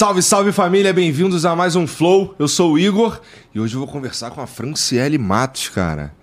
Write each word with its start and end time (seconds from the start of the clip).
Salve, 0.00 0.22
salve 0.22 0.50
família, 0.50 0.94
bem-vindos 0.94 1.44
a 1.44 1.54
mais 1.54 1.76
um 1.76 1.86
Flow. 1.86 2.34
Eu 2.38 2.48
sou 2.48 2.72
o 2.72 2.78
Igor 2.78 3.20
e 3.54 3.60
hoje 3.60 3.74
eu 3.74 3.80
vou 3.80 3.86
conversar 3.86 4.30
com 4.30 4.40
a 4.40 4.46
Franciele 4.46 5.18
Matos, 5.18 5.68
cara, 5.68 6.14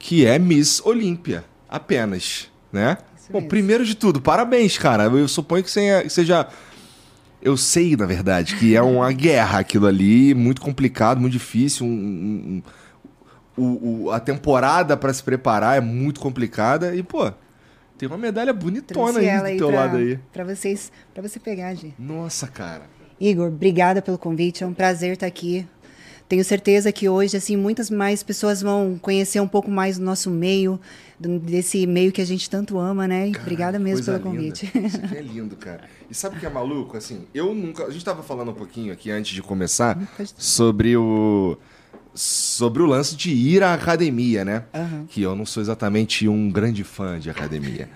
que 0.00 0.26
é 0.26 0.36
Miss 0.36 0.84
Olímpia, 0.84 1.44
apenas, 1.68 2.50
né? 2.72 2.98
Isso 3.16 3.30
Bom, 3.30 3.38
mesmo. 3.38 3.50
primeiro 3.50 3.84
de 3.84 3.94
tudo, 3.94 4.20
parabéns, 4.20 4.76
cara. 4.76 5.04
Eu 5.04 5.28
suponho 5.28 5.62
que 5.62 5.70
seja-. 5.70 6.48
Eu 7.40 7.56
sei, 7.56 7.94
na 7.96 8.04
verdade, 8.04 8.56
que 8.56 8.74
é 8.74 8.82
uma 8.82 9.12
guerra 9.14 9.60
aquilo 9.60 9.86
ali, 9.86 10.34
muito 10.34 10.60
complicado, 10.60 11.20
muito 11.20 11.34
difícil. 11.34 11.86
um- 11.86 12.62
um- 13.56 13.62
um- 13.64 14.06
o- 14.06 14.10
a 14.10 14.18
temporada 14.18 14.96
pra 14.96 15.14
se 15.14 15.22
preparar 15.22 15.78
é 15.78 15.80
muito 15.80 16.18
complicada 16.18 16.96
e, 16.96 17.00
pô, 17.04 17.32
tem 17.96 18.08
uma 18.08 18.18
medalha 18.18 18.52
bonitona 18.52 19.20
aí 19.20 19.52
do 19.52 19.58
teu 19.58 19.68
pra, 19.68 19.76
lado 19.82 19.98
aí. 19.98 20.18
pra 20.32 20.42
vocês, 20.42 20.90
para 21.14 21.22
você 21.22 21.38
pegar, 21.38 21.72
Gi. 21.76 21.94
Nossa, 21.96 22.48
cara. 22.48 22.92
Igor, 23.28 23.48
obrigada 23.48 24.02
pelo 24.02 24.18
convite, 24.18 24.62
é 24.64 24.66
um 24.66 24.74
prazer 24.74 25.12
estar 25.14 25.26
aqui. 25.26 25.66
Tenho 26.28 26.42
certeza 26.44 26.90
que 26.90 27.06
hoje, 27.08 27.36
assim, 27.36 27.54
muitas 27.56 27.90
mais 27.90 28.22
pessoas 28.22 28.62
vão 28.62 28.98
conhecer 29.00 29.40
um 29.40 29.46
pouco 29.46 29.70
mais 29.70 29.98
do 29.98 30.04
nosso 30.04 30.30
meio, 30.30 30.80
desse 31.20 31.86
meio 31.86 32.10
que 32.12 32.20
a 32.20 32.24
gente 32.24 32.48
tanto 32.48 32.78
ama, 32.78 33.06
né? 33.06 33.30
Cara, 33.30 33.42
obrigada 33.42 33.78
mesmo 33.78 34.04
pelo 34.06 34.16
linda. 34.16 34.30
convite. 34.30 34.72
Isso 34.86 34.96
aqui 35.04 35.16
é 35.16 35.20
lindo, 35.22 35.54
cara. 35.54 35.82
E 36.10 36.14
sabe 36.14 36.36
o 36.36 36.40
que 36.40 36.46
é 36.46 36.50
maluco? 36.50 36.96
Assim, 36.96 37.24
eu 37.34 37.54
nunca. 37.54 37.84
A 37.84 37.90
gente 37.90 38.04
tava 38.04 38.22
falando 38.22 38.50
um 38.50 38.54
pouquinho 38.54 38.90
aqui 38.92 39.10
antes 39.10 39.34
de 39.34 39.42
começar 39.42 39.98
Pode- 40.16 40.32
sobre 40.38 40.96
o. 40.96 41.58
Sobre 42.14 42.82
o 42.82 42.86
lance 42.86 43.16
de 43.16 43.30
ir 43.32 43.62
à 43.62 43.74
academia, 43.74 44.44
né? 44.44 44.62
Aham. 44.72 45.04
Que 45.08 45.20
eu 45.22 45.34
não 45.34 45.44
sou 45.44 45.60
exatamente 45.60 46.26
um 46.28 46.48
grande 46.50 46.84
fã 46.84 47.18
de 47.18 47.28
academia. 47.28 47.88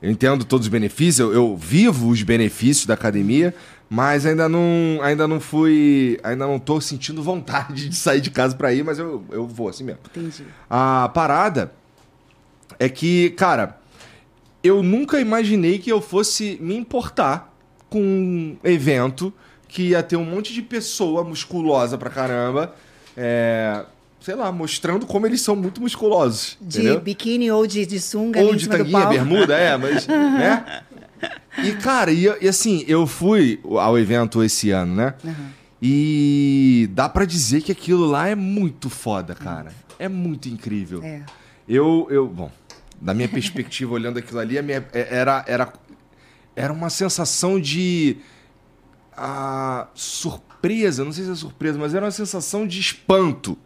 Eu 0.00 0.10
entendo 0.10 0.44
todos 0.44 0.66
os 0.66 0.70
benefícios, 0.70 1.18
eu, 1.20 1.32
eu 1.32 1.56
vivo 1.56 2.08
os 2.10 2.22
benefícios 2.22 2.84
da 2.86 2.94
academia, 2.94 3.54
mas 3.94 4.24
ainda 4.24 4.48
não, 4.48 5.00
ainda 5.02 5.28
não 5.28 5.38
fui. 5.38 6.18
Ainda 6.22 6.46
não 6.46 6.58
tô 6.58 6.80
sentindo 6.80 7.22
vontade 7.22 7.90
de 7.90 7.94
sair 7.94 8.22
de 8.22 8.30
casa 8.30 8.56
pra 8.56 8.72
ir, 8.72 8.82
mas 8.82 8.98
eu, 8.98 9.22
eu 9.30 9.46
vou 9.46 9.68
assim 9.68 9.84
mesmo. 9.84 10.00
Entendi. 10.06 10.46
A 10.70 11.10
parada 11.12 11.74
é 12.78 12.88
que, 12.88 13.28
cara, 13.30 13.78
eu 14.64 14.82
nunca 14.82 15.20
imaginei 15.20 15.78
que 15.78 15.92
eu 15.92 16.00
fosse 16.00 16.56
me 16.58 16.74
importar 16.74 17.54
com 17.90 18.00
um 18.00 18.56
evento 18.64 19.30
que 19.68 19.88
ia 19.88 20.02
ter 20.02 20.16
um 20.16 20.24
monte 20.24 20.54
de 20.54 20.62
pessoa 20.62 21.22
musculosa 21.22 21.98
pra 21.98 22.08
caramba, 22.08 22.74
é, 23.14 23.84
sei 24.22 24.34
lá, 24.34 24.50
mostrando 24.50 25.04
como 25.04 25.26
eles 25.26 25.42
são 25.42 25.54
muito 25.54 25.82
musculosos. 25.82 26.56
De 26.62 26.78
entendeu? 26.78 26.98
biquíni 26.98 27.50
ou 27.50 27.66
de, 27.66 27.84
de 27.84 28.00
sunga 28.00 28.40
Ou 28.40 28.54
de 28.54 28.70
tanguinha, 28.70 29.04
bermuda, 29.04 29.54
é, 29.54 29.76
mas. 29.76 30.06
né? 30.08 30.82
E, 31.58 31.72
cara, 31.72 32.12
e, 32.12 32.24
e 32.40 32.48
assim, 32.48 32.84
eu 32.86 33.06
fui 33.06 33.60
ao 33.78 33.98
evento 33.98 34.42
esse 34.42 34.70
ano, 34.70 34.94
né? 34.94 35.14
Aham. 35.24 35.50
E 35.84 36.88
dá 36.92 37.08
pra 37.08 37.24
dizer 37.24 37.60
que 37.60 37.72
aquilo 37.72 38.06
lá 38.06 38.28
é 38.28 38.36
muito 38.36 38.88
foda, 38.88 39.34
cara. 39.34 39.72
É 39.98 40.08
muito 40.08 40.48
incrível. 40.48 41.02
É. 41.02 41.22
Eu, 41.68 42.06
eu, 42.08 42.28
bom, 42.28 42.52
da 43.00 43.12
minha 43.12 43.28
perspectiva, 43.28 43.92
olhando 43.94 44.18
aquilo 44.18 44.38
ali, 44.38 44.56
a 44.56 44.62
minha, 44.62 44.86
é- 44.92 45.08
era, 45.10 45.44
era, 45.48 45.72
era 46.54 46.72
uma 46.72 46.88
sensação 46.88 47.60
de 47.60 48.16
ah, 49.16 49.88
surpresa, 49.92 51.04
não 51.04 51.10
sei 51.12 51.24
se 51.24 51.32
é 51.32 51.34
surpresa, 51.34 51.76
mas 51.78 51.94
era 51.94 52.04
uma 52.06 52.12
sensação 52.12 52.64
de 52.66 52.78
espanto. 52.78 53.58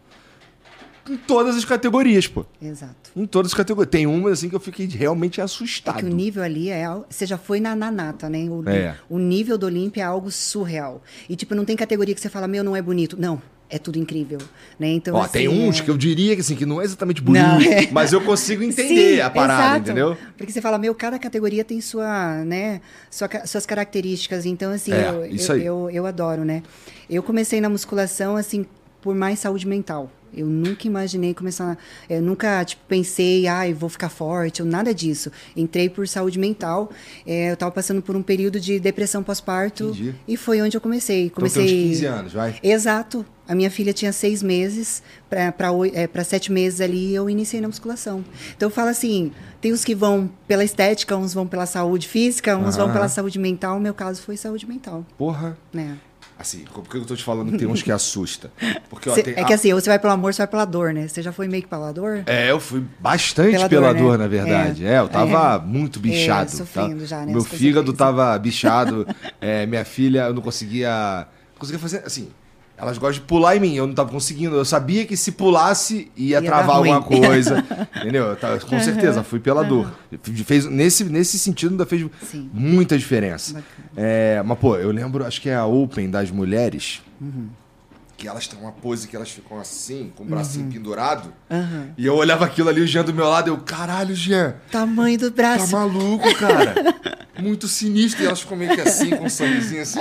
Em 1.07 1.15
todas 1.17 1.55
as 1.55 1.63
categorias, 1.65 2.27
pô. 2.27 2.45
Exato. 2.61 3.06
Em 3.17 3.25
todas 3.25 3.51
as 3.51 3.55
categorias. 3.57 3.89
Tem 3.89 4.05
uma 4.05 4.29
assim 4.29 4.47
que 4.49 4.55
eu 4.55 4.59
fiquei 4.59 4.85
realmente 4.85 5.41
É 5.41 5.43
assustado. 5.43 5.97
que 5.97 6.05
o 6.05 6.09
nível 6.09 6.43
ali 6.43 6.69
é. 6.69 6.85
Você 7.09 7.25
já 7.25 7.37
foi 7.37 7.59
na, 7.59 7.75
na 7.75 7.89
nata, 7.91 8.29
né? 8.29 8.47
O, 8.49 8.63
É. 8.69 8.95
o 9.09 9.17
nível 9.17 9.57
do 9.57 9.65
Olímpia 9.65 10.01
é 10.01 10.05
algo 10.05 10.29
surreal. 10.29 11.01
E, 11.27 11.35
tipo, 11.35 11.55
não 11.55 11.65
tem 11.65 11.75
categoria 11.75 12.13
que 12.13 12.21
você 12.21 12.29
fala, 12.29 12.47
meu, 12.47 12.63
não 12.63 12.75
é 12.75 12.81
bonito. 12.81 13.17
Não, 13.19 13.41
é 13.69 13.77
tudo 13.79 13.97
incrível. 13.97 14.37
Né? 14.79 14.89
Então, 14.89 15.15
Ó, 15.15 15.21
assim, 15.21 15.31
tem 15.33 15.47
uns 15.49 15.79
é- 15.79 15.83
que 15.83 15.89
eu 15.89 15.97
diria 15.97 16.35
que 16.35 16.41
assim, 16.41 16.55
que 16.55 16.65
não 16.65 16.79
é 16.79 16.85
exatamente 16.85 17.21
bonito, 17.21 17.43
Não, 17.43 17.59
é. 17.65 17.89
mas 17.91 18.13
eu 18.13 18.21
consigo 18.21 18.61
entender 18.63 19.15
Sim, 19.15 19.21
a 19.21 19.29
parada, 19.29 19.63
exato. 19.63 19.79
entendeu? 19.79 20.17
Porque 20.37 20.51
você 20.53 20.61
fala, 20.61 20.77
meu, 20.77 20.93
cada 20.95 21.17
categoria 21.17 21.63
tem 21.65 21.81
sua, 21.81 22.43
né, 22.45 22.79
sua 23.09 23.27
suas 23.45 23.65
características. 23.65 24.45
Então, 24.45 24.71
assim, 24.71 24.91
É, 24.93 25.09
eu, 25.09 25.25
isso 25.25 25.51
eu, 25.51 25.55
aí. 25.55 25.65
eu, 25.65 25.89
eu 25.89 26.05
adoro, 26.05 26.45
né? 26.45 26.61
Eu 27.09 27.23
comecei 27.23 27.59
na 27.59 27.67
musculação, 27.69 28.35
assim, 28.37 28.65
por 29.01 29.15
mais 29.15 29.39
saúde 29.39 29.67
mental. 29.67 30.11
Eu 30.33 30.45
nunca 30.45 30.87
imaginei 30.87 31.33
começar. 31.33 31.77
Eu 32.09 32.21
nunca, 32.21 32.63
tipo, 32.65 32.81
pensei, 32.87 33.47
ai, 33.47 33.73
vou 33.73 33.89
ficar 33.89 34.09
forte, 34.09 34.61
ou 34.61 34.67
nada 34.67 34.93
disso. 34.93 35.31
Entrei 35.55 35.89
por 35.89 36.07
saúde 36.07 36.37
mental. 36.37 36.91
é, 37.25 37.49
eu 37.49 37.53
estava 37.53 37.71
passando 37.71 38.01
por 38.01 38.15
um 38.15 38.21
período 38.21 38.59
de 38.59 38.79
depressão 38.79 39.23
pós-parto. 39.23 39.95
E 40.27 40.37
foi 40.37 40.61
onde 40.61 40.75
eu 40.77 40.81
comecei. 40.81 41.25
Então 41.25 41.35
Comecei. 41.35 41.63
uns 41.63 41.89
15 41.91 42.05
anos, 42.05 42.33
vai. 42.33 42.55
Exato. 42.61 43.25
A 43.47 43.55
minha 43.55 43.71
filha 43.71 43.93
tinha 43.93 44.11
seis 44.11 44.43
meses, 44.43 45.01
para 45.29 46.23
sete 46.25 46.51
meses 46.51 46.81
ali, 46.81 47.15
eu 47.15 47.29
iniciei 47.29 47.61
na 47.61 47.67
musculação. 47.69 48.23
Então 48.55 48.67
eu 48.67 48.71
falo 48.73 48.89
assim: 48.89 49.31
tem 49.61 49.71
os 49.71 49.85
que 49.85 49.95
vão 49.95 50.29
pela 50.47 50.65
estética, 50.65 51.15
uns 51.15 51.33
vão 51.33 51.47
pela 51.47 51.65
saúde 51.65 52.09
física, 52.09 52.57
uns 52.57 52.75
vão 52.75 52.85
Aham. 52.87 52.93
pela 52.93 53.07
saúde 53.07 53.39
mental. 53.39 53.77
O 53.77 53.79
meu 53.79 53.93
caso 53.93 54.21
foi 54.21 54.35
saúde 54.35 54.67
mental. 54.67 55.05
Porra. 55.17 55.57
Né? 55.73 55.97
Assim, 56.39 56.65
por 56.71 56.83
que 56.87 56.97
eu 56.97 57.05
tô 57.05 57.15
te 57.15 57.23
falando 57.23 57.51
que 57.51 57.57
tem 57.57 57.67
uns 57.67 57.81
que 57.81 57.91
assusta? 57.91 58.51
Porque, 58.91 59.09
ó, 59.09 59.15
Cê- 59.15 59.23
tem- 59.23 59.33
é 59.35 59.43
que 59.43 59.53
assim, 59.53 59.73
ou 59.73 59.81
você 59.81 59.89
vai 59.89 59.97
pelo 59.97 60.13
amor, 60.13 60.31
você 60.33 60.37
vai 60.43 60.47
pela 60.47 60.65
dor, 60.65 60.93
né? 60.93 61.07
Você 61.07 61.23
já 61.23 61.31
foi 61.31 61.47
meio 61.47 61.63
que 61.63 61.69
pela 61.69 61.91
dor? 61.91 62.21
É, 62.27 62.51
eu 62.51 62.59
fui 62.59 62.83
bastante 62.99 63.51
pela, 63.53 63.67
Pela 63.69 63.93
dor, 63.93 64.01
dor, 64.03 64.11
né? 64.19 64.23
na 64.25 64.27
verdade. 64.27 64.85
É, 64.85 64.99
eu 64.99 65.07
tava 65.07 65.57
muito 65.59 65.99
bichado. 65.99 66.51
sofrendo 66.51 66.99
tá? 67.01 67.05
já, 67.05 67.25
né, 67.25 67.31
Meu 67.33 67.43
fígado 67.43 67.91
tava 67.91 68.37
bichado. 68.37 69.07
é, 69.41 69.65
minha 69.65 69.83
filha, 69.83 70.25
eu 70.27 70.33
não 70.35 70.41
conseguia. 70.43 71.27
Não 71.53 71.59
conseguia 71.59 71.79
fazer. 71.79 72.03
Assim, 72.05 72.29
elas 72.77 72.97
gostam 72.97 73.21
de 73.23 73.27
pular 73.27 73.55
em 73.57 73.59
mim, 73.59 73.73
eu 73.75 73.87
não 73.87 73.93
tava 73.95 74.11
conseguindo. 74.11 74.55
Eu 74.55 74.63
sabia 74.63 75.03
que 75.05 75.17
se 75.17 75.31
pulasse 75.31 76.11
ia, 76.15 76.37
Ia 76.39 76.41
travar 76.43 76.75
alguma 76.77 77.01
coisa. 77.03 77.63
entendeu? 77.99 78.25
Eu 78.25 78.35
tava- 78.35 78.59
com 78.59 78.79
certeza, 78.79 79.23
fui 79.23 79.39
pela 79.39 79.63
dor. 79.63 79.91
Fez, 80.45 80.65
nesse, 80.65 81.03
nesse 81.05 81.39
sentido, 81.39 81.71
ainda 81.71 81.85
fez 81.87 82.05
Sim. 82.29 82.49
muita 82.53 82.97
diferença. 82.97 83.63
É, 83.95 84.41
mas, 84.45 84.59
pô, 84.59 84.75
eu 84.77 84.91
lembro, 84.91 85.25
acho 85.25 85.41
que 85.41 85.49
é 85.49 85.55
a 85.55 85.65
Open 85.65 86.09
das 86.09 86.29
mulheres. 86.29 87.01
Uhum. 87.19 87.47
Que 88.15 88.27
elas 88.27 88.47
têm 88.47 88.59
uma 88.59 88.71
pose 88.71 89.07
que 89.07 89.15
elas 89.15 89.29
ficam 89.29 89.59
assim, 89.59 90.11
com 90.15 90.23
o 90.23 90.25
bracinho 90.25 90.71
pendurado. 90.71 91.31
Aham. 91.51 91.89
E 91.95 92.03
eu 92.05 92.15
olhava 92.15 92.45
aquilo 92.45 92.67
ali, 92.67 92.81
o 92.81 92.87
Jean 92.87 93.03
do 93.03 93.13
meu 93.13 93.27
lado, 93.29 93.49
eu, 93.49 93.57
caralho, 93.57 94.15
Jean, 94.15 94.55
Tamanho 94.71 95.19
do 95.19 95.29
tá 95.29 95.35
braço. 95.35 95.71
maluco, 95.71 96.33
cara. 96.35 96.73
Muito 97.39 97.67
sinistro. 97.67 98.23
E 98.23 98.27
elas 98.27 98.41
ficam 98.41 98.57
meio 98.57 98.73
que 98.75 98.81
assim, 98.81 99.09
com 99.11 99.25
um 99.25 99.29
sanguezinho 99.29 99.81
assim. 99.81 99.99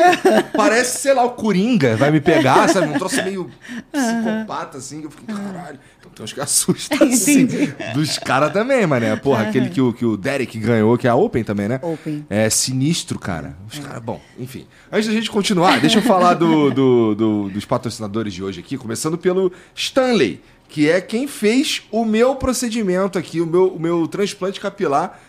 Parece, 0.57 0.99
sei 1.01 1.15
lá, 1.15 1.25
o 1.25 1.31
Coringa 1.31 1.97
vai 1.97 2.11
me 2.11 2.21
pegar, 2.21 2.69
sabe? 2.69 2.89
Um 2.89 2.99
troço 2.99 3.23
meio 3.23 3.51
psicopata, 3.93 4.79
assim. 4.79 5.03
Eu 5.03 5.11
fiquei, 5.11 5.35
caralho. 5.35 5.79
Então 5.99 6.11
tem 6.15 6.25
uns 6.25 6.33
que 6.33 6.41
assustam, 6.41 6.99
assim. 7.09 7.47
Dos 7.95 8.19
caras 8.19 8.53
também, 8.53 8.87
mané. 8.87 9.15
Porra, 9.17 9.43
aquele 9.45 9.69
que 9.71 9.81
o, 9.81 9.93
que 9.93 10.05
o 10.05 10.17
Derek 10.17 10.59
ganhou, 10.59 10.97
que 10.97 11.07
é 11.07 11.11
a 11.11 11.15
Open 11.15 11.45
também, 11.45 11.69
né? 11.69 11.79
Open. 11.83 12.25
É 12.29 12.49
sinistro, 12.51 13.19
cara. 13.19 13.57
Os 13.71 13.79
caras, 13.79 14.03
bom, 14.03 14.21
enfim. 14.39 14.67
Antes 14.91 15.09
da 15.09 15.15
gente 15.15 15.31
continuar, 15.31 15.81
deixa 15.81 15.99
eu 15.99 16.03
falar 16.03 16.35
do, 16.35 16.71
do- 16.71 17.15
do- 17.15 17.49
dos 17.51 17.65
patrocinadores 17.65 18.33
de 18.33 18.43
hoje 18.43 18.61
aqui, 18.61 18.77
começando 18.79 19.19
pelo 19.19 19.53
Stanley, 19.75 20.41
que 20.69 20.89
é 20.89 21.01
quem 21.01 21.27
fez 21.29 21.83
o 21.91 22.05
meu 22.05 22.35
procedimento 22.37 23.19
aqui, 23.19 23.41
o 23.41 23.47
meu, 23.47 23.69
o 23.69 23.81
meu 23.81 24.07
transplante 24.09 24.61
capilar. 24.61 25.21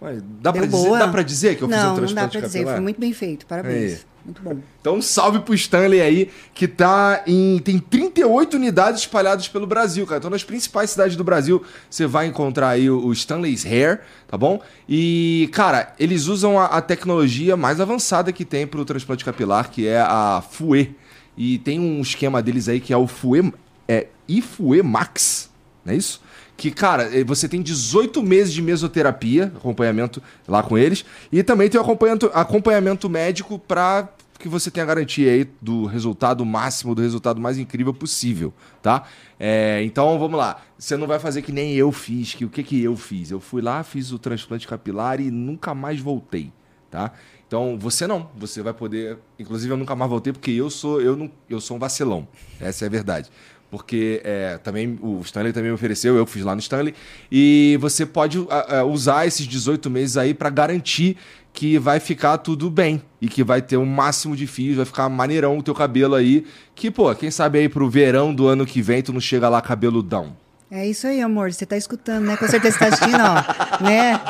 Ué, 0.00 0.18
dá, 0.40 0.52
pra 0.52 0.62
Deu 0.62 0.70
dizer, 0.70 0.98
dá 0.98 1.22
dizer 1.22 1.56
que 1.56 1.62
eu 1.62 1.68
fiz 1.68 1.76
um 1.76 1.80
não, 1.80 1.88
não 1.88 1.96
transplante 1.96 2.34
dá 2.34 2.40
pra 2.40 2.46
dizer. 2.46 2.64
Foi 2.64 2.80
muito 2.80 3.00
bem 3.00 3.12
feito. 3.12 3.46
Parabéns. 3.46 3.92
Aí. 3.92 4.18
Muito 4.28 4.42
bom. 4.42 4.58
Então, 4.78 4.96
um 4.96 5.02
salve 5.02 5.40
pro 5.40 5.54
Stanley 5.54 6.02
aí, 6.02 6.30
que 6.52 6.68
tá 6.68 7.22
em. 7.26 7.58
Tem 7.60 7.78
38 7.78 8.54
unidades 8.54 9.00
espalhadas 9.00 9.48
pelo 9.48 9.66
Brasil, 9.66 10.06
cara. 10.06 10.18
Então, 10.18 10.30
nas 10.30 10.44
principais 10.44 10.90
cidades 10.90 11.16
do 11.16 11.24
Brasil, 11.24 11.64
você 11.88 12.06
vai 12.06 12.26
encontrar 12.26 12.68
aí 12.68 12.90
o, 12.90 13.06
o 13.06 13.12
Stanley's 13.12 13.64
Hair, 13.64 14.02
tá 14.28 14.36
bom? 14.36 14.60
E, 14.86 15.48
cara, 15.52 15.94
eles 15.98 16.26
usam 16.26 16.58
a, 16.58 16.66
a 16.66 16.82
tecnologia 16.82 17.56
mais 17.56 17.80
avançada 17.80 18.30
que 18.30 18.44
tem 18.44 18.66
pro 18.66 18.84
transplante 18.84 19.24
capilar, 19.24 19.70
que 19.70 19.86
é 19.86 20.00
a 20.00 20.42
FUE. 20.48 20.94
E 21.36 21.58
tem 21.58 21.80
um 21.80 22.02
esquema 22.02 22.42
deles 22.42 22.68
aí 22.68 22.80
que 22.80 22.92
é 22.92 22.96
o 22.96 23.06
FUE. 23.06 23.52
É 23.88 24.08
IFUE 24.28 24.82
Max, 24.82 25.50
não 25.84 25.94
é 25.94 25.96
isso? 25.96 26.20
Que, 26.58 26.72
cara, 26.72 27.04
eh, 27.16 27.22
você 27.22 27.48
tem 27.48 27.62
18 27.62 28.20
meses 28.20 28.52
de 28.52 28.60
mesoterapia, 28.60 29.44
acompanhamento 29.56 30.20
lá 30.46 30.60
com 30.60 30.76
eles, 30.76 31.04
e 31.30 31.40
também 31.44 31.70
tem 31.70 31.80
o 31.80 31.84
acompanhamento, 31.84 32.30
acompanhamento 32.34 33.08
médico 33.08 33.60
para 33.60 34.08
que 34.40 34.48
você 34.48 34.68
tenha 34.68 34.84
garantia 34.84 35.30
aí 35.30 35.48
do 35.62 35.86
resultado 35.86 36.44
máximo, 36.44 36.96
do 36.96 37.02
resultado 37.02 37.40
mais 37.40 37.58
incrível 37.58 37.94
possível, 37.94 38.52
tá? 38.82 39.04
É, 39.38 39.82
então, 39.84 40.18
vamos 40.18 40.36
lá. 40.36 40.60
Você 40.76 40.96
não 40.96 41.06
vai 41.06 41.20
fazer 41.20 41.42
que 41.42 41.52
nem 41.52 41.74
eu 41.74 41.92
fiz, 41.92 42.34
que 42.34 42.44
o 42.44 42.48
que 42.48 42.64
que 42.64 42.82
eu 42.82 42.96
fiz? 42.96 43.30
Eu 43.30 43.38
fui 43.38 43.62
lá, 43.62 43.84
fiz 43.84 44.10
o 44.10 44.18
transplante 44.18 44.66
capilar 44.66 45.20
e 45.20 45.30
nunca 45.30 45.74
mais 45.74 46.00
voltei, 46.00 46.52
tá? 46.90 47.12
Então, 47.46 47.78
você 47.78 48.04
não, 48.04 48.28
você 48.36 48.62
vai 48.62 48.74
poder, 48.74 49.16
inclusive 49.38 49.72
eu 49.72 49.76
nunca 49.76 49.94
mais 49.94 50.10
voltei 50.10 50.32
porque 50.32 50.50
eu 50.50 50.68
sou 50.68 51.00
eu 51.00 51.16
não, 51.16 51.30
eu 51.48 51.60
sou 51.60 51.76
um 51.76 51.80
vacilão. 51.80 52.26
Essa 52.60 52.84
é 52.84 52.88
a 52.88 52.90
verdade. 52.90 53.30
Porque 53.70 54.20
é, 54.24 54.58
também 54.58 54.98
o 55.00 55.20
Stanley 55.20 55.52
também 55.52 55.70
me 55.70 55.74
ofereceu, 55.74 56.16
eu 56.16 56.26
fiz 56.26 56.44
lá 56.44 56.54
no 56.54 56.60
Stanley, 56.60 56.94
e 57.30 57.76
você 57.80 58.06
pode 58.06 58.44
a, 58.50 58.78
a, 58.78 58.84
usar 58.84 59.26
esses 59.26 59.46
18 59.46 59.90
meses 59.90 60.16
aí 60.16 60.32
para 60.32 60.50
garantir 60.50 61.16
que 61.52 61.78
vai 61.78 61.98
ficar 61.98 62.38
tudo 62.38 62.70
bem 62.70 63.02
e 63.20 63.28
que 63.28 63.42
vai 63.42 63.60
ter 63.60 63.76
o 63.76 63.80
um 63.80 63.86
máximo 63.86 64.36
de 64.36 64.46
fios, 64.46 64.76
vai 64.76 64.86
ficar 64.86 65.08
maneirão 65.08 65.58
o 65.58 65.62
teu 65.62 65.74
cabelo 65.74 66.14
aí, 66.14 66.44
que 66.74 66.90
pô, 66.90 67.12
quem 67.14 67.30
sabe 67.30 67.58
aí 67.58 67.68
pro 67.68 67.90
verão 67.90 68.34
do 68.34 68.46
ano 68.46 68.64
que 68.64 68.80
vem 68.80 69.02
tu 69.02 69.12
não 69.12 69.20
chega 69.20 69.48
lá 69.48 69.60
cabeludão. 69.60 70.36
É 70.70 70.86
isso 70.86 71.06
aí, 71.06 71.22
amor. 71.22 71.50
Você 71.50 71.64
tá 71.64 71.78
escutando, 71.78 72.26
né? 72.26 72.36
Com 72.36 72.46
certeza 72.46 72.76
você 72.76 72.84
tá 72.84 72.94
assistindo, 72.94 73.20
ó. 73.22 73.80
né? 73.82 74.20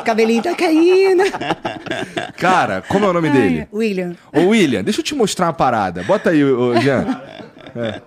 O 0.00 0.04
cabelinho 0.04 0.40
tá 0.40 0.54
caindo. 0.54 1.24
Cara, 2.38 2.82
como 2.82 3.04
é 3.04 3.08
o 3.08 3.12
nome 3.12 3.28
Ai, 3.28 3.34
dele? 3.34 3.68
William. 3.72 4.16
Ô, 4.32 4.50
William, 4.50 4.84
deixa 4.84 5.00
eu 5.00 5.04
te 5.04 5.12
mostrar 5.16 5.46
uma 5.46 5.52
parada. 5.52 6.04
Bota 6.04 6.30
aí, 6.30 6.44
ô, 6.44 6.80
Jean. 6.80 7.04
É. 7.76 8.00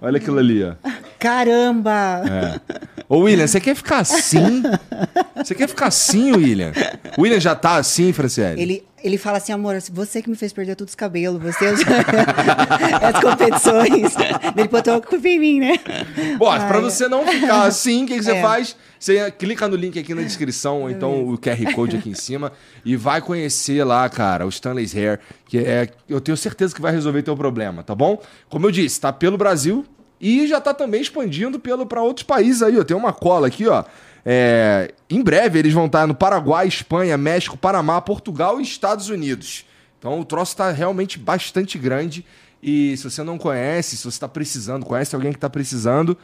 Olha 0.00 0.16
aquilo 0.18 0.38
ali, 0.38 0.62
ó. 0.64 0.74
Caramba! 1.18 2.22
É. 2.28 2.60
Ô, 3.12 3.18
William, 3.24 3.46
você 3.46 3.60
quer 3.60 3.74
ficar 3.74 3.98
assim? 3.98 4.62
Você 5.36 5.54
quer 5.54 5.68
ficar 5.68 5.88
assim, 5.88 6.32
William? 6.32 6.72
O 7.18 7.20
William 7.20 7.38
já 7.38 7.54
tá 7.54 7.76
assim, 7.76 8.10
Franciele? 8.10 8.58
Ele, 8.58 8.84
ele 9.04 9.18
fala 9.18 9.36
assim, 9.36 9.52
amor, 9.52 9.78
você 9.92 10.22
que 10.22 10.30
me 10.30 10.34
fez 10.34 10.50
perder 10.50 10.76
todos 10.76 10.92
os 10.92 10.94
cabelos, 10.94 11.42
você 11.42 11.66
as, 11.66 11.80
as 13.02 13.20
competições. 13.20 14.14
Ele 14.56 14.66
botou 14.66 14.94
a 14.94 15.00
culpa 15.02 15.28
em 15.28 15.38
mim, 15.38 15.60
né? 15.60 15.78
Bom, 16.38 16.48
Ai. 16.48 16.66
pra 16.66 16.80
você 16.80 17.06
não 17.06 17.26
ficar 17.26 17.64
assim, 17.64 18.04
o 18.04 18.06
que, 18.06 18.16
que 18.16 18.22
você 18.22 18.32
é. 18.32 18.40
faz? 18.40 18.74
Você 18.98 19.30
clica 19.32 19.68
no 19.68 19.76
link 19.76 19.98
aqui 19.98 20.14
na 20.14 20.22
descrição, 20.22 20.80
ou 20.80 20.90
então 20.90 21.28
o 21.28 21.36
QR 21.36 21.70
Code 21.74 21.98
aqui 21.98 22.08
em 22.08 22.14
cima, 22.14 22.50
e 22.82 22.96
vai 22.96 23.20
conhecer 23.20 23.84
lá, 23.84 24.08
cara, 24.08 24.46
o 24.46 24.48
Stanley's 24.48 24.96
Hair, 24.96 25.20
que 25.46 25.58
é, 25.58 25.90
eu 26.08 26.18
tenho 26.18 26.36
certeza 26.38 26.74
que 26.74 26.80
vai 26.80 26.92
resolver 26.92 27.22
teu 27.22 27.36
problema, 27.36 27.82
tá 27.82 27.94
bom? 27.94 28.22
Como 28.48 28.66
eu 28.66 28.70
disse, 28.70 28.98
tá 28.98 29.12
pelo 29.12 29.36
Brasil 29.36 29.84
e 30.22 30.46
já 30.46 30.60
tá 30.60 30.72
também 30.72 31.00
expandindo 31.00 31.58
pelo 31.58 31.84
para 31.84 32.00
outros 32.00 32.22
países 32.22 32.62
aí, 32.62 32.78
ó. 32.78 32.84
Tem 32.84 32.96
uma 32.96 33.12
cola 33.12 33.48
aqui, 33.48 33.66
ó. 33.66 33.82
É, 34.24 34.94
em 35.10 35.20
breve 35.20 35.58
eles 35.58 35.72
vão 35.72 35.86
estar 35.86 36.06
no 36.06 36.14
Paraguai, 36.14 36.68
Espanha, 36.68 37.18
México, 37.18 37.58
Panamá, 37.58 38.00
Portugal 38.00 38.60
e 38.60 38.62
Estados 38.62 39.08
Unidos. 39.08 39.66
Então 39.98 40.20
o 40.20 40.24
troço 40.24 40.52
está 40.52 40.70
realmente 40.70 41.18
bastante 41.18 41.76
grande. 41.76 42.24
E 42.62 42.96
se 42.96 43.02
você 43.02 43.24
não 43.24 43.36
conhece, 43.36 43.96
se 43.96 44.04
você 44.04 44.10
está 44.10 44.28
precisando, 44.28 44.86
conhece 44.86 45.12
alguém 45.16 45.32
que 45.32 45.38
está 45.38 45.50
precisando, 45.50 46.16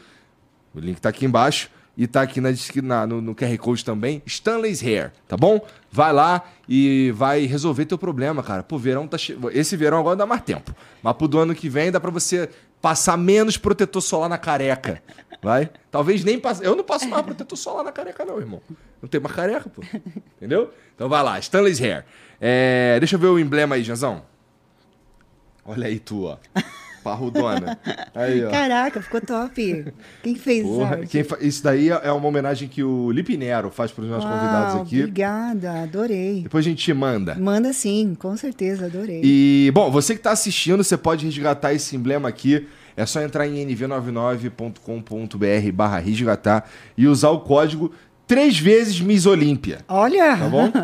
o 0.72 0.78
link 0.78 0.98
está 0.98 1.08
aqui 1.08 1.26
embaixo 1.26 1.68
e 1.96 2.04
está 2.04 2.22
aqui 2.22 2.40
na, 2.40 2.50
na, 2.84 3.06
no, 3.08 3.20
no 3.20 3.34
QR 3.34 3.58
Code 3.58 3.84
também, 3.84 4.22
Stanley's 4.24 4.80
Hair, 4.80 5.10
tá 5.26 5.36
bom? 5.36 5.60
Vai 5.90 6.12
lá 6.12 6.44
e 6.68 7.12
vai 7.16 7.44
resolver 7.46 7.86
teu 7.86 7.98
problema, 7.98 8.40
cara. 8.40 8.62
Pô, 8.62 8.78
verão 8.78 9.08
tá 9.08 9.18
che... 9.18 9.36
Esse 9.52 9.76
verão 9.76 9.98
agora 9.98 10.14
dá 10.14 10.24
mais 10.24 10.42
tempo. 10.42 10.72
Mas 11.02 11.16
pro 11.16 11.26
do 11.26 11.40
ano 11.40 11.56
que 11.56 11.68
vem 11.68 11.90
dá 11.90 11.98
para 11.98 12.12
você 12.12 12.48
passar 12.80 13.16
menos 13.16 13.56
protetor 13.56 14.02
solar 14.02 14.28
na 14.28 14.38
careca. 14.38 15.02
Vai? 15.42 15.70
Talvez 15.90 16.24
nem 16.24 16.38
passe. 16.38 16.64
Eu 16.64 16.74
não 16.74 16.84
passo 16.84 17.08
mais 17.08 17.24
protetor 17.24 17.56
solar 17.56 17.84
na 17.84 17.92
careca, 17.92 18.24
não, 18.24 18.38
irmão. 18.38 18.60
Não 19.00 19.08
tem 19.08 19.20
mais 19.20 19.34
careca, 19.34 19.68
pô. 19.68 19.82
Entendeu? 20.36 20.72
Então 20.94 21.08
vai 21.08 21.22
lá, 21.22 21.38
Stanley's 21.38 21.80
Hair. 21.80 22.04
É... 22.40 22.98
Deixa 22.98 23.16
eu 23.16 23.20
ver 23.20 23.28
o 23.28 23.38
emblema 23.38 23.76
aí, 23.76 23.84
Janzão. 23.84 24.22
Olha 25.64 25.86
aí 25.86 25.98
tu, 25.98 26.24
ó. 26.24 26.38
Parrudona. 27.08 27.78
Aí, 28.14 28.44
ó. 28.44 28.50
Caraca, 28.50 29.00
ficou 29.00 29.20
top. 29.20 29.86
Quem 30.22 30.34
fez 30.34 30.62
Porra, 30.62 30.98
quem 31.06 31.24
fa... 31.24 31.38
Isso 31.40 31.62
daí 31.62 31.88
é 31.88 32.12
uma 32.12 32.28
homenagem 32.28 32.68
que 32.68 32.82
o 32.82 33.10
Lipinero 33.10 33.70
faz 33.70 33.90
para 33.90 34.04
os 34.04 34.10
nossos 34.10 34.28
Uau, 34.28 34.38
convidados 34.38 34.82
aqui. 34.82 35.00
Obrigada, 35.00 35.82
adorei. 35.82 36.42
Depois 36.42 36.66
a 36.66 36.68
gente 36.68 36.84
te 36.84 36.92
manda. 36.92 37.34
Manda 37.36 37.72
sim, 37.72 38.14
com 38.18 38.36
certeza, 38.36 38.86
adorei. 38.86 39.22
E, 39.24 39.70
bom, 39.72 39.90
você 39.90 40.14
que 40.14 40.20
está 40.20 40.32
assistindo, 40.32 40.84
você 40.84 40.96
pode 40.96 41.24
resgatar 41.24 41.72
esse 41.72 41.96
emblema 41.96 42.28
aqui. 42.28 42.66
É 42.96 43.06
só 43.06 43.22
entrar 43.22 43.46
em 43.46 43.64
nv99.com.br 43.64 45.72
barra 45.72 45.98
resgatar 45.98 46.68
e 46.96 47.06
usar 47.06 47.30
o 47.30 47.40
código 47.40 47.92
três 48.26 48.58
vezes 48.58 49.00
Miss 49.00 49.24
Olímpia. 49.24 49.78
Olha! 49.88 50.36
Tá 50.36 50.48
bom? 50.48 50.70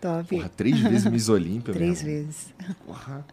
Top. 0.00 0.36
Porra, 0.36 0.48
três 0.56 0.78
vezes 0.78 1.10
Miss 1.10 1.28
Olímpia, 1.28 1.74
Três 1.74 2.02
vezes. 2.02 2.54
Porra. 2.86 3.24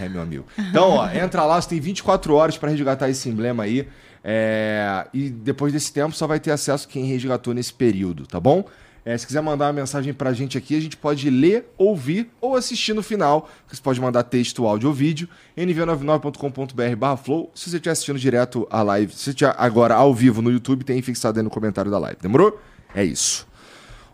É, 0.00 0.08
meu 0.08 0.22
amigo. 0.22 0.46
Então, 0.58 0.90
ó, 0.90 1.10
entra 1.10 1.44
lá, 1.44 1.60
você 1.60 1.70
tem 1.70 1.80
24 1.80 2.34
horas 2.34 2.56
para 2.56 2.70
resgatar 2.70 3.08
esse 3.08 3.28
emblema 3.28 3.64
aí. 3.64 3.88
É... 4.24 5.06
E 5.12 5.28
depois 5.28 5.72
desse 5.72 5.92
tempo 5.92 6.14
só 6.14 6.26
vai 6.26 6.38
ter 6.38 6.52
acesso 6.52 6.86
quem 6.86 7.04
resgatou 7.04 7.52
nesse 7.52 7.72
período, 7.72 8.26
tá 8.26 8.38
bom? 8.38 8.64
É, 9.04 9.18
se 9.18 9.26
quiser 9.26 9.40
mandar 9.40 9.66
uma 9.66 9.72
mensagem 9.72 10.14
pra 10.14 10.32
gente 10.32 10.56
aqui, 10.56 10.76
a 10.76 10.80
gente 10.80 10.96
pode 10.96 11.28
ler, 11.28 11.68
ouvir 11.76 12.30
ou 12.40 12.54
assistir 12.54 12.94
no 12.94 13.02
final. 13.02 13.50
Você 13.66 13.82
pode 13.82 14.00
mandar 14.00 14.22
texto, 14.22 14.64
áudio 14.64 14.88
ou 14.88 14.94
vídeo. 14.94 15.28
nv99.com.br 15.56 17.16
flow. 17.20 17.50
Se 17.52 17.68
você 17.68 17.76
estiver 17.76 17.90
assistindo 17.90 18.18
direto 18.18 18.66
a 18.70 18.80
live, 18.82 19.12
se 19.12 19.18
você 19.18 19.30
estiver 19.30 19.54
agora 19.58 19.96
ao 19.96 20.14
vivo 20.14 20.40
no 20.40 20.52
YouTube, 20.52 20.84
tem 20.84 21.02
fixado 21.02 21.40
aí 21.40 21.42
no 21.42 21.50
comentário 21.50 21.90
da 21.90 21.98
live. 21.98 22.18
Demorou? 22.22 22.60
É 22.94 23.04
isso. 23.04 23.44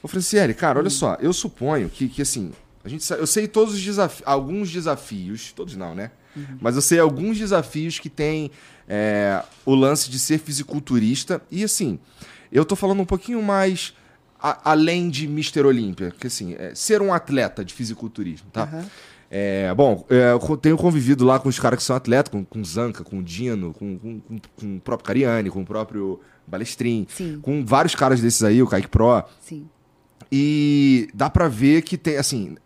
Ô, 0.03 0.09
Franciele, 0.09 0.55
cara, 0.55 0.79
olha 0.79 0.91
só. 0.91 1.19
Eu 1.21 1.35
suponho 1.35 1.91
que, 1.91 2.09
que 2.09 2.23
assim, 2.23 2.53
a 2.89 2.91
gente, 2.91 3.11
eu 3.13 3.27
sei 3.27 3.47
todos 3.47 3.75
os 3.75 3.83
desafios, 3.83 4.23
alguns 4.27 4.71
desafios, 4.71 5.53
todos 5.53 5.77
não, 5.77 5.95
né? 5.95 6.11
Uhum. 6.35 6.59
Mas 6.59 6.75
eu 6.75 6.81
sei 6.81 6.99
alguns 6.99 7.37
desafios 7.37 7.99
que 7.99 8.09
tem 8.09 8.51
é, 8.89 9.43
o 9.67 9.75
lance 9.75 10.11
de 10.11 10.19
ser 10.19 10.39
fisiculturista. 10.39 11.43
E 11.51 11.63
assim, 11.63 11.99
eu 12.51 12.65
tô 12.65 12.75
falando 12.75 13.01
um 13.01 13.05
pouquinho 13.05 13.43
mais 13.43 13.93
a, 14.41 14.71
além 14.71 15.11
de 15.11 15.29
Mister 15.29 15.67
Olímpia, 15.67 16.13
que 16.19 16.27
assim, 16.27 16.55
é, 16.59 16.75
ser 16.75 17.03
um 17.03 17.13
atleta 17.13 17.63
de 17.63 17.75
fisiculturismo, 17.75 18.49
tá? 18.51 18.69
Uhum. 18.73 18.85
É, 19.31 19.75
bom, 19.75 20.07
é, 20.09 20.33
eu 20.33 20.57
tenho 20.57 20.79
convivido 20.79 21.27
lá 21.27 21.39
com 21.39 21.51
os 21.51 21.61
caras 21.61 21.81
que 21.81 21.85
são 21.85 21.95
atletas, 21.95 22.33
com, 22.33 22.43
com 22.43 22.65
Zanca, 22.65 23.05
com 23.05 23.23
Dino, 23.23 23.75
com, 23.75 23.99
com, 23.99 24.21
com, 24.21 24.41
com 24.57 24.77
o 24.77 24.81
próprio 24.81 25.07
Cariani, 25.07 25.51
com 25.51 25.61
o 25.61 25.67
próprio 25.67 26.19
Balestrin, 26.47 27.07
Sim. 27.11 27.39
com 27.43 27.63
vários 27.67 27.95
caras 27.95 28.23
desses 28.23 28.43
aí, 28.43 28.63
o 28.63 28.67
Kaique 28.67 28.89
Pro. 28.89 29.23
Sim. 29.43 29.69
E 30.31 31.09
dá 31.15 31.31
pra 31.31 31.49
ver 31.49 31.83
que 31.83 31.97
tem, 31.97 32.17
assim, 32.17 32.57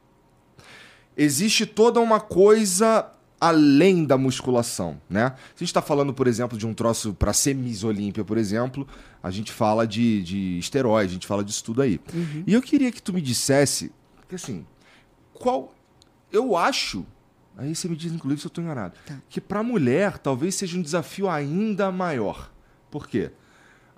existe 1.17 1.67
toda 1.67 2.01
uma 2.01 2.21
coisa 2.21 3.11
além 3.41 4.05
da 4.05 4.17
musculação, 4.17 5.01
né? 5.11 5.31
Se 5.31 5.57
a 5.57 5.59
gente 5.59 5.69
está 5.69 5.83
falando, 5.83 6.15
por 6.15 6.29
exemplo, 6.29 6.57
de 6.57 6.65
um 6.65 6.73
troço 6.73 7.13
para 7.13 7.33
ser 7.33 7.55
Miss 7.55 7.83
Olímpia, 7.83 8.25
por 8.25 8.39
exemplo, 8.39 8.87
a 9.21 9.33
gente 9.33 9.51
fala 9.51 9.85
de, 9.85 10.23
de 10.23 10.59
esteroide, 10.59 11.11
a 11.11 11.15
gente 11.15 11.27
fala 11.27 11.43
disso 11.43 11.65
tudo 11.65 11.83
aí. 11.83 12.01
Uhum. 12.15 12.45
E 12.47 12.55
eu 12.55 12.63
queria 12.63 12.93
que 12.93 13.03
tu 13.03 13.13
me 13.13 13.21
dissesse, 13.21 13.91
que 14.29 14.37
assim, 14.37 14.65
qual... 15.35 15.75
Eu 16.31 16.57
acho, 16.57 17.05
aí 17.59 17.75
você 17.75 17.89
me 17.89 17.97
diz, 17.97 18.13
inclusive, 18.13 18.41
se 18.41 18.47
eu 18.47 18.49
estou 18.49 18.63
enganado, 18.63 18.95
tá. 19.05 19.19
que 19.29 19.41
para 19.41 19.63
mulher 19.63 20.19
talvez 20.19 20.55
seja 20.55 20.79
um 20.79 20.83
desafio 20.83 21.29
ainda 21.29 21.91
maior. 21.91 22.51
Por 22.91 23.09
quê? 23.09 23.33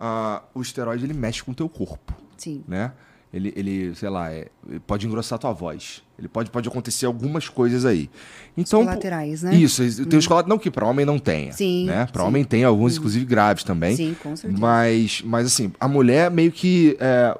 Uh, 0.00 0.42
o 0.54 0.62
esteroide, 0.62 1.04
ele 1.04 1.12
mexe 1.12 1.44
com 1.44 1.52
o 1.52 1.54
teu 1.54 1.68
corpo. 1.68 2.12
Sim. 2.36 2.64
Né? 2.66 2.92
Ele, 3.34 3.52
ele 3.56 3.94
sei 3.96 4.08
lá, 4.08 4.30
é, 4.30 4.46
pode 4.86 5.06
engrossar 5.06 5.40
tua 5.40 5.52
voz. 5.52 6.02
Ele 6.16 6.28
pode, 6.28 6.50
pode 6.50 6.68
acontecer 6.68 7.04
algumas 7.04 7.48
coisas 7.48 7.84
aí. 7.84 8.08
Então, 8.56 8.80
os 8.80 8.86
colaterais, 8.86 9.42
né? 9.42 9.56
Isso, 9.56 9.82
tem 9.82 10.16
hum. 10.16 10.18
os 10.18 10.26
colaterais, 10.28 10.48
não 10.48 10.58
que 10.58 10.70
para 10.70 10.86
homem 10.86 11.04
não 11.04 11.18
tenha. 11.18 11.52
Sim. 11.52 11.86
Né? 11.86 12.06
Para 12.12 12.22
homem 12.22 12.44
tem 12.44 12.62
alguns, 12.62 12.94
hum. 12.94 12.98
inclusive 12.98 13.24
graves 13.24 13.64
também. 13.64 13.96
Sim, 13.96 14.16
com 14.22 14.36
certeza. 14.36 14.60
Mas, 14.60 15.20
mas 15.24 15.46
assim, 15.46 15.72
a 15.80 15.88
mulher 15.88 16.30
meio 16.30 16.52
que 16.52 16.96
é, 17.00 17.36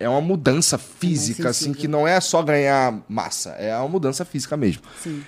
é 0.00 0.08
uma 0.08 0.22
mudança 0.22 0.76
é 0.76 0.78
física, 0.78 1.48
é 1.48 1.50
assim, 1.50 1.74
que 1.74 1.86
não 1.86 2.08
é 2.08 2.18
só 2.20 2.42
ganhar 2.42 2.98
massa, 3.06 3.50
é 3.50 3.76
uma 3.76 3.88
mudança 3.88 4.24
física 4.24 4.56
mesmo. 4.56 4.82
Sim. 5.02 5.22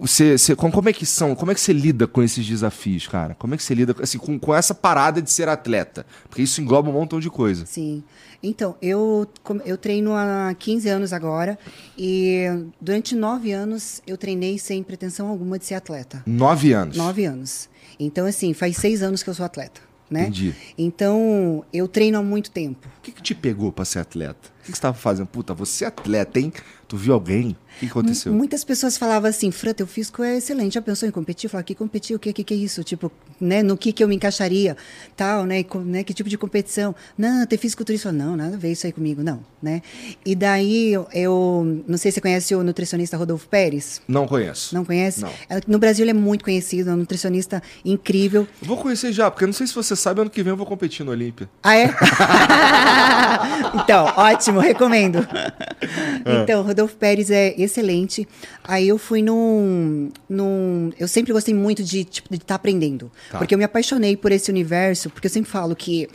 Você, 0.00 0.36
você, 0.36 0.56
como 0.56 0.88
é 0.88 0.92
que 0.92 1.06
são? 1.06 1.34
Como 1.34 1.50
é 1.52 1.54
que 1.54 1.60
você 1.60 1.72
lida 1.72 2.06
com 2.06 2.22
esses 2.22 2.44
desafios, 2.44 3.06
cara? 3.06 3.34
Como 3.34 3.54
é 3.54 3.56
que 3.56 3.62
você 3.62 3.74
lida 3.74 3.94
assim, 4.00 4.18
com, 4.18 4.38
com 4.38 4.54
essa 4.54 4.74
parada 4.74 5.22
de 5.22 5.30
ser 5.30 5.48
atleta? 5.48 6.04
Porque 6.28 6.42
isso 6.42 6.60
engloba 6.60 6.90
um 6.90 6.92
montão 6.92 7.20
de 7.20 7.30
coisa. 7.30 7.66
Sim. 7.66 8.02
Então, 8.42 8.76
eu, 8.82 9.26
eu 9.64 9.76
treino 9.76 10.12
há 10.14 10.54
15 10.58 10.88
anos 10.88 11.12
agora 11.12 11.58
e 11.96 12.44
durante 12.80 13.14
nove 13.14 13.52
anos 13.52 14.02
eu 14.06 14.16
treinei 14.16 14.58
sem 14.58 14.82
pretensão 14.82 15.28
alguma 15.28 15.58
de 15.58 15.66
ser 15.66 15.74
atleta. 15.74 16.22
Nove 16.26 16.72
anos? 16.72 16.96
Nove 16.96 17.24
anos. 17.24 17.68
Então, 17.98 18.26
assim, 18.26 18.52
faz 18.52 18.76
seis 18.76 19.02
anos 19.02 19.22
que 19.22 19.30
eu 19.30 19.34
sou 19.34 19.44
atleta. 19.44 19.80
Né? 20.08 20.22
Entendi. 20.22 20.54
Então, 20.78 21.64
eu 21.72 21.88
treino 21.88 22.18
há 22.18 22.22
muito 22.22 22.50
tempo. 22.52 22.86
O 22.98 23.00
que, 23.02 23.10
que 23.10 23.20
te 23.20 23.34
pegou 23.34 23.72
para 23.72 23.84
ser 23.84 23.98
atleta? 23.98 24.48
O 24.48 24.58
que, 24.58 24.66
que 24.66 24.66
você 24.66 24.72
estava 24.72 24.96
fazendo? 24.96 25.26
Puta, 25.26 25.52
você 25.52 25.84
é 25.84 25.88
atleta, 25.88 26.38
hein? 26.38 26.52
Tu 26.88 26.96
viu 26.96 27.14
alguém? 27.14 27.56
O 27.76 27.80
que 27.80 27.86
aconteceu? 27.86 28.32
M 28.32 28.38
muitas 28.38 28.64
pessoas 28.64 28.96
falavam 28.96 29.28
assim, 29.28 29.50
Fran, 29.50 29.72
teu 29.72 29.86
físico 29.86 30.22
é 30.22 30.36
excelente. 30.36 30.74
Já 30.74 30.82
pensou 30.82 31.08
em 31.08 31.12
competir? 31.12 31.50
Falar 31.50 31.62
que 31.62 31.74
competir, 31.74 32.16
o 32.16 32.18
que, 32.18 32.32
que, 32.32 32.44
que 32.44 32.54
é 32.54 32.56
isso? 32.56 32.82
Tipo, 32.82 33.12
né, 33.40 33.62
no 33.62 33.76
que, 33.76 33.92
que 33.92 34.02
eu 34.02 34.08
me 34.08 34.14
encaixaria, 34.14 34.76
tal, 35.16 35.44
né, 35.44 35.62
com, 35.62 35.80
né, 35.80 36.02
que 36.02 36.14
tipo 36.14 36.28
de 36.28 36.38
competição? 36.38 36.94
Não, 37.18 37.44
ter 37.44 37.58
fisiculturista. 37.58 38.12
Não, 38.12 38.36
nada 38.36 38.54
a 38.54 38.58
ver 38.58 38.72
isso 38.72 38.86
aí 38.86 38.92
comigo, 38.92 39.22
não, 39.22 39.40
né? 39.60 39.82
E 40.24 40.34
daí, 40.34 40.92
eu, 41.12 41.82
não 41.86 41.98
sei 41.98 42.10
se 42.10 42.16
você 42.16 42.20
conhece 42.20 42.54
o 42.54 42.62
nutricionista 42.62 43.16
Rodolfo 43.16 43.48
Pérez. 43.48 44.00
Não 44.06 44.26
conheço. 44.26 44.74
Não 44.74 44.84
conhece? 44.84 45.20
Não. 45.20 45.30
É, 45.48 45.60
no 45.66 45.78
Brasil 45.78 46.04
ele 46.04 46.12
é 46.12 46.14
muito 46.14 46.44
conhecido, 46.44 46.90
é 46.90 46.92
um 46.94 46.96
nutricionista 46.96 47.62
incrível. 47.84 48.46
Eu 48.62 48.68
vou 48.68 48.76
conhecer 48.76 49.12
já, 49.12 49.30
porque 49.30 49.44
não 49.44 49.52
sei 49.52 49.66
se 49.66 49.74
você 49.74 49.94
sabe, 49.96 50.20
ano 50.20 50.30
que 50.30 50.42
vem 50.42 50.52
eu 50.52 50.56
vou 50.56 50.66
competir 50.66 51.04
no 51.04 51.10
Olímpia. 51.12 51.48
Ah, 51.62 51.76
é? 51.76 51.94
então, 53.82 54.06
ótimo. 54.16 54.60
recomendo. 54.60 55.18
então, 56.42 56.62
Rodolfo 56.62 56.75
Pérez 56.88 57.30
é 57.30 57.54
excelente. 57.60 58.26
Aí 58.62 58.88
eu 58.88 58.98
fui 58.98 59.22
num. 59.22 60.10
num 60.28 60.92
eu 60.98 61.08
sempre 61.08 61.32
gostei 61.32 61.54
muito 61.54 61.82
de 61.82 62.00
estar 62.00 62.10
tipo, 62.10 62.28
de 62.30 62.40
tá 62.40 62.54
aprendendo. 62.56 63.10
Tá. 63.30 63.38
Porque 63.38 63.54
eu 63.54 63.58
me 63.58 63.64
apaixonei 63.64 64.16
por 64.16 64.32
esse 64.32 64.50
universo, 64.50 65.08
porque 65.10 65.26
eu 65.26 65.30
sempre 65.30 65.50
falo 65.50 65.74
que 65.74 66.08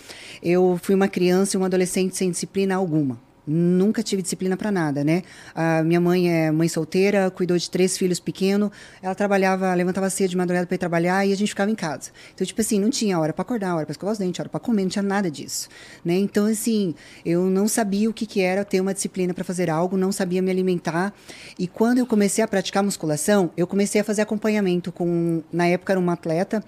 eu 0.43 0.79
fui 0.81 0.93
uma 0.93 1.07
criança 1.07 1.55
e 1.55 1.57
uma 1.57 1.65
adolescente 1.65 2.15
sem 2.15 2.29
disciplina 2.29 2.75
alguma. 2.75 3.19
Nunca 3.45 4.03
tive 4.03 4.21
disciplina 4.21 4.55
para 4.55 4.71
nada, 4.71 5.03
né? 5.03 5.23
A 5.55 5.81
minha 5.83 5.99
mãe 5.99 6.31
é 6.31 6.51
mãe 6.51 6.67
solteira, 6.67 7.31
cuidou 7.31 7.57
de 7.57 7.69
três 7.69 7.97
filhos 7.97 8.19
pequenos. 8.19 8.69
Ela 9.01 9.15
trabalhava, 9.15 9.73
levantava 9.73 10.09
cedo 10.09 10.29
de 10.29 10.37
madrugada 10.37 10.67
para 10.67 10.75
ir 10.75 10.77
trabalhar 10.77 11.25
e 11.25 11.33
a 11.33 11.35
gente 11.35 11.49
ficava 11.49 11.71
em 11.71 11.75
casa. 11.75 12.11
Então, 12.33 12.45
tipo 12.45 12.61
assim, 12.61 12.79
não 12.79 12.89
tinha 12.89 13.19
hora 13.19 13.33
para 13.33 13.41
acordar, 13.41 13.75
hora 13.75 13.85
para 13.85 13.93
escovar 13.93 14.13
os 14.13 14.19
dentes, 14.19 14.39
hora 14.39 14.49
para 14.49 14.59
comer, 14.59 14.83
não 14.83 14.89
tinha 14.89 15.01
nada 15.01 15.29
disso, 15.31 15.69
né? 16.05 16.13
Então, 16.15 16.45
assim, 16.45 16.93
eu 17.25 17.45
não 17.45 17.67
sabia 17.67 18.09
o 18.09 18.13
que, 18.13 18.25
que 18.25 18.41
era 18.41 18.63
ter 18.63 18.79
uma 18.79 18.93
disciplina 18.93 19.33
para 19.33 19.43
fazer 19.43 19.69
algo, 19.69 19.97
não 19.97 20.11
sabia 20.11 20.41
me 20.41 20.51
alimentar. 20.51 21.11
E 21.57 21.67
quando 21.67 21.97
eu 21.97 22.05
comecei 22.05 22.43
a 22.43 22.47
praticar 22.47 22.83
musculação, 22.83 23.51
eu 23.57 23.65
comecei 23.65 24.01
a 24.01 24.03
fazer 24.03 24.21
acompanhamento 24.21 24.91
com, 24.91 25.41
na 25.51 25.65
época 25.67 25.93
era 25.93 25.99
uma 25.99 26.13
atleta, 26.13 26.63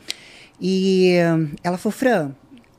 e 0.59 1.15
ela 1.63 1.77
falou, 1.77 1.91
Fran, 1.91 2.31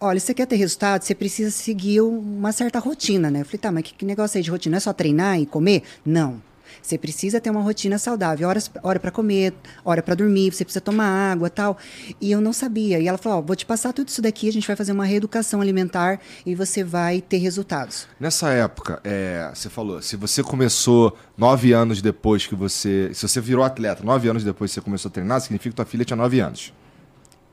olha, 0.04 0.20
você 0.20 0.34
quer 0.34 0.46
ter 0.46 0.56
resultado, 0.56 1.02
você 1.02 1.14
precisa 1.14 1.50
seguir 1.50 2.00
uma 2.00 2.52
certa 2.52 2.78
rotina, 2.78 3.30
né? 3.30 3.40
Eu 3.40 3.44
falei, 3.44 3.58
tá, 3.58 3.72
mas 3.72 3.82
que, 3.84 3.94
que 3.94 4.04
negócio 4.04 4.38
é 4.38 4.42
de 4.42 4.50
rotina? 4.50 4.72
Não 4.74 4.76
é 4.78 4.80
só 4.80 4.92
treinar 4.92 5.40
e 5.40 5.46
comer? 5.46 5.82
Não. 6.04 6.42
Você 6.82 6.98
precisa 6.98 7.40
ter 7.40 7.50
uma 7.50 7.62
rotina 7.62 7.98
saudável, 7.98 8.48
horas, 8.48 8.70
hora 8.82 9.00
para 9.00 9.10
comer, 9.10 9.54
hora 9.84 10.02
para 10.02 10.14
dormir, 10.14 10.52
você 10.52 10.64
precisa 10.64 10.80
tomar 10.80 11.06
água, 11.06 11.48
tal. 11.48 11.78
E 12.20 12.30
eu 12.30 12.40
não 12.40 12.52
sabia. 12.52 13.00
E 13.00 13.08
ela 13.08 13.16
falou: 13.16 13.38
ó, 13.38 13.42
vou 13.42 13.56
te 13.56 13.64
passar 13.64 13.92
tudo 13.92 14.08
isso 14.08 14.20
daqui, 14.20 14.48
a 14.48 14.52
gente 14.52 14.66
vai 14.66 14.76
fazer 14.76 14.92
uma 14.92 15.04
reeducação 15.04 15.60
alimentar 15.60 16.20
e 16.44 16.54
você 16.54 16.84
vai 16.84 17.20
ter 17.20 17.38
resultados. 17.38 18.06
Nessa 18.20 18.50
época, 18.50 19.00
é, 19.02 19.50
você 19.54 19.70
falou, 19.70 20.02
se 20.02 20.16
você 20.16 20.42
começou 20.42 21.16
nove 21.38 21.72
anos 21.72 22.02
depois 22.02 22.46
que 22.46 22.54
você, 22.54 23.10
se 23.14 23.26
você 23.26 23.40
virou 23.40 23.64
atleta, 23.64 24.04
nove 24.04 24.28
anos 24.28 24.44
depois 24.44 24.70
que 24.70 24.74
você 24.74 24.80
começou 24.80 25.08
a 25.08 25.12
treinar, 25.12 25.40
significa 25.40 25.70
que 25.70 25.76
tua 25.76 25.86
filha 25.86 26.04
tinha 26.04 26.16
nove 26.16 26.40
anos. 26.40 26.72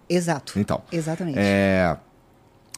Exato. 0.10 0.60
Então. 0.60 0.82
Exatamente. 0.92 1.38
É, 1.40 1.96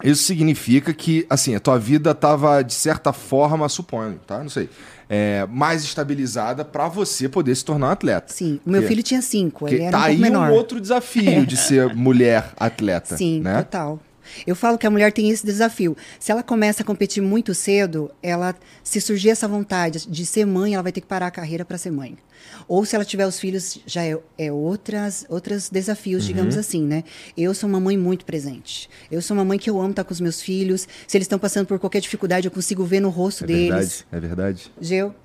isso 0.04 0.24
significa 0.24 0.94
que, 0.94 1.26
assim, 1.30 1.56
a 1.56 1.60
tua 1.60 1.80
vida 1.80 2.12
estava, 2.12 2.62
de 2.62 2.74
certa 2.74 3.14
forma, 3.14 3.68
suponho, 3.70 4.20
tá? 4.28 4.40
Não 4.40 4.50
sei. 4.50 4.70
É, 5.10 5.46
mais 5.50 5.84
estabilizada 5.84 6.66
para 6.66 6.88
você 6.88 7.30
poder 7.30 7.54
se 7.56 7.64
tornar 7.64 7.88
um 7.88 7.92
atleta. 7.92 8.34
Sim. 8.34 8.60
O 8.66 8.70
meu 8.70 8.82
que, 8.82 8.88
filho 8.88 9.04
tinha 9.04 9.22
cinco, 9.22 9.68
ele 9.68 9.84
era 9.84 9.92
tá 9.92 10.00
um 10.00 10.08
aí 10.08 10.18
menor. 10.18 10.50
um 10.50 10.54
outro 10.54 10.82
desafio 10.82 11.46
de 11.46 11.56
ser 11.56 11.94
mulher 11.96 12.52
atleta. 12.58 13.16
Sim, 13.18 13.42
né? 13.42 13.58
total. 13.64 14.00
Eu 14.46 14.56
falo 14.56 14.78
que 14.78 14.88
a 14.88 14.92
mulher 14.92 15.12
tem 15.12 15.30
esse 15.30 15.46
desafio. 15.46 15.96
Se 16.20 16.32
ela 16.32 16.44
começa 16.44 16.84
a 16.84 16.86
competir 16.86 17.22
muito 17.22 17.54
cedo, 17.54 18.12
ela 18.22 18.56
se 18.84 19.00
surgir 19.00 19.30
essa 19.30 19.48
vontade 19.48 20.08
de 20.08 20.26
ser 20.26 20.46
mãe, 20.46 20.74
ela 20.74 20.84
vai 20.84 20.92
ter 20.92 21.02
que 21.02 21.08
parar 21.08 21.28
a 21.28 21.32
carreira 21.32 21.66
para 21.66 21.78
ser 21.78 21.92
mãe. 21.92 22.18
Ou 22.68 22.86
se 22.86 22.96
ela 22.96 23.06
tiver 23.06 23.26
os 23.26 23.40
filhos, 23.40 23.80
já 23.86 24.04
é, 24.04 24.18
é 24.38 24.52
outras, 24.52 25.26
outros 25.30 25.70
desafios, 25.70 26.24
uhum. 26.24 26.28
digamos 26.28 26.58
assim, 26.58 26.84
né? 26.84 27.04
Eu 27.38 27.54
sou 27.54 27.70
uma 27.70 27.80
mãe 27.80 27.98
muito 27.98 28.26
presente. 28.26 28.90
Eu 29.12 29.22
sou 29.22 29.36
uma 29.36 29.46
mãe 29.46 29.58
que 29.58 29.70
eu 29.70 29.80
amo 29.80 29.92
estar 29.92 30.04
com 30.04 30.14
os 30.14 30.22
meus 30.22 30.42
filhos. 30.42 30.88
Se 31.08 31.18
eles 31.18 31.26
estão 31.26 31.40
passando 31.40 31.68
por 31.68 31.80
qualquer 31.80 32.02
dificuldade, 32.02 32.48
eu 32.48 32.52
consigo 32.52 32.84
ver 32.84 33.00
no 33.00 33.10
rosto 33.10 33.44
é 33.44 33.48
deles. 33.48 33.70
Verdade, 33.70 34.06
é 34.12 34.20
verdade. 34.20 34.72
Geu. 34.80 35.16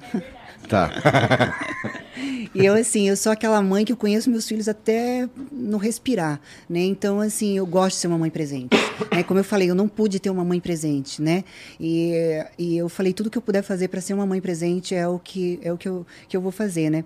Tá. 0.66 0.90
e 2.54 2.64
eu, 2.64 2.74
assim, 2.74 3.08
eu 3.08 3.16
sou 3.16 3.32
aquela 3.32 3.60
mãe 3.62 3.84
que 3.84 3.92
eu 3.92 3.96
conheço 3.96 4.30
meus 4.30 4.46
filhos 4.46 4.68
até 4.68 5.28
no 5.52 5.76
respirar, 5.76 6.40
né? 6.68 6.80
Então, 6.80 7.20
assim, 7.20 7.56
eu 7.56 7.66
gosto 7.66 7.96
de 7.96 8.00
ser 8.00 8.06
uma 8.08 8.18
mãe 8.18 8.30
presente. 8.30 8.76
Né? 9.12 9.22
Como 9.22 9.38
eu 9.38 9.44
falei, 9.44 9.70
eu 9.70 9.74
não 9.74 9.88
pude 9.88 10.18
ter 10.18 10.30
uma 10.30 10.44
mãe 10.44 10.60
presente, 10.60 11.22
né? 11.22 11.44
E, 11.78 12.12
e 12.58 12.76
eu 12.76 12.88
falei, 12.88 13.12
tudo 13.12 13.30
que 13.30 13.38
eu 13.38 13.42
puder 13.42 13.62
fazer 13.62 13.88
para 13.88 14.00
ser 14.00 14.14
uma 14.14 14.26
mãe 14.26 14.40
presente 14.40 14.94
é 14.94 15.06
o 15.06 15.18
que, 15.18 15.58
é 15.62 15.72
o 15.72 15.78
que, 15.78 15.88
eu, 15.88 16.06
que 16.28 16.36
eu 16.36 16.40
vou 16.40 16.52
fazer, 16.52 16.90
né? 16.90 17.04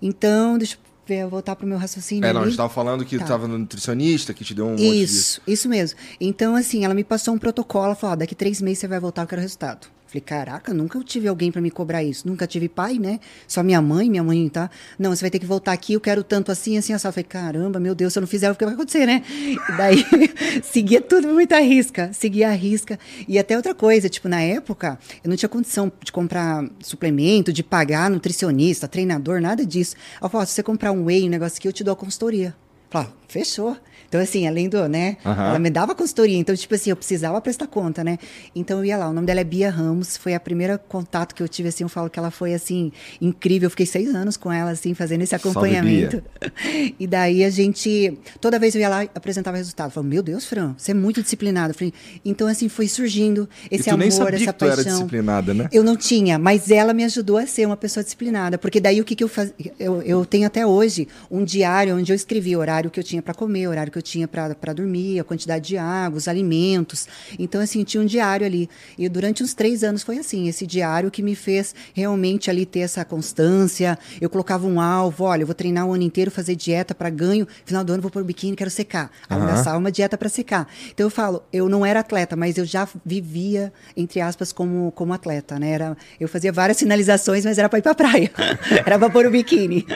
Então, 0.00 0.56
deixa 0.58 0.78
eu 1.08 1.28
voltar 1.28 1.56
para 1.56 1.66
o 1.66 1.68
meu 1.68 1.78
raciocínio. 1.78 2.24
É, 2.24 2.32
não, 2.32 2.40
ali. 2.40 2.46
a 2.46 2.50
gente 2.50 2.54
estava 2.54 2.72
falando 2.72 3.04
que 3.04 3.16
estava 3.16 3.42
tá. 3.42 3.48
no 3.48 3.58
nutricionista, 3.58 4.32
que 4.32 4.44
te 4.44 4.54
deu 4.54 4.66
um 4.66 4.76
Isso, 4.76 5.40
de... 5.46 5.52
isso 5.52 5.68
mesmo. 5.68 5.98
Então, 6.20 6.54
assim, 6.56 6.84
ela 6.84 6.94
me 6.94 7.04
passou 7.04 7.34
um 7.34 7.38
protocolo, 7.38 7.94
falou, 7.94 8.14
ah, 8.14 8.16
daqui 8.16 8.34
três 8.34 8.60
meses 8.60 8.78
você 8.78 8.88
vai 8.88 9.00
voltar, 9.00 9.22
eu 9.22 9.26
quero 9.26 9.42
resultado. 9.42 9.93
Falei, 10.14 10.20
caraca, 10.20 10.72
nunca 10.72 11.02
tive 11.02 11.26
alguém 11.26 11.50
para 11.50 11.60
me 11.60 11.72
cobrar 11.72 12.04
isso. 12.04 12.28
Nunca 12.28 12.46
tive 12.46 12.68
pai, 12.68 13.00
né? 13.00 13.18
Só 13.48 13.64
minha 13.64 13.82
mãe, 13.82 14.08
minha 14.08 14.22
mãe, 14.22 14.48
tá? 14.48 14.70
Não, 14.96 15.10
você 15.10 15.22
vai 15.22 15.30
ter 15.30 15.40
que 15.40 15.46
voltar 15.46 15.72
aqui, 15.72 15.94
eu 15.94 16.00
quero 16.00 16.22
tanto 16.22 16.52
assim, 16.52 16.78
assim, 16.78 16.92
assim. 16.92 17.10
Falei, 17.10 17.24
caramba, 17.24 17.80
meu 17.80 17.96
Deus, 17.96 18.12
se 18.12 18.18
eu 18.18 18.20
não 18.20 18.28
fizer, 18.28 18.48
o 18.48 18.54
que 18.54 18.64
vai 18.64 18.74
acontecer, 18.74 19.06
né? 19.06 19.24
E 19.28 19.58
daí, 19.76 20.04
seguia 20.62 21.00
tudo 21.00 21.26
muito 21.26 21.52
à 21.52 21.58
risca. 21.58 22.12
Seguia 22.12 22.50
à 22.50 22.52
risca. 22.52 22.96
E 23.26 23.40
até 23.40 23.56
outra 23.56 23.74
coisa, 23.74 24.08
tipo, 24.08 24.28
na 24.28 24.40
época, 24.40 25.00
eu 25.24 25.28
não 25.28 25.36
tinha 25.36 25.48
condição 25.48 25.90
de 26.00 26.12
comprar 26.12 26.64
suplemento, 26.78 27.52
de 27.52 27.64
pagar 27.64 28.08
nutricionista, 28.08 28.86
treinador, 28.86 29.40
nada 29.40 29.66
disso. 29.66 29.96
Eu 30.22 30.28
falei, 30.28 30.46
se 30.46 30.52
você 30.52 30.62
comprar 30.62 30.92
um 30.92 31.06
whey, 31.06 31.24
um 31.24 31.28
negócio 31.28 31.58
aqui, 31.58 31.66
eu 31.66 31.72
te 31.72 31.82
dou 31.82 31.92
a 31.94 31.96
consultoria. 31.96 32.54
Falei, 32.88 33.08
fechou. 33.26 33.76
Então, 34.08 34.20
assim, 34.20 34.46
além 34.46 34.68
do, 34.68 34.88
né? 34.88 35.16
Uhum. 35.24 35.32
Ela 35.32 35.58
me 35.58 35.70
dava 35.70 35.94
consultoria. 35.94 36.36
Então, 36.36 36.54
tipo 36.54 36.74
assim, 36.74 36.90
eu 36.90 36.96
precisava 36.96 37.40
prestar 37.40 37.66
conta, 37.66 38.04
né? 38.04 38.18
Então, 38.54 38.78
eu 38.78 38.84
ia 38.84 38.96
lá. 38.96 39.08
O 39.08 39.12
nome 39.12 39.26
dela 39.26 39.40
é 39.40 39.44
Bia 39.44 39.70
Ramos. 39.70 40.16
Foi 40.16 40.34
a 40.34 40.40
primeira 40.40 40.78
contato 40.78 41.34
que 41.34 41.42
eu 41.42 41.48
tive, 41.48 41.68
assim. 41.68 41.84
Eu 41.84 41.88
falo 41.88 42.08
que 42.08 42.18
ela 42.18 42.30
foi, 42.30 42.54
assim, 42.54 42.92
incrível. 43.20 43.66
Eu 43.66 43.70
fiquei 43.70 43.86
seis 43.86 44.14
anos 44.14 44.36
com 44.36 44.52
ela, 44.52 44.70
assim, 44.70 44.94
fazendo 44.94 45.22
esse 45.22 45.34
acompanhamento. 45.34 46.22
e 46.98 47.06
daí, 47.06 47.44
a 47.44 47.50
gente... 47.50 48.18
Toda 48.40 48.58
vez 48.58 48.74
eu 48.74 48.80
ia 48.80 48.88
lá 48.88 49.04
e 49.04 49.10
apresentava 49.14 49.56
resultado. 49.56 49.88
Eu 49.88 49.92
falava, 49.92 50.08
meu 50.08 50.22
Deus, 50.22 50.44
Fran, 50.44 50.74
você 50.76 50.90
é 50.90 50.94
muito 50.94 51.22
disciplinada. 51.22 51.72
Eu 51.72 51.74
falei, 51.74 51.92
então, 52.24 52.46
assim, 52.46 52.68
foi 52.68 52.88
surgindo 52.88 53.48
esse 53.70 53.90
amor, 53.90 54.06
essa 54.06 54.52
que 54.52 54.58
paixão. 54.58 54.58
Tu 54.58 54.64
era 54.64 54.84
disciplinada, 54.84 55.54
né? 55.54 55.68
Eu 55.72 55.82
não 55.82 55.96
tinha, 55.96 56.38
mas 56.38 56.70
ela 56.70 56.92
me 56.92 57.04
ajudou 57.04 57.36
a 57.36 57.46
ser 57.46 57.66
uma 57.66 57.76
pessoa 57.76 58.02
disciplinada. 58.02 58.58
Porque 58.58 58.80
daí, 58.80 59.00
o 59.00 59.04
que, 59.04 59.14
que 59.14 59.24
eu 59.24 59.28
fazia? 59.28 59.54
Eu, 59.78 60.02
eu 60.02 60.24
tenho 60.24 60.46
até 60.46 60.66
hoje 60.66 61.08
um 61.30 61.44
diário 61.44 61.96
onde 61.96 62.12
eu 62.12 62.16
escrevi 62.16 62.56
o 62.56 62.58
horário 62.58 62.90
que 62.90 62.98
eu 62.98 63.04
tinha 63.04 63.22
para 63.22 63.34
comer, 63.34 63.66
o 63.66 63.70
horário 63.70 63.92
que 63.94 63.98
eu 63.98 64.02
tinha 64.02 64.26
para 64.26 64.72
dormir, 64.72 65.20
a 65.20 65.24
quantidade 65.24 65.68
de 65.68 65.76
água, 65.76 66.18
os 66.18 66.26
alimentos. 66.26 67.06
Então, 67.38 67.60
assim, 67.60 67.84
tinha 67.84 68.02
um 68.02 68.06
diário 68.06 68.44
ali. 68.44 68.68
E 68.98 69.08
durante 69.08 69.42
uns 69.42 69.54
três 69.54 69.84
anos 69.84 70.02
foi 70.02 70.18
assim, 70.18 70.48
esse 70.48 70.66
diário 70.66 71.12
que 71.12 71.22
me 71.22 71.36
fez 71.36 71.74
realmente 71.94 72.50
ali 72.50 72.66
ter 72.66 72.80
essa 72.80 73.04
constância. 73.04 73.96
Eu 74.20 74.28
colocava 74.28 74.66
um 74.66 74.80
alvo, 74.80 75.24
olha, 75.24 75.42
eu 75.42 75.46
vou 75.46 75.54
treinar 75.54 75.86
o 75.86 75.92
ano 75.92 76.02
inteiro, 76.02 76.28
fazer 76.28 76.56
dieta 76.56 76.92
para 76.92 77.08
ganho, 77.08 77.46
final 77.64 77.84
do 77.84 77.92
ano 77.92 78.02
vou 78.02 78.10
pôr 78.10 78.24
biquíni, 78.24 78.56
quero 78.56 78.70
secar. 78.70 79.12
Uhum. 79.30 79.78
uma 79.78 79.92
dieta 79.92 80.18
para 80.18 80.28
secar. 80.28 80.66
Então 80.92 81.06
eu 81.06 81.10
falo, 81.10 81.44
eu 81.52 81.68
não 81.68 81.86
era 81.86 82.00
atleta, 82.00 82.34
mas 82.34 82.58
eu 82.58 82.64
já 82.64 82.88
vivia, 83.04 83.72
entre 83.96 84.20
aspas, 84.20 84.52
como, 84.52 84.90
como 84.92 85.12
atleta, 85.12 85.56
né? 85.56 85.70
Era, 85.70 85.96
eu 86.18 86.28
fazia 86.28 86.52
várias 86.52 86.78
sinalizações, 86.78 87.44
mas 87.44 87.58
era 87.58 87.68
para 87.68 87.78
ir 87.78 87.82
para 87.82 87.94
praia. 87.94 88.30
era 88.84 88.98
para 88.98 89.10
pôr 89.10 89.26
o 89.26 89.30
biquíni. 89.30 89.86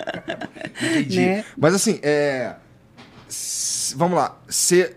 Entendi. 0.80 1.20
Né? 1.20 1.44
Mas 1.56 1.74
assim, 1.74 1.98
é 2.02 2.54
vamos 3.92 4.16
lá, 4.16 4.36
você 4.48 4.96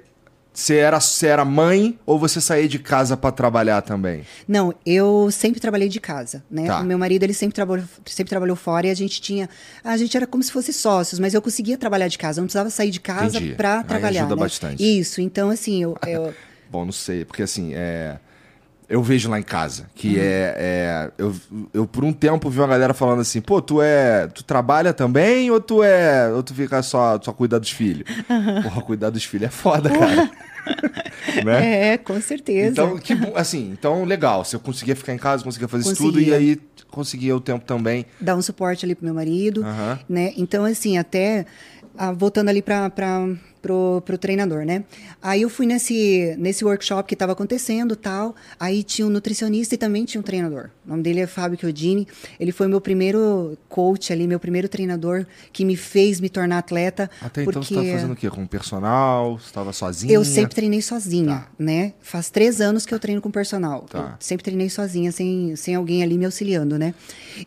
você 0.54 0.76
era, 0.76 1.00
você 1.00 1.28
era 1.28 1.46
mãe 1.46 1.98
ou 2.06 2.20
você 2.20 2.42
saía 2.42 2.68
de 2.68 2.78
casa 2.78 3.16
para 3.16 3.32
trabalhar 3.32 3.82
também? 3.82 4.26
Não, 4.46 4.74
eu 4.86 5.30
sempre 5.32 5.62
trabalhei 5.62 5.88
de 5.88 6.00
casa, 6.00 6.44
né? 6.52 6.68
Tá. 6.68 6.82
O 6.82 6.84
meu 6.84 6.98
marido, 6.98 7.24
ele 7.24 7.34
sempre 7.34 7.56
trabalhou, 7.56 7.86
sempre 8.06 8.30
trabalhou 8.30 8.56
fora 8.56 8.88
e 8.88 8.90
a 8.90 8.94
gente 8.94 9.22
tinha... 9.22 9.50
A 9.82 9.96
gente 9.96 10.16
era 10.16 10.28
como 10.28 10.44
se 10.44 10.52
fosse 10.52 10.74
sócios, 10.74 11.20
mas 11.20 11.34
eu 11.34 11.42
conseguia 11.42 11.78
trabalhar 11.78 12.10
de 12.10 12.18
casa. 12.18 12.40
Eu 12.40 12.42
não 12.42 12.48
precisava 12.48 12.70
sair 12.70 12.92
de 12.92 13.00
casa 13.00 13.40
para 13.56 13.82
trabalhar, 13.84 14.22
ajuda 14.22 14.36
né? 14.36 14.42
bastante. 14.42 15.00
Isso, 15.00 15.22
então 15.22 15.50
assim, 15.50 15.82
eu... 15.84 15.98
eu... 16.06 16.34
Bom, 16.70 16.84
não 16.84 16.92
sei, 16.92 17.24
porque 17.24 17.44
assim, 17.44 17.74
é 17.74 18.20
eu 18.92 19.02
vejo 19.02 19.30
lá 19.30 19.40
em 19.40 19.44
casa, 19.44 19.90
que 19.96 20.10
uhum. 20.10 20.22
é, 20.22 20.56
é, 20.58 21.12
eu, 21.18 21.34
eu 21.74 21.88
por 21.88 22.04
um 22.04 22.12
tempo 22.12 22.50
vi 22.50 22.60
uma 22.60 22.68
galera 22.68 22.94
falando 22.94 23.22
assim, 23.22 23.40
pô, 23.40 23.62
tu 23.62 23.82
é, 23.82 24.28
tu 24.28 24.44
trabalha 24.44 24.94
também 24.94 25.50
ou 25.50 25.62
tu 25.62 25.82
é, 25.82 26.30
ou 26.30 26.44
tu 26.44 26.54
fica 26.54 26.84
só, 26.84 27.18
só 27.22 27.32
cuidar 27.32 27.60
dos 27.60 27.72
filhos? 27.72 28.04
Uhum. 28.30 28.64
Porra, 28.64 28.82
cuidar 28.82 29.10
dos 29.10 29.24
filhos 29.24 29.48
é 29.48 29.50
foda, 29.50 29.90
cara. 29.90 30.30
né? 31.46 31.94
É, 31.94 31.98
com 31.98 32.20
certeza. 32.20 32.70
Então, 32.70 32.98
que 32.98 33.14
assim, 33.34 33.70
então 33.72 34.04
legal, 34.04 34.44
se 34.44 34.58
eu 34.58 34.60
conseguia 34.60 34.96
ficar 34.96 35.14
em 35.14 35.18
casa, 35.18 35.42
conseguia 35.42 35.70
fazer 35.70 35.86
conseguia. 35.86 36.08
isso 36.10 36.14
tudo 36.14 36.22
e 36.22 36.34
aí 36.34 36.60
conseguia 36.90 37.34
o 37.34 37.40
tempo 37.40 37.64
também 37.64 38.06
dar 38.20 38.36
um 38.36 38.42
suporte 38.42 38.86
ali 38.86 38.94
pro 38.94 39.06
meu 39.06 39.14
marido, 39.14 39.64
né? 40.10 40.34
Então 40.36 40.66
assim, 40.66 40.98
até 40.98 41.46
ah, 41.98 42.12
voltando 42.12 42.50
ali 42.50 42.62
para 42.62 42.90
pro, 43.62 44.02
pro 44.06 44.18
treinador, 44.18 44.66
né? 44.66 44.84
Aí 45.22 45.44
eu 45.44 45.50
fui 45.50 45.66
nesse, 45.66 46.36
nesse 46.38 46.66
workshop 46.66 47.08
que 47.08 47.16
estava 47.16 47.34
acontecendo 47.34 47.96
tal. 47.96 48.36
Aí 48.60 48.84
tinha 48.84 49.06
um 49.06 49.10
nutricionista 49.10 49.76
e 49.76 49.78
também 49.78 50.04
tinha 50.04 50.20
um 50.20 50.24
treinador. 50.24 50.70
O 50.86 50.90
nome 50.90 51.04
dele 51.04 51.20
é 51.20 51.28
Fábio 51.28 51.60
Chiodini. 51.60 52.08
Ele 52.40 52.52
foi 52.52 52.68
meu 52.68 52.82
primeiro 52.82 53.58
coach 53.70 54.12
ali, 54.12 54.28
meu 54.28 54.40
primeiro 54.40 54.68
treinador 54.68 55.26
que 55.54 55.64
me 55.64 55.76
fez 55.76 56.20
me 56.20 56.30
tornar 56.30 56.58
atleta. 56.58 57.10
Até 57.22 57.44
porque... 57.44 57.60
então 57.60 57.64
você 57.64 57.74
estava 57.74 57.98
fazendo 57.98 58.14
o 58.14 58.16
quê? 58.16 58.30
Com 58.30 58.48
personal? 58.48 59.38
Você 59.38 59.46
estava 59.46 59.74
sozinha? 59.74 60.14
Eu 60.14 60.26
sempre 60.26 60.56
treinei 60.56 60.82
sozinha, 60.82 61.36
tá. 61.36 61.48
né? 61.60 61.94
Faz 62.02 62.30
três 62.30 62.60
anos 62.60 62.86
que 62.86 62.94
eu 62.94 63.00
treino 63.00 63.22
com 63.22 63.30
personal. 63.30 63.86
Tá. 63.90 64.18
sempre 64.20 64.44
treinei 64.44 64.70
sozinha, 64.70 65.12
sem, 65.12 65.56
sem 65.56 65.76
alguém 65.76 66.02
ali 66.02 66.18
me 66.18 66.26
auxiliando, 66.26 66.78
né? 66.78 66.94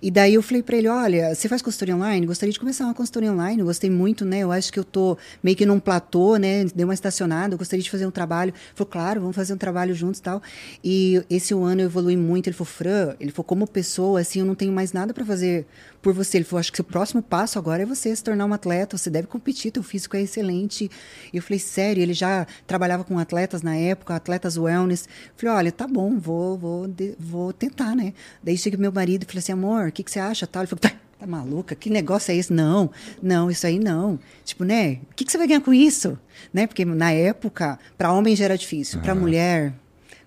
E 0.00 0.11
daí 0.11 0.35
eu 0.35 0.42
falei 0.42 0.62
para 0.62 0.76
ele, 0.76 0.88
olha, 0.88 1.35
você 1.35 1.49
faz 1.49 1.62
consultoria 1.62 1.97
online? 1.97 2.26
Gostaria 2.26 2.52
de 2.52 2.59
começar 2.59 2.85
uma 2.85 2.94
consultoria 2.94 3.33
online. 3.33 3.61
Eu 3.61 3.66
gostei 3.66 3.90
muito, 3.90 4.25
né? 4.25 4.40
Eu 4.40 4.52
acho 4.52 4.73
que 4.73 4.78
eu 4.78 4.85
tô 4.85 5.16
meio 5.42 5.56
que 5.56 5.66
num 5.66 5.80
platô 5.80 6.04
empatou, 6.05 6.37
né? 6.37 6.65
Deu 6.75 6.87
uma 6.87 6.95
estacionada, 6.95 7.55
eu 7.55 7.59
gostaria 7.59 7.83
de 7.83 7.91
fazer 7.91 8.07
um 8.07 8.11
trabalho. 8.11 8.53
Falou, 8.75 8.91
claro, 8.91 9.21
vamos 9.21 9.35
fazer 9.35 9.55
um 9.55 9.57
trabalho 9.57 9.95
juntos 9.95 10.21
e 10.21 10.23
tal. 10.23 10.43
E 10.83 11.25
esse 11.31 11.55
ano 11.55 11.81
eu 11.81 11.87
evolui 11.87 12.17
muito. 12.17 12.47
Ele 12.47 12.55
falou, 12.55 12.71
Fran, 12.71 13.15
ele 13.19 13.31
falou, 13.31 13.45
como 13.45 13.67
pessoa, 13.67 14.21
assim, 14.21 14.41
eu 14.41 14.47
não 14.47 14.55
tenho 14.55 14.73
mais 14.73 14.93
nada 14.93 15.15
para 15.15 15.25
fazer 15.25 15.67
por 16.03 16.13
você. 16.13 16.39
Ele 16.39 16.45
falou, 16.45 16.61
acho 16.61 16.73
que 16.73 16.81
o 16.81 16.85
próximo 16.85 17.23
passo 17.23 17.59
agora 17.59 17.83
é 17.83 17.87
você 17.87 18.15
se 18.15 18.23
tornar 18.23 18.45
um 18.45 18.53
atleta, 18.53 18.97
você 18.97 19.11
deve 19.11 19.27
competir, 19.27 19.73
teu 19.73 19.83
físico 19.83 20.17
é 20.17 20.23
excelente. 20.23 20.91
E 21.33 21.37
eu 21.37 21.43
falei, 21.43 21.59
sério, 21.59 22.03
ele 22.03 22.15
já 22.15 22.47
trabalhava 22.67 23.05
com 23.05 23.19
atletas 23.19 23.63
na 23.63 23.77
época, 23.77 24.15
atletas 24.15 24.57
wellness. 24.57 25.07
Eu 25.07 25.33
falei, 25.37 25.55
olha, 25.57 25.73
tá 25.73 25.87
bom, 25.87 26.19
vou, 26.19 26.59
vou, 26.59 26.87
vou 27.19 27.53
tentar, 27.53 27.97
né? 27.97 28.13
Daí 28.43 28.57
chega 28.57 28.77
meu 28.77 28.93
marido 28.93 29.23
e 29.23 29.27
falou 29.27 29.39
assim, 29.39 29.53
amor, 29.53 29.89
o 29.89 29.93
que, 29.93 30.03
que 30.03 30.11
você 30.11 30.21
acha? 30.21 30.47
Tal. 30.47 30.63
Ele 30.63 30.69
falou, 30.69 30.81
tá, 30.81 31.04
tá 31.25 31.26
maluca? 31.26 31.75
Que 31.75 31.90
negócio 31.90 32.31
é 32.31 32.37
esse? 32.37 32.52
Não, 32.52 32.90
não, 33.23 33.50
isso 33.50 33.66
aí 33.66 33.78
não. 33.78 34.19
Tipo, 34.45 34.64
né? 34.64 35.00
O 35.11 35.14
que, 35.14 35.25
que 35.25 35.33
você 35.33 35.38
vai 35.38 35.47
ganhar 35.47 35.61
com 35.61 35.73
isso? 35.73 36.19
Né? 36.52 36.66
Porque 36.66 36.85
na 36.85 37.11
época, 37.12 37.78
para 37.97 38.12
homem 38.12 38.37
já 38.37 38.45
era 38.45 38.59
difícil, 38.59 39.00
para 39.00 39.14
mulher, 39.14 39.73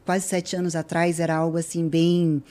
quase 0.07 0.25
sete 0.25 0.55
anos 0.55 0.73
atrás, 0.73 1.19
era 1.19 1.35
algo 1.35 1.57
assim 1.57 1.85
bem 1.89 2.41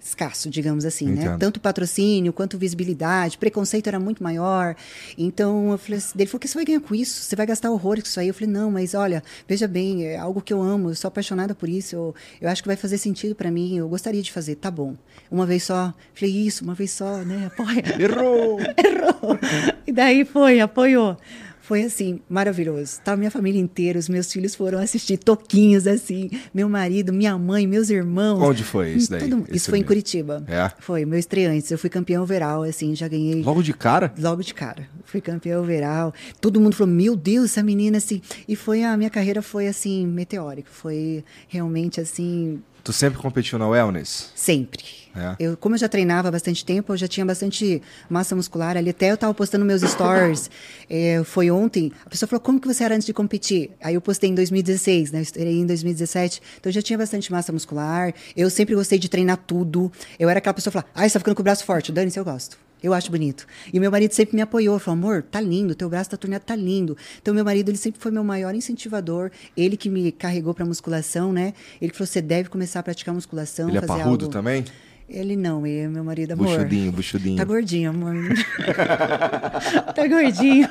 escasso, 0.00 0.48
digamos 0.48 0.86
assim, 0.86 1.04
né? 1.06 1.12
Entendo. 1.12 1.30
né? 1.32 1.36
Tanto 1.38 1.60
patrocínio 1.60 2.32
quanto 2.32 2.56
visibilidade, 2.56 3.36
preconceito 3.36 3.86
era 3.86 4.00
muito 4.00 4.22
maior. 4.22 4.74
Então, 5.16 5.70
eu 5.72 5.78
falei 5.78 5.98
assim, 5.98 6.12
ele 6.16 6.26
falou: 6.26 6.38
"O 6.38 6.40
que 6.40 6.48
você 6.48 6.54
vai 6.54 6.64
ganhar 6.64 6.80
com 6.80 6.94
isso? 6.94 7.20
Você 7.22 7.36
vai 7.36 7.44
gastar 7.44 7.70
horrores 7.70 8.02
com 8.02 8.08
isso 8.08 8.18
aí?" 8.18 8.28
Eu 8.28 8.34
falei: 8.34 8.48
"Não, 8.48 8.70
mas 8.70 8.94
olha, 8.94 9.22
veja 9.46 9.68
bem, 9.68 10.06
é 10.06 10.16
algo 10.16 10.40
que 10.40 10.54
eu 10.54 10.62
amo, 10.62 10.88
eu 10.90 10.94
sou 10.94 11.08
apaixonada 11.08 11.54
por 11.54 11.68
isso, 11.68 11.94
eu, 11.94 12.14
eu 12.40 12.48
acho 12.48 12.62
que 12.62 12.68
vai 12.68 12.76
fazer 12.76 12.96
sentido 12.96 13.34
para 13.34 13.50
mim, 13.50 13.76
eu 13.76 13.86
gostaria 13.90 14.22
de 14.22 14.32
fazer, 14.32 14.54
tá 14.54 14.70
bom. 14.70 14.94
Uma 15.30 15.44
vez 15.44 15.64
só, 15.64 15.92
falei 16.14 16.34
isso, 16.34 16.64
uma 16.64 16.74
vez 16.74 16.90
só, 16.92 17.18
né? 17.18 17.46
Apoia. 17.46 18.02
Errou! 18.02 18.58
Errou. 18.82 19.38
E 19.86 19.92
daí 19.92 20.24
foi, 20.24 20.60
apoiou. 20.60 21.16
Foi 21.62 21.84
assim, 21.84 22.20
maravilhoso. 22.28 23.00
Tava 23.04 23.16
minha 23.16 23.30
família 23.30 23.60
inteira, 23.60 23.96
os 23.98 24.08
meus 24.08 24.30
filhos 24.32 24.52
foram 24.54 24.78
assistir 24.80 25.16
toquinhos 25.16 25.86
assim, 25.86 26.28
meu 26.52 26.68
marido, 26.68 27.12
minha 27.12 27.38
mãe, 27.38 27.66
meus 27.68 27.88
irmãos. 27.88 28.42
Onde 28.42 28.64
foi 28.64 28.92
isso 28.94 29.10
daí? 29.10 29.30
Todo- 29.30 29.46
isso 29.50 29.70
foi 29.70 29.78
em? 29.78 29.82
Curitiba. 29.84 30.44
É? 30.48 30.70
Foi, 30.80 31.04
meu 31.04 31.18
estreante. 31.18 31.70
Eu 31.72 31.78
fui 31.78 31.88
campeão 31.88 32.24
overall, 32.24 32.64
assim, 32.64 32.94
já 32.96 33.06
ganhei 33.06 33.42
Logo 33.42 33.62
de 33.62 33.72
cara? 33.72 34.12
logo 34.18 34.42
de 34.42 34.52
cara. 34.52 34.88
Fui 35.04 35.20
campeão 35.20 35.62
overall. 35.62 36.12
Todo 36.40 36.60
mundo 36.60 36.74
falou: 36.74 36.92
"Meu 36.92 37.14
Deus, 37.14 37.50
essa 37.52 37.62
menina 37.62 37.98
assim". 37.98 38.20
E 38.48 38.56
foi 38.56 38.82
a 38.82 38.96
minha 38.96 39.10
carreira 39.10 39.40
foi 39.40 39.68
assim 39.68 40.04
meteórica, 40.06 40.68
foi 40.72 41.24
realmente 41.48 42.00
assim 42.00 42.60
Tu 42.84 42.92
sempre 42.92 43.18
competiu 43.18 43.58
na 43.58 43.68
wellness? 43.68 44.30
Sempre. 44.34 44.84
É. 45.14 45.36
Eu, 45.38 45.56
como 45.56 45.74
eu 45.74 45.78
já 45.78 45.88
treinava 45.88 46.28
há 46.28 46.30
bastante 46.30 46.64
tempo, 46.64 46.92
eu 46.92 46.96
já 46.96 47.06
tinha 47.06 47.24
bastante 47.24 47.82
massa 48.08 48.34
muscular 48.34 48.76
ali. 48.76 48.90
Até 48.90 49.10
eu 49.10 49.14
estava 49.14 49.32
postando 49.34 49.64
meus 49.64 49.82
stories. 49.82 50.50
é, 50.88 51.22
foi 51.24 51.50
ontem. 51.50 51.92
A 52.04 52.10
pessoa 52.10 52.28
falou, 52.28 52.40
como 52.40 52.60
que 52.60 52.66
você 52.66 52.82
era 52.82 52.94
antes 52.94 53.06
de 53.06 53.12
competir? 53.12 53.70
Aí 53.80 53.94
eu 53.94 54.00
postei 54.00 54.30
em 54.30 54.34
2016, 54.34 55.12
né? 55.12 55.18
Eu 55.18 55.22
estourei 55.22 55.58
em 55.60 55.66
2017. 55.66 56.40
Então 56.58 56.70
eu 56.70 56.74
já 56.74 56.82
tinha 56.82 56.98
bastante 56.98 57.30
massa 57.30 57.52
muscular. 57.52 58.12
Eu 58.36 58.48
sempre 58.50 58.74
gostei 58.74 58.98
de 58.98 59.08
treinar 59.08 59.36
tudo. 59.36 59.92
Eu 60.18 60.28
era 60.28 60.38
aquela 60.38 60.54
pessoa 60.54 60.72
que 60.72 60.78
falava, 60.80 60.90
ah, 60.94 61.08
você 61.08 61.12
tá 61.12 61.18
ficando 61.20 61.34
com 61.34 61.42
o 61.42 61.44
braço 61.44 61.64
forte. 61.64 61.92
Dane-se, 61.92 62.18
eu 62.18 62.24
gosto. 62.24 62.56
Eu 62.82 62.92
acho 62.92 63.10
bonito. 63.10 63.46
E 63.72 63.78
meu 63.78 63.90
marido 63.90 64.12
sempre 64.12 64.34
me 64.34 64.42
apoiou, 64.42 64.78
falou: 64.78 64.98
amor, 64.98 65.22
tá 65.22 65.40
lindo, 65.40 65.74
teu 65.74 65.88
braço 65.88 66.10
tá 66.10 66.16
torneado, 66.16 66.44
tá 66.44 66.56
lindo. 66.56 66.96
Então, 67.20 67.32
meu 67.34 67.44
marido, 67.44 67.70
ele 67.70 67.78
sempre 67.78 68.00
foi 68.00 68.10
meu 68.10 68.24
maior 68.24 68.54
incentivador. 68.54 69.30
Ele 69.56 69.76
que 69.76 69.88
me 69.88 70.10
carregou 70.10 70.54
pra 70.54 70.64
musculação, 70.64 71.32
né? 71.32 71.54
Ele 71.80 71.92
falou: 71.92 72.06
você 72.06 72.20
deve 72.20 72.48
começar 72.48 72.80
a 72.80 72.82
praticar 72.82 73.14
musculação. 73.14 73.68
Ele 73.68 73.78
é 73.78 73.82
parrudo 73.82 74.24
algo... 74.24 74.28
também? 74.28 74.64
Ele 75.08 75.36
não, 75.36 75.66
é 75.66 75.86
meu 75.88 76.02
marido, 76.02 76.32
amor. 76.32 76.46
Buchudinho, 76.46 76.90
buchudinho. 76.92 77.36
Tá 77.36 77.44
gordinho, 77.44 77.90
amor. 77.90 78.14
tá 79.94 80.06
gordinho. 80.08 80.68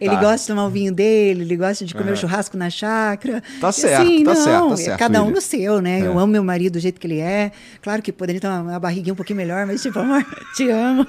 Ele 0.00 0.10
Tá. 0.14 0.20
gosta 0.20 0.38
de 0.38 0.46
tomar 0.48 0.66
o 0.66 0.70
vinho 0.70 0.92
dele, 0.92 1.42
ele 1.42 1.56
gosta 1.56 1.84
de 1.84 1.94
comer 1.94 2.12
o 2.12 2.16
churrasco 2.16 2.56
na 2.56 2.68
chácara. 2.68 3.42
Tá 3.60 3.70
E 3.70 3.72
certo, 3.72 4.02
assim, 4.02 4.24
tá 4.24 4.34
não, 4.34 4.42
certo, 4.44 4.68
tá 4.68 4.74
é 4.74 4.76
certo, 4.76 4.98
Cada 4.98 5.22
um 5.22 5.30
no 5.30 5.40
seu, 5.40 5.80
né? 5.80 6.00
É. 6.00 6.06
Eu 6.06 6.18
amo 6.18 6.26
meu 6.32 6.42
marido 6.42 6.72
do 6.74 6.80
jeito 6.80 7.00
que 7.00 7.06
ele 7.06 7.20
é. 7.20 7.52
Claro 7.80 8.02
que 8.02 8.10
poderia 8.10 8.40
ter 8.40 8.48
uma, 8.48 8.60
uma 8.62 8.80
barriguinha 8.80 9.12
um 9.12 9.16
pouquinho 9.16 9.36
melhor, 9.36 9.66
mas 9.66 9.80
tipo, 9.82 9.98
amor, 10.00 10.24
te 10.56 10.68
amo. 10.70 11.06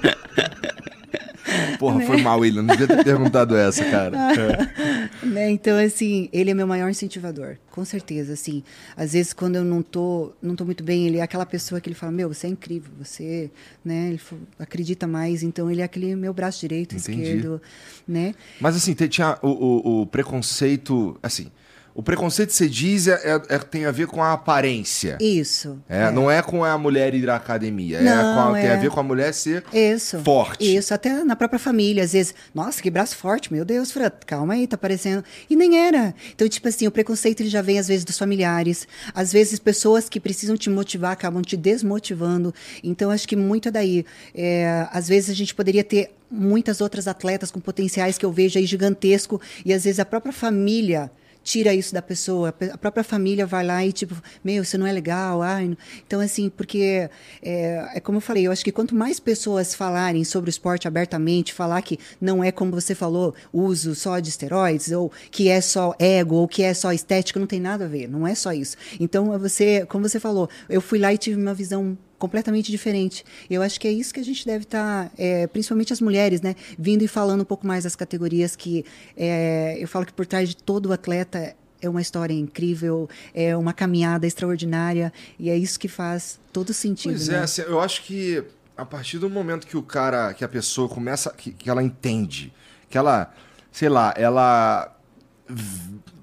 Porra, 1.78 1.98
Né? 1.98 2.06
foi 2.06 2.20
mal, 2.22 2.38
William. 2.40 2.62
Não 2.62 2.74
devia 2.74 2.86
ter 2.88 3.04
perguntado 3.04 3.56
essa, 3.56 3.84
cara. 3.84 4.16
É. 4.32 5.06
Né? 5.26 5.50
Então, 5.50 5.76
assim, 5.78 6.28
ele 6.32 6.50
é 6.50 6.54
meu 6.54 6.66
maior 6.66 6.88
incentivador, 6.90 7.56
com 7.70 7.84
certeza, 7.84 8.32
assim. 8.34 8.62
Às 8.96 9.12
vezes, 9.12 9.32
quando 9.32 9.56
eu 9.56 9.64
não 9.64 9.82
tô, 9.82 10.32
não 10.42 10.54
tô 10.54 10.64
muito 10.64 10.82
bem, 10.84 11.06
ele 11.06 11.18
é 11.18 11.22
aquela 11.22 11.44
pessoa 11.46 11.80
que 11.80 11.88
ele 11.88 11.94
fala, 11.96 12.12
meu, 12.12 12.32
você 12.32 12.46
é 12.46 12.50
incrível, 12.50 12.90
você, 12.98 13.50
né, 13.84 14.08
ele 14.10 14.20
acredita 14.58 15.06
mais, 15.06 15.42
então 15.42 15.70
ele 15.70 15.80
é 15.80 15.84
aquele 15.84 16.14
meu 16.14 16.32
braço 16.32 16.60
direito, 16.60 16.94
Entendi. 16.96 17.20
esquerdo, 17.22 17.60
né? 18.06 18.34
Mas 18.60 18.76
assim, 18.76 18.94
tinha 18.94 19.38
o, 19.42 19.48
o- 19.48 20.00
o 20.02 20.06
preconceito. 20.06 21.18
Assim, 21.22 21.50
o 21.98 22.02
preconceito 22.02 22.50
que 22.50 22.54
você 22.56 22.68
diz 22.68 23.08
é, 23.08 23.14
é- 23.24 23.54
é- 23.54 23.58
tem 23.58 23.86
a 23.86 23.90
ver 23.90 24.06
com 24.06 24.22
a 24.22 24.34
aparência. 24.34 25.16
Isso. 25.18 25.78
É, 25.88 26.10
Não 26.10 26.30
é 26.30 26.42
com 26.42 26.62
a 26.62 26.76
mulher 26.76 27.14
ir 27.14 27.28
à 27.30 27.36
academia. 27.36 27.98
é 27.98 28.02
Não, 28.02 28.34
com 28.34 28.50
a- 28.50 28.60
Tem 28.60 28.68
a 28.68 28.74
é. 28.74 28.76
ver 28.76 28.90
com 28.90 29.00
a 29.00 29.02
mulher 29.02 29.32
ser 29.32 29.64
Isso. 29.72 30.18
forte. 30.20 30.76
Isso, 30.76 30.92
até 30.92 31.24
na 31.24 31.34
própria 31.34 31.58
família, 31.58 32.04
às 32.04 32.12
vezes, 32.12 32.34
nossa, 32.54 32.82
que 32.82 32.90
braço 32.90 33.16
forte, 33.16 33.50
meu 33.52 33.64
Deus, 33.64 33.90
Fran, 33.90 34.10
calma 34.26 34.52
aí, 34.54 34.66
tá 34.66 34.76
parecendo. 34.76 35.24
E 35.48 35.56
nem 35.56 35.78
era. 35.86 36.14
Então, 36.34 36.46
tipo 36.48 36.68
assim, 36.68 36.86
o 36.86 36.90
preconceito 36.90 37.40
ele 37.40 37.48
já 37.48 37.62
vem 37.62 37.78
às 37.78 37.88
vezes 37.88 38.04
dos 38.04 38.18
familiares, 38.18 38.86
às 39.14 39.32
vezes 39.32 39.58
pessoas 39.58 40.08
que 40.08 40.20
precisam 40.20 40.54
te 40.56 40.68
motivar 40.68 41.12
acabam 41.12 41.40
te 41.42 41.56
desmotivando. 41.56 42.54
Então, 42.84 43.10
acho 43.10 43.26
que 43.26 43.36
muito 43.36 43.68
é 43.68 43.70
daí. 43.70 44.04
É, 44.34 44.86
às 44.92 45.08
vezes 45.08 45.30
a 45.30 45.34
gente 45.34 45.54
poderia 45.54 45.82
ter 45.82 46.10
muitas 46.30 46.80
outras 46.80 47.06
atletas 47.08 47.50
com 47.50 47.58
potenciais 47.60 48.18
que 48.18 48.26
eu 48.26 48.32
vejo 48.32 48.58
aí 48.58 48.66
gigantesco, 48.66 49.40
e 49.64 49.72
às 49.72 49.84
vezes 49.84 50.00
a 50.00 50.04
própria 50.04 50.32
família 50.32 51.10
tira 51.46 51.72
isso 51.72 51.94
da 51.94 52.02
pessoa. 52.02 52.52
A 52.72 52.76
própria 52.76 53.04
família 53.04 53.46
vai 53.46 53.64
lá 53.64 53.86
e 53.86 53.92
tipo, 53.92 54.20
meu, 54.42 54.64
isso 54.64 54.76
não 54.76 54.84
é 54.84 54.90
legal. 54.90 55.40
Ai. 55.42 55.78
Então, 56.04 56.20
assim, 56.20 56.50
porque 56.50 57.08
é, 57.40 57.90
é 57.94 58.00
como 58.00 58.18
eu 58.18 58.20
falei, 58.20 58.48
eu 58.48 58.52
acho 58.52 58.64
que 58.64 58.72
quanto 58.72 58.96
mais 58.96 59.20
pessoas 59.20 59.72
falarem 59.72 60.24
sobre 60.24 60.48
o 60.48 60.50
esporte 60.50 60.88
abertamente, 60.88 61.54
falar 61.54 61.80
que 61.82 62.00
não 62.20 62.42
é 62.42 62.50
como 62.50 62.72
você 62.72 62.96
falou, 62.96 63.32
uso 63.52 63.94
só 63.94 64.18
de 64.18 64.28
esteroides, 64.28 64.90
ou 64.90 65.12
que 65.30 65.48
é 65.48 65.60
só 65.60 65.94
ego, 66.00 66.34
ou 66.34 66.48
que 66.48 66.64
é 66.64 66.74
só 66.74 66.92
estética, 66.92 67.38
não 67.38 67.46
tem 67.46 67.60
nada 67.60 67.84
a 67.84 67.88
ver, 67.88 68.08
não 68.08 68.26
é 68.26 68.34
só 68.34 68.52
isso. 68.52 68.76
Então, 68.98 69.38
você, 69.38 69.86
como 69.86 70.08
você 70.08 70.18
falou, 70.18 70.50
eu 70.68 70.80
fui 70.80 70.98
lá 70.98 71.14
e 71.14 71.18
tive 71.18 71.40
uma 71.40 71.54
visão 71.54 71.96
completamente 72.18 72.70
diferente. 72.70 73.24
Eu 73.48 73.62
acho 73.62 73.78
que 73.78 73.86
é 73.86 73.92
isso 73.92 74.12
que 74.12 74.20
a 74.20 74.24
gente 74.24 74.44
deve 74.46 74.64
estar, 74.64 75.10
é, 75.18 75.46
principalmente 75.46 75.92
as 75.92 76.00
mulheres, 76.00 76.40
né, 76.40 76.54
vindo 76.78 77.02
e 77.02 77.08
falando 77.08 77.42
um 77.42 77.44
pouco 77.44 77.66
mais 77.66 77.84
das 77.84 77.94
categorias 77.94 78.56
que 78.56 78.84
é, 79.16 79.76
eu 79.78 79.88
falo 79.88 80.06
que 80.06 80.12
por 80.12 80.26
trás 80.26 80.48
de 80.48 80.56
todo 80.56 80.92
atleta 80.92 81.54
é 81.80 81.88
uma 81.88 82.00
história 82.00 82.32
incrível, 82.32 83.08
é 83.34 83.56
uma 83.56 83.72
caminhada 83.72 84.26
extraordinária 84.26 85.12
e 85.38 85.50
é 85.50 85.56
isso 85.56 85.78
que 85.78 85.88
faz 85.88 86.40
todo 86.52 86.72
sentido. 86.72 87.12
Pois 87.12 87.28
né? 87.28 87.36
é, 87.36 87.40
assim, 87.40 87.62
eu 87.62 87.80
acho 87.80 88.02
que 88.02 88.42
a 88.76 88.84
partir 88.84 89.18
do 89.18 89.30
momento 89.30 89.66
que 89.66 89.76
o 89.76 89.82
cara, 89.82 90.34
que 90.34 90.44
a 90.44 90.48
pessoa 90.48 90.88
começa, 90.88 91.30
que, 91.30 91.52
que 91.52 91.70
ela 91.70 91.82
entende, 91.82 92.52
que 92.88 92.98
ela, 92.98 93.32
sei 93.72 93.88
lá, 93.88 94.12
ela 94.16 94.94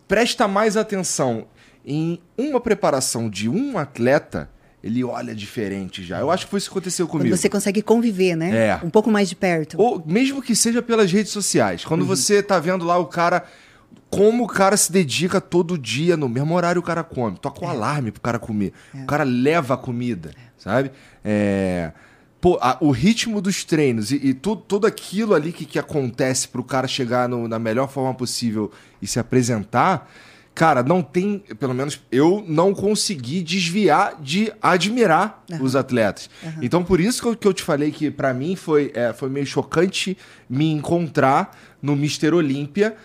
presta 0.07 0.47
mais 0.47 0.77
atenção 0.77 1.47
em 1.85 2.21
uma 2.37 2.61
preparação 2.61 3.29
de 3.29 3.49
um 3.49 3.77
atleta, 3.77 4.49
ele 4.83 5.03
olha 5.03 5.33
diferente 5.33 6.03
já. 6.03 6.19
Eu 6.19 6.29
acho 6.29 6.45
que 6.45 6.51
foi 6.51 6.57
isso 6.57 6.69
que 6.69 6.73
aconteceu 6.73 7.07
Quando 7.07 7.21
comigo. 7.21 7.37
você 7.37 7.47
consegue 7.49 7.81
conviver, 7.81 8.35
né? 8.35 8.55
É. 8.67 8.79
Um 8.83 8.89
pouco 8.89 9.09
mais 9.09 9.29
de 9.29 9.35
perto. 9.35 9.79
Ou 9.79 10.03
mesmo 10.05 10.41
que 10.41 10.55
seja 10.55 10.81
pelas 10.81 11.11
redes 11.11 11.31
sociais. 11.31 11.85
Quando 11.85 12.05
você 12.05 12.43
tá 12.43 12.59
vendo 12.59 12.83
lá 12.85 12.97
o 12.97 13.05
cara. 13.05 13.43
Como 14.09 14.43
o 14.43 14.47
cara 14.47 14.77
se 14.77 14.91
dedica 14.91 15.41
todo 15.41 15.75
dia, 15.77 16.15
no 16.15 16.29
mesmo 16.29 16.53
horário 16.53 16.79
o 16.79 16.83
cara 16.83 17.03
come. 17.03 17.35
Toca 17.37 17.65
o 17.65 17.67
alarme 17.67 18.11
pro 18.11 18.21
cara 18.21 18.37
comer. 18.37 18.71
O 18.93 19.05
cara 19.07 19.23
leva 19.23 19.73
a 19.73 19.77
comida, 19.77 20.31
sabe? 20.57 20.91
É, 21.23 21.91
Pô, 22.39 22.59
a- 22.61 22.77
o 22.81 22.91
ritmo 22.91 23.39
dos 23.41 23.63
treinos 23.63 24.11
e, 24.11 24.15
e 24.17 24.33
tu- 24.33 24.57
tudo 24.57 24.85
aquilo 24.85 25.33
ali 25.33 25.53
que, 25.53 25.63
que 25.65 25.79
acontece 25.79 26.45
pro 26.49 26.61
cara 26.61 26.87
chegar 26.89 27.29
no- 27.29 27.47
na 27.47 27.57
melhor 27.57 27.87
forma 27.89 28.13
possível 28.13 28.69
e 29.01 29.07
se 29.07 29.17
apresentar, 29.17 30.11
cara, 30.55 30.83
não 30.83 31.01
tem, 31.01 31.39
pelo 31.59 31.73
menos 31.73 31.99
eu 32.11 32.43
não 32.47 32.73
consegui 32.73 33.41
desviar 33.41 34.21
de 34.21 34.51
admirar 34.61 35.43
os 35.61 35.75
atletas. 35.75 36.29
Então, 36.61 36.83
por 36.83 36.99
isso 36.99 37.21
que 37.21 37.27
eu, 37.27 37.35
que 37.35 37.47
eu 37.47 37.53
te 37.53 37.63
falei 37.63 37.91
que 37.91 38.11
pra 38.11 38.33
mim 38.33 38.55
foi, 38.55 38.91
é, 38.93 39.11
foi 39.13 39.29
meio 39.29 39.45
chocante 39.45 40.17
me 40.49 40.71
encontrar 40.71 41.57
no 41.81 41.95
Mister 41.95 42.33
Olímpia 42.33 42.95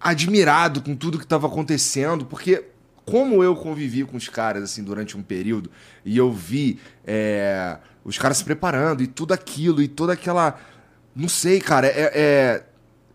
admirado 0.00 0.80
com 0.82 0.94
tudo 0.94 1.18
que 1.18 1.24
estava 1.24 1.46
acontecendo, 1.46 2.24
porque 2.26 2.64
como 3.04 3.42
eu 3.42 3.54
convivi 3.54 4.04
com 4.04 4.16
os 4.16 4.28
caras 4.28 4.62
assim 4.64 4.82
durante 4.82 5.16
um 5.16 5.22
período 5.22 5.70
e 6.04 6.16
eu 6.16 6.32
vi 6.32 6.78
é, 7.06 7.76
os 8.04 8.18
caras 8.18 8.38
se 8.38 8.44
preparando 8.44 9.02
e 9.02 9.06
tudo 9.06 9.32
aquilo 9.32 9.82
e 9.82 9.88
toda 9.88 10.12
aquela, 10.12 10.58
não 11.14 11.28
sei, 11.28 11.60
cara, 11.60 11.86
é, 11.86 12.10
é- 12.14 12.64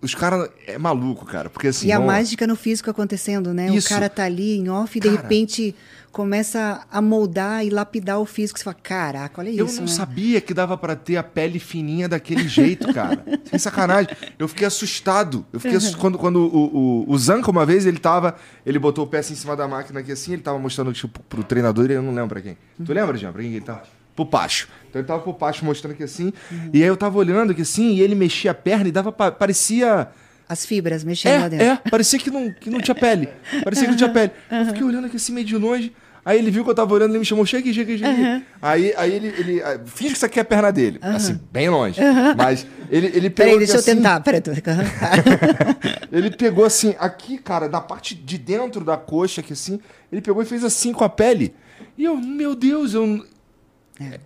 os 0.01 0.15
caras 0.15 0.49
é 0.65 0.77
maluco, 0.77 1.25
cara. 1.25 1.49
Porque 1.49 1.67
assim. 1.67 1.87
E 1.87 1.91
a 1.91 1.99
mágica 1.99 2.47
no 2.47 2.55
físico 2.55 2.89
acontecendo, 2.89 3.53
né? 3.53 3.69
Isso. 3.69 3.87
O 3.87 3.89
cara 3.89 4.09
tá 4.09 4.23
ali 4.23 4.57
em 4.57 4.69
off 4.69 4.97
e 4.97 5.01
de 5.01 5.09
Cara. 5.09 5.21
repente 5.21 5.75
começa 6.11 6.85
a 6.91 7.01
moldar 7.01 7.65
e 7.65 7.69
lapidar 7.69 8.19
o 8.19 8.25
físico. 8.25 8.59
Você 8.59 8.65
fala, 8.65 8.75
caraca, 8.81 9.39
olha 9.39 9.49
Eu 9.49 9.65
isso. 9.65 9.77
não 9.77 9.87
né? 9.87 9.93
sabia 9.93 10.41
que 10.41 10.53
dava 10.53 10.77
pra 10.77 10.95
ter 10.95 11.15
a 11.15 11.23
pele 11.23 11.57
fininha 11.59 12.09
daquele 12.09 12.47
jeito, 12.47 12.93
cara. 12.93 13.23
Sem 13.49 13.59
sacanagem. 13.59 14.11
Eu 14.37 14.47
fiquei 14.47 14.67
assustado. 14.67 15.45
Eu 15.53 15.59
fiquei. 15.59 15.77
Quando, 15.97 16.17
quando 16.17 16.37
o, 16.37 17.05
o, 17.05 17.11
o 17.11 17.17
Zanca, 17.17 17.49
uma 17.49 17.65
vez, 17.65 17.85
ele 17.85 17.99
tava. 17.99 18.35
Ele 18.65 18.79
botou 18.79 19.05
o 19.05 19.07
pé 19.07 19.19
assim 19.19 19.33
em 19.33 19.37
cima 19.37 19.55
da 19.55 19.67
máquina 19.67 19.99
aqui 19.99 20.11
assim, 20.11 20.33
ele 20.33 20.41
tava 20.41 20.59
mostrando, 20.59 20.91
tipo, 20.91 21.21
pro 21.23 21.43
treinador, 21.43 21.89
e 21.89 21.93
eu 21.93 22.01
não 22.01 22.13
lembro 22.13 22.29
pra 22.29 22.41
quem. 22.41 22.57
Tu 22.83 22.91
lembra, 22.91 23.17
Jean? 23.17 23.31
Pra 23.31 23.41
quem 23.41 23.51
que 23.51 23.57
ele 23.57 23.65
tava? 23.65 23.83
Pro 24.15 24.25
Pacho. 24.25 24.67
Então 24.89 24.99
ele 24.99 25.07
tava 25.07 25.21
pro 25.21 25.33
Pacho 25.33 25.63
mostrando 25.63 25.93
aqui 25.93 26.03
assim. 26.03 26.33
E 26.73 26.81
aí 26.81 26.87
eu 26.87 26.97
tava 26.97 27.17
olhando 27.17 27.51
aqui 27.51 27.61
assim, 27.61 27.93
e 27.95 28.01
ele 28.01 28.13
mexia 28.15 28.51
a 28.51 28.53
perna 28.53 28.87
e 28.89 28.91
dava. 28.91 29.11
pra- 29.11 29.31
parecia. 29.31 30.07
As 30.49 30.65
fibras 30.65 31.03
mexendo 31.03 31.39
lá 31.39 31.45
É, 31.45 31.49
dentro. 31.49 31.65
é, 31.65 31.75
parecia 31.89 32.19
que 32.19 32.29
não, 32.29 32.51
que 32.51 32.69
não 32.69 32.81
tinha 32.81 32.93
pele. 32.93 33.29
Parecia 33.63 33.85
que 33.85 33.91
não 33.91 33.97
tinha 33.97 34.09
pele. 34.09 34.31
Eu 34.51 34.65
fiquei 34.65 34.83
olhando 34.83 35.05
aqui 35.07 35.15
assim 35.15 35.31
meio 35.31 35.47
de 35.47 35.55
longe. 35.55 35.93
Aí 36.25 36.37
ele 36.37 36.51
viu 36.51 36.63
que 36.63 36.69
eu 36.69 36.75
tava 36.75 36.93
olhando, 36.93 37.11
ele 37.11 37.19
me 37.19 37.25
chamou, 37.25 37.43
chega 37.47 37.61
aqui, 37.63 37.73
chega 37.73 37.93
aqui, 37.93 38.05
aqui. 38.05 38.45
Aí, 38.61 38.93
aí 38.95 39.11
ele, 39.13 39.27
ele 39.39 39.63
ah, 39.63 39.79
finge 39.85 40.11
que 40.11 40.17
isso 40.17 40.25
aqui 40.25 40.37
é 40.37 40.41
a 40.43 40.45
perna 40.45 40.71
dele. 40.71 40.99
Assim, 41.01 41.39
bem 41.51 41.67
longe. 41.69 41.99
Mas 42.37 42.67
ele, 42.91 43.07
ele 43.07 43.29
pegou. 43.29 43.53
Peraí, 43.53 43.57
deixa 43.57 43.73
eu 43.73 43.79
assim, 43.79 43.95
tentar. 43.95 44.19
Peraí, 44.19 44.39
tô... 44.41 44.51
Ele 46.11 46.29
pegou 46.31 46.65
assim, 46.65 46.95
aqui, 46.99 47.37
cara, 47.37 47.67
da 47.67 47.79
parte 47.81 48.13
de 48.13 48.37
dentro 48.37 48.83
da 48.83 48.97
coxa, 48.97 49.41
aqui 49.41 49.53
assim, 49.53 49.79
ele 50.11 50.21
pegou 50.21 50.43
e 50.43 50.45
fez 50.45 50.63
assim 50.63 50.91
com 50.93 51.03
a 51.03 51.09
pele. 51.09 51.53
E 51.97 52.03
eu, 52.03 52.17
meu 52.17 52.53
Deus, 52.55 52.93
eu. 52.93 53.25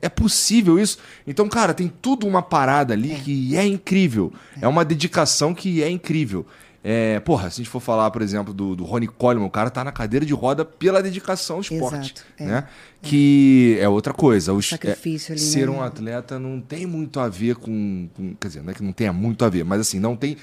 É 0.01 0.09
possível 0.09 0.79
isso? 0.79 0.97
Então, 1.25 1.47
cara, 1.49 1.73
tem 1.73 1.87
tudo 2.01 2.27
uma 2.27 2.41
parada 2.41 2.93
ali 2.93 3.15
que 3.15 3.55
é 3.55 3.65
incrível. 3.65 4.31
É. 4.61 4.67
uma 4.67 4.83
dedicação 4.85 5.53
que 5.53 5.81
é 5.83 5.89
incrível. 5.89 6.45
É, 6.87 7.19
porra, 7.21 7.49
se 7.49 7.55
a 7.55 7.63
gente 7.63 7.69
for 7.71 7.79
falar, 7.79 8.11
por 8.11 8.21
exemplo, 8.21 8.53
do, 8.53 8.75
do 8.75 8.83
Ronnie 8.83 9.07
Coleman, 9.07 9.47
o 9.47 9.49
cara 9.49 9.71
tá 9.71 9.83
na 9.83 9.91
cadeira 9.91 10.23
de 10.23 10.33
roda 10.33 10.63
pela 10.63 11.01
dedicação 11.01 11.55
ao 11.55 11.61
esporte. 11.63 12.13
Exato, 12.13 12.23
é. 12.37 12.45
né? 12.45 12.67
Que 13.01 13.75
é 13.79 13.89
outra 13.89 14.13
coisa. 14.13 14.53
Os- 14.53 14.69
Sacrifício 14.69 15.31
é, 15.31 15.33
ali, 15.33 15.41
Ser 15.41 15.67
né? 15.67 15.75
um 15.75 15.81
atleta 15.81 16.37
não 16.37 16.61
tem 16.61 16.85
muito 16.85 17.19
a 17.19 17.27
ver 17.27 17.55
com, 17.55 18.07
com- 18.13 18.35
Quer 18.35 18.47
dizer, 18.49 18.61
não 18.63 18.69
é 18.69 18.73
que 18.75 18.83
não 18.83 18.91
tenha 18.93 19.11
muito 19.11 19.43
a 19.43 19.49
ver, 19.49 19.63
mas 19.65 19.81
assim, 19.81 19.99
não 19.99 20.15
tem. 20.15 20.37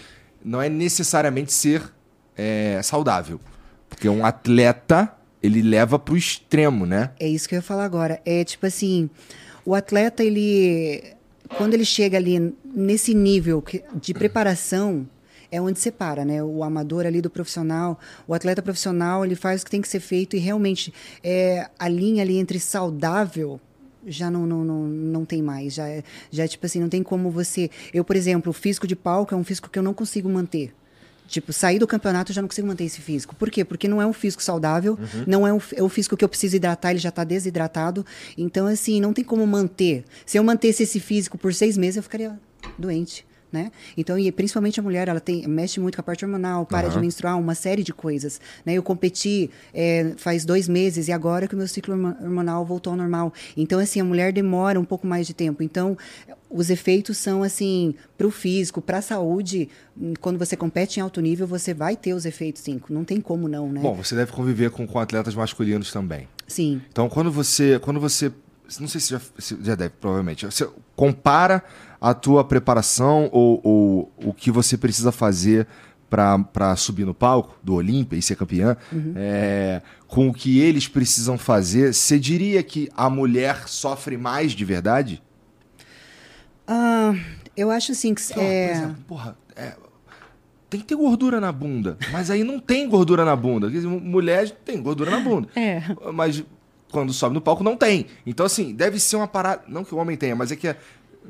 Não 0.45 0.61
é 0.61 0.69
necessariamente 0.69 1.53
ser 1.53 1.81
é, 2.37 2.81
saudável. 2.83 3.41
Porque 3.89 4.09
um 4.09 4.27
atleta, 4.27 5.13
ele 5.43 5.63
leva 5.63 5.99
pro 5.99 6.17
extremo, 6.17 6.87
né? 6.87 7.11
É 7.19 7.29
isso 7.29 7.49
que 7.49 7.55
eu 7.55 7.59
ia 7.59 7.63
falar 7.63 7.85
agora. 7.85 8.21
É 8.25 8.45
tipo 8.45 8.67
assim, 8.67 9.11
o 9.65 9.75
atleta, 9.75 10.23
ele. 10.23 11.03
Quando 11.57 11.75
ele 11.75 11.85
chega 11.85 12.17
ali 12.17 12.55
nesse 12.65 13.13
nível 13.13 13.63
de 14.01 14.15
preparação, 14.15 15.07
é 15.51 15.61
onde 15.61 15.79
separa, 15.79 16.25
né? 16.25 16.43
O 16.43 16.65
amador 16.65 17.05
ali 17.05 17.21
do 17.21 17.29
profissional. 17.29 17.99
O 18.27 18.33
atleta 18.33 18.63
profissional, 18.63 19.25
ele 19.25 19.35
faz 19.35 19.61
o 19.61 19.65
que 19.67 19.71
tem 19.71 19.83
que 19.83 19.89
ser 19.89 20.01
feito 20.01 20.35
e 20.35 20.39
realmente 20.39 20.93
é, 21.23 21.69
a 21.79 21.89
linha 21.89 22.23
ali 22.23 22.39
entre 22.39 22.59
saudável 22.59 23.61
já 24.07 24.31
não, 24.31 24.47
não, 24.47 24.65
não, 24.65 24.83
não 24.85 25.25
tem 25.25 25.43
mais. 25.43 25.75
Já, 25.75 25.89
é- 25.89 26.03
já, 26.31 26.49
tipo 26.49 26.65
assim, 26.65 26.81
não 26.81 26.89
tem 26.89 27.03
como 27.03 27.31
você. 27.31 27.71
Eu, 27.93 28.03
por 28.03 28.17
exemplo, 28.17 28.51
o 28.51 28.53
físico 28.55 28.87
de 28.87 28.97
palco 28.97 29.35
é 29.35 29.37
um 29.37 29.45
físico 29.45 29.69
que 29.69 29.79
eu 29.79 29.83
não 29.83 29.95
consigo 29.95 30.29
manter. 30.29 30.73
Tipo, 31.27 31.53
sair 31.53 31.79
do 31.79 31.87
campeonato 31.87 32.31
eu 32.31 32.35
já 32.35 32.43
não 32.43 32.49
consigo 32.49 32.67
manter 32.67 32.85
esse 32.85 33.01
físico. 33.01 33.35
Por 33.35 33.51
quê? 33.51 33.65
Porque 33.65 33.89
não 33.89 34.03
é 34.03 34.07
um 34.07 34.13
físico 34.13 34.43
saudável, 34.43 34.99
não 35.27 35.47
é, 35.47 35.53
um, 35.53 35.61
é 35.75 35.83
o 35.83 35.89
físico 35.89 36.17
que 36.17 36.25
eu 36.25 36.29
preciso 36.29 36.57
hidratar, 36.57 36.91
ele 36.91 36.99
já 36.99 37.09
está 37.09 37.25
desidratado. 37.25 38.05
Então, 38.37 38.67
assim, 38.67 39.01
não 39.01 39.13
tem 39.13 39.25
como 39.25 39.47
manter. 39.47 40.05
Se 40.27 40.39
eu 40.39 40.45
mantesse 40.45 40.83
esse 40.83 41.01
físico 41.01 41.39
por 41.39 41.55
seis 41.55 41.79
meses, 41.79 41.97
eu 41.97 42.03
ficaria 42.03 42.39
doente. 42.79 43.25
Né? 43.53 43.71
Então, 43.99 44.19
e 44.19 44.33
principalmente 44.33 44.81
a 44.81 44.83
mulher, 44.83 45.09
ela 45.09 45.21
tem, 45.21 45.47
mexe 45.47 45.79
muito 45.79 45.97
com 45.97 46.01
a 46.01 46.05
parte 46.05 46.25
hormonal, 46.25 46.65
para 46.65 46.89
de 46.89 46.95
Aham. 46.95 47.03
menstruar, 47.03 47.39
uma 47.39 47.55
série 47.55 47.83
de 47.83 47.93
coisas. 47.93 48.41
Né? 48.65 48.73
Eu 48.75 48.83
competi 48.83 49.51
é, 49.75 50.15
faz 50.17 50.47
dois 50.47 50.67
meses 50.67 51.07
e 51.09 51.13
agora 51.13 51.47
que 51.47 51.55
o 51.55 51.59
meu 51.59 51.69
ciclo 51.69 51.93
hormo- 51.93 52.17
hormonal 52.23 52.65
voltou 52.65 52.93
ao 52.93 52.97
normal. 52.97 53.31
Então, 53.55 53.79
assim, 53.79 54.01
a 54.01 54.05
mulher 54.05 54.33
demora 54.33 54.81
um 54.81 54.85
pouco 54.87 55.07
mais 55.07 55.27
de 55.27 55.35
tempo. 55.35 55.63
Então, 55.63 55.99
os 56.49 56.71
efeitos 56.71 57.19
são, 57.19 57.43
assim, 57.43 57.95
para 58.17 58.27
o 58.27 58.31
físico, 58.31 58.81
para 58.81 58.99
a 58.99 59.03
saúde, 59.03 59.69
hum, 59.95 60.15
quando 60.19 60.39
você 60.39 60.57
compete 60.57 60.97
em 60.97 61.01
alto 61.03 61.21
nível, 61.21 61.47
você 61.47 61.75
vai 61.75 61.95
ter 61.95 62.15
os 62.15 62.25
efeitos, 62.25 62.63
sim. 62.63 62.81
Não 62.89 63.05
tem 63.05 63.21
como 63.21 63.49
não, 63.49 63.71
né? 63.71 63.81
Bom, 63.83 63.95
você 63.97 64.15
deve 64.15 64.33
conviver 64.33 64.71
com, 64.71 64.87
com 64.87 64.99
atletas 64.99 65.35
masculinos 65.35 65.93
também. 65.93 66.27
sim. 66.47 66.81
Então, 66.91 67.07
quando 67.11 67.31
você, 67.31 67.79
quando 67.79 68.01
você, 68.01 68.33
não 68.81 68.89
sei 68.89 69.01
se 69.01 69.11
já, 69.11 69.21
se 69.39 69.59
já 69.63 69.75
deve, 69.75 69.93
provavelmente, 70.01 70.47
você 70.47 70.67
compara 70.97 71.63
a 72.03 72.13
tua 72.13 72.43
preparação 72.43 73.29
ou, 73.31 73.61
ou 73.63 74.13
o 74.25 74.35
que 74.35 74.51
você 74.51 74.77
precisa 74.77 75.13
fazer 75.13 75.69
para 76.11 76.75
subir 76.77 77.07
no 77.07 77.15
palco 77.15 77.57
do 77.63 77.75
Olímpia 77.75 78.19
e 78.19 78.23
ser 78.23 78.37
campeã, 78.37 78.77
é, 79.17 79.81
com 80.07 80.29
o 80.29 80.35
que 80.35 80.59
eles 80.61 80.87
precisam 80.87 81.39
fazer, 81.39 81.95
você 81.95 82.19
diria 82.19 82.63
que 82.63 82.91
a 82.95 83.09
mulher 83.09 83.67
sofre 83.67 84.19
mais 84.19 84.53
de 84.53 84.63
verdade? 84.63 85.23
Ah, 86.67 87.15
eu 87.57 87.71
acho, 87.71 87.93
assim, 87.93 88.13
que... 88.15 88.23
Lá, 88.37 88.43
é... 88.43 88.67
Por 88.67 88.77
exemplo, 88.77 89.05
porra, 89.09 89.39
é, 89.57 89.75
tem 90.69 90.81
que 90.81 90.87
ter 90.87 90.97
gordura 90.97 91.41
na 91.41 91.53
bunda, 91.53 91.97
mas 92.11 92.31
aí 92.31 92.43
não 92.45 92.59
tem 92.59 92.89
gordura 92.89 93.25
na 93.25 93.37
bunda. 93.37 93.71
Mulher 93.71 94.51
tem 94.51 94.83
gordura 94.83 95.11
na 95.11 95.21
bunda. 95.21 95.49
É. 95.55 95.83
Mas 96.13 96.43
quando 96.91 97.13
sobe 97.13 97.35
no 97.35 97.41
palco 97.41 97.63
não 97.65 97.77
tem. 97.77 98.07
Então, 98.27 98.45
assim, 98.45 98.75
deve 98.75 98.99
ser 98.99 99.17
uma 99.17 99.29
parada. 99.29 99.63
Não 99.67 99.85
que 99.85 99.95
o 99.95 99.99
homem 99.99 100.17
tenha, 100.17 100.37
mas 100.37 100.53
é 100.53 100.57
que 100.57 100.69
é- 100.69 100.77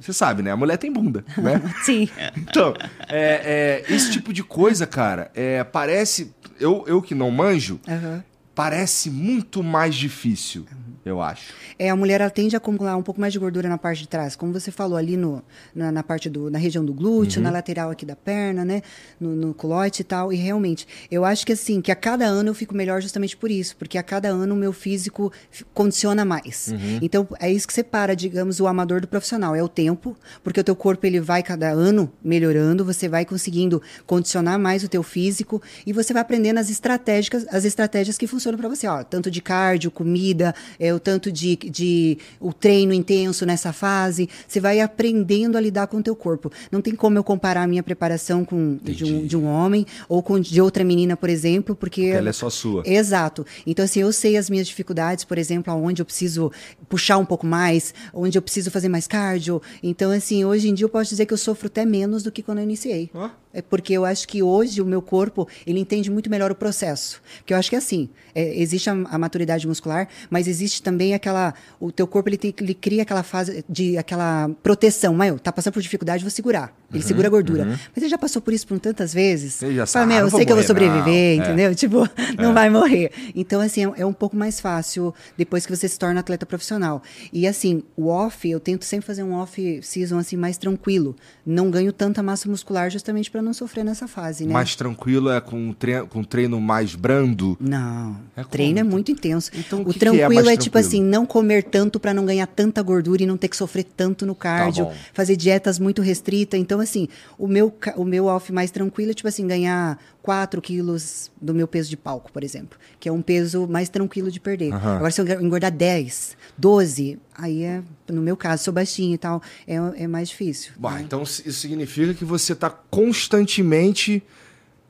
Você 0.00 0.12
sabe, 0.12 0.42
né? 0.42 0.50
A 0.50 0.56
mulher 0.56 0.76
tem 0.78 0.92
bunda, 0.92 1.24
né? 1.36 1.60
Sim. 1.82 2.08
Então, 2.36 2.74
é, 3.08 3.82
é, 3.88 3.94
esse 3.94 4.10
tipo 4.10 4.32
de 4.32 4.42
coisa, 4.42 4.86
cara, 4.86 5.30
é, 5.34 5.62
parece. 5.64 6.34
Eu, 6.58 6.84
eu 6.86 7.00
que 7.02 7.14
não 7.14 7.30
manjo, 7.30 7.80
Aham. 7.88 8.22
parece 8.54 9.10
muito 9.10 9.62
mais 9.62 9.94
difícil, 9.94 10.66
eu 11.04 11.20
acho. 11.20 11.52
É, 11.78 11.90
a 11.90 11.96
mulher 11.96 12.20
ela 12.20 12.30
tende 12.30 12.54
a 12.54 12.58
acumular 12.58 12.96
um 12.96 13.02
pouco 13.02 13.20
mais 13.20 13.32
de 13.32 13.38
gordura 13.38 13.68
na 13.68 13.78
parte 13.78 14.00
de 14.00 14.08
trás, 14.08 14.36
como 14.36 14.52
você 14.52 14.70
falou 14.70 14.96
ali 14.96 15.16
no, 15.16 15.42
na, 15.74 15.90
na 15.90 16.02
parte 16.02 16.28
do, 16.30 16.50
na 16.50 16.58
região 16.58 16.84
do 16.84 16.92
glúteo, 16.92 17.38
Uhum. 17.40 17.44
na 17.44 17.50
lateral 17.50 17.90
aqui 17.90 18.04
da 18.06 18.14
perna, 18.16 18.64
né, 18.64 18.82
no, 19.20 19.34
no 19.34 19.54
culote 19.54 20.02
e 20.02 20.04
tal. 20.04 20.32
E 20.32 20.36
realmente, 20.36 20.86
eu 21.10 21.24
acho 21.24 21.44
que 21.46 21.52
assim, 21.52 21.80
que 21.80 21.90
a 21.90 21.96
cada 21.96 22.24
ano 22.24 22.50
eu 22.50 22.54
fico 22.54 22.74
melhor 22.74 23.00
justamente 23.00 23.36
por 23.36 23.50
isso, 23.50 23.76
porque 23.76 23.98
a 23.98 24.02
cada 24.02 24.28
ano 24.28 24.54
o 24.54 24.56
meu 24.56 24.72
físico 24.72 25.32
condiciona 25.74 26.24
mais. 26.24 26.68
Uhum. 26.72 26.98
Então 27.02 27.28
é 27.40 27.50
isso 27.50 27.66
que 27.66 27.72
separa, 27.72 28.14
digamos, 28.14 28.60
o 28.60 28.66
amador 28.66 29.00
do 29.00 29.08
profissional, 29.08 29.54
é 29.54 29.62
o 29.62 29.68
tempo, 29.68 30.16
porque 30.42 30.60
o 30.60 30.64
teu 30.64 30.76
corpo 30.76 31.06
ele 31.06 31.20
vai 31.20 31.42
cada 31.42 31.70
ano 31.70 32.12
melhorando, 32.22 32.84
você 32.84 33.08
vai 33.08 33.24
conseguindo 33.24 33.80
condicionar 34.06 34.58
mais 34.58 34.84
o 34.84 34.88
teu 34.88 35.02
físico 35.02 35.60
e 35.86 35.92
você 35.92 36.12
vai 36.12 36.22
aprendendo 36.22 36.58
as 36.58 36.70
estratégias, 36.70 37.46
as 37.50 37.64
estratégias 37.64 38.18
que 38.18 38.26
funcionam 38.26 38.58
para 38.58 38.68
você, 38.68 38.86
ó, 38.86 39.02
tanto 39.02 39.30
de 39.30 39.40
cardio, 39.40 39.90
comida, 39.90 40.54
é, 40.78 40.91
o 40.94 41.00
tanto 41.00 41.30
de, 41.30 41.56
de 41.56 42.18
o 42.40 42.52
treino 42.52 42.92
intenso 42.92 43.44
nessa 43.46 43.72
fase, 43.72 44.28
você 44.46 44.60
vai 44.60 44.80
aprendendo 44.80 45.56
a 45.56 45.60
lidar 45.60 45.86
com 45.86 45.98
o 45.98 46.02
teu 46.02 46.14
corpo. 46.14 46.50
Não 46.70 46.80
tem 46.80 46.94
como 46.94 47.18
eu 47.18 47.24
comparar 47.24 47.62
a 47.62 47.66
minha 47.66 47.82
preparação 47.82 48.44
com 48.44 48.78
de 48.82 49.04
um, 49.04 49.26
de 49.26 49.36
um 49.36 49.46
homem 49.46 49.86
ou 50.08 50.22
com 50.22 50.38
de 50.38 50.60
outra 50.60 50.84
menina, 50.84 51.16
por 51.16 51.28
exemplo, 51.28 51.74
porque 51.74 52.06
Ela 52.06 52.30
é 52.30 52.32
só 52.32 52.50
sua. 52.50 52.82
Exato. 52.86 53.46
Então, 53.66 53.84
assim, 53.84 54.00
eu 54.00 54.12
sei 54.12 54.36
as 54.36 54.48
minhas 54.50 54.66
dificuldades, 54.66 55.24
por 55.24 55.38
exemplo, 55.38 55.72
aonde 55.72 56.02
eu 56.02 56.06
preciso 56.06 56.50
puxar 56.88 57.18
um 57.18 57.24
pouco 57.24 57.46
mais, 57.46 57.94
onde 58.12 58.36
eu 58.36 58.42
preciso 58.42 58.70
fazer 58.70 58.88
mais 58.88 59.06
cardio. 59.06 59.60
Então, 59.82 60.10
assim, 60.10 60.44
hoje 60.44 60.68
em 60.68 60.74
dia 60.74 60.84
eu 60.84 60.90
posso 60.90 61.10
dizer 61.10 61.26
que 61.26 61.32
eu 61.32 61.38
sofro 61.38 61.66
até 61.66 61.84
menos 61.84 62.22
do 62.22 62.30
que 62.30 62.42
quando 62.42 62.58
eu 62.58 62.64
iniciei. 62.64 63.10
Ó. 63.14 63.30
É 63.54 63.60
porque 63.60 63.92
eu 63.92 64.04
acho 64.04 64.26
que 64.26 64.42
hoje 64.42 64.80
o 64.80 64.84
meu 64.84 65.02
corpo, 65.02 65.46
ele 65.66 65.78
entende 65.78 66.10
muito 66.10 66.30
melhor 66.30 66.50
o 66.50 66.54
processo. 66.54 67.20
Porque 67.38 67.52
eu 67.52 67.58
acho 67.58 67.68
que 67.68 67.76
é 67.76 67.78
assim, 67.78 68.08
é, 68.34 68.58
existe 68.60 68.88
a, 68.88 68.92
a 68.92 69.18
maturidade 69.18 69.66
muscular, 69.66 70.08
mas 70.30 70.48
existe 70.48 70.82
também 70.82 71.14
aquela, 71.14 71.54
o 71.78 71.92
teu 71.92 72.06
corpo, 72.06 72.28
ele, 72.28 72.38
tem, 72.38 72.54
ele 72.58 72.74
cria 72.74 73.02
aquela 73.02 73.22
fase 73.22 73.64
de, 73.68 73.98
aquela 73.98 74.50
proteção. 74.62 75.14
Mas 75.14 75.28
eu, 75.28 75.38
tá 75.38 75.52
passando 75.52 75.74
por 75.74 75.82
dificuldade, 75.82 76.22
vou 76.24 76.30
segurar. 76.30 76.74
Ele 76.92 77.02
segura 77.02 77.28
a 77.28 77.30
gordura. 77.30 77.66
Mas 77.66 78.02
ele 78.02 78.08
já 78.08 78.18
passou 78.18 78.42
por 78.42 78.52
isso 78.52 78.66
por 78.66 78.78
tantas 78.78 79.14
vezes. 79.14 79.62
Ele 79.62 79.76
já 79.76 79.86
sabe, 79.86 80.12
ah, 80.12 80.20
eu 80.20 80.30
sei 80.30 80.44
que 80.44 80.52
eu 80.52 80.56
vou 80.56 80.64
morrer, 80.64 80.66
sobreviver, 80.66 81.36
não. 81.38 81.44
É. 81.44 81.46
entendeu? 81.46 81.74
Tipo, 81.74 82.08
não 82.38 82.52
vai 82.52 82.68
morrer. 82.68 83.10
Então, 83.34 83.60
assim, 83.60 83.84
é, 83.84 83.92
é 84.02 84.06
um 84.06 84.12
pouco 84.12 84.36
mais 84.36 84.60
fácil 84.60 85.14
depois 85.36 85.64
que 85.64 85.74
você 85.74 85.88
se 85.88 85.98
torna 85.98 86.20
atleta 86.20 86.44
profissional. 86.44 87.02
E, 87.32 87.46
assim, 87.46 87.82
o 87.96 88.08
off, 88.08 88.48
eu 88.48 88.60
tento 88.60 88.84
sempre 88.84 89.06
fazer 89.06 89.22
um 89.22 89.32
off-season, 89.32 90.18
assim, 90.18 90.36
mais 90.36 90.58
tranquilo. 90.58 91.16
Não 91.44 91.70
ganho 91.70 91.92
tanta 91.92 92.22
massa 92.22 92.48
muscular 92.48 92.90
justamente 92.90 93.30
para 93.30 93.41
não 93.42 93.52
sofrer 93.52 93.84
nessa 93.84 94.06
fase, 94.08 94.46
né? 94.46 94.52
Mais 94.52 94.74
tranquilo 94.76 95.30
é 95.30 95.40
com 95.40 95.72
treino, 95.72 96.06
com 96.06 96.22
treino 96.24 96.60
mais 96.60 96.94
brando. 96.94 97.56
Não, 97.60 98.16
É 98.36 98.44
treino 98.44 98.78
é 98.78 98.82
como? 98.82 98.92
muito 98.92 99.10
intenso. 99.12 99.50
Então, 99.54 99.80
o 99.80 99.82
o 99.82 99.92
que 99.92 99.98
que 99.98 100.04
é 100.06 100.10
tranquilo 100.10 100.48
é, 100.48 100.56
tipo 100.56 100.72
tranquilo? 100.72 100.78
assim, 100.78 101.02
não 101.02 101.26
comer 101.26 101.64
tanto 101.64 101.98
para 102.00 102.14
não 102.14 102.24
ganhar 102.24 102.46
tanta 102.46 102.80
gordura 102.82 103.22
e 103.22 103.26
não 103.26 103.36
ter 103.36 103.48
que 103.48 103.56
sofrer 103.56 103.84
tanto 103.84 104.24
no 104.24 104.34
cardio, 104.34 104.84
bom. 104.86 104.94
fazer 105.12 105.36
dietas 105.36 105.78
muito 105.78 106.00
restritas. 106.02 106.58
Então, 106.60 106.80
assim, 106.80 107.08
o 107.38 107.46
meu, 107.48 107.72
o 107.96 108.04
meu 108.04 108.26
off 108.26 108.52
mais 108.52 108.70
tranquilo 108.70 109.10
é, 109.10 109.14
tipo 109.14 109.28
assim, 109.28 109.46
ganhar 109.46 109.98
4 110.22 110.60
quilos 110.62 111.30
do 111.40 111.52
meu 111.52 111.66
peso 111.66 111.90
de 111.90 111.96
palco, 111.96 112.30
por 112.32 112.44
exemplo, 112.44 112.78
que 113.00 113.08
é 113.08 113.12
um 113.12 113.20
peso 113.20 113.66
mais 113.66 113.88
tranquilo 113.88 114.30
de 114.30 114.38
perder. 114.38 114.72
Aham. 114.72 114.96
Agora, 114.96 115.10
se 115.10 115.20
eu 115.20 115.42
engordar 115.42 115.72
10, 115.72 116.36
12, 116.62 117.18
aí 117.36 117.64
é, 117.64 117.82
no 118.08 118.22
meu 118.22 118.36
caso, 118.36 118.62
sou 118.62 118.72
baixinho 118.72 119.14
e 119.14 119.18
tal, 119.18 119.42
é, 119.66 119.74
é 119.96 120.06
mais 120.06 120.28
difícil. 120.28 120.72
Bah, 120.76 120.92
né? 120.94 121.02
então 121.02 121.22
isso 121.24 121.52
significa 121.52 122.14
que 122.14 122.24
você 122.24 122.52
está 122.52 122.70
constantemente. 122.70 124.22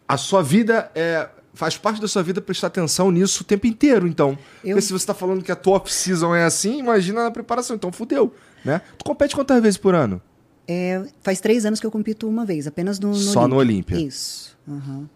A 0.06 0.18
sua 0.18 0.42
vida 0.42 0.90
é. 0.94 1.28
Faz 1.54 1.76
parte 1.76 2.00
da 2.00 2.08
sua 2.08 2.22
vida 2.22 2.40
prestar 2.40 2.68
atenção 2.68 3.10
nisso 3.10 3.42
o 3.42 3.44
tempo 3.44 3.66
inteiro, 3.66 4.06
então. 4.06 4.38
Eu- 4.64 4.70
Porque 4.70 4.80
se 4.80 4.90
você 4.92 5.06
tá 5.06 5.12
falando 5.12 5.42
que 5.42 5.52
a 5.52 5.56
tua 5.56 5.76
off-season 5.76 6.34
é 6.34 6.44
assim, 6.44 6.78
imagina 6.78 7.24
na 7.24 7.30
preparação. 7.30 7.76
Então 7.76 7.92
fudeu, 7.92 8.34
né? 8.64 8.80
Tu 8.98 9.04
compete 9.04 9.34
quantas 9.34 9.62
vezes 9.62 9.76
por 9.76 9.94
ano? 9.94 10.20
É, 10.66 11.02
faz 11.22 11.40
três 11.40 11.66
anos 11.66 11.78
que 11.78 11.86
eu 11.86 11.90
compito 11.90 12.26
uma 12.26 12.46
vez, 12.46 12.66
apenas 12.66 12.98
no, 12.98 13.08
no 13.08 13.14
Só 13.14 13.46
no 13.46 13.56
Olímpia. 13.56 13.96
Isso. 13.96 14.56
aham. 14.66 15.08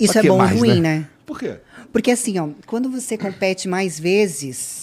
Isso 0.00 0.18
é 0.18 0.22
bom 0.24 0.38
mais, 0.38 0.52
ou 0.52 0.58
ruim, 0.58 0.80
né? 0.80 0.98
né? 0.98 1.08
Por 1.24 1.38
quê? 1.38 1.58
Porque 1.92 2.10
assim, 2.10 2.38
ó, 2.40 2.48
quando 2.66 2.90
você 2.90 3.16
compete 3.16 3.68
mais 3.68 4.00
vezes, 4.00 4.81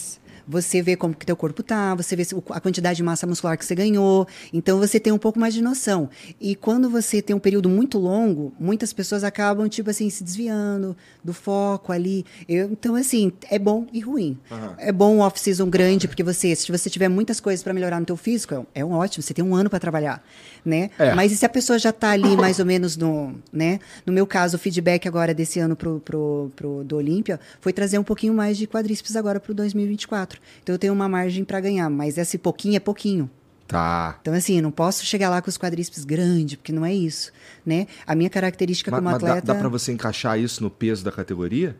você 0.50 0.82
vê 0.82 0.96
como 0.96 1.14
que 1.14 1.24
teu 1.24 1.36
corpo 1.36 1.62
tá, 1.62 1.94
você 1.94 2.16
vê 2.16 2.26
a 2.50 2.60
quantidade 2.60 2.96
de 2.96 3.02
massa 3.02 3.26
muscular 3.26 3.56
que 3.56 3.64
você 3.64 3.74
ganhou, 3.74 4.26
então 4.52 4.78
você 4.78 4.98
tem 4.98 5.12
um 5.12 5.18
pouco 5.18 5.38
mais 5.38 5.54
de 5.54 5.62
noção. 5.62 6.10
E 6.40 6.54
quando 6.56 6.90
você 6.90 7.22
tem 7.22 7.34
um 7.36 7.38
período 7.38 7.68
muito 7.68 7.98
longo, 7.98 8.52
muitas 8.58 8.92
pessoas 8.92 9.22
acabam 9.22 9.68
tipo 9.68 9.88
assim 9.90 10.10
se 10.10 10.24
desviando 10.24 10.96
do 11.22 11.32
foco 11.32 11.92
ali. 11.92 12.24
Eu- 12.48 12.70
então 12.72 12.96
assim, 12.96 13.32
é 13.48 13.58
bom 13.58 13.86
e 13.92 14.00
ruim. 14.00 14.36
Aham. 14.50 14.74
É 14.78 14.90
bom 14.90 15.16
um 15.16 15.20
off-season 15.20 15.68
grande 15.70 16.08
porque 16.08 16.22
você, 16.22 16.54
se 16.56 16.70
você 16.72 16.90
tiver 16.90 17.08
muitas 17.08 17.38
coisas 17.38 17.62
para 17.62 17.72
melhorar 17.72 18.00
no 18.00 18.06
teu 18.06 18.16
físico, 18.16 18.54
é, 18.74 18.80
é 18.80 18.84
um 18.84 18.92
ótimo, 18.92 19.22
você 19.22 19.32
tem 19.32 19.44
um 19.44 19.54
ano 19.54 19.70
para 19.70 19.78
trabalhar, 19.78 20.22
né? 20.64 20.90
É. 20.98 21.14
Mas 21.14 21.30
e 21.30 21.36
se 21.36 21.46
a 21.46 21.48
pessoa 21.48 21.78
já 21.78 21.92
tá 21.92 22.10
ali 22.10 22.36
mais 22.36 22.58
ou 22.58 22.66
menos 22.66 22.96
no, 22.96 23.34
né? 23.52 23.78
No 24.04 24.12
meu 24.12 24.26
caso, 24.26 24.56
o 24.56 24.58
feedback 24.58 25.06
agora 25.06 25.32
desse 25.32 25.60
ano 25.60 25.76
pro, 25.76 26.00
pro, 26.00 26.50
pro 26.56 26.82
do 26.84 26.96
Olímpia 26.96 27.38
foi 27.60 27.72
trazer 27.72 27.98
um 27.98 28.02
pouquinho 28.04 28.34
mais 28.34 28.56
de 28.58 28.66
quadríceps 28.66 29.14
agora 29.14 29.38
pro 29.38 29.54
2024. 29.54 30.39
Então 30.62 30.74
eu 30.74 30.78
tenho 30.78 30.92
uma 30.92 31.08
margem 31.08 31.44
para 31.44 31.60
ganhar, 31.60 31.88
mas 31.90 32.18
esse 32.18 32.38
pouquinho 32.38 32.76
é 32.76 32.80
pouquinho. 32.80 33.30
Tá. 33.66 34.18
Então 34.20 34.34
assim, 34.34 34.56
eu 34.56 34.62
não 34.62 34.72
posso 34.72 35.04
chegar 35.04 35.30
lá 35.30 35.40
com 35.40 35.48
os 35.48 35.56
quadríceps 35.56 36.04
grandes, 36.04 36.56
porque 36.56 36.72
não 36.72 36.84
é 36.84 36.92
isso, 36.92 37.32
né? 37.64 37.86
A 38.06 38.14
minha 38.14 38.28
característica 38.28 38.90
Mas, 38.90 38.98
como 38.98 39.10
mas 39.10 39.20
dá, 39.20 39.28
atleta, 39.28 39.46
dá 39.46 39.54
pra 39.54 39.68
você 39.68 39.92
encaixar 39.92 40.38
isso 40.38 40.62
no 40.62 40.70
peso 40.70 41.04
da 41.04 41.12
categoria? 41.12 41.76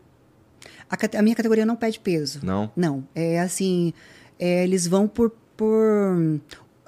a, 0.90 1.18
a 1.18 1.22
minha 1.22 1.36
categoria 1.36 1.64
não 1.64 1.76
pede 1.76 2.00
peso. 2.00 2.40
Não? 2.42 2.70
Não, 2.74 3.06
é 3.14 3.40
assim, 3.40 3.94
é, 4.38 4.64
eles 4.64 4.86
vão 4.86 5.06
por, 5.06 5.30
por 5.56 6.40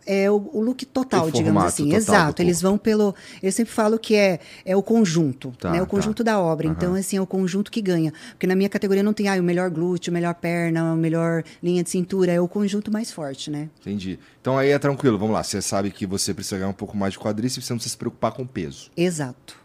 é 0.06 0.30
o, 0.30 0.50
o 0.52 0.60
look 0.60 0.84
total, 0.86 1.26
O 1.26 1.30
digamos 1.32 1.62
assim. 1.64 1.84
total 1.84 1.96
Exato, 1.98 2.42
eles 2.42 2.60
vão 2.60 2.76
pelo, 2.78 3.14
eu 3.42 3.52
sempre 3.52 3.72
falo 3.72 3.98
que 3.98 4.14
é, 4.14 4.40
é 4.64 4.76
o 4.76 4.82
conjunto, 4.82 5.52
Tá, 5.58 5.70
né? 5.72 5.78
O 5.80 5.84
tá. 5.84 5.90
conjunto 5.90 6.22
da 6.24 6.38
obra. 6.40 6.66
Então 6.66 6.94
assim, 6.94 7.16
é 7.16 7.20
o 7.20 7.26
conjunto 7.26 7.70
que 7.70 7.80
ganha, 7.80 8.12
porque 8.30 8.46
na 8.46 8.54
minha 8.54 8.68
categoria 8.68 9.02
não 9.02 9.12
tem 9.12 9.28
ah, 9.28 9.34
o 9.34 9.42
melhor 9.42 9.70
glúteo, 9.70 10.10
o 10.10 10.14
melhor 10.14 10.34
perna, 10.34 10.92
a 10.92 10.96
melhor 10.96 11.42
linha 11.62 11.82
de 11.82 11.90
cintura, 11.90 12.32
é 12.32 12.40
o 12.40 12.48
conjunto 12.48 12.90
mais 12.92 13.10
forte, 13.10 13.50
né? 13.50 13.68
Entendi. 13.80 14.18
Então 14.40 14.58
aí 14.58 14.70
é 14.70 14.78
tranquilo, 14.78 15.18
vamos 15.18 15.34
lá. 15.34 15.42
Você 15.42 15.60
sabe 15.62 15.90
que 15.90 16.06
você 16.06 16.32
precisa 16.34 16.56
ganhar 16.58 16.68
um 16.70 16.74
pouco 16.74 16.96
mais 16.96 17.12
de 17.14 17.18
quadríceps, 17.18 17.64
você 17.66 17.72
não 17.72 17.78
precisa 17.78 17.92
se 17.92 17.98
preocupar 17.98 18.32
com 18.32 18.42
o 18.42 18.46
peso. 18.46 18.90
Exato. 18.96 19.62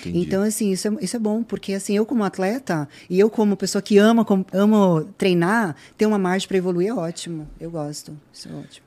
Entendi. 0.00 0.18
Então, 0.26 0.42
assim, 0.42 0.70
isso 0.70 0.88
é, 0.88 0.96
isso 1.02 1.14
é 1.14 1.18
bom, 1.18 1.42
porque 1.42 1.74
assim, 1.74 1.94
eu 1.94 2.06
como 2.06 2.24
atleta 2.24 2.88
e 3.10 3.20
eu 3.20 3.28
como 3.28 3.54
pessoa 3.54 3.82
que 3.82 3.98
ama, 3.98 4.24
com- 4.24 4.44
amo 4.50 5.04
treinar, 5.18 5.76
ter 5.96 6.06
uma 6.06 6.18
margem 6.18 6.48
para 6.48 6.56
evoluir 6.56 6.88
é 6.88 6.94
ótimo. 6.94 7.46
Eu 7.60 7.70
gosto. 7.70 8.16
Isso 8.32 8.48
é 8.48 8.52
ótimo. 8.52 8.86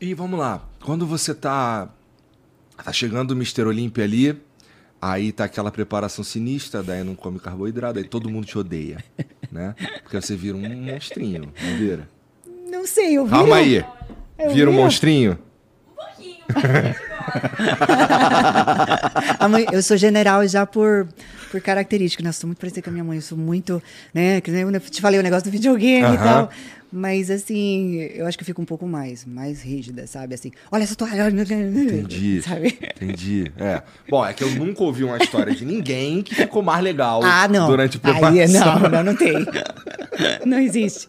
E 0.00 0.12
vamos 0.14 0.38
lá, 0.38 0.62
quando 0.84 1.06
você 1.06 1.34
tá, 1.34 1.88
tá 2.82 2.92
chegando 2.92 3.30
o 3.30 3.34
Mr. 3.34 3.62
Olímpia 3.62 4.04
ali, 4.04 4.38
aí 5.00 5.32
tá 5.32 5.44
aquela 5.44 5.70
preparação 5.70 6.22
sinistra, 6.24 6.82
daí 6.82 7.02
não 7.02 7.14
come 7.14 7.38
carboidrato, 7.38 7.98
aí 7.98 8.04
todo 8.04 8.28
mundo 8.28 8.46
te 8.46 8.58
odeia, 8.58 9.02
né? 9.50 9.74
Porque 10.02 10.20
você 10.20 10.36
vira 10.36 10.56
um 10.56 10.60
monstrinho, 10.82 11.52
não 11.62 11.76
vira? 11.78 12.08
Não 12.70 12.86
sei, 12.86 13.14
eu 13.16 13.24
vi. 13.24 13.30
Calma 13.30 13.56
aí, 13.56 13.76
Eu 14.38 14.50
vira 14.50 14.68
um 14.68 14.72
viro? 14.72 14.72
monstrinho? 14.72 15.38
Mãe- 19.48 19.66
eu 19.72 19.82
sou 19.82 19.96
general 19.96 20.46
já 20.46 20.66
por, 20.66 21.06
por 21.50 21.60
característica. 21.60 22.22
Nossa, 22.22 22.40
sou 22.40 22.48
muito 22.48 22.58
parecida 22.58 22.82
com 22.82 22.90
a 22.90 22.92
minha 22.92 23.04
mãe. 23.04 23.16
Eu 23.18 23.22
sou 23.22 23.36
muito, 23.38 23.82
né? 24.12 24.40
Que 24.40 24.50
eu 24.50 24.80
te 24.80 25.00
falei 25.00 25.18
o 25.18 25.22
negócio 25.22 25.44
do 25.44 25.50
videogame 25.50 26.02
e 26.02 26.16
Aham. 26.16 26.24
tal. 26.24 26.50
Mas 26.96 27.28
assim, 27.28 27.96
eu 28.14 28.24
acho 28.24 28.38
que 28.38 28.42
eu 28.42 28.46
fico 28.46 28.62
um 28.62 28.64
pouco 28.64 28.86
mais, 28.86 29.24
mais 29.24 29.60
rígida, 29.62 30.06
sabe? 30.06 30.32
Assim, 30.34 30.52
olha 30.70 30.84
essa 30.84 30.94
toalha. 30.94 31.28
Entendi, 31.34 32.40
Sabe? 32.40 32.78
entendi. 32.94 33.50
É. 33.58 33.82
Bom, 34.08 34.24
é 34.24 34.32
que 34.32 34.44
eu 34.44 34.50
nunca 34.52 34.80
ouvi 34.84 35.02
uma 35.02 35.18
história 35.18 35.52
de 35.52 35.64
ninguém 35.64 36.22
que 36.22 36.36
ficou 36.36 36.62
mais 36.62 36.84
legal 36.84 37.20
Ah, 37.24 37.48
não. 37.48 37.66
durante 37.66 37.98
a 38.00 38.00
Aí, 38.08 38.12
preparação. 38.12 38.78
não, 38.80 38.88
não, 38.90 39.02
não 39.02 39.16
tem. 39.16 39.34
Não 40.44 40.58
existe. 40.60 41.08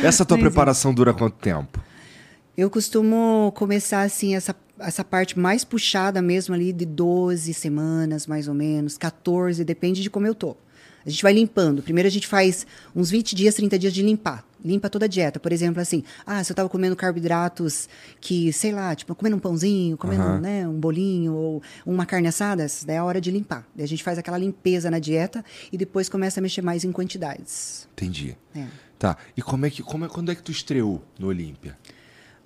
Essa 0.00 0.24
tua 0.24 0.36
Não 0.36 0.42
existe. 0.42 0.52
preparação 0.54 0.94
dura 0.94 1.12
quanto 1.12 1.34
tempo? 1.38 1.80
Eu 2.60 2.68
costumo 2.68 3.50
começar 3.56 4.02
assim 4.02 4.34
essa 4.34 4.54
essa 4.78 5.02
parte 5.02 5.38
mais 5.38 5.64
puxada 5.64 6.20
mesmo 6.20 6.54
ali 6.54 6.74
de 6.74 6.84
12 6.84 7.54
semanas, 7.54 8.26
mais 8.26 8.48
ou 8.48 8.54
menos, 8.54 8.98
14, 8.98 9.64
depende 9.64 10.02
de 10.02 10.10
como 10.10 10.26
eu 10.26 10.34
tô. 10.34 10.54
A 11.04 11.08
gente 11.08 11.22
vai 11.22 11.32
limpando. 11.32 11.82
Primeiro 11.82 12.06
a 12.06 12.10
gente 12.10 12.26
faz 12.26 12.66
uns 12.94 13.10
20 13.10 13.34
dias, 13.34 13.54
30 13.54 13.78
dias 13.78 13.94
de 13.94 14.02
limpar. 14.02 14.44
Limpa 14.62 14.90
toda 14.90 15.06
a 15.06 15.08
dieta. 15.08 15.40
Por 15.40 15.52
exemplo, 15.52 15.80
assim, 15.80 16.04
ah, 16.26 16.44
se 16.44 16.52
eu 16.52 16.56
tava 16.56 16.68
comendo 16.68 16.94
carboidratos 16.94 17.88
que, 18.20 18.52
sei 18.52 18.72
lá, 18.72 18.94
tipo, 18.94 19.14
comendo 19.14 19.36
um 19.36 19.40
pãozinho, 19.40 19.96
comendo, 19.96 20.22
Aham. 20.22 20.40
né, 20.40 20.68
um 20.68 20.78
bolinho 20.78 21.32
ou 21.32 21.62
uma 21.86 22.04
carne 22.04 22.28
assada, 22.28 22.64
essa 22.64 22.86
daí 22.86 22.96
é 22.96 22.98
a 22.98 23.04
hora 23.04 23.22
de 23.22 23.30
limpar. 23.30 23.66
Daí 23.74 23.84
a 23.84 23.88
gente 23.88 24.02
faz 24.02 24.18
aquela 24.18 24.36
limpeza 24.36 24.90
na 24.90 24.98
dieta 24.98 25.42
e 25.72 25.78
depois 25.78 26.10
começa 26.10 26.40
a 26.40 26.42
mexer 26.42 26.60
mais 26.60 26.84
em 26.84 26.92
quantidades. 26.92 27.88
Entendi. 27.94 28.36
É. 28.54 28.66
Tá. 29.00 29.16
E 29.34 29.40
como 29.40 29.64
é 29.64 29.70
que, 29.70 29.82
como 29.82 30.04
é, 30.04 30.08
quando 30.08 30.30
é 30.30 30.34
que 30.34 30.42
tu 30.42 30.52
estreou 30.52 31.02
no 31.18 31.28
Olímpia? 31.28 31.78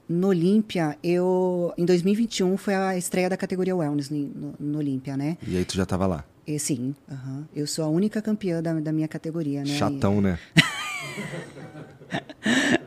No 0.09 0.29
Olímpia, 0.29 0.99
eu. 1.03 1.73
Em 1.79 1.85
2021 1.85 2.57
foi 2.57 2.75
a 2.75 2.97
estreia 2.97 3.29
da 3.29 3.37
categoria 3.37 3.75
Wellness 3.75 4.11
no, 4.11 4.55
no, 4.59 4.79
Olímpia, 4.79 5.17
né? 5.17 5.39
E 5.47 5.57
aí 5.57 5.65
tu 5.65 5.75
já 5.75 5.87
tava 5.87 6.07
lá. 6.07 6.25
E, 6.47 6.59
sim, 6.59 6.95
aham. 7.11 7.45
eu 7.57 7.67
sou 7.67 7.85
a 7.85 7.89
única 7.89 8.21
campeã 8.21 8.63
da, 8.63 8.75
da 8.75 8.93
minha 8.93 9.09
categoria, 9.09 9.61
né? 9.61 9.79
Chatão, 9.79 10.21
né? 10.21 10.39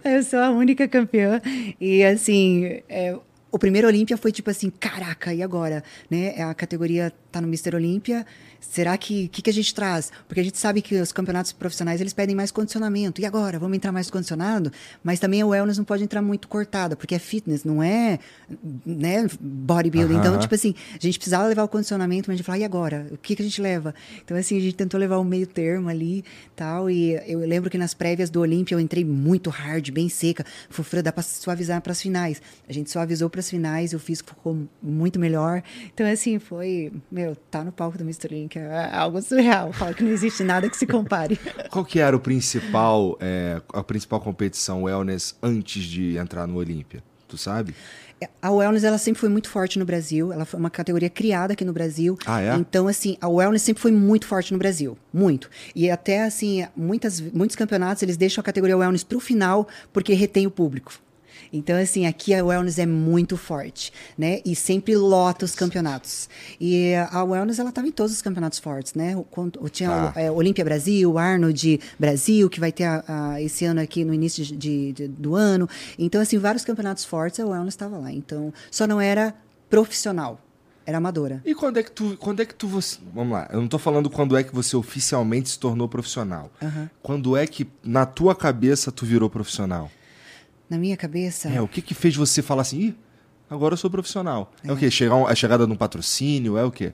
Eu 0.03 0.23
sou 0.23 0.39
a 0.39 0.49
única 0.49 0.87
campeã. 0.87 1.41
E 1.81 2.03
assim, 2.03 2.81
é, 2.87 3.17
o 3.51 3.59
primeiro 3.59 3.87
Olímpia 3.87 4.17
foi 4.17 4.31
tipo 4.31 4.49
assim, 4.49 4.69
caraca, 4.69 5.33
e 5.33 5.41
agora? 5.41 5.83
Né? 6.09 6.41
A 6.41 6.53
categoria 6.53 7.11
tá 7.31 7.41
no 7.41 7.47
Mister 7.47 7.75
Olímpia. 7.75 8.25
Será 8.69 8.97
que 8.97 9.27
que, 9.27 9.41
que 9.41 9.49
a 9.49 9.53
gente 9.53 9.73
traz? 9.73 10.11
Porque 10.27 10.39
a 10.39 10.43
gente 10.43 10.57
sabe 10.57 10.81
que 10.81 10.95
os 10.95 11.11
campeonatos 11.11 11.51
profissionais 11.51 12.01
eles 12.01 12.13
pedem 12.13 12.35
mais 12.35 12.51
condicionamento. 12.51 13.21
E 13.21 13.25
agora? 13.25 13.59
Vamos 13.59 13.77
entrar 13.77 13.91
mais 13.91 14.09
condicionado? 14.09 14.71
Mas 15.03 15.19
também 15.19 15.41
a 15.41 15.47
wellness 15.47 15.77
não 15.77 15.85
pode 15.85 16.03
entrar 16.03 16.21
muito 16.21 16.47
cortada, 16.47 16.95
porque 16.95 17.15
é 17.15 17.19
fitness, 17.19 17.63
não 17.63 17.81
é 17.81 18.19
né, 18.85 19.27
bodybuilding. 19.39 20.15
Então, 20.15 20.37
tipo 20.39 20.53
assim, 20.53 20.75
a 20.93 20.99
gente 20.99 21.17
precisava 21.17 21.47
levar 21.47 21.63
o 21.63 21.67
condicionamento, 21.67 22.27
mas 22.27 22.35
a 22.35 22.37
gente 22.37 22.45
falou, 22.45 22.61
e 22.61 22.65
agora? 22.65 23.07
O 23.11 23.17
que, 23.17 23.35
que 23.35 23.41
a 23.41 23.45
gente 23.45 23.61
leva? 23.61 23.93
Então, 24.23 24.35
assim, 24.35 24.57
a 24.57 24.59
gente 24.59 24.75
tentou 24.75 24.99
levar 24.99 25.19
um 25.19 25.23
meio 25.23 25.47
termo 25.47 25.89
ali 25.89 26.23
tal. 26.55 26.89
E 26.89 27.13
eu 27.25 27.39
lembro 27.39 27.69
que 27.69 27.77
nas 27.77 27.93
prévias 27.93 28.29
do 28.29 28.41
Olímpia 28.41 28.75
eu 28.75 28.79
entrei 28.79 29.05
muito 29.05 29.49
hard, 29.49 29.89
bem 29.91 30.09
seca. 30.09 30.45
Falei, 30.69 31.03
dá 31.03 31.11
pra 31.11 31.23
suavizar 31.23 31.81
para 31.81 31.91
as 31.91 32.01
finais. 32.01 32.41
A 32.67 32.73
gente 32.73 32.89
suavizou 32.89 33.29
para 33.29 33.39
as 33.39 33.49
finais, 33.49 33.93
o 33.93 33.99
físico 33.99 34.29
ficou 34.29 34.67
muito 34.81 35.19
melhor. 35.19 35.63
Então, 35.93 36.05
assim, 36.05 36.39
foi, 36.39 36.91
meu, 37.11 37.35
tá 37.35 37.63
no 37.63 37.71
palco 37.71 37.97
do 37.97 38.03
Mr. 38.03 38.27
Link, 38.29 38.56
é 38.57 38.95
algo 38.95 39.21
surreal. 39.21 39.71
Falo 39.73 39.93
que 39.93 40.03
não 40.03 40.11
existe 40.11 40.43
nada 40.43 40.69
que 40.69 40.77
se 40.77 40.85
compare. 40.85 41.39
Qual 41.69 41.85
que 41.85 41.99
era 41.99 42.15
o 42.15 42.19
principal, 42.19 43.17
é, 43.19 43.61
a 43.73 43.83
principal 43.83 44.19
competição 44.19 44.83
wellness 44.83 45.35
antes 45.41 45.83
de 45.83 46.17
entrar 46.17 46.47
no 46.47 46.55
Olímpia? 46.55 47.03
Tu 47.27 47.37
sabe? 47.37 47.75
A 48.41 48.51
wellness 48.51 48.83
ela 48.83 48.97
sempre 48.97 49.19
foi 49.19 49.29
muito 49.29 49.49
forte 49.49 49.77
no 49.77 49.85
Brasil. 49.85 50.33
Ela 50.33 50.45
foi 50.45 50.59
uma 50.59 50.69
categoria 50.69 51.09
criada 51.09 51.53
aqui 51.53 51.63
no 51.63 51.73
Brasil. 51.73 52.17
Ah, 52.25 52.41
é? 52.41 52.55
Então 52.55 52.87
assim, 52.87 53.17
a 53.21 53.27
wellness 53.27 53.61
sempre 53.61 53.81
foi 53.81 53.91
muito 53.91 54.25
forte 54.25 54.51
no 54.51 54.57
Brasil, 54.57 54.97
muito. 55.13 55.49
E 55.75 55.89
até 55.89 56.23
assim, 56.23 56.65
muitas, 56.75 57.21
muitos 57.21 57.55
campeonatos 57.55 58.01
eles 58.01 58.17
deixam 58.17 58.41
a 58.41 58.43
categoria 58.43 58.77
wellness 58.77 59.03
para 59.03 59.17
o 59.17 59.21
final 59.21 59.67
porque 59.93 60.13
retém 60.13 60.47
o 60.47 60.51
público. 60.51 60.93
Então, 61.51 61.77
assim, 61.77 62.05
aqui 62.05 62.33
a 62.33 62.43
wellness 62.43 62.77
é 62.79 62.85
muito 62.85 63.37
forte, 63.37 63.91
né? 64.17 64.39
E 64.45 64.55
sempre 64.55 64.95
lota 64.95 65.45
os 65.45 65.55
campeonatos. 65.55 66.29
E 66.59 66.93
a 67.11 67.23
wellness, 67.23 67.59
ela 67.59 67.69
estava 67.69 67.87
em 67.87 67.91
todos 67.91 68.11
os 68.13 68.21
campeonatos 68.21 68.59
fortes, 68.59 68.93
né? 68.93 69.15
O, 69.15 69.25
o- 69.59 69.69
tinha 69.69 69.89
Ah. 69.89 70.13
o, 70.15 70.19
é, 70.19 70.31
Olímpia 70.31 70.63
Brasil, 70.65 71.17
Arnold 71.17 71.79
Brasil, 71.99 72.49
que 72.49 72.59
vai 72.59 72.71
ter 72.71 72.83
a- 72.85 73.03
a- 73.07 73.41
esse 73.41 73.65
ano 73.65 73.79
aqui 73.81 74.03
no 74.03 74.13
início 74.13 74.43
de, 74.43 74.55
de- 74.57 74.93
de- 74.93 75.07
do 75.07 75.35
ano. 75.35 75.67
Então, 75.97 76.19
assim, 76.21 76.37
vários 76.37 76.63
campeonatos 76.65 77.05
fortes, 77.05 77.39
a 77.39 77.45
wellness 77.45 77.73
estava 77.73 77.97
lá. 77.97 78.11
Então, 78.11 78.53
só 78.71 78.85
não 78.87 78.99
era 79.01 79.33
profissional, 79.69 80.39
era 80.85 80.97
amadora. 80.97 81.41
E 81.45 81.53
quando 81.53 81.77
é 81.77 81.83
que 81.83 81.91
tu, 81.91 82.15
quando 82.17 82.41
é 82.41 82.45
que 82.45 82.55
tu, 82.55 82.67
você, 82.67 82.97
vamos 83.13 83.33
lá, 83.33 83.47
eu 83.51 83.59
não 83.61 83.67
tô 83.67 83.77
falando 83.77 84.09
quando 84.09 84.35
é 84.37 84.43
que 84.43 84.55
você 84.55 84.75
oficialmente 84.75 85.49
se 85.49 85.59
tornou 85.59 85.87
profissional. 85.89 86.49
Aham. 86.61 86.89
Quando 87.03 87.35
é 87.37 87.45
que 87.45 87.67
na 87.83 88.05
tua 88.05 88.33
cabeça 88.35 88.91
tu 88.91 89.05
virou 89.05 89.29
profissional? 89.29 89.91
Na 90.69 90.77
minha 90.77 90.97
cabeça, 90.97 91.49
É, 91.49 91.61
o 91.61 91.67
que 91.67 91.81
que 91.81 91.93
fez 91.93 92.15
você 92.15 92.41
falar 92.41 92.61
assim, 92.63 92.77
Ih, 92.79 92.95
agora 93.49 93.73
eu 93.73 93.77
sou 93.77 93.89
profissional? 93.89 94.51
É, 94.63 94.71
o 94.71 94.75
quê? 94.77 94.89
Chegar, 94.91 95.15
a 95.25 95.33
chegada 95.35 95.65
de 95.65 95.71
um 95.71 95.75
patrocínio, 95.75 96.57
é 96.57 96.63
o 96.63 96.71
quê? 96.71 96.93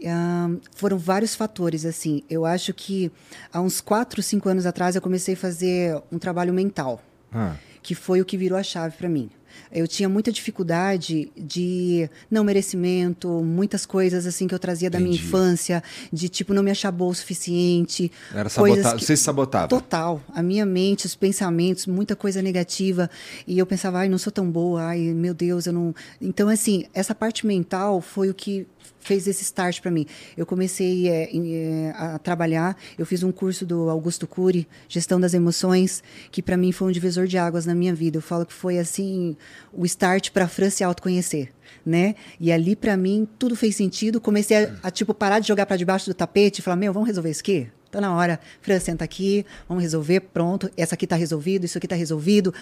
Um, 0.00 0.60
foram 0.74 0.98
vários 0.98 1.34
fatores, 1.34 1.84
assim. 1.86 2.22
Eu 2.28 2.44
acho 2.44 2.74
que 2.74 3.10
há 3.52 3.60
uns 3.60 3.80
4, 3.80 4.22
5 4.22 4.48
anos 4.48 4.66
atrás 4.66 4.94
eu 4.94 5.00
comecei 5.02 5.34
a 5.34 5.36
fazer 5.36 6.00
um 6.12 6.18
trabalho 6.18 6.52
mental, 6.52 7.00
Ah, 7.32 7.54
que 7.82 7.94
foi 7.94 8.20
o 8.20 8.24
que 8.24 8.36
virou 8.36 8.58
a 8.58 8.62
chave 8.62 8.96
para 8.96 9.08
mim. 9.08 9.30
Eu 9.72 9.88
tinha 9.88 10.08
muita 10.08 10.30
dificuldade 10.30 11.30
de 11.36 12.08
não 12.30 12.44
merecimento, 12.44 13.28
muitas 13.42 13.84
coisas 13.84 14.26
assim 14.26 14.46
que 14.46 14.54
eu 14.54 14.58
trazia 14.58 14.88
da 14.90 14.98
minha 15.00 15.14
infância, 15.16 15.82
de 16.12 16.28
tipo 16.28 16.54
não 16.54 16.62
me 16.62 16.70
achar 16.70 16.90
boa 16.90 17.10
o 17.10 17.14
suficiente. 17.14 18.10
era 18.34 18.48
sabotar. 18.48 18.96
que- 18.96 19.04
Você 19.04 19.16
se 19.16 19.22
sabotava. 19.24 19.68
Total. 19.68 20.22
A 20.34 20.42
minha 20.42 20.64
mente, 20.66 21.06
os 21.06 21.14
pensamentos, 21.14 21.86
muita 21.86 22.14
coisa 22.16 22.40
negativa. 22.42 23.10
E 23.46 23.58
eu 23.58 23.66
pensava, 23.66 23.98
ai, 23.98 24.08
não 24.08 24.18
sou 24.18 24.32
tão 24.32 24.50
boa, 24.50 24.82
ai, 24.84 24.98
meu 25.00 25.34
Deus, 25.34 25.66
eu 25.66 25.72
não. 25.72 25.94
Então, 26.20 26.48
assim, 26.48 26.84
essa 26.94 27.14
parte 27.14 27.46
mental 27.46 28.00
foi 28.00 28.30
o 28.30 28.34
que 28.34 28.66
fez 29.00 29.26
esse 29.28 29.42
start 29.42 29.80
para 29.80 29.90
mim. 29.90 30.06
Eu 30.36 30.46
comecei 30.46 31.08
é, 31.08 31.30
em, 31.30 31.54
é, 31.54 31.94
a 31.96 32.18
trabalhar, 32.18 32.76
eu 32.98 33.04
fiz 33.04 33.22
um 33.22 33.30
curso 33.30 33.64
do 33.64 33.88
Augusto 33.90 34.26
Cury, 34.26 34.66
Gestão 34.88 35.20
das 35.20 35.34
Emoções, 35.34 36.02
que 36.30 36.42
para 36.42 36.56
mim 36.56 36.72
foi 36.72 36.88
um 36.88 36.90
divisor 36.90 37.26
de 37.26 37.38
águas 37.38 37.66
na 37.66 37.74
minha 37.74 37.94
vida. 37.94 38.16
Eu 38.18 38.22
falo 38.22 38.46
que 38.46 38.52
foi, 38.52 38.78
assim, 38.78 39.36
o 39.72 39.84
start 39.84 40.30
para 40.30 40.46
a 40.46 40.48
Fran 40.48 40.70
se 40.70 40.82
autoconhecer. 40.82 41.52
Né? 41.84 42.14
E 42.40 42.50
ali 42.50 42.74
para 42.74 42.96
mim 42.96 43.28
tudo 43.38 43.54
fez 43.54 43.76
sentido. 43.76 44.20
Comecei 44.20 44.56
a, 44.56 44.74
a, 44.84 44.90
tipo 44.90 45.12
parar 45.12 45.38
de 45.38 45.48
jogar 45.48 45.66
para 45.66 45.76
debaixo 45.76 46.06
do 46.06 46.14
tapete 46.14 46.60
e 46.60 46.62
falar: 46.62 46.76
"Meu, 46.76 46.92
vamos 46.92 47.06
resolver 47.06 47.30
isso 47.30 47.40
aqui?" 47.40 47.68
Tá 47.90 48.00
na 48.00 48.14
hora. 48.14 48.40
Fran, 48.60 48.80
senta 48.80 49.04
aqui, 49.04 49.44
vamos 49.68 49.82
resolver, 49.82 50.20
pronto. 50.20 50.70
Essa 50.76 50.94
aqui 50.94 51.06
tá 51.06 51.14
resolvido, 51.14 51.64
isso 51.64 51.78
aqui 51.78 51.86
tá 51.86 51.94
resolvido. 51.94 52.54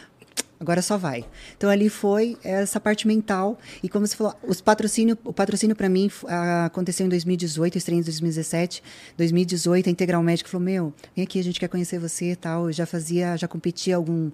Agora 0.62 0.81
só 0.81 0.96
vai. 0.96 1.25
Então 1.57 1.68
ali 1.68 1.88
foi 1.88 2.38
essa 2.44 2.79
parte 2.79 3.05
mental 3.05 3.59
e 3.83 3.88
como 3.88 4.07
você 4.07 4.16
falou, 4.16 4.33
os 4.46 4.61
patrocínio, 4.61 5.18
o 5.25 5.33
patrocínio 5.33 5.75
para 5.75 5.88
mim 5.88 6.09
ah, 6.29 6.66
aconteceu 6.66 7.05
em 7.05 7.09
2018, 7.09 7.75
eu 7.75 7.79
estreiei 7.79 8.01
em 8.01 8.05
2017. 8.05 8.81
2018 9.18 9.88
a 9.88 9.90
Integral 9.92 10.22
Médico 10.22 10.48
falou: 10.48 10.64
"Meu, 10.64 10.94
vem 11.16 11.25
aqui, 11.25 11.40
a 11.40 11.42
gente 11.42 11.59
quer 11.59 11.66
conhecer 11.66 11.98
você", 11.98 12.37
tal. 12.37 12.68
Eu 12.68 12.72
já 12.72 12.87
fazia, 12.87 13.37
já 13.37 13.48
competia 13.48 13.96
algum 13.96 14.31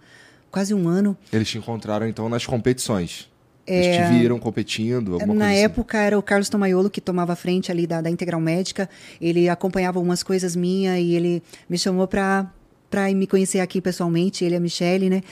quase 0.51 0.75
um 0.75 0.87
ano. 0.87 1.17
Eles 1.33 1.49
te 1.49 1.57
encontraram 1.57 2.07
então 2.07 2.29
nas 2.29 2.45
competições. 2.45 3.27
Eles 3.67 3.97
te 3.97 4.19
viram 4.19 4.39
competindo, 4.39 5.19
É. 5.21 5.25
Na 5.27 5.49
assim. 5.49 5.57
época 5.57 5.99
era 5.99 6.19
o 6.19 6.23
Carlos 6.23 6.51
Tomaiolo 6.51 6.91
que 6.91 7.01
tomava 7.01 7.33
a 7.33 7.37
frente 7.37 7.71
ali 7.73 7.87
da, 7.87 8.03
da 8.03 8.11
Integral 8.11 8.41
Médica. 8.41 8.89
Ele 9.19 9.49
acompanhava 9.49 9.99
algumas 9.99 10.23
coisas 10.23 10.55
minhas 10.55 10.99
e 10.99 11.15
ele 11.15 11.43
me 11.69 11.79
chamou 11.79 12.07
para 12.07 12.53
para 12.91 13.13
me 13.13 13.27
conhecer 13.27 13.61
aqui 13.61 13.81
pessoalmente, 13.81 14.45
ele 14.45 14.55
e 14.55 14.57
a 14.57 14.61
Michelle, 14.61 15.11
né? 15.11 15.23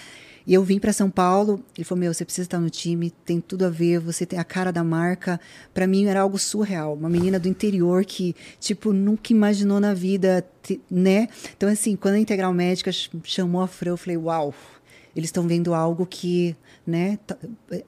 E 0.46 0.54
eu 0.54 0.62
vim 0.62 0.78
para 0.78 0.92
São 0.92 1.10
Paulo, 1.10 1.60
ele 1.76 1.84
falou: 1.84 2.00
"Meu, 2.00 2.14
você 2.14 2.24
precisa 2.24 2.46
estar 2.46 2.60
no 2.60 2.70
time, 2.70 3.10
tem 3.24 3.40
tudo 3.40 3.66
a 3.66 3.68
ver, 3.70 3.98
você 3.98 4.24
tem 4.24 4.38
a 4.38 4.44
cara 4.44 4.72
da 4.72 4.84
marca". 4.84 5.40
Para 5.74 5.86
mim 5.86 6.06
era 6.06 6.20
algo 6.20 6.38
surreal, 6.38 6.94
uma 6.94 7.08
menina 7.08 7.38
do 7.38 7.48
interior 7.48 8.04
que, 8.04 8.34
tipo, 8.60 8.92
nunca 8.92 9.32
imaginou 9.32 9.80
na 9.80 9.92
vida, 9.92 10.46
né? 10.90 11.28
Então 11.56 11.68
assim, 11.68 11.96
quando 11.96 12.14
a 12.14 12.18
Integral 12.18 12.52
Médica 12.54 12.92
ch- 12.92 13.10
chamou 13.24 13.60
a 13.60 13.66
Fran, 13.66 13.90
eu 13.90 13.96
falei: 13.96 14.16
"Uau, 14.16 14.54
eles 15.16 15.28
estão 15.28 15.48
vendo 15.48 15.72
algo 15.74 16.04
que, 16.06 16.54
né, 16.86 17.18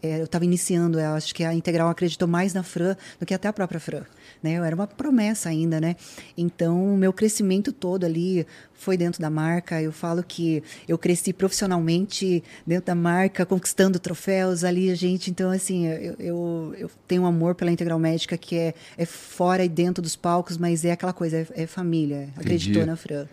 é, 0.03 0.19
eu 0.21 0.25
estava 0.25 0.45
iniciando, 0.45 0.99
eu 0.99 1.11
acho 1.13 1.35
que 1.35 1.45
a 1.45 1.55
Integral 1.55 1.89
acreditou 1.89 2.27
mais 2.27 2.55
na 2.55 2.63
Fran 2.63 2.97
do 3.21 3.27
que 3.27 3.35
até 3.35 3.47
a 3.47 3.53
própria 3.53 3.79
Fran, 3.79 4.03
né? 4.43 4.55
Eu 4.55 4.65
era 4.65 4.75
uma 4.75 4.87
promessa 4.87 5.49
ainda, 5.49 5.81
né? 5.81 5.97
Então, 6.37 6.95
o 6.95 6.97
meu 6.97 7.13
crescimento 7.13 7.73
todo 7.73 8.05
ali 8.05 8.47
foi 8.75 8.97
dentro 8.97 9.21
da 9.21 9.29
marca. 9.29 9.83
Eu 9.83 9.93
falo 9.93 10.23
que 10.23 10.63
eu 10.87 10.97
cresci 10.97 11.33
profissionalmente 11.33 12.43
dentro 12.67 12.87
da 12.87 12.95
marca, 12.95 13.45
conquistando 13.45 13.99
troféus 13.99 14.65
ali, 14.65 14.95
gente. 14.95 15.31
Então, 15.31 15.51
assim, 15.51 15.87
eu, 15.87 16.15
eu, 16.19 16.75
eu 16.79 16.91
tenho 17.07 17.23
um 17.23 17.27
amor 17.27 17.55
pela 17.55 17.71
Integral 17.71 17.99
Médica 17.99 18.37
que 18.37 18.57
é, 18.57 18.75
é 18.97 19.05
fora 19.05 19.65
e 19.65 19.69
dentro 19.69 20.03
dos 20.03 20.17
palcos, 20.17 20.57
mas 20.57 20.85
é 20.85 20.93
aquela 20.93 21.13
coisa, 21.13 21.39
é, 21.39 21.63
é 21.63 21.67
família. 21.67 22.29
Acreditou 22.37 22.87
na 22.87 22.97
Fran. 22.97 23.27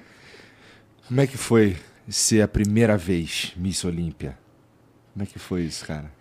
Como 1.08 1.22
é 1.22 1.28
que 1.28 1.38
foi 1.38 1.78
ser 2.10 2.42
a 2.42 2.48
primeira 2.48 2.98
vez 2.98 3.54
Miss 3.56 3.84
Olímpia? 3.84 4.38
Como 5.14 5.24
é 5.24 5.26
que 5.26 5.40
foi 5.40 5.64
isso, 5.64 5.86
cara? 5.86 6.12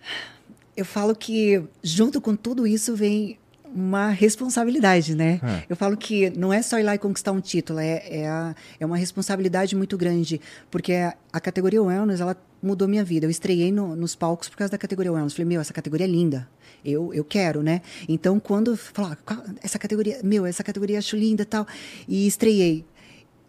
Eu 0.77 0.85
falo 0.85 1.15
que 1.15 1.63
junto 1.81 2.21
com 2.21 2.35
tudo 2.35 2.67
isso 2.67 2.95
vem 2.95 3.37
uma 3.75 4.09
responsabilidade, 4.09 5.13
né? 5.15 5.39
É. 5.43 5.63
Eu 5.69 5.75
falo 5.75 5.97
que 5.97 6.29
não 6.29 6.53
é 6.53 6.61
só 6.61 6.79
ir 6.79 6.83
lá 6.83 6.95
e 6.95 6.97
conquistar 6.97 7.31
um 7.33 7.41
título, 7.41 7.79
é, 7.79 8.01
é, 8.09 8.27
a- 8.27 8.55
é 8.79 8.85
uma 8.85 8.95
responsabilidade 8.97 9.75
muito 9.75 9.97
grande, 9.97 10.39
porque 10.71 10.93
a, 10.93 11.13
a 11.33 11.39
categoria 11.41 11.83
Wellness, 11.83 12.21
ela 12.21 12.37
mudou 12.63 12.87
minha 12.87 13.03
vida. 13.03 13.25
Eu 13.25 13.29
estreiei 13.29 13.71
no- 13.71 13.95
nos 13.95 14.15
palcos 14.15 14.47
por 14.47 14.57
causa 14.57 14.71
da 14.71 14.77
categoria 14.77 15.11
Wellness. 15.11 15.33
Falei, 15.33 15.45
meu, 15.49 15.59
essa 15.61 15.73
categoria 15.73 16.05
é 16.05 16.09
linda. 16.09 16.47
Eu, 16.83 17.13
eu 17.13 17.23
quero, 17.25 17.61
né? 17.61 17.81
Então, 18.07 18.39
quando 18.39 18.77
falar, 18.77 19.17
essa 19.61 19.77
categoria, 19.77 20.19
meu, 20.23 20.45
essa 20.45 20.63
categoria 20.63 20.97
acho 20.99 21.15
linda 21.17 21.43
tal, 21.45 21.67
e 22.07 22.25
estreiei 22.27 22.85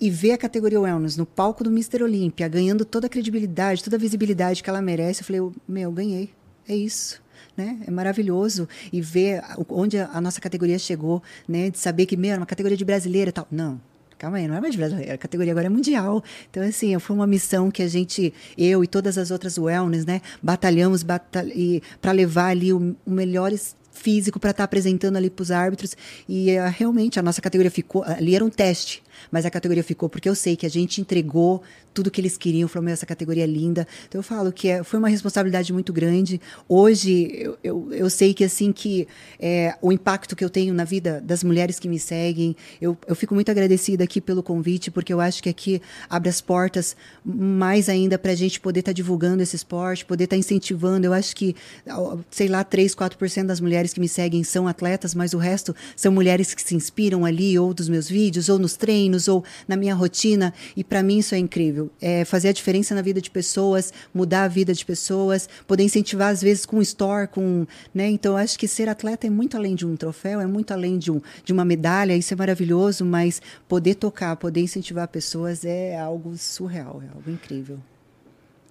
e 0.01 0.11
ver 0.11 0.33
a 0.33 0.39
categoria 0.39 0.81
Wellness 0.81 1.17
no 1.17 1.25
palco 1.25 1.63
do 1.65 1.71
Mr. 1.71 2.03
Olímpia, 2.03 2.49
ganhando 2.49 2.85
toda 2.85 3.07
a 3.07 3.11
credibilidade, 3.11 3.83
toda 3.85 3.97
a 3.97 3.99
visibilidade 3.99 4.63
que 4.63 4.69
ela 4.69 4.83
merece, 4.83 5.23
eu 5.23 5.27
falei, 5.27 5.41
eu- 5.41 5.55
meu, 5.69 5.91
ganhei. 5.93 6.31
É 6.69 6.75
isso. 6.75 7.23
Né? 7.57 7.79
É 7.87 7.91
maravilhoso 7.91 8.69
e 8.93 9.01
ver 9.01 9.43
onde 9.69 9.99
a 9.99 10.21
nossa 10.21 10.41
categoria 10.41 10.79
chegou, 10.79 11.23
né? 11.49 11.71
De 11.71 11.79
saber 11.79 12.07
que, 12.07 12.17
meu, 12.17 12.35
é 12.35 12.37
uma 12.37 12.47
categoria 12.47 12.77
de 12.77 12.85
brasileira 12.85 13.31
e 13.31 13.33
tal. 13.33 13.47
Não, 13.51 13.81
calma 14.19 14.39
aí, 14.39 14.49
não 14.49 14.57
é 14.57 14.61
mais 14.61 14.75
brasileira, 14.75 15.15
a 15.15 15.19
categoria 15.19 15.53
agora 15.53 15.67
é 15.67 15.71
mundial. 15.71 16.23
Então, 16.51 16.63
assim, 16.63 16.99
foi 16.99 17.17
uma 17.17 17.27
missão 17.27 17.71
que 17.71 17.83
a 17.83 17.89
gente, 17.89 18.33
eu 18.57 18.83
e 18.83 18.87
todas 18.87 19.19
as 19.19 19.31
outras 19.31 19.59
wellness, 19.59 20.05
né? 20.05 20.21
Batalhamos 20.43 21.03
batal 21.03 21.45
para 22.01 22.13
levar 22.13 22.49
ali 22.49 22.73
o, 22.73 22.97
o 23.05 23.11
melhores 23.11 23.77
físico 23.97 24.39
para 24.39 24.51
estar 24.51 24.65
apresentando 24.65 25.17
ali 25.17 25.31
para 25.31 25.43
os 25.43 25.51
árbitros 25.51 25.97
e 26.29 26.51
eh, 26.51 26.69
realmente 26.69 27.19
a 27.19 27.23
nossa 27.23 27.41
categoria 27.41 27.71
ficou 27.71 28.05
ali 28.05 28.37
era 28.37 28.45
um 28.45 28.51
teste 28.51 29.03
mas 29.31 29.45
a 29.45 29.51
categoria 29.51 29.83
ficou 29.83 30.09
porque 30.09 30.29
eu 30.29 30.35
sei 30.35 30.57
que 30.57 30.67
a 30.67 30.71
gente 30.71 31.01
entregou 31.01 31.63
tudo 31.93 32.11
que 32.11 32.21
eles 32.21 32.37
queriam 32.37 32.69
falou 32.69 32.85
meu 32.85 32.93
essa 32.93 33.07
categoria 33.07 33.45
é 33.45 33.47
linda. 33.47 33.87
Então 34.09 34.19
eu 34.19 34.23
falo 34.23 34.53
que 34.53 34.69
é, 34.69 34.83
foi 34.83 34.99
uma 34.99 35.09
responsabilidade 35.09 35.73
muito 35.73 35.93
grande. 35.93 36.41
Hoje 36.69 37.31
eu, 37.33 37.59
eu, 37.63 37.89
eu 37.93 38.11
sei 38.11 38.35
que 38.35 38.45
assim 38.45 38.73
que 38.73 39.09
é, 39.41 39.75
o 39.81 39.91
impacto 39.93 40.37
que 40.37 40.45
eu 40.45 40.51
tenho 40.51 40.75
na 40.75 40.85
vida 40.85 41.21
das 41.25 41.43
mulheres 41.43 41.79
que 41.79 41.89
me 41.89 41.99
seguem 41.99 42.55
eu, 42.81 42.97
eu 43.07 43.15
fico 43.15 43.35
muito 43.35 43.51
agradecida 43.51 44.05
aqui 44.05 44.21
pelo 44.21 44.43
convite 44.43 44.91
porque 44.91 45.13
eu 45.13 45.21
acho 45.21 45.43
que 45.43 45.49
aqui 45.49 45.81
abre 46.09 46.29
as 46.29 46.41
portas 46.41 46.97
mais 47.25 47.89
ainda 47.89 48.19
para 48.19 48.33
a 48.33 48.35
gente 48.35 48.61
poder 48.61 48.81
estar 48.81 48.93
divulgando 48.93 49.43
esse 49.43 49.57
esporte 49.57 50.05
poder 50.05 50.25
estar 50.25 50.37
incentivando. 50.37 51.07
Eu 51.07 51.13
acho 51.13 51.35
que 51.35 51.55
sei 52.31 52.49
lá 52.49 52.65
3, 52.65 52.95
4% 52.95 53.47
das 53.47 53.61
mulheres 53.61 53.93
que 53.93 54.01
me 54.01 54.09
seguem 54.09 54.43
são 54.45 54.67
atletas, 54.67 55.15
mas 55.15 55.35
o 55.35 55.39
resto 55.39 55.75
são 55.95 56.13
mulheres 56.13 56.55
que 56.55 56.63
se 56.63 56.75
inspiram 56.75 57.25
ali, 57.25 57.59
ou 57.59 57.75
dos 57.75 57.89
meus 57.89 58.09
vídeos, 58.09 58.49
ou 58.49 58.59
nos 58.59 58.77
treinos, 58.77 59.06
ou 59.29 59.45
na 59.67 59.77
minha 59.77 59.95
rotina. 59.95 60.53
E 60.77 60.83
para 60.83 61.03
mim 61.03 61.19
isso 61.19 61.35
é 61.35 61.39
incrível. 61.39 61.91
É 62.01 62.25
fazer 62.25 62.49
a 62.49 62.53
diferença 62.53 62.95
na 62.95 63.03
vida 63.03 63.21
de 63.21 63.31
pessoas, 63.31 63.93
mudar 64.15 64.45
a 64.45 64.49
vida 64.49 64.73
de 64.73 64.85
pessoas, 64.85 65.49
poder 65.67 65.85
incentivar, 65.85 66.29
às 66.29 66.43
vezes, 66.43 66.67
com 66.67 66.79
um 66.79 66.83
store, 66.83 67.29
com. 67.29 67.67
Né? 67.95 68.09
Então, 68.09 68.33
eu 68.33 68.39
acho 68.39 68.59
que 68.59 68.69
ser 68.69 68.89
atleta 68.89 69.27
é 69.27 69.31
muito 69.31 69.57
além 69.57 69.75
de 69.75 69.87
um 69.87 69.97
troféu, 69.97 70.41
é 70.41 70.47
muito 70.47 70.73
além 70.73 70.99
de, 70.99 71.11
um, 71.11 71.21
de 71.45 71.53
uma 71.53 71.65
medalha, 71.65 72.17
isso 72.17 72.33
é 72.33 72.37
maravilhoso, 72.37 73.05
mas 73.05 73.41
poder 73.69 73.95
tocar, 73.95 74.37
poder 74.37 74.61
incentivar 74.61 75.09
pessoas 75.09 75.65
é 75.65 75.99
algo 75.99 76.37
surreal, 76.37 77.03
é 77.05 77.09
algo 77.15 77.31
incrível. 77.31 77.79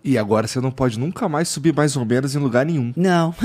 E 0.04 0.20
agora 0.20 0.46
você 0.48 0.62
não 0.62 0.70
pode 0.70 1.00
nunca 1.00 1.28
mais 1.28 1.48
subir 1.48 1.74
mais 1.74 1.96
ou 1.98 2.06
menos 2.06 2.36
em 2.36 2.40
lugar 2.40 2.64
nenhum. 2.64 2.94
Não. 2.96 3.34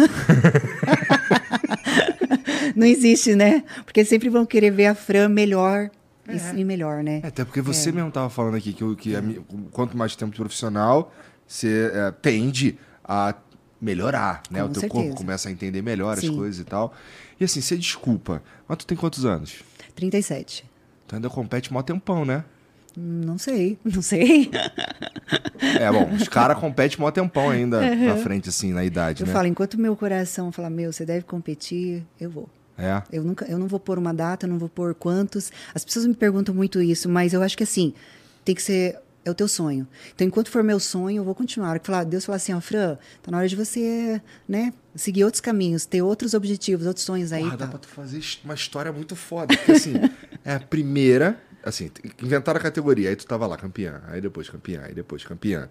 não 2.76 2.86
existe, 2.86 3.34
né? 3.34 3.62
Porque 3.84 4.04
sempre 4.04 4.28
vão 4.28 4.44
querer 4.44 4.70
ver 4.70 4.86
a 4.86 4.94
Fran 4.94 5.28
melhor 5.28 5.90
e- 6.32 6.60
e 6.60 6.64
melhor, 6.64 7.02
né? 7.02 7.20
É, 7.22 7.26
até 7.28 7.44
porque 7.44 7.60
você 7.60 7.90
mesmo 7.92 8.10
tava 8.10 8.30
falando 8.30 8.56
aqui 8.56 8.72
que, 8.72 8.84
o- 8.84 8.96
que 8.96 9.14
a 9.16 9.22
quanto 9.72 9.96
mais 9.96 10.14
tempo 10.16 10.32
de 10.32 10.38
profissional, 10.38 11.12
você 11.46 11.90
é, 11.92 12.10
tende 12.10 12.78
a 13.04 13.34
melhorar, 13.80 14.42
né? 14.50 14.60
Com 14.60 14.66
o 14.66 14.72
teu 14.72 14.80
certeza. 14.82 15.04
corpo 15.04 15.16
começa 15.16 15.48
a 15.48 15.52
entender 15.52 15.82
melhor 15.82 16.12
as 16.12 16.20
Sim. 16.20 16.36
coisas 16.36 16.60
e 16.60 16.64
tal. 16.64 16.92
E 17.40 17.44
assim, 17.44 17.60
você 17.60 17.76
desculpa, 17.76 18.42
mas 18.68 18.78
tu 18.78 18.86
tem 18.86 18.96
quantos 18.96 19.24
anos? 19.24 19.62
37. 19.94 20.64
Tu 21.08 21.14
ainda 21.14 21.28
compete 21.30 21.72
mó 21.72 21.82
tempão, 21.82 22.24
né? 22.24 22.44
Não 22.96 23.38
sei, 23.38 23.78
não 23.84 24.02
sei. 24.02 24.50
É, 25.78 25.90
bom, 25.90 26.12
os 26.12 26.28
caras 26.28 26.58
competem 26.58 26.98
mó 26.98 27.10
tempão 27.10 27.48
ainda 27.48 27.94
na 27.94 28.16
frente, 28.16 28.48
assim, 28.48 28.72
na 28.72 28.84
idade, 28.84 29.22
Eu 29.22 29.26
né? 29.26 29.32
falo, 29.32 29.46
enquanto 29.46 29.78
meu 29.78 29.94
coração 29.96 30.50
fala, 30.52 30.68
meu, 30.68 30.92
você 30.92 31.06
deve 31.06 31.24
competir, 31.24 32.04
eu 32.20 32.30
vou. 32.30 32.48
É. 32.80 33.02
Eu, 33.12 33.22
nunca, 33.22 33.44
eu 33.46 33.58
não 33.58 33.66
vou 33.66 33.78
pôr 33.78 33.98
uma 33.98 34.12
data, 34.12 34.46
não 34.46 34.58
vou 34.58 34.68
pôr 34.68 34.94
quantos. 34.94 35.52
As 35.74 35.84
pessoas 35.84 36.06
me 36.06 36.14
perguntam 36.14 36.54
muito 36.54 36.80
isso, 36.80 37.08
mas 37.08 37.32
eu 37.32 37.42
acho 37.42 37.56
que 37.56 37.62
assim, 37.62 37.92
tem 38.44 38.54
que 38.54 38.62
ser. 38.62 38.98
É 39.22 39.30
o 39.30 39.34
teu 39.34 39.46
sonho. 39.46 39.86
Então, 40.14 40.26
enquanto 40.26 40.50
for 40.50 40.64
meu 40.64 40.80
sonho, 40.80 41.18
eu 41.18 41.24
vou 41.24 41.34
continuar. 41.34 41.78
Falar, 41.82 42.04
Deus 42.04 42.24
fala 42.24 42.36
assim, 42.36 42.54
ó, 42.54 42.60
Fran, 42.60 42.96
tá 43.22 43.30
na 43.30 43.36
hora 43.36 43.46
de 43.46 43.54
você, 43.54 44.18
né, 44.48 44.72
seguir 44.94 45.24
outros 45.24 45.42
caminhos, 45.42 45.84
ter 45.84 46.00
outros 46.00 46.32
objetivos, 46.32 46.86
outros 46.86 47.04
sonhos 47.04 47.30
aí. 47.30 47.42
Porra, 47.42 47.56
dá 47.58 47.66
tá. 47.66 47.70
pra 47.72 47.78
tu 47.80 47.88
fazer 47.88 48.22
uma 48.42 48.54
história 48.54 48.90
muito 48.90 49.14
foda. 49.14 49.54
Porque 49.54 49.72
assim, 49.72 49.92
é 50.42 50.54
a 50.54 50.60
primeira. 50.60 51.38
Assim, 51.62 51.90
inventaram 52.22 52.58
a 52.58 52.62
categoria, 52.62 53.10
aí 53.10 53.16
tu 53.16 53.26
tava 53.26 53.46
lá, 53.46 53.58
campeã. 53.58 54.00
Aí 54.06 54.22
depois 54.22 54.48
campeã, 54.48 54.84
aí 54.84 54.94
depois 54.94 55.22
campeã. 55.22 55.68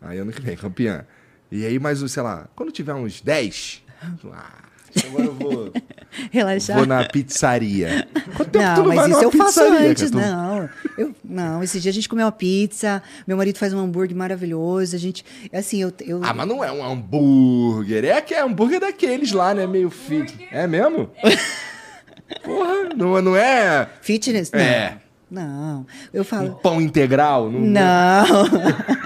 Aí 0.00 0.18
ano 0.18 0.30
que 0.30 0.40
vem, 0.40 0.56
campeã. 0.56 1.04
E 1.50 1.66
aí 1.66 1.78
mais, 1.80 2.00
um, 2.00 2.06
sei 2.06 2.22
lá, 2.22 2.48
quando 2.54 2.70
tiver 2.70 2.94
uns 2.94 3.20
10, 3.20 3.82
tu, 4.20 4.30
ah, 4.32 4.62
Agora 5.06 5.24
eu 5.24 5.34
vou, 5.34 5.72
Relaxar. 6.30 6.76
vou 6.76 6.86
na 6.86 7.04
pizzaria. 7.04 8.06
Quanto 8.36 8.50
tempo 8.50 8.64
Não, 8.64 8.74
tu 8.74 8.80
não 8.80 8.88
mas 8.88 8.96
vai 8.96 9.10
isso 9.10 9.22
eu 9.22 9.30
faço 9.32 9.60
antes? 9.62 10.10
Tu- 10.10 10.16
não. 10.16 10.68
Eu, 10.96 11.14
não, 11.24 11.62
esse 11.62 11.80
dia 11.80 11.90
a 11.90 11.94
gente 11.94 12.08
comeu 12.08 12.24
uma 12.26 12.32
pizza, 12.32 13.02
meu 13.26 13.36
marido 13.36 13.58
faz 13.58 13.72
um 13.72 13.78
hambúrguer 13.80 14.16
maravilhoso, 14.16 14.94
a 14.94 14.98
gente, 14.98 15.24
assim, 15.52 15.82
eu... 15.82 15.92
eu 16.00 16.20
Ah, 16.22 16.32
mas 16.32 16.46
não 16.46 16.62
é 16.62 16.70
um 16.70 16.84
hambúrguer. 16.84 18.04
É 18.04 18.20
que 18.20 18.34
é 18.34 18.42
hambúrguer 18.42 18.80
daqueles 18.80 19.32
lá, 19.32 19.52
né? 19.54 19.66
Meio 19.66 19.90
fit. 19.90 20.34
É 20.52 20.66
mesmo? 20.66 21.10
Porra, 22.42 22.88
não, 22.96 23.20
não 23.20 23.36
é 23.36 23.88
Fitness? 24.00 24.50
Não. 24.52 24.60
É. 24.60 24.98
Não, 25.34 25.86
eu 26.12 26.22
um 26.22 26.24
falo... 26.24 26.50
pão 26.62 26.80
integral? 26.80 27.50
Não. 27.50 27.60
Não, 27.60 28.24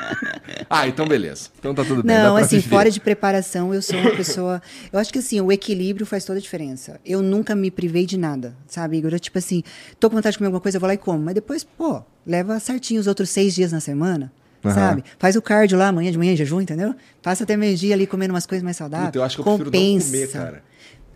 Ah, 0.70 0.86
então 0.86 1.06
beleza. 1.06 1.48
Então 1.58 1.74
tá 1.74 1.84
tudo 1.84 2.02
bem. 2.02 2.14
não, 2.16 2.36
assim, 2.36 2.56
viver. 2.56 2.68
fora 2.68 2.90
de 2.90 3.00
preparação, 3.00 3.72
eu 3.72 3.80
sou 3.80 3.98
uma 3.98 4.10
pessoa. 4.10 4.60
Eu 4.92 4.98
acho 4.98 5.12
que 5.12 5.18
assim, 5.18 5.40
o 5.40 5.50
equilíbrio 5.50 6.04
faz 6.04 6.24
toda 6.24 6.38
a 6.38 6.42
diferença. 6.42 7.00
Eu 7.06 7.22
nunca 7.22 7.54
me 7.54 7.70
privei 7.70 8.04
de 8.04 8.18
nada, 8.18 8.54
sabe, 8.66 8.98
Igor? 8.98 9.12
Eu, 9.12 9.20
tipo 9.20 9.38
assim, 9.38 9.62
tô 9.98 10.10
com 10.10 10.16
vontade 10.16 10.32
de 10.32 10.38
comer 10.38 10.48
alguma 10.48 10.60
coisa, 10.60 10.76
eu 10.76 10.80
vou 10.80 10.88
lá 10.88 10.94
e 10.94 10.98
como. 10.98 11.20
Mas 11.20 11.34
depois, 11.34 11.64
pô, 11.64 12.02
leva 12.26 12.58
certinho 12.60 13.00
os 13.00 13.06
outros 13.06 13.30
seis 13.30 13.54
dias 13.54 13.72
na 13.72 13.80
semana. 13.80 14.30
Aham. 14.64 14.74
Sabe? 14.74 15.04
Faz 15.18 15.36
o 15.36 15.42
cardio 15.42 15.78
lá 15.78 15.88
amanhã 15.88 16.10
de 16.10 16.18
manhã, 16.18 16.32
em 16.32 16.36
jejum, 16.36 16.60
entendeu? 16.60 16.94
Passa 17.22 17.44
até 17.44 17.56
meio-dia 17.56 17.94
ali 17.94 18.06
comendo 18.06 18.34
umas 18.34 18.44
coisas 18.46 18.62
mais 18.62 18.76
saudáveis. 18.76 19.08
Puta, 19.08 19.18
eu 19.18 19.22
acho 19.22 19.36
que 19.36 19.40
eu 19.40 19.44
prefiro 19.44 19.70
Compensa. 19.70 20.06
não 20.06 20.12
comer, 20.12 20.32
cara. 20.32 20.62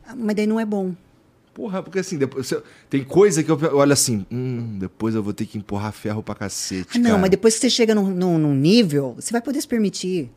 Ah, 0.06 0.14
Mas 0.16 0.36
daí 0.36 0.46
não 0.46 0.60
é 0.60 0.64
bom. 0.64 0.94
Porra, 1.54 1.82
porque 1.82 1.98
assim, 1.98 2.16
depois, 2.16 2.46
você- 2.46 2.62
tem 2.88 3.04
coisa 3.04 3.42
que 3.42 3.50
eu 3.50 3.58
olho 3.76 3.92
assim, 3.92 4.24
hum, 4.30 4.78
depois 4.78 5.14
eu 5.14 5.22
vou 5.22 5.34
ter 5.34 5.44
que 5.44 5.58
empurrar 5.58 5.92
ferro 5.92 6.22
pra 6.22 6.34
cacete. 6.34 6.96
Ah, 6.96 6.98
não, 6.98 7.10
cara. 7.10 7.18
mas 7.20 7.30
depois 7.30 7.54
que 7.54 7.60
você 7.60 7.70
chega 7.70 7.94
num, 7.94 8.08
num, 8.08 8.38
num 8.38 8.54
nível, 8.54 9.14
você 9.18 9.32
vai 9.32 9.42
poder 9.42 9.60
se 9.60 9.68
permitir. 9.68 10.30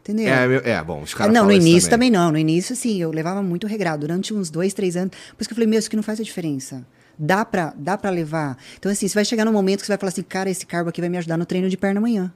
Entendeu? 0.00 0.26
É, 0.28 0.70
é, 0.70 0.82
bom, 0.82 1.02
os 1.02 1.12
caras 1.12 1.32
não, 1.34 1.44
no 1.44 1.52
início 1.52 1.90
também. 1.90 2.10
não. 2.10 2.32
No 2.32 2.38
início, 2.38 2.72
assim, 2.72 3.00
eu 3.00 3.10
levava 3.10 3.42
muito 3.42 3.66
regrado. 3.66 4.00
Durante 4.00 4.32
uns 4.32 4.48
dois, 4.48 4.72
três 4.72 4.96
anos. 4.96 5.10
Por 5.36 5.42
isso 5.42 5.48
que 5.48 5.52
eu 5.52 5.56
falei, 5.56 5.68
meu, 5.68 5.78
isso 5.78 5.86
aqui 5.88 5.96
não 5.96 6.02
faz 6.02 6.18
a 6.18 6.22
diferença. 6.22 6.86
Dá 7.18 7.44
pra, 7.44 7.74
dá 7.76 7.98
pra 7.98 8.08
levar. 8.10 8.56
Então, 8.78 8.90
assim, 8.90 9.06
você 9.06 9.14
vai 9.14 9.24
chegar 9.24 9.44
num 9.44 9.52
momento 9.52 9.80
que 9.80 9.86
você 9.86 9.92
vai 9.92 9.98
falar 9.98 10.08
assim, 10.08 10.22
cara, 10.22 10.48
esse 10.48 10.64
carbo 10.64 10.88
aqui 10.88 11.00
vai 11.00 11.10
me 11.10 11.18
ajudar 11.18 11.36
no 11.36 11.44
treino 11.44 11.68
de 11.68 11.76
perna 11.76 11.98
amanhã. 12.00 12.32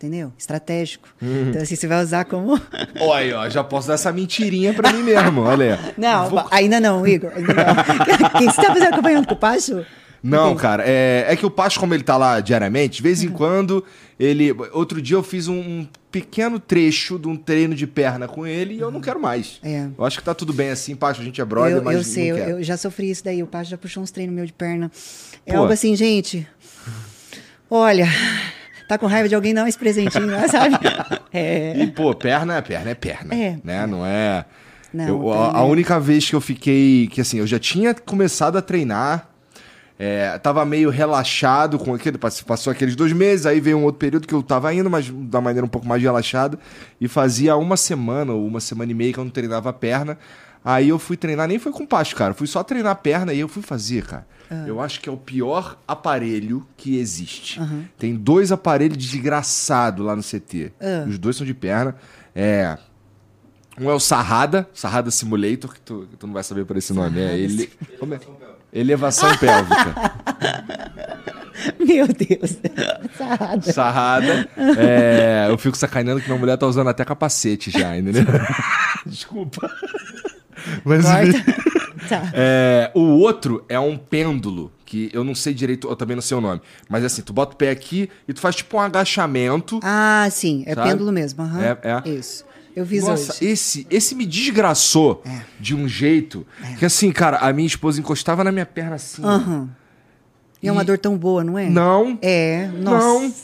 Entendeu? 0.00 0.32
Estratégico. 0.38 1.06
Uhum. 1.20 1.50
Então, 1.50 1.60
assim, 1.60 1.76
você 1.76 1.86
vai 1.86 2.02
usar 2.02 2.24
como. 2.24 2.58
Olha 2.98 3.40
ó, 3.40 3.48
já 3.50 3.62
posso 3.62 3.86
dar 3.88 3.94
essa 3.94 4.10
mentirinha 4.10 4.72
pra 4.72 4.90
mim 4.94 5.02
mesmo, 5.02 5.42
olha. 5.42 5.78
Não, 5.98 6.30
Vou- 6.30 6.46
ainda 6.50 6.80
não, 6.80 7.06
Igor. 7.06 7.30
Ainda 7.36 7.52
não. 7.52 7.74
Quem 8.40 8.48
você 8.50 8.56
tá 8.62 8.68
fazendo 8.72 8.94
acompanhando 8.94 9.26
com 9.26 9.34
o 9.34 9.36
Pacho? 9.36 9.84
Não, 10.22 10.56
cara, 10.56 10.84
é, 10.86 11.26
é 11.28 11.36
que 11.36 11.44
o 11.44 11.50
Pacho, 11.50 11.78
como 11.78 11.92
ele 11.92 12.02
tá 12.02 12.16
lá 12.16 12.40
diariamente, 12.40 12.96
de 12.96 13.02
Uhum. 13.02 13.02
vez 13.02 13.22
em 13.22 13.28
quando, 13.28 13.84
ele. 14.18 14.56
Outro 14.72 15.02
dia 15.02 15.16
eu 15.18 15.22
fiz 15.22 15.48
um, 15.48 15.58
um 15.60 15.88
pequeno 16.10 16.58
trecho 16.58 17.18
de 17.18 17.28
um 17.28 17.36
treino 17.36 17.74
de 17.74 17.86
perna 17.86 18.26
com 18.26 18.46
ele 18.46 18.76
e 18.76 18.80
eu 18.80 18.90
não 18.90 19.02
quero 19.02 19.20
mais. 19.20 19.60
É. 19.62 19.86
Eu 19.98 20.02
acho 20.06 20.16
que 20.18 20.24
tá 20.24 20.32
tudo 20.34 20.54
bem 20.54 20.70
assim, 20.70 20.96
Pacho, 20.96 21.20
a 21.20 21.24
gente 21.24 21.42
é 21.42 21.44
brother, 21.44 21.76
eu, 21.76 21.82
mas 21.84 21.94
eu 21.94 22.04
sei, 22.04 22.30
eu, 22.30 22.36
eu 22.38 22.62
já 22.62 22.78
sofri 22.78 23.10
isso 23.10 23.22
daí. 23.22 23.42
O 23.42 23.46
Pacho 23.46 23.70
já 23.70 23.76
puxou 23.76 24.02
uns 24.02 24.10
treinos 24.10 24.34
meu 24.34 24.46
de 24.46 24.52
perna. 24.54 24.90
É 25.44 25.52
Pô. 25.52 25.58
algo 25.58 25.72
assim, 25.74 25.94
gente. 25.94 26.48
Olha, 27.70 28.08
tá 28.90 28.98
com 28.98 29.06
raiva 29.06 29.28
de 29.28 29.34
alguém, 29.34 29.54
dá 29.54 29.66
esse 29.68 29.78
presentinho 29.78 30.26
lá, 30.30 30.46
sabe? 30.48 30.74
É. 31.32 31.74
E, 31.78 31.86
pô, 31.86 32.12
perna, 32.12 32.60
perna 32.60 32.90
é 32.90 32.94
perna. 32.94 33.32
É. 33.34 33.56
Né? 33.62 33.86
Não 33.86 34.04
é. 34.04 34.44
Não, 34.92 35.06
Eu- 35.06 35.32
a, 35.32 35.58
a 35.58 35.60
é- 35.60 35.64
única 35.64 36.00
vez 36.00 36.28
que 36.28 36.34
eu 36.34 36.40
fiquei. 36.40 37.06
Que 37.12 37.20
assim, 37.20 37.38
eu 37.38 37.46
já 37.46 37.56
tinha 37.58 37.94
começado 37.94 38.58
a 38.58 38.62
treinar. 38.62 39.28
É, 39.96 40.36
tava 40.38 40.64
meio 40.64 40.90
relaxado 40.90 41.78
com 41.78 41.94
aquele. 41.94 42.18
pass- 42.18 42.40
Passou 42.42 42.70
aqueles 42.72 42.96
dois 42.96 43.12
meses, 43.12 43.46
aí 43.46 43.60
veio 43.60 43.78
um 43.78 43.84
outro 43.84 43.98
período 44.00 44.26
que 44.26 44.34
eu 44.34 44.42
tava 44.42 44.74
indo, 44.74 44.90
mas 44.90 45.08
da 45.08 45.40
maneira 45.40 45.64
um 45.64 45.68
pouco 45.68 45.86
mais 45.86 46.02
relaxada. 46.02 46.58
E 47.00 47.06
fazia 47.06 47.54
uma 47.56 47.76
semana 47.76 48.32
ou 48.32 48.44
uma 48.44 48.58
semana 48.60 48.90
e 48.90 48.94
meia 48.94 49.12
que 49.12 49.18
eu 49.20 49.24
não 49.24 49.30
treinava 49.30 49.70
a 49.70 49.72
perna. 49.72 50.18
Aí 50.64 50.88
eu 50.88 50.98
fui 50.98 51.16
treinar, 51.16 51.48
nem 51.48 51.58
foi 51.58 51.72
com 51.72 51.86
pasto, 51.86 52.14
cara. 52.14 52.34
Fui 52.34 52.46
só 52.46 52.62
treinar 52.62 52.92
a 52.92 52.94
perna 52.94 53.32
e 53.32 53.40
eu 53.40 53.48
fui 53.48 53.62
fazer, 53.62 54.04
cara. 54.04 54.26
Eu 54.66 54.80
acho 54.80 55.00
que 55.00 55.08
é 55.08 55.12
o 55.12 55.16
pior 55.16 55.78
aparelho 55.86 56.66
que 56.76 56.98
existe. 56.98 57.60
Tem 57.96 58.14
dois 58.16 58.50
aparelhos 58.50 58.96
desgraçados 58.96 60.04
lá 60.04 60.16
no 60.16 60.22
CT. 60.22 60.72
Os 61.08 61.18
dois 61.18 61.36
são 61.36 61.46
de 61.46 61.54
perna. 61.54 61.94
É. 62.34 62.76
Um 63.80 63.88
é 63.88 63.94
o 63.94 64.00
Sarrada, 64.00 64.68
Sarrada 64.74 65.10
Simulator, 65.10 65.72
que 65.72 65.80
tu, 65.80 66.06
que 66.10 66.16
tu 66.16 66.26
não 66.26 66.34
vai 66.34 66.42
saber 66.42 66.66
por 66.66 66.76
esse 66.76 66.92
nome. 66.92 67.18
É 67.18 67.38
ele. 67.38 67.70
Como 67.98 68.12
é? 68.12 68.20
Elevação 68.72 69.34
pélvica. 69.38 69.94
Meu 71.78 72.06
Deus. 72.06 72.58
Sarrada. 73.16 73.72
Sarrada. 73.72 74.48
É, 74.78 75.46
eu 75.48 75.58
fico 75.58 75.76
sacaneando 75.76 76.20
que 76.20 76.28
minha 76.28 76.38
mulher 76.38 76.56
tá 76.56 76.66
usando 76.66 76.88
até 76.88 77.04
capacete 77.04 77.70
já, 77.70 77.96
entendeu? 77.96 78.24
Desculpa. 79.06 79.70
Mas. 80.84 81.04
Tá. 82.08 82.28
É, 82.32 82.90
o 82.94 83.00
outro 83.18 83.64
é 83.68 83.78
um 83.78 83.96
pêndulo, 83.96 84.72
que 84.84 85.10
eu 85.12 85.22
não 85.22 85.32
sei 85.34 85.54
direito, 85.54 85.86
eu 85.86 85.94
também 85.94 86.16
não 86.16 86.22
sei 86.22 86.36
o 86.36 86.40
nome. 86.40 86.60
Mas 86.88 87.04
assim, 87.04 87.22
tu 87.22 87.32
bota 87.32 87.52
o 87.52 87.56
pé 87.56 87.70
aqui 87.70 88.08
e 88.26 88.32
tu 88.32 88.40
faz 88.40 88.56
tipo 88.56 88.76
um 88.78 88.80
agachamento. 88.80 89.78
Ah, 89.82 90.26
sim. 90.30 90.64
É 90.66 90.74
Sabe? 90.74 90.88
pêndulo 90.90 91.12
mesmo. 91.12 91.42
aham. 91.44 91.60
É, 91.62 91.78
é. 91.84 92.08
Isso. 92.08 92.44
Eu 92.74 92.84
fiz 92.86 93.04
Nossa, 93.04 93.32
hoje. 93.34 93.44
esse, 93.44 93.86
esse 93.90 94.14
me 94.16 94.26
desgraçou 94.26 95.22
É. 95.24 95.40
de 95.60 95.72
um 95.74 95.86
jeito 95.86 96.44
que 96.78 96.84
assim, 96.86 97.12
cara, 97.12 97.36
a 97.36 97.52
minha 97.52 97.66
esposa 97.66 98.00
encostava 98.00 98.42
na 98.42 98.50
minha 98.50 98.66
perna 98.66 98.96
assim. 98.96 99.22
Aham. 99.22 99.68
E 100.62 100.66
é 100.68 100.72
uma 100.72 100.84
dor 100.84 100.98
tão 100.98 101.16
boa, 101.16 101.44
não 101.44 101.56
é? 101.58 101.68
Não. 101.70 102.18
É, 102.20 102.66
nossa. 102.82 103.06
Não. 103.06 103.34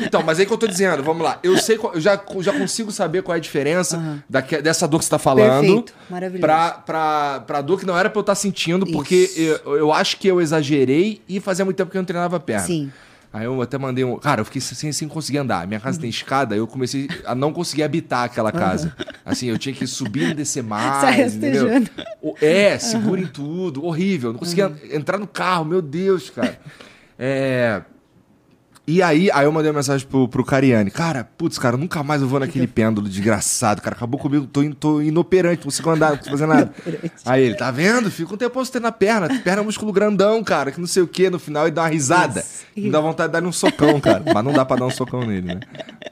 Então, 0.00 0.22
mas 0.22 0.38
aí 0.40 0.46
que 0.46 0.52
eu 0.52 0.58
tô 0.58 0.66
dizendo, 0.66 1.02
vamos 1.02 1.22
lá. 1.22 1.38
Eu 1.42 1.58
sei, 1.58 1.76
eu 1.76 2.00
já, 2.00 2.20
já 2.40 2.52
consigo 2.52 2.90
saber 2.90 3.22
qual 3.22 3.34
é 3.34 3.38
a 3.38 3.40
diferença 3.40 4.22
daque- 4.28 4.62
dessa 4.62 4.88
dor 4.88 4.98
que 4.98 5.04
você 5.04 5.10
tá 5.10 5.18
falando. 5.18 5.60
Perfeito, 5.60 5.94
maravilhoso. 6.08 6.40
Pra, 6.40 6.70
pra, 6.70 7.40
pra 7.46 7.60
dor 7.60 7.78
que 7.78 7.86
não 7.86 7.96
era 7.98 8.08
pra 8.08 8.18
eu 8.18 8.22
estar 8.22 8.34
sentindo, 8.34 8.86
porque 8.86 9.14
Isso. 9.14 9.40
eu, 9.66 9.76
eu 9.76 9.92
acho 9.92 10.16
que 10.18 10.26
eu 10.28 10.40
exagerei 10.40 11.20
e 11.28 11.40
fazia 11.40 11.64
muito 11.64 11.76
tempo 11.76 11.90
que 11.90 11.96
eu 11.96 12.00
não 12.00 12.06
treinava 12.06 12.36
a 12.36 12.40
perna. 12.40 12.66
Sim. 12.66 12.90
Aí 13.34 13.46
eu 13.46 13.62
até 13.62 13.78
mandei 13.78 14.04
um. 14.04 14.18
Cara, 14.18 14.42
eu 14.42 14.44
fiquei 14.44 14.60
sem, 14.60 14.92
sem 14.92 15.08
conseguir 15.08 15.38
andar. 15.38 15.66
Minha 15.66 15.80
casa 15.80 15.98
tem 15.98 16.10
escada, 16.10 16.54
eu 16.54 16.66
comecei 16.66 17.08
a 17.24 17.34
não 17.34 17.50
conseguir 17.50 17.82
habitar 17.82 18.24
aquela 18.24 18.52
casa. 18.52 18.94
Assim, 19.24 19.46
eu 19.46 19.56
tinha 19.56 19.74
que 19.74 19.86
subir 19.86 20.30
e 20.32 20.34
descer 20.34 20.62
mais. 20.64 21.00
Sai 21.00 21.22
entendeu? 21.22 21.66
É, 22.42 22.78
segura 22.78 23.22
em 23.22 23.26
tudo. 23.26 23.84
Horrível. 23.86 24.32
Não 24.32 24.38
conseguia 24.38 24.70
entrar 24.90 25.16
no 25.16 25.26
carro, 25.26 25.64
meu 25.64 25.80
Deus, 25.80 26.28
cara. 26.28 26.58
É. 27.18 27.80
E 28.92 29.00
aí, 29.02 29.30
aí 29.30 29.46
eu 29.46 29.52
mandei 29.52 29.70
uma 29.70 29.78
mensagem 29.78 30.06
pro, 30.06 30.28
pro 30.28 30.44
Cariani. 30.44 30.90
Cara, 30.90 31.24
putz, 31.24 31.56
cara, 31.56 31.78
nunca 31.78 32.02
mais 32.02 32.20
eu 32.20 32.28
vou 32.28 32.38
naquele 32.38 32.66
pêndulo 32.66 33.08
desgraçado. 33.08 33.80
Cara, 33.80 33.96
acabou 33.96 34.20
comigo, 34.20 34.46
tô, 34.46 34.62
in- 34.62 34.72
tô 34.72 35.00
inoperante, 35.00 35.58
não 35.60 35.64
consigo 35.64 35.88
andar, 35.88 36.10
não 36.10 36.16
consigo 36.18 36.36
fazer 36.36 36.46
nada. 36.46 36.74
aí 37.24 37.42
ele, 37.44 37.54
tá 37.54 37.70
vendo? 37.70 38.10
Fica 38.10 38.34
um 38.34 38.36
tempo 38.36 38.54
você 38.62 38.72
ter 38.72 38.80
na 38.82 38.92
perna. 38.92 39.28
Perna 39.40 39.60
é 39.60 39.62
um 39.62 39.64
músculo 39.64 39.92
grandão, 39.94 40.44
cara, 40.44 40.70
que 40.70 40.78
não 40.78 40.86
sei 40.86 41.02
o 41.02 41.06
que. 41.06 41.30
No 41.30 41.38
final 41.38 41.64
ele 41.64 41.70
dá 41.74 41.82
uma 41.84 41.88
risada. 41.88 42.40
Isso. 42.40 42.64
Me 42.76 42.90
dá 42.90 43.00
vontade 43.00 43.32
de 43.32 43.40
dar 43.40 43.46
um 43.48 43.52
socão, 43.52 43.98
cara. 43.98 44.22
Mas 44.34 44.44
não 44.44 44.52
dá 44.52 44.62
pra 44.62 44.76
dar 44.76 44.84
um 44.86 44.90
socão 44.90 45.24
nele, 45.24 45.54
né? 45.54 45.60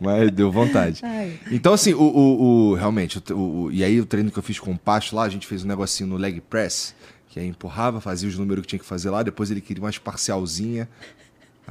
Mas 0.00 0.30
deu 0.30 0.50
vontade. 0.50 1.02
Ai. 1.04 1.38
Então, 1.50 1.74
assim, 1.74 1.92
o, 1.92 2.00
o, 2.00 2.70
o- 2.70 2.74
realmente, 2.76 3.18
o, 3.18 3.34
o- 3.34 3.62
o- 3.64 3.72
e 3.72 3.84
aí 3.84 4.00
o 4.00 4.06
treino 4.06 4.30
que 4.30 4.38
eu 4.38 4.42
fiz 4.42 4.58
com 4.58 4.70
o 4.72 4.78
Pacho 4.78 5.14
lá, 5.14 5.24
a 5.24 5.28
gente 5.28 5.46
fez 5.46 5.62
um 5.64 5.68
negocinho 5.68 6.08
no 6.08 6.16
leg 6.16 6.40
press, 6.40 6.94
que 7.28 7.38
aí 7.38 7.46
empurrava, 7.46 8.00
fazia 8.00 8.26
os 8.26 8.38
números 8.38 8.62
que 8.62 8.68
tinha 8.68 8.78
que 8.78 8.86
fazer 8.86 9.10
lá, 9.10 9.22
depois 9.22 9.50
ele 9.50 9.60
queria 9.60 9.82
umas 9.84 9.98
parcialzinha, 9.98 10.88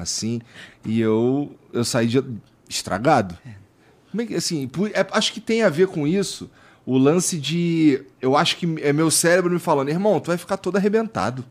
assim, 0.01 0.41
e 0.85 0.99
eu, 0.99 1.55
eu 1.73 1.83
saí 1.83 2.07
de, 2.07 2.23
estragado. 2.67 3.37
Como 4.11 4.21
é 4.21 4.25
que, 4.25 4.35
assim, 4.35 4.69
é- 4.93 5.07
acho 5.11 5.33
que 5.33 5.39
tem 5.39 5.63
a 5.63 5.69
ver 5.69 5.87
com 5.87 6.07
isso, 6.07 6.49
o 6.85 6.97
lance 6.97 7.37
de, 7.37 8.01
eu 8.21 8.35
acho 8.35 8.57
que 8.57 8.65
é 8.81 8.91
meu 8.91 9.11
cérebro 9.11 9.51
me 9.51 9.59
falando, 9.59 9.89
irmão, 9.89 10.19
tu 10.19 10.27
vai 10.27 10.37
ficar 10.37 10.57
todo 10.57 10.75
arrebentado. 10.75 11.45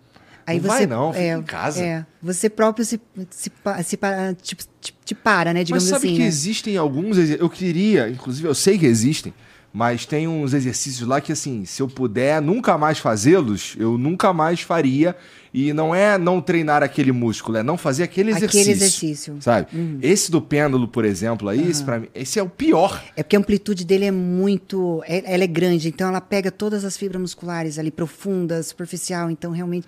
Aí 0.49 0.57
não 0.57 0.63
você, 0.63 0.69
vai 0.69 0.87
não, 0.87 1.13
fica 1.13 1.25
é, 1.25 1.37
em 1.37 1.43
casa. 1.43 1.85
É, 1.85 2.07
você 2.23 2.49
próprio 2.49 2.83
se, 2.83 2.99
se, 3.29 3.53
se 3.85 3.97
para, 3.99 4.35
tipo, 4.35 4.65
te, 4.81 4.97
te 5.05 5.15
para, 5.15 5.53
né? 5.53 5.61
Mas 5.61 5.67
Digamos 5.67 5.85
sabe 5.85 6.07
assim. 6.07 6.15
que 6.15 6.23
né? 6.23 6.27
existem 6.27 6.77
alguns 6.79 7.19
Eu 7.19 7.51
queria, 7.51 8.09
inclusive, 8.09 8.49
eu 8.49 8.55
sei 8.55 8.79
que 8.79 8.87
existem, 8.87 9.35
mas 9.71 10.07
tem 10.07 10.27
uns 10.27 10.55
exercícios 10.55 11.07
lá 11.07 11.21
que, 11.21 11.33
assim, 11.33 11.67
se 11.67 11.83
eu 11.83 11.87
puder 11.89 12.41
nunca 12.41 12.79
mais 12.79 12.99
fazê-los, 12.99 13.77
eu 13.79 13.99
nunca 13.99 14.33
mais 14.33 14.63
faria. 14.63 15.15
E 15.61 15.73
não 15.73 15.93
é 15.93 16.17
não 16.17 16.41
treinar 16.41 16.85
aquele 16.85 17.11
músculo, 17.11 17.59
é 17.59 17.63
não 17.65 17.77
fazer 17.77 18.05
aquele 18.05 18.31
Aquele 18.33 18.47
exercício. 18.47 18.71
exercício. 18.71 19.35
Uhum. 19.35 19.41
Sabe? 19.41 19.67
Esse 20.01 20.31
do 20.31 20.41
pêndulo, 20.41 20.87
por 20.87 21.05
exemplo, 21.05 21.49
aí, 21.49 21.69
esse, 21.69 21.83
pra 21.83 21.99
mim, 21.99 22.07
esse 22.15 22.39
é 22.39 22.43
o 22.43 22.49
pior. 22.49 23.03
É 23.17 23.23
porque 23.25 23.35
a 23.35 23.41
amplitude 23.41 23.85
dele 23.85 24.05
é 24.05 24.11
muito. 24.13 25.03
é- 25.07 25.35
ela 25.35 25.43
é 25.43 25.47
grande, 25.49 25.89
então 25.89 26.09
ela 26.09 26.21
pega 26.21 26.51
todas 26.53 26.85
as 26.85 26.97
fibras 26.97 27.21
musculares 27.21 27.77
ali, 27.79 27.91
profunda, 27.91 28.63
superficial. 28.63 29.31
Então, 29.31 29.51
realmente. 29.51 29.87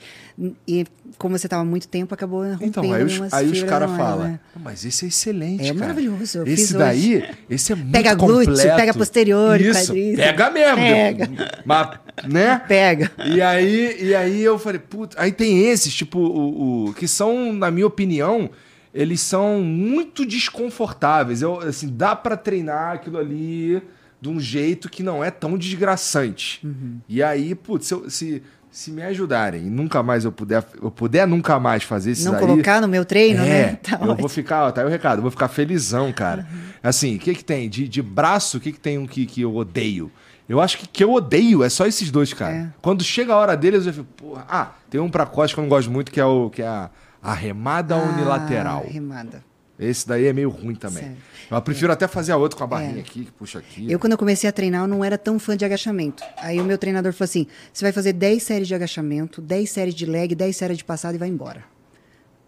E 0.66 0.86
como 1.18 1.38
você 1.38 1.46
estava 1.46 1.62
há 1.62 1.64
muito 1.64 1.86
tempo, 1.86 2.12
acabou 2.14 2.42
rompendo 2.42 2.64
Então, 2.66 2.92
aí 2.92 3.04
os, 3.04 3.32
aí 3.32 3.50
os 3.50 3.62
caras 3.62 3.90
não, 3.90 3.96
falam, 3.96 4.24
né? 4.28 4.40
"Ah, 4.56 4.58
mas 4.62 4.84
esse 4.84 5.04
é 5.04 5.08
excelente, 5.08 5.62
É 5.62 5.66
cara. 5.68 5.78
maravilhoso, 5.78 6.38
eu 6.38 6.46
esse 6.46 6.72
daí, 6.74 7.22
esse 7.48 7.72
é 7.72 7.76
muito 7.76 7.92
Pega 7.92 8.14
glúteo, 8.14 8.54
completo. 8.54 8.76
pega 8.76 8.94
posterior, 8.94 9.60
Isso, 9.60 9.92
pega 10.16 10.50
mesmo. 10.50 10.76
Pega. 10.76 11.30
Mas, 11.64 11.88
né? 12.28 12.60
Pega. 12.66 13.10
E 13.26 13.40
aí, 13.40 13.96
e 14.00 14.14
aí 14.14 14.42
eu 14.42 14.58
falei, 14.58 14.78
puta, 14.80 15.16
aí 15.20 15.30
tem 15.32 15.58
esses, 15.60 15.94
tipo, 15.94 16.18
o, 16.18 16.88
o- 16.88 16.94
que 16.94 17.06
são, 17.08 17.52
na 17.52 17.70
minha 17.70 17.86
opinião, 17.86 18.50
eles 18.92 19.20
são 19.20 19.60
muito 19.62 20.24
desconfortáveis. 20.26 21.42
Eu, 21.42 21.60
assim, 21.60 21.88
dá 21.88 22.14
pra 22.16 22.36
treinar 22.36 22.94
aquilo 22.94 23.18
ali, 23.18 23.82
de 24.20 24.28
um 24.28 24.38
jeito 24.40 24.88
que 24.88 25.02
não 25.02 25.22
é 25.24 25.30
tão 25.30 25.56
desgraçante. 25.56 26.60
Uhum. 26.66 26.98
E 27.08 27.22
aí, 27.22 27.54
putz, 27.54 27.86
se, 27.86 27.94
eu- 27.94 28.10
se, 28.10 28.42
se 28.70 28.90
me 28.90 29.02
ajudarem 29.02 29.66
e 29.66 29.70
nunca 29.70 30.02
mais 30.02 30.24
eu 30.24 30.30
puder, 30.32 30.64
eu 30.80 30.90
puder 30.90 31.26
nunca 31.26 31.58
mais 31.58 31.82
fazer 31.82 32.12
isso 32.12 32.24
Não 32.26 32.34
aí, 32.34 32.40
colocar 32.40 32.80
no 32.80 32.86
meu 32.88 33.04
treino, 33.04 33.42
é, 33.42 33.44
né? 33.72 33.78
Tá 33.82 33.92
eu 33.94 33.98
vou 34.06 34.10
ótimo. 34.12 34.28
ficar, 34.28 34.66
ó, 34.66 34.70
tá 34.72 34.80
aí 34.82 34.86
o 34.86 34.90
recado, 34.90 35.18
eu 35.18 35.22
vou 35.22 35.30
ficar 35.30 35.48
felizão, 35.48 36.12
cara. 36.12 36.46
Uhum. 36.52 36.58
Assim, 36.82 37.16
o 37.16 37.18
que 37.18 37.34
que 37.34 37.44
tem? 37.44 37.68
De, 37.68 37.88
de 37.88 38.02
braço, 38.02 38.58
o 38.58 38.60
que 38.60 38.72
que 38.72 38.80
tem 38.80 38.96
um 38.98 39.06
que, 39.06 39.26
que 39.26 39.40
eu 39.42 39.54
odeio? 39.54 40.10
Eu 40.50 40.60
acho 40.60 40.78
que 40.78 40.88
que 40.88 41.04
eu 41.04 41.12
odeio 41.12 41.62
é 41.62 41.68
só 41.68 41.86
esses 41.86 42.10
dois, 42.10 42.34
cara. 42.34 42.52
É. 42.52 42.68
Quando 42.82 43.04
chega 43.04 43.32
a 43.32 43.36
hora 43.36 43.56
deles, 43.56 43.86
eu 43.86 43.92
fico, 43.92 44.06
porra. 44.16 44.44
Ah, 44.48 44.72
tem 44.90 45.00
um 45.00 45.08
pra 45.08 45.24
costa 45.24 45.54
que 45.54 45.60
eu 45.60 45.62
não 45.62 45.68
gosto 45.68 45.88
muito, 45.92 46.10
que 46.10 46.18
é, 46.18 46.24
o, 46.24 46.50
que 46.50 46.60
é 46.60 46.66
a, 46.66 46.90
a 47.22 47.32
remada 47.32 47.96
unilateral. 47.96 48.82
Ah, 48.84 48.90
remada. 48.92 49.44
Esse 49.78 50.08
daí 50.08 50.26
é 50.26 50.32
meio 50.32 50.50
ruim 50.50 50.74
também. 50.74 51.04
Sério. 51.04 51.16
Eu 51.48 51.62
prefiro 51.62 51.92
até 51.92 52.08
fazer 52.08 52.32
a 52.32 52.36
outra 52.36 52.58
com 52.58 52.64
a 52.64 52.66
barrinha 52.66 52.96
É. 52.98 53.00
aqui, 53.00 53.26
que 53.26 53.30
puxa 53.30 53.60
aqui. 53.60 53.90
Eu, 53.90 53.98
quando 54.00 54.12
eu 54.12 54.18
comecei 54.18 54.50
a 54.50 54.52
treinar, 54.52 54.82
eu 54.82 54.88
não 54.88 55.04
era 55.04 55.16
tão 55.16 55.38
fã 55.38 55.56
de 55.56 55.64
agachamento. 55.64 56.22
Aí 56.38 56.60
o 56.60 56.64
meu 56.64 56.76
treinador 56.76 57.12
falou 57.12 57.26
assim: 57.26 57.46
você 57.72 57.84
vai 57.84 57.92
fazer 57.92 58.12
10 58.12 58.42
séries 58.42 58.66
de 58.66 58.74
agachamento, 58.74 59.40
10 59.40 59.70
séries 59.70 59.94
de 59.94 60.04
leg, 60.04 60.34
10 60.34 60.56
séries 60.56 60.78
de 60.78 60.84
passada 60.84 61.14
e 61.14 61.18
vai 61.18 61.28
embora. 61.28 61.62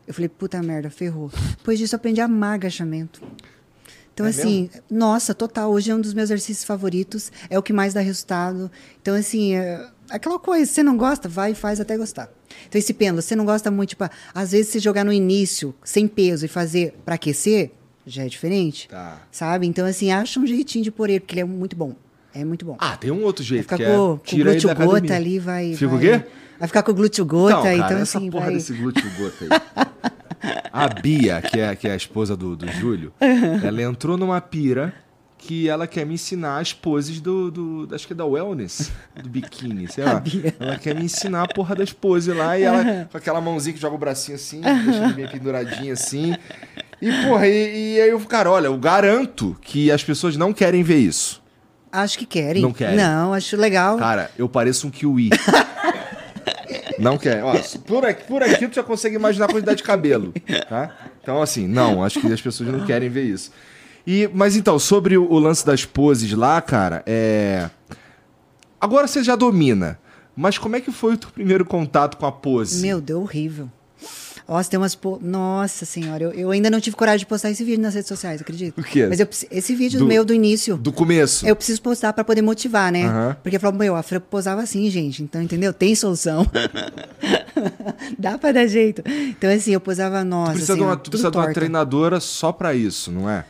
Eu 0.09 0.12
falei, 0.12 0.28
puta 0.28 0.61
merda, 0.61 0.90
ferrou. 0.90 1.30
Depois 1.57 1.78
disso, 1.78 1.94
eu 1.94 1.96
aprendi 1.98 2.20
a 2.20 2.24
amar 2.24 2.55
agachamento. 2.55 3.22
Então, 4.14 4.26
É 4.26 4.28
assim, 4.28 4.68
nossa, 4.90 5.34
total. 5.34 5.70
Hoje 5.70 5.90
é 5.90 5.94
um 5.94 6.00
dos 6.00 6.12
meus 6.14 6.28
exercícios 6.30 6.64
favoritos, 6.64 7.32
é 7.48 7.58
o 7.58 7.62
que 7.62 7.72
mais 7.72 7.94
dá 7.94 8.00
resultado. 8.00 8.70
Então, 9.00 9.14
assim, 9.14 9.54
é 9.54 9.86
aquela 10.10 10.38
coisa, 10.38 10.70
você 10.70 10.82
não 10.82 10.96
gosta, 10.96 11.28
vai 11.28 11.52
e 11.52 11.54
faz 11.54 11.80
até 11.80 11.96
gostar. 11.96 12.30
Então, 12.68 12.78
esse 12.78 12.92
pêndulo, 12.92 13.22
você 13.22 13.34
não 13.34 13.44
gosta 13.46 13.70
muito, 13.70 13.90
tipo, 13.90 14.04
às 14.34 14.52
vezes 14.52 14.68
você 14.72 14.78
jogar 14.78 15.04
no 15.04 15.12
início, 15.12 15.74
sem 15.82 16.06
peso, 16.06 16.44
e 16.44 16.48
fazer 16.48 16.94
para 17.04 17.14
aquecer, 17.14 17.70
já 18.06 18.24
é 18.24 18.28
diferente. 18.28 18.88
Tá. 18.88 19.22
Sabe? 19.30 19.66
Então, 19.66 19.86
assim, 19.86 20.12
acha 20.12 20.38
um 20.38 20.46
jeitinho 20.46 20.84
de 20.84 20.90
pôr 20.90 21.08
ele, 21.08 21.20
porque 21.20 21.34
ele 21.34 21.40
é 21.42 21.44
muito 21.44 21.74
bom. 21.74 21.94
É 22.34 22.44
muito 22.44 22.64
bom. 22.64 22.76
Ah, 22.78 22.96
tem 22.96 23.10
um 23.10 23.22
outro 23.24 23.42
vai 23.42 23.48
jeito, 23.48 23.62
ficar 23.62 23.76
que 23.76 23.84
com, 23.84 23.90
é 23.90 23.94
com 23.96 24.12
o 24.12 24.18
tira 24.18 24.50
ele 24.52 24.60
glúteo 24.60 24.86
gota 24.86 25.14
ali, 25.14 25.38
vai. 25.38 25.74
Fica 25.74 25.86
o 25.94 25.98
vai, 25.98 26.00
quê? 26.20 26.26
Vai 26.58 26.68
ficar 26.68 26.82
com 26.82 26.90
o 26.90 26.94
glúteo 26.94 27.24
gota, 27.26 27.56
Não, 27.56 27.62
cara, 27.62 27.76
então 27.76 27.98
essa 27.98 28.18
assim, 28.18 28.30
porra 28.30 28.44
vai. 28.46 28.54
desse 28.54 28.72
glúteo 28.72 29.10
gota 29.18 29.44
aí. 29.44 29.92
A 30.72 30.88
Bia, 30.88 31.40
que 31.40 31.61
é, 31.61 31.74
que 31.76 31.86
é 31.86 31.93
a 31.93 31.97
esposa 31.97 32.36
do, 32.36 32.57
do 32.57 32.70
Júlio, 32.72 33.12
ela 33.62 33.82
entrou 33.82 34.16
numa 34.16 34.40
pira 34.40 34.95
que 35.38 35.68
ela 35.68 35.88
quer 35.88 36.07
me 36.07 36.14
ensinar 36.14 36.61
as 36.61 36.72
poses 36.72 37.20
do, 37.20 37.51
do 37.51 37.88
acho 37.93 38.07
que 38.07 38.12
é 38.12 38.16
da 38.16 38.24
wellness, 38.24 38.93
do 39.20 39.28
biquíni, 39.28 39.90
sei 39.90 40.05
lá. 40.07 40.22
Ela 40.59 40.78
quer 40.78 40.95
me 40.95 41.05
ensinar 41.05 41.43
a 41.43 41.49
porra 41.49 41.74
das 41.74 41.93
poses 41.93 42.34
lá 42.34 42.57
e 42.57 42.62
ela 42.62 43.09
com 43.11 43.18
aquela 43.18 43.40
mãozinha 43.40 43.74
que 43.74 43.80
joga 43.80 43.97
o 43.97 43.99
bracinho 43.99 44.36
assim, 44.36 44.61
deixa 44.61 45.05
ele 45.05 45.14
bem 45.14 45.28
penduradinho 45.28 45.93
assim. 45.93 46.36
E 47.01 47.11
porra, 47.26 47.49
e, 47.49 47.97
e 47.97 48.01
aí 48.01 48.11
eu, 48.11 48.20
cara, 48.20 48.51
olha, 48.51 48.66
eu 48.66 48.78
garanto 48.78 49.57
que 49.61 49.90
as 49.90 50.05
pessoas 50.05 50.36
não 50.36 50.53
querem 50.53 50.84
ver 50.84 50.99
isso. 50.99 51.43
Acho 51.90 52.18
que 52.18 52.24
querem. 52.24 52.62
Não 52.62 52.72
querem. 52.72 52.97
Não, 52.97 53.34
acho 53.34 53.57
legal. 53.57 53.99
Cara, 53.99 54.30
eu 54.38 54.49
pareço 54.49 54.86
um 54.86 54.90
kiwi. 54.90 55.30
Não 56.99 57.18
quer. 57.18 57.43
Ó, 57.43 57.55
por 57.86 58.05
aqui, 58.05 58.24
por 58.24 58.43
aqui 58.43 58.68
tu 58.68 58.74
já 58.74 58.82
consegue 58.82 59.16
imaginar 59.16 59.47
a 59.47 59.49
quantidade 59.49 59.78
de 59.78 59.82
cabelo, 59.82 60.32
tá? 60.68 60.95
Então, 61.22 61.40
assim, 61.40 61.66
não, 61.66 62.03
acho 62.03 62.20
que 62.20 62.32
as 62.32 62.40
pessoas 62.40 62.70
não 62.70 62.84
querem 62.84 63.09
ver 63.09 63.24
isso. 63.24 63.51
E, 64.07 64.28
mas 64.32 64.57
então, 64.57 64.78
sobre 64.78 65.16
o, 65.16 65.38
lance 65.38 65.64
das 65.64 65.84
poses 65.84 66.32
lá, 66.32 66.61
cara, 66.61 67.03
é. 67.07 67.70
Agora 68.80 69.07
você 69.07 69.22
já 69.22 69.36
domina. 69.36 69.99
Mas 70.34 70.57
como 70.57 70.74
é 70.74 70.80
que 70.80 70.90
foi 70.90 71.14
o 71.14 71.16
teu 71.16 71.30
primeiro 71.30 71.64
contato 71.64 72.16
com 72.16 72.26
a 72.26 72.32
pose? 72.32 72.80
Meu, 72.80 73.01
deu 73.01 73.20
horrível. 73.20 73.70
Nossa, 74.53 74.70
tem 74.70 74.78
umas. 74.78 74.94
Po... 74.94 75.18
Nossa 75.22 75.86
senhora, 75.86 76.24
eu, 76.24 76.32
eu 76.32 76.50
ainda 76.50 76.68
não 76.68 76.78
tive 76.80 76.94
coragem 76.94 77.20
de 77.20 77.26
postar 77.26 77.50
esse 77.50 77.64
vídeo 77.64 77.80
nas 77.80 77.94
redes 77.94 78.09
sociais, 78.09 78.40
acredita? 78.42 78.78
O 78.80 78.84
quê? 78.84 79.07
Mas 79.09 79.18
eu, 79.18 79.26
esse 79.50 79.74
vídeo 79.74 79.98
Do- 80.00 80.07
meu 80.07 80.24
do 80.24 80.34
início. 80.34 80.76
Do 80.76 80.92
começo. 80.92 81.46
Eu 81.46 81.57
preciso 81.57 81.80
postar 81.80 82.12
pra 82.12 82.22
poder 82.22 82.42
motivar, 82.42 82.92
né? 82.92 83.36
Porque 83.42 83.59
falou, 83.59 83.78
meu, 83.78 83.96
a 83.96 84.03
Fran 84.03 84.20
posava 84.20 84.61
assim, 84.62 84.88
gente. 84.90 85.22
Então, 85.22 85.40
entendeu? 85.40 85.72
Tem 85.72 85.94
solução. 85.94 86.46
Dá 88.18 88.36
pra 88.38 88.53
dar 88.53 88.66
jeito. 88.66 89.03
Então, 89.07 89.50
assim, 89.50 89.72
eu 89.72 89.80
posava, 89.80 90.24
nossa. 90.24 90.53
tu 90.53 90.55
precisa, 90.57 90.74
de 90.76 90.82
uma, 90.82 90.96
tu 90.96 91.11
precisa 91.11 91.30
de 91.30 91.36
uma 91.36 91.53
treinadora 91.53 92.20
só 92.20 92.53
pra 92.53 92.74
isso, 92.74 93.11
não 93.11 93.28
é? 93.28 93.44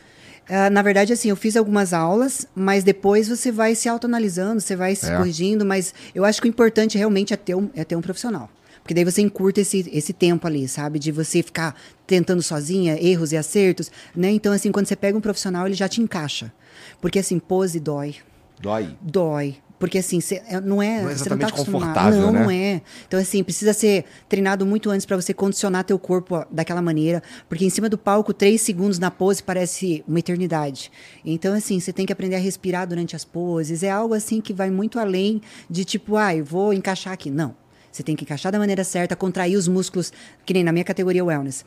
Ah, 0.49 0.69
na 0.69 0.81
verdade, 0.81 1.13
assim, 1.13 1.29
eu 1.29 1.35
fiz 1.35 1.55
algumas 1.55 1.93
aulas, 1.93 2.45
mas 2.53 2.83
depois 2.83 3.27
você 3.29 3.51
vai 3.51 3.75
se 3.75 3.87
autoanalisando, 3.87 4.59
você 4.59 4.75
vai 4.75 4.93
se 4.95 5.09
É. 5.09 5.15
corrigindo, 5.17 5.65
mas 5.65 5.93
eu 6.13 6.25
acho 6.25 6.41
que 6.41 6.47
o 6.47 6.49
importante 6.49 6.97
realmente 6.97 7.33
é 7.33 7.37
ter 7.37 7.55
um, 7.55 7.69
é 7.75 7.83
ter 7.83 7.95
um 7.95 8.01
profissional. 8.01 8.49
Porque 8.83 8.93
daí 8.93 9.05
você 9.05 9.21
encurta 9.21 9.61
esse, 9.61 9.89
esse 9.93 10.11
tempo 10.11 10.45
ali, 10.45 10.67
sabe? 10.67 10.99
De 10.99 11.09
você 11.11 11.41
ficar 11.41 11.73
tentando 12.05 12.43
sozinha, 12.43 12.97
erros 13.01 13.31
e 13.31 13.37
acertos, 13.37 13.89
né? 14.13 14.29
Então, 14.29 14.51
assim, 14.51 14.71
quando 14.71 14.85
você 14.87 14.95
pega 14.95 15.17
um 15.17 15.21
profissional, 15.21 15.65
ele 15.65 15.73
já 15.73 15.87
te 15.87 16.01
encaixa. 16.01 16.51
Porque, 16.99 17.17
assim, 17.17 17.39
pose 17.39 17.79
dói. 17.79 18.15
Dói. 18.59 18.95
Dói. 19.01 19.55
Porque 19.79 19.97
assim, 19.97 20.21
cê- 20.21 20.41
é- 20.47 20.61
não 20.61 20.81
é, 20.81 21.01
Não 21.01 21.09
é 21.09 21.15
você 21.15 21.29
não 21.29 21.37
tá 21.37 21.47
exatamente 21.47 21.53
confortável, 21.53 22.21
não, 22.21 22.31
né? 22.31 22.43
não 22.43 22.49
é. 22.51 22.81
Então 23.05 23.19
assim, 23.19 23.43
precisa 23.43 23.73
ser 23.73 24.05
treinado 24.29 24.65
muito 24.65 24.89
antes 24.89 25.05
para 25.05 25.17
você 25.17 25.33
condicionar 25.33 25.83
teu 25.83 25.99
corpo 25.99 26.45
daquela 26.49 26.81
maneira, 26.81 27.21
porque 27.49 27.65
em 27.65 27.69
cima 27.69 27.89
do 27.89 27.97
palco, 27.97 28.33
três 28.33 28.61
segundos 28.61 28.97
na 28.97 29.11
pose 29.11 29.43
parece 29.43 30.01
uma 30.07 30.19
eternidade. 30.19 30.89
Então 31.25 31.53
assim, 31.53 31.81
você 31.81 31.91
tem 31.91 32.05
que 32.05 32.13
aprender 32.13 32.37
a 32.37 32.39
respirar 32.39 32.87
durante 32.87 33.13
as 33.13 33.25
poses. 33.25 33.83
É 33.83 33.91
algo 33.91 34.13
assim 34.13 34.39
que 34.39 34.53
vai 34.53 34.71
muito 34.71 34.97
além 34.99 35.41
de 35.69 35.83
tipo, 35.83 36.15
ah, 36.15 36.33
eu 36.33 36.45
vou 36.45 36.71
encaixar 36.73 37.11
aqui. 37.11 37.29
Não. 37.29 37.53
Você 37.93 38.01
tem 38.01 38.15
que 38.15 38.23
encaixar 38.23 38.51
da 38.51 38.57
maneira 38.57 38.83
certa, 38.83 39.15
contrair 39.15 39.55
os 39.55 39.67
músculos, 39.67 40.11
que 40.43 40.51
nem 40.51 40.63
na 40.63 40.71
minha 40.71 40.83
categoria 40.83 41.23
wellness. 41.23 41.63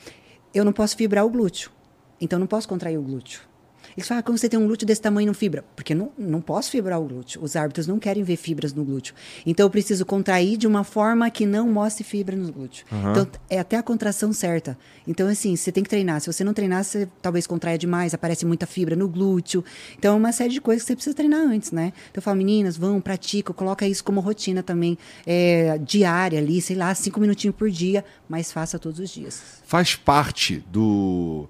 Eu 0.52 0.64
não 0.64 0.72
posso 0.72 0.96
fibrar 0.96 1.24
o 1.24 1.30
glúteo. 1.30 1.70
Então 2.20 2.36
não 2.36 2.48
posso 2.48 2.68
contrair 2.68 2.98
o 2.98 3.02
glúteo. 3.02 3.42
Eles 3.96 4.06
falam, 4.06 4.20
ah, 4.20 4.22
como 4.22 4.36
você 4.36 4.48
tem 4.48 4.58
um 4.58 4.66
glúteo 4.66 4.86
desse 4.86 5.00
tamanho 5.00 5.24
e 5.24 5.26
não 5.26 5.34
fibra? 5.34 5.64
Porque 5.74 5.92
eu 5.92 5.96
não, 5.96 6.12
não 6.18 6.40
posso 6.40 6.70
fibrar 6.70 7.00
o 7.00 7.04
glúteo. 7.04 7.42
Os 7.42 7.56
árbitros 7.56 7.86
não 7.86 7.98
querem 7.98 8.22
ver 8.22 8.36
fibras 8.36 8.72
no 8.72 8.84
glúteo. 8.84 9.14
Então 9.46 9.64
eu 9.64 9.70
preciso 9.70 10.04
contrair 10.04 10.56
de 10.56 10.66
uma 10.66 10.84
forma 10.84 11.30
que 11.30 11.46
não 11.46 11.68
mostre 11.68 12.04
fibra 12.04 12.36
no 12.36 12.52
glúteo. 12.52 12.84
Então 13.10 13.26
é 13.48 13.58
até 13.58 13.76
a 13.76 13.82
contração 13.82 14.32
certa. 14.32 14.76
Então, 15.06 15.28
assim, 15.28 15.56
você 15.56 15.72
tem 15.72 15.82
que 15.82 15.88
treinar. 15.88 16.20
Se 16.20 16.32
você 16.32 16.44
não 16.44 16.52
treinar, 16.52 16.84
você 16.84 17.08
talvez 17.22 17.46
contraia 17.46 17.78
demais, 17.78 18.12
aparece 18.12 18.44
muita 18.44 18.66
fibra 18.66 18.94
no 18.94 19.08
glúteo. 19.08 19.64
Então 19.98 20.14
é 20.14 20.16
uma 20.18 20.32
série 20.32 20.50
de 20.52 20.60
coisas 20.60 20.82
que 20.82 20.88
você 20.88 20.96
precisa 20.96 21.16
treinar 21.16 21.40
antes, 21.40 21.72
né? 21.72 21.92
Então 22.10 22.16
eu 22.16 22.22
falo, 22.22 22.36
meninas, 22.36 22.76
vão, 22.76 23.00
praticam, 23.00 23.54
coloca 23.54 23.86
isso 23.86 24.04
como 24.04 24.20
rotina 24.20 24.62
também, 24.62 24.98
é, 25.26 25.78
diária 25.78 26.38
ali, 26.38 26.60
sei 26.60 26.76
lá, 26.76 26.94
cinco 26.94 27.20
minutinhos 27.20 27.56
por 27.56 27.70
dia, 27.70 28.04
mas 28.28 28.52
faça 28.52 28.78
todos 28.78 28.98
os 29.00 29.10
dias. 29.10 29.42
faz 29.64 29.96
parte 29.96 30.64
do. 30.70 31.48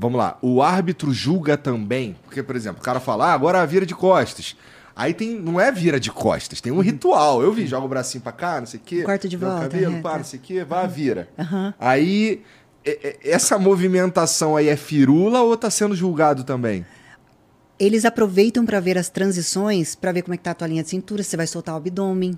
Vamos 0.00 0.16
lá, 0.16 0.38
o 0.40 0.62
árbitro 0.62 1.12
julga 1.12 1.56
também. 1.56 2.14
Porque, 2.24 2.40
por 2.42 2.54
exemplo, 2.54 2.80
o 2.80 2.84
cara 2.84 3.00
fala, 3.00 3.26
ah, 3.26 3.32
agora 3.34 3.66
vira 3.66 3.84
de 3.84 3.94
costas. 3.96 4.56
Aí 4.94 5.12
tem. 5.12 5.34
Não 5.38 5.60
é 5.60 5.70
vira 5.72 5.98
de 5.98 6.10
costas, 6.10 6.60
tem 6.60 6.72
um 6.72 6.80
ritual. 6.80 7.42
Eu 7.42 7.52
vi, 7.52 7.66
joga 7.66 7.84
o 7.84 7.88
bracinho 7.88 8.22
pra 8.22 8.30
cá, 8.32 8.60
não 8.60 8.66
sei 8.66 8.78
o 8.78 8.82
quê. 8.84 9.02
Quarto 9.02 9.28
de 9.28 9.36
volta, 9.36 9.68
Cabelo, 9.68 9.96
é, 9.96 10.00
pá, 10.00 10.12
tá. 10.12 10.16
não 10.18 10.24
sei 10.24 10.38
o 10.38 10.42
quê, 10.42 10.64
vai, 10.64 10.86
vira. 10.88 11.28
Aham. 11.38 11.74
Aí. 11.80 12.42
e- 12.86 12.90
e- 13.24 13.30
Essa 13.30 13.58
movimentação 13.58 14.56
aí 14.56 14.68
é 14.68 14.76
firula 14.76 15.42
ou 15.42 15.56
tá 15.56 15.68
sendo 15.70 15.94
julgado 15.96 16.44
também? 16.44 16.86
Eles 17.78 18.04
aproveitam 18.04 18.64
para 18.66 18.80
ver 18.80 18.98
as 18.98 19.08
transições, 19.08 19.94
para 19.94 20.10
ver 20.12 20.22
como 20.22 20.34
é 20.34 20.36
que 20.36 20.42
tá 20.42 20.50
a 20.50 20.54
tua 20.54 20.66
linha 20.66 20.82
de 20.82 20.88
cintura, 20.90 21.22
se 21.22 21.30
você 21.30 21.36
vai 21.36 21.46
soltar 21.46 21.74
o 21.74 21.78
abdômen. 21.78 22.36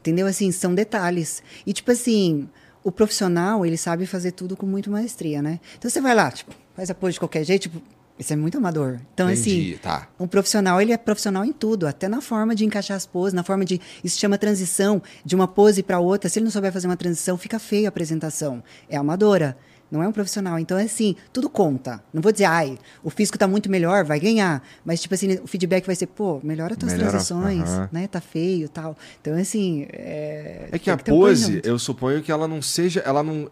Entendeu? 0.00 0.26
Assim, 0.26 0.52
são 0.52 0.74
detalhes. 0.74 1.42
E 1.66 1.72
tipo 1.72 1.90
assim, 1.90 2.48
o 2.82 2.92
profissional, 2.92 3.64
ele 3.64 3.78
sabe 3.78 4.04
fazer 4.04 4.32
tudo 4.32 4.56
com 4.56 4.66
muito 4.66 4.90
maestria, 4.90 5.40
né? 5.40 5.58
Então 5.78 5.90
você 5.90 6.00
vai 6.02 6.14
lá, 6.14 6.30
tipo, 6.30 6.52
faz 6.74 6.90
a 6.90 6.94
pose 6.94 7.14
de 7.14 7.18
qualquer 7.20 7.44
jeito, 7.44 7.62
tipo, 7.62 7.82
isso 8.18 8.32
é 8.32 8.36
muito 8.36 8.58
amador. 8.58 9.00
Então 9.12 9.28
Entendi, 9.30 9.72
assim, 9.74 9.78
tá. 9.82 10.08
um 10.20 10.26
profissional, 10.26 10.80
ele 10.80 10.92
é 10.92 10.96
profissional 10.96 11.44
em 11.44 11.52
tudo, 11.52 11.86
até 11.86 12.06
na 12.08 12.20
forma 12.20 12.54
de 12.54 12.64
encaixar 12.64 12.96
as 12.96 13.06
poses, 13.06 13.32
na 13.34 13.42
forma 13.42 13.64
de. 13.64 13.80
Isso 14.04 14.18
chama 14.20 14.38
transição 14.38 15.02
de 15.24 15.34
uma 15.34 15.48
pose 15.48 15.82
para 15.82 15.98
outra. 15.98 16.28
Se 16.30 16.38
ele 16.38 16.44
não 16.44 16.52
souber 16.52 16.72
fazer 16.72 16.86
uma 16.86 16.96
transição, 16.96 17.36
fica 17.36 17.58
feia 17.58 17.88
a 17.88 17.90
apresentação. 17.90 18.62
É 18.88 18.96
amadora. 18.96 19.56
Não 19.90 20.02
é 20.02 20.08
um 20.08 20.12
profissional. 20.12 20.58
Então, 20.58 20.76
é 20.78 20.84
assim, 20.84 21.14
tudo 21.32 21.48
conta. 21.48 22.02
Não 22.12 22.20
vou 22.20 22.32
dizer, 22.32 22.46
ai, 22.46 22.76
o 23.02 23.10
físico 23.10 23.38
tá 23.38 23.46
muito 23.46 23.70
melhor, 23.70 24.04
vai 24.04 24.18
ganhar. 24.18 24.60
Mas, 24.84 25.00
tipo 25.00 25.14
assim, 25.14 25.34
o 25.34 25.46
feedback 25.46 25.84
vai 25.86 25.94
ser, 25.94 26.06
pô, 26.06 26.40
melhora 26.42 26.74
tuas 26.74 26.92
Melhora, 26.92 27.10
transições, 27.10 27.68
aham. 27.68 27.88
né? 27.92 28.08
Tá 28.08 28.20
feio 28.20 28.64
e 28.64 28.68
tal. 28.68 28.96
Então, 29.20 29.36
assim. 29.36 29.86
É, 29.92 30.68
É 30.72 30.78
que 30.78 30.90
a 30.90 30.94
um 30.94 30.98
pose, 30.98 31.42
planejamento. 31.42 31.66
eu 31.66 31.78
suponho 31.78 32.22
que 32.22 32.32
ela 32.32 32.48
não 32.48 32.60
seja. 32.62 33.00
Ela 33.00 33.22
não. 33.22 33.48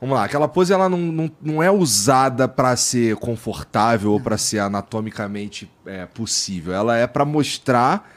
Vamos 0.00 0.16
lá, 0.16 0.24
aquela 0.24 0.46
pose 0.48 0.72
ela 0.72 0.88
não, 0.88 0.98
não, 0.98 1.30
não 1.40 1.62
é 1.62 1.70
usada 1.70 2.46
pra 2.46 2.76
ser 2.76 3.16
confortável 3.16 4.12
ou 4.12 4.20
pra 4.20 4.36
ser 4.36 4.58
anatomicamente 4.58 5.70
é, 5.86 6.04
possível. 6.06 6.74
Ela 6.74 6.96
é 6.96 7.06
pra 7.06 7.24
mostrar 7.24 8.10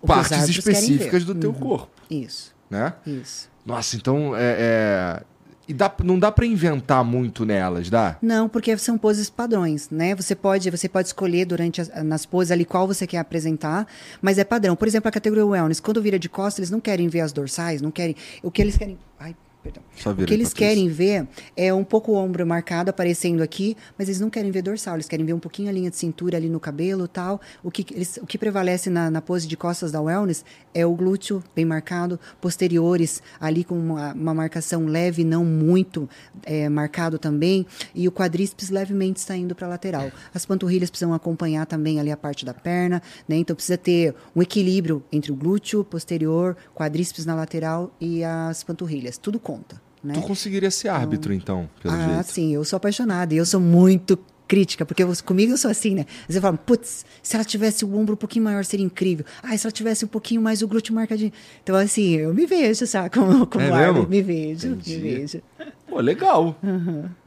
O 0.00 0.06
partes 0.06 0.48
específicas 0.48 1.24
do 1.24 1.34
teu 1.34 1.50
Uhum. 1.50 1.56
corpo, 1.58 1.90
Isso, 2.10 2.54
né? 2.70 2.94
isso. 3.06 3.50
Nossa, 3.66 3.96
então 3.96 4.34
é. 4.36 4.56
é- 4.58 5.22
E 5.70 5.74
dá, 5.74 5.92
não 6.02 6.18
dá 6.18 6.32
pra 6.32 6.46
inventar 6.46 7.04
muito 7.04 7.44
nelas, 7.44 7.90
dá? 7.90 8.16
Não, 8.22 8.48
porque 8.48 8.74
são 8.78 8.96
poses 8.96 9.28
padrões, 9.28 9.90
né? 9.90 10.14
Você 10.14 10.34
pode, 10.34 10.70
você 10.70 10.88
pode 10.88 11.08
escolher 11.08 11.44
durante 11.44 11.82
as, 11.82 11.90
nas 12.02 12.24
poses 12.24 12.50
ali 12.50 12.64
qual 12.64 12.86
você 12.86 13.06
quer 13.06 13.18
apresentar, 13.18 13.86
mas 14.22 14.38
é 14.38 14.44
padrão. 14.44 14.74
Por 14.74 14.88
exemplo, 14.88 15.10
a 15.10 15.12
categoria 15.12 15.44
wellness, 15.44 15.78
quando 15.78 16.00
vira 16.00 16.18
de 16.18 16.26
costas, 16.26 16.60
eles 16.60 16.70
não 16.70 16.80
querem 16.80 17.06
ver 17.08 17.20
as 17.20 17.32
dorsais, 17.34 17.82
não 17.82 17.90
querem. 17.90 18.16
O 18.42 18.50
que 18.50 18.62
eles 18.62 18.78
querem. 18.78 18.98
Ai, 19.20 19.36
Perdão. 19.62 19.82
Só 19.96 20.12
vira 20.12 20.24
O 20.24 20.28
que 20.28 20.34
eles 20.34 20.50
Patrícia. 20.50 20.68
querem 20.76 20.88
ver 20.88 21.26
é 21.56 21.74
um 21.74 21.82
pouco 21.84 22.12
o 22.12 22.14
ombro 22.14 22.46
marcado 22.46 22.90
aparecendo 22.90 23.42
aqui, 23.42 23.76
mas 23.98 24.08
eles 24.08 24.20
não 24.20 24.30
querem 24.30 24.50
ver 24.50 24.62
dorsal, 24.62 24.94
eles 24.94 25.08
querem 25.08 25.26
ver 25.26 25.32
um 25.32 25.38
pouquinho 25.40 25.68
a 25.68 25.72
linha 25.72 25.90
de 25.90 25.96
cintura 25.96 26.36
ali 26.36 26.48
no 26.48 26.60
cabelo 26.60 27.04
e 27.04 27.08
tal. 27.08 27.40
O 27.62 27.70
que, 27.70 27.84
eles- 27.94 28.18
o 28.22 28.26
que 28.26 28.38
prevalece 28.38 28.88
na, 28.88 29.10
na 29.10 29.20
pose 29.20 29.46
de 29.48 29.56
costas 29.56 29.90
da 29.90 30.00
wellness 30.00 30.44
é 30.72 30.86
o 30.86 30.94
glúteo 30.94 31.42
bem 31.56 31.64
marcado, 31.64 32.18
posteriores 32.40 33.20
ali 33.40 33.64
com 33.64 33.78
uma, 33.78 34.12
uma 34.14 34.32
marcação 34.34 34.86
leve, 34.86 35.24
não 35.24 35.44
muito 35.44 36.08
é, 36.44 36.68
marcado 36.68 37.18
também, 37.18 37.66
e 37.94 38.06
o 38.08 38.12
quadríceps 38.12 38.70
levemente 38.70 39.20
saindo 39.20 39.54
para 39.54 39.66
a 39.66 39.70
lateral. 39.70 40.10
As 40.32 40.46
panturrilhas 40.46 40.88
precisam 40.88 41.12
acompanhar 41.12 41.66
também 41.66 41.98
ali 42.00 42.10
a 42.10 42.16
parte 42.16 42.44
da 42.44 42.54
perna, 42.54 43.02
né? 43.28 43.36
Então 43.36 43.54
precisa 43.56 43.76
ter 43.76 44.14
um 44.34 44.40
equilíbrio 44.42 45.02
entre 45.12 45.32
o 45.32 45.34
glúteo 45.36 45.82
posterior, 45.84 46.56
quadríceps 46.74 47.26
na 47.26 47.34
lateral 47.34 47.92
e 48.00 48.22
as 48.24 48.62
panturrilhas. 48.62 49.18
Tudo 49.18 49.38
conta. 49.48 49.80
Né? 50.04 50.12
Tu 50.14 50.20
conseguiria 50.22 50.70
ser 50.70 50.88
árbitro, 50.88 51.32
então, 51.32 51.68
pelo 51.82 51.94
ah, 51.94 52.06
jeito. 52.14 52.32
sim, 52.32 52.54
eu 52.54 52.64
sou 52.64 52.76
apaixonada. 52.76 53.34
E 53.34 53.38
eu 53.38 53.46
sou 53.46 53.60
muito 53.60 54.18
crítica, 54.46 54.84
porque 54.86 55.02
eu- 55.02 55.12
comigo 55.24 55.52
eu 55.52 55.58
sou 55.58 55.70
assim, 55.70 55.94
né? 55.94 56.06
Você 56.28 56.40
fala, 56.40 56.56
putz, 56.56 57.04
se 57.22 57.34
ela 57.36 57.44
tivesse 57.44 57.84
o 57.84 57.94
ombro 57.94 58.14
um 58.14 58.16
pouquinho 58.16 58.44
maior, 58.44 58.64
seria 58.64 58.84
incrível. 58.86 59.24
Ah, 59.42 59.56
se 59.56 59.66
ela 59.66 59.72
tivesse 59.72 60.04
um 60.04 60.08
pouquinho 60.08 60.40
mais 60.40 60.62
o 60.62 60.68
glúteo 60.68 60.94
marcadinho. 60.94 61.32
Então, 61.62 61.74
assim, 61.74 62.16
eu 62.16 62.32
me 62.32 62.46
vejo, 62.46 62.86
sabe? 62.86 63.10
Como, 63.10 63.46
como 63.46 63.64
É 63.64 63.70
árbitro, 63.72 64.08
me 64.08 64.22
vejo, 64.22 64.68
Entendi. 64.68 64.96
me 64.98 65.02
vejo. 65.16 65.42
Pô, 65.88 66.00
legal. 66.00 66.56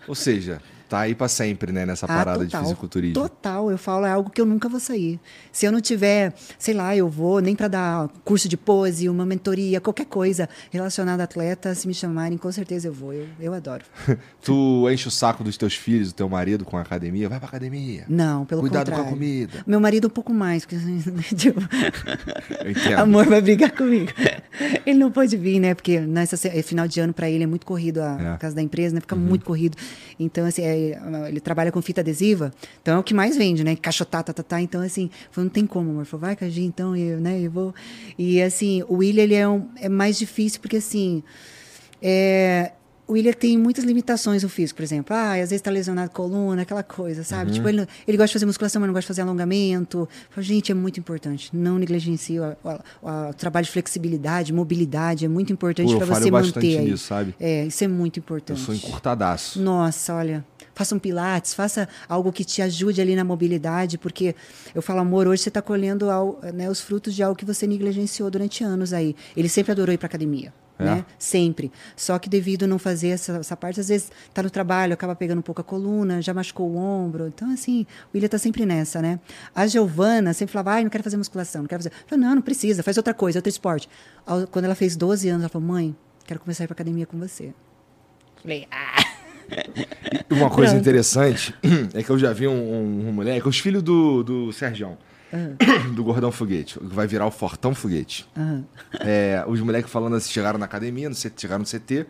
Ou 0.07 0.15
seja, 0.15 0.61
tá 0.91 0.99
aí 0.99 1.15
pra 1.15 1.29
sempre, 1.29 1.71
né, 1.71 1.85
nessa 1.85 2.05
Ah, 2.05 2.09
parada 2.09 2.39
de 2.45 2.51
total, 2.51 2.63
fisiculturismo. 2.63 3.13
Total, 3.13 3.71
eu 3.71 3.77
falo, 3.77 4.05
é 4.05 4.11
algo 4.11 4.29
que 4.29 4.41
eu 4.41 4.45
nunca 4.45 4.67
vou 4.67 4.77
sair. 4.77 5.21
Se 5.49 5.65
eu 5.65 5.71
não 5.71 5.79
tiver, 5.79 6.33
sei 6.59 6.73
lá, 6.73 6.93
eu 6.93 7.07
vou 7.07 7.39
nem 7.39 7.55
para 7.55 7.69
dar 7.69 8.09
curso 8.25 8.49
de 8.49 8.57
pose, 8.57 9.07
uma 9.07 9.25
mentoria, 9.25 9.79
qualquer 9.79 10.05
coisa 10.05 10.49
relacionada 10.69 11.23
a 11.23 11.25
atleta, 11.25 11.73
se 11.73 11.87
me 11.87 11.93
chamarem, 11.93 12.37
com 12.37 12.51
certeza 12.51 12.89
eu 12.89 12.93
vou. 12.93 13.13
Eu, 13.13 13.25
eu 13.39 13.53
adoro. 13.53 13.85
Tu 14.43 14.89
enche 14.89 15.07
o 15.07 15.11
saco 15.11 15.43
dos 15.45 15.55
teus 15.55 15.75
filhos, 15.75 16.11
do 16.11 16.15
teu 16.15 16.27
marido 16.27 16.65
com 16.65 16.75
a 16.75 16.81
academia? 16.81 17.29
Vai 17.29 17.39
pra 17.39 17.47
academia. 17.47 18.03
Não, 18.09 18.43
pelo 18.45 18.59
Cuidado 18.61 18.85
contrário. 18.87 19.03
com 19.05 19.09
a 19.09 19.13
comida. 19.13 19.63
Meu 19.65 19.79
marido 19.79 20.07
um 20.07 20.09
pouco 20.09 20.33
mais, 20.33 20.65
porque 20.65 20.75
tipo, 21.35 21.61
Eu 22.63 22.71
entendo. 22.71 22.99
amor 22.99 23.27
vai 23.27 23.41
brigar 23.41 23.71
comigo. 23.71 24.11
Ele 24.85 24.99
não 24.99 25.11
pode 25.11 25.37
vir, 25.37 25.59
né? 25.59 25.73
Porque 25.73 25.99
nessa 26.01 26.35
final 26.63 26.87
de 26.87 26.99
ano 26.99 27.13
para 27.13 27.29
ele 27.29 27.43
é 27.43 27.47
muito 27.47 27.65
corrido 27.65 27.99
a, 28.01 28.33
É. 28.33 28.37
casa 28.37 28.55
da 28.55 28.61
empresa, 28.61 28.95
né? 28.95 29.01
Fica 29.01 29.15
muito 29.15 29.45
corrido. 29.45 29.77
Então 30.23 30.45
assim, 30.45 30.61
é, 30.63 30.99
ele 31.27 31.39
trabalha 31.39 31.71
com 31.71 31.81
fita 31.81 32.01
adesiva, 32.01 32.53
então 32.81 32.95
é 32.95 32.99
o 32.99 33.03
que 33.03 33.13
mais 33.13 33.37
vende, 33.37 33.63
né? 33.63 33.75
Caixotar, 33.75 34.23
tá, 34.23 34.33
tá, 34.33 34.43
tá. 34.43 34.61
Então 34.61 34.81
assim, 34.81 35.09
falou, 35.31 35.45
não 35.45 35.51
tem 35.51 35.65
como, 35.65 35.91
amor. 35.91 36.05
Falou, 36.05 36.21
vai, 36.21 36.35
Cagi, 36.35 36.63
então 36.63 36.95
eu, 36.95 37.19
né? 37.19 37.39
Eu 37.39 37.51
vou. 37.51 37.75
E 38.17 38.41
assim, 38.41 38.83
o 38.87 38.97
William 38.97 39.23
ele 39.23 39.35
é, 39.35 39.47
um, 39.47 39.67
é 39.77 39.89
mais 39.89 40.17
difícil 40.17 40.59
porque 40.61 40.77
assim, 40.77 41.23
é, 42.01 42.71
o 43.11 43.13
William 43.13 43.33
tem 43.33 43.57
muitas 43.57 43.83
limitações 43.83 44.41
no 44.43 44.47
físico, 44.49 44.77
por 44.77 44.83
exemplo. 44.83 45.13
Ah, 45.15 45.33
às 45.33 45.39
vezes 45.39 45.53
está 45.55 45.69
lesionado 45.69 46.07
a 46.09 46.13
coluna, 46.13 46.61
aquela 46.61 46.81
coisa, 46.83 47.23
sabe? 47.23 47.51
Tipo, 47.51 47.67
ele, 47.67 47.85
ele 48.07 48.17
gosta 48.17 48.27
de 48.27 48.33
fazer 48.33 48.45
musculação, 48.45 48.79
mas 48.79 48.87
não 48.87 48.93
gosta 48.93 49.01
de 49.01 49.07
fazer 49.07 49.21
alongamento. 49.21 49.97
Eu 49.99 50.07
falo, 50.29 50.43
gente, 50.43 50.71
é 50.71 50.75
muito 50.75 50.99
importante. 50.99 51.49
Não 51.53 51.77
negligencie 51.77 52.39
o, 52.39 52.43
o- 52.63 53.29
o 53.29 53.33
trabalho 53.33 53.65
de 53.65 53.71
flexibilidade, 53.71 54.53
mobilidade. 54.53 55.25
É 55.25 55.27
muito 55.27 55.51
importante 55.51 55.91
eu 55.91 55.97
para 55.97 56.05
você 56.07 56.31
bastante 56.31 56.55
manter. 56.65 56.77
aí. 56.79 56.85
nisso, 56.91 57.05
sabe? 57.05 57.35
É, 57.39 57.65
isso 57.65 57.83
é 57.83 57.87
muito 57.87 58.17
Eu 58.17 58.21
importante. 58.21 58.59
sou 58.61 58.73
encurtadaço. 58.73 59.61
Nossa, 59.61 60.13
olha, 60.15 60.45
faça 60.73 60.95
um 60.95 60.99
pilates, 60.99 61.53
faça 61.53 61.89
algo 62.07 62.31
que 62.31 62.45
te 62.45 62.61
ajude 62.61 63.01
ali 63.01 63.15
na 63.15 63.23
mobilidade, 63.25 63.97
porque 63.97 64.33
eu 64.73 64.81
falo, 64.81 65.01
amor, 65.01 65.27
hoje 65.27 65.43
você 65.43 65.49
está 65.49 65.61
colhendo 65.61 66.09
al- 66.09 66.39
né, 66.53 66.69
os 66.69 66.79
frutos 66.79 67.13
de 67.13 67.21
algo 67.21 67.35
que 67.37 67.43
você 67.45 67.67
negligenciou 67.67 68.29
durante 68.31 68.63
anos 68.63 68.93
aí. 68.93 69.15
Ele 69.35 69.49
sempre 69.49 69.71
adorou 69.73 69.93
ir 69.93 69.97
para 69.97 70.07
academia. 70.07 70.53
É? 70.81 70.95
Né? 70.95 71.05
Sempre. 71.17 71.71
Só 71.95 72.17
que 72.19 72.29
devido 72.29 72.63
a 72.63 72.67
não 72.67 72.79
fazer 72.79 73.09
essa, 73.09 73.33
essa 73.33 73.57
parte, 73.57 73.79
às 73.79 73.87
vezes 73.87 74.11
tá 74.33 74.41
no 74.43 74.49
trabalho, 74.49 74.93
acaba 74.93 75.15
pegando 75.15 75.39
um 75.39 75.43
pouco 75.43 75.61
a 75.61 75.63
coluna, 75.63 76.21
já 76.21 76.33
machucou 76.33 76.69
o 76.69 76.77
ombro. 76.77 77.27
Então, 77.27 77.51
assim, 77.51 77.85
o 78.05 78.15
William 78.15 78.29
tá 78.29 78.37
sempre 78.37 78.65
nessa, 78.65 79.01
né? 79.01 79.19
A 79.53 79.67
Giovana 79.67 80.33
sempre 80.33 80.53
falava, 80.53 80.71
ai, 80.71 80.83
não 80.83 80.89
quero 80.89 81.03
fazer 81.03 81.17
musculação, 81.17 81.61
não 81.61 81.67
quero 81.67 81.83
fazer. 81.83 81.93
Eu 81.95 82.07
falei, 82.07 82.25
não, 82.25 82.35
não 82.35 82.41
precisa, 82.41 82.83
faz 82.83 82.97
outra 82.97 83.13
coisa, 83.13 83.39
outro 83.39 83.49
esporte. 83.49 83.89
Quando 84.51 84.65
ela 84.65 84.75
fez 84.75 84.95
12 84.95 85.29
anos, 85.29 85.41
ela 85.43 85.49
falou, 85.49 85.67
mãe, 85.67 85.95
quero 86.25 86.39
começar 86.39 86.63
a 86.63 86.65
ir 86.65 86.67
pra 86.67 86.73
academia 86.73 87.05
com 87.05 87.17
você. 87.17 87.53
Falei, 88.41 88.67
ah. 88.71 89.03
Uma 90.29 90.49
coisa 90.49 90.71
Pronto. 90.71 90.81
interessante 90.81 91.53
é 91.93 92.01
que 92.01 92.09
eu 92.09 92.17
já 92.17 92.31
vi 92.31 92.47
um, 92.47 92.53
um, 92.53 93.09
um 93.09 93.11
moleque, 93.11 93.47
os 93.47 93.59
filhos 93.59 93.83
do, 93.83 94.23
do 94.23 94.53
Sergião, 94.53 94.97
do 95.93 96.03
Gordão 96.03 96.31
Foguete, 96.31 96.79
que 96.79 96.85
vai 96.85 97.07
virar 97.07 97.25
o 97.25 97.31
Fortão 97.31 97.73
Foguete. 97.73 98.27
Aham. 98.35 98.63
É, 98.99 99.43
os 99.47 99.59
moleques 99.61 99.91
falando 99.91 100.15
assim, 100.15 100.31
chegaram 100.31 100.59
na 100.59 100.65
academia, 100.65 101.09
no 101.09 101.15
CT, 101.15 101.33
chegaram 101.37 101.59
no 101.63 101.65
CT, 101.65 102.05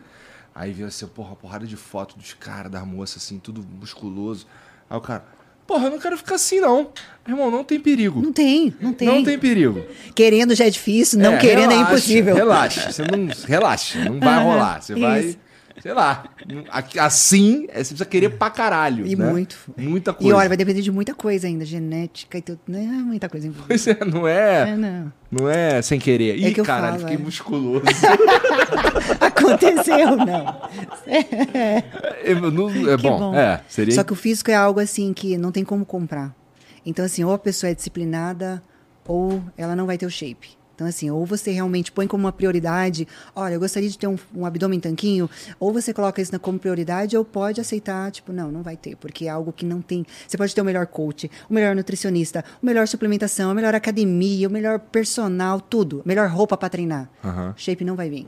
aí 0.54 0.72
viu 0.72 0.86
assim, 0.86 1.06
porra, 1.06 1.30
uma 1.30 1.36
porrada 1.36 1.66
de 1.66 1.76
foto 1.76 2.16
dos 2.16 2.34
caras, 2.34 2.70
das 2.70 2.84
moças, 2.86 3.22
assim, 3.22 3.38
tudo 3.38 3.64
musculoso. 3.80 4.46
Aí 4.90 4.96
o 4.96 5.00
cara, 5.00 5.24
porra, 5.66 5.86
eu 5.86 5.90
não 5.90 5.98
quero 5.98 6.16
ficar 6.16 6.34
assim, 6.34 6.60
não. 6.60 6.90
Irmão, 7.26 7.50
não 7.50 7.62
tem 7.64 7.78
perigo. 7.80 8.20
Não 8.20 8.32
tem, 8.32 8.74
não 8.80 8.92
tem. 8.92 9.08
Não 9.08 9.22
tem 9.22 9.38
perigo. 9.38 9.84
Querendo 10.14 10.54
já 10.54 10.66
é 10.66 10.70
difícil, 10.70 11.18
não 11.18 11.34
É, 11.34 11.38
querendo 11.38 11.70
é 11.72 11.76
relaxa, 11.76 11.92
impossível. 11.92 12.34
Relaxa, 12.34 12.92
você 12.92 13.02
não, 13.02 13.28
relaxa, 13.46 14.04
não 14.04 14.18
vai 14.18 14.42
rolar. 14.42 14.82
Você 14.82 14.94
vai, 14.94 15.20
isso. 15.20 15.38
Sei 15.82 15.92
lá, 15.92 16.22
assim, 17.00 17.64
é, 17.68 17.82
você 17.82 17.88
precisa 17.88 18.04
querer 18.04 18.28
pra 18.30 18.48
caralho. 18.48 19.04
E 19.04 19.16
né? 19.16 19.28
muito. 19.28 19.58
Muita 19.76 20.12
coisa. 20.12 20.30
E 20.30 20.32
olha, 20.32 20.48
vai 20.48 20.56
depender 20.56 20.80
de 20.80 20.92
muita 20.92 21.12
coisa 21.12 21.48
ainda, 21.48 21.64
genética 21.64 22.38
e 22.38 22.42
tudo. 22.42 22.60
Né? 22.68 22.82
Muita 23.04 23.28
coisa 23.28 23.48
envolvida. 23.48 23.66
Pois 23.66 23.86
é, 23.88 24.04
não 24.04 24.28
é, 24.28 24.70
É, 24.70 24.76
não. 24.76 25.12
não 25.28 25.50
é 25.50 25.82
sem 25.82 25.98
querer. 25.98 26.36
Ih, 26.38 26.54
que 26.54 26.60
eu 26.60 26.64
caralho, 26.64 27.00
falo, 27.00 27.00
fiquei 27.00 27.16
é. 27.16 27.18
musculoso. 27.18 27.82
Aconteceu, 29.20 30.16
não. 30.16 30.70
É, 31.04 32.32
não- 32.34 32.88
é 32.88 32.96
Que 32.96 33.02
bom, 33.02 33.34
é, 33.34 33.60
seria 33.68 33.94
Só 33.94 34.04
que 34.04 34.12
o 34.12 34.16
físico 34.16 34.52
é 34.52 34.54
algo 34.54 34.78
assim 34.78 35.12
que 35.12 35.36
não 35.36 35.50
tem 35.50 35.64
como 35.64 35.84
comprar. 35.84 36.32
Então, 36.86 37.04
assim, 37.04 37.24
ou 37.24 37.32
a 37.32 37.38
pessoa 37.38 37.70
é 37.70 37.74
disciplinada, 37.74 38.62
ou 39.04 39.42
ela 39.56 39.74
não 39.74 39.86
vai 39.86 39.98
ter 39.98 40.06
o 40.06 40.10
shape. 40.10 40.50
Então, 40.74 40.86
assim, 40.86 41.10
ou 41.10 41.24
você 41.26 41.50
realmente 41.50 41.92
põe 41.92 42.06
como 42.06 42.24
uma 42.24 42.32
prioridade, 42.32 43.06
olha, 43.36 43.54
eu 43.54 43.60
gostaria 43.60 43.88
de 43.88 43.98
ter 43.98 44.06
um, 44.06 44.16
um 44.34 44.46
abdômen 44.46 44.80
tanquinho, 44.80 45.28
ou 45.60 45.72
você 45.72 45.92
coloca 45.92 46.20
isso 46.20 46.32
na- 46.32 46.38
como 46.38 46.58
prioridade, 46.58 47.16
ou 47.16 47.24
pode 47.24 47.60
aceitar, 47.60 48.10
tipo, 48.10 48.32
não, 48.32 48.50
não 48.50 48.62
vai 48.62 48.76
ter, 48.76 48.96
porque 48.96 49.26
é 49.26 49.28
algo 49.28 49.52
que 49.52 49.64
não 49.66 49.80
tem. 49.82 50.04
Você 50.26 50.36
pode 50.36 50.54
ter 50.54 50.60
o 50.60 50.64
melhor 50.64 50.86
coach, 50.86 51.30
o 51.48 51.54
melhor 51.54 51.76
nutricionista, 51.76 52.44
o 52.62 52.66
melhor 52.66 52.88
suplementação, 52.88 53.50
a 53.50 53.54
melhor 53.54 53.74
academia, 53.74 54.48
o 54.48 54.50
melhor 54.50 54.78
personal, 54.78 55.60
tudo, 55.60 56.02
melhor 56.04 56.28
roupa 56.28 56.56
para 56.56 56.68
treinar. 56.68 57.10
Aham. 57.22 57.54
Shape 57.56 57.84
não 57.84 57.94
vai 57.94 58.08
vir. 58.08 58.26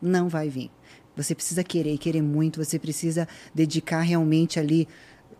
Não 0.00 0.28
vai 0.28 0.48
vir. 0.48 0.70
Você 1.16 1.34
precisa 1.34 1.64
querer, 1.64 1.96
querer 1.98 2.22
muito, 2.22 2.62
você 2.62 2.78
precisa 2.78 3.26
dedicar 3.54 4.00
realmente 4.02 4.60
ali 4.60 4.86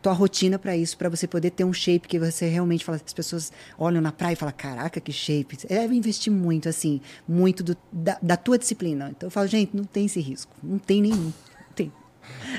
tua 0.03 0.13
rotina 0.13 0.59
para 0.59 0.77
isso, 0.77 0.97
para 0.97 1.09
você 1.09 1.27
poder 1.27 1.51
ter 1.51 1.65
um 1.65 1.73
shape 1.73 2.07
que 2.07 2.19
você 2.19 2.47
realmente 2.49 2.85
fala, 2.85 3.01
as 3.05 3.13
pessoas 3.13 3.53
olham 3.79 4.01
na 4.01 4.13
praia 4.13 4.35
e 4.35 4.37
falam, 4.37 4.55
caraca, 4.57 5.01
que 5.01 5.13
shape. 5.13 5.59
Deve 5.69 5.95
investir 5.97 6.33
muito, 6.33 6.69
assim, 6.69 7.01
muito 7.27 7.63
do- 7.65 7.77
da, 7.93 8.17
da 8.23 8.37
tua 8.37 8.59
disciplina. 8.59 9.09
Então 9.11 9.27
eu 9.27 9.31
falo, 9.31 9.47
gente, 9.49 9.77
não 9.77 9.85
tem 9.85 10.07
esse 10.07 10.21
risco. 10.21 10.53
Não 10.63 10.79
tem 10.79 11.03
nenhum. 11.03 11.25
Não 11.33 11.73
tem. 11.75 11.93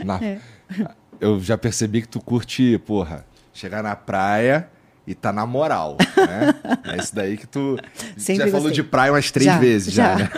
Na- 0.03 0.19
É. 0.23 0.39
Eu 1.19 1.39
já 1.39 1.57
percebi 1.57 2.01
que 2.01 2.07
tu 2.07 2.19
curte, 2.19 2.77
porra, 2.85 3.25
chegar 3.53 3.81
na 3.81 3.95
praia 3.95 4.69
e 5.07 5.15
tá 5.15 5.31
na 5.31 5.45
moral, 5.45 5.95
né? 6.17 6.53
é 6.93 6.97
isso 7.01 7.15
daí 7.15 7.37
que 7.37 7.47
tu 7.47 7.77
Sempre 8.17 8.43
já 8.45 8.51
falou 8.51 8.67
gostei. 8.67 8.83
de 8.83 8.83
praia 8.83 9.11
umas 9.13 9.31
três 9.31 9.45
Já, 9.45 9.57
vezes 9.57 9.93
já, 9.93 10.17
já. 10.17 10.23
né? 10.25 10.29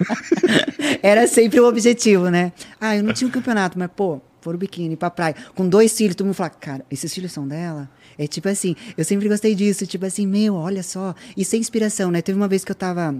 Era 1.02 1.26
sempre 1.26 1.60
o 1.60 1.68
objetivo, 1.68 2.28
né? 2.30 2.52
Ah, 2.80 2.96
eu 2.96 3.02
não 3.02 3.12
tinha 3.12 3.28
um 3.28 3.30
campeonato, 3.30 3.78
mas, 3.78 3.90
pô, 3.94 4.20
for 4.44 4.54
o 4.54 4.58
biquíni 4.58 4.94
pra 4.94 5.10
praia. 5.10 5.34
Com 5.54 5.66
dois 5.66 5.96
filhos, 5.96 6.14
todo 6.14 6.26
mundo 6.26 6.34
fala, 6.34 6.50
cara, 6.50 6.84
esses 6.90 7.12
filhos 7.12 7.32
são 7.32 7.48
dela? 7.48 7.88
É 8.18 8.26
tipo 8.26 8.46
assim, 8.48 8.76
eu 8.96 9.04
sempre 9.04 9.26
gostei 9.26 9.54
disso, 9.54 9.86
tipo 9.86 10.04
assim, 10.04 10.26
meu, 10.26 10.54
olha 10.54 10.82
só. 10.82 11.14
Isso 11.34 11.56
é 11.56 11.58
inspiração, 11.58 12.10
né? 12.10 12.20
Teve 12.20 12.36
uma 12.38 12.46
vez 12.46 12.62
que 12.62 12.70
eu 12.70 12.76
tava. 12.76 13.16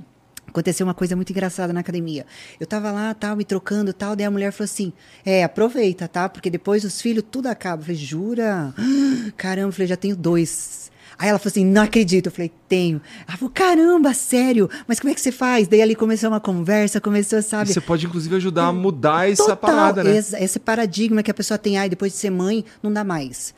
Aconteceu 0.46 0.86
uma 0.86 0.92
coisa 0.92 1.16
muito 1.16 1.30
engraçada 1.30 1.72
na 1.72 1.80
academia. 1.80 2.26
Eu 2.60 2.66
tava 2.66 2.92
lá, 2.92 3.14
tal, 3.14 3.34
me 3.34 3.44
trocando 3.44 3.94
tal, 3.94 4.14
daí 4.14 4.26
a 4.26 4.30
mulher 4.30 4.52
falou 4.52 4.66
assim: 4.66 4.92
É, 5.24 5.42
aproveita, 5.42 6.06
tá? 6.06 6.28
Porque 6.28 6.50
depois 6.50 6.84
os 6.84 7.00
filhos 7.00 7.24
tudo 7.28 7.46
acaba. 7.46 7.80
Eu 7.80 7.86
falei, 7.86 7.96
jura? 7.96 8.74
Caramba, 9.38 9.68
eu 9.68 9.72
falei, 9.72 9.88
já 9.88 9.96
tenho 9.96 10.14
dois. 10.14 10.92
Aí 11.18 11.28
ela 11.28 11.38
falou 11.38 11.50
assim: 11.50 11.64
não 11.64 11.82
acredito. 11.82 12.26
Eu 12.26 12.32
falei, 12.32 12.50
tenho. 12.68 13.00
Ela 13.26 13.36
falou, 13.36 13.52
caramba, 13.54 14.12
sério? 14.14 14.68
Mas 14.86 14.98
como 15.00 15.10
é 15.10 15.14
que 15.14 15.20
você 15.20 15.32
faz? 15.32 15.68
Daí 15.68 15.80
ali 15.82 15.94
começou 15.94 16.28
uma 16.30 16.40
conversa, 16.40 17.00
começou, 17.00 17.38
E 17.38 17.42
sabe? 17.42 17.72
você 17.72 17.80
pode, 17.80 18.06
inclusive, 18.06 18.34
ajudar 18.36 18.66
a 18.66 18.72
mudar 18.72 19.30
essa 19.30 19.42
Total, 19.44 19.56
parada, 19.56 20.04
né? 20.04 20.16
esse, 20.16 20.36
esse 20.36 20.58
paradigma 20.58 21.22
que 21.22 21.30
a 21.30 21.34
pessoa 21.34 21.56
tem, 21.58 21.78
ai, 21.78 21.88
depois 21.88 22.12
de 22.12 22.18
ser 22.18 22.30
mãe, 22.30 22.64
não 22.82 22.92
dá 22.92 23.04
mais. 23.04 23.54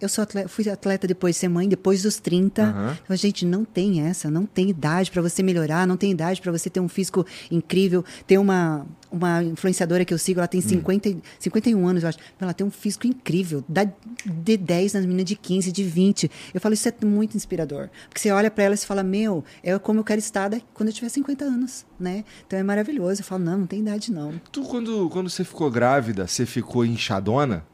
Eu 0.00 0.08
sou 0.08 0.22
atleta, 0.22 0.48
fui 0.48 0.68
atleta 0.68 1.06
depois 1.06 1.36
de 1.36 1.40
ser 1.40 1.48
mãe, 1.48 1.68
depois 1.68 2.02
dos 2.02 2.18
30. 2.18 2.62
Aham. 2.62 2.98
Então, 3.02 3.14
a 3.14 3.16
gente 3.16 3.46
não 3.46 3.64
tem 3.64 4.02
essa, 4.02 4.30
não 4.30 4.44
tem 4.44 4.68
idade 4.68 5.10
para 5.10 5.22
você 5.22 5.42
melhorar, 5.42 5.86
não 5.86 5.96
tem 5.96 6.10
idade 6.10 6.40
para 6.40 6.52
você 6.52 6.68
ter 6.68 6.80
um 6.80 6.88
físico 6.88 7.24
incrível. 7.50 8.04
Tem 8.26 8.36
uma, 8.36 8.86
uma 9.10 9.42
influenciadora 9.42 10.04
que 10.04 10.12
eu 10.12 10.18
sigo, 10.18 10.40
ela 10.40 10.46
tem 10.48 10.60
50, 10.60 11.08
e- 11.08 11.18
51 11.38 11.86
anos, 11.86 12.02
eu 12.02 12.08
acho. 12.10 12.18
Ela 12.38 12.52
tem 12.52 12.66
um 12.66 12.70
físico 12.70 13.06
incrível, 13.06 13.64
dá 13.66 13.86
de 14.24 14.56
10 14.56 14.92
nas 14.92 15.04
meninas 15.06 15.24
de 15.24 15.34
15, 15.36 15.72
de 15.72 15.82
20. 15.84 16.30
Eu 16.52 16.60
falo, 16.60 16.74
isso 16.74 16.88
é 16.88 16.92
muito 17.04 17.36
inspirador. 17.36 17.88
Porque 18.08 18.20
você 18.20 18.30
olha 18.30 18.50
para 18.50 18.64
ela 18.64 18.74
e 18.74 18.78
fala, 18.78 19.02
meu, 19.02 19.42
é 19.62 19.78
como 19.78 20.00
eu 20.00 20.04
quero 20.04 20.18
estar 20.18 20.50
quando 20.74 20.90
eu 20.90 20.92
tiver 20.92 21.08
50 21.08 21.44
anos, 21.44 21.86
né? 21.98 22.22
Então 22.46 22.58
é 22.58 22.62
maravilhoso. 22.62 23.22
Eu 23.22 23.24
falo, 23.24 23.42
não, 23.44 23.58
não 23.58 23.66
tem 23.66 23.80
idade 23.80 24.12
não. 24.12 24.34
Tu, 24.52 24.62
quando, 24.64 25.08
quando 25.08 25.30
você 25.30 25.42
ficou 25.42 25.70
grávida, 25.70 26.26
você 26.26 26.44
ficou 26.44 26.84
inchadona? 26.84 27.64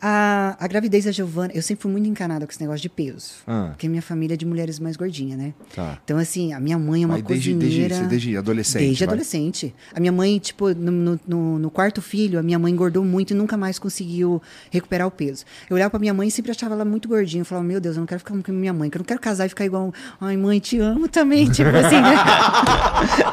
A, 0.00 0.56
a 0.60 0.66
gravidez 0.68 1.06
da 1.06 1.10
Giovana, 1.10 1.52
eu 1.54 1.62
sempre 1.62 1.82
fui 1.82 1.90
muito 1.90 2.06
encanada 2.06 2.46
com 2.46 2.52
esse 2.52 2.60
negócio 2.60 2.82
de 2.82 2.88
peso. 2.88 3.34
Ah. 3.46 3.68
Porque 3.70 3.88
minha 3.88 4.02
família 4.02 4.34
é 4.34 4.36
de 4.36 4.44
mulheres 4.44 4.78
mais 4.78 4.94
gordinhas, 4.96 5.38
né? 5.38 5.54
Tá. 5.74 5.98
Então, 6.04 6.18
assim, 6.18 6.52
a 6.52 6.60
minha 6.60 6.78
mãe 6.78 7.02
é 7.02 7.06
uma 7.06 7.14
Mas 7.14 7.24
desde, 7.24 7.54
desde, 7.54 7.66
cozinheira... 7.66 7.94
você 7.96 8.04
desde 8.06 8.36
adolescente? 8.36 8.82
Desde 8.82 9.04
vai? 9.04 9.12
adolescente. 9.14 9.74
A 9.94 9.98
minha 10.00 10.12
mãe, 10.12 10.38
tipo, 10.38 10.68
no, 10.74 10.92
no- 10.92 11.20
no- 11.26 11.58
no 11.58 11.70
quarto 11.70 12.02
filho, 12.02 12.38
a 12.38 12.42
minha 12.42 12.58
mãe 12.58 12.70
engordou 12.72 13.02
muito 13.04 13.30
e 13.32 13.34
nunca 13.34 13.56
mais 13.56 13.78
conseguiu 13.78 14.40
recuperar 14.70 15.06
o 15.06 15.10
peso. 15.10 15.44
Eu 15.68 15.76
olhava 15.76 15.90
pra 15.90 15.98
minha 15.98 16.12
mãe 16.12 16.28
e 16.28 16.30
sempre 16.30 16.50
achava 16.50 16.74
ela 16.74 16.84
muito 16.84 17.08
gordinha. 17.08 17.40
Eu 17.40 17.46
falava, 17.46 17.66
meu 17.66 17.80
Deus, 17.80 17.96
eu 17.96 18.00
não 18.00 18.06
quero 18.06 18.18
ficar 18.20 18.34
com 18.40 18.52
minha 18.52 18.72
mãe, 18.74 18.90
que 18.90 18.96
eu 18.96 19.00
não 19.00 19.06
quero 19.06 19.20
casar 19.20 19.46
e 19.46 19.48
ficar 19.48 19.64
igual. 19.64 19.92
Ai, 20.20 20.36
mãe, 20.36 20.58
te 20.60 20.78
amo 20.78 21.08
também. 21.08 21.48
Tipo 21.50 21.70
assim, 21.70 22.00
né? 22.02 22.16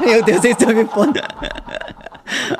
meu 0.00 0.24
Deus, 0.24 0.40
vocês 0.40 0.56
estão 0.58 0.74
me 0.74 0.84
pondo. 0.86 1.20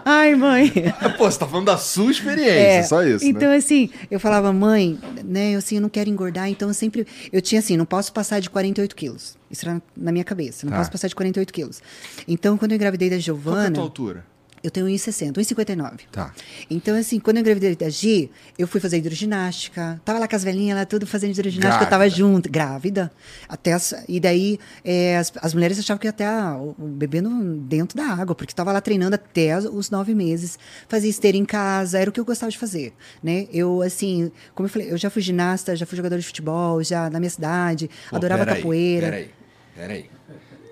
Ai, 0.05 0.35
mãe. 0.35 0.71
Pô, 1.17 1.31
você 1.31 1.39
tá 1.39 1.47
falando 1.47 1.67
da 1.67 1.77
sua 1.79 2.11
experiência, 2.11 2.51
É, 2.53 2.83
só 2.83 3.03
isso, 3.03 3.25
Então, 3.25 3.49
né? 3.51 3.57
assim, 3.57 3.91
eu 4.11 4.21
falava, 4.21 4.53
mãe, 4.53 4.99
né, 5.25 5.53
eu 5.55 5.59
assim, 5.59 5.77
eu 5.77 5.83
não 5.83 5.89
quero 5.89 6.11
engordar, 6.11 6.49
então 6.49 6.69
eu 6.69 6.75
sempre. 6.75 7.07
Eu 7.33 7.41
tinha 7.41 7.59
assim, 7.61 7.77
não 7.77 7.87
posso 7.87 8.13
passar 8.13 8.41
de 8.41 8.51
48 8.51 8.95
quilos. 8.95 9.37
Isso 9.51 9.67
era 9.69 9.81
na 9.97 10.13
minha 10.13 10.25
cabeça, 10.25 10.67
não 10.67 10.73
Tá. 10.73 10.79
posso 10.79 10.91
passar 10.91 11.09
de 11.09 11.15
48 11.15 11.53
quilos. 11.53 11.83
Então, 12.29 12.57
quando 12.59 12.73
eu 12.73 12.77
engravidei 12.77 13.09
da 13.09 13.17
Qual 13.17 13.23
que 13.23 13.31
é 13.31 13.33
a 13.33 13.35
Giovana, 13.35 13.71
tua 13.73 13.83
altura? 13.85 14.25
Eu 14.65 14.71
tenho 14.71 14.87
1,60, 14.87 15.33
1,59. 15.35 16.01
Tá. 16.11 16.33
Então, 16.71 16.97
assim, 16.97 17.21
quando 17.21 17.37
eu 17.37 17.41
engravidei 17.43 17.77
da 17.77 17.89
Gi, 17.89 18.31
eu 18.59 18.67
fui 18.67 18.81
fazer 18.81 18.97
hidroginástica. 18.99 20.01
Tava 20.05 20.19
lá 20.19 20.27
com 20.27 20.35
as 20.35 20.43
velhinhas 20.43 20.79
lá, 20.79 20.85
tudo 20.87 21.07
fazendo 21.07 21.33
hidroginástica. 21.33 21.85
Eu 21.85 21.91
tava 21.91 22.05
Grávida. 22.05 22.17
junto, 22.17 22.51
grávida. 22.51 23.13
Até 23.49 23.75
as- 23.75 23.95
e 24.09 24.19
daí, 24.19 24.59
é, 24.85 25.19
as, 25.19 25.33
as 25.41 25.55
mulheres 25.55 25.79
achavam 25.79 25.99
que 26.01 26.07
ia 26.07 26.11
até 26.11 26.29
o, 26.29 26.75
o 26.79 26.87
bebê 26.89 27.21
no, 27.21 27.57
dentro 27.59 27.97
da 27.97 28.07
água, 28.07 28.35
porque 28.35 28.55
tava 28.55 28.73
lá 28.73 28.81
treinando 28.81 29.15
até 29.15 29.59
os 29.59 29.91
nove 29.91 30.15
meses. 30.15 30.59
Fazia 30.89 31.11
esteira 31.11 31.37
em 31.37 31.45
casa, 31.45 31.99
era 31.99 32.09
o 32.09 32.13
que 32.13 32.19
eu 32.21 32.25
gostava 32.25 32.51
de 32.51 32.59
fazer, 32.59 32.93
né? 33.23 33.47
Eu, 33.53 33.83
assim, 33.83 34.33
como 34.55 34.67
eu 34.67 34.71
falei, 34.71 34.91
eu 34.91 34.97
já 34.97 35.11
fui 35.11 35.21
ginasta, 35.23 35.77
já 35.77 35.85
fui 35.85 35.97
jogador 35.97 36.19
de 36.19 36.25
futebol, 36.25 36.83
já 36.83 37.11
na 37.11 37.21
minha 37.21 37.31
cidade, 37.31 37.91
Pô, 38.09 38.17
adorava 38.17 38.45
peraí, 38.45 38.57
capoeira. 38.63 39.07
Peraí, 39.09 39.31
peraí. 39.77 40.11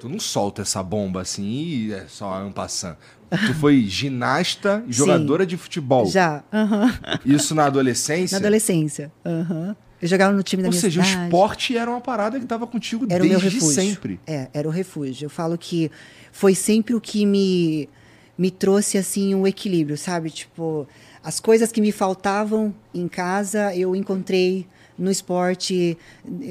Tu 0.03 0.09
não 0.09 0.18
solta 0.18 0.62
essa 0.62 0.82
bomba 0.82 1.20
assim 1.20 1.44
e 1.44 1.92
é 1.92 2.07
só 2.09 2.34
ampassando. 2.34 2.96
Tu 3.30 3.55
foi 3.55 3.84
ginasta 3.84 4.82
e 4.88 4.92
Sim. 4.92 4.98
jogadora 4.98 5.46
de 5.46 5.57
futebol. 5.57 6.07
Já, 6.07 6.42
aham. 6.53 6.92
Isso 7.24 7.55
na 7.55 7.66
adolescência? 7.66 8.34
na 8.34 8.44
adolescência. 8.44 9.12
aham. 9.24 9.76
Eu 10.00 10.09
jogava 10.09 10.32
no 10.32 10.42
time 10.42 10.61
da 10.61 10.66
Ou 10.66 10.72
minha 10.72 10.80
seja, 10.80 11.00
cidade. 11.05 11.22
o 11.22 11.24
esporte 11.26 11.76
era 11.76 11.88
uma 11.88 12.00
parada 12.00 12.40
que 12.40 12.44
tava 12.46 12.66
contigo 12.66 13.07
Era 13.09 13.22
o 13.22 13.26
meu 13.28 13.38
desde 13.38 13.57
refúgio. 13.61 13.74
sempre. 13.80 14.18
É, 14.26 14.48
era 14.53 14.66
o 14.66 14.72
refúgio. 14.72 15.26
Eu 15.26 15.30
falo 15.30 15.57
que 15.57 15.88
foi 16.32 16.57
sempre 16.57 16.92
o 16.96 17.00
que 17.00 17.24
me, 17.24 17.88
me 18.36 18.50
trouxe, 18.50 18.98
assim, 18.98 19.32
um 19.36 19.46
equilíbrio, 19.46 19.96
sabe? 19.96 20.30
Tipo, 20.30 20.88
as 21.22 21.38
coisas 21.38 21.70
que 21.70 21.80
me 21.80 21.92
faltavam 21.92 22.74
em 22.92 23.07
casa, 23.07 23.72
eu 23.76 23.94
encontrei 23.94 24.66
no 24.99 25.11
esporte. 25.11 25.97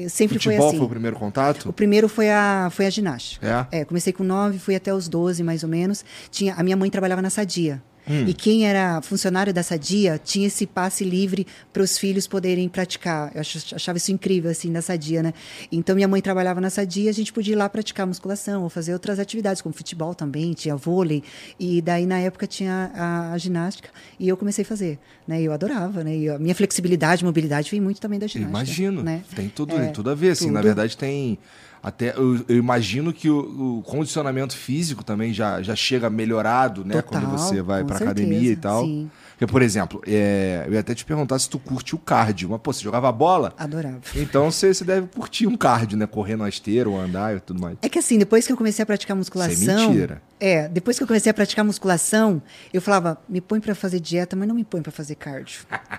Sempre 0.08 0.38
Futebol 0.38 0.58
foi 0.58 0.68
assim. 0.68 0.76
foi 0.78 0.86
o 0.86 0.90
primeiro 0.90 1.16
contato? 1.16 1.68
O 1.68 1.72
primeiro 1.72 2.08
foi 2.08 2.30
a, 2.30 2.68
foi 2.70 2.86
a 2.86 2.90
ginástica. 2.90 3.46
É? 3.70 3.84
comecei 3.84 4.12
com 4.12 4.24
nove, 4.24 4.58
fui 4.58 4.74
até 4.74 4.92
os 4.92 5.08
12, 5.08 5.42
mais 5.42 5.62
ou 5.62 5.68
menos. 5.68 6.04
Tinha, 6.30 6.54
a 6.54 6.62
minha 6.62 6.76
mãe 6.76 6.90
trabalhava 6.90 7.22
na 7.22 7.30
Sadia. 7.30 7.82
Hum. 8.12 8.28
E 8.28 8.34
quem 8.34 8.66
era 8.66 9.00
funcionário 9.00 9.54
da 9.54 9.62
Sadia 9.62 10.20
tinha 10.22 10.46
esse 10.48 10.66
passe 10.66 11.02
livre 11.04 11.46
para 11.72 11.82
os 11.82 11.96
filhos 11.96 12.26
poderem 12.26 12.68
praticar. 12.68 13.32
Eu 13.34 13.40
ach- 13.40 13.72
achava 13.74 13.96
isso 13.96 14.12
incrível, 14.12 14.50
assim, 14.50 14.70
na 14.70 14.82
Sadia, 14.82 15.22
né? 15.22 15.32
Então, 15.70 15.94
minha 15.94 16.06
mãe 16.08 16.20
trabalhava 16.20 16.60
na 16.60 16.68
Sadia, 16.68 17.08
a 17.08 17.14
gente 17.14 17.32
podia 17.32 17.54
ir 17.54 17.56
lá 17.56 17.68
praticar 17.68 18.06
musculação 18.06 18.62
ou 18.64 18.68
fazer 18.68 18.92
outras 18.92 19.18
atividades, 19.18 19.62
como 19.62 19.74
futebol 19.74 20.14
também, 20.14 20.52
tinha 20.52 20.76
vôlei. 20.76 21.22
E 21.58 21.80
daí, 21.80 22.04
na 22.04 22.18
época, 22.18 22.46
tinha 22.46 22.90
a, 22.94 23.32
a 23.32 23.38
ginástica. 23.38 23.88
E 24.18 24.28
eu 24.28 24.36
comecei 24.36 24.62
a 24.62 24.66
fazer, 24.66 24.98
né? 25.26 25.40
E 25.40 25.44
eu 25.44 25.52
adorava, 25.52 26.04
né? 26.04 26.16
E 26.16 26.28
a 26.28 26.38
minha 26.38 26.54
flexibilidade, 26.54 27.24
mobilidade 27.24 27.70
vem 27.70 27.80
muito 27.80 28.00
também 28.00 28.18
da 28.18 28.26
ginástica. 28.26 28.58
imagino. 28.58 29.02
Né? 29.02 29.22
Tem 29.34 29.48
tudo, 29.48 29.74
É, 29.76 29.86
tudo 29.88 30.10
a 30.10 30.14
ver, 30.14 30.30
assim. 30.32 30.50
Na 30.50 30.60
tudo. 30.60 30.66
verdade, 30.66 30.96
tem. 30.96 31.38
Até, 31.82 32.14
eu, 32.16 32.44
eu 32.48 32.56
imagino 32.56 33.12
que 33.12 33.28
o, 33.28 33.78
o 33.78 33.82
condicionamento 33.82 34.56
físico 34.56 35.02
também 35.02 35.32
já, 35.34 35.60
já 35.62 35.74
chega 35.74 36.08
melhorado, 36.08 36.84
né? 36.84 37.02
Total, 37.02 37.20
quando 37.20 37.30
você 37.32 37.60
vai 37.60 37.80
certeza, 37.80 38.04
academia 38.04 38.52
e 38.52 38.56
tal. 38.56 38.84
sim. 38.84 39.10
Porque, 39.42 39.52
por 39.52 39.62
exemplo, 39.62 40.00
é, 40.06 40.62
eu 40.68 40.74
ia 40.74 40.80
até 40.80 40.94
te 40.94 41.04
perguntar 41.04 41.36
se 41.40 41.50
tu 41.50 41.58
curte 41.58 41.96
o 41.96 41.98
cardio. 41.98 42.48
Mas, 42.48 42.60
pô, 42.60 42.72
você 42.72 42.80
jogava 42.80 43.10
bola? 43.10 43.52
Adorava. 43.58 43.98
Então 44.14 44.48
você, 44.48 44.72
você 44.72 44.84
deve 44.84 45.08
curtir 45.08 45.48
um 45.48 45.56
cardio, 45.56 45.98
né? 45.98 46.06
Correr 46.06 46.36
na 46.36 46.48
esteira 46.48 46.88
ou 46.88 47.00
andar 47.00 47.36
e 47.36 47.40
tudo 47.40 47.60
mais. 47.60 47.76
É 47.82 47.88
que 47.88 47.98
assim, 47.98 48.18
depois 48.18 48.46
que 48.46 48.52
eu 48.52 48.56
comecei 48.56 48.84
a 48.84 48.86
praticar 48.86 49.16
musculação. 49.16 49.52
Isso 49.52 49.68
é 49.68 49.86
mentira. 49.88 50.22
É, 50.38 50.68
depois 50.68 50.96
que 50.96 51.04
eu 51.04 51.06
comecei 51.06 51.30
a 51.30 51.34
praticar 51.34 51.64
musculação, 51.64 52.42
eu 52.74 52.82
falava, 52.82 53.16
me 53.28 53.40
põe 53.40 53.60
pra 53.60 53.76
fazer 53.76 54.00
dieta, 54.00 54.34
mas 54.34 54.48
não 54.48 54.56
me 54.56 54.64
põe 54.64 54.82
pra 54.82 54.90
fazer 54.90 55.14
cardio. 55.14 55.60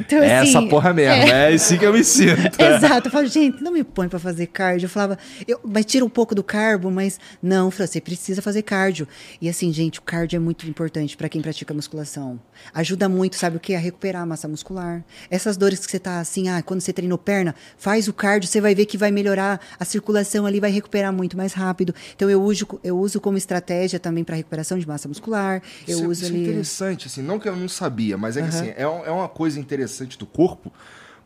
Então, 0.00 0.18
é 0.18 0.26
essa 0.26 0.58
assim, 0.58 0.68
porra 0.68 0.92
mesmo, 0.92 1.22
é, 1.30 1.54
assim 1.54 1.78
que 1.78 1.84
eu 1.84 1.92
me 1.92 2.02
sinto. 2.02 2.58
Exato, 2.60 3.06
eu 3.06 3.12
falo, 3.12 3.26
gente, 3.26 3.62
não 3.62 3.70
me 3.70 3.84
põe 3.84 4.08
pra 4.08 4.18
fazer 4.18 4.46
cardio. 4.48 4.86
Eu 4.86 4.88
falava, 4.88 5.16
eu, 5.46 5.60
mas 5.64 5.84
tira 5.84 6.04
um 6.04 6.08
pouco 6.08 6.34
do 6.34 6.42
carbo, 6.42 6.90
mas 6.90 7.20
não, 7.40 7.70
você 7.70 8.00
precisa 8.00 8.42
fazer 8.42 8.62
cardio. 8.62 9.06
E 9.40 9.48
assim, 9.48 9.72
gente, 9.72 10.00
o 10.00 10.02
cardio 10.02 10.36
é 10.36 10.40
muito 10.40 10.68
importante 10.68 11.16
pra 11.16 11.28
quem 11.28 11.40
pratica 11.40 11.72
musculação. 11.72 12.40
Ajuda 12.74 13.08
muito, 13.08 13.36
sabe 13.36 13.56
o 13.56 13.60
que? 13.60 13.74
A 13.74 13.78
recuperar 13.78 14.22
a 14.22 14.26
massa 14.26 14.46
muscular. 14.48 15.04
Essas 15.30 15.56
dores 15.56 15.84
que 15.84 15.90
você 15.90 15.98
tá 15.98 16.20
assim, 16.20 16.48
ah, 16.48 16.62
quando 16.62 16.80
você 16.80 16.92
treinou 16.92 17.18
perna, 17.18 17.54
faz 17.76 18.08
o 18.08 18.12
cardio, 18.12 18.48
você 18.48 18.60
vai 18.60 18.74
ver 18.74 18.86
que 18.86 18.96
vai 18.98 19.10
melhorar 19.10 19.60
a 19.78 19.84
circulação 19.84 20.46
ali, 20.46 20.60
vai 20.60 20.70
recuperar 20.70 21.12
muito 21.12 21.36
mais 21.36 21.52
rápido. 21.52 21.94
Então 22.14 22.28
eu 22.28 22.42
uso, 22.42 22.66
eu 22.84 22.98
uso 22.98 23.20
como 23.20 23.36
estratégia 23.38 23.98
também 23.98 24.24
pra 24.24 24.36
recuperação 24.36 24.78
de 24.78 24.86
massa 24.86 25.08
muscular. 25.08 25.62
Eu 25.86 25.94
Isso, 25.96 26.04
é- 26.04 26.06
uso 26.08 26.12
isso 26.12 26.24
é 26.24 26.28
ali. 26.34 26.42
interessante, 26.42 27.06
assim, 27.06 27.22
não 27.22 27.38
que 27.38 27.48
eu 27.48 27.56
não 27.56 27.68
sabia, 27.68 28.16
mas 28.16 28.36
é 28.36 28.42
que 28.42 28.48
assim, 28.48 28.68
é, 28.68 28.82
é 28.82 29.10
uma 29.10 29.28
coisa 29.28 29.58
interessante 29.58 30.18
do 30.18 30.26
corpo, 30.26 30.72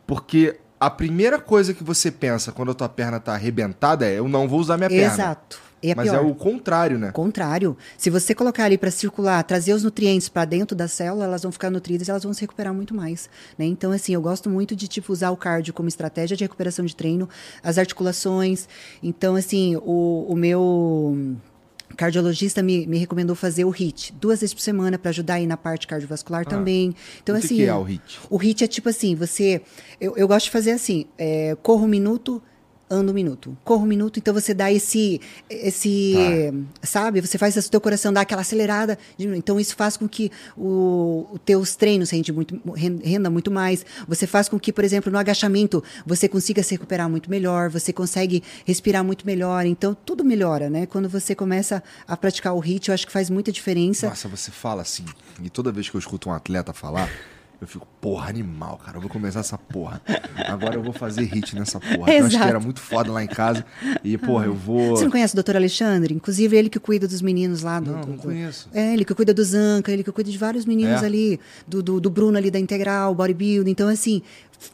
porque 0.07 0.59
a 0.79 0.91
primeira 0.91 1.39
coisa 1.39 1.73
que 1.73 1.85
você 1.85 2.11
pensa 2.11 2.51
quando 2.53 2.73
a 2.73 2.75
tua 2.75 2.89
perna 2.89 3.21
tá 3.21 3.35
arrebentada 3.35 4.07
é 4.07 4.19
eu 4.19 4.29
não 4.29 4.49
vou 4.49 4.59
usar 4.61 4.77
minha 4.77 4.91
perna. 4.91 5.15
Exato. 5.15 5.61
É 5.83 5.95
mas 5.95 6.09
pior. 6.09 6.19
é 6.19 6.21
o 6.21 6.35
contrário, 6.35 6.99
né? 6.99 7.11
Contrário. 7.11 7.77
Se 7.99 8.09
você 8.09 8.35
colocar 8.35 8.65
ali 8.65 8.79
para 8.79 8.91
circular, 8.91 9.43
trazer 9.43 9.73
os 9.75 9.83
nutrientes 9.83 10.29
para 10.29 10.45
dentro 10.45 10.77
da 10.77 10.87
célula, 10.87 11.25
elas 11.25 11.43
vão 11.43 11.51
ficar 11.51 11.71
nutridas 11.71 12.07
e 12.07 12.11
elas 12.11 12.23
vão 12.23 12.33
se 12.33 12.41
recuperar 12.41 12.73
muito 12.73 12.95
mais. 12.95 13.29
Né? 13.59 13.65
Então, 13.67 13.91
assim, 13.91 14.15
eu 14.15 14.23
gosto 14.23 14.49
muito 14.49 14.77
de 14.77 14.87
tipo, 14.87 15.13
usar 15.13 15.31
o 15.31 15.37
cardio 15.37 15.75
como 15.75 15.89
estratégia 15.89 16.37
de 16.37 16.45
recuperação 16.45 16.85
de 16.85 16.95
treino, 16.95 17.29
as 17.63 17.79
articulações. 17.79 18.69
Então, 19.03 19.35
assim, 19.35 19.77
o, 19.77 20.27
o 20.29 20.37
meu 20.37 21.37
cardiologista 21.97 22.63
me, 22.63 22.87
me 22.87 22.99
recomendou 22.99 23.37
fazer 23.37 23.65
o 23.65 23.71
HIIT 23.71 24.15
duas 24.19 24.41
vezes 24.41 24.55
por 24.55 24.61
semana 24.63 24.99
para 24.99 25.11
ajudar 25.11 25.35
aí 25.35 25.47
na 25.47 25.57
parte 25.57 25.87
cardiovascular 25.87 26.45
também. 26.47 26.95
Então, 27.23 27.35
Ah. 27.35 27.39
O 27.39 27.41
que 27.41 27.47
assim. 27.47 27.57
que 27.57 27.65
é 27.65 27.75
o 27.75 27.83
HIIT? 27.83 28.21
O 28.31 28.37
HIIT 28.39 28.65
é 28.65 28.67
tipo 28.67 28.89
assim, 28.89 29.15
você. 29.15 29.61
Eu, 30.01 30.17
eu 30.17 30.27
gosto 30.29 30.45
de 30.47 30.51
fazer 30.53 30.71
assim: 30.73 31.07
é, 31.19 31.57
corro 31.63 31.85
um 31.85 31.89
minuto, 31.89 32.43
ando 32.91 33.11
um 33.11 33.15
minuto. 33.15 33.57
Corro 33.65 33.85
um 33.85 33.87
minuto, 33.87 34.19
então 34.19 34.35
você 34.35 34.53
dá 34.53 34.71
esse. 34.71 35.21
esse 35.49 36.53
Sabe? 36.83 37.21
Você 37.21 37.39
faz 37.39 37.57
o 37.57 37.71
teu 37.71 37.81
coração 37.81 38.13
dar 38.13 38.23
aquela 38.23 38.43
acelerada. 38.43 38.99
Então 39.19 39.59
isso 39.59 39.75
faz 39.75 39.97
com 39.97 40.09
que 40.09 40.31
o, 40.57 41.27
os 41.33 41.41
teus 41.45 41.75
treinos 41.77 42.11
rende 42.11 42.33
muito, 42.33 42.61
ren- 42.75 43.01
renda 43.03 43.31
muito 43.31 43.51
mais. 43.51 43.85
Você 44.07 44.27
faz 44.27 44.49
com 44.49 44.59
que, 44.59 44.73
por 44.73 44.85
exemplo, 44.85 45.11
no 45.11 45.19
agachamento, 45.19 45.83
você 46.07 46.29
consiga 46.29 46.63
se 46.63 46.73
recuperar 46.75 47.09
muito 47.09 47.31
melhor, 47.31 47.71
você 47.71 47.93
consegue 47.93 48.43
respirar 48.67 49.03
muito 49.05 49.27
melhor. 49.27 49.65
Então 49.67 49.95
tudo 49.95 50.25
melhora, 50.25 50.69
né? 50.69 50.87
Quando 50.87 51.09
você 51.09 51.35
começa 51.35 51.83
a 52.07 52.17
praticar 52.17 52.55
o 52.55 52.61
HIIT, 52.61 52.89
eu 52.89 52.95
acho 52.95 53.07
que 53.07 53.13
faz 53.13 53.31
muita 53.31 53.51
diferença. 53.53 54.09
Nossa, 54.09 54.29
você 54.29 54.51
fala 54.51 54.83
assim, 54.83 55.05
e 55.43 55.49
toda 55.49 55.73
vez 55.73 55.89
que 55.89 55.97
eu 55.97 55.99
escuto 55.99 56.29
um 56.29 56.33
atleta 56.33 56.73
falar, 56.73 57.09
eu 57.63 57.67
fico, 57.69 57.87
porra, 58.01 58.29
animal, 58.29 58.77
cara, 58.85 58.97
eu 58.97 59.01
vou 59.01 59.09
começar 59.09 59.39
essa 59.41 59.57
porra. 59.57 60.03
Agora 60.49 60.75
eu 60.75 60.83
vou 60.83 60.93
fazer 60.93 61.23
hit 61.23 61.55
nessa 61.55 61.79
porra. 61.79 61.95
Eu 61.95 62.03
acho 62.03 62.29
que 62.31 62.35
Exato. 62.37 62.49
era 62.49 62.59
muito 62.61 62.81
foda 62.81 63.13
lá 63.13 63.23
em 63.23 63.29
casa. 63.29 63.65
E, 64.03 64.19
porra, 64.19 64.47
eu 64.47 64.55
vou. 64.55 64.91
Você 64.97 65.05
não 65.05 65.11
conhece 65.13 65.33
o 65.35 65.37
doutor 65.37 65.55
Alexandre? 65.55 66.13
Inclusive, 66.13 66.57
ele 66.57 66.69
que 66.69 66.81
cuida 66.81 67.07
dos 67.07 67.23
meninos 67.23 67.63
lá 67.63 67.79
do. 67.79 67.93
Não, 67.93 68.01
do- 68.01 68.07
não 68.09 68.17
do- 68.17 68.23
conheço. 68.23 68.69
É, 68.75 68.93
ele 68.93 69.05
que 69.05 69.15
cuida 69.15 69.33
do 69.33 69.45
Zanca, 69.45 69.93
ele 69.93 70.03
que 70.03 70.11
cuida 70.11 70.29
de 70.31 70.37
vários 70.37 70.67
meninos 70.67 71.03
É? 71.03 71.07
ali, 71.07 71.41
do, 71.67 71.81
do, 71.83 72.01
do 72.01 72.11
Bruno 72.11 72.37
ali 72.37 72.51
da 72.51 72.59
Integral, 72.59 73.15
bodybuilding. 73.15 73.71
Então, 73.71 73.89
assim, 73.89 74.23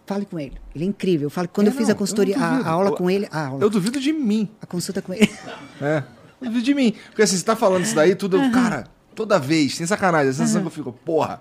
fale 0.07 0.25
com 0.25 0.39
ele. 0.41 0.55
Ele 0.75 0.85
é 0.85 0.87
incrível. 0.89 1.29
Fale, 1.29 1.49
quando 1.49 1.67
É, 1.67 1.71
eu 1.71 1.75
fiz 1.75 1.89
não, 1.89 1.95
a 1.95 1.99
consultoria, 1.99 2.39
a, 2.39 2.57
a 2.61 2.71
aula 2.71 2.89
Eu- 2.91 2.95
com 2.97 3.11
ele. 3.11 3.29
A, 3.31 3.47
aula, 3.49 3.63
Eu 3.63 3.69
duvido 3.69 4.01
de 4.01 4.13
mim. 4.15 4.49
a 4.63 4.67
consulta 4.67 5.03
com 5.03 5.13
ele. 5.13 5.29
É. 5.83 6.03
Eu 6.41 6.47
duvido 6.49 6.63
de 6.65 6.75
mim. 6.75 6.95
Porque 7.09 7.21
assim, 7.23 7.37
você 7.37 7.45
tá 7.45 7.55
falando 7.55 7.85
isso 7.85 7.95
daí, 7.95 8.15
tudo. 8.15 8.37
eu, 8.43 8.51
Cara, 8.51 8.85
toda 9.15 9.39
vez, 9.39 9.75
sem 9.77 9.87
sacanagem, 9.87 10.31
a 10.31 10.33
sensação 10.33 10.61
que 10.63 10.69
eu 10.69 10.71
fico, 10.71 10.93
porra, 10.93 11.41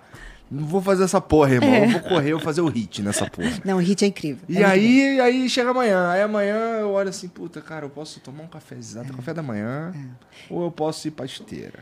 Não 0.50 0.66
vou 0.66 0.82
fazer 0.82 1.04
essa 1.04 1.20
porra, 1.20 1.56
irmão. 1.56 1.74
Eu 1.76 1.90
vou 1.90 2.00
correr, 2.02 2.32
eu 2.32 2.38
vou 2.38 2.46
fazer 2.46 2.62
o 2.62 2.68
hit 2.68 3.02
nessa 3.02 3.30
porra. 3.30 3.52
Não, 3.66 3.78
o 3.78 3.80
hit 3.82 4.04
é 4.06 4.08
incrível. 4.08 4.44
E 4.48 4.58
É 4.58 4.66
aí, 4.66 5.20
aí 5.20 5.50
chega 5.50 5.72
amanhã. 5.72 6.10
Aí 6.10 6.22
amanhã 6.22 6.56
eu 6.80 6.92
olho 6.92 7.10
assim, 7.10 7.28
puta, 7.28 7.62
cara, 7.62 7.86
eu 7.86 7.90
posso 7.90 8.20
tomar 8.22 8.44
um 8.44 8.48
café 8.48 8.76
exato, 8.76 9.14
café 9.14 9.34
da 9.34 9.44
manhã, 9.44 9.94
ou 10.50 10.64
eu 10.64 10.72
posso 10.72 11.08
ir 11.08 11.12
pra 11.12 11.26
esteira. 11.26 11.80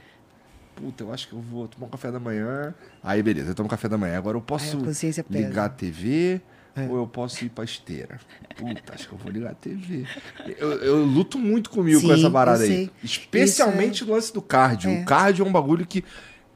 Puta, 0.76 1.04
eu 1.04 1.14
acho 1.14 1.28
que 1.28 1.34
eu 1.34 1.40
vou 1.40 1.68
tomar 1.68 1.88
um 1.88 1.90
café 1.90 2.12
da 2.12 2.20
manhã. 2.20 2.74
Aí, 3.02 3.24
beleza, 3.24 3.52
eu 3.52 3.56
tomo 3.56 3.70
café 3.70 3.88
da 3.88 3.98
manhã. 3.98 4.18
Agora 4.18 4.38
eu 4.38 4.42
posso 4.42 4.78
a 4.78 5.34
ligar 5.34 5.66
a 5.66 5.70
TV 5.70 6.42
ou 6.90 6.98
eu 6.98 7.08
posso 7.08 7.46
ir 7.46 7.50
pra 7.50 7.64
esteira. 7.64 8.20
Puta, 8.58 8.94
acho 8.94 9.08
que 9.08 9.14
eu 9.14 9.18
vou 9.18 9.32
ligar 9.32 9.52
a 9.52 9.56
TV. 9.56 10.06
Eu, 10.58 10.72
eu 10.82 11.06
luto 11.06 11.40
muito 11.40 11.70
comigo 11.70 12.02
com 12.02 12.08
Sim, 12.08 12.14
essa 12.14 12.30
parada 12.30 12.64
aí. 12.64 12.92
Especialmente 13.02 14.04
o 14.04 14.12
lance 14.12 14.34
do 14.34 14.42
cardio. 14.42 14.90
É. 14.92 15.02
O 15.02 15.06
cardio 15.06 15.46
é 15.46 15.48
um 15.48 15.52
bagulho 15.52 15.86
que. 15.86 16.04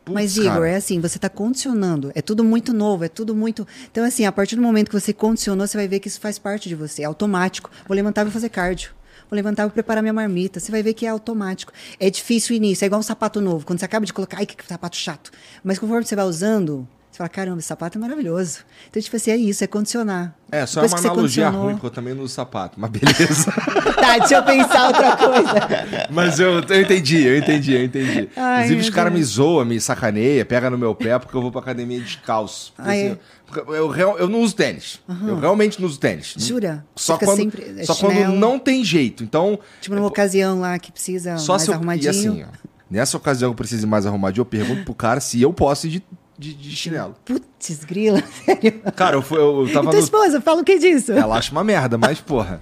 Putz, 0.05 0.13
Mas, 0.13 0.37
Igor, 0.37 0.53
cara, 0.53 0.69
é 0.69 0.75
assim, 0.75 0.99
você 0.99 1.17
está 1.17 1.29
condicionando. 1.29 2.11
É 2.15 2.21
tudo 2.21 2.43
muito 2.43 2.73
novo, 2.73 3.03
é 3.03 3.09
tudo 3.09 3.35
muito. 3.35 3.67
Então, 3.91 4.03
assim, 4.03 4.25
a 4.25 4.31
partir 4.31 4.55
do 4.55 4.61
momento 4.61 4.89
que 4.89 4.99
você 4.99 5.13
condicionou, 5.13 5.67
você 5.67 5.77
vai 5.77 5.87
ver 5.87 5.99
que 5.99 6.07
isso 6.07 6.19
faz 6.19 6.39
parte 6.39 6.67
de 6.67 6.75
você, 6.75 7.03
é 7.03 7.05
automático. 7.05 7.69
Vou 7.87 7.95
levantar 7.95 8.21
e 8.21 8.23
vou 8.25 8.33
fazer 8.33 8.49
cardio. 8.49 8.91
Vou 9.29 9.35
levantar 9.35 9.63
e 9.63 9.65
vou 9.65 9.73
preparar 9.73 10.01
minha 10.01 10.13
marmita. 10.13 10.59
Você 10.59 10.71
vai 10.71 10.81
ver 10.81 10.93
que 10.93 11.05
é 11.05 11.09
automático. 11.09 11.71
É 11.99 12.09
difícil 12.09 12.53
o 12.53 12.57
início, 12.57 12.83
é 12.83 12.87
igual 12.87 12.99
um 12.99 13.03
sapato 13.03 13.39
novo. 13.39 13.65
Quando 13.65 13.79
você 13.79 13.85
acaba 13.85 14.05
de 14.05 14.11
colocar, 14.11 14.37
ai, 14.37 14.45
que 14.45 14.55
sapato 14.65 14.97
chato. 14.97 15.31
Mas 15.63 15.77
conforme 15.77 16.03
você 16.03 16.15
vai 16.15 16.25
usando, 16.25 16.87
você 17.19 17.23
fala, 17.23 17.29
caramba, 17.29 17.59
esse 17.59 17.67
sapato 17.67 17.97
é 17.97 18.01
maravilhoso. 18.01 18.59
Então, 18.89 19.01
tipo 19.01 19.15
assim, 19.15 19.31
é 19.31 19.37
isso, 19.37 19.63
é 19.63 19.67
condicionar. 19.67 20.33
É, 20.51 20.65
só 20.65 20.79
é 20.79 20.83
Depois 20.83 20.91
uma 20.93 20.97
que 20.97 21.01
você 21.01 21.07
analogia 21.07 21.43
condicionou- 21.45 21.63
ruim, 21.65 21.73
porque 21.75 21.85
eu 21.87 21.91
também 21.91 22.13
não 22.13 22.23
uso 22.23 22.33
sapato, 22.33 22.79
mas 22.79 22.89
beleza. 22.89 23.51
Tá, 23.99 24.17
deixa 24.17 24.35
eu 24.35 24.43
pensar 24.43 24.87
outra 24.87 25.17
coisa. 25.17 26.07
Mas 26.09 26.39
eu, 26.39 26.61
eu 26.61 26.81
entendi, 26.81 27.21
eu 27.21 27.37
entendi, 27.37 27.73
eu 27.73 27.83
entendi. 27.83 28.29
Ai, 28.35 28.63
Inclusive, 28.63 28.81
os 28.81 28.89
caras 28.89 29.11
me 29.13 29.21
zoam, 29.21 29.65
me 29.65 29.79
sacaneia, 29.79 30.45
pega 30.45 30.69
no 30.69 30.77
meu 30.77 30.95
pé 30.95 31.19
porque 31.19 31.35
eu 31.35 31.41
vou 31.41 31.51
pra 31.51 31.59
academia 31.59 31.99
descalço. 31.99 32.71
Porque, 32.77 32.89
Ah, 32.89 32.93
assim, 32.93 33.05
é? 33.07 33.17
porque 33.45 33.71
eu, 33.71 33.89
real- 33.89 34.17
eu 34.17 34.29
não 34.29 34.39
uso 34.39 34.55
tênis. 34.55 35.01
Eu 35.27 35.37
realmente 35.37 35.79
não 35.81 35.87
uso 35.87 35.99
tênis. 35.99 36.33
Jura? 36.37 36.85
Só, 36.95 37.15
Fica 37.15 37.25
quando, 37.25 37.37
sempre- 37.39 37.75
é 37.77 37.83
só 37.83 37.93
quando 37.93 38.29
não 38.35 38.57
tem 38.57 38.83
jeito. 38.85 39.21
Então, 39.21 39.59
Tipo, 39.81 39.95
numa 39.95 40.07
ocasião 40.07 40.59
lá 40.61 40.79
que 40.79 40.91
precisa 40.93 41.37
só 41.37 41.53
mais 41.53 41.63
se 41.63 41.67
eu. 41.67 41.73
E 41.73 41.75
arrumadinho. 41.75 42.09
assim, 42.09 42.43
ó, 42.43 42.47
nessa 42.89 43.17
ocasião 43.17 43.49
que 43.51 43.53
eu 43.53 43.57
preciso 43.57 43.85
ir 43.85 43.89
mais 43.89 44.05
arrumadinho, 44.05 44.41
eu 44.41 44.45
pergunto 44.45 44.85
pro 44.85 44.95
cara 44.95 45.19
se 45.19 45.41
eu 45.41 45.51
posso 45.53 45.87
ir 45.87 45.89
de, 45.91 46.03
de, 46.39 46.53
de 46.53 46.75
chinelo. 46.75 47.15
Putz, 47.25 47.83
grila, 47.83 48.23
sério. 48.45 48.79
Cara, 48.95 49.17
eu, 49.17 49.21
fui, 49.21 49.37
eu, 49.37 49.61
eu 49.61 49.67
E 49.67 49.73
tava 49.73 49.87
tua 49.91 49.99
no. 49.99 50.03
esposa, 50.03 50.39
fala 50.41 50.61
o 50.61 50.63
que 50.63 50.79
disso? 50.79 51.11
Ela 51.11 51.35
acha 51.37 51.51
uma 51.51 51.63
merda, 51.63 51.97
mas, 51.97 52.19
porra. 52.21 52.61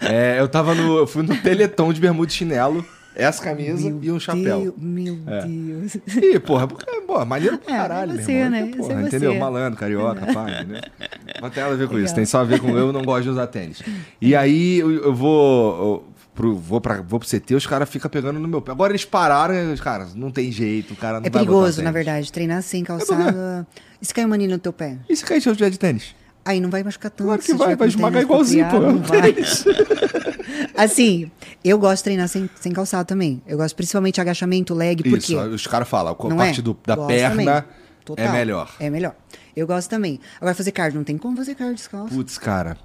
É, 0.00 0.36
eu 0.40 0.48
tava 0.48 0.74
no. 0.74 0.98
Eu 0.98 1.06
fui 1.06 1.22
no 1.22 1.36
Teleton 1.36 1.92
de 1.92 2.00
bermuda 2.00 2.30
e 2.30 2.34
chinelo, 2.34 2.82
essa 3.14 3.42
camisa 3.42 3.94
e 4.00 4.10
um 4.10 4.18
chapéu. 4.18 4.60
Deus, 4.62 4.74
meu 4.78 5.14
Deus. 5.16 5.94
Ih, 6.16 6.38
porra, 6.38 6.66
pô, 6.68 7.22
maneiro 7.26 7.58
pra 7.58 7.74
É, 7.74 7.76
caralho, 7.76 8.12
é 8.12 8.14
meu 8.14 8.24
você, 8.24 8.32
irmão. 8.32 8.50
né? 8.50 8.72
Porra, 8.74 8.94
é 9.02 9.02
entendeu? 9.06 9.32
você. 9.32 9.38
Malandro, 9.38 9.78
carioca, 9.78 10.32
pai, 10.32 10.64
né? 10.64 10.80
Não 11.42 11.50
tem 11.50 11.62
nada 11.62 11.74
a 11.74 11.78
ver 11.78 11.86
com 11.88 11.94
isso, 11.94 12.02
Legal. 12.04 12.14
tem 12.14 12.24
só 12.24 12.38
a 12.40 12.44
ver 12.44 12.60
com 12.60 12.70
eu 12.70 12.92
não 12.92 13.02
gosto 13.02 13.24
de 13.24 13.28
usar 13.30 13.46
tênis. 13.48 13.82
E 14.22 14.34
aí 14.34 14.78
eu, 14.78 14.90
eu 14.90 15.14
vou. 15.14 16.08
Pro, 16.34 16.56
vou, 16.56 16.80
pra, 16.80 17.00
vou 17.02 17.18
pro 17.20 17.28
CT, 17.28 17.54
os 17.54 17.66
caras 17.66 17.88
ficam 17.88 18.10
pegando 18.10 18.38
no 18.38 18.48
meu 18.48 18.60
pé. 18.62 18.72
Agora 18.72 18.92
eles 18.92 19.04
pararam, 19.04 19.72
os 19.72 19.80
caras, 19.80 20.14
não 20.14 20.30
tem 20.30 20.50
jeito, 20.50 20.94
o 20.94 20.96
cara 20.96 21.20
não 21.20 21.26
É 21.26 21.30
perigoso, 21.30 21.82
na 21.82 21.90
verdade, 21.90 22.30
treinar 22.32 22.62
sem 22.62 22.82
por 22.84 22.98
calçado. 22.98 23.66
E 24.00 24.06
se 24.06 24.14
cair 24.14 24.24
uma 24.24 24.34
anilha 24.34 24.54
no 24.54 24.58
teu 24.60 24.72
pé? 24.72 24.98
E 25.08 25.16
se 25.16 25.24
cair 25.24 25.40
se 25.40 25.48
eu 25.48 25.54
tiver 25.56 25.70
de 25.70 25.78
tênis? 25.78 26.14
Aí 26.44 26.58
não 26.58 26.70
vai 26.70 26.82
machucar 26.82 27.10
tanto. 27.10 27.26
Claro 27.26 27.42
que 27.42 27.52
vai, 27.54 27.76
vai 27.76 27.88
esmagar 27.88 28.22
igualzinho, 28.22 28.66
pô. 28.70 28.76
é. 29.14 30.30
Assim, 30.82 31.30
eu 31.62 31.78
gosto 31.78 31.98
de 31.98 32.04
treinar 32.04 32.28
sem, 32.28 32.48
sem 32.58 32.72
calçado 32.72 33.06
também. 33.06 33.42
Eu 33.46 33.58
gosto 33.58 33.76
principalmente 33.76 34.20
agachamento, 34.20 34.74
leg, 34.74 35.02
Isso, 35.06 35.26
quê? 35.26 35.36
os 35.36 35.66
caras 35.66 35.88
falam, 35.88 36.16
a 36.18 36.28
Não 36.28 36.36
parte 36.36 36.60
é? 36.60 36.62
do- 36.62 36.76
da 36.86 36.96
Gosto 36.96 37.08
perna 37.08 37.64
é 38.16 38.30
melhor. 38.40 38.70
É 38.80 38.90
melhor. 38.90 39.14
Eu 39.54 39.66
gosto 39.66 39.88
também. 39.88 40.18
Agora, 40.40 40.54
fazer 40.54 40.72
cardio, 40.72 40.96
não 40.98 41.04
tem 41.04 41.18
como 41.18 41.36
fazer 41.36 41.54
cardio 41.54 41.74
descalço. 41.76 42.14
Putz, 42.14 42.38
cara. 42.38 42.76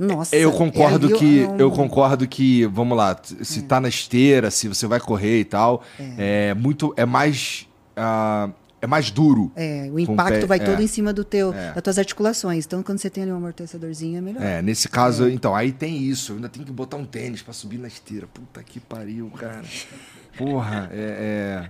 Nossa. 0.00 0.34
Eu 0.34 0.50
concordo 0.52 1.14
é 1.14 1.18
que 1.18 1.42
é 1.42 1.48
um- 1.48 1.56
eu 1.58 1.70
concordo 1.70 2.26
que 2.26 2.64
vamos 2.66 2.96
lá 2.96 3.16
se 3.42 3.62
tá 3.62 3.80
na 3.80 3.88
esteira 3.88 4.50
se 4.50 4.66
você 4.66 4.86
vai 4.86 4.98
correr 4.98 5.40
e 5.40 5.44
tal 5.44 5.82
é, 6.18 6.54
muito 6.54 6.94
é 6.96 7.04
mais 7.04 7.68
ah, 7.96 8.48
é 8.82 8.86
mais 8.86 9.10
duro 9.10 9.52
É, 9.54 9.90
o 9.92 9.98
impacto 10.00 10.40
pé- 10.40 10.46
vai 10.46 10.58
é. 10.58 10.64
todo 10.64 10.80
em 10.80 10.86
cima 10.86 11.12
do 11.12 11.22
teu, 11.22 11.52
É. 11.52 11.72
das 11.74 11.82
tuas 11.82 11.98
articulações. 11.98 12.64
Então, 12.64 12.82
quando 12.82 12.98
você 12.98 13.10
tem 13.10 13.24
ali 13.24 13.30
um 13.32 13.36
amortecedorzinho, 13.36 14.16
é 14.16 14.20
melhor. 14.22 14.42
é 14.42 14.62
nesse 14.62 14.88
caso 14.88 15.28
então 15.28 15.54
aí 15.54 15.70
tem 15.70 15.98
isso 15.98 16.32
eu 16.32 16.36
ainda 16.36 16.48
tenho 16.48 16.64
que 16.64 16.72
botar 16.72 16.96
um 16.96 17.04
tênis 17.04 17.42
pra 17.42 17.52
subir 17.52 17.76
na 17.78 17.88
esteira 17.88 18.26
puta 18.26 18.62
que 18.62 18.80
pariu 18.80 19.30
cara 19.36 19.60
porra 20.38 20.88
é, 20.92 21.68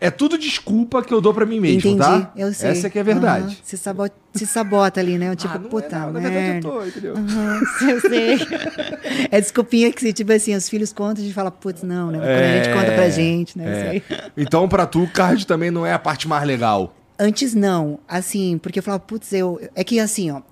é 0.00 0.06
é 0.06 0.10
tudo 0.10 0.38
desculpa 0.38 1.02
que 1.02 1.12
eu 1.12 1.20
dou 1.20 1.34
pra 1.34 1.44
mim 1.44 1.60
mesmo 1.60 1.78
Entendi, 1.78 1.98
tá 1.98 2.32
eu 2.36 2.52
sei. 2.52 2.70
essa 2.70 2.88
que 2.88 2.98
é 2.98 3.00
a 3.00 3.04
verdade 3.04 3.44
Aham, 3.46 3.56
Se, 3.62 3.76
sabota, 3.76 4.14
se 4.34 4.46
sabota 4.46 5.00
ali, 5.00 5.18
né? 5.18 5.34
Tipo, 5.36 5.54
Ah, 5.54 5.58
não 5.58 5.66
é, 5.66 5.68
puta 5.68 5.98
não, 5.98 6.12
na 6.12 6.20
merda. 6.20 6.30
verdade 6.30 6.66
eu 6.66 6.72
tô 6.72 6.86
entendeu 6.86 7.14
Aham, 7.16 7.60
eu 7.90 8.00
sei. 8.00 8.38
É 9.30 9.40
desculpinha 9.40 9.92
que, 9.92 10.12
tipo 10.12 10.32
assim, 10.32 10.54
os 10.54 10.68
filhos 10.68 10.92
contam, 10.92 11.22
a 11.22 11.26
gente 11.26 11.34
fala, 11.34 11.50
putz, 11.50 11.82
não, 11.82 12.10
né? 12.10 12.18
Quando 12.18 12.30
a 12.30 12.62
gente 12.62 12.72
conta 12.72 12.92
pra 12.92 13.08
gente, 13.08 13.58
né? 13.58 13.96
É. 13.96 14.02
Então, 14.36 14.68
pra 14.68 14.86
tu, 14.86 15.02
o 15.02 15.08
card 15.10 15.46
também 15.46 15.70
não 15.70 15.84
é 15.86 15.92
a 15.92 15.98
parte 15.98 16.28
mais 16.28 16.44
legal. 16.46 16.94
Antes 17.18 17.54
não, 17.54 17.98
assim, 18.06 18.58
porque 18.58 18.78
eu 18.78 18.82
falava, 18.82 19.02
putz, 19.02 19.32
eu. 19.32 19.58
É 19.74 19.82
que 19.82 19.98
assim, 19.98 20.30
ó. 20.30 20.42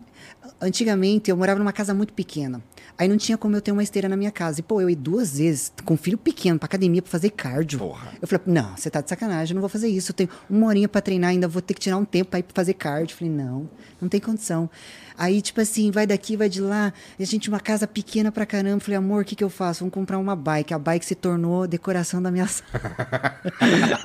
Antigamente 0.60 1.30
eu 1.30 1.36
morava 1.36 1.58
numa 1.58 1.72
casa 1.72 1.92
muito 1.92 2.12
pequena. 2.12 2.62
Aí 2.96 3.08
não 3.08 3.16
tinha 3.16 3.36
como 3.36 3.56
eu 3.56 3.60
ter 3.60 3.72
uma 3.72 3.82
esteira 3.82 4.08
na 4.08 4.16
minha 4.16 4.30
casa. 4.30 4.60
E, 4.60 4.62
pô, 4.62 4.80
eu 4.80 4.88
ia 4.88 4.96
duas 4.96 5.38
vezes 5.38 5.72
com 5.84 5.94
um 5.94 5.96
filho 5.96 6.16
pequeno 6.16 6.58
pra 6.58 6.66
academia 6.66 7.02
pra 7.02 7.10
fazer 7.10 7.30
cardio. 7.30 7.78
Porra. 7.78 8.12
Eu 8.22 8.28
falei, 8.28 8.42
não, 8.46 8.76
você 8.76 8.88
tá 8.88 9.00
de 9.00 9.08
sacanagem, 9.08 9.52
eu 9.52 9.54
não 9.54 9.60
vou 9.60 9.68
fazer 9.68 9.88
isso. 9.88 10.12
Eu 10.12 10.14
tenho 10.14 10.30
uma 10.48 10.66
horinha 10.68 10.88
pra 10.88 11.00
treinar, 11.00 11.30
ainda 11.30 11.48
vou 11.48 11.60
ter 11.60 11.74
que 11.74 11.80
tirar 11.80 11.96
um 11.96 12.04
tempo 12.04 12.30
pra 12.30 12.38
ir 12.38 12.44
fazer 12.54 12.74
cardio. 12.74 13.14
Eu 13.14 13.18
falei, 13.18 13.32
não, 13.32 13.68
não 14.00 14.08
tem 14.08 14.20
condição. 14.20 14.70
Aí, 15.16 15.40
tipo 15.40 15.60
assim, 15.60 15.90
vai 15.92 16.06
daqui, 16.06 16.36
vai 16.36 16.48
de 16.48 16.60
lá. 16.60 16.92
E 17.18 17.22
a 17.22 17.26
gente, 17.26 17.48
uma 17.48 17.60
casa 17.60 17.86
pequena 17.86 18.32
pra 18.32 18.44
caramba. 18.44 18.80
Falei, 18.80 18.96
amor, 18.98 19.22
o 19.22 19.24
que, 19.24 19.36
que 19.36 19.44
eu 19.44 19.48
faço? 19.50 19.80
Vamos 19.80 19.94
comprar 19.94 20.18
uma 20.18 20.34
bike. 20.34 20.74
A 20.74 20.78
bike 20.78 21.04
se 21.04 21.14
tornou 21.14 21.66
decoração 21.68 22.20
da 22.20 22.30
minha 22.32 22.46
sala. 22.48 23.38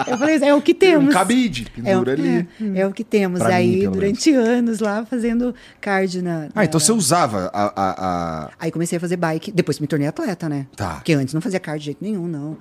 eu 0.07 0.17
falei, 0.17 0.35
é 0.37 0.53
o 0.53 0.61
que 0.61 0.73
temos. 0.73 1.09
Um 1.09 1.11
cabide, 1.11 1.67
É, 1.77 1.81
pendura 1.81 2.11
ali. 2.13 2.47
é, 2.75 2.79
é 2.81 2.87
o 2.87 2.93
que 2.93 3.03
temos. 3.03 3.39
Pra 3.39 3.49
mim, 3.49 3.53
Aí, 3.55 3.79
pelo 3.81 3.93
durante 3.93 4.31
anos 4.33 4.79
lá, 4.79 5.05
fazendo 5.05 5.53
cardio 5.81 6.21
na. 6.23 6.49
Ah, 6.53 6.63
então 6.63 6.79
na- 6.79 6.85
você 6.85 6.91
usava 6.91 7.49
a. 7.53 7.65
a, 7.65 7.73
a- 8.45 8.49
Aí 8.59 8.71
comecei 8.71 8.97
a 8.97 8.99
fazer 9.01 9.17
bike. 9.17 9.51
Depois 9.51 9.79
me 9.79 9.87
tornei 9.87 10.07
atleta, 10.07 10.47
né? 10.47 10.67
Tá. 10.75 10.95
Porque 10.95 11.13
antes 11.13 11.33
não 11.33 11.41
fazia 11.41 11.59
cardio 11.59 11.79
de 11.79 11.85
jeito 11.85 12.03
nenhum, 12.03 12.27
não. 12.27 12.57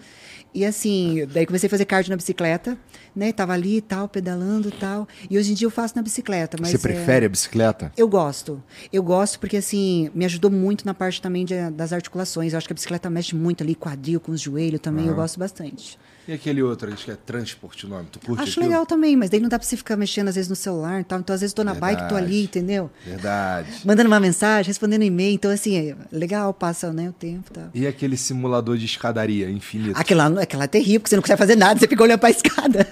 E 0.55 0.65
assim, 0.65 1.27
daí 1.33 1.45
comecei 1.47 1.67
a 1.67 1.71
fazer 1.71 1.85
cardio 1.85 2.11
na 2.11 2.17
bicicleta, 2.17 2.77
né? 3.15 3.33
Tava 3.33 3.53
ali 3.53 3.77
e 3.77 3.81
tal, 3.81 4.09
pedalando 4.09 4.69
e 4.69 4.73
tal. 4.73 5.07
E 5.31 5.37
hoje 5.39 5.53
em 5.53 5.55
dia 5.55 5.67
eu 5.67 5.71
faço 5.71 5.95
na 5.95 6.03
bicicleta. 6.03 6.57
Mas 6.61 6.71
você 6.71 6.77
é- 6.77 6.81
prefere 6.81 7.27
a 7.27 7.29
bicicleta? 7.29 7.93
Eu 7.97 8.09
gosto. 8.09 8.63
Eu 8.93 9.03
gosto 9.03 9.39
porque, 9.39 9.59
assim, 9.59 10.11
me 10.15 10.25
ajudou 10.25 10.51
muito 10.51 10.85
na 10.87 10.95
parte 10.95 11.21
também 11.21 11.45
de- 11.45 11.71
das 11.71 11.93
articulações. 11.93 12.53
Eu 12.53 12.59
acho 12.59 12.67
que 12.67 12.73
a 12.73 12.75
bicicleta 12.75 13.09
mexe 13.11 13.37
muito 13.37 13.63
ali, 13.63 13.75
quadril 13.75 14.19
com 14.21 14.33
os 14.33 14.41
joelhos 14.41 14.81
também. 14.81 15.07
Eu 15.07 15.15
gosto 15.15 15.39
bastante. 15.39 15.99
E 16.29 16.33
aquele 16.35 16.63
outro, 16.63 16.93
acho 16.93 17.07
que 17.07 17.11
é 17.11 17.17
transporte 17.17 17.87
o 17.87 17.89
nome. 17.89 18.07
Tu 18.13 18.21
curte 18.21 18.43
Acho 18.43 18.51
aquilo? 18.53 18.67
legal 18.67 18.85
também, 18.85 19.17
mas 19.17 19.31
daí 19.31 19.41
não 19.41 19.49
dá 19.49 19.59
pra 19.59 19.67
você 19.67 19.79
ficar 19.79 19.97
mexendo 19.97 20.29
às 20.29 20.35
vezes 20.35 20.51
no 20.51 20.55
celular 20.55 21.01
e 21.01 21.05
tal. 21.05 21.19
Então, 21.21 21.33
às 21.33 21.41
vezes, 21.41 21.55
tô 21.55 21.65
na 21.65 21.73
bike, 21.73 22.07
tô 22.07 22.17
ali, 22.17 22.27
Verdade. 22.27 22.43
entendeu? 22.45 22.91
Verdade. 23.03 23.69
Mandando 23.83 24.09
uma 24.09 24.21
mensagem, 24.21 24.69
respondendo 24.69 25.03
e-mail. 25.05 25.35
Então, 25.35 25.51
assim, 25.51 25.79
é 25.79 25.97
legal, 26.13 26.53
passa 26.53 26.93
né, 26.93 27.09
o 27.09 27.13
tempo 27.15 27.45
e 27.51 27.55
tal. 27.55 27.71
E 27.73 27.87
aquele 27.87 28.19
simulador 28.19 28.77
de 28.77 28.85
escadaria 28.85 29.49
infinito? 29.49 29.99
Aquela, 29.99 30.31
é 30.43 30.67
terrível, 30.67 31.01
porque 31.01 31.09
você 31.09 31.17
não 31.17 31.23
consegue 31.23 31.39
fazer 31.39 31.57
nada, 31.57 31.81
você 31.81 31.89
fica 31.89 32.03
olhando 32.03 32.19
pra 32.21 32.29
escada. 32.29 32.87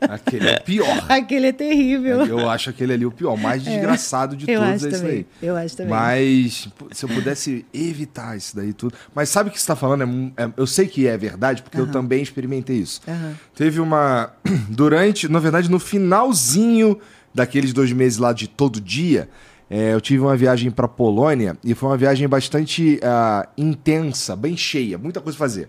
Aquele 0.00 0.48
é 0.48 0.56
o 0.56 0.62
pior. 0.62 1.04
Aquele 1.08 1.46
é 1.48 1.52
terrível. 1.52 2.26
Eu 2.26 2.48
acho 2.48 2.70
aquele 2.70 2.92
ali 2.94 3.06
o 3.06 3.10
pior, 3.12 3.36
mais 3.36 3.62
desgraçado 3.62 4.34
de 4.36 4.50
eu 4.50 4.60
todos 4.60 4.84
é 4.84 4.88
isso 4.88 5.04
aí. 5.06 5.26
eu 5.42 5.56
acho 5.56 5.76
também. 5.76 5.90
Mas 5.90 6.68
se 6.92 7.04
eu 7.04 7.08
pudesse 7.08 7.64
evitar 7.72 8.36
isso 8.36 8.56
daí 8.56 8.72
tudo. 8.72 8.94
Mas 9.14 9.28
sabe 9.28 9.50
o 9.50 9.52
que 9.52 9.58
você 9.58 9.62
está 9.62 9.76
falando? 9.76 10.32
É 10.36 10.44
é- 10.44 10.50
eu 10.56 10.66
sei 10.66 10.86
que 10.88 11.06
é 11.06 11.16
verdade, 11.16 11.62
porque 11.62 11.78
eu 11.78 11.86
também 11.86 12.22
experimentei 12.22 12.79
isso. 12.80 13.00
Aham. 13.06 13.34
Teve 13.54 13.80
uma. 13.80 14.32
Durante, 14.68 15.28
na 15.28 15.38
verdade, 15.38 15.70
no 15.70 15.78
finalzinho 15.78 16.98
daqueles 17.34 17.72
dois 17.72 17.92
meses 17.92 18.18
lá 18.18 18.32
de 18.32 18.48
todo 18.48 18.80
dia, 18.80 19.28
é, 19.72 19.94
eu 19.94 20.00
tive 20.00 20.20
uma 20.20 20.36
viagem 20.36 20.68
para 20.68 20.88
Polônia 20.88 21.56
e 21.62 21.76
foi 21.76 21.90
uma 21.90 21.96
viagem 21.96 22.26
bastante 22.26 22.98
ah, 23.04 23.48
intensa, 23.56 24.34
bem 24.34 24.56
cheia, 24.56 24.98
muita 24.98 25.20
coisa 25.20 25.38
pra 25.38 25.46
fazer. 25.46 25.68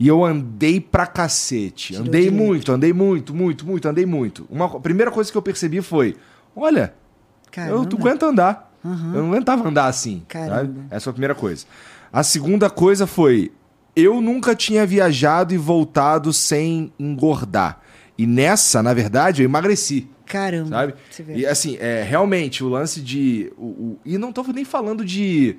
E 0.00 0.08
eu 0.08 0.24
andei 0.24 0.80
pra 0.80 1.06
cacete. 1.06 1.92
Tirou 1.92 2.08
andei 2.08 2.28
muito, 2.28 2.72
andei 2.72 2.92
muito, 2.92 3.32
muito, 3.32 3.64
muito, 3.64 3.88
andei 3.88 4.04
muito. 4.04 4.46
Uma 4.50 4.64
a 4.64 4.80
primeira 4.80 5.12
coisa 5.12 5.30
que 5.30 5.38
eu 5.38 5.42
percebi 5.42 5.80
foi: 5.80 6.16
olha, 6.56 6.92
eu 7.68 7.84
tu 7.86 7.96
Caramba. 7.96 7.96
aguento 7.96 8.22
andar. 8.24 8.70
Eu 8.82 9.22
não 9.22 9.28
aguentava 9.28 9.68
andar 9.68 9.86
assim. 9.86 10.22
Caramba. 10.26 10.86
Essa 10.90 11.04
foi 11.04 11.10
a 11.10 11.14
primeira 11.14 11.34
coisa. 11.34 11.66
A 12.12 12.24
segunda 12.24 12.68
coisa 12.68 13.06
foi: 13.06 13.52
eu 13.96 14.20
nunca 14.20 14.54
tinha 14.54 14.86
viajado 14.86 15.52
e 15.54 15.58
voltado 15.58 16.32
sem 16.32 16.92
engordar. 16.98 17.80
E 18.16 18.26
nessa, 18.26 18.82
na 18.82 18.92
verdade, 18.94 19.42
eu 19.42 19.44
emagreci. 19.46 20.08
Caramba. 20.26 20.68
Sabe? 20.68 20.94
E 21.40 21.44
assim, 21.46 21.76
é, 21.80 22.02
realmente, 22.02 22.62
o 22.62 22.68
lance 22.68 23.00
de. 23.00 23.52
O, 23.56 23.64
o- 23.66 23.98
e 24.04 24.16
não 24.18 24.32
tô 24.32 24.42
nem 24.52 24.64
falando 24.64 25.04
de 25.04 25.56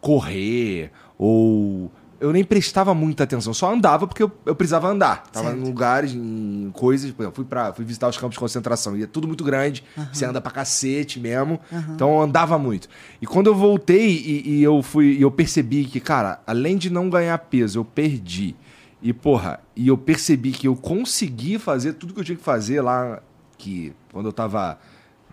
correr 0.00 0.90
ou 1.18 1.90
eu 2.22 2.32
nem 2.32 2.44
prestava 2.44 2.94
muita 2.94 3.24
atenção, 3.24 3.52
só 3.52 3.72
andava 3.72 4.06
porque 4.06 4.22
eu, 4.22 4.30
eu 4.46 4.54
precisava 4.54 4.88
andar. 4.88 5.24
Tava 5.24 5.48
Certo. 5.48 5.60
em 5.60 5.64
lugares, 5.64 6.12
em 6.14 6.70
coisas. 6.72 7.10
Por 7.10 7.22
exemplo, 7.22 7.36
fui, 7.36 7.44
pra, 7.44 7.72
fui 7.72 7.84
visitar 7.84 8.08
os 8.08 8.16
campos 8.16 8.34
de 8.34 8.38
concentração. 8.38 8.96
E 8.96 9.02
é 9.02 9.06
tudo 9.06 9.26
muito 9.26 9.42
grande, 9.42 9.82
você 10.12 10.24
anda 10.24 10.40
pra 10.40 10.52
cacete 10.52 11.18
mesmo. 11.18 11.58
Então 11.94 12.10
eu 12.14 12.22
andava 12.22 12.56
muito. 12.58 12.88
E 13.20 13.26
quando 13.26 13.48
eu 13.48 13.54
voltei 13.54 14.08
e, 14.16 14.58
e 14.58 14.62
eu 14.62 14.82
fui. 14.82 15.16
E 15.18 15.22
eu 15.22 15.30
percebi 15.30 15.84
que, 15.84 15.98
cara, 16.00 16.40
além 16.46 16.76
de 16.76 16.88
não 16.88 17.10
ganhar 17.10 17.36
peso, 17.38 17.80
eu 17.80 17.84
perdi. 17.84 18.54
E, 19.02 19.12
porra, 19.12 19.58
e 19.74 19.88
eu 19.88 19.98
percebi 19.98 20.52
que 20.52 20.68
eu 20.68 20.76
consegui 20.76 21.58
fazer 21.58 21.94
tudo 21.94 22.14
que 22.14 22.20
eu 22.20 22.24
tinha 22.24 22.36
que 22.36 22.44
fazer 22.44 22.80
lá, 22.80 23.20
que 23.58 23.92
quando 24.12 24.26
eu 24.26 24.32
tava 24.32 24.78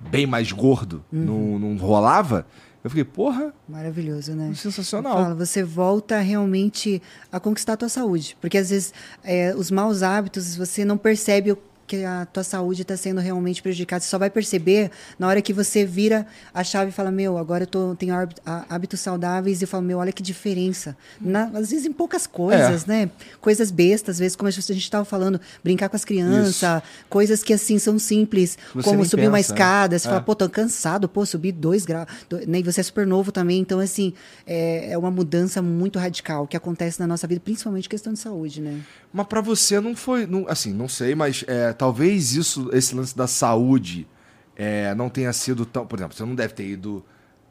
bem 0.10 0.26
mais 0.26 0.52
gordo, 0.52 1.04
não, 1.12 1.60
não 1.60 1.78
rolava. 1.78 2.48
Eu 2.90 2.92
fiquei, 2.92 3.04
porra, 3.04 3.54
Maravilhoso, 3.68 4.34
né? 4.34 4.52
sensacional. 4.56 5.14
Fala, 5.14 5.36
você 5.36 5.64
volta 5.64 6.20
realmente 6.20 7.00
a 7.32 7.40
conquistar 7.40 7.74
a 7.74 7.78
tua 7.78 7.90
saúde. 7.90 8.36
Porque 8.42 8.58
às 8.58 8.72
vezes 8.72 8.92
é, 9.24 9.54
os 9.56 9.70
maus 9.70 10.02
hábitos, 10.02 10.56
você 10.56 10.84
não 10.84 10.98
percebe 10.98 11.52
o 11.52 11.58
que 11.90 12.06
a 12.06 12.24
tua 12.32 12.44
saúde 12.44 12.84
está 12.84 12.96
sendo 12.96 13.20
realmente 13.20 13.64
prejudicada. 13.64 14.02
Você 14.04 14.10
só 14.10 14.20
vai 14.20 14.30
perceber 14.30 14.92
na 15.18 15.28
hora 15.28 15.42
que 15.42 15.52
você 15.52 15.84
vira 15.84 16.28
a 16.54 16.64
chave 16.64 16.90
e 16.90 16.94
fala, 16.94 17.10
meu, 17.10 17.36
agora 17.36 17.64
eu 17.64 17.68
tô, 17.68 17.96
tenho 17.96 18.14
hábit- 18.14 18.40
há- 18.46 18.64
hábitos 18.70 19.00
saudáveis 19.00 19.60
e 19.60 19.64
eu 19.64 19.68
falo, 19.68 19.82
meu, 19.84 19.98
olha 19.98 20.12
que 20.12 20.22
diferença. 20.22 20.96
Na- 21.20 21.46
às 21.56 21.72
vezes 21.72 21.88
em 21.88 21.92
poucas 21.92 22.28
coisas, 22.28 22.86
né? 22.86 23.10
Coisas 23.42 23.72
bestas, 23.72 24.18
às 24.18 24.20
vezes, 24.20 24.36
como 24.36 24.48
a 24.48 24.52
gente 24.52 24.78
estava 24.78 25.04
falando, 25.04 25.42
brincar 25.64 25.90
com 25.90 25.96
as 25.96 26.06
crianças, 26.06 26.84
coisas 27.10 27.42
que 27.44 27.54
assim 27.54 27.80
são 27.80 27.98
simples, 27.98 28.56
Você 28.76 28.88
como 28.88 29.04
subir 29.04 29.28
uma 29.28 29.38
pensa, 29.38 29.50
né? 29.54 29.56
escada, 29.56 29.98
você 30.00 30.08
É. 30.08 30.12
fala, 30.12 30.22
pô, 30.22 30.36
tô 30.36 30.48
cansado, 30.48 31.10
pô, 31.10 31.26
subi 31.26 31.52
dois 31.52 31.86
graus, 31.86 32.08
né? 32.48 32.60
E 32.60 32.64
você 32.64 32.82
é 32.82 32.84
super 32.84 33.08
novo 33.08 33.32
também, 33.32 33.60
então 33.60 33.80
assim, 33.80 34.14
é, 34.46 34.92
é 34.92 34.98
uma 34.98 35.10
mudança 35.10 35.60
muito 35.60 35.98
radical 35.98 36.46
que 36.46 36.56
acontece 36.56 37.00
na 37.00 37.08
nossa 37.08 37.26
vida, 37.26 37.42
principalmente 37.44 37.90
questão 37.90 38.14
de 38.14 38.20
saúde, 38.20 38.62
né? 38.62 38.80
Mas 39.12 39.26
pra 39.26 39.42
você 39.42 39.80
não 39.80 39.96
foi, 39.96 40.28
não- 40.28 40.46
assim, 40.48 40.72
não 40.72 40.88
sei, 40.88 41.16
mas 41.16 41.44
é, 41.48 41.74
talvez 41.80 42.36
isso, 42.36 42.70
esse 42.74 42.94
lance 42.94 43.16
da 43.16 43.26
saúde 43.26 44.06
é, 44.54 44.94
não 44.96 45.10
tenha 45.10 45.32
sido 45.32 45.66
tão, 45.66 45.88
por 45.88 45.98
exemplo, 45.98 46.16
você 46.16 46.26
não 46.26 46.36
deve 46.36 46.54
ter 46.54 46.68
ido, 46.68 47.04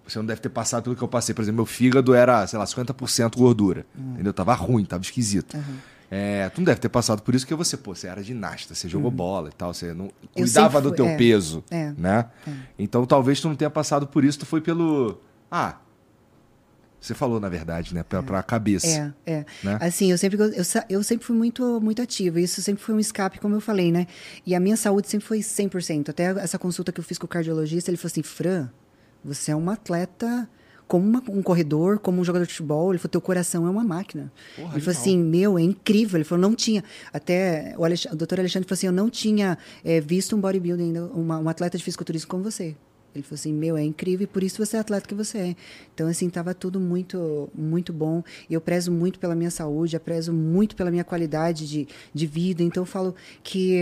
você 0.06 0.18
não 0.18 0.26
deve 0.26 0.42
ter 0.42 0.50
passado 0.50 0.84
pelo 0.84 0.94
que 0.94 1.02
eu 1.02 1.08
passei, 1.08 1.34
por 1.34 1.40
exemplo, 1.40 1.56
meu 1.56 1.66
fígado 1.66 2.14
era, 2.14 2.46
sei 2.46 2.58
lá, 2.58 2.66
50% 2.66 3.38
gordura, 3.38 3.86
entendeu? 3.96 4.34
Tava 4.34 4.52
ruim, 4.52 4.84
tava 4.84 5.02
esquisito. 5.02 5.56
É, 6.10 6.50
tu 6.50 6.58
não 6.58 6.66
deve 6.66 6.78
ter 6.78 6.90
passado 6.90 7.22
por 7.22 7.34
isso 7.34 7.46
porque 7.46 7.54
você, 7.54 7.76
pô, 7.76 7.94
você 7.94 8.06
era 8.06 8.22
ginasta, 8.22 8.74
você 8.74 8.86
jogou 8.86 9.10
bola 9.10 9.48
e 9.48 9.52
tal, 9.52 9.72
você 9.72 9.94
não 9.94 10.10
cuidava 10.34 10.80
do 10.80 10.92
teu 10.92 11.06
é, 11.06 11.16
peso, 11.16 11.64
é, 11.70 11.92
né? 11.96 12.26
Então 12.78 13.06
talvez 13.06 13.40
tu 13.40 13.48
não 13.48 13.56
tenha 13.56 13.70
passado 13.70 14.06
por 14.06 14.24
isso, 14.24 14.40
tu 14.40 14.46
foi 14.46 14.60
pelo, 14.60 15.18
ah, 15.50 15.76
você 17.01 17.14
falou 17.14 17.38
na 17.38 17.49
verdade, 17.49 17.94
né, 17.94 18.03
pra, 18.03 18.22
pra 18.22 18.42
cabeça. 18.42 19.14
É, 19.26 19.32
é. 19.32 19.46
Né? 19.62 19.78
Assim, 19.80 20.11
eu 20.11 20.18
sempre, 20.18 20.36
eu, 20.40 20.51
eu 20.88 21.03
sempre 21.03 21.24
fui 21.26 21.36
muito, 21.36 21.80
muito 21.80 22.03
ativa. 22.03 22.40
Isso 22.40 22.61
sempre 22.61 22.82
foi 22.82 22.94
um 22.94 22.99
escape, 23.01 23.38
como 23.38 23.55
eu 23.55 23.61
falei, 23.61 23.92
né? 23.92 24.07
E 24.44 24.55
a 24.55 24.61
minha 24.61 24.76
saúde 24.76 25.09
sempre 25.09 25.26
foi 25.26 25.38
100%. 25.40 26.09
Até 26.09 26.24
essa 26.40 26.59
consulta 26.59 26.90
que 26.92 27.01
eu 27.01 27.05
fiz 27.05 27.16
com 27.18 27.26
o 27.26 27.28
cardiologista, 27.28 27.90
ele 27.90 27.96
falou 27.96 28.11
assim: 28.11 28.22
Fran, 28.22 28.68
você 29.24 29.53
é 29.53 29.57
uma 29.57 29.74
atleta 29.74 30.49
como 30.88 31.07
uma- 31.07 31.22
um 31.28 31.42
corredor, 31.42 31.99
como 31.99 32.18
um 32.20 32.24
jogador 32.24 32.46
de 32.46 32.53
futebol. 32.53 32.90
Ele 32.90 32.99
falou: 32.99 33.11
teu 33.11 33.20
coração 33.20 33.66
é 33.66 33.70
uma 33.70 33.84
máquina. 33.84 34.32
Porra, 34.57 34.72
ele 34.74 34.80
falou 34.80 34.99
assim: 34.99 35.18
meu, 35.18 35.59
é 35.59 35.62
incrível. 35.62 36.16
Ele 36.16 36.24
falou: 36.24 36.40
não 36.42 36.55
tinha. 36.55 36.82
Até 37.12 37.74
o, 37.78 37.84
Alex, 37.84 38.07
o 38.07 38.16
doutor 38.16 38.40
Alexandre 38.40 38.66
falou 38.68 38.76
assim: 38.78 38.86
eu 38.86 38.92
não 38.92 39.09
tinha 39.09 39.57
eh, 39.84 40.01
visto 40.01 40.34
um 40.34 40.40
bodybuilding, 40.40 40.99
uma, 41.14 41.38
um 41.38 41.49
atleta 41.49 41.76
de 41.78 41.84
fisiculturismo 41.84 42.28
como 42.28 42.42
você. 42.42 42.74
Ele 43.18 43.26
falou 43.26 43.34
assim, 43.34 43.52
meu, 43.52 43.76
é 43.76 43.82
incrível 43.82 44.24
e 44.24 44.26
por 44.26 44.42
isso 44.42 44.64
você 44.64 44.76
é 44.76 44.80
atleta 44.80 45.06
que 45.06 45.14
você 45.14 45.38
é. 45.38 45.56
Então, 45.94 46.08
assim, 46.08 46.30
tava 46.30 46.54
tudo 46.54 46.78
muito, 46.78 47.48
muito 47.54 47.92
bom. 47.92 48.22
E 48.48 48.54
eu 48.54 48.60
prezo 48.60 48.92
muito 48.92 49.18
pela 49.18 49.34
minha 49.34 49.50
saúde, 49.50 49.96
eu 49.96 50.00
prezo 50.00 50.32
muito 50.32 50.76
pela 50.76 50.90
minha 50.90 51.04
qualidade 51.04 51.68
de, 51.68 51.88
de 52.14 52.26
vida. 52.26 52.62
Então, 52.62 52.82
eu 52.82 52.86
falo 52.86 53.14
que 53.42 53.80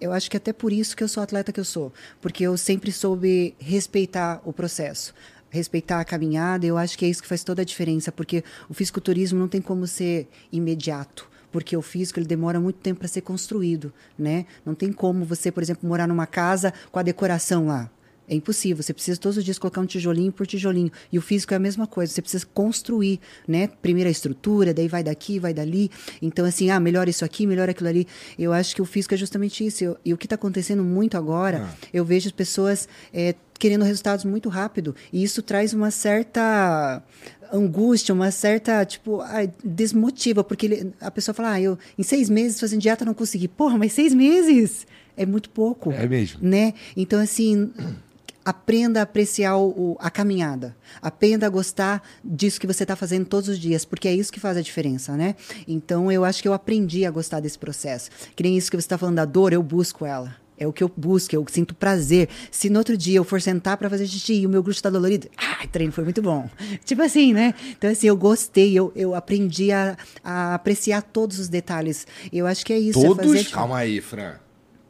eu 0.00 0.12
acho 0.12 0.30
que 0.30 0.36
até 0.36 0.52
por 0.52 0.72
isso 0.72 0.96
que 0.96 1.04
eu 1.04 1.08
sou 1.08 1.22
atleta 1.22 1.52
que 1.52 1.60
eu 1.60 1.64
sou. 1.64 1.92
Porque 2.20 2.44
eu 2.44 2.56
sempre 2.56 2.90
soube 2.90 3.54
respeitar 3.58 4.40
o 4.44 4.52
processo. 4.52 5.14
Respeitar 5.50 6.00
a 6.00 6.04
caminhada, 6.04 6.66
eu 6.66 6.76
acho 6.76 6.96
que 6.98 7.04
é 7.04 7.08
isso 7.08 7.22
que 7.22 7.28
faz 7.28 7.44
toda 7.44 7.62
a 7.62 7.64
diferença. 7.64 8.10
Porque 8.10 8.42
o 8.68 8.74
fisiculturismo 8.74 9.38
não 9.38 9.48
tem 9.48 9.60
como 9.60 9.86
ser 9.86 10.28
imediato 10.50 11.28
porque 11.50 11.76
o 11.76 11.82
físico 11.82 12.18
ele 12.18 12.26
demora 12.26 12.60
muito 12.60 12.76
tempo 12.76 13.00
para 13.00 13.08
ser 13.08 13.22
construído, 13.22 13.92
né? 14.18 14.46
Não 14.64 14.74
tem 14.74 14.92
como 14.92 15.24
você, 15.24 15.50
por 15.50 15.62
exemplo, 15.62 15.88
morar 15.88 16.06
numa 16.06 16.26
casa 16.26 16.72
com 16.90 16.98
a 16.98 17.02
decoração 17.02 17.66
lá. 17.66 17.90
É 18.28 18.34
impossível. 18.34 18.82
Você 18.82 18.92
precisa 18.92 19.18
todos 19.18 19.38
os 19.38 19.44
dias 19.44 19.58
colocar 19.58 19.80
um 19.80 19.86
tijolinho 19.86 20.30
por 20.30 20.46
tijolinho. 20.46 20.92
E 21.10 21.18
o 21.18 21.22
físico 21.22 21.54
é 21.54 21.56
a 21.56 21.60
mesma 21.60 21.86
coisa. 21.86 22.12
Você 22.12 22.20
precisa 22.20 22.44
construir, 22.52 23.18
né? 23.46 23.68
Primeiro 23.80 24.08
a 24.08 24.10
estrutura, 24.10 24.74
daí 24.74 24.86
vai 24.88 25.02
daqui, 25.02 25.38
vai 25.38 25.54
dali. 25.54 25.90
Então, 26.20 26.44
assim, 26.44 26.70
ah, 26.70 26.78
melhora 26.78 27.08
isso 27.08 27.24
aqui, 27.24 27.46
melhora 27.46 27.70
aquilo 27.70 27.88
ali. 27.88 28.06
Eu 28.38 28.52
acho 28.52 28.74
que 28.74 28.82
o 28.82 28.84
físico 28.84 29.14
é 29.14 29.16
justamente 29.16 29.64
isso. 29.66 29.96
E 30.04 30.12
o 30.12 30.18
que 30.18 30.26
está 30.26 30.34
acontecendo 30.34 30.84
muito 30.84 31.16
agora, 31.16 31.68
eu 31.92 32.04
vejo 32.04 32.26
as 32.28 32.32
pessoas 32.32 32.86
é, 33.14 33.34
querendo 33.58 33.84
resultados 33.84 34.24
muito 34.24 34.48
rápido. 34.48 34.94
E 35.12 35.22
isso 35.24 35.42
traz 35.42 35.72
uma 35.72 35.90
certa 35.90 37.02
angústia, 37.52 38.14
uma 38.14 38.30
certa, 38.30 38.84
tipo, 38.84 39.20
ai, 39.22 39.50
desmotiva, 39.64 40.44
porque 40.44 40.66
ele- 40.66 40.92
a 41.00 41.10
pessoa 41.10 41.34
fala, 41.34 41.52
ah, 41.52 41.60
eu 41.60 41.78
em 41.96 42.02
seis 42.02 42.28
meses 42.28 42.60
fazendo 42.60 42.80
dieta 42.82 43.04
não 43.04 43.14
consegui. 43.14 43.48
Porra, 43.48 43.78
mas 43.78 43.92
seis 43.94 44.12
meses 44.12 44.86
é 45.16 45.24
muito 45.24 45.48
pouco. 45.50 45.90
É 45.92 46.06
mesmo. 46.06 46.38
Né? 46.42 46.74
Então, 46.96 47.18
assim, 47.18 47.72
aprenda 48.48 49.00
a 49.00 49.02
apreciar 49.02 49.58
o, 49.58 49.94
a 50.00 50.10
caminhada. 50.10 50.74
Aprenda 51.02 51.46
a 51.46 51.50
gostar 51.50 52.02
disso 52.24 52.58
que 52.58 52.66
você 52.66 52.82
está 52.82 52.96
fazendo 52.96 53.26
todos 53.26 53.46
os 53.46 53.58
dias, 53.58 53.84
porque 53.84 54.08
é 54.08 54.14
isso 54.14 54.32
que 54.32 54.40
faz 54.40 54.56
a 54.56 54.62
diferença, 54.62 55.14
né? 55.18 55.36
Então, 55.66 56.10
eu 56.10 56.24
acho 56.24 56.40
que 56.40 56.48
eu 56.48 56.54
aprendi 56.54 57.04
a 57.04 57.10
gostar 57.10 57.40
desse 57.40 57.58
processo. 57.58 58.08
Que 58.34 58.42
nem 58.42 58.56
isso 58.56 58.70
que 58.70 58.76
você 58.78 58.86
está 58.86 58.96
falando 58.96 59.16
da 59.16 59.26
dor, 59.26 59.52
eu 59.52 59.62
busco 59.62 60.06
ela. 60.06 60.34
É 60.56 60.66
o 60.66 60.72
que 60.72 60.82
eu 60.82 60.90
busco, 60.96 61.34
eu 61.36 61.44
sinto 61.50 61.74
prazer. 61.74 62.30
Se 62.50 62.70
no 62.70 62.78
outro 62.78 62.96
dia 62.96 63.18
eu 63.18 63.24
for 63.24 63.38
sentar 63.38 63.76
para 63.76 63.90
fazer 63.90 64.06
xixi 64.06 64.40
e 64.40 64.46
o 64.46 64.48
meu 64.48 64.62
glúteo 64.62 64.78
está 64.78 64.88
dolorido, 64.88 65.28
ah, 65.36 65.62
o 65.62 65.68
treino 65.68 65.92
foi 65.92 66.04
muito 66.04 66.22
bom. 66.22 66.48
Tipo 66.86 67.02
assim, 67.02 67.34
né? 67.34 67.52
Então, 67.76 67.90
assim, 67.90 68.06
eu 68.06 68.16
gostei, 68.16 68.72
eu, 68.72 68.90
eu 68.96 69.14
aprendi 69.14 69.70
a, 69.72 69.94
a 70.24 70.54
apreciar 70.54 71.02
todos 71.02 71.38
os 71.38 71.48
detalhes. 71.50 72.06
Eu 72.32 72.46
acho 72.46 72.64
que 72.64 72.72
é 72.72 72.78
isso. 72.78 72.98
é 72.98 73.02
Todos. 73.02 73.26
fazer... 73.26 73.50
Calma 73.50 73.76
aí, 73.76 74.00
Fran. 74.00 74.36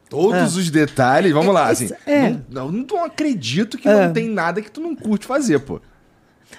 Todos 0.09 0.57
os 0.57 0.71
detalhes. 0.71 1.33
Vamos 1.33 1.53
lá, 1.55 1.69
assim. 1.69 1.91
é. 2.07 2.31
Não, 2.51 2.71
não, 2.71 2.87
não 2.91 3.05
acredito 3.05 3.77
que 3.79 3.89
Ah. 3.89 4.07
não 4.07 4.13
tem 4.13 4.29
nada 4.29 4.61
que 4.63 4.71
tu 4.71 4.81
não 4.81 4.95
curte 4.97 5.27
fazer, 5.27 5.59
pô. 5.61 5.81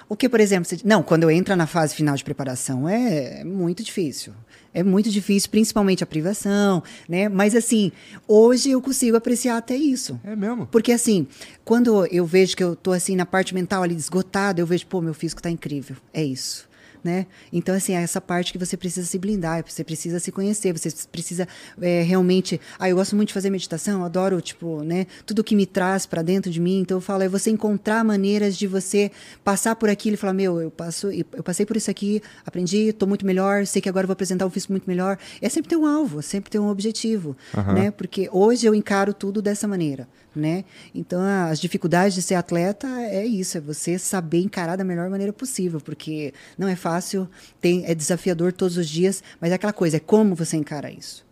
O 0.08 0.14
que, 0.16 0.28
por 0.28 0.38
exemplo, 0.38 0.64
você... 0.68 0.78
não, 0.84 1.02
quando 1.02 1.24
eu 1.24 1.30
entro 1.30 1.54
na 1.56 1.66
fase 1.66 1.94
final 1.96 2.14
de 2.14 2.22
preparação 2.22 2.88
é 2.88 3.42
muito 3.44 3.82
difícil. 3.82 4.32
É 4.72 4.84
muito 4.84 5.10
difícil, 5.10 5.50
principalmente 5.50 6.04
a 6.04 6.06
privação, 6.06 6.80
né? 7.08 7.28
Mas 7.28 7.56
assim, 7.56 7.90
hoje 8.28 8.70
eu 8.70 8.80
consigo 8.80 9.16
apreciar 9.16 9.56
até 9.56 9.74
isso. 9.74 10.20
É 10.22 10.36
mesmo. 10.36 10.64
Porque 10.68 10.92
assim, 10.92 11.26
quando 11.64 12.06
eu 12.06 12.24
vejo 12.24 12.56
que 12.56 12.62
eu 12.62 12.76
tô 12.76 12.92
assim 12.92 13.16
na 13.16 13.26
parte 13.26 13.52
mental 13.52 13.82
ali 13.82 13.96
esgotada, 13.96 14.60
eu 14.60 14.66
vejo, 14.66 14.86
pô, 14.86 15.00
meu 15.00 15.12
físico 15.12 15.42
tá 15.42 15.50
incrível. 15.50 15.96
É 16.14 16.22
isso. 16.22 16.68
Né? 17.02 17.26
Então, 17.52 17.74
assim, 17.74 17.94
é 17.94 18.02
essa 18.02 18.20
parte 18.20 18.52
que 18.52 18.58
você 18.58 18.76
precisa 18.76 19.06
se 19.06 19.18
blindar, 19.18 19.64
você 19.66 19.82
precisa 19.82 20.18
se 20.18 20.30
conhecer, 20.30 20.72
você 20.76 20.90
precisa 21.10 21.48
é, 21.80 22.02
realmente. 22.02 22.60
Ah, 22.78 22.90
eu 22.90 22.96
gosto 22.96 23.16
muito 23.16 23.28
de 23.28 23.34
fazer 23.34 23.48
meditação, 23.48 24.04
adoro, 24.04 24.40
tipo, 24.40 24.82
né? 24.82 25.06
Tudo 25.24 25.42
que 25.42 25.56
me 25.56 25.64
traz 25.64 26.04
para 26.04 26.20
dentro 26.20 26.50
de 26.50 26.60
mim. 26.60 26.80
Então, 26.80 26.98
eu 26.98 27.00
falo, 27.00 27.22
é 27.22 27.28
você 27.28 27.50
encontrar 27.50 28.04
maneiras 28.04 28.56
de 28.56 28.66
você 28.66 29.10
passar 29.42 29.76
por 29.76 29.88
aquilo 29.88 30.14
e 30.14 30.16
falar: 30.16 30.34
meu, 30.34 30.60
eu, 30.60 30.70
passo, 30.70 31.10
eu 31.10 31.42
passei 31.42 31.64
por 31.64 31.76
isso 31.76 31.90
aqui, 31.90 32.22
aprendi, 32.44 32.92
tô 32.92 33.06
muito 33.06 33.24
melhor, 33.24 33.66
sei 33.66 33.80
que 33.80 33.88
agora 33.88 34.04
eu 34.04 34.08
vou 34.08 34.12
apresentar 34.12 34.46
um 34.46 34.50
físico 34.50 34.72
muito 34.72 34.84
melhor. 34.86 35.18
É 35.40 35.48
sempre 35.48 35.70
ter 35.70 35.76
um 35.76 35.86
alvo, 35.86 36.18
é 36.18 36.22
sempre 36.22 36.50
ter 36.50 36.58
um 36.58 36.68
objetivo, 36.68 37.36
né? 37.74 37.90
Porque 37.90 38.28
hoje 38.30 38.66
eu 38.66 38.74
encaro 38.74 39.14
tudo 39.14 39.40
dessa 39.40 39.66
maneira 39.66 40.06
né? 40.34 40.64
Então, 40.94 41.20
as 41.22 41.60
dificuldades 41.60 42.14
de 42.14 42.22
ser 42.22 42.34
atleta 42.34 42.86
é 43.02 43.24
isso, 43.26 43.58
é 43.58 43.60
você 43.60 43.98
saber 43.98 44.40
encarar 44.40 44.76
da 44.76 44.84
melhor 44.84 45.10
maneira 45.10 45.32
possível, 45.32 45.80
porque 45.80 46.32
não 46.56 46.68
é 46.68 46.76
fácil, 46.76 47.28
tem, 47.60 47.84
é 47.86 47.94
desafiador 47.94 48.52
todos 48.52 48.76
os 48.76 48.88
dias, 48.88 49.22
mas 49.40 49.50
é 49.50 49.54
aquela 49.54 49.72
coisa, 49.72 49.96
é 49.96 50.00
como 50.00 50.34
você 50.34 50.56
encara 50.56 50.90
isso, 50.90 51.26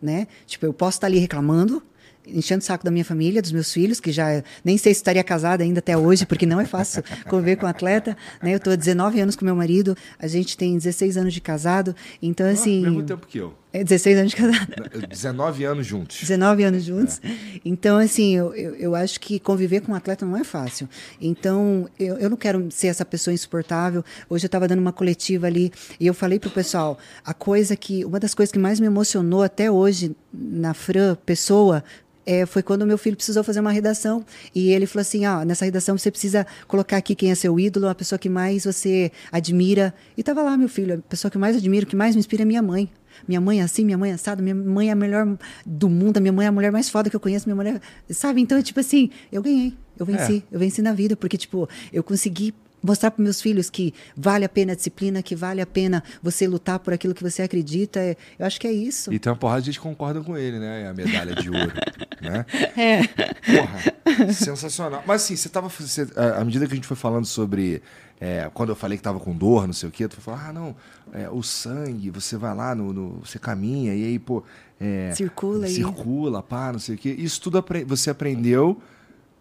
né? 0.00 0.26
Tipo, 0.46 0.66
eu 0.66 0.72
posso 0.72 0.96
estar 0.96 1.06
ali 1.06 1.18
reclamando, 1.18 1.82
enchendo 2.26 2.60
o 2.60 2.64
saco 2.64 2.84
da 2.84 2.90
minha 2.90 3.04
família, 3.04 3.40
dos 3.40 3.52
meus 3.52 3.72
filhos, 3.72 4.00
que 4.00 4.12
já 4.12 4.42
nem 4.64 4.76
sei 4.76 4.92
se 4.94 5.00
estaria 5.00 5.24
casada 5.24 5.62
ainda 5.62 5.78
até 5.78 5.96
hoje, 5.96 6.26
porque 6.26 6.46
não 6.46 6.60
é 6.60 6.64
fácil 6.64 7.02
conviver 7.28 7.56
com 7.56 7.66
um 7.66 7.68
atleta, 7.68 8.16
né? 8.42 8.52
Eu 8.52 8.56
estou 8.56 8.72
há 8.72 8.76
19 8.76 9.20
anos 9.20 9.36
com 9.36 9.44
meu 9.44 9.56
marido, 9.56 9.96
a 10.18 10.26
gente 10.26 10.56
tem 10.56 10.76
16 10.76 11.16
anos 11.16 11.32
de 11.32 11.40
casado, 11.40 11.94
então 12.20 12.46
assim... 12.46 12.84
Ah, 12.84 12.90
mesmo 12.90 13.02
tempo 13.04 13.26
que 13.26 13.38
eu. 13.38 13.54
É 13.72 13.84
16 13.84 14.18
anos 14.18 14.30
de 14.32 14.36
casada. 14.36 14.90
19 15.08 15.64
anos 15.64 15.86
juntos. 15.86 16.18
19 16.20 16.64
anos 16.64 16.82
juntos. 16.82 17.20
É. 17.22 17.60
Então, 17.64 17.98
assim, 17.98 18.36
eu, 18.36 18.52
eu, 18.54 18.74
eu, 18.74 18.94
acho 18.96 19.20
que 19.20 19.38
conviver 19.38 19.80
com 19.80 19.92
um 19.92 19.94
atleta 19.94 20.26
não 20.26 20.36
é 20.36 20.42
fácil. 20.42 20.88
Então, 21.20 21.88
eu, 21.98 22.18
eu 22.18 22.28
não 22.28 22.36
quero 22.36 22.68
ser 22.70 22.88
essa 22.88 23.04
pessoa 23.04 23.32
insuportável. 23.32 24.04
Hoje 24.28 24.44
eu 24.44 24.48
estava 24.48 24.66
dando 24.66 24.80
uma 24.80 24.92
coletiva 24.92 25.46
ali 25.46 25.72
e 26.00 26.06
eu 26.06 26.14
falei 26.14 26.40
pro 26.40 26.50
pessoal, 26.50 26.98
a 27.24 27.32
coisa 27.32 27.76
que, 27.76 28.04
uma 28.04 28.18
das 28.18 28.34
coisas 28.34 28.52
que 28.52 28.58
mais 28.58 28.80
me 28.80 28.86
emocionou 28.86 29.42
até 29.42 29.70
hoje 29.70 30.16
na 30.32 30.74
Fran 30.74 31.14
Pessoa 31.24 31.84
é, 32.26 32.46
foi 32.46 32.62
quando 32.62 32.86
meu 32.86 32.98
filho 32.98 33.16
precisou 33.16 33.42
fazer 33.42 33.60
uma 33.60 33.72
redação 33.72 34.24
e 34.54 34.70
ele 34.72 34.86
falou 34.86 35.02
assim, 35.02 35.24
ah, 35.24 35.44
nessa 35.44 35.64
redação 35.64 35.96
você 35.96 36.10
precisa 36.10 36.46
colocar 36.68 36.96
aqui 36.96 37.14
quem 37.14 37.30
é 37.30 37.34
seu 37.34 37.58
ídolo, 37.58 37.88
a 37.88 37.94
pessoa 37.94 38.18
que 38.18 38.28
mais 38.28 38.64
você 38.64 39.10
admira. 39.32 39.94
E 40.16 40.22
tava 40.22 40.42
lá 40.42 40.56
meu 40.56 40.68
filho, 40.68 40.94
a 40.94 40.98
pessoa 40.98 41.30
que 41.30 41.38
mais 41.38 41.56
admiro, 41.56 41.86
que 41.86 41.96
mais 41.96 42.14
me 42.14 42.20
inspira 42.20 42.42
é 42.42 42.46
minha 42.46 42.62
mãe. 42.62 42.88
Minha 43.26 43.40
mãe 43.40 43.60
é 43.60 43.62
assim, 43.62 43.84
minha 43.84 43.98
mãe 43.98 44.10
é 44.10 44.14
assada, 44.14 44.42
minha 44.42 44.54
mãe 44.54 44.88
é 44.88 44.92
a 44.92 44.96
melhor 44.96 45.36
do 45.64 45.88
mundo, 45.88 46.18
a 46.18 46.20
minha 46.20 46.32
mãe 46.32 46.46
é 46.46 46.48
a 46.48 46.52
mulher 46.52 46.72
mais 46.72 46.88
foda 46.88 47.10
que 47.10 47.16
eu 47.16 47.20
conheço, 47.20 47.46
minha 47.46 47.56
mulher, 47.56 47.80
sabe? 48.10 48.40
Então, 48.40 48.60
tipo 48.62 48.80
assim, 48.80 49.10
eu 49.30 49.42
ganhei, 49.42 49.74
eu 49.98 50.06
venci, 50.06 50.44
é. 50.50 50.54
eu 50.54 50.58
venci 50.58 50.82
na 50.82 50.92
vida, 50.92 51.16
porque, 51.16 51.36
tipo, 51.36 51.68
eu 51.92 52.02
consegui 52.02 52.54
mostrar 52.82 53.10
para 53.10 53.22
meus 53.22 53.40
filhos 53.40 53.68
que 53.68 53.94
vale 54.16 54.44
a 54.44 54.48
pena 54.48 54.72
a 54.72 54.76
disciplina, 54.76 55.22
que 55.22 55.36
vale 55.36 55.60
a 55.60 55.66
pena 55.66 56.02
você 56.22 56.46
lutar 56.46 56.78
por 56.78 56.92
aquilo 56.92 57.14
que 57.14 57.22
você 57.22 57.42
acredita. 57.42 58.00
É, 58.00 58.16
eu 58.38 58.46
acho 58.46 58.60
que 58.60 58.66
é 58.66 58.72
isso. 58.72 59.12
E 59.12 59.18
tem 59.18 59.30
uma 59.30 59.38
porrada 59.38 59.60
de 59.60 59.66
gente 59.66 59.80
concorda 59.80 60.20
com 60.20 60.36
ele, 60.36 60.58
né? 60.58 60.88
A 60.88 60.94
medalha 60.94 61.34
de 61.34 61.50
ouro, 61.50 61.72
né? 62.20 62.46
É. 62.76 63.06
Porra, 63.06 64.32
sensacional. 64.32 65.02
Mas 65.06 65.22
assim, 65.22 65.36
você 65.36 65.48
tava... 65.48 65.68
Você, 65.68 66.06
à 66.16 66.44
medida 66.44 66.66
que 66.66 66.72
a 66.72 66.76
gente 66.76 66.86
foi 66.86 66.96
falando 66.96 67.26
sobre... 67.26 67.82
É, 68.20 68.50
quando 68.52 68.68
eu 68.68 68.76
falei 68.76 68.98
que 68.98 69.02
tava 69.02 69.18
com 69.18 69.34
dor, 69.34 69.66
não 69.66 69.72
sei 69.72 69.88
o 69.88 69.92
quê, 69.92 70.06
tu 70.06 70.20
falou, 70.20 70.40
ah, 70.44 70.52
não, 70.52 70.76
é, 71.12 71.30
o 71.30 71.42
sangue, 71.42 72.10
você 72.10 72.36
vai 72.36 72.54
lá, 72.54 72.74
no, 72.74 72.92
no 72.92 73.20
você 73.24 73.38
caminha, 73.38 73.94
e 73.94 74.04
aí, 74.04 74.18
pô... 74.18 74.42
É, 74.78 75.12
circula 75.14 75.66
aí. 75.66 75.74
Circula, 75.74 76.42
pá, 76.42 76.72
não 76.72 76.78
sei 76.78 76.94
o 76.94 76.98
quê. 76.98 77.14
Isso 77.18 77.40
tudo 77.40 77.64
você 77.86 78.10
aprendeu 78.10 78.80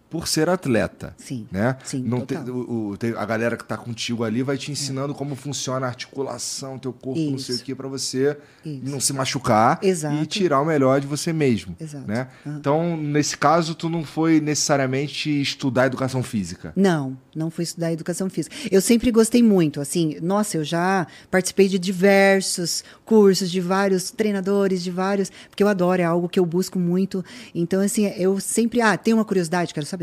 por 0.10 0.28
ser 0.28 0.50
atleta. 0.50 1.14
Sim. 1.18 1.48
Né? 1.52 1.78
Sim, 1.84 2.02
não 2.02 2.26
o, 2.50 2.98
a 3.16 3.26
galera 3.26 3.56
que 3.56 3.64
está 3.64 3.78
contigo 3.78 4.24
ali 4.24 4.42
vai 4.42 4.58
te 4.58 4.72
ensinando 4.72 5.14
é. 5.14 5.16
como 5.16 5.36
funciona 5.36 5.86
a 5.86 5.90
articulação, 5.90 6.80
teu 6.80 6.92
corpo, 6.92 7.20
Isso. 7.20 7.32
não 7.32 7.38
sei 7.38 7.56
o 7.56 7.60
que, 7.60 7.76
para 7.76 7.88
você 7.88 8.38
Isso. 8.66 8.82
não 8.84 9.00
se 9.00 9.14
machucar 9.14 9.80
Exato. 9.82 10.16
e 10.16 10.26
tirar 10.26 10.62
o 10.62 10.66
melhor 10.66 11.00
de 11.00 11.08
você 11.08 11.32
mesmo. 11.32 11.76
Exato. 11.80 12.08
Né? 12.08 12.28
Uhum. 12.46 12.58
Então, 12.58 12.98
nesse 12.98 13.38
caso, 13.38 13.76
tu 13.76 13.88
não 13.88 14.04
foi 14.04 14.42
necessariamente 14.42 15.30
estudar 15.42 15.86
educação 15.86 16.24
física. 16.24 16.74
Não, 16.76 17.18
não 17.36 17.52
fui 17.52 17.64
estudar 17.64 17.92
educação 17.92 18.30
física. 18.30 18.56
Eu 18.72 18.82
sempre 18.82 19.12
gostei 19.12 19.44
muito, 19.44 19.80
assim, 19.80 20.18
nossa, 20.22 20.58
eu 20.58 20.64
já 20.64 21.06
participei 21.30 21.68
de 21.68 21.78
diversos 21.78 22.84
cursos, 23.06 23.52
de 23.52 23.62
vários 23.62 24.10
treinadores, 24.10 24.84
de 24.84 24.90
vários, 24.90 25.32
porque 25.50 25.62
eu 25.62 25.68
adoro, 25.68 26.02
é 26.02 26.06
algo 26.06 26.28
que 26.28 26.40
eu 26.40 26.46
busco 26.46 26.80
muito. 26.80 27.24
Então, 27.54 27.82
assim, 27.82 28.08
eu 28.18 28.40
sempre, 28.40 28.82
ah, 28.82 28.98
tenho 28.98 29.18
uma 29.18 29.26
curiosidade, 29.26 29.74
quero 29.74 29.86
saber. 29.86 29.99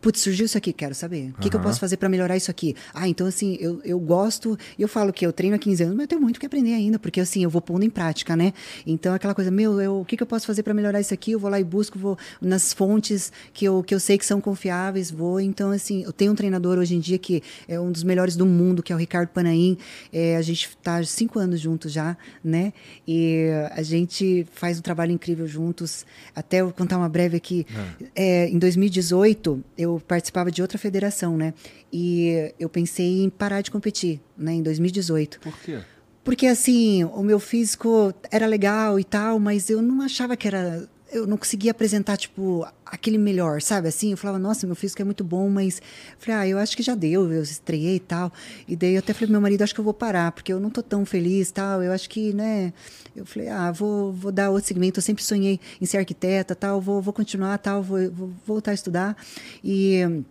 Putz, 0.00 0.20
surgiu 0.20 0.46
isso 0.46 0.58
aqui, 0.58 0.72
quero 0.72 0.94
saber. 0.94 1.22
O 1.22 1.26
uhum. 1.26 1.32
que, 1.40 1.50
que, 1.50 1.56
eu 1.56 1.60
posso 1.60 1.80
fazer 1.80 1.96
para 1.96 2.08
melhorar 2.08 2.36
isso 2.36 2.50
aqui? 2.50 2.74
Ah, 2.92 3.08
então 3.08 3.26
assim, 3.26 3.56
eu, 3.60 3.80
eu 3.84 3.98
gosto, 3.98 4.58
eu 4.78 4.88
falo 4.88 5.12
que 5.12 5.24
eu 5.26 5.32
treino 5.32 5.56
há 5.56 5.58
15 5.58 5.82
anos, 5.84 5.96
mas 5.96 6.04
eu 6.04 6.08
tenho 6.08 6.20
muito 6.20 6.40
que 6.40 6.46
aprender 6.46 6.74
ainda, 6.74 6.98
porque 6.98 7.20
assim, 7.20 7.42
eu 7.42 7.50
vou 7.50 7.60
pondo 7.60 7.84
em 7.84 7.90
prática, 7.90 8.36
né? 8.36 8.52
Então 8.86 9.14
aquela 9.14 9.34
coisa, 9.34 9.50
meu, 9.50 9.80
eu, 9.80 10.00
o 10.00 10.04
que, 10.04 10.16
que 10.16 10.22
eu 10.22 10.26
posso 10.26 10.46
fazer 10.46 10.62
para 10.62 10.74
melhorar 10.74 11.00
isso 11.00 11.14
aqui? 11.14 11.32
Eu 11.32 11.38
vou 11.38 11.50
lá 11.50 11.60
e 11.60 11.64
busco, 11.64 11.98
vou 11.98 12.18
nas 12.40 12.72
fontes 12.72 13.32
que 13.52 13.64
eu, 13.64 13.82
que 13.82 13.94
eu 13.94 14.00
sei 14.00 14.18
que 14.18 14.26
são 14.26 14.40
confiáveis, 14.40 15.10
vou. 15.10 15.40
Então, 15.40 15.70
assim, 15.70 16.02
eu 16.02 16.12
tenho 16.12 16.32
um 16.32 16.34
treinador 16.34 16.78
hoje 16.78 16.94
em 16.94 17.00
dia 17.00 17.18
que 17.18 17.42
é 17.68 17.78
um 17.78 17.90
dos 17.90 18.02
melhores 18.02 18.36
do 18.36 18.46
mundo, 18.46 18.82
que 18.82 18.92
é 18.92 18.96
o 18.96 18.98
Ricardo 18.98 19.28
Panaim. 19.28 19.76
É, 20.12 20.36
a 20.36 20.42
gente 20.42 20.68
está 20.68 21.02
cinco 21.04 21.38
anos 21.38 21.60
juntos 21.60 21.92
já, 21.92 22.16
né? 22.42 22.72
E 23.06 23.48
a 23.72 23.82
gente 23.82 24.46
faz 24.52 24.78
um 24.78 24.82
trabalho 24.82 25.12
incrível 25.12 25.46
juntos. 25.46 26.04
Até 26.34 26.58
eu 26.58 26.72
contar 26.72 26.96
uma 26.96 27.08
breve 27.08 27.36
aqui. 27.36 27.66
É. 28.14 28.44
É, 28.44 28.48
em 28.48 28.58
2018, 28.58 29.62
eu 29.80 30.00
participava 30.06 30.50
de 30.50 30.60
outra 30.60 30.78
federação, 30.78 31.36
né? 31.36 31.54
E 31.92 32.52
eu 32.58 32.68
pensei 32.68 33.22
em 33.22 33.30
parar 33.30 33.62
de 33.62 33.70
competir, 33.70 34.20
né, 34.36 34.52
em 34.52 34.62
2018. 34.62 35.40
Por 35.40 35.58
quê? 35.60 35.80
Porque 36.22 36.46
assim, 36.46 37.02
o 37.04 37.22
meu 37.22 37.40
físico 37.40 38.12
era 38.30 38.46
legal 38.46 39.00
e 39.00 39.04
tal, 39.04 39.38
mas 39.38 39.70
eu 39.70 39.80
não 39.80 40.02
achava 40.02 40.36
que 40.36 40.46
era 40.46 40.86
eu 41.12 41.26
não 41.26 41.36
conseguia 41.36 41.70
apresentar, 41.70 42.16
tipo, 42.16 42.66
aquele 42.86 43.18
melhor, 43.18 43.60
sabe? 43.60 43.88
Assim, 43.88 44.12
eu 44.12 44.16
falava, 44.16 44.38
nossa, 44.38 44.66
meu 44.66 44.76
físico 44.76 45.02
é 45.02 45.04
muito 45.04 45.24
bom, 45.24 45.48
mas. 45.48 45.82
Falei, 46.18 46.40
ah, 46.40 46.48
eu 46.48 46.58
acho 46.58 46.76
que 46.76 46.82
já 46.82 46.94
deu, 46.94 47.32
eu 47.32 47.42
estreiei 47.42 47.96
e 47.96 48.00
tal. 48.00 48.32
E 48.68 48.76
daí 48.76 48.94
eu 48.94 49.00
até 49.00 49.12
falei 49.12 49.26
pro 49.26 49.32
meu 49.32 49.40
marido, 49.40 49.62
acho 49.62 49.74
que 49.74 49.80
eu 49.80 49.84
vou 49.84 49.94
parar, 49.94 50.32
porque 50.32 50.52
eu 50.52 50.60
não 50.60 50.70
tô 50.70 50.82
tão 50.82 51.04
feliz 51.04 51.50
tal. 51.50 51.82
Eu 51.82 51.92
acho 51.92 52.08
que, 52.08 52.32
né. 52.32 52.72
Eu 53.14 53.26
falei, 53.26 53.48
ah, 53.48 53.72
vou, 53.72 54.12
vou 54.12 54.30
dar 54.30 54.50
outro 54.50 54.68
segmento. 54.68 54.98
Eu 54.98 55.02
sempre 55.02 55.24
sonhei 55.24 55.58
em 55.80 55.86
ser 55.86 55.98
arquiteta 55.98 56.54
tal, 56.54 56.80
vou, 56.80 57.02
vou 57.02 57.12
continuar 57.12 57.58
tal, 57.58 57.82
vou, 57.82 58.10
vou 58.10 58.32
voltar 58.46 58.70
a 58.70 58.74
estudar. 58.74 59.16
E 59.64 60.22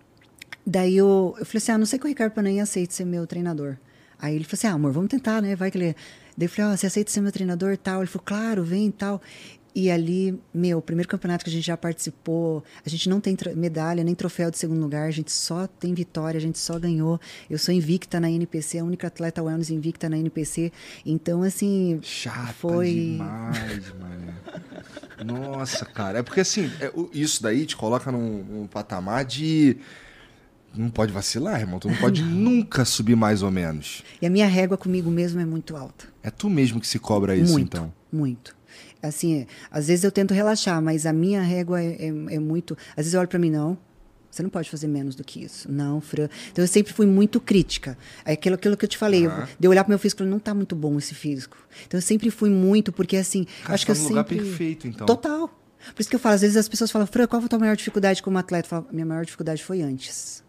daí 0.65 0.95
eu, 0.97 1.35
eu 1.39 1.45
falei 1.45 1.57
assim, 1.57 1.71
ah, 1.73 1.77
não 1.77 1.85
sei 1.85 1.99
que 1.99 2.05
o 2.05 2.07
Ricardo 2.09 2.33
Panay 2.33 2.59
aceite 2.59 2.93
ser 2.93 3.05
meu 3.05 3.27
treinador. 3.27 3.77
Aí 4.21 4.35
ele 4.35 4.43
falou 4.43 4.55
assim, 4.55 4.67
ah, 4.67 4.73
amor, 4.73 4.91
vamos 4.91 5.09
tentar, 5.09 5.41
né? 5.41 5.55
Vai 5.55 5.71
que 5.71 5.77
ele. 5.77 5.95
Daí 6.37 6.45
eu 6.45 6.49
falei, 6.49 6.73
oh, 6.73 6.77
você 6.77 6.87
aceita 6.87 7.11
ser 7.11 7.21
meu 7.21 7.31
treinador 7.31 7.77
tal? 7.77 8.01
Ele 8.01 8.07
falou, 8.07 8.23
claro, 8.25 8.63
vem 8.63 8.87
e 8.87 8.91
tal. 8.91 9.21
E 9.73 9.91
ali, 9.91 10.39
meu, 10.53 10.79
o 10.79 10.81
primeiro 10.81 11.07
campeonato 11.07 11.43
que 11.43 11.49
a 11.49 11.53
gente 11.53 11.65
já 11.65 11.77
participou, 11.77 12.63
a 12.83 12.89
gente 12.89 13.07
não 13.07 13.21
tem 13.21 13.37
medalha 13.55 14.03
nem 14.03 14.15
troféu 14.15 14.49
de 14.49 14.57
segundo 14.57 14.81
lugar, 14.81 15.07
a 15.07 15.11
gente 15.11 15.31
só 15.31 15.67
tem 15.67 15.93
vitória, 15.93 16.37
a 16.37 16.41
gente 16.41 16.57
só 16.57 16.79
ganhou. 16.79 17.19
Eu 17.49 17.59
sou 17.59 17.73
invicta 17.73 18.19
na 18.19 18.29
NPC, 18.29 18.79
a 18.79 18.83
única 18.83 19.07
atleta 19.07 19.43
wellness 19.43 19.69
invicta 19.69 20.09
na 20.09 20.17
NPC. 20.17 20.71
Então, 21.05 21.43
assim. 21.43 21.99
Chata 22.01 22.53
foi. 22.53 22.93
demais, 22.93 23.93
mano. 23.99 24.33
Nossa, 25.23 25.85
cara. 25.85 26.19
É 26.19 26.23
porque, 26.23 26.39
assim, 26.39 26.71
é, 26.81 26.91
isso 27.13 27.43
daí 27.43 27.65
te 27.65 27.75
coloca 27.75 28.11
num, 28.11 28.43
num 28.43 28.67
patamar 28.67 29.23
de 29.23 29.77
não 30.75 30.89
pode 30.89 31.13
vacilar, 31.13 31.59
irmão. 31.59 31.79
Tu 31.79 31.87
não 31.87 31.95
pode 31.97 32.23
nunca 32.25 32.83
subir 32.85 33.15
mais 33.15 33.43
ou 33.43 33.51
menos. 33.51 34.03
E 34.19 34.25
a 34.25 34.29
minha 34.29 34.47
régua 34.47 34.77
comigo 34.77 35.11
mesmo 35.11 35.39
é 35.39 35.45
muito 35.45 35.75
alta. 35.75 36.07
É 36.23 36.31
tu 36.31 36.49
mesmo 36.49 36.79
que 36.81 36.87
se 36.87 36.97
cobra 36.97 37.35
isso, 37.35 37.53
muito, 37.53 37.77
então? 37.77 37.93
Muito 38.11 38.58
assim, 39.01 39.45
às 39.71 39.87
vezes 39.87 40.03
eu 40.03 40.11
tento 40.11 40.33
relaxar, 40.33 40.81
mas 40.81 41.05
a 41.05 41.13
minha 41.13 41.41
régua 41.41 41.81
é, 41.81 42.05
é, 42.05 42.07
é 42.07 42.39
muito. 42.39 42.77
Às 42.91 42.97
vezes 42.97 43.13
eu 43.13 43.19
olho 43.19 43.29
para 43.29 43.39
mim, 43.39 43.49
não. 43.49 43.77
Você 44.31 44.43
não 44.43 44.49
pode 44.49 44.69
fazer 44.69 44.87
menos 44.87 45.15
do 45.15 45.23
que 45.23 45.43
isso. 45.43 45.71
Não, 45.71 45.99
Fran. 45.99 46.29
Então 46.51 46.63
eu 46.63 46.67
sempre 46.67 46.93
fui 46.93 47.07
muito 47.07 47.41
crítica. 47.41 47.97
É 48.23 48.33
aquilo, 48.33 48.55
aquilo 48.55 48.77
que 48.77 48.85
eu 48.85 48.89
te 48.89 48.97
falei. 48.97 49.27
Uhum. 49.27 49.33
Eu, 49.33 49.47
de 49.59 49.67
eu 49.67 49.71
olhar 49.71 49.83
pro 49.83 49.89
meu 49.89 49.97
físico 49.97 50.21
e 50.23 50.25
não 50.25 50.39
tá 50.39 50.53
muito 50.53 50.75
bom 50.75 50.97
esse 50.97 51.15
físico. 51.15 51.57
Então 51.87 51.97
eu 51.97 52.01
sempre 52.01 52.29
fui 52.29 52.49
muito, 52.49 52.91
porque 52.91 53.17
assim. 53.17 53.45
Cara, 53.63 53.73
acho 53.73 53.85
que 53.85 53.91
tá 53.91 53.97
eu 53.97 54.03
no 54.03 54.07
sempre. 54.15 54.35
lugar 54.35 54.47
perfeito, 54.47 54.87
então. 54.87 55.07
Total. 55.07 55.47
Por 55.47 56.01
isso 56.01 56.09
que 56.09 56.15
eu 56.15 56.19
falo, 56.19 56.35
às 56.35 56.41
vezes 56.41 56.57
as 56.57 56.67
pessoas 56.67 56.91
falam, 56.91 57.07
Fran, 57.07 57.25
qual 57.25 57.41
foi 57.41 57.47
a 57.47 57.49
tua 57.49 57.59
maior 57.59 57.75
dificuldade 57.75 58.21
como 58.21 58.37
atleta? 58.37 58.65
Eu 58.65 58.69
falo, 58.69 58.87
minha 58.91 59.05
maior 59.05 59.25
dificuldade 59.25 59.63
foi 59.63 59.81
antes. 59.81 60.43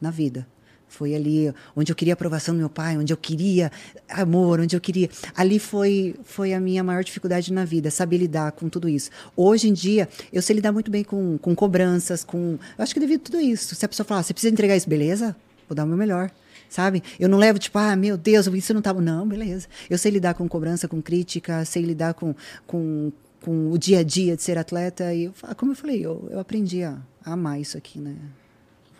Na 0.00 0.10
vida. 0.10 0.48
Foi 0.92 1.14
ali 1.14 1.52
onde 1.74 1.90
eu 1.90 1.96
queria 1.96 2.12
aprovação 2.12 2.54
do 2.54 2.58
meu 2.58 2.68
pai, 2.68 2.98
onde 2.98 3.12
eu 3.12 3.16
queria 3.16 3.72
amor, 4.10 4.60
onde 4.60 4.76
eu 4.76 4.80
queria. 4.80 5.08
Ali 5.34 5.58
foi, 5.58 6.14
foi 6.22 6.52
a 6.52 6.60
minha 6.60 6.84
maior 6.84 7.02
dificuldade 7.02 7.50
na 7.50 7.64
vida, 7.64 7.90
saber 7.90 8.18
lidar 8.18 8.52
com 8.52 8.68
tudo 8.68 8.90
isso. 8.90 9.10
Hoje 9.34 9.70
em 9.70 9.72
dia, 9.72 10.06
eu 10.30 10.42
sei 10.42 10.56
lidar 10.56 10.70
muito 10.70 10.90
bem 10.90 11.02
com, 11.02 11.38
com 11.38 11.54
cobranças, 11.54 12.22
com. 12.22 12.58
Eu 12.76 12.84
acho 12.84 12.92
que 12.92 13.00
devido 13.00 13.22
a 13.22 13.24
tudo 13.24 13.40
isso. 13.40 13.74
Se 13.74 13.84
a 13.86 13.88
pessoa 13.88 14.04
falar, 14.04 14.20
ah, 14.20 14.22
você 14.22 14.34
precisa 14.34 14.52
entregar 14.52 14.76
isso, 14.76 14.88
beleza? 14.88 15.34
Vou 15.66 15.74
dar 15.74 15.84
o 15.84 15.86
meu 15.86 15.96
melhor 15.96 16.30
sabe? 16.68 17.02
Eu 17.20 17.28
não 17.28 17.36
levo 17.36 17.58
tipo, 17.58 17.78
ah, 17.78 17.94
meu 17.94 18.16
Deus, 18.16 18.46
isso 18.46 18.72
não 18.72 18.80
tá 18.80 18.94
Não, 18.94 19.28
beleza. 19.28 19.68
Eu 19.90 19.98
sei 19.98 20.10
lidar 20.10 20.32
com 20.32 20.48
cobrança, 20.48 20.88
com 20.88 21.02
crítica, 21.02 21.64
sei 21.66 21.82
lidar 21.82 22.14
com, 22.14 22.34
com, 22.66 23.12
com 23.42 23.70
o 23.70 23.76
dia 23.76 23.98
a 23.98 24.02
dia 24.02 24.34
de 24.36 24.42
ser 24.42 24.56
atleta. 24.56 25.12
E, 25.14 25.30
como 25.56 25.72
eu 25.72 25.76
falei, 25.76 26.04
eu, 26.04 26.28
eu 26.30 26.40
aprendi 26.40 26.82
a, 26.82 26.98
a 27.24 27.32
amar 27.32 27.60
isso 27.60 27.76
aqui, 27.76 27.98
né? 27.98 28.16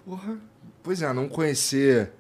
Porra. 0.05 0.51
Pois 0.83 1.03
é, 1.03 1.12
não 1.12 1.28
conhecer. 1.28 2.11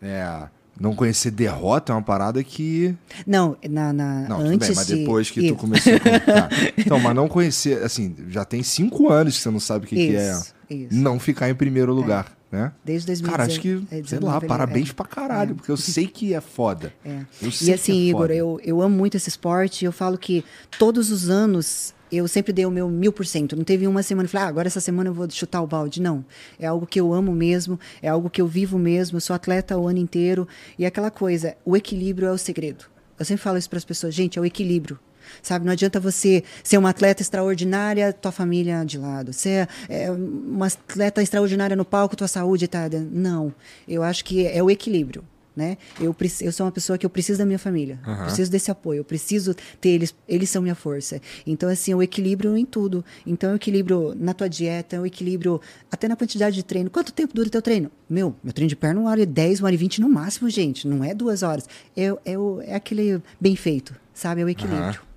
É, 0.00 0.48
não 0.78 0.94
conhecer 0.94 1.30
derrota 1.30 1.92
é 1.92 1.96
uma 1.96 2.02
parada 2.02 2.42
que. 2.42 2.94
Não, 3.26 3.56
na, 3.68 3.92
na 3.92 4.28
não, 4.28 4.40
antes 4.40 4.68
bem, 4.68 4.76
mas 4.76 4.86
depois 4.86 5.30
que 5.30 5.48
tu 5.48 5.56
começou 5.56 5.92
a 5.94 6.00
contar. 6.00 6.48
Então, 6.76 6.98
mas 6.98 7.14
não 7.14 7.28
conhecer, 7.28 7.82
assim, 7.82 8.14
já 8.28 8.44
tem 8.44 8.62
cinco 8.62 9.10
anos 9.10 9.36
que 9.36 9.42
você 9.42 9.50
não 9.50 9.60
sabe 9.60 9.84
o 9.84 9.88
que, 9.88 9.94
que 9.94 10.16
é 10.16 10.32
isso. 10.32 10.54
não 10.90 11.18
ficar 11.20 11.50
em 11.50 11.54
primeiro 11.54 11.92
lugar. 11.92 12.26
É. 12.38 12.41
Né? 12.52 12.70
Desde 12.84 13.06
2019. 13.06 13.30
Cara, 13.30 13.44
acho 13.44 13.60
que, 13.60 13.82
é, 13.90 14.02
sei 14.04 14.18
lá, 14.20 14.38
parabéns 14.38 14.90
é. 14.90 14.92
pra 14.92 15.06
caralho, 15.06 15.52
é. 15.52 15.54
porque 15.54 15.70
eu 15.70 15.76
sei 15.76 16.06
que 16.06 16.34
é 16.34 16.40
foda. 16.40 16.92
É. 17.02 17.24
e 17.62 17.72
assim, 17.72 18.08
é 18.08 18.10
Igor, 18.10 18.30
eu, 18.30 18.60
eu 18.62 18.82
amo 18.82 18.94
muito 18.94 19.16
esse 19.16 19.30
esporte. 19.30 19.86
Eu 19.86 19.90
falo 19.90 20.18
que 20.18 20.44
todos 20.78 21.10
os 21.10 21.30
anos 21.30 21.94
eu 22.12 22.28
sempre 22.28 22.52
dei 22.52 22.66
o 22.66 22.70
meu 22.70 22.90
mil 22.90 23.10
por 23.10 23.24
cento. 23.24 23.56
Não 23.56 23.64
teve 23.64 23.86
uma 23.86 24.02
semana 24.02 24.26
e 24.26 24.28
falei, 24.28 24.46
ah, 24.46 24.48
agora 24.50 24.68
essa 24.68 24.80
semana 24.80 25.08
eu 25.08 25.14
vou 25.14 25.28
chutar 25.30 25.62
o 25.62 25.66
balde. 25.66 26.02
Não. 26.02 26.22
É 26.58 26.66
algo 26.66 26.86
que 26.86 27.00
eu 27.00 27.14
amo 27.14 27.32
mesmo, 27.32 27.80
é 28.02 28.08
algo 28.08 28.28
que 28.28 28.42
eu 28.42 28.46
vivo 28.46 28.78
mesmo. 28.78 29.16
Eu 29.16 29.20
sou 29.22 29.34
atleta 29.34 29.78
o 29.78 29.88
ano 29.88 29.98
inteiro. 29.98 30.46
E 30.78 30.84
aquela 30.84 31.10
coisa, 31.10 31.56
o 31.64 31.74
equilíbrio 31.74 32.28
é 32.28 32.32
o 32.32 32.38
segredo. 32.38 32.84
Eu 33.18 33.24
sempre 33.24 33.42
falo 33.42 33.56
isso 33.56 33.70
para 33.70 33.78
as 33.78 33.84
pessoas, 33.84 34.14
gente, 34.14 34.38
é 34.38 34.42
o 34.42 34.44
equilíbrio. 34.44 34.98
Sabe, 35.42 35.64
não 35.64 35.72
adianta 35.72 35.98
você 36.00 36.44
ser 36.62 36.78
uma 36.78 36.90
atleta 36.90 37.22
extraordinária, 37.22 38.12
tua 38.12 38.32
família 38.32 38.84
de 38.84 38.98
lado. 38.98 39.32
Ser 39.32 39.68
é, 39.88 40.10
uma 40.10 40.66
atleta 40.66 41.22
extraordinária 41.22 41.76
no 41.76 41.84
palco, 41.84 42.16
tua 42.16 42.28
saúde 42.28 42.68
tá. 42.68 42.88
Não. 43.10 43.54
Eu 43.86 44.02
acho 44.02 44.24
que 44.24 44.46
é 44.46 44.62
o 44.62 44.70
equilíbrio. 44.70 45.24
né? 45.54 45.76
Eu, 46.00 46.14
eu 46.40 46.52
sou 46.52 46.66
uma 46.66 46.72
pessoa 46.72 46.96
que 46.96 47.04
eu 47.04 47.10
preciso 47.10 47.38
da 47.38 47.44
minha 47.44 47.58
família, 47.58 47.98
uhum. 48.06 48.24
preciso 48.24 48.50
desse 48.50 48.70
apoio, 48.70 49.00
eu 49.00 49.04
preciso 49.04 49.54
ter 49.80 49.90
eles, 49.90 50.14
eles 50.26 50.50
são 50.50 50.62
minha 50.62 50.74
força. 50.74 51.20
Então, 51.46 51.68
assim, 51.68 51.92
o 51.94 52.02
equilíbrio 52.02 52.56
em 52.56 52.64
tudo. 52.64 53.04
Então, 53.26 53.52
o 53.52 53.56
equilíbrio 53.56 54.14
na 54.18 54.32
tua 54.32 54.48
dieta, 54.48 55.00
o 55.00 55.06
equilíbrio 55.06 55.60
até 55.90 56.08
na 56.08 56.16
quantidade 56.16 56.56
de 56.56 56.62
treino. 56.62 56.90
Quanto 56.90 57.12
tempo 57.12 57.34
dura 57.34 57.48
o 57.48 57.50
teu 57.50 57.62
treino? 57.62 57.90
Meu, 58.08 58.34
meu 58.42 58.52
treino 58.52 58.68
de 58.68 58.76
perna 58.76 59.00
uma 59.00 59.10
hora 59.10 59.20
e 59.22 59.26
dez, 59.26 59.60
uma 59.60 59.66
hora 59.66 59.74
e 59.74 59.78
vinte 59.78 60.00
no 60.00 60.08
máximo, 60.08 60.48
gente. 60.48 60.86
Não 60.88 61.04
é 61.04 61.14
duas 61.14 61.42
horas. 61.42 61.68
É, 61.96 62.04
é, 62.04 62.34
é 62.64 62.74
aquele 62.74 63.22
bem 63.40 63.56
feito, 63.56 63.94
sabe? 64.14 64.40
É 64.40 64.44
o 64.44 64.48
equilíbrio. 64.48 65.00
Uhum. 65.00 65.11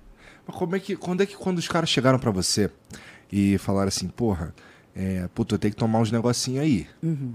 Mas 0.46 0.56
como 0.56 0.76
é 0.76 0.80
que, 0.80 0.96
quando 0.96 1.22
é 1.22 1.26
que 1.26 1.36
quando 1.36 1.58
os 1.58 1.68
caras 1.68 1.88
chegaram 1.88 2.18
para 2.18 2.30
você 2.30 2.70
e 3.30 3.58
falaram 3.58 3.88
assim, 3.88 4.08
porra, 4.08 4.54
é, 4.94 5.28
puto, 5.34 5.54
eu 5.54 5.58
tenho 5.58 5.74
que 5.74 5.78
tomar 5.78 5.98
uns 5.98 6.10
negocinhos 6.10 6.62
aí. 6.62 6.86
Uhum. 7.02 7.32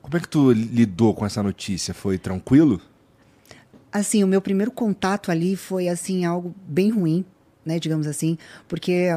Como 0.00 0.16
é 0.16 0.20
que 0.20 0.28
tu 0.28 0.52
lidou 0.52 1.14
com 1.14 1.24
essa 1.24 1.42
notícia? 1.42 1.94
Foi 1.94 2.18
tranquilo? 2.18 2.80
Assim, 3.90 4.22
o 4.22 4.26
meu 4.26 4.40
primeiro 4.40 4.70
contato 4.70 5.30
ali 5.30 5.56
foi 5.56 5.88
assim 5.88 6.24
algo 6.24 6.54
bem 6.66 6.90
ruim, 6.90 7.24
né, 7.64 7.78
digamos 7.78 8.06
assim, 8.06 8.36
porque 8.68 9.08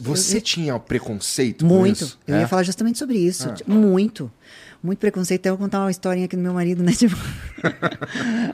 você 0.00 0.38
eu, 0.38 0.42
tinha 0.42 0.78
preconceito 0.78 1.64
muito. 1.64 2.18
Eu 2.26 2.36
é? 2.36 2.40
ia 2.40 2.48
falar 2.48 2.62
justamente 2.62 2.98
sobre 2.98 3.18
isso, 3.18 3.48
ah. 3.48 3.54
muito 3.66 4.30
muito 4.86 4.98
preconceito. 4.98 5.40
Até 5.40 5.50
eu 5.50 5.56
vou 5.56 5.66
contar 5.66 5.80
uma 5.80 5.90
historinha 5.90 6.26
aqui 6.26 6.36
do 6.36 6.42
meu 6.42 6.54
marido, 6.54 6.82
né? 6.82 6.92
Tipo... 6.96 7.16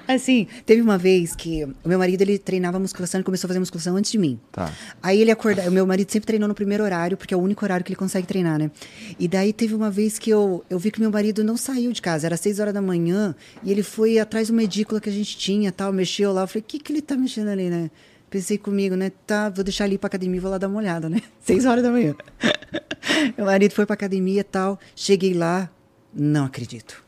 assim, 0.08 0.46
teve 0.64 0.80
uma 0.80 0.96
vez 0.96 1.36
que 1.36 1.64
o 1.84 1.88
meu 1.88 1.98
marido 1.98 2.22
ele 2.22 2.38
treinava 2.38 2.78
musculação 2.78 3.20
e 3.20 3.24
começou 3.24 3.46
a 3.46 3.48
fazer 3.48 3.58
musculação 3.58 3.96
antes 3.96 4.10
de 4.10 4.18
mim. 4.18 4.40
Tá. 4.50 4.72
Aí 5.02 5.20
ele 5.20 5.30
acordava. 5.30 5.68
O 5.68 5.72
meu 5.72 5.86
marido 5.86 6.10
sempre 6.10 6.26
treinou 6.26 6.48
no 6.48 6.54
primeiro 6.54 6.82
horário, 6.82 7.16
porque 7.16 7.34
é 7.34 7.36
o 7.36 7.40
único 7.40 7.64
horário 7.64 7.84
que 7.84 7.90
ele 7.90 7.96
consegue 7.96 8.26
treinar, 8.26 8.58
né? 8.58 8.70
E 9.18 9.28
daí 9.28 9.52
teve 9.52 9.74
uma 9.74 9.90
vez 9.90 10.18
que 10.18 10.30
eu, 10.30 10.64
eu 10.70 10.78
vi 10.78 10.90
que 10.90 11.00
meu 11.00 11.10
marido 11.10 11.44
não 11.44 11.56
saiu 11.56 11.92
de 11.92 12.00
casa, 12.00 12.26
era 12.26 12.36
seis 12.36 12.58
horas 12.58 12.72
da 12.72 12.82
manhã, 12.82 13.34
e 13.62 13.70
ele 13.70 13.82
foi 13.82 14.18
atrás 14.18 14.46
de 14.46 14.52
uma 14.52 14.62
edícula 14.62 15.00
que 15.00 15.08
a 15.08 15.12
gente 15.12 15.36
tinha, 15.36 15.70
tal, 15.70 15.92
mexeu 15.92 16.32
lá. 16.32 16.42
Eu 16.42 16.46
falei, 16.46 16.62
o 16.62 16.64
que, 16.64 16.78
que 16.78 16.92
ele 16.92 17.02
tá 17.02 17.16
mexendo 17.16 17.48
ali, 17.48 17.68
né? 17.68 17.90
Pensei 18.32 18.56
comigo, 18.56 18.96
né? 18.96 19.12
Tá, 19.26 19.50
vou 19.50 19.62
deixar 19.62 19.84
ali 19.84 19.98
pra 19.98 20.06
academia 20.06 20.40
vou 20.40 20.50
lá 20.50 20.56
dar 20.56 20.66
uma 20.66 20.78
olhada, 20.78 21.06
né? 21.06 21.20
Seis 21.44 21.66
horas 21.66 21.82
da 21.82 21.90
manhã. 21.90 22.14
meu 23.36 23.44
marido 23.44 23.74
foi 23.74 23.84
pra 23.84 23.92
academia 23.92 24.40
e 24.40 24.44
tal. 24.44 24.80
Cheguei 24.96 25.34
lá, 25.34 25.70
não 26.14 26.46
acredito. 26.46 27.04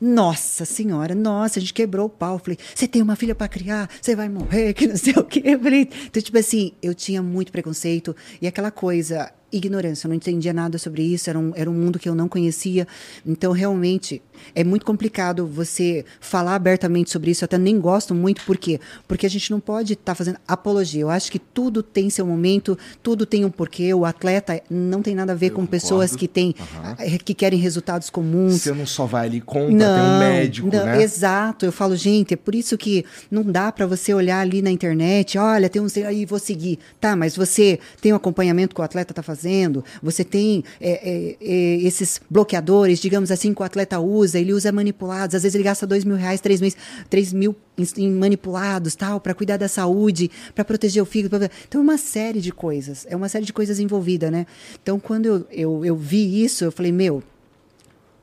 Nossa 0.00 0.64
senhora, 0.64 1.14
nossa, 1.14 1.60
a 1.60 1.62
gente 1.62 1.72
quebrou 1.72 2.06
o 2.06 2.10
pau. 2.10 2.40
Falei, 2.40 2.58
você 2.74 2.88
tem 2.88 3.00
uma 3.00 3.14
filha 3.14 3.36
para 3.36 3.46
criar, 3.46 3.88
você 4.02 4.16
vai 4.16 4.28
morrer, 4.28 4.74
que 4.74 4.88
não 4.88 4.96
sei 4.96 5.12
o 5.12 5.22
quê. 5.22 5.56
Falei, 5.56 5.88
então, 6.06 6.20
tipo 6.20 6.36
assim, 6.36 6.72
eu 6.82 6.92
tinha 6.92 7.22
muito 7.22 7.52
preconceito 7.52 8.14
e 8.42 8.48
aquela 8.48 8.72
coisa, 8.72 9.32
ignorância, 9.52 10.06
eu 10.06 10.08
não 10.08 10.16
entendia 10.16 10.52
nada 10.52 10.76
sobre 10.76 11.04
isso, 11.04 11.30
era 11.30 11.38
um, 11.38 11.52
era 11.54 11.70
um 11.70 11.74
mundo 11.74 12.00
que 12.00 12.08
eu 12.08 12.16
não 12.16 12.28
conhecia. 12.28 12.88
Então, 13.24 13.52
realmente, 13.52 14.20
é 14.54 14.64
muito 14.64 14.84
complicado 14.84 15.46
você 15.46 16.04
falar 16.20 16.54
abertamente 16.54 17.10
sobre 17.10 17.30
isso. 17.30 17.44
Eu 17.44 17.46
até 17.46 17.58
nem 17.58 17.80
gosto 17.80 18.14
muito, 18.14 18.44
por 18.44 18.56
quê? 18.56 18.80
Porque 19.06 19.26
a 19.26 19.30
gente 19.30 19.50
não 19.50 19.60
pode 19.60 19.94
estar 19.94 20.12
tá 20.12 20.14
fazendo 20.14 20.38
apologia. 20.46 21.02
Eu 21.02 21.10
acho 21.10 21.30
que 21.30 21.38
tudo 21.38 21.82
tem 21.82 22.10
seu 22.10 22.26
momento, 22.26 22.78
tudo 23.02 23.26
tem 23.26 23.44
um 23.44 23.50
porquê. 23.50 23.92
O 23.94 24.04
atleta 24.04 24.62
não 24.70 25.02
tem 25.02 25.14
nada 25.14 25.32
a 25.32 25.34
ver 25.34 25.46
eu 25.46 25.50
com 25.50 25.56
concordo. 25.62 25.70
pessoas 25.70 26.16
que 26.16 26.28
têm, 26.28 26.54
uhum. 26.58 27.18
que 27.24 27.34
querem 27.34 27.58
resultados 27.58 28.10
comuns. 28.10 28.62
Você 28.62 28.72
não 28.72 28.86
só 28.86 29.06
vai 29.06 29.26
ali 29.26 29.42
não, 29.70 29.94
tem 29.94 30.04
um 30.04 30.18
médico, 30.18 30.68
não, 30.72 30.84
né? 30.84 31.02
Exato. 31.02 31.64
Eu 31.64 31.72
falo, 31.72 31.96
gente, 31.96 32.34
é 32.34 32.36
por 32.36 32.54
isso 32.54 32.76
que 32.76 33.04
não 33.30 33.42
dá 33.42 33.70
para 33.70 33.86
você 33.86 34.12
olhar 34.12 34.40
ali 34.40 34.62
na 34.62 34.70
internet, 34.70 35.38
olha, 35.38 35.68
tem 35.68 35.80
um 35.80 35.86
aí 36.06 36.24
vou 36.24 36.38
seguir. 36.38 36.78
Tá, 37.00 37.14
mas 37.14 37.36
você 37.36 37.78
tem 38.00 38.12
um 38.12 38.16
acompanhamento 38.16 38.74
que 38.74 38.80
o 38.80 38.84
atleta 38.84 39.12
está 39.12 39.22
fazendo, 39.22 39.84
você 40.02 40.24
tem 40.24 40.64
é, 40.80 40.90
é, 40.90 41.36
é, 41.40 41.76
esses 41.82 42.20
bloqueadores, 42.28 42.98
digamos 42.98 43.30
assim, 43.30 43.54
que 43.54 43.60
o 43.60 43.64
atleta 43.64 43.98
usa 44.00 44.23
usa, 44.24 44.38
ele 44.38 44.52
usa 44.52 44.72
manipulados, 44.72 45.34
às 45.34 45.42
vezes 45.42 45.54
ele 45.54 45.64
gasta 45.64 45.86
dois 45.86 46.04
mil 46.04 46.16
reais, 46.16 46.40
três 46.40 46.60
mil, 46.60 46.72
três 47.08 47.32
mil 47.32 47.54
em, 47.96 48.10
manipulados, 48.10 48.94
tal, 48.94 49.20
para 49.20 49.34
cuidar 49.34 49.56
da 49.56 49.68
saúde, 49.68 50.30
para 50.54 50.64
proteger 50.64 51.02
o 51.02 51.06
fígado. 51.06 51.38
Pra... 51.38 51.50
Então, 51.68 51.80
é 51.80 51.84
uma 51.84 51.98
série 51.98 52.40
de 52.40 52.52
coisas, 52.52 53.06
é 53.08 53.14
uma 53.14 53.28
série 53.28 53.44
de 53.44 53.52
coisas 53.52 53.78
envolvida, 53.78 54.30
né? 54.30 54.46
Então, 54.82 54.98
quando 54.98 55.26
eu, 55.26 55.46
eu, 55.50 55.84
eu 55.84 55.96
vi 55.96 56.42
isso, 56.42 56.64
eu 56.64 56.72
falei, 56.72 56.90
meu, 56.90 57.22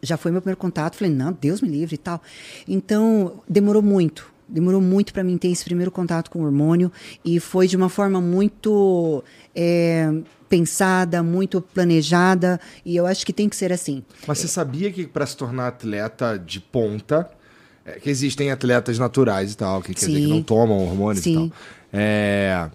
já 0.01 0.17
foi 0.17 0.31
meu 0.31 0.41
primeiro 0.41 0.59
contato, 0.59 0.95
falei, 0.95 1.13
não, 1.13 1.31
Deus 1.39 1.61
me 1.61 1.69
livre 1.69 1.95
e 1.95 1.97
tal. 1.97 2.21
Então, 2.67 3.41
demorou 3.47 3.81
muito, 3.81 4.31
demorou 4.51 4.81
muito 4.81 5.13
para 5.13 5.23
mim 5.23 5.37
ter 5.37 5.47
esse 5.47 5.63
primeiro 5.63 5.89
contato 5.89 6.29
com 6.29 6.39
o 6.39 6.45
hormônio 6.45 6.91
e 7.23 7.39
foi 7.39 7.67
de 7.67 7.77
uma 7.77 7.89
forma 7.89 8.19
muito 8.19 9.23
é, 9.55 10.11
pensada, 10.49 11.23
muito 11.23 11.61
planejada, 11.61 12.59
e 12.85 12.95
eu 12.95 13.07
acho 13.07 13.25
que 13.25 13.31
tem 13.31 13.47
que 13.47 13.55
ser 13.55 13.71
assim. 13.71 14.03
Mas 14.27 14.39
você 14.39 14.47
sabia 14.47 14.91
que 14.91 15.07
para 15.07 15.25
se 15.25 15.37
tornar 15.37 15.69
atleta 15.69 16.37
de 16.37 16.59
ponta, 16.59 17.29
é, 17.85 17.93
que 17.93 18.09
existem 18.09 18.51
atletas 18.51 18.99
naturais 18.99 19.53
e 19.53 19.57
tal, 19.57 19.81
que 19.81 19.93
quer 19.93 20.07
dizer 20.07 20.19
que 20.19 20.27
não 20.27 20.43
tomam 20.43 20.85
hormônios 20.85 21.23
Sim. 21.23 21.31
e 21.31 21.35
tal. 21.35 21.57
É, 21.93 22.69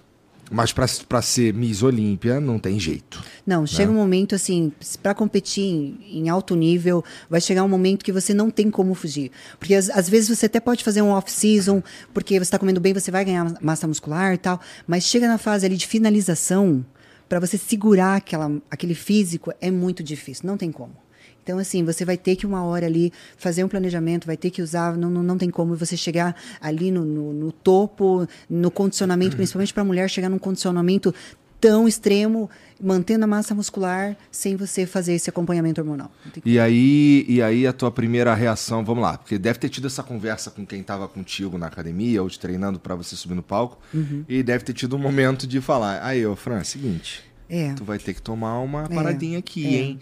mas 0.51 0.73
para 0.73 1.23
ser 1.23 1.53
Miss 1.53 1.83
Olímpia 1.83 2.41
não 2.41 2.59
tem 2.59 2.79
jeito. 2.79 3.23
Não, 3.47 3.63
né? 3.63 3.67
chega 3.67 3.91
um 3.91 3.95
momento 3.95 4.35
assim, 4.35 4.73
para 5.03 5.15
competir 5.15 5.65
em, 5.65 5.99
em, 6.19 6.29
alto 6.29 6.55
nível, 6.55 7.05
vai 7.29 7.41
chegar 7.41 7.65
um 7.65 7.69
momento 7.69 8.05
que 8.05 8.13
você 8.13 8.33
não 8.33 8.51
tem 8.51 8.71
como 8.71 8.95
fugir. 8.95 9.31
Porque 9.59 9.75
às, 9.75 9.91
às 9.91 10.09
vezes 10.09 10.29
você 10.29 10.47
até 10.47 10.61
pode 10.61 10.85
fazer 10.85 11.03
um 11.03 11.11
off-season, 11.11 11.83
porque 12.15 12.39
você 12.39 12.45
está 12.45 12.59
comendo 12.59 12.81
bem, 12.81 12.95
você 12.95 13.11
vai 13.11 13.25
ganhar 13.25 13.55
massa 13.61 13.87
muscular 13.87 14.35
e 14.35 14.39
tal, 14.39 14.61
mas 14.87 15.05
chega 15.05 15.27
na 15.27 15.39
fase 15.39 15.67
ali 15.67 15.77
de 15.77 15.87
finalização, 15.87 16.85
para 17.29 17.41
você 17.41 17.59
segurar 17.59 18.17
aquela, 18.17 18.51
aquele 18.71 18.95
físico 18.95 19.53
é 19.61 19.71
muito 19.71 20.03
difícil, 20.03 20.47
não 20.47 20.57
tem 20.57 20.71
como. 20.71 21.06
Então, 21.47 21.61
assim, 21.61 21.85
você 21.85 22.05
vai 22.05 22.17
ter 22.17 22.35
que 22.35 22.45
uma 22.45 22.65
hora 22.65 22.87
ali 22.87 23.13
fazer 23.37 23.63
um 23.63 23.69
planejamento, 23.69 24.27
vai 24.27 24.37
ter 24.37 24.51
que 24.51 24.61
usar, 24.61 24.97
não, 24.97 25.09
não, 25.09 25.23
não 25.23 25.39
tem 25.39 25.49
como 25.49 25.77
você 25.77 25.97
chegar 25.97 26.35
ali 26.61 26.91
no, 26.91 27.05
no, 27.05 27.33
no 27.33 27.53
topo, 27.53 28.27
no 28.51 28.69
condicionamento, 28.69 29.35
uhum. 29.35 29.37
principalmente 29.37 29.73
para 29.73 29.83
a 29.83 29.85
mulher 29.85 30.11
chegar 30.11 30.29
num 30.29 30.41
condicionamento 30.41 31.15
tão 31.61 31.87
extremo, 31.87 32.51
mantendo 32.83 33.27
a 33.27 33.29
massa 33.29 33.55
muscular, 33.55 34.17
sem 34.29 34.57
você 34.57 34.87
fazer 34.87 35.13
esse 35.13 35.31
acompanhamento 35.31 35.81
hormonal. 35.81 36.11
E 36.45 36.59
aí, 36.59 37.25
e 37.29 37.41
aí 37.41 37.65
a 37.65 37.73
tua 37.73 37.93
primeira 37.93 38.35
reação, 38.35 38.85
vamos 38.85 39.05
lá, 39.05 39.17
porque 39.17 39.39
deve 39.39 39.61
ter 39.61 39.69
tido 39.69 39.87
essa 39.87 40.03
conversa 40.03 40.51
com 40.51 40.67
quem 40.67 40.81
estava 40.81 41.07
contigo 41.07 41.57
na 41.57 41.69
academia 41.69 42.25
ou 42.25 42.29
te 42.29 42.41
treinando 42.41 42.81
para 42.81 42.97
você 42.97 43.15
subir 43.15 43.37
no 43.37 43.43
palco, 43.43 43.79
uhum. 43.95 44.25
e 44.29 44.43
deve 44.43 44.65
ter 44.65 44.73
tido 44.73 44.97
um 44.97 44.99
momento 44.99 45.47
de 45.47 45.61
falar, 45.61 46.05
aí, 46.05 46.27
ô 46.27 46.35
Fran, 46.35 46.65
seguinte, 46.65 47.23
é. 47.49 47.73
tu 47.75 47.85
vai 47.85 48.01
ter 48.01 48.15
que 48.15 48.21
tomar 48.21 48.59
uma 48.59 48.87
é. 48.87 48.89
paradinha 48.89 49.39
aqui, 49.39 49.65
é. 49.65 49.79
hein? 49.79 50.01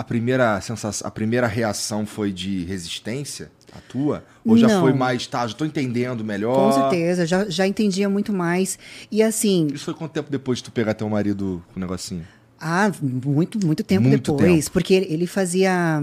A 0.00 0.04
primeira 0.04 0.58
sensação, 0.62 1.06
a 1.06 1.10
primeira 1.10 1.46
reação 1.46 2.06
foi 2.06 2.32
de 2.32 2.64
resistência, 2.64 3.50
a 3.70 3.80
tua? 3.82 4.24
Ou 4.46 4.56
já 4.56 4.66
Não. 4.66 4.80
foi 4.80 4.94
mais, 4.94 5.26
tá, 5.26 5.46
já 5.46 5.54
tô 5.54 5.66
entendendo 5.66 6.24
melhor? 6.24 6.54
Com 6.54 6.72
certeza, 6.72 7.26
já, 7.26 7.46
já 7.50 7.66
entendia 7.66 8.08
muito 8.08 8.32
mais. 8.32 8.78
E 9.12 9.22
assim. 9.22 9.68
Isso 9.74 9.84
foi 9.84 9.92
quanto 9.92 10.12
tempo 10.12 10.30
depois 10.30 10.56
de 10.56 10.64
tu 10.64 10.72
pegar 10.72 10.94
teu 10.94 11.06
marido 11.06 11.62
com 11.74 11.78
o 11.78 11.80
negocinho? 11.80 12.26
Ah, 12.58 12.90
muito, 13.02 13.62
muito 13.62 13.84
tempo 13.84 14.08
muito 14.08 14.32
depois. 14.32 14.64
Tempo. 14.64 14.70
Porque 14.72 14.94
ele 14.94 15.26
fazia 15.26 16.00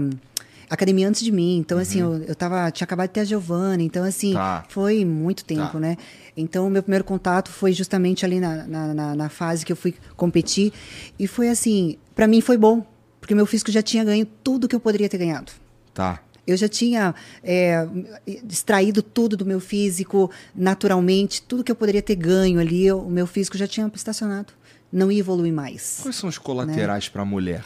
academia 0.70 1.08
antes 1.08 1.22
de 1.24 1.32
mim. 1.32 1.56
Então, 1.56 1.76
assim, 1.76 2.00
uhum. 2.00 2.12
assim, 2.12 2.22
eu, 2.22 2.28
eu 2.28 2.34
tava, 2.36 2.70
tinha 2.70 2.84
acabado 2.84 3.08
de 3.08 3.14
ter 3.14 3.20
a 3.20 3.24
Giovanna. 3.24 3.82
Então, 3.82 4.04
assim, 4.04 4.32
tá. 4.32 4.64
foi 4.68 5.04
muito 5.04 5.44
tempo, 5.44 5.72
tá. 5.72 5.80
né? 5.80 5.96
Então, 6.36 6.68
o 6.68 6.70
meu 6.70 6.84
primeiro 6.84 7.02
contato 7.02 7.50
foi 7.50 7.72
justamente 7.72 8.24
ali 8.24 8.38
na, 8.38 8.64
na, 8.64 8.94
na, 8.94 9.16
na 9.16 9.28
fase 9.28 9.66
que 9.66 9.72
eu 9.72 9.76
fui 9.76 9.92
competir. 10.16 10.72
E 11.18 11.26
foi 11.26 11.48
assim, 11.48 11.96
para 12.14 12.28
mim 12.28 12.40
foi 12.40 12.56
bom 12.56 12.86
porque 13.28 13.34
meu 13.34 13.44
físico 13.44 13.70
já 13.70 13.82
tinha 13.82 14.02
ganho 14.02 14.24
tudo 14.42 14.66
que 14.66 14.74
eu 14.74 14.80
poderia 14.80 15.06
ter 15.06 15.18
ganhado. 15.18 15.52
Tá. 15.92 16.18
Eu 16.46 16.56
já 16.56 16.66
tinha 16.66 17.14
é, 17.44 17.86
extraído 18.26 19.02
tudo 19.02 19.36
do 19.36 19.44
meu 19.44 19.60
físico 19.60 20.30
naturalmente, 20.54 21.42
tudo 21.42 21.62
que 21.62 21.70
eu 21.70 21.76
poderia 21.76 22.00
ter 22.00 22.16
ganho 22.16 22.58
ali, 22.58 22.86
eu, 22.86 22.98
o 22.98 23.10
meu 23.10 23.26
físico 23.26 23.58
já 23.58 23.66
tinha 23.66 23.90
estacionado. 23.94 24.54
Não 24.90 25.12
ia 25.12 25.18
evoluir 25.18 25.52
mais. 25.52 25.98
Quais 26.00 26.16
são 26.16 26.26
os 26.26 26.38
colaterais 26.38 27.04
né? 27.04 27.10
para 27.12 27.20
a 27.20 27.26
mulher? 27.26 27.64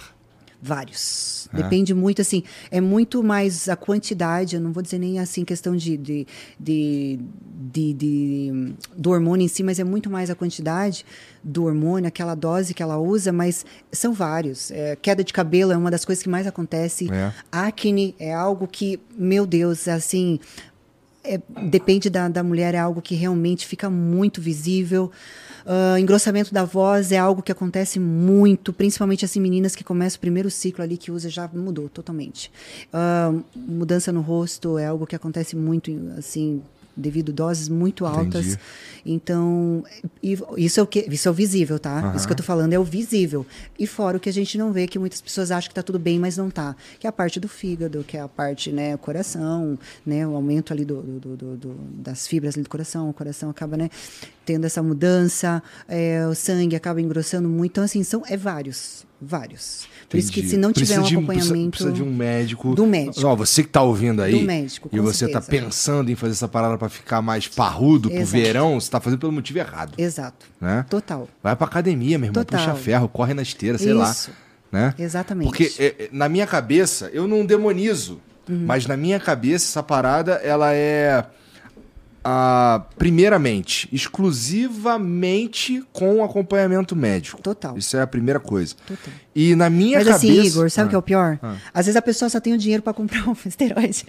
Vários. 0.65 1.49
É. 1.53 1.57
Depende 1.57 1.93
muito, 1.93 2.23
assim, 2.23 2.45
é 2.71 2.81
muito 2.81 3.21
mais 3.21 3.69
a 3.69 3.75
quantidade, 3.75 4.55
eu 4.55 4.63
não 4.63 4.73
vou 4.73 4.81
dizer 4.81 4.99
nem 4.99 5.19
assim 5.19 5.45
questão 5.45 5.75
de, 5.75 5.97
de, 5.97 6.27
de, 6.59 7.19
de, 7.73 7.93
de 7.93 8.75
do 8.97 9.11
hormônio 9.11 9.45
em 9.45 9.49
si, 9.49 9.65
mas 9.65 9.81
é 9.81 9.85
muito 9.85 10.09
mais 10.09 10.31
a 10.31 10.37
quantidade 10.37 11.05
do 11.43 11.65
hormônio, 11.65 12.07
aquela 12.07 12.37
dose 12.37 12.73
que 12.73 12.81
ela 12.81 12.97
usa, 12.97 13.33
mas 13.33 13.67
são 13.91 14.13
vários. 14.13 14.71
É, 14.71 14.95
queda 14.95 15.25
de 15.25 15.33
cabelo 15.33 15.73
é 15.73 15.77
uma 15.77 15.91
das 15.91 16.05
coisas 16.05 16.23
que 16.23 16.29
mais 16.29 16.47
acontece. 16.47 17.13
É. 17.13 17.33
Acne 17.51 18.15
é 18.17 18.33
algo 18.33 18.69
que, 18.69 19.01
meu 19.19 19.45
Deus, 19.45 19.89
assim, 19.89 20.39
é, 21.25 21.41
depende 21.71 22.11
da, 22.11 22.29
da 22.29 22.43
mulher, 22.43 22.75
é 22.75 22.79
algo 22.79 23.01
que 23.01 23.15
realmente 23.15 23.67
fica 23.67 23.89
muito 23.89 24.41
visível. 24.41 25.11
Uh, 25.65 25.97
engrossamento 25.97 26.53
da 26.53 26.65
voz 26.65 27.13
é 27.13 27.19
algo 27.19 27.41
que 27.41 27.53
acontece 27.53 28.01
muito, 28.01 28.73
principalmente 28.73 29.25
assim 29.25 29.41
meninas 29.41 29.77
que 29.77 29.85
começam 29.85 30.17
o 30.17 30.21
primeiro 30.21 30.51
ciclo 30.51 30.83
ali 30.83 30.97
que 30.97 31.13
usa 31.13 31.31
já 31.31 31.49
mudou 31.55 31.89
totalmente. 31.89 32.51
Uh, 32.93 33.45
mudança 33.55 34.11
no 34.11 34.21
rosto 34.21 34.77
é 34.77 34.87
algo 34.87 35.07
que 35.07 35.15
acontece 35.15 35.55
muito 35.55 35.91
assim 36.19 36.61
devido 36.97 37.31
a 37.31 37.35
doses 37.35 37.69
muito 37.69 38.05
altas. 38.07 38.47
Entendi. 38.47 38.59
Então, 39.05 39.85
isso 40.57 40.79
é 40.79 40.83
o 40.83 40.87
que 40.87 41.01
isso 41.11 41.27
é 41.27 41.31
o 41.31 41.35
visível, 41.35 41.79
tá? 41.79 41.99
Aham. 41.99 42.17
Isso 42.17 42.27
que 42.27 42.33
eu 42.33 42.37
tô 42.37 42.43
falando 42.43 42.73
é 42.73 42.79
o 42.79 42.85
visível. 42.85 43.45
E 43.79 43.87
fora 43.87 44.17
o 44.17 44.21
que 44.21 44.29
a 44.29 44.33
gente 44.33 44.57
não 44.57 44.73
vê, 44.73 44.87
que 44.87 44.99
muitas 44.99 45.21
pessoas 45.21 45.51
acham 45.51 45.69
que 45.69 45.75
tá 45.75 45.83
tudo 45.83 45.99
bem, 45.99 46.19
mas 46.19 46.37
não 46.37 46.51
tá. 46.51 46.77
Que 47.01 47.07
é 47.07 47.11
a 47.11 47.13
parte 47.13 47.41
do 47.41 47.49
fígado, 47.49 48.05
que 48.07 48.17
é 48.17 48.21
a 48.21 48.29
parte, 48.29 48.71
né, 48.71 48.97
coração, 48.97 49.79
né, 50.07 50.27
o 50.27 50.35
aumento 50.37 50.73
ali 50.73 50.85
do, 50.85 51.03
do- 51.03 51.37
do- 51.37 51.57
do- 51.57 51.75
das 52.03 52.27
fibras 52.27 52.55
ali 52.55 52.63
do 52.63 52.69
coração, 52.71 53.11
o 53.11 53.13
coração 53.13 53.51
acaba, 53.51 53.77
né, 53.77 53.91
tendo 54.47 54.65
essa 54.67 54.83
mudança, 54.83 55.63
é, 55.89 56.27
o 56.27 56.35
sangue 56.35 56.77
acaba 56.77 57.01
engrossando 57.01 57.49
muito. 57.49 57.73
Então, 57.73 57.85
assim, 57.85 58.03
são, 58.05 58.23
é 58.27 58.37
vários, 58.37 59.05
vários. 59.21 59.87
Por 60.13 60.19
isso 60.19 60.31
que 60.33 60.47
se 60.47 60.57
não 60.57 60.73
Precisa 60.73 60.95
tiver 61.03 61.05
um 61.05 61.09
de- 61.09 61.15
acompanhamento... 61.17 61.71
Precisa, 61.71 61.91
precisa 61.91 61.93
de 61.93 62.03
um 62.03 62.15
médico. 62.15 62.75
Do 62.75 62.87
médico. 62.87 63.27
Ó, 63.27 63.35
você 63.35 63.63
que 63.63 63.69
tá 63.71 63.83
ouvindo 63.83 64.23
aí. 64.23 64.39
Do 64.39 64.47
médico, 64.47 64.89
E 64.93 65.01
você 65.01 65.27
tá 65.27 65.41
certeza. 65.41 65.65
pensando 65.65 66.11
em 66.11 66.15
fazer 66.15 66.33
essa 66.33 66.47
parada 66.47 66.79
pra 66.79 66.89
ficar 66.89 67.21
mais 67.23 67.49
parrudo 67.49 68.09
pro 68.11 68.19
Exato. 68.19 68.31
verão, 68.31 68.79
você 68.81 68.91
tá 68.91 69.01
fazendo 69.01 69.19
pelo 69.19 69.33
motivo 69.33 69.59
errado. 69.59 69.95
Exato. 69.99 70.47
Né? 70.61 70.85
Total. 70.89 71.29
Vai 71.43 71.57
pra 71.57 71.67
academia, 71.67 72.19
meu 72.19 72.29
irmão. 72.29 72.45
Total. 72.45 72.61
Puxa 72.61 72.75
ferro, 72.77 73.09
corre 73.09 73.35
na 73.35 73.43
esteira, 73.43 73.79
sei 73.79 73.93
lá. 73.95 74.11
Isso. 74.11 74.31
Né? 74.71 74.95
Exatamente. 74.99 75.47
Porque 75.49 75.73
é, 75.79 75.87
é, 75.87 76.09
na 76.13 76.29
minha 76.29 76.47
cabeça, 76.47 77.11
eu 77.13 77.27
não 77.27 77.45
demonizo, 77.45 78.21
Uhum. 78.49 78.65
mas 78.67 78.87
na 78.87 78.97
minha 78.97 79.19
cabeça 79.21 79.67
essa 79.67 79.83
parada, 79.83 80.33
ela 80.43 80.73
é, 80.75 81.25
ah, 82.25 82.85
primeiramente, 82.97 83.89
exclusivamente 83.93 85.83
com 85.93 86.23
acompanhamento 86.25 86.95
médico. 86.95 87.41
Total. 87.43 87.77
Isso 87.77 87.97
é 87.97 88.03
a 88.03 88.07
primeira 88.07 88.39
coisa. 88.41 88.75
Total. 88.87 89.13
E 89.35 89.55
na 89.55 89.69
minha 89.69 89.99
Mas 89.99 90.07
cabeça... 90.09 90.27
assim, 90.27 90.43
Igor, 90.47 90.71
sabe 90.71 90.87
o 90.87 90.91
que 90.91 90.95
é 90.95 90.99
o 90.99 91.03
pior? 91.03 91.39
Ah. 91.43 91.57
Às 91.75 91.87
vezes 91.87 91.97
a 91.97 92.03
pessoa 92.03 92.29
só 92.29 92.41
tem 92.41 92.53
o 92.53 92.59
dinheiro 92.59 92.83
para 92.83 92.93
comprar 92.93 93.29
um 93.29 93.35
esteroide. 93.47 94.05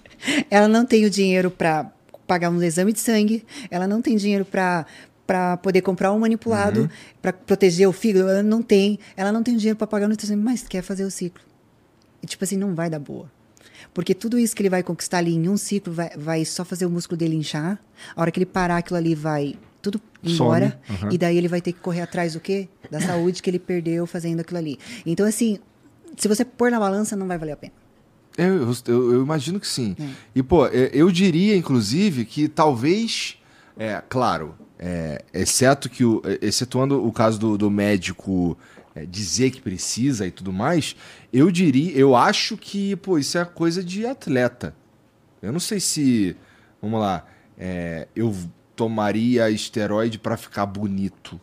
Ela 0.50 0.68
não 0.68 0.86
tem 0.86 1.06
o 1.06 1.10
dinheiro 1.10 1.50
para 1.50 1.92
pagar 2.28 2.50
um 2.50 2.62
exame 2.62 2.94
de 2.94 3.00
sangue, 3.00 3.46
ela 3.70 3.86
não 3.88 4.02
tem 4.02 4.16
dinheiro 4.16 4.46
para 4.46 4.86
para 5.26 5.56
poder 5.56 5.82
comprar 5.82 6.12
um 6.12 6.20
manipulado, 6.20 6.82
Uhum. 6.82 6.90
para 7.22 7.32
proteger 7.32 7.88
o 7.88 7.94
fígado, 7.94 8.28
ela 8.28 8.44
não 8.44 8.62
tem, 8.62 9.00
ela 9.16 9.32
não 9.32 9.42
tem 9.42 9.56
dinheiro 9.56 9.78
para 9.78 9.88
pagar 9.88 10.06
no 10.06 10.14
exame, 10.22 10.44
mas 10.44 10.64
quer 10.68 10.82
fazer 10.82 11.06
o 11.06 11.10
ciclo. 11.10 11.42
E 12.22 12.28
tipo 12.28 12.44
assim, 12.44 12.58
não 12.58 12.76
vai 12.76 12.90
dar 12.90 13.00
boa. 13.00 13.32
Porque 13.94 14.14
tudo 14.16 14.40
isso 14.40 14.56
que 14.56 14.62
ele 14.62 14.70
vai 14.70 14.82
conquistar 14.84 15.20
ali 15.20 15.34
em 15.36 15.48
um 15.48 15.56
ciclo 15.58 15.94
vai, 15.94 16.10
vai 16.18 16.46
só 16.46 16.66
fazer 16.66 16.86
o 16.86 16.90
músculo 16.90 17.18
dele 17.18 17.36
inchar. 17.36 17.80
A 18.16 18.22
hora 18.22 18.32
que 18.32 18.40
ele 18.40 18.46
parar 18.46 18.78
aquilo 18.78 18.98
ali 18.98 19.14
vai 19.14 19.56
tudo 19.82 20.02
embora. 20.24 20.80
Aham. 20.90 21.10
E 21.12 21.18
daí 21.18 21.38
ele 21.38 21.48
vai 21.48 21.62
ter 21.62 21.74
que 21.74 21.80
correr 21.80 22.02
atrás 22.02 22.34
do 22.34 22.40
quê? 22.40 22.68
Da 22.90 23.00
saúde 23.02 23.42
que 23.44 23.50
ele 23.50 23.60
perdeu 23.60 24.08
fazendo 24.08 24.40
aquilo 24.40 24.58
ali. 24.58 24.80
Então, 25.06 25.26
assim, 25.26 25.60
se 26.18 26.28
você 26.28 26.44
pôr 26.46 26.72
na 26.72 26.80
balança, 26.80 27.16
não 27.16 27.28
vai 27.28 27.38
valer 27.38 27.52
a 27.52 27.58
pena. 27.58 27.74
Eu, 28.38 28.46
eu, 28.64 28.74
eu- 28.88 29.14
eu 29.14 29.22
imagino 29.24 29.60
que 29.60 29.68
sim. 29.68 29.96
É. 30.00 30.08
E, 30.36 30.42
pô, 30.42 30.66
é, 30.66 30.90
eu 30.94 31.12
diria, 31.12 31.56
inclusive, 31.56 32.26
que 32.26 32.48
talvez, 32.48 33.38
é, 33.78 34.02
claro, 34.10 34.56
é, 34.80 35.24
exceto 35.34 35.88
que 35.90 36.04
o, 36.04 36.20
é, 36.26 36.40
excetuando 36.42 37.06
o 37.06 37.12
caso 37.12 37.38
do, 37.40 37.58
do 37.60 37.70
médico 37.70 38.58
é, 38.96 39.06
dizer 39.06 39.52
que 39.52 39.62
precisa 39.62 40.26
e 40.28 40.32
tudo 40.32 40.52
mais, 40.54 40.96
eu 41.32 41.50
diria, 41.52 41.92
eu 41.98 42.16
acho 42.16 42.56
que, 42.58 42.96
pô, 42.98 43.18
isso 43.18 43.38
é 43.38 43.46
coisa 43.46 43.84
de 43.84 44.06
atleta. 44.06 44.76
Eu 45.42 45.52
não 45.52 45.60
sei 45.60 45.80
se, 45.80 46.36
vamos 46.82 47.00
lá, 47.00 47.26
é, 47.58 48.08
eu 48.16 48.34
tomaria 48.76 49.50
esteroide 49.50 50.18
pra 50.18 50.36
ficar 50.38 50.66
bonito, 50.66 51.40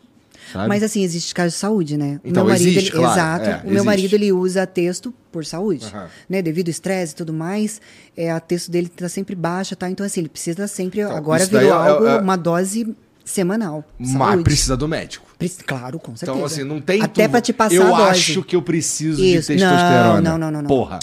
sabe? 0.51 0.67
Mas 0.67 0.81
assim, 0.83 1.03
existe 1.03 1.33
caso 1.33 1.53
de 1.53 1.59
saúde, 1.59 1.97
né? 1.97 2.19
O 2.23 2.27
Então, 2.27 2.43
meu 2.43 2.53
marido, 2.53 2.67
existe, 2.69 2.89
ele- 2.89 2.97
claro, 2.97 3.13
exato. 3.19 3.45
é, 3.49 3.55
o 3.55 3.63
meu 3.65 3.69
existe. 3.73 3.85
marido 3.85 4.13
ele 4.15 4.31
usa 4.31 4.65
texto 4.67 5.13
por 5.31 5.45
saúde, 5.45 5.85
Aham. 5.85 6.09
né? 6.29 6.41
Devido 6.41 6.67
ao 6.67 6.71
estresse 6.71 7.13
e 7.13 7.15
tudo 7.15 7.31
mais, 7.31 7.79
é, 8.17 8.31
a 8.31 8.39
texto 8.39 8.69
dele 8.71 8.89
tá 8.89 9.07
sempre 9.07 9.35
baixa, 9.35 9.75
tá? 9.75 9.89
Então 9.89 10.05
assim, 10.05 10.21
ele 10.21 10.29
precisa 10.29 10.67
sempre. 10.67 11.01
Então, 11.01 11.15
agora 11.15 11.45
virou 11.45 11.63
é- 11.63 11.67
é- 11.67 11.71
algo, 11.71 12.05
é- 12.07 12.19
uma 12.19 12.35
dose 12.35 12.95
semanal. 13.31 13.83
Mas 13.97 14.11
saúde. 14.11 14.43
precisa 14.43 14.77
do 14.77 14.87
médico. 14.87 15.25
Prec- 15.37 15.63
Claro, 15.65 15.99
com 15.99 16.15
certeza. 16.15 16.31
Então, 16.31 16.45
assim, 16.45 16.63
não 16.63 16.79
tem. 16.79 17.01
Até 17.01 17.27
tu- 17.27 17.31
pra 17.31 17.41
te 17.41 17.53
passar 17.53 17.73
Eu 17.75 17.93
a 17.95 17.97
dose. 17.97 18.09
acho 18.11 18.43
que 18.43 18.55
eu 18.55 18.61
preciso 18.61 19.23
Isso. 19.23 19.51
de 19.53 19.59
testosterona. 19.59 20.21
não, 20.21 20.37
não, 20.37 20.51
não, 20.51 20.61
não. 20.61 20.67
Porra. 20.67 20.99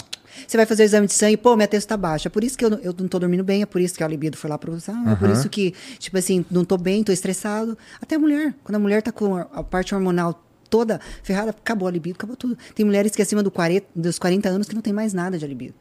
Você 0.47 0.55
vai 0.57 0.65
fazer 0.65 0.83
o 0.83 0.85
exame 0.85 1.05
de 1.05 1.13
sangue, 1.13 1.35
pô, 1.37 1.55
minha 1.55 1.67
texto 1.67 1.87
tá 1.89 1.97
baixa. 1.97 2.27
É 2.27 2.31
por 2.31 2.43
isso 2.43 2.57
que 2.57 2.63
eu, 2.63 2.69
não- 2.69 2.79
eu 2.79 2.95
não 2.97 3.07
tô 3.07 3.19
dormindo 3.19 3.43
bem, 3.43 3.61
é 3.61 3.65
por 3.65 3.81
isso 3.81 3.93
que 3.95 4.03
a 4.03 4.07
libido 4.07 4.37
foi 4.37 4.49
lá 4.49 4.57
pra 4.57 4.71
você. 4.71 4.89
Ah, 4.89 5.11
É 5.11 5.15
por 5.15 5.29
isso 5.29 5.49
que, 5.49 5.73
tipo 5.99 6.17
assim, 6.17 6.43
não 6.49 6.63
tô 6.63 6.77
bem, 6.77 7.03
tô 7.03 7.11
estressado. 7.11 7.77
Até 8.01 8.15
a 8.15 8.19
mulher. 8.19 8.53
Quando 8.63 8.75
a 8.77 8.79
mulher 8.79 9.01
tá 9.01 9.11
com 9.11 9.35
a 9.35 9.41
a 9.53 9.61
parte 9.63 9.93
hormonal 9.93 10.41
toda 10.69 10.99
ferrada, 11.23 11.49
acabou 11.49 11.87
a 11.87 11.91
libido, 11.91 12.15
acabou 12.15 12.35
tudo. 12.37 12.57
Tem 12.73 12.85
mulheres 12.85 13.15
que 13.15 13.21
acima 13.21 13.43
do 13.43 13.51
40, 13.51 13.85
dos 13.95 14.17
40 14.17 14.47
anos 14.49 14.67
que 14.67 14.73
não 14.75 14.81
tem 14.81 14.93
mais 14.93 15.13
nada 15.13 15.37
de 15.37 15.45
libido. 15.45 15.73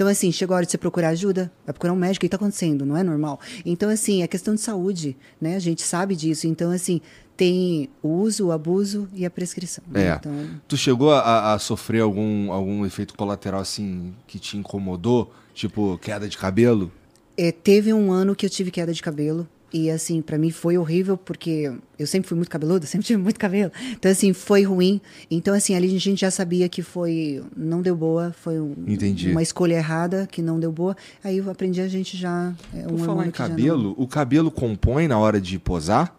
Então, 0.00 0.08
assim, 0.08 0.32
chegou 0.32 0.54
a 0.54 0.56
hora 0.56 0.64
de 0.64 0.72
você 0.72 0.78
procurar 0.78 1.10
ajuda, 1.10 1.52
vai 1.62 1.74
procurar 1.74 1.92
um 1.92 1.96
médico, 1.96 2.24
o 2.24 2.26
que 2.26 2.30
tá 2.30 2.36
acontecendo? 2.36 2.86
Não 2.86 2.96
é 2.96 3.02
normal. 3.02 3.38
Então, 3.66 3.90
assim, 3.90 4.22
é 4.22 4.26
questão 4.26 4.54
de 4.54 4.62
saúde, 4.62 5.14
né? 5.38 5.56
A 5.56 5.58
gente 5.58 5.82
sabe 5.82 6.16
disso. 6.16 6.46
Então, 6.46 6.70
assim, 6.70 7.02
tem 7.36 7.90
o 8.02 8.08
uso, 8.08 8.46
o 8.46 8.50
abuso 8.50 9.06
e 9.12 9.26
a 9.26 9.30
prescrição. 9.30 9.84
né? 9.86 10.06
É. 10.06 10.14
Então, 10.14 10.32
Tu 10.66 10.78
chegou 10.78 11.12
a, 11.12 11.52
a 11.52 11.58
sofrer 11.58 12.00
algum, 12.00 12.50
algum 12.50 12.86
efeito 12.86 13.12
colateral 13.12 13.60
assim 13.60 14.14
que 14.26 14.38
te 14.38 14.56
incomodou? 14.56 15.34
Tipo, 15.52 15.98
queda 15.98 16.26
de 16.26 16.38
cabelo? 16.38 16.90
É, 17.36 17.52
teve 17.52 17.92
um 17.92 18.10
ano 18.10 18.34
que 18.34 18.46
eu 18.46 18.50
tive 18.50 18.70
queda 18.70 18.94
de 18.94 19.02
cabelo. 19.02 19.46
E, 19.72 19.88
assim, 19.88 20.20
pra 20.20 20.36
mim 20.36 20.50
foi 20.50 20.76
horrível, 20.76 21.16
porque 21.16 21.72
eu 21.98 22.06
sempre 22.06 22.28
fui 22.28 22.36
muito 22.36 22.50
cabeluda, 22.50 22.84
sempre 22.88 23.06
tive 23.06 23.22
muito 23.22 23.38
cabelo. 23.38 23.70
Então, 23.92 24.10
assim, 24.10 24.32
foi 24.32 24.62
ruim. 24.64 25.00
Então, 25.30 25.54
assim, 25.54 25.74
ali 25.76 25.94
a 25.94 26.00
gente 26.00 26.20
já 26.20 26.30
sabia 26.30 26.68
que 26.68 26.82
foi. 26.82 27.42
Não 27.56 27.80
deu 27.80 27.94
boa, 27.94 28.34
foi 28.40 28.58
um- 28.60 28.74
Entendi. 28.86 29.30
uma 29.30 29.42
escolha 29.42 29.74
errada 29.74 30.26
que 30.30 30.42
não 30.42 30.58
deu 30.58 30.72
boa. 30.72 30.96
Aí 31.22 31.38
eu 31.38 31.48
aprendi 31.50 31.80
a 31.80 31.86
gente 31.88 32.16
já. 32.16 32.52
É, 32.74 32.82
Por 32.82 32.92
um 32.94 32.98
falar 32.98 33.22
em 33.28 33.32
já 33.32 33.44
não- 33.44 33.48
cabelo, 33.50 33.94
o 33.96 34.08
cabelo 34.08 34.50
compõe 34.50 35.06
na 35.06 35.18
hora 35.18 35.40
de 35.40 35.58
posar? 35.58 36.16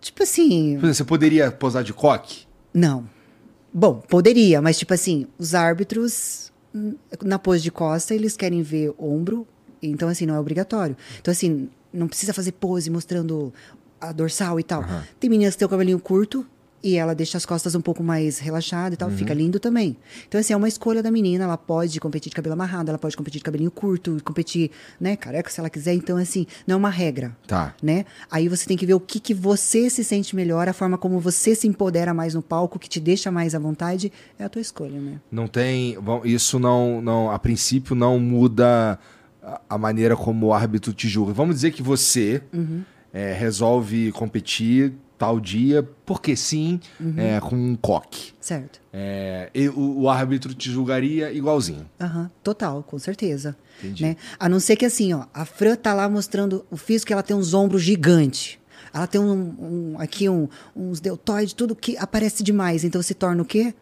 Tipo 0.00 0.22
assim. 0.22 0.78
Você 0.78 1.04
poderia 1.04 1.50
posar 1.50 1.82
de 1.82 1.92
coque? 1.92 2.46
Não. 2.72 3.08
Bom, 3.72 3.94
poderia, 4.08 4.62
mas 4.62 4.78
tipo 4.78 4.94
assim, 4.94 5.26
os 5.38 5.54
árbitros 5.54 6.52
hum, 6.74 6.94
na 7.24 7.38
pose 7.38 7.62
de 7.62 7.70
costa, 7.70 8.14
eles 8.14 8.36
querem 8.36 8.62
ver 8.62 8.94
ombro, 8.98 9.46
então 9.82 10.08
assim, 10.08 10.24
não 10.24 10.34
é 10.34 10.40
obrigatório. 10.40 10.96
Então 11.20 11.32
assim, 11.32 11.68
não 11.96 12.06
precisa 12.08 12.32
fazer 12.32 12.52
pose 12.52 12.90
mostrando 12.90 13.52
a 14.00 14.12
dorsal 14.12 14.60
e 14.60 14.62
tal. 14.62 14.82
Aham. 14.82 15.02
Tem 15.18 15.30
meninas 15.30 15.54
que 15.54 15.58
têm 15.60 15.66
o 15.66 15.68
cabelinho 15.70 15.98
curto 15.98 16.46
e 16.84 16.94
ela 16.94 17.14
deixa 17.14 17.36
as 17.36 17.44
costas 17.44 17.74
um 17.74 17.80
pouco 17.80 18.00
mais 18.00 18.38
relaxadas 18.38 18.92
e 18.94 18.96
tal, 18.96 19.10
fica 19.10 19.32
Uhum. 19.32 19.38
lindo 19.38 19.58
também. 19.58 19.96
Então 20.28 20.38
assim, 20.38 20.52
é 20.52 20.56
uma 20.56 20.68
escolha 20.68 21.02
da 21.02 21.10
menina, 21.10 21.42
ela 21.42 21.56
pode 21.56 21.98
competir 21.98 22.28
de 22.30 22.36
cabelo 22.36 22.52
amarrado, 22.52 22.90
ela 22.90 22.98
pode 22.98 23.16
competir 23.16 23.38
de 23.40 23.44
cabelinho 23.44 23.70
curto, 23.72 24.18
competir, 24.22 24.70
né, 25.00 25.16
careca 25.16 25.50
se 25.50 25.58
ela 25.58 25.68
quiser, 25.70 25.94
então 25.94 26.16
assim, 26.16 26.46
não 26.64 26.74
é 26.74 26.76
uma 26.76 26.90
regra 26.90 27.36
Tá. 27.46 27.74
né? 27.82 28.04
Aí 28.30 28.46
você 28.48 28.66
tem 28.66 28.76
que 28.76 28.86
ver 28.86 28.94
o 28.94 29.00
que, 29.00 29.18
que 29.18 29.34
você 29.34 29.90
se 29.90 30.04
sente 30.04 30.36
melhor, 30.36 30.68
a 30.68 30.72
forma 30.72 30.96
como 30.96 31.18
você 31.18 31.56
se 31.56 31.66
empodera 31.66 32.14
mais 32.14 32.34
no 32.34 32.42
palco, 32.42 32.78
que 32.78 32.88
te 32.90 33.00
deixa 33.00 33.32
mais 33.32 33.54
à 33.54 33.58
vontade, 33.58 34.12
é 34.38 34.44
a 34.44 34.48
tua 34.48 34.60
escolha, 34.62 35.00
né? 35.00 35.18
Não 35.32 35.48
tem. 35.48 35.98
bom, 35.98 36.20
Isso 36.24 36.58
não, 36.58 37.00
não. 37.00 37.30
A 37.32 37.38
princípio 37.38 37.96
não 37.96 38.20
muda 38.20 38.96
a- 39.68 39.78
maneira 39.78 40.16
como 40.16 40.46
o 40.46 40.52
árbitro 40.52 40.92
te 40.92 41.08
julga. 41.08 41.32
Vamos 41.32 41.54
dizer 41.56 41.70
que 41.70 41.82
você 41.82 42.42
Uhum. 42.52 42.82
é, 43.12 43.32
resolve 43.32 44.12
competir 44.12 44.92
tal 45.18 45.40
dia, 45.40 45.82
porque 46.04 46.36
sim, 46.36 46.78
Uhum. 47.00 47.14
é, 47.16 47.40
com 47.40 47.56
um 47.56 47.74
coque. 47.74 48.32
Certo. 48.40 48.80
É, 48.92 49.48
e 49.54 49.66
o, 49.68 50.00
o 50.02 50.10
árbitro 50.10 50.52
te 50.54 50.70
julgaria 50.70 51.32
igualzinho. 51.32 51.88
Aham, 51.98 52.30
total, 52.42 52.82
com 52.82 52.98
certeza. 52.98 53.56
Entendi. 53.82 54.02
Né? 54.02 54.16
A 54.38 54.46
não 54.48 54.60
ser 54.60 54.76
que 54.76 54.84
assim, 54.84 55.14
ó, 55.14 55.24
a 55.32 55.44
Fran 55.46 55.74
tá 55.76 55.94
lá 55.94 56.06
mostrando 56.08 56.66
o 56.70 56.76
físico, 56.76 57.12
ela 57.12 57.22
tem 57.22 57.34
uns 57.36 57.54
ombros 57.54 57.82
gigantes. 57.82 58.58
Ela 58.92 59.06
tem 59.06 59.20
um, 59.20 59.32
um- 59.94 59.94
aqui 59.98 60.28
um- 60.28 60.48
uns 60.74 61.00
deltoides, 61.00 61.52
tudo 61.54 61.74
que 61.74 61.96
aparece 61.98 62.42
demais. 62.42 62.84
Então 62.84 63.00
se 63.02 63.14
torna 63.14 63.42
o 63.42 63.44
quê? 63.46 63.74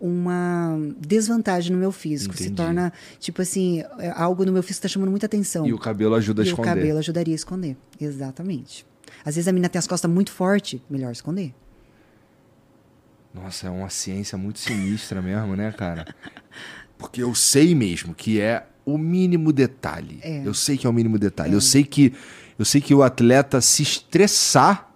Uma 0.00 0.78
desvantagem 1.00 1.72
no 1.72 1.78
meu 1.78 1.90
físico. 1.90 2.36
Se 2.36 2.44
Entendi. 2.44 2.56
torna, 2.56 2.92
tipo 3.18 3.42
assim, 3.42 3.82
é 3.98 4.10
algo 4.10 4.44
no 4.44 4.52
meu 4.52 4.62
físico 4.62 4.82
que 4.82 4.88
tá 4.88 4.92
chamando 4.92 5.10
muita 5.10 5.26
atenção. 5.26 5.66
E 5.66 5.72
o 5.72 5.78
cabelo 5.78 6.14
ajuda 6.14 6.42
a 6.42 6.44
E 6.44 6.48
o 6.48 6.50
esconder. 6.50 6.68
cabelo 6.74 6.98
ajudaria 6.98 7.34
a 7.34 7.36
esconder. 7.36 7.76
Exatamente. 8.00 8.86
Às 9.24 9.34
vezes 9.34 9.48
a 9.48 9.52
menina 9.52 9.68
tem 9.68 9.78
as 9.78 9.86
costas 9.86 10.08
muito 10.10 10.30
fortes, 10.30 10.80
melhor 10.88 11.10
esconder. 11.10 11.52
Nossa, 13.34 13.66
é 13.66 13.70
uma 13.70 13.88
ciência 13.90 14.38
muito 14.38 14.58
sinistra 14.58 15.20
mesmo, 15.20 15.54
né, 15.56 15.72
cara? 15.72 16.06
Porque 16.96 17.22
eu 17.22 17.34
sei 17.34 17.74
mesmo 17.74 18.14
que 18.14 18.40
é 18.40 18.66
o 18.84 18.96
mínimo 18.96 19.52
detalhe. 19.52 20.18
É. 20.22 20.46
Eu 20.46 20.54
sei 20.54 20.76
que 20.78 20.86
é 20.86 20.90
o 20.90 20.92
mínimo 20.92 21.18
detalhe. 21.18 21.52
Eu 21.52 21.60
sei 21.60 21.84
que 21.84 22.14
eu 22.58 22.64
sei 22.64 22.80
que 22.80 22.92
o 22.94 23.02
atleta 23.02 23.60
se 23.60 23.82
estressar 23.82 24.90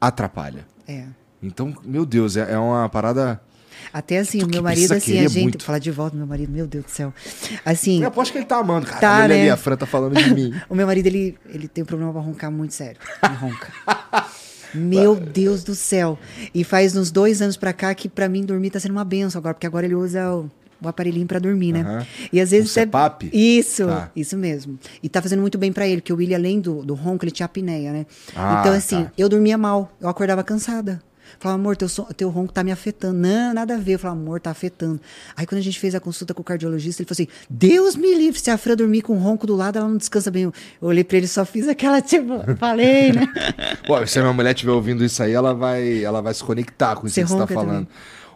atrapalha. 0.00 0.66
É. 0.86 1.06
Então, 1.42 1.74
meu 1.84 2.04
Deus, 2.06 2.36
é, 2.36 2.52
é 2.52 2.58
uma 2.58 2.88
parada. 2.88 3.40
Até 3.92 4.18
assim, 4.18 4.42
o 4.42 4.46
meu 4.46 4.62
marido, 4.62 4.92
assim, 4.92 5.12
a 5.12 5.14
querer 5.16 5.28
gente. 5.28 5.42
muito. 5.42 5.64
Falar 5.64 5.78
de 5.78 5.90
volta 5.90 6.12
do 6.12 6.18
meu 6.18 6.26
marido, 6.26 6.52
meu 6.52 6.66
Deus 6.66 6.84
do 6.84 6.90
céu. 6.90 7.12
Assim, 7.64 8.00
Eu 8.02 8.08
aposto 8.08 8.32
que 8.32 8.38
ele 8.38 8.44
tá 8.46 8.56
amando, 8.58 8.86
cara. 8.86 9.00
Tá, 9.00 9.14
Olha 9.16 9.24
ali, 9.24 9.44
né? 9.44 9.50
a 9.50 9.56
Fran 9.56 9.76
tá 9.76 9.86
falando 9.86 10.14
de 10.16 10.32
mim. 10.34 10.54
o 10.70 10.74
meu 10.74 10.86
marido, 10.86 11.06
ele, 11.06 11.36
ele 11.48 11.66
tem 11.68 11.82
um 11.82 11.86
problema 11.86 12.12
pra 12.12 12.20
roncar 12.20 12.50
muito 12.50 12.72
sério. 12.74 13.00
Ele 13.24 13.34
ronca. 13.34 13.68
Meu 14.74 15.16
Deus 15.16 15.64
do 15.64 15.74
céu. 15.74 16.18
E 16.54 16.62
faz 16.62 16.94
uns 16.96 17.10
dois 17.10 17.42
anos 17.42 17.56
pra 17.56 17.72
cá 17.72 17.92
que 17.94 18.08
pra 18.08 18.28
mim 18.28 18.44
dormir 18.44 18.70
tá 18.70 18.78
sendo 18.78 18.92
uma 18.92 19.04
benção 19.04 19.38
agora, 19.40 19.54
porque 19.54 19.66
agora 19.66 19.84
ele 19.84 19.96
usa 19.96 20.32
o, 20.32 20.48
o 20.80 20.86
aparelhinho 20.88 21.26
para 21.26 21.40
dormir, 21.40 21.72
né? 21.72 22.06
E 22.32 22.40
às 22.40 22.52
vezes 22.52 22.70
você- 22.70 22.86
CPAP? 22.86 23.28
Isso, 23.32 23.86
Tá. 23.86 24.10
isso 24.14 24.36
mesmo. 24.36 24.78
E 25.02 25.08
tá 25.08 25.20
fazendo 25.20 25.40
muito 25.40 25.58
bem 25.58 25.72
para 25.72 25.88
ele, 25.88 26.00
porque 26.00 26.12
o 26.12 26.16
William, 26.16 26.36
além 26.38 26.60
do, 26.60 26.84
do 26.84 26.94
ronco, 26.94 27.24
ele 27.24 27.32
tinha 27.32 27.46
apneia, 27.46 27.92
né? 27.92 28.06
Ah, 28.36 28.58
então, 28.60 28.72
assim, 28.72 29.04
tá. 29.04 29.12
eu 29.18 29.28
dormia 29.28 29.58
mal, 29.58 29.90
eu 30.00 30.08
acordava 30.08 30.44
cansada. 30.44 31.02
Falava, 31.38 31.60
amor, 31.60 31.76
teu, 31.76 31.88
so- 31.88 32.06
teu 32.16 32.28
ronco 32.28 32.52
tá 32.52 32.62
me 32.64 32.72
afetando. 32.72 33.18
Não, 33.18 33.54
nada 33.54 33.74
a 33.74 33.78
ver. 33.78 33.94
Eu 33.94 33.98
falava, 33.98 34.20
amor, 34.20 34.40
tá 34.40 34.50
afetando. 34.50 35.00
Aí 35.36 35.46
quando 35.46 35.58
a 35.60 35.62
gente 35.62 35.78
fez 35.78 35.94
a 35.94 36.00
consulta 36.00 36.34
com 36.34 36.40
o 36.42 36.44
cardiologista, 36.44 37.02
ele 37.02 37.08
falou 37.08 37.14
assim: 37.14 37.28
Deus 37.48 37.94
me 37.96 38.14
livre, 38.14 38.38
se 38.40 38.50
a 38.50 38.58
Fran 38.58 38.76
dormir 38.76 39.02
com 39.02 39.14
um 39.14 39.18
ronco 39.20 39.46
do 39.46 39.54
lado, 39.56 39.78
ela 39.78 39.88
não 39.88 39.96
descansa 39.96 40.30
bem. 40.30 40.42
Eu 40.44 40.52
olhei 40.80 41.04
pra 41.04 41.16
ele 41.16 41.26
e 41.26 41.28
só 41.28 41.44
fiz 41.44 41.68
aquela, 41.68 42.00
tipo, 42.02 42.34
falei, 42.58 43.12
né? 43.12 43.26
Ó, 43.88 44.04
se 44.06 44.18
a 44.18 44.22
minha 44.22 44.34
mulher 44.34 44.54
estiver 44.54 44.72
ouvindo 44.72 45.04
isso 45.04 45.22
aí, 45.22 45.32
ela 45.32 45.54
vai, 45.54 46.02
ela 46.02 46.20
vai 46.20 46.34
se 46.34 46.42
conectar 46.42 46.96
com 46.96 47.06
isso 47.06 47.14
Você 47.14 47.22
que 47.22 47.28
você 47.28 47.38
tá 47.38 47.46
falando. 47.46 47.86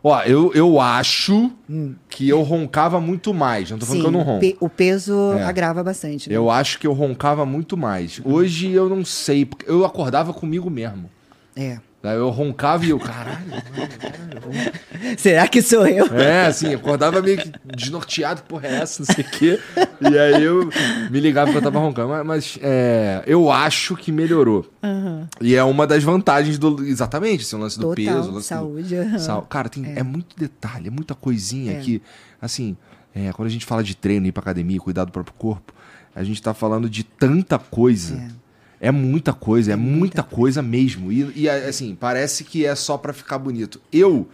Ó, 0.07 0.21
eu, 0.25 0.53
eu 0.55 0.79
acho 0.79 1.51
Hum. 1.69 1.95
que 2.11 2.29
eu 2.29 2.43
roncava 2.43 3.01
muito 3.01 3.33
mais. 3.33 3.71
Não 3.71 3.79
tô 3.79 3.87
falando 3.87 4.03
que 4.03 4.07
eu 4.09 4.13
não 4.13 4.21
ronco. 4.21 4.41
pe- 4.41 4.57
o 4.61 4.69
peso 4.69 5.33
É. 5.33 5.45
agrava 5.45 5.83
bastante. 5.83 6.29
né? 6.29 6.37
Eu 6.37 6.51
acho 6.51 6.79
que 6.79 6.87
eu 6.87 6.93
roncava 6.93 7.47
muito 7.47 7.75
mais. 7.75 8.21
Hoje 8.23 8.71
eu 8.71 8.87
não 8.87 9.03
sei, 9.03 9.47
porque 9.47 9.65
eu 9.67 9.83
acordava 9.83 10.35
comigo 10.35 10.69
mesmo. 10.69 11.09
É. 11.57 11.79
Daí 12.05 12.19
Eu 12.19 12.29
roncava 12.29 12.85
e 12.85 12.91
eu, 12.91 12.99
caralho. 13.01 13.39
Será 15.17 15.49
que 15.49 15.63
sou 15.63 15.87
eu? 15.87 16.07
É, 16.15 16.47
assim, 16.47 16.69
eu 16.73 16.79
acordava 16.79 17.23
meio 17.23 17.39
que 17.39 17.51
desnorteado, 17.75 18.43
porra 18.43 18.67
é 18.69 18.75
essa, 18.77 19.03
não 19.03 19.15
sei 19.15 19.25
o 19.25 19.31
quê. 19.31 19.61
E 20.03 20.19
aí 20.19 20.43
eu 20.45 20.69
me 21.11 21.19
ligava 21.19 21.51
que 21.51 21.57
eu 21.57 21.63
tava 21.63 21.79
roncando. 21.79 22.09
Mas, 22.11 22.27
mas, 22.27 22.59
é, 22.61 23.23
eu 23.27 23.51
acho 23.51 23.97
que 23.97 24.13
melhorou. 24.13 24.71
E 25.41 25.55
é 25.55 25.65
uma 25.65 25.87
das 25.87 26.05
vantagens 26.05 26.59
do. 26.59 26.85
Exatamente, 26.85 27.43
esse 27.43 27.57
lance 27.57 27.79
do 27.79 27.89
Total, 27.89 27.97
peso. 27.97 28.29
o 28.31 28.35
lance 28.35 28.35
do- 28.35 28.43
saúde. 28.43 28.97
aham. 28.97 29.19
Sal- 29.19 29.43
Cara, 29.43 29.71
tem, 29.71 29.95
é. 29.97 30.03
muito 30.03 30.37
detalhe, 30.37 30.89
é 30.89 30.91
muita 30.91 31.15
coisinha 31.15 31.73
É. 31.73 31.81
que, 31.81 32.03
assim, 32.41 32.77
é, 33.15 33.33
quando 33.33 33.49
a 33.49 33.51
gente 33.51 33.65
fala 33.65 33.83
de 33.83 33.97
treino, 33.97 34.27
ir 34.27 34.33
pra 34.33 34.43
academia, 34.43 34.79
cuidar 34.79 35.05
do 35.05 35.13
próprio 35.13 35.35
corpo, 35.39 35.73
a 36.15 36.23
gente 36.23 36.43
tá 36.43 36.53
falando 36.53 36.89
de 36.91 37.03
tanta 37.03 37.59
coisa. 37.59 38.23
É, 38.85 38.91
muita 38.91 39.33
coisa, 39.33 39.73
é, 39.73 39.77
muita 39.77 40.23
coisa 40.23 40.61
mesmo. 40.61 41.11
E, 41.11 41.45
e, 41.45 41.49
assim, 41.49 41.97
parece 41.99 42.45
que 42.45 42.67
é 42.67 42.75
só 42.75 42.99
pra 42.99 43.15
ficar 43.15 43.39
bonito. 43.39 43.81
Eu, 43.91 44.29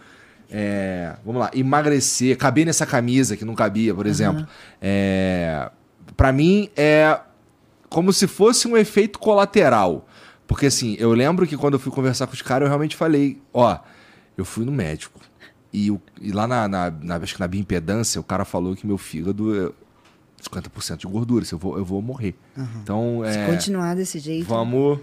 é, 0.49 1.15
vamos 1.25 1.39
lá, 1.39 1.49
emagrecer, 1.53 2.37
caber 2.37 2.65
nessa 2.65 2.85
camisa 2.85 3.37
que 3.37 3.45
não 3.45 3.55
cabia, 3.55 3.95
por 3.95 4.05
exemplo, 4.05 4.45
é, 4.81 5.71
para 6.17 6.33
mim 6.33 6.69
é 6.75 7.17
como 7.87 8.11
se 8.11 8.27
fosse 8.27 8.67
um 8.67 8.75
efeito 8.75 9.19
colateral. 9.19 10.05
Porque 10.45 10.65
assim, 10.65 10.97
eu 10.99 11.13
lembro 11.13 11.47
que 11.47 11.55
quando 11.55 11.75
eu 11.75 11.79
fui 11.79 11.91
conversar 11.93 12.27
com 12.27 12.33
os 12.33 12.41
caras, 12.41 12.65
eu 12.65 12.67
realmente 12.67 12.97
falei, 12.97 13.41
ó, 13.53 13.79
eu 14.37 14.43
fui 14.43 14.65
no 14.65 14.71
médico. 14.73 15.17
E, 15.73 15.97
e 16.19 16.31
lá 16.33 16.45
na, 16.45 16.67
na, 16.67 16.91
na, 16.91 17.15
acho 17.15 17.35
que 17.35 17.39
na 17.39 17.47
bioimpedância, 17.47 18.19
o 18.19 18.23
cara 18.25 18.43
falou 18.43 18.75
que 18.75 18.85
meu 18.85 18.97
fígado 18.97 19.67
é 19.67 19.71
50% 20.49 20.97
de 20.97 21.07
gordura, 21.07 21.45
se 21.45 21.53
eu 21.53 21.59
vou, 21.59 21.77
eu 21.77 21.85
vou 21.85 22.01
morrer. 22.01 22.35
Então, 22.81 23.21
Se 23.25 23.37
é, 23.37 23.45
continuar 23.47 23.95
desse 23.95 24.19
jeito. 24.19 24.47
vamos, 24.47 24.99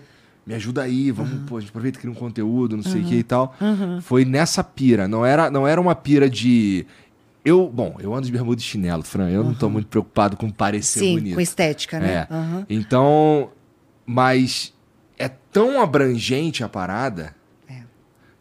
me 0.47 0.55
ajuda 0.55 0.82
aí, 0.82 1.10
vamos, 1.10 1.48
pô, 1.48 1.56
a 1.56 1.60
gente 1.60 1.70
aproveita 1.70 1.98
e 1.98 2.01
cria 2.01 2.12
um 2.12 2.16
conteúdo, 2.16 2.77
não 2.77 2.82
sei 2.82 3.02
o 3.02 3.05
que 3.05 3.16
e 3.16 3.23
tal. 3.23 3.55
Foi 4.02 4.24
nessa 4.24 4.62
pira, 4.65 5.06
não 5.09 5.24
era, 5.24 5.51
não 5.51 5.66
era 5.66 5.81
uma 5.81 5.94
pira 5.94 6.28
de... 6.28 6.86
Eu, 7.44 7.66
bom, 7.73 7.97
eu 8.01 8.12
ando 8.15 8.27
de 8.27 8.32
bermuda 8.32 8.60
e 8.60 8.65
chinelo, 8.65 9.02
Fran, 9.02 9.31
eu 9.31 9.43
não 9.43 9.55
tô 9.55 9.70
muito 9.70 9.86
preocupado 9.86 10.36
com 10.36 10.51
parecer 10.51 11.01
Sim, 11.01 11.15
bonito. 11.15 11.35
com 11.36 11.40
estética, 11.40 11.98
né? 11.98 12.27
É. 12.31 12.65
Então, 12.69 13.51
mas 14.05 14.74
é 15.19 15.28
tão 15.28 15.81
abrangente 15.81 16.62
a 16.62 16.69
parada 16.69 17.35
É. 17.69 17.82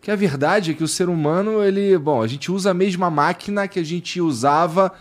que 0.02 0.12
a 0.12 0.16
verdade 0.16 0.72
é 0.72 0.74
que 0.74 0.84
o 0.84 0.88
ser 0.88 1.08
humano, 1.10 1.64
ele, 1.64 1.98
bom, 1.98 2.22
a 2.22 2.28
gente 2.28 2.52
usa 2.52 2.72
a 2.72 2.74
mesma 2.74 3.10
máquina 3.10 3.68
que 3.68 3.80
a 3.80 3.84
gente 3.84 4.20
usava, 4.20 4.92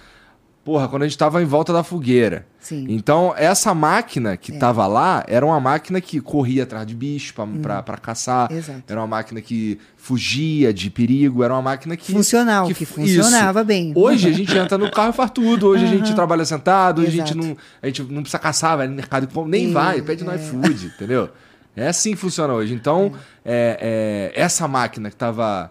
porra, 0.67 0.89
quando 0.89 1.05
a 1.05 1.07
gente 1.09 1.17
tava 1.17 1.41
em 1.41 1.47
volta 1.47 1.73
da 1.73 1.83
fogueira. 1.85 2.45
Sim. 2.59 2.85
Então, 2.89 3.33
essa 3.37 3.73
máquina 3.73 4.37
que 4.37 4.53
É. 4.53 4.59
tava 4.59 4.85
lá 4.89 5.25
era 5.29 5.47
uma 5.47 5.61
máquina 5.61 6.01
que 6.01 6.21
corria 6.21 6.65
atrás 6.65 6.85
de 6.85 6.93
bicho 6.95 7.33
pra, 7.33 7.47
pra, 7.47 7.83
pra 7.85 7.97
caçar. 7.97 8.53
Hum. 8.53 8.57
Exato. 8.59 8.83
Era 8.89 9.01
uma 9.01 9.07
máquina 9.07 9.41
que 9.41 9.79
fugia 9.97 10.75
de 10.75 10.91
perigo. 10.91 11.45
Era 11.45 11.55
uma 11.55 11.63
máquina 11.63 11.97
que. 11.97 12.11
Funcional, 12.13 12.67
que 12.67 12.75
fu- 12.85 12.95
funcionava 12.97 13.63
bem. 13.63 13.93
Hoje 13.95 14.29
a 14.29 14.33
gente 14.33 14.59
entra 14.59 14.77
no 14.77 14.91
carro 14.91 15.11
e 15.11 15.13
faz 15.13 15.31
tudo. 15.31 15.69
Hoje 15.69 15.85
a 15.85 15.89
gente 15.89 16.13
trabalha 16.15 16.45
sentado, 16.45 17.01
hoje 17.03 17.09
a 17.21 17.25
gente, 17.25 17.37
não, 17.37 17.57
a 17.81 17.87
gente 17.87 18.03
não 18.03 18.23
precisa 18.23 18.39
caçar, 18.41 18.77
vai 18.77 18.89
no 18.89 18.95
mercado 18.97 19.29
e 19.33 19.49
nem 19.49 19.71
E- 19.71 19.73
vai, 19.73 20.03
pede 20.03 20.25
no 20.25 20.33
é. 20.33 20.35
iFood, 20.35 20.87
entendeu? 20.97 21.31
É 21.77 21.87
assim 21.89 22.11
que 22.11 22.17
funciona 22.17 22.53
hoje. 22.53 22.75
Então, 22.75 23.13
é, 23.45 24.33
é, 24.35 24.41
essa 24.43 24.67
máquina 24.67 25.09
que 25.11 25.17
tava. 25.17 25.71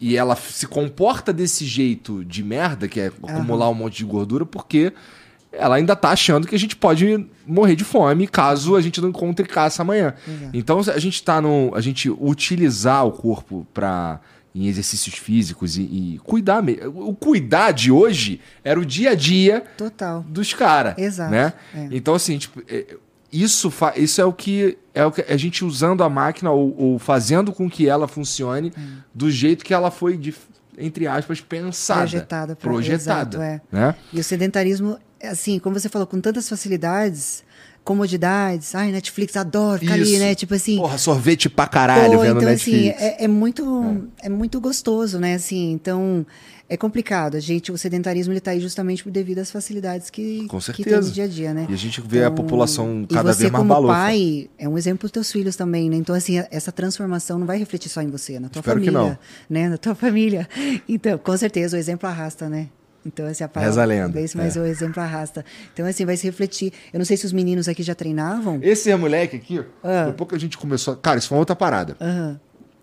E 0.00 0.16
ela 0.16 0.36
se 0.36 0.66
comporta 0.66 1.32
desse 1.32 1.64
jeito 1.64 2.24
de 2.24 2.42
merda, 2.42 2.86
que 2.86 3.00
é 3.00 3.06
acumular 3.06 3.68
um 3.70 3.74
monte 3.74 3.96
de 3.98 4.04
gordura, 4.04 4.44
porque 4.44 4.92
ela 5.52 5.76
ainda 5.76 5.96
tá 5.96 6.10
achando 6.10 6.46
que 6.46 6.54
a 6.54 6.58
gente 6.58 6.76
pode 6.76 7.26
morrer 7.46 7.74
de 7.76 7.84
fome 7.84 8.26
caso 8.26 8.76
a 8.76 8.80
gente 8.82 9.00
não 9.00 9.08
encontre 9.08 9.46
caça 9.46 9.80
amanhã. 9.82 10.14
Então 10.52 10.80
a 10.80 10.98
gente 10.98 11.22
tá 11.22 11.40
no. 11.40 11.72
A 11.74 11.80
gente 11.80 12.10
utilizar 12.10 13.06
o 13.06 13.12
corpo 13.12 13.66
para 13.72 14.20
em 14.54 14.66
exercícios 14.68 15.14
físicos 15.16 15.76
e, 15.76 15.82
e 15.82 16.20
cuidar 16.24 16.62
mesmo. 16.62 17.08
O 17.08 17.14
cuidar 17.14 17.72
de 17.72 17.90
hoje 17.92 18.40
era 18.64 18.80
o 18.80 18.86
dia 18.86 19.10
a 19.10 19.14
dia 19.14 19.62
Total. 19.76 20.22
dos 20.26 20.52
caras. 20.54 20.96
Exato, 20.96 21.30
Né? 21.30 21.52
é. 21.74 21.88
Então, 21.90 22.14
assim, 22.14 22.38
tipo, 22.38 22.62
é- 22.66 22.96
isso, 23.32 23.72
isso 23.96 24.20
é 24.20 24.24
o 24.24 24.32
que 24.32 24.78
é 24.94 25.04
o 25.04 25.12
que 25.12 25.20
a 25.22 25.36
gente 25.36 25.64
usando 25.64 26.02
a 26.02 26.08
máquina 26.08 26.50
ou, 26.50 26.74
ou 26.78 26.98
fazendo 26.98 27.52
com 27.52 27.68
que 27.68 27.88
ela 27.88 28.08
funcione 28.08 28.72
Hum. 28.76 28.96
do 29.14 29.30
jeito 29.30 29.64
que 29.64 29.74
ela 29.74 29.90
foi, 29.90 30.16
de, 30.16 30.34
entre 30.78 31.06
aspas, 31.06 31.40
pensada. 31.40 32.00
Projetada 32.00 32.56
Projetada. 32.56 33.36
exato, 33.36 33.42
é. 33.42 33.60
Né? 33.70 33.94
E 34.12 34.18
o 34.20 34.24
sedentarismo, 34.24 34.98
assim, 35.22 35.58
como 35.58 35.78
você 35.78 35.88
falou, 35.88 36.06
com 36.06 36.20
tantas 36.20 36.48
facilidades, 36.48 37.44
comodidades, 37.84 38.74
ai, 38.74 38.90
Netflix, 38.90 39.36
adoro 39.36 39.78
ficar 39.80 39.94
ali, 39.94 40.02
Isso. 40.02 40.18
né? 40.18 40.34
Tipo 40.34 40.54
assim. 40.54 40.76
Porra, 40.76 40.98
sorvete 40.98 41.48
pra 41.48 41.66
caralho 41.68 42.14
Pô, 42.18 42.24
vendo 42.24 42.36
então, 42.38 42.48
Netflix. 42.50 42.96
assim, 42.96 43.04
é, 43.04 43.24
é 43.24 43.28
muito, 43.28 44.08
é. 44.22 44.28
muito 44.28 44.60
gostoso, 44.60 45.20
né? 45.20 45.34
Assim, 45.34 45.70
então, 45.70 46.26
é 46.68 46.76
complicado. 46.76 47.36
A 47.36 47.40
gente, 47.40 47.70
o 47.70 47.78
sedentarismo, 47.78 48.32
ele 48.32 48.40
tá 48.40 48.50
aí 48.50 48.60
justamente 48.60 49.04
por 49.04 49.12
devido 49.12 49.38
às 49.38 49.52
facilidades 49.52 50.10
que, 50.10 50.46
Com 50.48 50.58
que 50.58 50.66
tem 50.66 50.74
certeza. 50.84 51.06
no 51.08 51.14
dia 51.14 51.24
a 51.24 51.28
dia, 51.28 51.54
né? 51.54 51.66
E 51.70 51.74
a 51.74 51.76
gente 51.76 52.00
vê 52.00 52.24
a 52.24 52.30
população 52.30 53.06
cada 53.08 53.30
e 53.30 53.34
você, 53.34 53.40
vez 53.42 53.52
mais 53.52 53.62
como 53.62 53.68
balofa. 53.72 53.94
pai, 53.94 54.50
é 54.58 54.68
um 54.68 54.76
exemplo 54.76 54.98
para 54.98 55.08
teus 55.10 55.30
filhos 55.30 55.54
também, 55.54 55.88
né? 55.88 55.94
Então, 55.96 56.14
assim, 56.14 56.42
essa 56.50 56.72
transformação 56.72 57.38
não 57.38 57.46
vai 57.46 57.56
refletir 57.56 57.88
só 57.88 58.02
em 58.02 58.10
você, 58.10 58.40
na 58.40 58.48
tua 58.48 58.60
Espero 58.60 58.80
família. 58.80 58.98
não. 58.98 59.18
Né? 59.48 59.68
Na 59.68 59.78
tua 59.78 59.94
família. 59.96 60.48
Então, 60.88 61.16
com 61.18 61.36
certeza, 61.36 61.76
o 61.76 61.78
exemplo 61.78 62.08
arrasta, 62.08 62.48
né? 62.48 62.66
Então, 63.06 63.24
assim, 63.26 63.44
a 63.44 63.48
palavra 63.48 63.70
Reza 63.70 63.82
a 63.82 63.84
lenda, 63.84 64.08
vez, 64.08 64.34
mas 64.34 64.56
é. 64.56 64.60
o 64.60 64.66
exemplo 64.66 65.00
arrasta. 65.00 65.44
Então, 65.72 65.86
assim, 65.86 66.04
vai 66.04 66.16
se 66.16 66.26
refletir. 66.26 66.72
Eu 66.92 66.98
não 66.98 67.04
sei 67.04 67.16
se 67.16 67.24
os 67.24 67.32
meninos 67.32 67.68
aqui 67.68 67.82
já 67.82 67.94
treinavam. 67.94 68.58
Esse 68.62 68.94
moleque 68.96 69.36
aqui, 69.36 69.62
Ah. 69.84 70.06
depois 70.06 70.28
que 70.30 70.34
a 70.34 70.40
gente 70.40 70.58
começou. 70.58 70.96
Cara, 70.96 71.18
isso 71.18 71.28
foi 71.28 71.36
uma 71.36 71.40
outra 71.42 71.54
parada. 71.54 71.96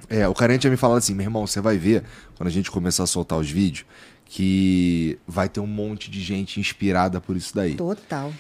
É, 0.10 0.28
o 0.28 0.34
Carente 0.34 0.62
tinha 0.62 0.72
me 0.72 0.78
falado 0.78 0.98
assim, 0.98 1.14
meu 1.14 1.26
irmão, 1.26 1.46
você 1.46 1.60
vai 1.60 1.78
ver, 1.78 2.04
quando 2.38 2.48
a 2.48 2.52
gente 2.52 2.72
começar 2.72 3.04
a 3.04 3.08
soltar 3.08 3.38
os 3.38 3.50
vídeos, 3.50 3.86
que 4.26 5.18
vai 5.28 5.50
ter 5.50 5.60
um 5.60 5.68
monte 5.68 6.10
de 6.10 6.22
gente 6.22 6.60
inspirada 6.60 7.20
por 7.20 7.36
isso 7.36 7.54
daí. 7.54 7.76
Total. 7.76 8.32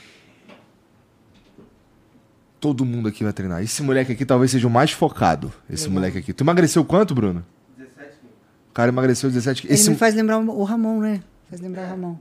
Todo 2.59 2.85
mundo 2.85 3.09
aqui 3.09 3.23
vai 3.23 3.33
treinar. 3.33 3.61
Esse 3.61 3.83
moleque 3.83 4.13
aqui 4.13 4.25
talvez 4.25 4.51
seja 4.51 4.67
o 4.67 4.69
mais 4.69 4.91
focado. 4.91 5.51
Esse 5.69 5.83
Legal. 5.83 5.93
moleque 5.95 6.17
aqui. 6.19 6.31
Tu 6.33 6.43
emagreceu 6.43 6.85
quanto, 6.85 7.13
Bruno? 7.13 7.43
17 7.77 8.11
O 8.69 8.73
cara 8.73 8.89
emagreceu 8.89 9.29
17 9.29 9.61
quilos. 9.61 9.71
Ele 9.75 9.81
Esse, 9.81 9.89
me 9.89 9.97
faz 9.97 10.15
lembrar 10.15 10.39
o 10.39 10.63
Ramon, 10.63 10.99
né? 11.01 11.21
Faz 11.49 11.61
lembrar 11.61 11.83
o 11.85 11.89
Ramon. 11.89 12.15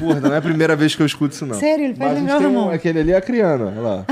porra, 0.00 0.20
não 0.20 0.34
é 0.34 0.38
a 0.38 0.42
primeira 0.42 0.74
vez 0.74 0.94
que 0.94 1.02
eu 1.02 1.06
escuto 1.06 1.34
isso, 1.34 1.46
não. 1.46 1.58
Sério, 1.58 1.84
ele 1.84 1.94
faz 1.94 2.10
Mas 2.12 2.18
lembrar 2.20 2.36
o 2.36 2.38
tem 2.40 2.46
um- 2.48 2.54
Ramon. 2.60 2.70
Aquele 2.72 3.00
ali 3.00 3.12
é 3.12 3.16
a 3.16 3.20
criana, 3.20 3.66
olha 3.66 3.80
lá. 3.80 4.06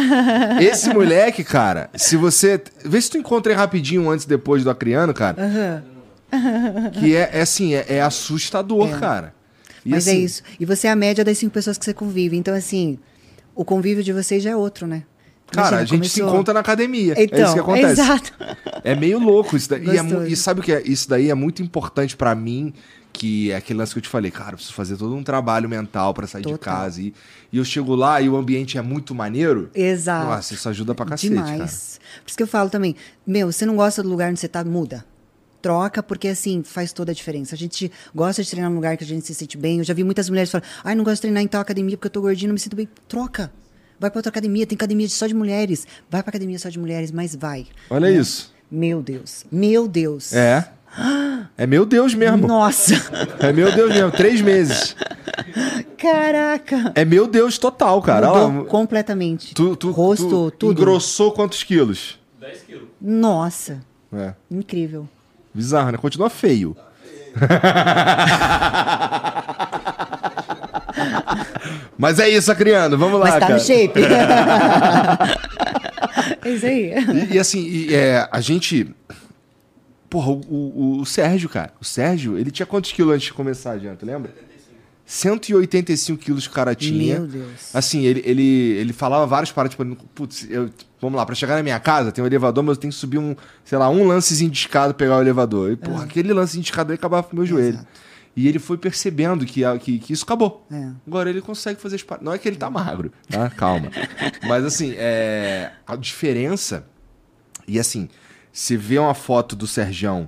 Esse 0.62 0.92
moleque, 0.94 1.42
cara, 1.42 1.90
se 1.94 2.16
você... 2.16 2.60
Vê 2.84 3.00
se 3.00 3.10
tu 3.10 3.18
encontra 3.18 3.52
ele 3.52 3.58
rapidinho 3.58 4.08
antes 4.08 4.24
e 4.24 4.28
depois 4.28 4.62
do 4.62 4.70
acriano, 4.70 5.12
cara. 5.12 5.42
Aham. 5.42 5.82
Que 6.92 7.16
é, 7.16 7.30
é 7.32 7.40
assim, 7.40 7.74
é, 7.74 7.84
é 7.88 8.02
assustador, 8.02 8.98
cara. 8.98 9.34
E 9.84 9.90
Mas 9.90 10.06
é 10.06 10.10
assim, 10.12 10.22
isso. 10.24 10.42
E 10.58 10.64
você 10.64 10.86
é 10.88 10.90
a 10.90 10.96
média 10.96 11.24
das 11.24 11.38
cinco 11.38 11.52
pessoas 11.52 11.78
que 11.78 11.84
você 11.84 11.94
convive. 11.94 12.36
Então, 12.36 12.54
assim, 12.54 12.98
o 13.54 13.64
convívio 13.64 14.02
de 14.02 14.12
vocês 14.12 14.42
já 14.42 14.50
é 14.50 14.56
outro, 14.56 14.86
né? 14.86 15.04
Cara, 15.50 15.68
Imagina, 15.68 15.80
a 15.82 15.84
gente 15.84 16.08
se 16.08 16.20
começou- 16.20 16.34
encontra 16.34 16.54
na 16.54 16.60
academia. 16.60 17.14
Então, 17.16 17.38
é 17.38 17.42
isso 17.44 17.54
que 17.54 17.60
acontece. 17.60 18.00
exato. 18.00 18.32
É 18.82 18.94
meio 18.96 19.18
louco 19.20 19.56
isso 19.56 19.70
daí. 19.70 19.84
E, 19.86 19.96
é 19.96 20.28
e 20.28 20.36
sabe 20.36 20.60
o 20.60 20.62
que 20.62 20.72
é? 20.72 20.82
Isso 20.84 21.08
daí 21.08 21.30
é 21.30 21.34
muito 21.34 21.62
importante 21.62 22.16
pra 22.16 22.34
mim, 22.34 22.74
que 23.16 23.50
é 23.50 23.56
aquele 23.56 23.78
lance 23.78 23.92
que 23.94 23.98
eu 23.98 24.02
te 24.02 24.08
falei, 24.08 24.30
cara, 24.30 24.50
eu 24.50 24.54
preciso 24.56 24.74
fazer 24.74 24.96
todo 24.96 25.14
um 25.14 25.22
trabalho 25.22 25.68
mental 25.68 26.12
pra 26.12 26.26
sair 26.26 26.42
de 26.42 26.50
Total. 26.50 26.74
casa. 26.74 27.00
E, 27.00 27.14
e 27.50 27.56
eu 27.56 27.64
chego 27.64 27.94
lá 27.94 28.20
e 28.20 28.28
o 28.28 28.36
ambiente 28.36 28.76
é 28.76 28.82
muito 28.82 29.14
maneiro. 29.14 29.70
Exato. 29.74 30.26
Nossa, 30.26 30.52
isso 30.52 30.68
ajuda 30.68 30.94
pra 30.94 31.06
cacete, 31.06 31.34
cara. 31.34 31.50
Demais. 31.52 31.98
Por 32.22 32.28
isso 32.28 32.36
que 32.36 32.42
eu 32.42 32.46
falo 32.46 32.68
também, 32.68 32.94
meu, 33.26 33.50
você 33.50 33.64
não 33.64 33.74
gosta 33.76 34.02
do 34.02 34.08
lugar 34.08 34.30
onde 34.30 34.38
você 34.38 34.48
tá, 34.48 34.62
muda. 34.62 35.04
Troca, 35.62 36.02
porque 36.02 36.28
assim, 36.28 36.62
faz 36.62 36.92
toda 36.92 37.10
a 37.10 37.14
diferença. 37.14 37.54
A 37.54 37.58
gente 37.58 37.90
gosta 38.14 38.42
de 38.42 38.50
treinar 38.50 38.70
num 38.70 38.76
lugar 38.76 38.96
que 38.96 39.04
a 39.04 39.06
gente 39.06 39.26
se 39.26 39.34
sente 39.34 39.56
bem. 39.56 39.78
Eu 39.78 39.84
já 39.84 39.94
vi 39.94 40.04
muitas 40.04 40.28
mulheres 40.28 40.50
falando, 40.50 40.66
ai, 40.84 40.94
não 40.94 41.02
gosto 41.02 41.16
de 41.16 41.22
treinar 41.22 41.42
em 41.42 41.48
tal 41.48 41.60
academia 41.62 41.96
porque 41.96 42.06
eu 42.06 42.12
tô 42.12 42.20
gordinho, 42.20 42.48
não 42.48 42.54
me 42.54 42.60
sinto 42.60 42.76
bem. 42.76 42.88
Troca. 43.08 43.50
Vai 43.98 44.10
pra 44.10 44.18
outra 44.18 44.28
academia, 44.28 44.66
tem 44.66 44.76
academia 44.76 45.08
só 45.08 45.26
de 45.26 45.34
mulheres. 45.34 45.86
Vai 46.10 46.22
pra 46.22 46.28
academia 46.28 46.58
só 46.58 46.68
de 46.68 46.78
mulheres, 46.78 47.10
mas 47.10 47.34
vai. 47.34 47.66
Olha 47.88 48.10
isso. 48.10 48.54
Meu 48.70 49.02
Deus. 49.02 49.46
Meu 49.50 49.88
Deus. 49.88 50.34
É. 50.34 50.75
É 51.58 51.66
meu 51.66 51.84
Deus 51.86 52.14
mesmo. 52.14 52.46
Nossa! 52.46 52.94
É 53.38 53.52
meu 53.52 53.70
Deus 53.72 53.92
mesmo. 53.92 54.10
Três 54.10 54.40
meses. 54.40 54.96
Caraca! 55.98 56.92
É 56.94 57.04
meu 57.04 57.26
Deus 57.26 57.58
total, 57.58 58.00
cara. 58.02 58.28
Mudou 58.28 58.46
Olha 58.48 58.58
lá, 58.58 58.64
completamente. 58.64 59.54
tu, 59.54 59.76
tu, 59.76 59.90
Rosto, 59.90 60.50
tu 60.50 60.50
tudo. 60.52 60.80
engrossou 60.80 61.32
quantos 61.32 61.62
quilos? 61.62 62.18
Nossa! 63.00 63.80
É. 64.12 64.34
Incrível. 64.50 65.08
Bizarro, 65.52 65.90
né? 65.92 65.98
Continua 65.98 66.30
feio. 66.30 66.76
Mas 71.98 72.18
é 72.18 72.28
isso, 72.28 72.50
Acriano. 72.52 72.96
Vamos 72.98 73.18
lá, 73.18 73.26
Mas 73.26 73.34
tá 73.34 73.40
cara. 73.40 73.54
no 73.54 73.60
shape. 73.60 74.00
é 76.44 76.50
isso 76.50 76.66
aí. 76.66 76.92
E, 77.30 77.34
e 77.34 77.38
assim, 77.38 77.60
e, 77.66 77.94
é, 77.94 78.28
a 78.30 78.40
gente. 78.40 78.94
Porra, 80.08 80.30
o, 80.30 80.40
o- 80.48 81.00
o 81.00 81.06
Sérgio, 81.06 81.48
cara. 81.48 81.72
O 81.80 81.84
Sérgio, 81.84 82.38
ele 82.38 82.50
tinha 82.50 82.66
quantos 82.66 82.92
quilos 82.92 83.14
antes 83.14 83.26
de 83.26 83.32
começar 83.32 83.72
a 83.72 83.78
janta, 83.78 84.04
lembra? 84.06 84.32
185 85.04 86.18
quilos 86.20 86.46
que 86.46 86.52
o 86.52 86.54
cara 86.54 86.74
tinha. 86.74 87.20
Meu 87.20 87.28
Deus. 87.28 87.74
Assim, 87.74 88.04
ele, 88.04 88.22
ele, 88.24 88.42
ele 88.42 88.92
falava 88.92 89.24
várias 89.26 89.52
paradas, 89.52 89.76
tipo, 89.76 89.96
putz, 90.14 90.46
eu, 90.50 90.68
vamos 91.00 91.16
lá, 91.16 91.24
pra 91.24 91.34
chegar 91.34 91.54
na 91.56 91.62
minha 91.62 91.78
casa 91.78 92.10
tem 92.10 92.22
um 92.24 92.26
elevador, 92.26 92.64
mas 92.64 92.76
eu 92.76 92.80
tenho 92.80 92.92
que 92.92 92.98
subir 92.98 93.18
um, 93.18 93.36
sei 93.64 93.78
lá, 93.78 93.88
um 93.88 94.04
lancezinho 94.06 94.50
de 94.50 94.58
escada 94.58 94.92
pegar 94.92 95.18
o 95.18 95.20
elevador. 95.20 95.70
E, 95.70 95.76
porra, 95.76 96.04
aquele 96.04 96.32
lancezinho 96.32 96.62
de 96.64 96.70
escada 96.70 96.92
aí 96.92 96.96
acabava 96.96 97.22
com 97.24 97.34
o 97.34 97.36
meu 97.36 97.46
joelho. 97.46 97.74
Exato. 97.76 97.86
E 98.34 98.46
ele 98.48 98.58
foi 98.58 98.76
percebendo 98.76 99.46
que, 99.46 99.62
que, 99.78 99.98
que 99.98 100.12
isso 100.12 100.24
acabou. 100.24 100.66
É. 100.70 100.90
Agora 101.06 101.30
ele 101.30 101.40
consegue 101.40 101.80
fazer 101.80 101.96
as 101.96 102.02
paradas. 102.02 102.26
Não 102.26 102.32
é 102.34 102.38
que 102.38 102.46
ele 102.46 102.56
tá 102.56 102.68
magro, 102.68 103.10
tá? 103.30 103.48
Calma. 103.48 103.90
Mas 104.46 104.62
assim, 104.64 104.92
é, 104.98 105.70
a 105.86 105.96
diferença. 105.96 106.84
E 107.66 107.78
assim, 107.80 108.08
você 108.56 108.74
vê 108.74 108.98
uma 108.98 109.12
foto 109.12 109.54
do 109.54 109.66
Serjão 109.66 110.26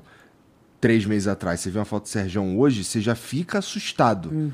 três 0.78 1.06
meses 1.06 1.26
atrás, 1.26 1.60
você 1.60 1.70
vê 1.70 1.78
uma 1.78 1.84
foto 1.86 2.02
do 2.02 2.08
Serjão 2.10 2.58
hoje, 2.58 2.84
você 2.84 3.00
já 3.00 3.14
fica 3.14 3.58
assustado. 3.58 4.52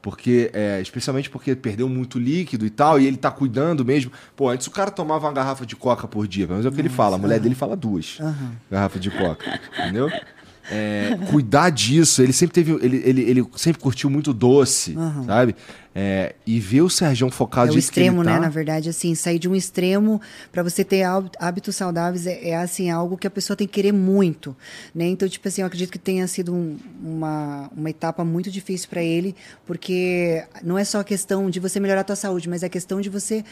Porque, 0.00 0.48
é, 0.54 0.80
especialmente 0.80 1.28
porque 1.28 1.56
perdeu 1.56 1.88
muito 1.88 2.20
líquido 2.20 2.64
e 2.64 2.70
tal, 2.70 3.00
e 3.00 3.06
ele 3.06 3.16
tá 3.16 3.28
cuidando 3.28 3.84
mesmo. 3.84 4.12
Pô, 4.36 4.48
antes 4.48 4.68
o 4.68 4.70
cara 4.70 4.92
tomava 4.92 5.26
uma 5.26 5.32
garrafa 5.32 5.66
de 5.66 5.74
coca 5.74 6.06
por 6.06 6.28
dia, 6.28 6.46
pelo 6.46 6.58
menos 6.60 6.66
é 6.66 6.68
o 6.68 6.72
que 6.72 6.80
ele 6.80 6.88
fala. 6.88 7.16
A 7.16 7.18
mulher 7.18 7.40
dele 7.40 7.56
fala 7.56 7.74
duas 7.74 8.16
Aham. 8.20 8.52
garrafas 8.70 9.00
de 9.00 9.10
coca, 9.10 9.58
entendeu? 9.80 10.08
É, 10.70 11.16
cuidar 11.30 11.70
disso, 11.70 12.22
ele 12.22 12.32
sempre 12.32 12.54
teve. 12.54 12.72
Ele, 12.84 13.02
ele, 13.04 13.22
ele 13.22 13.46
sempre 13.56 13.80
curtiu 13.80 14.10
muito 14.10 14.32
doce, 14.34 14.94
sabe? 15.26 15.54
É, 15.98 16.34
e 16.46 16.60
ver 16.60 16.82
o 16.82 16.90
Serjão 16.90 17.30
focado 17.30 17.72
É 17.72 17.74
o 17.74 17.78
extremo, 17.78 18.22
né? 18.22 18.34
tá- 18.34 18.40
Na 18.40 18.50
verdade, 18.50 18.88
assim, 18.90 19.14
sair 19.14 19.38
de 19.38 19.48
um 19.48 19.54
extremo 19.56 20.20
para 20.52 20.62
você 20.62 20.84
ter 20.84 21.04
há- 21.04 21.24
hábitos 21.38 21.74
saudáveis 21.74 22.26
é, 22.26 22.50
é, 22.50 22.56
assim 22.56 22.90
algo 22.90 23.16
que 23.16 23.26
a 23.26 23.30
pessoa 23.30 23.56
tem 23.56 23.66
que 23.66 23.72
querer 23.72 23.92
muito, 23.92 24.54
né? 24.94 25.06
Então, 25.06 25.26
tipo 25.26 25.48
assim, 25.48 25.62
eu 25.62 25.66
acredito 25.66 25.90
que 25.90 25.98
tenha 25.98 26.26
sido 26.26 26.52
um- 26.52 26.76
uma, 27.02 27.70
uma 27.74 27.88
etapa 27.88 28.22
muito 28.24 28.50
difícil 28.50 28.88
para 28.90 29.02
ele, 29.02 29.34
porque 29.64 30.44
não 30.62 30.76
é 30.76 30.84
só 30.84 31.00
a 31.00 31.04
questão 31.04 31.48
de 31.48 31.58
você 31.60 31.80
melhorar 31.80 32.02
a 32.02 32.04
tua 32.04 32.16
saúde, 32.16 32.46
mas 32.48 32.62
é 32.62 32.66
a 32.66 32.70
questão 32.70 33.00
de 33.00 33.08
você 33.08 33.42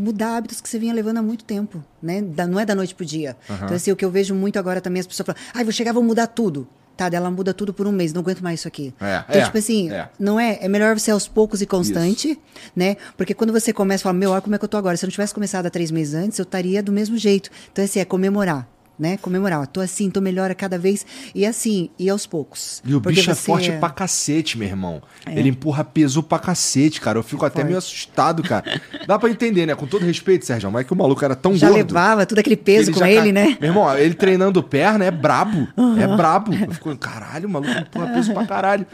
mudar 0.00 0.36
hábitos 0.36 0.60
que 0.60 0.68
você 0.68 0.78
vinha 0.78 0.92
levando 0.94 1.18
há 1.18 1.22
muito 1.22 1.44
tempo, 1.44 1.84
né? 2.02 2.22
Da- 2.22 2.46
não 2.46 2.58
é 2.58 2.64
da 2.66 2.74
noite 2.74 2.94
pro 2.94 3.04
dia. 3.04 3.36
Então, 3.48 3.76
assim, 3.76 3.92
o 3.92 3.96
que 3.96 4.04
eu 4.04 4.10
vejo 4.10 4.34
muito 4.34 4.58
agora 4.58 4.80
também, 4.80 5.00
as 5.00 5.06
pessoas 5.06 5.26
falam, 5.26 5.40
ai, 5.54 5.62
vou 5.64 5.72
chegar, 5.72 5.92
vou 5.92 6.02
mudar 6.02 6.26
tudo. 6.26 6.66
Tá, 6.96 7.08
dela 7.08 7.30
muda 7.30 7.54
tudo 7.54 7.72
por 7.72 7.86
um 7.86 7.92
mês, 7.92 8.12
não 8.12 8.20
aguento 8.20 8.40
mais 8.42 8.60
isso 8.60 8.68
aqui. 8.68 8.92
É, 9.00 9.24
então, 9.26 9.40
é, 9.40 9.44
tipo 9.46 9.56
assim, 9.56 9.90
é. 9.90 10.08
não 10.18 10.38
é? 10.38 10.58
É 10.60 10.68
melhor 10.68 10.98
você 10.98 11.10
aos 11.10 11.26
poucos 11.26 11.62
e 11.62 11.66
constante, 11.66 12.38
né? 12.76 12.96
Porque 13.16 13.32
quando 13.32 13.54
você 13.54 13.72
começa, 13.72 14.02
fala, 14.02 14.12
meu, 14.12 14.32
olha 14.32 14.42
como 14.42 14.54
é 14.54 14.58
que 14.58 14.64
eu 14.64 14.68
tô 14.68 14.76
agora. 14.76 14.94
Se 14.98 15.04
eu 15.04 15.06
não 15.06 15.10
tivesse 15.12 15.32
começado 15.32 15.64
há 15.64 15.70
três 15.70 15.90
meses 15.90 16.12
antes, 16.12 16.38
eu 16.38 16.42
estaria 16.42 16.82
do 16.82 16.92
mesmo 16.92 17.16
jeito. 17.16 17.48
Então, 17.72 17.82
assim, 17.82 18.00
é 18.00 18.04
comemorar, 18.04 18.68
né? 19.00 19.16
Comemorar. 19.16 19.60
Ó, 19.62 19.66
tô 19.66 19.80
assim, 19.80 20.10
tô 20.10 20.20
melhor 20.20 20.50
a 20.50 20.54
cada 20.54 20.78
vez. 20.78 21.04
E 21.34 21.44
assim, 21.46 21.88
e 21.98 22.08
aos 22.10 22.26
poucos. 22.26 22.82
E 22.84 22.94
o 22.94 23.00
bicho 23.00 23.30
é 23.30 23.34
forte 23.34 23.72
pra 23.72 23.88
cacete, 23.90 24.58
meu 24.58 24.68
irmão. 24.68 25.02
Ele 25.26 25.48
empurra 25.48 25.82
peso 25.82 26.22
pra 26.22 26.38
cacete, 26.38 27.00
cara. 27.00 27.18
Eu 27.18 27.22
fico 27.22 27.44
até 27.44 27.56
forte. 27.56 27.66
meio 27.66 27.78
assustado, 27.78 28.42
cara. 28.42 28.80
Dá 29.06 29.18
pra 29.18 29.30
entender, 29.30 29.64
né? 29.66 29.74
Com 29.74 29.86
todo 29.86 30.04
respeito, 30.04 30.44
Sérgio, 30.44 30.70
mas 30.70 30.82
é 30.82 30.84
que 30.84 30.92
o 30.92 30.96
maluco 30.96 31.24
era 31.24 31.34
tão 31.34 31.56
Já 31.56 31.68
gordo. 31.70 31.92
levava 31.94 32.26
tudo 32.26 32.38
aquele 32.38 32.56
peso 32.56 32.90
Ele 32.90 32.92
com 32.92 33.00
já 33.00 33.10
ele, 33.10 33.26
ca- 33.28 33.32
né? 33.32 33.56
Meu 33.60 33.70
irmão, 33.70 33.96
ele 33.98 34.14
treinando 34.14 34.62
perna 34.62 35.04
é 35.06 35.10
brabo. 35.10 35.66
É 35.98 36.06
brabo. 36.06 36.52
Eu 36.54 36.70
fico, 36.72 36.94
caralho, 36.98 37.48
o 37.48 37.50
maluco 37.50 37.72
empurra 37.72 38.08
peso 38.12 38.32
pra 38.34 38.46
caralho. 38.46 38.86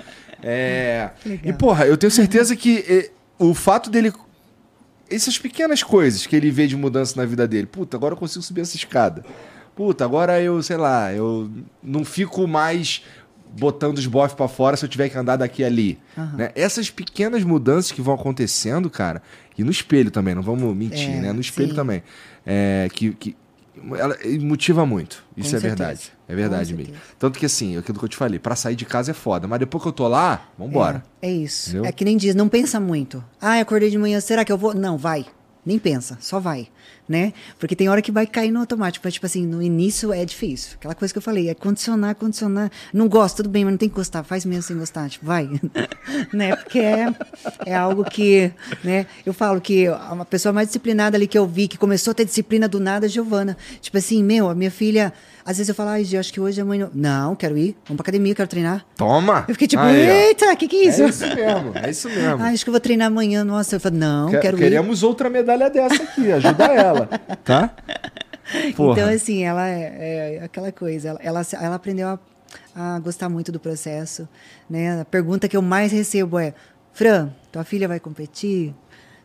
É. 0.43 1.11
Legal. 1.24 1.51
E, 1.51 1.53
porra, 1.53 1.87
eu 1.87 1.97
tenho 1.97 2.11
certeza 2.11 2.55
que 2.55 2.85
eh, 2.89 3.11
o 3.39 3.53
fato 3.55 3.91
dele. 3.91 4.12
Essas 5.09 5.39
pequenas 5.39 5.83
coisas 5.85 6.27
que 6.27 6.35
ele 6.35 6.51
vê 6.51 6.66
de 6.66 6.77
mudança 6.77 7.15
na 7.16 7.24
vida 7.24 7.47
dele. 7.47 7.66
Puta, 7.66 7.97
agora 7.97 8.15
eu 8.15 8.19
consigo 8.19 8.43
subir 8.43 8.62
essa 8.62 8.77
escada. 8.77 9.24
Puta, 9.77 10.05
agora 10.05 10.40
eu, 10.40 10.61
sei 10.62 10.77
lá, 10.78 11.12
eu 11.12 11.51
não 11.82 12.05
fico 12.05 12.47
mais 12.48 13.03
botando 13.59 13.98
os 13.98 14.07
bofs 14.07 14.35
pra 14.35 14.48
fora 14.48 14.77
se 14.77 14.85
eu 14.85 14.89
tiver 14.89 15.09
que 15.11 15.16
andar 15.16 15.36
daqui 15.36 15.62
ali. 15.62 15.98
né? 16.35 16.51
Essas 16.55 16.90
pequenas 16.90 17.44
mudanças 17.44 17.93
que 17.93 18.01
vão 18.03 18.15
acontecendo, 18.15 18.89
cara, 18.90 19.23
e 19.57 19.62
no 19.62 19.70
espelho 19.70 20.11
também, 20.11 20.35
não 20.35 20.43
vamos 20.43 20.74
mentir, 20.74 21.11
É, 21.11 21.20
né? 21.20 21.32
No 21.32 21.40
espelho 21.40 21.70
sim. 21.70 21.74
também. 21.74 22.03
É, 22.44 22.89
que, 22.93 23.12
que 23.15 23.36
ela 23.98 24.16
motiva 24.40 24.85
muito. 24.86 25.23
Isso 25.36 25.51
Com 25.51 25.57
é 25.57 25.61
certeza. 25.61 25.77
verdade. 25.77 26.12
É 26.28 26.35
verdade 26.35 26.73
Com 26.73 26.78
mesmo. 26.78 26.93
certeza. 26.94 27.15
Tanto 27.19 27.39
que 27.39 27.47
assim, 27.47 27.77
aquilo 27.77 27.98
que 27.98 28.05
eu 28.05 28.09
te 28.09 28.16
falei, 28.16 28.39
pra 28.39 28.57
sair 28.57 28.77
de 28.77 28.85
casa 28.86 29.11
é 29.11 29.15
foda, 29.15 29.47
mas 29.47 29.59
depois 29.59 29.82
que 29.82 29.89
eu 29.89 29.93
tô 29.93 30.09
lá, 30.09 30.48
vambora. 30.59 31.03
É, 31.20 31.28
é 31.28 31.32
isso. 31.32 31.69
Entendeu? 31.70 31.85
É 31.86 31.93
que 31.93 32.05
nem 32.05 32.16
diz, 32.16 32.35
não 32.35 32.48
pensa 32.48 32.81
muito. 32.81 33.23
Ah, 33.40 33.61
acordei 33.61 33.90
de 33.90 33.98
manhã, 33.98 34.20
será 34.20 34.43
que 34.44 34.51
eu 34.53 34.57
vou? 34.59 34.74
Não, 34.74 34.97
vai. 34.97 35.27
Nem 35.65 35.78
pensa, 35.81 36.16
só 36.20 36.39
vai, 36.39 36.69
né? 37.09 37.33
Porque 37.59 37.77
tem 37.77 37.89
hora 37.89 38.03
que 38.03 38.11
vai 38.12 38.27
cair 38.27 38.51
no 38.51 38.61
automático. 38.61 39.03
Mas, 39.07 39.15
tipo 39.15 39.27
assim, 39.27 39.47
no 39.47 39.62
início 39.62 40.12
é 40.12 40.24
difícil. 40.24 40.73
Aquela 40.77 40.95
coisa 40.95 41.12
que 41.12 41.19
eu 41.19 41.23
falei, 41.23 41.49
é 41.49 41.55
condicionar, 41.55 42.15
condicionar. 42.15 42.70
Não 42.93 43.09
gosta, 43.09 43.39
tudo 43.39 43.49
bem, 43.51 43.65
mas 43.65 43.73
não 43.73 43.78
tem 43.78 43.89
que 43.89 43.95
gostar. 43.95 44.23
Faz 44.24 44.45
mesmo 44.45 44.62
sem 44.62 44.77
gostar, 44.78 45.09
tipo, 45.09 45.24
vai. 45.27 45.49
né? 46.33 46.57
Porque 46.57 46.78
é, 46.81 47.15
é 47.65 47.74
algo 47.74 48.05
que, 48.05 48.51
né? 48.83 49.07
Eu 49.24 49.33
falo 49.33 49.61
que 49.61 49.89
uma 50.11 50.24
pessoa 50.24 50.53
mais 50.53 50.69
disciplinada 50.69 51.16
ali 51.16 51.27
que 51.27 51.39
eu 51.39 51.47
vi, 51.47 51.69
que 51.69 51.78
começou 51.78 52.11
a 52.11 52.15
ter 52.15 52.24
disciplina 52.24 52.69
do 52.69 52.81
nada, 52.81 53.07
é 53.07 53.09
Giovana. 53.09 53.57
Tipo 53.81 53.99
assim, 53.99 54.23
meu, 54.23 54.49
a 54.49 54.55
minha 54.55 54.70
filha... 54.70 55.12
Às 55.49 55.59
vezes 55.59 55.69
eu 55.69 55.77
falo, 55.77 55.91
ai, 55.91 56.03
Gi, 56.03 56.16
acho 56.19 56.33
que 56.33 56.41
hoje 56.41 56.61
a 56.61 56.65
mãe 56.65 56.77
não... 56.77 56.91
Não, 56.93 57.37
quero 57.37 57.57
ir. 57.57 57.77
Vamos 57.87 57.99
pra 57.99 58.03
academia, 58.03 58.35
quero 58.35 58.49
treinar. 58.49 58.85
Toma! 58.97 59.45
Eu 59.47 59.55
fiquei 59.55 59.69
tipo, 59.69 59.81
Aí, 59.81 59.97
eita, 60.05 60.53
o 60.53 60.57
que 60.57 60.66
que 60.66 60.74
é 60.74 60.89
isso? 60.89 61.03
É 61.05 61.09
isso 61.09 61.24
mesmo, 61.24 61.73
é 61.77 61.91
isso 61.91 62.09
mesmo. 62.09 62.43
Ah, 62.43 62.49
acho 62.49 62.65
que 62.65 62.69
eu 62.69 62.73
vou 62.73 62.81
treinar 62.81 63.07
amanhã. 63.07 63.45
Nossa, 63.45 63.77
eu 63.77 63.81
falei, 63.81 63.97
não, 63.97 64.28
Que- 64.28 64.39
quero 64.41 64.57
ir. 64.57 64.61
Queremos 64.61 65.05
outra 65.05 65.31
medalha 65.31 65.70
dessa 65.70 66.03
aqui, 66.03 66.33
ajuda 66.33 66.65
ela, 66.65 66.95
tá? 67.44 67.74
Porra. 68.77 68.93
Então, 68.93 69.09
assim, 69.12 69.43
ela 69.43 69.68
é, 69.68 70.36
é 70.36 70.44
aquela 70.44 70.70
coisa. 70.70 71.09
Ela, 71.09 71.20
ela, 71.23 71.43
ela 71.60 71.74
aprendeu 71.74 72.09
a, 72.09 72.18
a 72.74 72.98
gostar 73.01 73.28
muito 73.28 73.51
do 73.51 73.59
processo. 73.59 74.28
Né? 74.70 75.01
A 75.01 75.05
pergunta 75.05 75.48
que 75.48 75.56
eu 75.56 75.62
mais 75.62 75.90
recebo 75.90 76.39
é: 76.39 76.55
Fran, 76.93 77.31
tua 77.51 77.64
filha 77.64 77.89
vai 77.89 77.98
competir? 77.98 78.74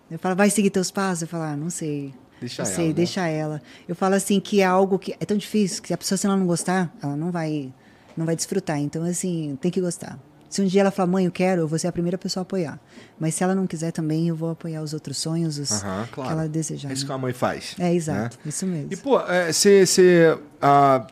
Eu 0.10 0.20
falo, 0.20 0.36
vai 0.36 0.50
seguir 0.50 0.70
teus 0.70 0.92
passos? 0.92 1.22
Eu 1.22 1.28
falo, 1.28 1.44
ah, 1.44 1.56
não 1.56 1.70
sei. 1.70 2.14
Deixa 2.40 2.64
não 2.64 2.70
ela, 2.70 2.76
sei, 2.76 2.88
né? 2.88 2.94
deixa 2.94 3.28
ela. 3.28 3.62
Eu 3.88 3.96
falo 3.96 4.16
assim 4.16 4.40
que 4.40 4.62
é 4.62 4.66
algo 4.66 5.00
que 5.00 5.16
é 5.20 5.26
tão 5.26 5.38
difícil 5.38 5.82
que 5.82 5.94
a 5.94 5.98
pessoa 5.98 6.18
se 6.18 6.26
ela 6.26 6.36
não 6.36 6.46
gostar, 6.46 6.92
ela 7.02 7.16
não 7.16 7.32
vai, 7.32 7.72
não 8.18 8.26
vai 8.26 8.36
desfrutar. 8.36 8.80
Então, 8.80 9.04
assim, 9.04 9.58
tem 9.62 9.72
que 9.72 9.80
gostar. 9.80 10.20
Se 10.52 10.62
um 10.62 10.66
dia 10.66 10.82
ela 10.82 10.92
falar, 10.92 11.08
mãe, 11.08 11.26
eu 11.26 11.32
quero, 11.32 11.62
eu 11.62 11.68
vou 11.68 11.80
ser 11.80 11.88
a 11.88 11.92
primeira 11.94 12.18
pessoa 12.18 12.42
a 12.42 12.44
apoiar. 12.44 12.78
Mas 13.18 13.36
se 13.36 13.44
ela 13.44 13.56
não 13.56 13.66
quiser 13.66 13.92
também, 13.92 14.28
eu 14.28 14.36
vou 14.36 14.52
apoiar 14.52 14.82
os 14.82 14.94
outros 14.94 15.18
sonhos, 15.18 15.58
os 15.58 15.72
Aham, 15.72 16.08
que 16.12 16.20
ela 16.20 16.50
desejar. 16.50 16.90
É 16.90 16.94
isso 16.94 17.04
né? 17.04 17.08
que 17.08 17.14
a 17.14 17.18
mãe 17.18 17.32
faz. 17.32 17.76
É, 17.80 17.94
exato. 17.94 18.38
né? 18.38 18.44
Isso 18.50 18.68
mesmo. 18.68 18.92
E, 18.92 18.98
pô, 18.98 19.18
você. 19.50 19.86
você 19.86 20.38
ah, 20.62 21.08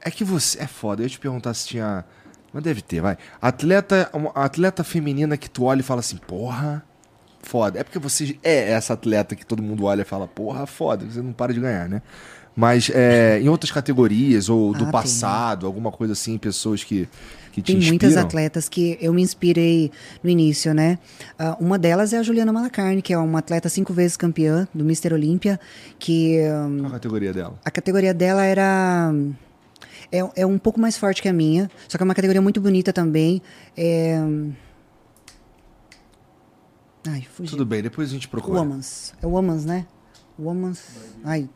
é 0.00 0.10
que 0.10 0.24
você. 0.24 0.58
É 0.58 0.66
foda, 0.66 1.02
eu 1.02 1.04
ia 1.04 1.10
te 1.10 1.20
perguntar 1.20 1.52
se 1.52 1.68
tinha. 1.68 2.02
Mas 2.50 2.62
deve 2.62 2.80
ter, 2.80 3.02
vai. 3.02 3.18
Atleta, 3.40 4.10
atleta 4.34 4.82
feminina 4.82 5.36
que 5.36 5.50
tu 5.50 5.64
olha 5.64 5.80
e 5.80 5.82
fala 5.82 6.00
assim, 6.00 6.16
porra, 6.16 6.82
foda. 7.42 7.78
É 7.78 7.84
porque 7.84 7.98
você 7.98 8.38
é 8.42 8.70
essa 8.72 8.94
atleta 8.94 9.36
que 9.36 9.44
todo 9.44 9.62
mundo 9.62 9.84
olha 9.84 10.00
e 10.00 10.04
fala, 10.06 10.26
porra, 10.26 10.66
foda, 10.66 11.04
você 11.04 11.20
não 11.20 11.32
para 11.32 11.52
de 11.52 11.60
ganhar, 11.60 11.88
né? 11.90 12.00
Mas 12.54 12.90
é, 12.94 13.38
em 13.40 13.48
outras 13.48 13.70
categorias, 13.70 14.48
ou 14.48 14.72
do 14.72 14.82
Ah, 14.82 14.84
tem. 14.84 14.92
passado, 14.92 15.66
alguma 15.66 15.90
coisa 15.90 16.12
assim, 16.12 16.36
pessoas 16.36 16.84
que, 16.84 17.08
que 17.52 17.60
te 17.62 17.66
Tem 17.66 17.76
inspiram. 17.76 17.92
muitas 17.92 18.16
atletas 18.16 18.68
que 18.68 18.98
eu 19.00 19.12
me 19.12 19.22
inspirei 19.22 19.92
no 20.24 20.30
início, 20.30 20.72
né? 20.74 20.98
Ah, 21.38 21.56
uma 21.60 21.78
delas 21.78 22.12
é 22.12 22.18
a 22.18 22.22
Juliana 22.22 22.52
Malacarne, 22.52 23.02
que 23.02 23.12
é 23.12 23.18
uma 23.18 23.38
atleta 23.40 23.68
cinco 23.68 23.92
vezes 23.92 24.16
campeã 24.16 24.66
do 24.74 24.84
Mister 24.84 25.12
Olímpia, 25.12 25.60
que 25.98 26.38
hum, 26.40 26.78
Qual 26.78 26.88
a 26.88 26.92
categoria 26.92 27.32
dela? 27.32 27.60
a 27.64 27.70
categoria 27.70 28.14
dela 28.14 28.44
era 28.44 29.12
é, 30.10 30.42
é 30.42 30.46
um 30.46 30.58
pouco 30.58 30.80
mais 30.80 30.96
forte 30.96 31.22
que 31.22 31.28
a 31.28 31.32
minha, 31.32 31.70
só 31.86 31.96
que 31.98 32.02
é 32.02 32.06
uma 32.06 32.14
categoria 32.14 32.42
muito 32.42 32.60
bonita 32.60 32.92
também. 32.92 33.40
É... 33.76 34.18
Ai, 37.06 37.22
fugi. 37.30 37.50
Tudo 37.50 37.66
bem, 37.66 37.82
depois 37.82 38.08
a 38.10 38.12
gente 38.12 38.28
procura. 38.28 38.60
Womans. 38.60 39.12
É 39.20 39.26
Womans, 39.26 39.64
né? 39.64 39.86
Womans. 40.38 40.80
Ai. 41.24 41.48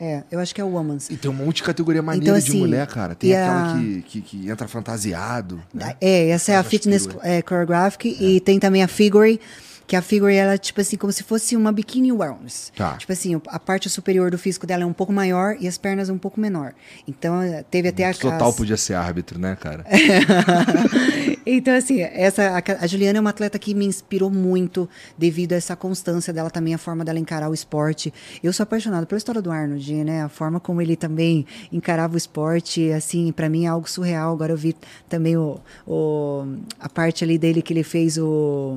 É, 0.00 0.22
eu 0.30 0.38
acho 0.38 0.54
que 0.54 0.60
é 0.60 0.64
Womans. 0.64 1.10
E 1.10 1.16
tem 1.16 1.30
um 1.30 1.34
monte 1.34 1.56
de 1.56 1.62
categoria 1.64 2.00
maneira 2.02 2.26
Então, 2.36 2.40
de 2.40 2.48
assim, 2.50 2.58
mulher, 2.60 2.86
cara. 2.86 3.14
Tem 3.14 3.34
aquela 3.34 3.72
a- 3.72 3.76
que, 3.78 4.02
que, 4.02 4.20
que 4.20 4.48
entra 4.50 4.68
fantasiado. 4.68 5.60
Né? 5.74 5.94
É, 6.00 6.28
essa 6.30 6.52
é 6.52 6.56
a 6.56 6.58
umas 6.60 6.68
Fitness 6.68 7.08
é, 7.22 7.42
Choreographic 7.46 8.16
e 8.20 8.40
tem 8.40 8.58
também 8.60 8.82
a 8.82 8.88
Figure, 8.88 9.40
Que 9.88 9.96
a 9.96 10.02
figure, 10.02 10.34
ela 10.34 10.52
é 10.52 10.58
tipo 10.58 10.80
assim, 10.82 10.96
como 10.98 11.10
se 11.12 11.22
fosse 11.24 11.56
uma 11.56 11.72
bikini 11.72 12.12
wellness. 12.12 12.70
Tá. 12.76 12.92
Tipo 12.98 13.10
assim, 13.10 13.40
a 13.48 13.58
parte 13.58 13.88
superior 13.88 14.30
do 14.30 14.36
físico 14.38 14.66
dela 14.66 14.82
é 14.82 14.86
um 14.86 14.92
pouco 14.92 15.12
maior 15.14 15.56
e 15.58 15.66
as 15.66 15.78
pernas 15.78 16.10
um 16.10 16.18
pouco 16.18 16.38
menor. 16.38 16.74
Então, 17.06 17.40
eh, 17.40 17.64
teve 17.70 17.88
até 17.88 18.04
a 18.06 18.12
Total 18.12 18.50
as- 18.50 18.54
podia 18.54 18.76
ser 18.76 18.92
árbitro, 18.94 19.38
né, 19.38 19.56
cara? 19.58 19.86
então, 21.46 21.74
assim, 21.74 22.00
essa, 22.02 22.50
a, 22.58 22.84
a 22.84 22.86
Juliana 22.86 23.18
é 23.18 23.20
uma 23.20 23.30
atleta 23.30 23.58
que 23.58 23.74
me 23.74 23.86
inspirou 23.86 24.30
muito 24.30 24.88
devido 25.16 25.52
a 25.54 25.56
essa 25.56 25.74
constância 25.74 26.32
dela 26.32 26.50
também, 26.50 26.74
a 26.74 26.78
forma 26.78 27.04
dela 27.04 27.18
encarar 27.18 27.48
o 27.48 27.54
esporte. 27.54 28.12
Eu 28.42 28.52
sou 28.52 28.64
apaixonada 28.64 29.06
pela 29.06 29.16
história 29.18 29.40
do 29.40 29.50
Arnold, 29.50 30.04
né? 30.04 30.22
A 30.22 30.28
forma 30.28 30.60
como 30.60 30.82
ele 30.82 30.96
também 30.96 31.46
encarava 31.72 32.14
o 32.14 32.18
esporte, 32.18 32.92
assim, 32.92 33.32
para 33.32 33.48
mim 33.48 33.64
é 33.64 33.68
algo 33.68 33.88
surreal. 33.88 34.32
Agora 34.34 34.52
eu 34.52 34.56
vi 34.56 34.76
também 35.08 35.36
o, 35.36 35.58
o, 35.86 36.44
a 36.78 36.88
parte 36.90 37.24
ali 37.24 37.38
dele 37.38 37.62
que 37.62 37.72
ele 37.72 37.82
fez 37.82 38.18
o 38.18 38.76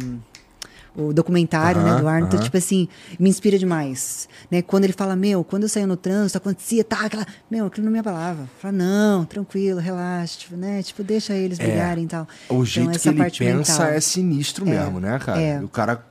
o 0.96 1.14
documentário, 1.14 1.82
né, 1.82 1.92
Aham, 1.92 2.02
do 2.02 2.08
Arnold, 2.08 2.28
então, 2.28 2.38
aham. 2.40 2.44
tipo 2.46 2.58
assim, 2.58 2.88
me 3.18 3.30
inspira 3.30 3.58
demais, 3.58 4.28
né, 4.52 4.62
quando 4.62 4.84
ele 4.84 4.94
fala, 4.94 5.16
meu, 5.16 5.44
quando 5.44 5.64
eu 5.64 5.70
saía 5.70 5.88
no 5.88 5.96
trânsito, 5.96 6.38
acontecia, 6.38 6.84
tá, 6.84 7.06
aquela, 7.06 7.26
meu, 7.50 7.66
aquilo 7.68 7.86
não 7.86 7.92
me 7.94 8.00
abalava, 8.00 8.50
fala, 8.60 8.74
não, 8.74 9.24
tranquilo, 9.26 9.80
relaxa, 9.80 10.40
tipo, 10.40 10.56
né, 10.58 10.84
tipo, 10.84 11.02
deixa 11.04 11.34
eles 11.34 11.58
brigarem 11.58 12.04
e 12.04 12.08
tal. 12.08 12.28
É. 12.50 12.54
O 12.54 12.56
Então, 12.56 12.66
jeito 12.66 12.90
que 12.92 12.96
essa 12.98 13.10
ele 13.10 13.24
pensa 13.32 13.72
mental. 13.74 13.86
é 13.88 14.00
sinistro 14.02 14.68
É, 14.68 14.72
mesmo, 14.72 15.00
né, 15.00 15.18
cara? 15.20 15.42
é. 15.42 15.62
O 15.62 15.70
cara 15.70 16.06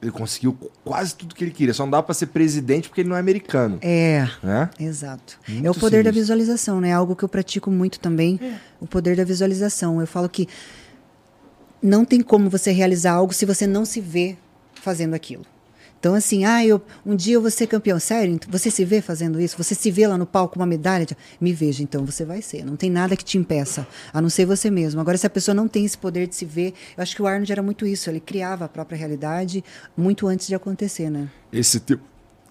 ele 0.00 0.10
conseguiu 0.10 0.56
quase 0.84 1.14
tudo 1.14 1.32
que 1.32 1.44
ele 1.44 1.52
queria. 1.52 1.72
Só 1.72 1.84
não 1.84 1.90
dá 1.92 2.02
pra 2.02 2.12
ser 2.12 2.26
presidente 2.26 2.88
porque 2.88 3.02
ele 3.02 3.08
não 3.08 3.14
é 3.16 3.20
americano. 3.20 3.78
É, 3.80 4.28
Né? 4.42 4.68
Exato. 4.80 5.38
Muito 5.48 5.64
é 5.64 5.70
o 5.70 5.74
poder 5.74 5.98
da 6.02 6.10
sinistro. 6.10 6.20
visualização, 6.20 6.80
né? 6.80 6.92
Algo 6.92 7.14
que 7.14 7.22
eu 7.22 7.28
pratico 7.28 7.70
muito 7.70 8.00
também, 8.00 8.40
o 8.80 8.86
poder 8.88 9.14
da 9.16 9.22
visualização. 9.22 10.00
Eu 10.00 10.06
falo 10.08 10.28
que 10.28 10.48
não 11.82 12.04
tem 12.04 12.20
como 12.20 12.48
você 12.48 12.70
realizar 12.70 13.12
algo 13.12 13.32
se 13.32 13.44
você 13.44 13.66
não 13.66 13.84
se 13.84 14.00
vê 14.00 14.36
fazendo 14.74 15.14
aquilo. 15.14 15.44
Então, 16.02 16.14
assim, 16.14 16.44
ah, 16.44 16.66
eu, 16.66 16.82
um 17.06 17.14
dia 17.14 17.34
eu 17.34 17.40
vou 17.40 17.48
ser 17.48 17.68
campeão. 17.68 17.96
Sério? 18.00 18.34
Então, 18.34 18.50
Você 18.50 18.72
se 18.72 18.84
vê 18.84 19.00
fazendo 19.00 19.40
isso? 19.40 19.56
Você 19.56 19.72
se 19.72 19.88
vê 19.88 20.04
lá 20.04 20.18
no 20.18 20.26
palco 20.26 20.54
com 20.54 20.60
uma 20.60 20.66
medalha? 20.66 21.06
Me 21.40 21.52
veja, 21.52 21.80
então 21.80 22.04
você 22.04 22.24
vai 22.24 22.42
ser. 22.42 22.64
Não 22.64 22.74
tem 22.74 22.90
nada 22.90 23.16
que 23.16 23.24
te 23.24 23.38
impeça, 23.38 23.86
a 24.12 24.20
não 24.20 24.28
ser 24.28 24.44
você 24.44 24.68
mesmo. 24.68 25.00
Agora, 25.00 25.16
se 25.16 25.24
a 25.28 25.30
pessoa 25.30 25.54
não 25.54 25.68
tem 25.68 25.84
esse 25.84 25.96
poder 25.96 26.26
de 26.26 26.34
se 26.34 26.44
ver, 26.44 26.74
eu 26.96 27.02
acho 27.04 27.14
que 27.14 27.22
o 27.22 27.26
Arnold 27.28 27.52
era 27.52 27.62
muito 27.62 27.86
isso. 27.86 28.10
Ele 28.10 28.18
criava 28.18 28.64
a 28.64 28.68
própria 28.68 28.98
realidade 28.98 29.62
muito 29.96 30.26
antes 30.26 30.48
de 30.48 30.56
acontecer, 30.56 31.08
né? 31.08 31.30
Esse 31.52 31.78
teu, 31.78 32.00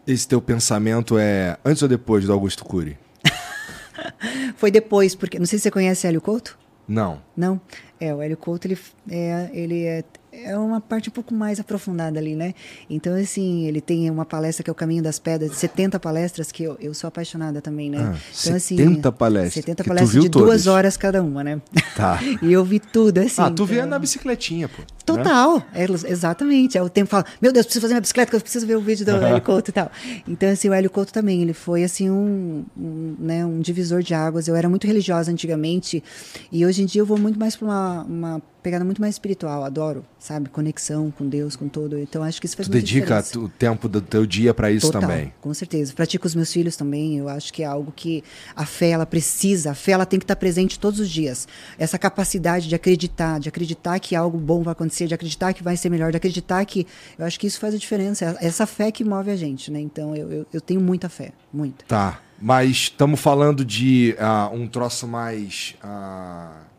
esse 0.07 0.25
teu 0.25 0.41
pensamento 0.41 1.17
é 1.17 1.57
antes 1.65 1.83
ou 1.83 1.89
depois 1.89 2.23
do 2.23 2.31
Augusto 2.31 2.63
Cury? 2.63 2.97
Foi 4.55 4.71
depois, 4.71 5.13
porque. 5.13 5.37
Não 5.37 5.45
sei 5.45 5.59
se 5.59 5.63
você 5.63 5.71
conhece 5.71 6.07
Hélio 6.07 6.21
Couto. 6.21 6.57
Não. 6.87 7.21
Não, 7.35 7.59
é, 8.01 8.13
o 8.13 8.21
Hélio 8.21 8.35
Couto, 8.35 8.67
ele, 8.67 8.77
é, 9.09 9.49
ele 9.53 9.85
é, 9.85 10.03
é 10.43 10.57
uma 10.57 10.81
parte 10.81 11.09
um 11.09 11.11
pouco 11.11 11.33
mais 11.33 11.59
aprofundada 11.59 12.19
ali, 12.19 12.35
né? 12.35 12.53
Então, 12.89 13.13
assim, 13.15 13.65
ele 13.67 13.81
tem 13.81 14.09
uma 14.09 14.25
palestra 14.25 14.63
que 14.63 14.69
é 14.69 14.73
o 14.73 14.75
Caminho 14.75 15.03
das 15.03 15.19
Pedras, 15.19 15.55
70 15.57 15.99
palestras, 15.99 16.51
que 16.51 16.63
eu, 16.63 16.77
eu 16.79 16.93
sou 16.93 17.07
apaixonada 17.07 17.61
também, 17.61 17.89
né? 17.89 17.99
Ah, 17.99 18.17
então, 18.43 18.59
70 18.59 19.11
palestras, 19.11 19.53
70 19.53 19.75
que 19.75 19.83
tu 19.83 19.87
palestras 19.87 20.23
de 20.23 20.29
todas. 20.29 20.47
duas 20.47 20.67
horas 20.67 20.97
cada 20.97 21.21
uma, 21.21 21.43
né? 21.43 21.61
Tá. 21.95 22.19
e 22.41 22.51
eu 22.51 22.63
vi 22.63 22.79
tudo, 22.79 23.19
assim. 23.19 23.41
ah, 23.41 23.51
tu 23.51 23.65
via 23.65 23.79
então- 23.79 23.89
na 23.89 23.99
bicicletinha, 23.99 24.67
pô. 24.67 24.81
né? 24.81 24.87
Total, 25.05 25.63
é, 25.73 25.83
exatamente. 25.83 26.77
É 26.77 26.81
o 26.81 26.89
tempo 26.89 27.09
fala, 27.09 27.25
meu 27.41 27.51
Deus, 27.51 27.65
preciso 27.65 27.81
fazer 27.81 27.93
minha 27.93 28.01
bicicleta, 28.01 28.35
eu 28.35 28.41
preciso 28.41 28.65
ver 28.65 28.77
o 28.77 28.81
vídeo 28.81 29.05
do 29.05 29.11
Hélio 29.11 29.41
Couto 29.41 29.69
e 29.69 29.73
tal. 29.73 29.91
Então, 30.27 30.49
assim, 30.49 30.69
o 30.69 30.73
Hélio 30.73 30.89
Couto 30.89 31.11
também, 31.11 31.41
ele 31.41 31.53
foi, 31.53 31.83
assim, 31.83 32.09
um, 32.09 32.63
um, 32.77 33.15
né, 33.19 33.45
um 33.45 33.59
divisor 33.59 34.01
de 34.01 34.13
águas. 34.13 34.47
Eu 34.47 34.55
era 34.55 34.69
muito 34.69 34.87
religiosa 34.87 35.31
antigamente, 35.31 36.03
e 36.51 36.65
hoje 36.65 36.83
em 36.83 36.85
dia 36.85 37.01
eu 37.01 37.05
vou 37.05 37.17
muito 37.17 37.39
mais 37.39 37.55
para 37.55 37.65
uma, 37.65 38.03
uma 38.03 38.41
pegada 38.61 38.85
muito 38.85 39.01
mais 39.01 39.15
espiritual, 39.15 39.63
adoro, 39.63 40.05
sabe? 40.19 40.49
Conexão 40.49 41.11
com 41.11 41.27
Deus, 41.27 41.55
com 41.55 41.67
todo. 41.67 41.97
Então, 41.97 42.23
acho 42.23 42.39
que 42.39 42.45
isso 42.45 42.55
faz 42.55 42.67
Tu 42.67 42.71
dedica 42.71 43.21
diferença. 43.21 43.39
o 43.39 43.49
tempo 43.49 43.89
do 43.89 44.01
teu 44.01 44.25
dia 44.25 44.53
pra 44.53 44.71
isso 44.71 44.87
Total, 44.87 45.01
também. 45.01 45.33
Com 45.41 45.53
certeza. 45.53 45.93
Pratico 45.93 46.27
os 46.27 46.35
meus 46.35 46.51
filhos 46.51 46.75
também. 46.75 47.17
Eu 47.17 47.27
acho 47.27 47.51
que 47.51 47.63
é 47.63 47.65
algo 47.65 47.91
que 47.95 48.23
a 48.55 48.65
fé 48.65 48.89
ela 48.91 49.05
precisa. 49.05 49.71
A 49.71 49.75
fé 49.75 49.93
ela 49.93 50.05
tem 50.05 50.19
que 50.19 50.23
estar 50.23 50.35
presente 50.35 50.79
todos 50.79 50.99
os 50.99 51.09
dias. 51.09 51.47
Essa 51.77 51.97
capacidade 51.97 52.67
de 52.67 52.75
acreditar, 52.75 53.39
de 53.39 53.49
acreditar 53.49 53.99
que 53.99 54.15
algo 54.15 54.37
bom 54.37 54.61
vai 54.63 54.73
acontecer, 54.73 55.07
de 55.07 55.13
acreditar 55.13 55.53
que 55.53 55.63
vai 55.63 55.75
ser 55.75 55.89
melhor, 55.89 56.11
de 56.11 56.17
acreditar 56.17 56.63
que 56.65 56.85
eu 57.17 57.25
acho 57.25 57.39
que 57.39 57.47
isso 57.47 57.59
faz 57.59 57.73
a 57.73 57.77
diferença. 57.77 58.37
É 58.39 58.47
Essa 58.47 58.65
fé 58.65 58.91
que 58.91 59.03
move 59.03 59.31
a 59.31 59.35
gente, 59.35 59.71
né? 59.71 59.79
Então 59.79 60.15
eu, 60.15 60.31
eu, 60.31 60.45
eu 60.53 60.61
tenho 60.61 60.81
muita 60.81 61.09
fé, 61.09 61.31
muita. 61.51 61.85
Tá. 61.85 62.19
Mas 62.39 62.69
estamos 62.71 63.19
falando 63.19 63.63
de 63.63 64.15
ah, 64.19 64.49
um 64.51 64.67
troço 64.67 65.07
mais. 65.07 65.75
ah, 65.83 66.70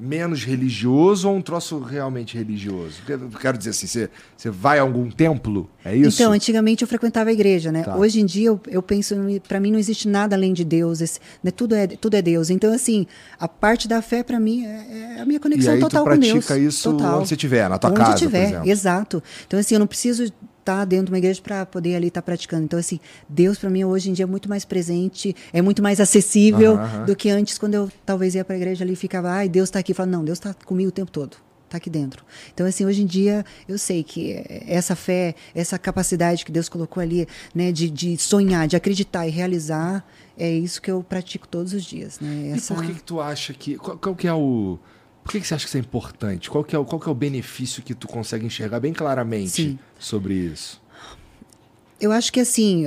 menos 0.00 0.44
religioso 0.44 1.28
ou 1.28 1.36
um 1.36 1.42
troço 1.42 1.78
realmente 1.80 2.36
religioso? 2.36 3.00
Quero 3.40 3.58
dizer 3.58 3.70
assim, 3.70 3.86
você, 3.86 4.10
você 4.36 4.50
vai 4.50 4.78
a 4.78 4.82
algum 4.82 5.10
templo? 5.10 5.68
É 5.84 5.94
isso? 5.96 6.20
Então, 6.20 6.32
antigamente 6.32 6.82
eu 6.82 6.88
frequentava 6.88 7.30
a 7.30 7.32
igreja, 7.32 7.72
né? 7.72 7.82
Tá. 7.82 7.96
Hoje 7.96 8.20
em 8.20 8.26
dia 8.26 8.48
eu, 8.48 8.60
eu 8.68 8.82
penso, 8.82 9.14
para 9.46 9.58
mim 9.60 9.70
não 9.72 9.78
existe 9.78 10.08
nada 10.08 10.36
além 10.36 10.52
de 10.52 10.64
Deus, 10.64 11.00
esse, 11.00 11.18
né? 11.42 11.50
tudo, 11.50 11.74
é, 11.74 11.86
tudo 11.86 12.14
é 12.14 12.22
Deus. 12.22 12.50
Então, 12.50 12.72
assim, 12.72 13.06
a 13.38 13.48
parte 13.48 13.88
da 13.88 14.00
fé 14.00 14.22
para 14.22 14.38
mim 14.38 14.64
é, 14.64 15.16
é 15.16 15.20
a 15.20 15.24
minha 15.24 15.38
e 15.38 15.40
conexão 15.40 15.74
aí 15.74 15.80
total 15.80 16.04
tu 16.04 16.10
com 16.10 16.18
Deus. 16.18 16.32
pratica 16.32 16.58
isso 16.58 16.92
total. 16.92 17.18
onde 17.18 17.28
você 17.28 17.34
estiver, 17.34 17.68
na 17.68 17.78
tua 17.78 17.90
Onde 17.90 18.00
casa, 18.00 18.16
tiver, 18.16 18.40
por 18.44 18.48
exemplo. 18.48 18.70
exato. 18.70 19.22
Então, 19.46 19.58
assim, 19.58 19.74
eu 19.74 19.78
não 19.80 19.86
preciso 19.86 20.32
estar 20.68 20.84
dentro 20.84 21.06
de 21.06 21.12
uma 21.12 21.18
igreja 21.18 21.40
para 21.40 21.64
poder 21.64 21.96
ali 21.96 22.08
estar 22.08 22.22
praticando. 22.22 22.64
Então, 22.64 22.78
assim, 22.78 23.00
Deus 23.28 23.58
para 23.58 23.70
mim 23.70 23.84
hoje 23.84 24.10
em 24.10 24.12
dia 24.12 24.24
é 24.24 24.26
muito 24.26 24.48
mais 24.48 24.64
presente, 24.64 25.34
é 25.52 25.62
muito 25.62 25.82
mais 25.82 26.00
acessível 26.00 26.74
aham. 26.74 27.04
do 27.06 27.16
que 27.16 27.30
antes, 27.30 27.58
quando 27.58 27.74
eu 27.74 27.90
talvez 28.04 28.34
ia 28.34 28.44
para 28.44 28.54
a 28.54 28.58
igreja 28.58 28.84
ali 28.84 28.92
e 28.92 28.96
ficava, 28.96 29.30
ai, 29.30 29.48
Deus 29.48 29.68
está 29.68 29.78
aqui. 29.78 29.92
Eu 29.92 29.96
falava, 29.96 30.16
não, 30.16 30.24
Deus 30.24 30.38
está 30.38 30.54
comigo 30.54 30.88
o 30.88 30.92
tempo 30.92 31.10
todo. 31.10 31.36
Está 31.64 31.76
aqui 31.76 31.90
dentro. 31.90 32.24
Então, 32.54 32.66
assim, 32.66 32.86
hoje 32.86 33.02
em 33.02 33.06
dia, 33.06 33.44
eu 33.68 33.76
sei 33.78 34.02
que 34.02 34.42
essa 34.66 34.96
fé, 34.96 35.34
essa 35.54 35.78
capacidade 35.78 36.42
que 36.42 36.50
Deus 36.50 36.66
colocou 36.66 37.02
ali, 37.02 37.28
né, 37.54 37.70
de, 37.70 37.90
de 37.90 38.16
sonhar, 38.16 38.66
de 38.66 38.74
acreditar 38.74 39.26
e 39.26 39.30
realizar, 39.30 40.02
é 40.38 40.50
isso 40.50 40.80
que 40.80 40.90
eu 40.90 41.02
pratico 41.02 41.46
todos 41.46 41.74
os 41.74 41.84
dias, 41.84 42.20
né? 42.20 42.52
Essa... 42.54 42.72
E 42.72 42.76
por 42.76 42.86
que, 42.86 42.94
que 42.94 43.02
tu 43.02 43.20
acha 43.20 43.52
que. 43.52 43.76
Qual, 43.76 43.98
qual 43.98 44.14
que 44.14 44.26
é 44.26 44.32
o. 44.32 44.78
Por 45.28 45.32
que, 45.32 45.40
que 45.42 45.46
você 45.46 45.52
acha 45.52 45.66
que 45.66 45.68
isso 45.68 45.76
é 45.76 45.80
importante? 45.80 46.48
Qual 46.48 46.64
que 46.64 46.74
é, 46.74 46.78
o, 46.78 46.86
qual 46.86 46.98
que 46.98 47.06
é 47.06 47.12
o 47.12 47.14
benefício 47.14 47.82
que 47.82 47.92
tu 47.92 48.08
consegue 48.08 48.46
enxergar 48.46 48.80
bem 48.80 48.94
claramente 48.94 49.50
Sim. 49.50 49.78
sobre 49.98 50.32
isso? 50.32 50.80
Eu 52.00 52.12
acho 52.12 52.32
que 52.32 52.40
assim, 52.40 52.86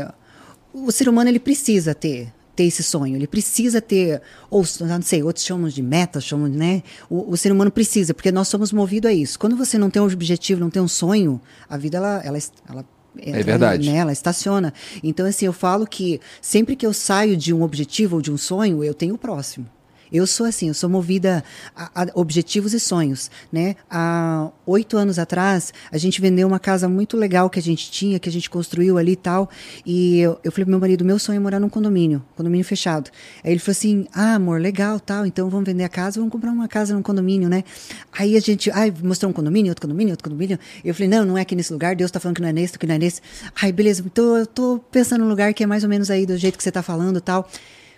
o 0.74 0.92
ser 0.92 1.08
humano 1.08 1.30
ele 1.30 1.40
precisa 1.40 1.94
ter 1.94 2.34
ter 2.56 2.64
esse 2.64 2.82
sonho, 2.82 3.16
ele 3.16 3.28
precisa 3.28 3.80
ter, 3.80 4.24
ou 4.50 4.66
não 4.80 5.02
sei, 5.04 5.22
outros 5.22 5.46
chamam 5.46 5.70
de 5.70 5.84
meta, 5.84 6.20
chamam, 6.20 6.48
né? 6.48 6.82
O, 7.08 7.30
o 7.32 7.38
ser 7.38 7.52
humano 7.52 7.70
precisa, 7.70 8.12
porque 8.12 8.32
nós 8.32 8.48
somos 8.48 8.74
movidos 8.74 9.12
a 9.12 9.14
isso. 9.14 9.38
Quando 9.38 9.56
você 9.56 9.78
não 9.78 9.92
tem 9.92 10.02
um 10.02 10.06
objetivo, 10.06 10.60
não 10.60 10.72
tem 10.72 10.82
um 10.82 10.88
sonho, 10.88 11.40
a 11.70 11.78
vida 11.78 11.98
ela 11.98 12.24
ela, 12.26 12.40
ela 12.68 12.86
entra, 13.20 13.44
verdade. 13.44 13.88
Né, 13.88 13.98
ela 13.98 14.12
estaciona. 14.12 14.74
Então 15.04 15.28
assim, 15.28 15.46
eu 15.46 15.54
falo 15.54 15.86
que 15.86 16.20
sempre 16.42 16.76
que 16.76 16.88
eu 16.88 16.92
saio 16.92 17.38
de 17.38 17.54
um 17.54 17.62
objetivo 17.62 18.16
ou 18.16 18.22
de 18.22 18.32
um 18.32 18.38
sonho, 18.38 18.84
eu 18.84 18.96
tenho 18.96 19.14
o 19.14 19.18
próximo. 19.20 19.70
Eu 20.12 20.28
sou 20.28 20.46
assim, 20.46 20.68
eu 20.68 20.74
sou 20.74 20.90
movida 20.90 21.44
a, 21.76 22.04
a 22.04 22.08
objetivos 22.16 22.74
e 22.74 22.80
sonhos, 22.80 23.32
né? 23.52 23.76
Há 23.90 24.50
oito 24.66 24.98
anos 24.98 25.18
atrás, 25.18 25.74
a 25.92 25.98
gente 25.98 26.20
vendeu 26.20 26.48
uma 26.48 26.60
casa 26.60 26.90
muito 26.90 27.16
legal 27.16 27.50
que 27.50 27.58
a 27.58 27.62
gente 27.62 27.90
tinha, 27.90 28.20
que 28.20 28.28
a 28.28 28.32
gente 28.32 28.50
construiu 28.50 28.98
ali 28.98 29.14
e 29.14 29.16
tal, 29.16 29.50
e 29.86 30.20
eu, 30.20 30.40
eu 30.44 30.52
falei 30.52 30.66
pro 30.66 30.72
meu 30.72 30.80
marido, 30.80 31.06
meu 31.06 31.18
sonho 31.18 31.38
é 31.38 31.40
morar 31.40 31.60
num 31.60 31.70
condomínio, 31.70 32.22
condomínio 32.36 32.66
fechado. 32.66 33.10
Aí 33.44 33.52
ele 33.52 33.60
falou 33.60 33.72
assim, 33.72 34.08
ah, 34.14 34.36
amor, 34.36 34.60
legal, 34.60 35.00
tal, 35.00 35.26
então 35.26 35.50
vamos 35.50 35.66
vender 35.66 35.84
a 35.84 35.90
casa, 35.90 36.20
vamos 36.20 36.32
comprar 36.32 36.52
uma 36.52 36.68
casa 36.68 36.94
num 36.94 37.02
condomínio, 37.02 37.48
né? 37.48 37.64
Aí 38.12 38.36
a 38.36 38.40
gente, 38.42 38.70
ai, 38.72 38.94
mostrou 39.02 39.30
um 39.30 39.34
condomínio, 39.34 39.72
outro 39.72 39.88
condomínio, 39.88 40.12
outro 40.12 40.24
condomínio. 40.24 40.60
Eu 40.84 40.94
falei, 40.94 41.08
não, 41.08 41.24
não 41.24 41.38
é 41.38 41.42
aqui 41.42 41.56
nesse 41.56 41.72
lugar, 41.72 41.96
Deus 41.96 42.12
tá 42.12 42.20
falando 42.20 42.36
que 42.36 42.42
não 42.42 42.50
é 42.50 42.54
nesse, 42.54 42.78
que 42.78 42.86
não 42.86 42.96
é 42.96 42.98
nesse. 42.98 43.22
Ai, 43.62 43.72
beleza, 43.72 44.04
então 44.06 44.38
eu 44.38 44.46
tô 44.46 44.80
pensando 44.92 45.22
num 45.22 45.30
lugar 45.30 45.54
que 45.54 45.64
é 45.64 45.68
mais 45.68 45.84
ou 45.84 45.90
menos 45.90 46.10
aí 46.12 46.26
do 46.26 46.38
jeito 46.38 46.58
que 46.58 46.64
você 46.64 46.72
tá 46.72 46.84
falando 46.84 47.22
tal. 47.22 47.50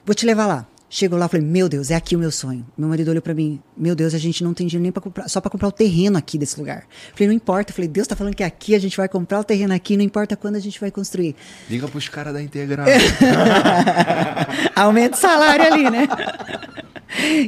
Vou 0.05 0.13
te 0.13 0.25
levar 0.25 0.45
lá. 0.47 0.72
Chegou 0.95 1.17
lá, 1.17 1.27
falei, 1.27 1.43
meu 1.43 1.67
Deus, 1.67 1.89
é 1.89 1.95
aqui 1.95 2.15
o 2.15 2.19
meu 2.19 2.31
sonho. 2.31 2.63
Meu 2.77 2.87
marido 2.87 3.09
olhou 3.09 3.21
pra 3.21 3.33
mim, 3.33 3.59
meu 3.75 3.95
Deus, 3.95 4.13
a 4.13 4.19
gente 4.19 4.43
não 4.43 4.53
tem 4.53 4.67
dinheiro 4.67 4.83
nem 4.83 4.91
para 4.91 5.01
comprar, 5.01 5.27
só 5.27 5.41
para 5.41 5.49
comprar 5.49 5.67
o 5.67 5.71
terreno 5.71 6.19
aqui 6.19 6.37
desse 6.37 6.55
lugar. 6.59 6.85
Falei, 7.13 7.29
não 7.29 7.33
importa. 7.33 7.73
Falei, 7.73 7.87
Deus 7.87 8.05
tá 8.05 8.15
falando 8.15 8.35
que 8.35 8.43
aqui 8.43 8.75
a 8.75 8.79
gente 8.79 8.95
vai 8.95 9.09
comprar 9.09 9.39
o 9.39 9.43
terreno 9.43 9.73
aqui, 9.73 9.97
não 9.97 10.03
importa 10.03 10.35
quando 10.35 10.55
a 10.55 10.59
gente 10.59 10.79
vai 10.79 10.91
construir. 10.91 11.35
Liga 11.67 11.87
pros 11.87 12.07
caras 12.09 12.31
da 12.31 12.43
integral. 12.43 12.85
Aumenta 14.75 15.17
o 15.17 15.19
salário 15.19 15.65
ali, 15.65 15.89
né? 15.89 16.07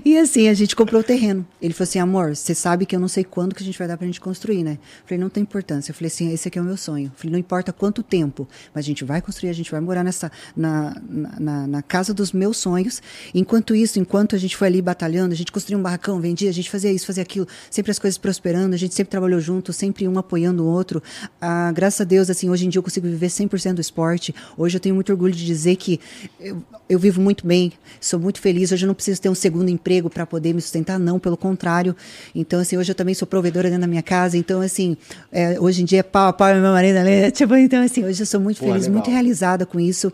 E 0.05 0.17
assim, 0.17 0.47
a 0.47 0.53
gente 0.53 0.75
comprou 0.75 1.01
o 1.01 1.03
terreno. 1.03 1.45
Ele 1.61 1.73
falou 1.73 1.89
assim, 1.89 1.99
amor, 1.99 2.35
você 2.35 2.53
sabe 2.53 2.85
que 2.85 2.95
eu 2.95 2.99
não 2.99 3.07
sei 3.07 3.23
quando 3.23 3.55
que 3.55 3.63
a 3.63 3.65
gente 3.65 3.77
vai 3.77 3.87
dar 3.87 3.97
pra 3.97 4.05
gente 4.05 4.21
construir, 4.21 4.63
né? 4.63 4.77
Falei, 5.05 5.19
não 5.19 5.29
tem 5.29 5.43
importância. 5.43 5.91
Eu 5.91 5.95
falei 5.95 6.07
assim, 6.07 6.31
esse 6.31 6.47
aqui 6.47 6.59
é 6.59 6.61
o 6.61 6.65
meu 6.65 6.77
sonho. 6.77 7.11
Falei, 7.15 7.31
não 7.31 7.39
importa 7.39 7.73
quanto 7.73 8.03
tempo, 8.03 8.47
mas 8.73 8.85
a 8.85 8.87
gente 8.87 9.03
vai 9.03 9.21
construir, 9.21 9.49
a 9.49 9.53
gente 9.53 9.71
vai 9.71 9.79
morar 9.79 10.03
nessa, 10.03 10.31
na, 10.55 10.95
na, 11.39 11.67
na 11.67 11.81
casa 11.81 12.13
dos 12.13 12.31
meus 12.31 12.57
sonhos. 12.57 13.01
Enquanto 13.33 13.75
isso, 13.75 13.99
enquanto 13.99 14.35
a 14.35 14.39
gente 14.39 14.55
foi 14.55 14.67
ali 14.67 14.81
batalhando, 14.81 15.33
a 15.33 15.37
gente 15.37 15.51
construía 15.51 15.77
um 15.77 15.81
barracão, 15.81 16.19
vendia, 16.19 16.49
a 16.49 16.53
gente 16.53 16.69
fazia 16.69 16.91
isso, 16.91 17.05
fazia 17.05 17.23
aquilo, 17.23 17.47
sempre 17.69 17.91
as 17.91 17.99
coisas 17.99 18.17
prosperando, 18.17 18.73
a 18.73 18.77
gente 18.77 18.93
sempre 18.93 19.11
trabalhou 19.11 19.39
junto, 19.39 19.73
sempre 19.73 20.07
um 20.07 20.17
apoiando 20.17 20.63
o 20.63 20.67
outro. 20.67 21.01
Ah, 21.41 21.71
graças 21.73 22.01
a 22.01 22.03
Deus, 22.03 22.29
assim, 22.29 22.49
hoje 22.49 22.65
em 22.65 22.69
dia 22.69 22.79
eu 22.79 22.83
consigo 22.83 23.07
viver 23.07 23.27
100% 23.27 23.73
do 23.73 23.81
esporte. 23.81 24.33
Hoje 24.57 24.77
eu 24.77 24.79
tenho 24.79 24.95
muito 24.95 25.11
orgulho 25.11 25.33
de 25.33 25.45
dizer 25.45 25.75
que 25.75 25.99
eu, 26.39 26.61
eu 26.87 26.99
vivo 26.99 27.19
muito 27.21 27.47
bem, 27.47 27.73
sou 27.99 28.19
muito 28.19 28.39
feliz. 28.39 28.71
Hoje 28.71 28.85
eu 28.85 28.87
não 28.87 28.95
preciso 28.95 29.21
ter 29.21 29.29
um 29.29 29.35
segundo 29.35 29.54
segundo 29.55 29.69
emprego 29.69 30.09
para 30.09 30.25
poder 30.25 30.53
me 30.53 30.61
sustentar, 30.61 30.99
não, 30.99 31.17
pelo 31.17 31.37
contrário. 31.37 31.95
Então, 32.33 32.59
assim, 32.59 32.77
hoje 32.77 32.91
eu 32.91 32.95
também 32.95 33.15
sou 33.15 33.25
provedora 33.25 33.69
dentro 33.69 33.81
da 33.81 33.87
minha 33.87 34.03
casa. 34.03 34.37
Então, 34.37 34.59
assim, 34.59 34.97
é, 35.31 35.57
hoje 35.59 35.81
em 35.81 35.85
dia 35.85 35.99
é 35.99 36.03
pau 36.03 36.27
a 36.27 36.33
pau 36.33 36.53
meu 36.53 36.73
marido 36.73 36.97
ali. 36.97 37.31
Tipo, 37.35 37.55
então, 37.55 37.81
assim, 37.81 38.03
hoje 38.03 38.21
eu 38.21 38.25
sou 38.25 38.39
muito 38.39 38.59
Pô, 38.59 38.65
feliz, 38.67 38.83
legal. 38.83 38.93
muito 38.93 39.09
realizada 39.09 39.65
com 39.65 39.79
isso. 39.79 40.11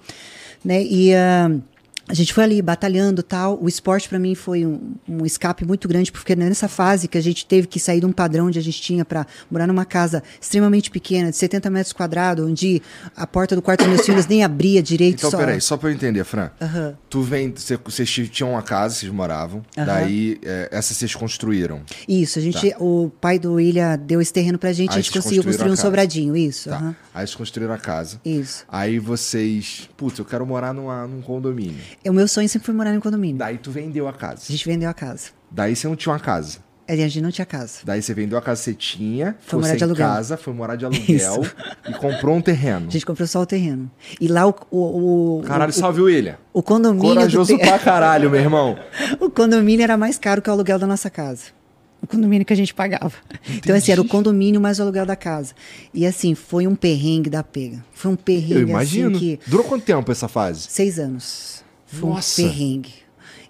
Né? 0.64 0.84
E. 0.84 1.12
Uh, 1.14 1.71
a 2.08 2.14
gente 2.14 2.34
foi 2.34 2.44
ali 2.44 2.62
batalhando 2.62 3.24
tal. 3.24 3.58
O 3.62 3.68
esporte 3.68 4.10
para 4.10 4.20
mim 4.20 4.36
foi 4.36 4.66
um, 4.66 4.96
um, 5.08 5.26
escape 5.26 5.66
muito 5.66 5.88
grande, 5.88 6.12
porque 6.12 6.36
nessa 6.36 6.68
fase 6.68 7.08
que 7.08 7.18
a 7.18 7.22
gente 7.22 7.46
teve 7.46 7.68
que 7.68 7.80
sair 7.80 8.00
de 8.00 8.06
um 8.06 8.12
padrão 8.12 8.48
onde 8.48 8.60
a 8.60 8.62
gente 8.62 8.82
tinha 8.82 9.06
para 9.06 9.26
morar 9.50 9.68
numa 9.68 9.86
casa 9.86 10.24
extremamente 10.40 10.90
pequena, 10.92 11.30
de 11.30 11.38
70 11.38 11.70
metros 11.70 11.94
quadrados, 11.94 12.46
onde 12.46 12.82
a 13.16 13.26
porta 13.26 13.56
do 13.56 13.62
quarto 13.62 13.82
dos 13.82 13.90
meus 13.90 14.06
filhos 14.06 14.28
nem 14.28 14.44
abria 14.44 14.82
direito. 14.82 15.20
Então, 15.20 15.32
só... 15.32 15.38
peraí, 15.38 15.62
só 15.62 15.78
para 15.78 15.90
eu 15.90 15.94
entender, 15.94 16.24
Fran. 16.24 16.52
Uhum. 16.60 16.94
Tu 17.10 17.22
vem, 17.22 17.54
vocês 17.86 18.10
tinham 18.30 18.52
uma 18.52 18.62
casa, 18.62 18.96
vocês 18.96 19.12
moravam, 19.12 19.64
uhum. 19.78 19.86
daí 19.86 20.40
é, 20.44 20.70
essa 20.72 20.94
vocês 20.94 21.16
construíram. 21.16 21.82
Isso, 22.08 22.40
a 22.40 22.42
gente, 22.42 22.72
tá. 22.72 22.78
o 22.80 23.12
pai 23.22 23.40
do 23.40 23.54
William 23.54 23.98
deu 23.98 24.22
esse 24.22 24.34
terreno 24.34 24.58
pra 24.58 24.74
gente, 24.74 24.92
Aí 24.92 25.00
a 25.00 25.02
gente 25.02 25.12
conseguiu 25.12 25.44
construir 25.44 25.72
um 25.72 25.76
sobradinho, 25.76 26.36
isso. 26.36 26.70
Tá. 26.70 26.80
Uhum. 26.80 26.96
Aí 27.14 27.28
vocês 27.28 27.36
construíram 27.36 27.74
a 27.74 27.78
casa. 27.78 28.20
Isso. 28.26 28.66
Aí 28.68 29.00
vocês, 29.00 29.90
putz, 29.96 30.18
eu 30.20 30.26
quero 30.26 30.46
morar 30.46 30.74
numa, 30.74 31.08
num 31.08 31.22
condomínio. 31.22 31.82
O 32.06 32.14
meu 32.14 32.28
sonho 32.28 32.50
sempre 32.50 32.66
foi 32.66 32.76
morar 32.76 32.94
em 32.94 33.00
condomínio. 33.00 33.38
Daí 33.38 33.58
tu 33.58 33.72
vendeu 33.72 34.08
a 34.08 34.14
casa. 34.14 34.44
A 34.48 34.52
gente 34.52 34.66
vendeu 34.66 34.90
a 34.90 34.94
casa. 34.94 35.30
Daí 35.50 35.76
você 35.76 35.88
não 35.88 35.96
tinha 35.96 36.14
uma 36.14 36.20
casa. 36.20 36.60
A 36.88 36.96
gente 36.96 37.22
não 37.22 37.32
tinha 37.32 37.46
casa. 37.46 37.80
Daí 37.86 38.02
você 38.02 38.14
vendeu 38.14 38.38
a 38.38 38.42
casa 38.42 38.60
que 38.60 38.66
você 38.66 38.74
tinha, 38.74 39.38
foi 39.40 39.62
morar 39.62 39.76
de 39.76 39.84
aluguel. 39.84 40.08
casa, 40.08 40.36
foi 40.36 40.54
morar 40.54 40.76
de 40.76 40.84
aluguel 40.86 41.46
e 41.88 41.94
comprou 41.94 42.36
um 42.36 42.42
terreno. 42.42 42.88
A 42.88 42.92
gente 42.92 43.06
comprou 43.06 43.28
só 43.28 43.42
o 43.42 43.46
terreno. 43.46 43.90
E 44.20 44.28
lá 44.28 44.46
o. 44.46 44.54
o, 44.70 45.40
o 45.40 45.44
caralho, 45.44 45.70
o, 45.70 45.74
salve 45.74 46.02
o 46.02 46.06
William. 46.06 46.38
O 46.52 46.62
condomínio. 46.62 47.16
Corajoso 47.16 47.54
do... 47.54 47.60
pra 47.60 47.80
caralho, 47.80 48.30
meu 48.30 48.42
irmão. 48.42 48.78
o 49.22 49.30
condomínio 49.30 49.84
era 49.84 49.96
mais 49.96 50.18
caro 50.18 50.42
que 50.42 50.50
o 50.50 50.54
aluguel 50.54 50.80
da 50.80 50.88
nossa 50.88 51.10
casa 51.10 51.62
o 52.02 52.08
condomínio 52.08 52.46
que 52.46 52.52
a 52.52 52.56
gente 52.56 52.74
pagava. 52.74 53.14
Entendi. 53.44 53.60
Então, 53.60 53.76
assim, 53.76 53.92
era 53.92 54.02
o 54.02 54.08
condomínio 54.08 54.60
mais 54.60 54.80
o 54.80 54.82
aluguel 54.82 55.06
da 55.06 55.16
casa. 55.16 55.54
E, 55.94 56.06
assim, 56.06 56.34
foi 56.34 56.66
um 56.66 56.76
perrengue 56.76 57.30
da 57.30 57.44
pega. 57.44 57.84
Foi 57.94 58.12
um 58.12 58.16
perrengue, 58.16 58.54
Eu 58.54 58.68
imagino. 58.68 59.16
Assim, 59.16 59.20
que... 59.20 59.40
Durou 59.46 59.66
quanto 59.66 59.84
tempo 59.84 60.12
essa 60.12 60.28
fase? 60.28 60.66
Seis 60.68 60.98
anos. 60.98 61.61
Foi 61.92 62.10
Nossa. 62.10 62.42
um 62.42 62.46
perrengue. 62.46 62.94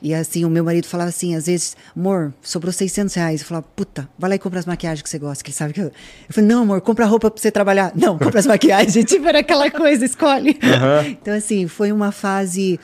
E 0.02 0.16
assim, 0.16 0.44
o 0.44 0.50
meu 0.50 0.64
marido 0.64 0.88
falava 0.88 1.10
assim, 1.10 1.36
às 1.36 1.46
vezes, 1.46 1.78
amor, 1.96 2.34
sobrou 2.42 2.74
600 2.74 3.14
reais. 3.14 3.42
Eu 3.42 3.48
falava, 3.48 3.68
puta, 3.76 4.10
vai 4.18 4.32
lá 4.32 4.36
e 4.36 4.40
compra 4.40 4.60
as 4.60 4.66
maquiagens 4.66 5.04
que 5.04 5.10
você 5.10 5.20
gosta, 5.20 5.44
que 5.44 5.52
ele 5.52 5.56
sabe 5.56 5.74
que 5.74 5.80
eu... 5.80 5.86
Eu 5.86 5.94
falei, 6.34 6.50
não, 6.50 6.64
amor, 6.64 6.82
compra 6.82 7.06
roupa 7.06 7.30
pra 7.30 7.40
você 7.40 7.52
trabalhar. 7.52 7.92
Não, 7.96 8.18
compra 8.18 8.40
as 8.40 8.48
maquiagens. 8.48 8.94
tipo, 9.06 9.28
era 9.28 9.40
aquela 9.40 9.70
coisa, 9.70 10.04
escolhe. 10.04 10.52
Uhum. 10.52 11.10
Então, 11.12 11.36
assim, 11.36 11.68
foi 11.68 11.92
uma 11.92 12.12
fase 12.12 12.80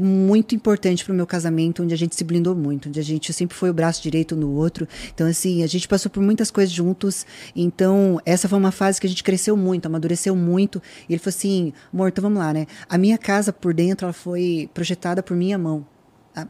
muito 0.00 0.54
importante 0.54 1.04
para 1.04 1.12
o 1.12 1.16
meu 1.16 1.26
casamento, 1.26 1.82
onde 1.82 1.94
a 1.94 1.96
gente 1.96 2.14
se 2.14 2.24
blindou 2.24 2.54
muito, 2.54 2.88
onde 2.88 2.98
a 2.98 3.02
gente 3.02 3.32
sempre 3.32 3.56
foi 3.56 3.70
o 3.70 3.74
braço 3.74 4.02
direito 4.02 4.34
no 4.34 4.50
outro. 4.52 4.88
Então, 5.14 5.26
assim, 5.26 5.62
a 5.62 5.66
gente 5.66 5.86
passou 5.86 6.10
por 6.10 6.22
muitas 6.22 6.50
coisas 6.50 6.72
juntos. 6.72 7.26
Então, 7.54 8.20
essa 8.24 8.48
foi 8.48 8.58
uma 8.58 8.72
fase 8.72 9.00
que 9.00 9.06
a 9.06 9.10
gente 9.10 9.22
cresceu 9.22 9.56
muito, 9.56 9.86
amadureceu 9.86 10.34
muito. 10.34 10.82
E 11.08 11.12
ele 11.12 11.18
falou 11.18 11.36
assim: 11.36 11.72
amor, 11.92 12.08
então 12.08 12.22
vamos 12.22 12.38
lá, 12.38 12.52
né? 12.52 12.66
A 12.88 12.98
minha 12.98 13.18
casa 13.18 13.52
por 13.52 13.74
dentro, 13.74 14.06
ela 14.06 14.12
foi 14.12 14.68
projetada 14.74 15.22
por 15.22 15.36
minha 15.36 15.58
mão 15.58 15.86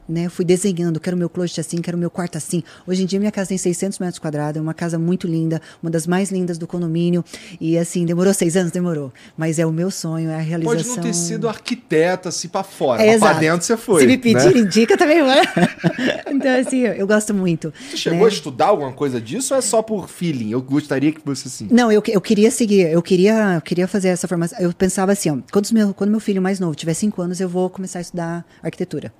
né, 0.09 0.27
eu 0.27 0.31
fui 0.31 0.45
desenhando, 0.45 1.01
quero 1.01 1.17
meu 1.17 1.29
closet 1.29 1.61
assim, 1.61 1.79
quero 1.79 1.97
meu 1.97 2.11
quarto 2.11 2.37
assim. 2.37 2.63
Hoje 2.87 3.03
em 3.03 3.07
dia 3.07 3.19
minha 3.19 3.33
casa 3.33 3.49
tem 3.49 3.59
600 3.59 3.99
metros 3.99 4.19
quadrados, 4.19 4.59
é 4.59 4.63
uma 4.63 4.75
casa 4.75 4.99
muito 4.99 5.27
linda, 5.27 5.61
uma 5.83 5.91
das 5.91 6.07
mais 6.07 6.31
lindas 6.31 6.59
do 6.59 6.67
condomínio. 6.67 7.25
E 7.61 7.79
assim, 7.79 8.05
demorou 8.05 8.33
seis 8.35 8.57
anos? 8.57 8.73
Demorou. 8.73 9.13
Mas 9.37 9.59
é 9.59 9.67
o 9.67 9.73
meu 9.73 9.91
sonho, 9.91 10.31
é 10.31 10.37
a 10.37 10.39
realização. 10.39 10.85
Pode 10.85 10.97
não 10.97 11.03
ter 11.03 11.15
sido 11.15 11.49
arquiteta, 11.49 12.29
assim, 12.29 12.49
pra 12.49 12.63
fora, 12.63 13.03
é, 13.03 13.19
pra 13.19 13.35
dentro 13.35 13.67
você 13.67 13.77
foi. 13.77 14.03
Se 14.03 14.07
me 14.07 14.19
pedir, 14.19 14.55
né? 14.55 14.61
indica 14.61 14.97
também, 14.97 15.23
vai. 15.23 15.43
então, 16.31 16.61
assim, 16.61 16.81
eu 16.81 17.07
gosto 17.07 17.33
muito. 17.33 17.73
Você 17.91 17.97
chegou 17.97 18.21
né? 18.21 18.25
a 18.27 18.29
estudar 18.29 18.67
alguma 18.67 18.93
coisa 18.93 19.21
disso 19.21 19.55
ou 19.55 19.59
é 19.59 19.63
só 19.63 19.83
por 19.83 20.09
feeling? 20.09 20.51
Eu 20.51 20.63
gostaria 20.63 21.13
que 21.13 21.21
você 21.25 21.49
assim. 21.49 21.69
Não, 21.71 21.91
eu, 21.91 22.03
eu 22.09 22.21
queria 22.21 22.51
seguir, 22.51 22.91
eu 22.91 23.03
queria, 23.03 23.55
eu 23.55 23.61
queria 23.61 23.89
fazer 23.89 24.09
essa 24.09 24.29
formação. 24.29 24.59
Eu 24.59 24.73
pensava 24.73 25.13
assim, 25.13 25.31
ó, 25.31 25.39
quando 25.51 25.71
meu, 25.73 25.95
quando 25.95 26.11
meu 26.11 26.21
filho 26.21 26.41
mais 26.41 26.61
novo 26.61 26.75
tiver 26.75 26.95
cinco 26.95 27.21
anos, 27.23 27.41
eu 27.41 27.49
vou 27.49 27.69
começar 27.69 27.99
a 27.99 28.03
estudar 28.03 28.45
arquitetura. 28.63 29.13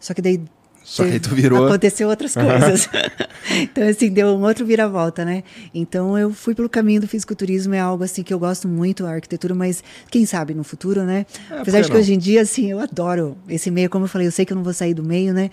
Só 0.00 0.14
que 0.14 0.22
daí 0.22 0.40
só 0.88 1.04
que 1.04 1.12
aí 1.12 1.20
tu 1.20 1.34
virou. 1.34 1.66
Aconteceu 1.66 2.08
outras 2.08 2.32
coisas. 2.32 2.88
então, 3.60 3.86
assim, 3.86 4.08
deu 4.08 4.28
um 4.28 4.42
outro 4.42 4.64
viravolta, 4.64 5.22
né? 5.22 5.44
Então, 5.74 6.16
eu 6.16 6.32
fui 6.32 6.54
pelo 6.54 6.68
caminho 6.68 7.02
do 7.02 7.06
fisiculturismo, 7.06 7.74
é 7.74 7.78
algo 7.78 8.02
assim 8.02 8.22
que 8.22 8.32
eu 8.32 8.38
gosto 8.38 8.66
muito, 8.66 9.04
a 9.04 9.10
arquitetura, 9.10 9.54
mas 9.54 9.84
quem 10.10 10.24
sabe 10.24 10.54
no 10.54 10.64
futuro, 10.64 11.04
né? 11.04 11.26
É, 11.50 11.58
Apesar 11.58 11.82
de 11.82 11.90
que 11.90 11.96
hoje 11.96 12.14
em 12.14 12.18
dia, 12.18 12.40
assim, 12.40 12.70
eu 12.70 12.80
adoro 12.80 13.36
esse 13.50 13.70
meio, 13.70 13.90
como 13.90 14.06
eu 14.06 14.08
falei, 14.08 14.26
eu 14.26 14.32
sei 14.32 14.46
que 14.46 14.52
eu 14.52 14.56
não 14.56 14.64
vou 14.64 14.72
sair 14.72 14.94
do 14.94 15.04
meio, 15.04 15.34
né? 15.34 15.50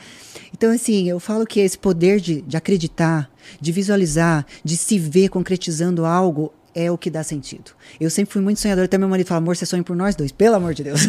Então, 0.53 0.71
assim, 0.71 1.09
eu 1.09 1.19
falo 1.19 1.45
que 1.45 1.59
esse 1.59 1.77
poder 1.77 2.21
de, 2.21 2.41
de 2.41 2.55
acreditar, 2.55 3.29
de 3.59 3.73
visualizar, 3.73 4.45
de 4.63 4.77
se 4.77 4.97
ver 4.97 5.27
concretizando 5.27 6.05
algo, 6.05 6.53
é 6.75 6.91
o 6.91 6.97
que 6.97 7.09
dá 7.09 7.23
sentido. 7.23 7.71
Eu 7.97 8.09
sempre 8.09 8.33
fui 8.33 8.41
muito 8.41 8.59
sonhadora, 8.59 8.85
até 8.85 8.97
meu 8.97 9.07
marido 9.07 9.27
fala, 9.27 9.37
amor, 9.37 9.55
você 9.55 9.65
sonha 9.65 9.81
por 9.81 9.95
nós 9.95 10.13
dois, 10.13 10.33
pelo 10.33 10.55
amor 10.55 10.73
de 10.73 10.83
Deus. 10.83 10.99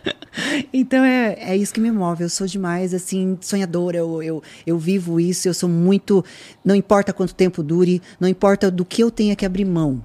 então 0.72 1.04
é, 1.04 1.34
é 1.38 1.56
isso 1.56 1.74
que 1.74 1.80
me 1.80 1.90
move. 1.92 2.22
Eu 2.22 2.30
sou 2.30 2.46
demais, 2.46 2.94
assim, 2.94 3.36
sonhadora. 3.42 3.98
Eu, 3.98 4.22
eu, 4.22 4.42
eu 4.66 4.78
vivo 4.78 5.20
isso, 5.20 5.46
eu 5.46 5.52
sou 5.52 5.68
muito. 5.68 6.24
Não 6.64 6.74
importa 6.74 7.12
quanto 7.12 7.34
tempo 7.34 7.62
dure, 7.62 8.00
não 8.18 8.26
importa 8.26 8.70
do 8.70 8.86
que 8.86 9.02
eu 9.02 9.10
tenha 9.10 9.36
que 9.36 9.44
abrir 9.44 9.66
mão. 9.66 10.02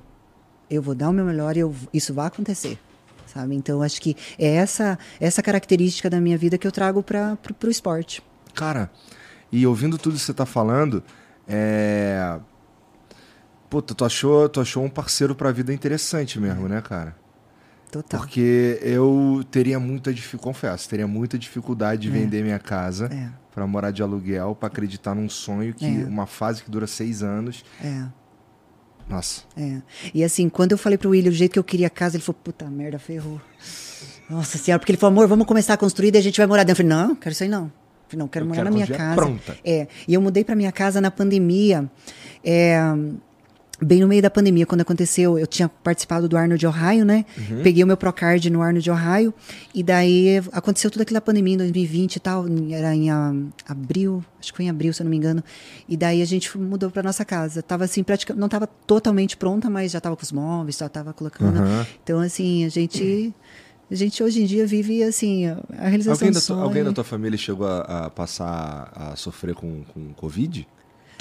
Eu 0.70 0.82
vou 0.82 0.94
dar 0.94 1.10
o 1.10 1.14
meu 1.14 1.24
melhor 1.24 1.56
e 1.56 1.62
eu, 1.62 1.74
isso 1.94 2.14
vai 2.14 2.28
acontecer. 2.28 2.78
Sabe? 3.26 3.56
Então, 3.56 3.82
acho 3.82 4.02
que 4.02 4.18
é 4.38 4.56
essa, 4.56 5.00
essa 5.18 5.42
característica 5.42 6.10
da 6.10 6.20
minha 6.20 6.38
vida 6.38 6.58
que 6.58 6.68
eu 6.68 6.72
trago 6.72 7.02
para 7.02 7.38
o 7.64 7.70
esporte. 7.70 8.22
Cara, 8.54 8.92
e 9.50 9.66
ouvindo 9.66 9.98
tudo 9.98 10.18
que 10.18 10.22
você 10.22 10.32
está 10.32 10.46
falando, 10.46 11.02
é 11.48 12.40
Puta, 13.72 13.96
tu 13.96 14.04
achou, 14.04 14.50
tu 14.50 14.60
achou 14.60 14.84
um 14.84 14.90
parceiro 14.90 15.34
pra 15.34 15.50
vida 15.50 15.74
interessante 15.74 16.38
mesmo, 16.38 16.68
né, 16.68 16.82
cara? 16.82 17.16
Total. 17.90 18.20
Porque 18.20 18.78
eu 18.82 19.46
teria 19.50 19.80
muita 19.80 20.14
dificuldade, 20.14 20.44
confesso, 20.44 20.90
teria 20.90 21.08
muita 21.08 21.40
dificuldade 21.40 22.02
de 22.02 22.10
é. 22.10 22.12
vender 22.12 22.44
minha 22.44 22.60
casa 22.60 23.06
é. 23.06 23.30
para 23.56 23.66
morar 23.66 23.92
de 23.92 24.04
aluguel, 24.04 24.54
para 24.56 24.68
acreditar 24.68 25.16
num 25.16 25.30
sonho 25.30 25.74
que 25.74 25.86
é. 25.86 26.04
uma 26.04 26.28
fase 26.28 26.62
que 26.62 26.70
dura 26.70 26.86
seis 26.86 27.24
anos. 27.24 27.64
É. 27.82 28.04
Nossa. 29.08 29.44
É. 29.56 29.82
E 30.14 30.22
assim, 30.22 30.50
quando 30.50 30.74
eu 30.74 30.78
falei 30.78 30.98
pro 30.98 31.12
William 31.12 31.30
o 31.30 31.34
jeito 31.34 31.54
que 31.54 31.60
eu 31.60 31.64
queria 31.64 31.88
a 31.88 31.90
casa, 31.90 32.18
ele 32.18 32.24
falou, 32.24 32.42
puta 32.44 32.70
merda, 32.70 33.00
ferrou. 33.00 33.40
Nossa 34.30 34.58
senhora, 34.58 34.80
porque 34.80 34.92
ele 34.92 35.00
falou, 35.00 35.14
amor, 35.14 35.30
vamos 35.30 35.48
começar 35.48 35.76
a 35.76 35.78
construir 35.78 36.14
e 36.14 36.18
a 36.18 36.22
gente 36.22 36.36
vai 36.36 36.46
morar 36.46 36.66
dentro. 36.66 36.84
Eu 36.84 36.90
falei, 36.90 37.08
não, 37.08 37.16
quero 37.16 37.32
isso 37.32 37.44
aí 37.44 37.50
não. 37.50 37.68
Eu 37.68 37.72
falei, 38.10 38.20
não, 38.20 38.28
quero 38.28 38.44
eu 38.44 38.50
morar 38.50 38.64
quero 38.64 38.70
na 38.70 38.76
minha 38.76 38.88
casa. 38.88 39.16
Pronta. 39.16 39.58
É. 39.64 39.88
E 40.06 40.14
eu 40.14 40.22
mudei 40.22 40.44
para 40.44 40.58
minha 40.58 40.74
casa 40.74 41.00
na 41.00 41.10
pandemia. 41.10 41.90
É 42.44 42.78
bem 43.82 44.00
no 44.00 44.08
meio 44.08 44.22
da 44.22 44.30
pandemia, 44.30 44.66
quando 44.66 44.82
aconteceu, 44.82 45.40
eu 45.40 45.48
tinha 45.48 45.68
participado 45.68 46.30
do 46.30 46.38
Arnold 46.38 46.60
de 46.60 46.68
Ohio, 46.68 47.04
né? 47.04 47.26
Uhum. 47.38 47.64
Peguei 47.64 47.84
o 47.84 47.88
meu 47.88 47.98
Procard 47.98 48.48
no 48.50 48.62
Arnold 48.62 48.84
de 48.84 48.92
Ohio, 48.92 49.34
e 49.74 49.82
daí 49.82 50.38
aconteceu 50.52 50.92
toda 50.92 51.04
aquela 51.04 51.20
pandemia 51.20 51.56
em 51.56 51.58
2020 51.58 52.16
e 52.16 52.20
tal, 52.20 52.46
era 52.72 52.96
em 52.96 53.10
abril, 53.68 54.24
acho 54.40 54.52
que 54.52 54.58
foi 54.58 54.66
em 54.66 54.70
abril, 54.70 54.94
se 54.94 55.02
eu 55.02 55.06
não 55.06 55.10
me 55.10 55.18
engano. 55.18 55.44
E 55.90 55.98
daí 55.98 56.22
a 56.22 56.26
gente 56.26 56.56
mudou 56.58 56.92
para 56.92 57.02
nossa 57.02 57.26
casa. 57.26 57.64
Tava 57.64 57.86
assim, 57.86 58.04
praticamente, 58.04 58.40
não 58.40 58.48
estava 58.48 58.68
totalmente 58.68 59.36
pronta, 59.36 59.70
mas 59.70 59.92
já 59.92 59.98
estava 59.98 60.16
com 60.16 60.24
os 60.24 60.32
móveis, 60.32 60.78
já 60.78 60.86
estava 60.86 61.12
colocando. 61.14 61.60
Uhum. 61.60 61.86
Então, 62.04 62.20
assim, 62.20 62.66
a 62.66 62.70
gente. 62.70 63.34
A 63.90 63.96
gente 63.96 64.24
hoje 64.24 64.42
em 64.42 64.46
dia 64.46 64.66
vive 64.66 65.04
assim, 65.04 65.48
a 65.48 65.90
realização 65.90 66.14
alguém 66.14 66.32
da, 66.32 66.40
sonho. 66.40 66.62
alguém 66.62 66.82
da 66.82 66.94
tua 66.94 67.04
família 67.04 67.38
chegou 67.38 67.68
a, 67.68 68.06
a 68.06 68.10
passar 68.10 68.90
a 68.96 69.18
sofrer 69.18 69.54
com, 69.54 69.84
com 69.84 70.14
Covid? 70.14 70.66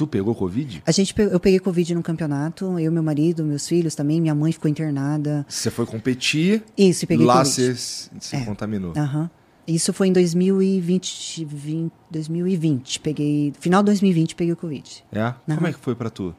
Tu 0.00 0.06
pegou 0.06 0.34
Covid? 0.34 0.82
A 0.86 0.92
gente, 0.92 1.14
eu 1.14 1.38
peguei 1.38 1.60
Covid 1.60 1.94
no 1.94 2.02
campeonato, 2.02 2.78
eu, 2.78 2.90
meu 2.90 3.02
marido, 3.02 3.44
meus 3.44 3.68
filhos 3.68 3.94
também, 3.94 4.18
minha 4.18 4.34
mãe 4.34 4.50
ficou 4.50 4.66
internada. 4.66 5.44
Você 5.46 5.70
foi 5.70 5.84
competir? 5.84 6.62
Isso, 6.74 7.06
peguei 7.06 7.26
lá 7.26 7.44
Covid. 7.44 7.60
Lá 7.60 7.66
você 7.66 7.74
se 7.74 8.34
é. 8.34 8.42
contaminou. 8.46 8.94
Aham. 8.96 9.20
Uhum. 9.24 9.30
Isso 9.66 9.92
foi 9.92 10.08
em 10.08 10.12
2020, 10.14 11.44
20, 11.44 11.92
2020, 12.10 13.00
peguei, 13.00 13.52
final 13.60 13.82
de 13.82 13.88
2020 13.88 14.34
peguei 14.36 14.54
o 14.54 14.56
Covid. 14.56 15.04
É? 15.12 15.34
Uhum. 15.46 15.56
Como 15.56 15.66
é 15.66 15.72
que 15.74 15.78
foi 15.78 15.94
para 15.94 16.08
tu? 16.08 16.34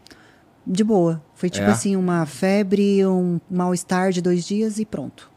De 0.66 0.84
boa. 0.84 1.24
Foi 1.36 1.48
tipo 1.48 1.68
é? 1.68 1.72
assim, 1.72 1.96
uma 1.96 2.26
febre, 2.26 3.06
um 3.06 3.40
mal-estar 3.48 4.12
de 4.12 4.24
dois 4.24 4.44
dias 4.44 4.80
e 4.80 4.86
pronto. 4.86 5.30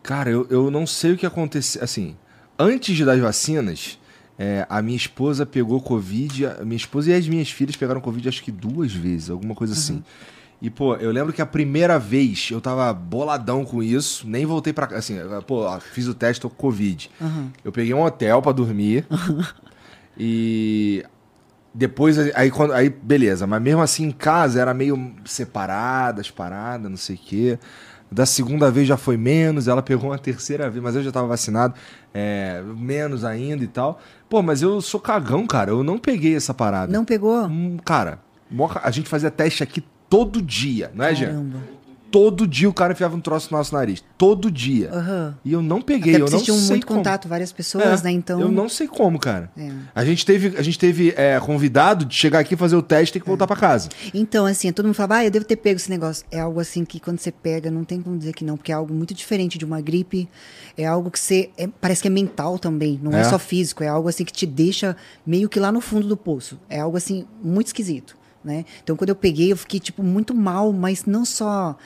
Cara, 0.00 0.30
eu, 0.30 0.46
eu 0.48 0.70
não 0.70 0.86
sei 0.86 1.14
o 1.14 1.16
que 1.16 1.26
aconteceu. 1.26 1.82
Assim, 1.82 2.16
antes 2.56 3.04
das 3.04 3.18
vacinas, 3.18 3.98
é, 4.38 4.64
a 4.68 4.80
minha 4.80 4.96
esposa 4.96 5.44
pegou 5.44 5.80
Covid, 5.80 6.46
a 6.46 6.64
minha 6.64 6.76
esposa 6.76 7.10
e 7.10 7.14
as 7.14 7.26
minhas 7.26 7.50
filhas 7.50 7.74
pegaram 7.74 8.00
Covid 8.00 8.28
acho 8.28 8.42
que 8.42 8.52
duas 8.52 8.92
vezes, 8.92 9.30
alguma 9.30 9.54
coisa 9.54 9.72
uhum. 9.72 9.78
assim. 9.78 10.04
E, 10.60 10.68
pô, 10.70 10.96
eu 10.96 11.10
lembro 11.12 11.32
que 11.32 11.40
a 11.40 11.46
primeira 11.46 11.98
vez 11.98 12.48
eu 12.50 12.60
tava 12.60 12.92
boladão 12.92 13.64
com 13.64 13.82
isso, 13.82 14.26
nem 14.28 14.44
voltei 14.44 14.72
pra. 14.72 14.86
Assim, 14.96 15.16
pô, 15.46 15.64
fiz 15.92 16.08
o 16.08 16.14
teste, 16.14 16.40
tô 16.40 16.50
com 16.50 16.56
Covid. 16.56 17.10
Uhum. 17.20 17.50
Eu 17.64 17.70
peguei 17.70 17.94
um 17.94 18.02
hotel 18.02 18.42
para 18.42 18.52
dormir. 18.52 19.06
Uhum. 19.10 19.42
E. 20.20 21.04
Depois, 21.72 22.18
aí, 22.34 22.50
quando, 22.50 22.72
aí, 22.72 22.88
beleza, 22.90 23.46
mas 23.46 23.62
mesmo 23.62 23.80
assim 23.80 24.06
em 24.06 24.10
casa 24.10 24.60
era 24.60 24.74
meio 24.74 25.14
separada, 25.24 26.20
as 26.20 26.28
paradas, 26.28 26.90
não 26.90 26.96
sei 26.96 27.14
o 27.14 27.18
quê. 27.18 27.58
Da 28.10 28.24
segunda 28.24 28.70
vez 28.70 28.88
já 28.88 28.96
foi 28.96 29.16
menos, 29.16 29.68
ela 29.68 29.82
pegou 29.82 30.10
uma 30.10 30.18
terceira 30.18 30.70
vez, 30.70 30.82
mas 30.82 30.96
eu 30.96 31.02
já 31.02 31.12
tava 31.12 31.26
vacinado, 31.26 31.74
é, 32.12 32.62
menos 32.76 33.24
ainda 33.24 33.62
e 33.62 33.66
tal. 33.66 34.00
Pô, 34.28 34.42
mas 34.42 34.62
eu 34.62 34.80
sou 34.80 34.98
cagão, 34.98 35.46
cara. 35.46 35.70
Eu 35.70 35.84
não 35.84 35.98
peguei 35.98 36.34
essa 36.34 36.54
parada. 36.54 36.92
Não 36.92 37.04
pegou? 37.04 37.44
Hum, 37.46 37.76
cara, 37.84 38.20
a 38.82 38.90
gente 38.90 39.08
fazia 39.08 39.30
teste 39.30 39.62
aqui 39.62 39.84
todo 40.08 40.40
dia, 40.40 40.90
não 40.94 41.04
é, 41.04 41.14
Jean? 41.14 41.44
Todo 42.10 42.46
dia 42.46 42.68
o 42.68 42.72
cara 42.72 42.92
enfiava 42.92 43.14
um 43.14 43.20
troço 43.20 43.48
no 43.50 43.58
nosso 43.58 43.74
nariz. 43.74 44.02
Todo 44.16 44.50
dia. 44.50 44.90
Aham. 44.90 45.36
E 45.44 45.52
eu 45.52 45.60
não 45.60 45.82
peguei, 45.82 46.14
Até 46.14 46.22
eu 46.24 46.30
não 46.30 46.38
sei 46.38 46.54
muito 46.70 46.86
como. 46.86 47.00
contato, 47.00 47.28
várias 47.28 47.52
pessoas, 47.52 48.00
É, 48.00 48.04
né? 48.04 48.10
Então. 48.12 48.40
Eu 48.40 48.50
não 48.50 48.68
sei 48.68 48.88
como, 48.88 49.18
cara. 49.18 49.50
É. 49.56 49.70
A 49.94 50.04
gente 50.04 50.24
teve, 50.24 50.56
a 50.58 50.62
gente 50.62 50.78
teve 50.78 51.12
é, 51.16 51.38
convidado 51.38 52.04
de 52.04 52.14
chegar 52.14 52.38
aqui 52.38 52.56
fazer 52.56 52.76
o 52.76 52.82
teste 52.82 53.10
e 53.10 53.12
ter 53.14 53.20
que 53.20 53.26
voltar 53.26 53.46
pra 53.46 53.56
casa. 53.56 53.88
Então, 54.14 54.46
assim, 54.46 54.72
todo 54.72 54.86
mundo 54.86 54.94
falava, 54.94 55.16
ah, 55.16 55.24
eu 55.26 55.30
devo 55.30 55.44
ter 55.44 55.56
pego 55.56 55.76
esse 55.76 55.90
negócio. 55.90 56.24
É 56.30 56.40
algo 56.40 56.58
assim 56.60 56.84
que 56.84 56.98
quando 56.98 57.18
você 57.18 57.30
pega, 57.30 57.70
não 57.70 57.84
tem 57.84 58.00
como 58.00 58.16
dizer 58.16 58.32
que 58.32 58.44
não, 58.44 58.56
porque 58.56 58.72
é 58.72 58.74
algo 58.74 58.92
muito 58.94 59.12
diferente 59.12 59.58
de 59.58 59.64
uma 59.64 59.80
gripe. 59.80 60.28
É 60.76 60.86
algo 60.86 61.10
que 61.10 61.18
você. 61.20 61.50
é- 61.58 61.68
parece 61.80 62.02
que 62.02 62.08
é 62.08 62.10
mental 62.10 62.58
também, 62.58 62.98
não 63.02 63.12
é. 63.12 63.20
É? 63.20 63.24
só 63.24 63.38
físico, 63.38 63.82
é 63.84 63.88
algo 63.88 64.08
assim 64.08 64.24
que 64.24 64.32
te 64.32 64.46
deixa 64.46 64.96
meio 65.26 65.48
que 65.48 65.60
lá 65.60 65.70
no 65.70 65.80
fundo 65.80 66.06
do 66.08 66.16
poço. 66.16 66.58
É 66.70 66.80
algo 66.80 66.96
assim, 66.96 67.26
muito 67.42 67.66
esquisito. 67.68 68.16
Né? 68.44 68.64
Então, 68.82 68.96
quando 68.96 69.10
eu 69.10 69.16
peguei, 69.16 69.52
eu 69.52 69.56
fiquei, 69.56 69.78
tipo, 69.80 70.02
muito 70.02 70.34
mal, 70.34 70.72
mas 70.72 71.04
não 71.04 71.24
só. 71.24 71.76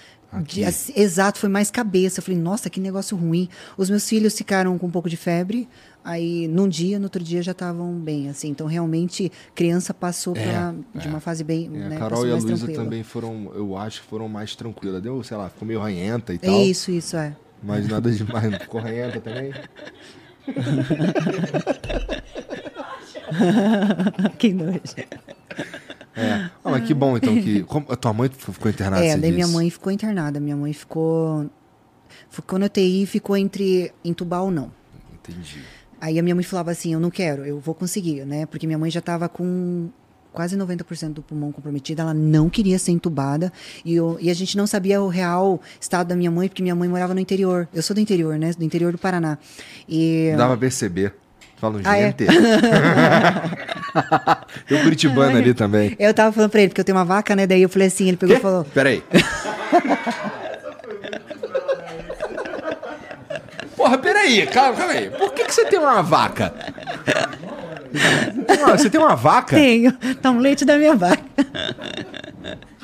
de- 0.47 0.65
assim, 0.65 0.93
exato, 0.97 1.39
foi 1.39 1.49
mais 1.51 1.71
cabeça. 1.71 2.21
Eu 2.21 2.25
falei, 2.25 2.41
nossa, 2.41 2.71
que 2.71 2.81
negócio 2.81 3.15
ruim. 3.17 3.49
Os 3.77 3.91
meus 3.91 4.09
filhos 4.09 4.35
ficaram 4.37 4.79
com 4.79 4.87
um 4.87 4.91
pouco 4.91 5.09
de 5.11 5.17
febre. 5.17 5.69
Aí, 6.03 6.49
num 6.49 6.67
dia, 6.69 6.99
no 6.99 7.05
outro 7.05 7.23
dia 7.23 7.43
já 7.43 7.53
estavam 7.53 7.93
bem, 7.99 8.31
assim. 8.31 8.49
Então, 8.49 8.67
realmente, 8.67 9.31
criança 9.55 9.93
passou 9.93 10.33
pela- 10.35 10.75
de 10.95 11.07
uma 11.07 11.21
fase 11.21 11.45
bem. 11.45 11.67
É, 11.67 11.69
né, 11.89 11.97
a 11.97 11.99
Carol 11.99 12.27
e 12.27 12.33
a 12.33 12.37
Luísa 12.37 12.67
também 12.73 13.03
foram, 13.03 13.53
eu 13.55 13.77
acho 13.77 14.03
foram 14.05 14.27
mais 14.29 14.57
tranquilas. 14.57 15.03
Deu, 15.03 15.23
sei 15.23 15.37
lá, 15.37 15.51
ficou 15.51 15.69
meio 15.69 15.81
ranhenta 15.81 16.33
e 16.33 16.39
tal. 16.39 16.55
É 16.55 16.63
isso, 16.65 16.91
isso, 16.91 17.15
é. 17.17 17.37
Mas 17.63 17.87
nada 17.87 18.11
demais. 18.11 18.57
Ficou 18.63 18.81
ranhenta 18.81 19.21
também? 19.21 19.53
que 24.39 24.53
nojo. 24.53 24.81
É. 26.15 26.51
Ah, 26.65 26.71
mas 26.71 26.85
que 26.87 26.93
bom, 26.95 27.17
então, 27.17 27.35
que. 27.41 27.63
Como, 27.69 27.87
a 27.89 27.97
tua 27.97 28.13
mãe 28.13 28.29
ficou 28.31 28.71
internada, 28.71 29.05
É, 29.05 29.17
daí 29.17 29.33
minha 29.33 29.45
disse? 29.47 29.57
mãe 29.57 29.71
ficou 29.71 29.91
internada. 29.93 30.39
Minha 30.41 30.57
mãe 30.57 30.73
ficou. 30.73 31.49
Ficou 32.29 32.59
na 32.59 32.67
UTI 32.67 33.03
e 33.03 33.07
ficou 33.07 33.37
entre 33.37 33.93
entubar 34.05 34.43
ou 34.43 34.51
não. 34.51 34.71
Entendi. 35.15 35.63
Aí 36.01 36.19
a 36.19 36.23
minha 36.23 36.35
mãe 36.35 36.45
falava 36.45 36.71
assim: 36.71 36.93
eu 36.93 37.01
não 37.01 37.11
quero, 37.11 37.45
eu 37.45 37.59
vou 37.61 37.75
conseguir, 37.75 38.25
né? 38.27 38.45
Porque 38.47 38.67
minha 38.67 38.79
mãe 38.79 38.91
já 38.91 39.01
estava 39.01 39.29
com 39.29 39.89
quase 40.33 40.57
90% 40.57 41.13
do 41.13 41.23
pulmão 41.23 41.53
comprometido, 41.53 42.01
ela 42.01 42.15
não 42.15 42.49
queria 42.49 42.79
ser 42.79 42.91
entubada 42.93 43.53
e, 43.85 43.95
eu- 43.95 44.17
e 44.19 44.31
a 44.31 44.35
gente 44.35 44.57
não 44.57 44.67
sabia 44.67 45.01
o 45.03 45.09
real 45.09 45.61
estado 45.79 46.09
da 46.09 46.17
minha 46.17 46.31
mãe, 46.31 46.49
porque 46.49 46.63
minha 46.63 46.75
mãe 46.75 46.89
morava 46.89 47.13
no 47.13 47.21
interior. 47.21 47.69
Eu 47.73 47.83
sou 47.83 47.93
do 47.95 48.01
interior, 48.01 48.39
né? 48.39 48.51
Do 48.57 48.65
interior 48.65 48.93
do 48.93 48.99
Paraná. 48.99 49.37
E. 49.89 50.33
Dava 50.37 50.53
pra 50.53 50.61
perceber. 50.61 51.15
Fala 51.63 51.79
um 51.79 51.83
Ah, 51.85 51.97
é? 51.97 52.07
gente. 52.07 52.27
Tem 54.67 54.79
um 54.79 54.83
curitibano 54.83 55.37
ali 55.39 55.55
também. 55.55 55.95
Eu 55.97 56.13
tava 56.13 56.33
falando 56.33 56.51
pra 56.51 56.61
ele, 56.61 56.71
porque 56.71 56.81
eu 56.81 56.85
tenho 56.85 56.99
uma 56.99 57.05
vaca, 57.05 57.37
né? 57.37 57.47
Daí 57.47 57.63
eu 57.63 57.69
falei 57.69 57.87
assim, 57.87 58.09
ele 58.09 58.17
pegou 58.17 58.35
e 58.35 58.39
Quê? 58.39 58.43
falou. 58.43 58.65
Peraí. 58.65 59.01
Porra, 63.77 63.97
peraí, 63.97 64.45
calma, 64.49 64.77
calma 64.77 64.93
aí. 64.93 65.09
Por 65.11 65.33
que, 65.33 65.45
que 65.45 65.55
você 65.55 65.65
tem 65.67 65.79
uma 65.79 66.03
vaca? 66.03 66.53
Você 68.77 68.91
tem 68.91 69.01
uma 69.01 69.15
vaca? 69.15 69.55
Tenho, 69.55 69.93
tá 70.21 70.33
um 70.33 70.39
leite 70.39 70.65
da 70.65 70.77
minha 70.77 70.97
vaca. 70.97 71.23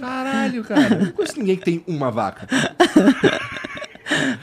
Caralho, 0.00 0.62
cara. 0.62 0.94
Eu 0.94 1.00
não 1.06 1.10
conheço 1.12 1.36
ninguém 1.38 1.56
que 1.56 1.64
tem 1.64 1.82
uma 1.88 2.12
vaca. 2.12 2.46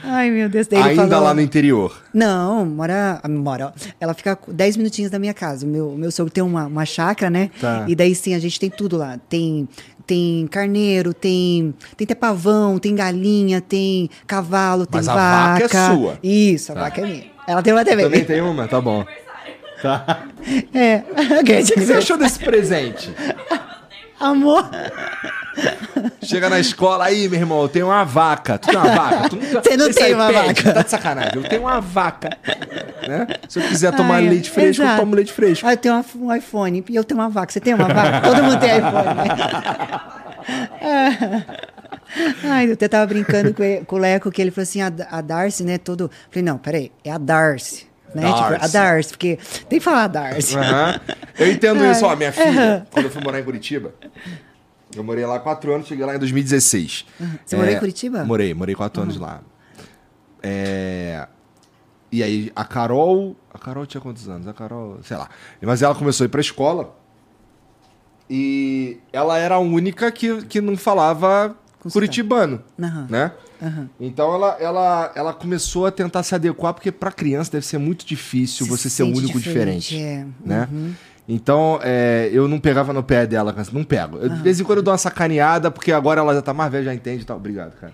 Ai, 0.04 0.30
meu 0.30 0.48
Deus. 0.48 0.66
Daí 0.66 0.80
Ainda 0.82 1.08
falou, 1.08 1.24
lá 1.24 1.34
no 1.34 1.40
interior. 1.40 2.02
Não, 2.14 2.64
mora, 2.64 3.20
mora. 3.28 3.72
Ela 4.00 4.14
fica 4.14 4.38
10 4.48 4.76
minutinhos 4.76 5.10
da 5.10 5.18
minha 5.18 5.34
casa. 5.34 5.66
O 5.66 5.68
meu, 5.68 5.92
meu 5.92 6.10
sogro 6.10 6.32
tem 6.32 6.42
uma, 6.42 6.66
uma 6.66 6.84
chácara, 6.86 7.30
né? 7.30 7.50
Tá. 7.60 7.84
E 7.88 7.94
daí 7.94 8.14
sim, 8.14 8.34
a 8.34 8.38
gente 8.38 8.58
tem 8.60 8.70
tudo 8.70 8.96
lá. 8.96 9.18
Tem 9.28 9.68
tem 10.06 10.46
carneiro, 10.46 11.12
tem 11.12 11.74
tem 11.96 12.04
até 12.04 12.14
pavão, 12.14 12.78
tem 12.78 12.94
galinha, 12.94 13.60
tem 13.60 14.08
cavalo, 14.24 14.86
tem 14.86 14.98
Mas 15.00 15.08
a 15.08 15.14
vaca. 15.14 15.64
vaca 15.66 15.78
é 15.78 15.94
sua. 15.94 16.18
Isso, 16.22 16.70
a 16.70 16.74
Tá. 16.76 16.80
vaca 16.82 17.00
é 17.00 17.04
minha. 17.04 17.24
Ela 17.48 17.62
tem 17.62 17.72
uma 17.72 17.84
também. 17.84 18.04
Também 18.04 18.24
tem 18.24 18.40
uma? 18.40 18.68
Tá 18.68 18.80
bom. 18.80 19.04
Tá. 19.82 20.26
É. 20.72 21.02
O 21.40 21.44
que 21.44 21.62
você 21.84 21.94
achou 21.94 22.16
desse 22.16 22.38
presente? 22.38 23.10
Amor. 24.18 24.68
Chega 26.22 26.50
na 26.50 26.58
escola, 26.58 27.04
aí, 27.04 27.28
meu 27.28 27.38
irmão, 27.38 27.62
eu 27.62 27.68
tenho 27.68 27.86
uma 27.86 28.04
vaca. 28.04 28.58
Tu 28.58 28.68
tem 28.68 28.76
uma 28.76 28.90
vaca? 28.90 29.28
Tu 29.28 29.36
nunca... 29.36 29.62
Você 29.62 29.76
não 29.76 29.88
Esse 29.88 29.98
tem 29.98 30.14
uma 30.14 30.26
pede, 30.26 30.46
vaca. 30.62 30.72
Tá 30.72 30.82
de 30.82 30.90
sacanagem. 30.90 31.36
Eu 31.36 31.42
tenho 31.48 31.62
uma 31.62 31.80
vaca. 31.80 32.30
Né? 33.08 33.26
Se 33.48 33.60
eu 33.60 33.68
quiser 33.68 33.94
tomar 33.94 34.16
Ai, 34.16 34.28
leite 34.28 34.50
fresco, 34.50 34.82
eu 34.82 34.86
exato. 34.86 35.00
tomo 35.00 35.14
leite 35.14 35.32
fresco. 35.32 35.66
Ah, 35.66 35.72
eu 35.72 35.76
tenho 35.76 36.04
um 36.16 36.34
iPhone 36.34 36.84
e 36.88 36.96
eu 36.96 37.04
tenho 37.04 37.20
uma 37.20 37.28
vaca. 37.28 37.52
Você 37.52 37.60
tem 37.60 37.74
uma 37.74 37.88
vaca? 37.88 38.20
Todo 38.28 38.42
mundo 38.42 38.58
tem 38.58 38.78
iPhone? 38.78 39.06
Ai, 42.44 42.68
eu 42.68 42.72
até 42.74 42.88
tava 42.88 43.06
brincando 43.06 43.54
com, 43.54 43.96
o 43.96 43.98
Leco, 43.98 44.30
que 44.30 44.40
ele 44.40 44.50
falou 44.50 44.62
assim, 44.62 44.80
a, 44.80 44.92
a 45.10 45.20
Darcy, 45.20 45.64
né, 45.64 45.78
todo... 45.78 46.10
Falei, 46.30 46.44
não, 46.44 46.56
peraí, 46.56 46.92
é 47.04 47.10
a 47.10 47.18
Darcy, 47.18 47.86
né? 48.14 48.26
Tipo, 48.32 48.44
a 48.44 48.50
Darcy. 48.50 48.72
Darcy, 48.72 49.10
porque 49.10 49.38
tem 49.68 49.78
que 49.78 49.84
falar 49.84 50.04
a 50.04 50.08
Darcy. 50.08 50.56
Aham. 50.56 51.00
Eu 51.38 51.50
entendo 51.50 51.82
Ai, 51.84 51.92
isso, 51.92 52.06
ó, 52.06 52.16
minha 52.16 52.32
filha, 52.32 52.86
quando 52.90 53.06
eu 53.06 53.10
fui 53.10 53.22
morar 53.22 53.40
em 53.40 53.44
Curitiba, 53.44 53.92
eu 54.98 55.04
morei 55.04 55.24
lá 55.26 55.38
quatro 55.38 55.74
anos, 55.74 55.86
cheguei 55.86 56.04
lá 56.04 56.14
em 56.14 56.18
2016. 56.18 57.06
Você 57.44 57.56
morou 57.56 57.70
em 57.72 57.78
Curitiba? 57.78 58.24
Morei, 58.24 58.54
morei 58.54 58.74
quatro 58.74 59.02
anos 59.02 59.16
lá. 59.16 59.40
É, 60.42 61.26
E 62.12 62.22
aí, 62.22 62.52
a 62.54 62.64
Carol. 62.64 63.36
A 63.52 63.58
Carol 63.58 63.84
tinha 63.86 64.00
quantos 64.00 64.28
anos? 64.28 64.46
A 64.46 64.52
Carol, 64.54 64.98
sei 65.02 65.16
lá. 65.16 65.28
Mas 65.60 65.82
ela 65.82 65.94
começou 65.94 66.24
a 66.24 66.26
ir 66.26 66.28
pra 66.28 66.40
escola. 66.40 66.94
E 68.28 68.98
ela 69.12 69.38
era 69.38 69.54
a 69.54 69.58
única 69.58 70.10
que, 70.10 70.42
que 70.46 70.60
não 70.60 70.76
falava 70.76 71.54
curitibano, 71.92 72.60
Aham. 72.80 73.06
né? 73.08 73.32
Aham. 73.62 73.88
Então 74.00 74.34
ela, 74.34 74.56
ela, 74.60 75.12
ela 75.14 75.32
começou 75.32 75.86
a 75.86 75.92
tentar 75.92 76.22
se 76.24 76.34
adequar, 76.34 76.74
porque 76.74 76.90
pra 76.90 77.12
criança 77.12 77.52
deve 77.52 77.64
ser 77.64 77.78
muito 77.78 78.04
difícil 78.04 78.66
Se 78.66 78.70
você 78.70 78.90
ser 78.90 79.04
o 79.04 79.06
único 79.06 79.38
diferente. 79.38 79.94
diferente, 79.94 79.96
é. 79.96 80.26
Né? 80.44 80.68
Então, 81.28 81.80
é, 81.82 82.30
eu 82.32 82.46
não 82.46 82.60
pegava 82.60 82.92
no 82.92 83.02
pé 83.02 83.26
dela, 83.26 83.54
não 83.72 83.82
pego. 83.82 84.18
Eu, 84.18 84.28
De 84.28 84.42
vez 84.42 84.60
em 84.60 84.64
quando 84.64 84.78
eu 84.78 84.82
dou 84.84 84.92
uma 84.92 84.98
sacaneada, 84.98 85.70
porque 85.70 85.90
agora 85.92 86.20
ela 86.20 86.32
já 86.34 86.40
tá 86.42 86.54
mais 86.54 86.70
velha, 86.70 86.84
já 86.84 86.94
entende 86.94 87.22
e 87.22 87.24
tal. 87.26 87.36
Obrigado, 87.36 87.72
cara. 87.80 87.92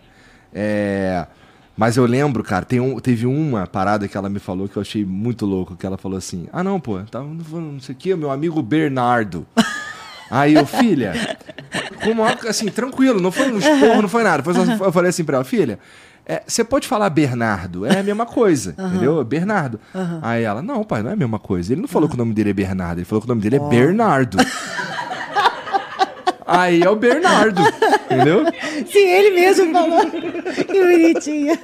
É, 0.52 1.26
mas 1.74 1.96
eu 1.96 2.04
lembro, 2.04 2.44
cara, 2.44 2.66
um- 2.74 3.00
teve 3.00 3.24
uma 3.26 3.66
parada 3.66 4.06
que 4.06 4.16
ela 4.16 4.28
me 4.28 4.38
falou 4.38 4.68
que 4.68 4.76
eu 4.76 4.82
achei 4.82 5.04
muito 5.04 5.46
louco, 5.46 5.74
que 5.76 5.86
ela 5.86 5.96
falou 5.96 6.18
assim, 6.18 6.46
ah 6.52 6.62
não, 6.62 6.78
pô, 6.78 6.98
tá, 7.10 7.20
não, 7.20 7.80
sei 7.80 7.94
o 7.94 7.98
que, 7.98 8.14
meu 8.14 8.30
amigo 8.30 8.60
Bernardo. 8.62 9.46
Aí 10.30 10.54
eu, 10.54 10.64
filha, 10.66 11.12
com 12.02 12.14
maior, 12.14 12.38
assim, 12.48 12.66
tranquilo, 12.68 13.20
não 13.20 13.30
foi 13.32 13.50
um 13.52 13.58
esporro, 13.58 14.02
não 14.02 14.08
foi 14.08 14.22
nada. 14.22 14.42
Eu 14.80 14.92
falei 14.92 15.08
assim 15.10 15.24
pra 15.24 15.36
ela, 15.36 15.44
filha, 15.44 15.78
é, 16.26 16.42
você 16.46 16.62
pode 16.62 16.86
falar 16.86 17.10
Bernardo, 17.10 17.84
é 17.84 17.98
a 17.98 18.02
mesma 18.02 18.26
coisa, 18.26 18.74
entendeu? 18.78 19.22
Bernardo. 19.24 19.80
Aí 20.20 20.44
ela, 20.44 20.62
não, 20.62 20.84
pai, 20.84 21.02
não 21.02 21.10
é 21.10 21.12
a 21.14 21.16
mesma 21.16 21.38
coisa. 21.38 21.72
Ele 21.72 21.80
não 21.80 21.88
falou 21.88 22.08
que 22.08 22.14
o 22.14 22.18
nome 22.18 22.32
dele 22.32 22.50
é 22.50 22.52
Bernardo, 22.52 22.98
ele 22.98 23.04
falou 23.04 23.20
que 23.20 23.26
o 23.26 23.28
nome 23.28 23.40
dele 23.40 23.56
é 23.56 23.60
Bernardo. 23.68 24.38
Aí 26.46 26.82
é 26.82 26.90
o 26.90 26.96
Bernardo, 26.96 27.60
entendeu? 28.04 28.44
Sim, 28.90 28.98
ele 29.08 29.30
mesmo 29.30 29.72
falou. 29.72 30.00
que 30.10 30.80
bonitinha. 30.80 31.58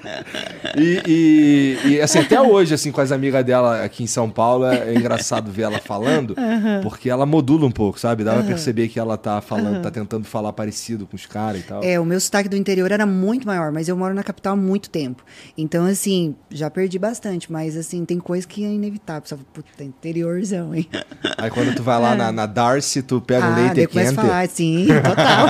E, 0.76 1.02
e- 1.06 1.78
e, 1.94 2.00
assim, 2.00 2.18
até 2.20 2.40
hoje, 2.40 2.74
assim, 2.74 2.90
com 2.92 3.00
as 3.00 3.12
amigas 3.12 3.44
dela 3.44 3.82
aqui 3.84 4.02
em 4.04 4.06
São 4.06 4.28
Paulo, 4.30 4.66
é, 4.66 4.90
é 4.90 4.94
engraçado 4.94 5.50
ver 5.50 5.62
ela 5.62 5.78
falando, 5.78 6.34
porque 6.82 7.10
ela 7.10 7.26
modula 7.26 7.66
um 7.66 7.70
pouco, 7.70 7.98
sabe? 7.98 8.24
Dá 8.24 8.34
pra 8.34 8.42
perceber 8.42 8.88
que 8.88 8.98
ela 8.98 9.16
tá 9.16 9.40
falando, 9.40 9.82
tá 9.82 9.90
tentando 9.90 10.24
falar 10.24 10.52
parecido 10.52 11.06
com 11.06 11.16
os 11.16 11.26
caras 11.26 11.60
e 11.60 11.64
tal. 11.64 11.82
É, 11.82 11.98
o 11.98 12.04
meu 12.04 12.20
sotaque 12.20 12.48
do 12.48 12.56
interior 12.56 12.90
era 12.92 13.06
muito 13.06 13.46
maior, 13.46 13.72
mas 13.72 13.88
eu 13.88 13.96
moro 13.96 14.14
na 14.14 14.22
capital 14.22 14.52
há 14.54 14.56
muito 14.56 14.90
tempo. 14.90 15.22
Então, 15.56 15.84
assim, 15.86 16.34
já 16.50 16.70
perdi 16.70 16.98
bastante, 16.98 17.50
mas, 17.50 17.76
assim, 17.76 18.04
tem 18.04 18.18
coisa 18.18 18.46
que 18.46 18.64
é 18.64 18.68
inevitável. 18.68 19.22
Só, 19.24 19.36
puta, 19.52 19.82
interiorzão, 19.84 20.74
hein? 20.74 20.88
Aí 21.36 21.50
quando 21.50 21.74
tu 21.74 21.82
vai 21.82 22.00
lá 22.00 22.14
na, 22.14 22.30
na 22.32 22.46
Darcy, 22.46 23.02
tu 23.02 23.20
pega 23.20 23.46
ah, 23.46 23.56
leite 23.56 23.74
daí 23.74 23.86
começa 23.86 24.10
a 24.10 24.14
quente. 24.14 24.26
falar, 24.26 24.42
sim, 24.76 24.86
total. 25.02 25.46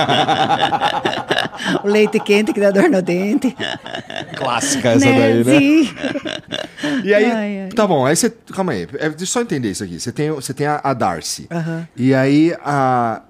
o 1.83 1.87
leite 1.87 2.19
quente 2.19 2.53
que 2.53 2.59
dá 2.59 2.71
dor 2.71 2.89
no 2.89 3.01
dente. 3.01 3.55
Clássica 4.35 4.89
essa 4.89 5.05
né? 5.05 5.19
daí, 5.19 5.43
né? 5.43 5.59
Sim. 5.59 5.89
E 7.03 7.13
aí, 7.13 7.25
Ai, 7.25 7.61
ai. 7.63 7.69
tá 7.69 7.85
bom, 7.85 8.05
aí 8.05 8.15
você. 8.15 8.29
Calma 8.53 8.71
aí, 8.73 8.87
é, 8.97 9.09
deixa 9.09 9.23
eu 9.23 9.27
só 9.27 9.41
entender 9.41 9.71
isso 9.71 9.83
aqui. 9.83 9.99
Você 9.99 10.11
tem, 10.11 10.31
você 10.31 10.53
tem 10.53 10.67
a, 10.67 10.79
a 10.83 10.93
Darcy. 10.93 11.47
E 11.95 12.13
aí, 12.13 12.55
a. 12.63 13.23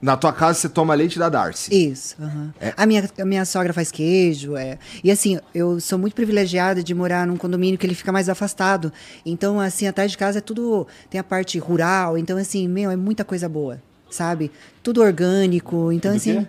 Na 0.00 0.16
tua 0.16 0.32
casa 0.32 0.58
você 0.58 0.68
toma 0.68 0.94
leite 0.94 1.16
da 1.16 1.28
Darcy. 1.28 1.72
Isso. 1.72 2.16
aham. 2.20 2.52
A, 2.76 2.86
minha, 2.86 3.08
a 3.20 3.24
minha 3.24 3.44
sogra 3.44 3.72
faz 3.72 3.92
queijo. 3.92 4.56
É. 4.56 4.76
E 5.04 5.12
assim, 5.12 5.38
eu 5.54 5.78
sou 5.78 5.96
muito 5.96 6.12
privilegiada 6.14 6.82
de 6.82 6.92
morar 6.92 7.24
num 7.24 7.36
condomínio 7.36 7.78
que 7.78 7.86
ele 7.86 7.94
fica 7.94 8.10
mais 8.10 8.28
afastado. 8.28 8.92
Então, 9.24 9.60
assim, 9.60 9.86
atrás 9.86 10.10
de 10.10 10.18
casa 10.18 10.38
é 10.38 10.40
tudo. 10.40 10.88
Tem 11.08 11.20
a 11.20 11.24
parte 11.24 11.56
rural. 11.60 12.18
Então, 12.18 12.36
assim, 12.36 12.66
meu, 12.66 12.90
é 12.90 12.96
muita 12.96 13.24
coisa 13.24 13.48
boa. 13.48 13.80
Sabe? 14.12 14.50
Tudo 14.82 15.00
orgânico. 15.02 15.90
Então, 15.90 16.12
Tudo 16.12 16.20
assim. 16.20 16.46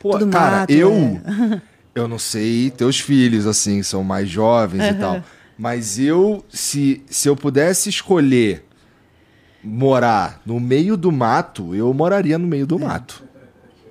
Pô, 0.00 0.10
Tudo 0.18 0.28
cara, 0.28 0.60
mato, 0.60 0.70
eu. 0.72 0.92
é. 0.92 1.60
Eu 1.96 2.06
não 2.06 2.18
sei 2.18 2.68
teus 2.68 3.00
filhos, 3.00 3.46
assim, 3.46 3.82
são 3.82 4.04
mais 4.04 4.28
jovens 4.28 4.84
e 4.84 4.92
tal. 4.92 5.22
Mas 5.56 5.98
eu, 5.98 6.44
se, 6.50 7.02
se 7.06 7.26
eu 7.26 7.34
pudesse 7.34 7.88
escolher 7.88 8.66
morar 9.64 10.42
no 10.44 10.60
meio 10.60 10.94
do 10.94 11.10
mato, 11.10 11.74
eu 11.74 11.92
moraria 11.94 12.36
no 12.38 12.46
meio 12.46 12.66
do 12.66 12.78
mato. 12.78 13.24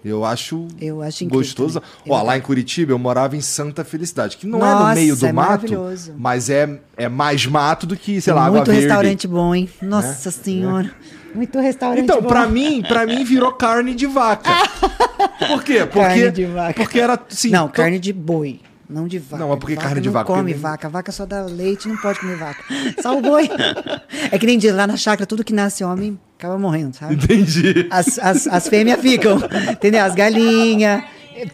Eu 0.04 0.24
acho, 0.24 0.68
Eu 0.80 1.02
acho 1.02 1.26
gostoso. 1.26 1.82
Ó, 2.08 2.22
lá 2.22 2.38
em 2.38 2.42
Curitiba 2.42 2.92
eu 2.92 3.00
morava 3.00 3.36
em 3.36 3.42
Santa 3.42 3.84
Felicidade, 3.84 4.38
que 4.38 4.46
não 4.46 4.60
é 4.60 4.72
no 4.72 4.80
Nossa, 4.82 4.94
meio 4.94 5.16
do 5.16 5.26
é 5.26 5.32
mato, 5.32 5.74
mas 6.16 6.48
é, 6.48 6.80
é 6.96 7.10
mais 7.10 7.48
mato 7.48 7.88
do 7.88 7.98
que, 7.98 8.22
sei 8.22 8.32
Tem 8.32 8.34
lá, 8.40 8.46
Água 8.46 8.58
muito 8.58 8.70
Verde. 8.70 8.86
restaurante 8.86 9.28
bom, 9.28 9.56
hein? 9.56 9.68
Nossa 9.82 10.30
senhora. 10.30 10.94
Muito 11.36 11.60
restaurante 11.60 12.04
Então, 12.04 12.24
pra 12.24 12.48
mim, 12.48 12.82
para 12.88 13.06
mim 13.06 13.24
virou 13.24 13.52
carne 13.54 13.94
de 13.94 14.06
vaca. 14.08 14.50
Por 15.48 15.64
quê? 15.64 15.80
Porque 15.86 16.00
Carne 16.00 16.32
de 16.32 16.46
vaca. 16.46 16.74
porque 16.74 17.00
era 17.00 17.20
sim, 17.30 17.50
não, 17.50 17.68
to- 17.68 17.74
carne 17.74 18.00
de 18.00 18.14
boi. 18.14 18.60
Não 18.88 19.08
de 19.08 19.18
vaca. 19.18 19.38
Não, 19.44 19.50
mas 19.50 19.58
por 19.60 19.66
que 19.68 19.76
Vaca 19.76 19.88
carne 19.88 20.02
de 20.02 20.08
não 20.10 20.14
vaca? 20.14 20.26
come 20.28 20.52
Porque- 20.54 20.60
vaca. 20.62 20.90
Vaca 20.90 21.12
só 21.12 21.26
dá 21.26 21.42
leite, 21.42 21.88
não 21.88 21.98
pode 21.98 22.20
comer 22.20 22.38
vaca. 22.38 22.64
Só 23.02 23.18
o 23.18 23.22
boi. 23.22 23.50
É 24.32 24.38
que 24.40 24.46
nem 24.46 24.58
diz, 24.58 24.74
lá 24.74 24.86
na 24.88 24.96
chácara, 24.98 25.26
tudo 25.26 25.44
que 25.44 25.54
nasce 25.54 25.84
homem 25.84 26.20
acaba 26.38 26.58
morrendo, 26.58 26.96
sabe? 26.96 27.16
Entendi. 27.16 27.88
As, 27.92 28.18
as, 28.20 28.48
as 28.48 28.68
fêmeas 28.68 29.00
ficam, 29.00 29.38
entendeu? 29.72 30.04
As 30.04 30.14
galinhas, 30.16 31.04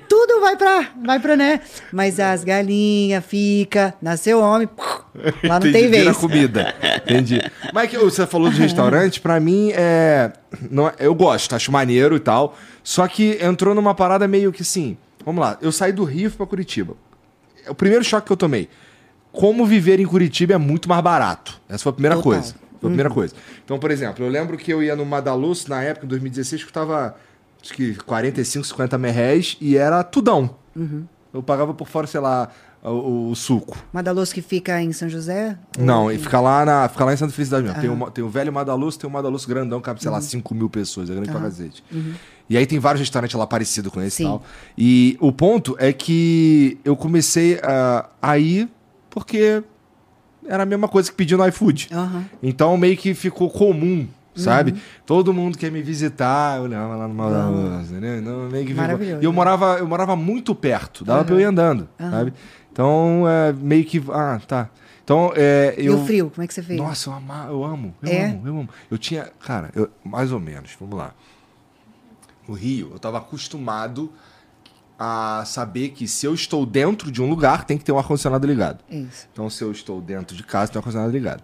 tudo 0.08 0.40
vai 0.41 0.56
pra, 0.56 0.90
vai 1.03 1.20
pra, 1.20 1.36
né? 1.36 1.60
Mas 1.91 2.20
as 2.20 2.44
galinhas 2.44 3.24
fica, 3.26 3.94
nasceu 4.02 4.40
homem, 4.40 4.70
lá 5.44 5.60
não 5.60 5.68
Entendi, 5.68 5.72
tem 5.74 5.90
vira 5.90 6.03
vez. 6.06 6.18
comida. 6.18 6.76
Entendi. 7.03 7.41
Mas 7.74 7.90
que 7.90 7.98
você 7.98 8.28
falou 8.28 8.49
de 8.52 8.60
restaurante, 8.62 9.20
pra 9.20 9.40
mim 9.40 9.72
é, 9.74 10.32
não 10.70 10.88
é- 10.88 10.94
eu 10.99 11.16
gosto, 11.16 11.56
acho 11.56 11.72
maneiro 11.72 12.16
e 12.16 12.20
tal. 12.20 12.56
Só 12.84 13.08
que 13.08 13.38
entrou 13.41 13.74
numa 13.74 13.95
parada 13.95 14.28
meio 14.28 14.52
que 14.52 14.62
assim, 14.62 14.98
vamos 15.26 15.41
lá, 15.41 15.58
eu 15.62 15.72
saí 15.72 15.91
do 15.91 16.03
Rio 16.03 16.30
pra 16.32 16.45
Curitiba. 16.45 16.95
É 17.66 17.72
o 17.72 17.76
primeiro 17.76 18.03
choque 18.03 18.28
que 18.28 18.34
eu 18.34 18.38
tomei. 18.38 18.70
Como 19.32 19.66
viver 19.66 19.99
em 19.99 20.06
Curitiba 20.06 20.53
é 20.53 20.58
muito 20.58 20.90
mais 20.90 21.02
barato. 21.02 21.60
Essa 21.70 21.84
foi 21.84 21.90
a 21.91 21.94
primeira 21.94 22.16
Total. 22.18 22.32
coisa. 22.34 22.53
Foi 22.53 22.88
a 22.88 22.91
primeira 22.91 23.10
coisa. 23.10 23.34
Então, 23.64 23.78
por 23.80 23.91
exemplo, 23.91 24.26
eu 24.26 24.30
lembro 24.30 24.58
que 24.58 24.72
eu 24.74 24.82
ia 24.84 24.95
no 24.95 25.06
Madaluz 25.06 25.68
na 25.68 25.82
época, 25.84 26.06
em 26.06 26.10
2016, 26.10 26.64
que 26.64 26.74
tava 26.74 27.16
acho 27.62 27.74
que 27.74 27.96
45, 27.96 28.66
50 28.66 28.98
mil 28.98 29.12
reais 29.12 29.58
e 29.62 29.78
era 29.78 30.04
tudão. 30.04 30.56
Eu 31.34 31.42
pagava 31.42 31.74
por 31.74 31.88
fora, 31.88 32.08
sei 32.08 32.20
lá, 32.20 32.50
o, 32.84 33.30
o 33.30 33.36
suco. 33.36 33.78
Madaluz 33.94 34.34
que 34.34 34.42
fica 34.42 34.82
em 34.82 34.92
São 34.92 35.08
José? 35.08 35.58
Não, 35.78 36.12
e 36.12 36.18
fica 36.18 36.40
lá, 36.42 36.66
na, 36.66 36.90
fica 36.90 37.06
lá 37.06 37.14
em 37.14 37.18
Santa 37.18 37.32
Felicidade 37.32 37.64
mesmo. 37.64 37.80
Tem, 37.80 37.90
o, 37.90 38.12
tem 38.12 38.24
o 38.24 38.30
velho 38.30 38.52
Madaluz, 38.52 38.98
tem 38.98 39.10
o 39.10 39.14
Madaluz 39.14 39.46
grandão, 39.46 39.80
cabe, 39.80 40.02
sei 40.02 40.10
lá, 40.12 40.20
5 40.20 40.56
mil 40.56 40.70
pessoas, 40.70 41.10
é 41.10 41.14
grande 41.14 41.30
pra 41.30 41.40
cacete. 41.40 41.84
E 42.50 42.58
aí 42.58 42.66
tem 42.66 42.80
vários 42.80 43.00
restaurantes 43.00 43.36
lá 43.38 43.48
parecidos 43.48 43.92
com 43.94 44.02
esse 44.02 44.24
e 44.24 44.26
Sim. 44.26 44.32
tal. 44.32 44.44
E 44.78 45.18
o 45.20 45.32
ponto 45.32 45.76
é 45.80 45.94
que 45.94 46.80
eu 46.84 46.98
comecei 46.98 47.60
a, 47.64 48.10
a 48.22 48.38
ir 48.38 48.68
porque 49.10 49.64
era 50.46 50.64
a 50.64 50.66
mesma 50.66 50.88
coisa 50.88 51.10
que 51.10 51.16
pedir 51.16 51.38
no 51.38 51.48
iFood. 51.48 51.90
Aham. 51.92 52.26
Então 52.42 52.76
meio 52.76 52.98
que 52.98 53.14
ficou 53.14 53.50
comum, 53.50 54.08
sabe? 54.36 54.76
Todo 55.06 55.34
mundo 55.34 55.58
quer 55.58 55.72
me 55.72 55.82
visitar, 55.82 56.58
eu 56.58 56.64
olhava 56.64 56.95
lá 56.95 57.08
no 57.08 57.82
entendeu? 57.82 58.18
Então, 58.20 58.49
meio 58.49 58.66
que. 58.66 58.74
Maravilhoso. 58.74 59.22
E 59.22 59.26
eu 59.26 59.34
morava, 59.34 59.78
eu 59.80 59.88
morava 59.88 60.16
muito 60.16 60.53
perto, 60.56 61.03
dava 61.03 61.24
pra 61.26 61.36
eu 61.36 61.40
ir 61.40 61.44
andando, 61.45 61.88
sabe? 61.99 62.34
Então, 62.72 63.24
é, 63.28 63.52
meio 63.53 63.84
que... 63.84 64.02
Ah, 64.12 64.40
tá. 64.48 64.70
Então, 65.03 65.34
é, 65.36 65.76
E 65.78 65.88
eu... 65.88 65.99
o 65.99 66.06
frio, 66.06 66.30
como 66.34 66.44
é 66.44 66.48
que 66.48 66.53
você 66.53 66.62
fez? 66.64 66.80
Nossa, 66.80 67.10
eu, 67.10 67.14
ama, 67.14 67.45
eu 67.49 67.64
amo, 67.66 67.94
eu 68.02 68.10
É? 68.10 68.26
amo, 68.32 68.48
eu 68.48 68.58
amo. 68.60 68.70
Eu 68.90 68.98
tinha, 68.98 69.30
cara, 69.41 69.70
eu- 69.76 69.90
mais 70.06 70.32
ou 70.32 70.40
menos, 70.40 70.72
vamos 70.80 70.98
lá. 70.98 71.14
No 72.48 72.53
Rio, 72.53 72.91
eu 72.94 72.99
tava 72.99 73.18
acostumado 73.18 74.12
a 74.98 75.44
saber 75.45 75.90
que 75.90 76.08
se 76.08 76.26
eu 76.26 76.34
estou 76.34 76.66
dentro 76.66 77.12
de 77.12 77.22
um 77.22 77.30
lugar, 77.30 77.66
tem 77.66 77.78
que 77.78 77.84
ter 77.84 77.91
um 77.91 77.98
ar-condicionado 77.98 78.45
ligado. 78.48 78.80
Isso. 78.90 79.28
Então, 79.34 79.49
se 79.49 79.64
eu 79.64 79.72
estou 79.72 79.99
dentro 79.99 80.36
de 80.38 80.44
casa, 80.44 80.72
tem 80.72 80.78
um 80.78 80.80
ar-condicionado 80.80 81.12
ligado. 81.12 81.44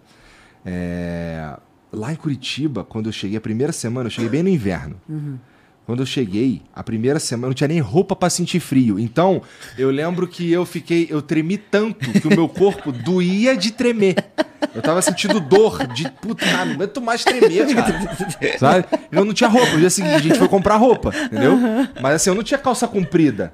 É, 0.66 1.58
Lá 1.92 2.12
em 2.12 2.16
Curitiba, 2.16 2.84
quando 2.84 3.08
eu 3.08 3.14
cheguei, 3.14 3.38
a 3.38 3.42
primeira 3.42 3.72
semana, 3.72 4.08
eu 4.08 4.12
cheguei 4.12 4.30
bem 4.30 4.44
no 4.44 4.50
inverno. 4.50 5.00
Quando 5.86 6.02
eu 6.02 6.06
cheguei, 6.06 6.62
a 6.76 6.84
primeira 6.84 7.18
semana, 7.18 7.46
eu 7.46 7.50
não 7.52 7.54
tinha 7.54 7.70
nem 7.70 7.80
roupa 7.80 8.14
pra 8.14 8.30
sentir 8.30 8.60
frio. 8.60 9.00
Então, 9.00 9.42
eu 9.78 9.90
lembro 9.90 10.28
que 10.28 10.52
eu 10.52 10.66
fiquei, 10.66 11.08
eu 11.10 11.22
tremi 11.22 11.58
tanto 11.58 12.12
que 12.12 12.28
o 12.28 12.30
meu 12.30 12.50
corpo 12.50 12.92
doía 12.92 13.56
de 13.56 13.72
tremer. 13.72 14.16
Eu 14.76 14.82
tava 14.82 15.02
sentindo 15.02 15.40
dor 15.40 15.88
de 15.88 16.12
puta, 16.12 16.46
não 16.46 16.74
aguento 16.74 17.00
mais 17.00 17.24
tremer, 17.24 17.74
cara. 17.74 18.18
Sabe? 18.60 18.86
Eu 19.10 19.24
não 19.24 19.34
tinha 19.34 19.50
roupa. 19.50 19.72
No 19.72 19.80
dia 19.80 19.90
seguinte, 19.90 20.16
a 20.16 20.20
gente 20.20 20.38
foi 20.38 20.50
comprar 20.50 20.76
roupa, 20.76 21.14
entendeu? 21.26 21.58
Mas 22.02 22.16
assim, 22.16 22.32
eu 22.32 22.36
não 22.36 22.44
tinha 22.44 22.58
calça 22.58 22.86
comprida. 22.86 23.54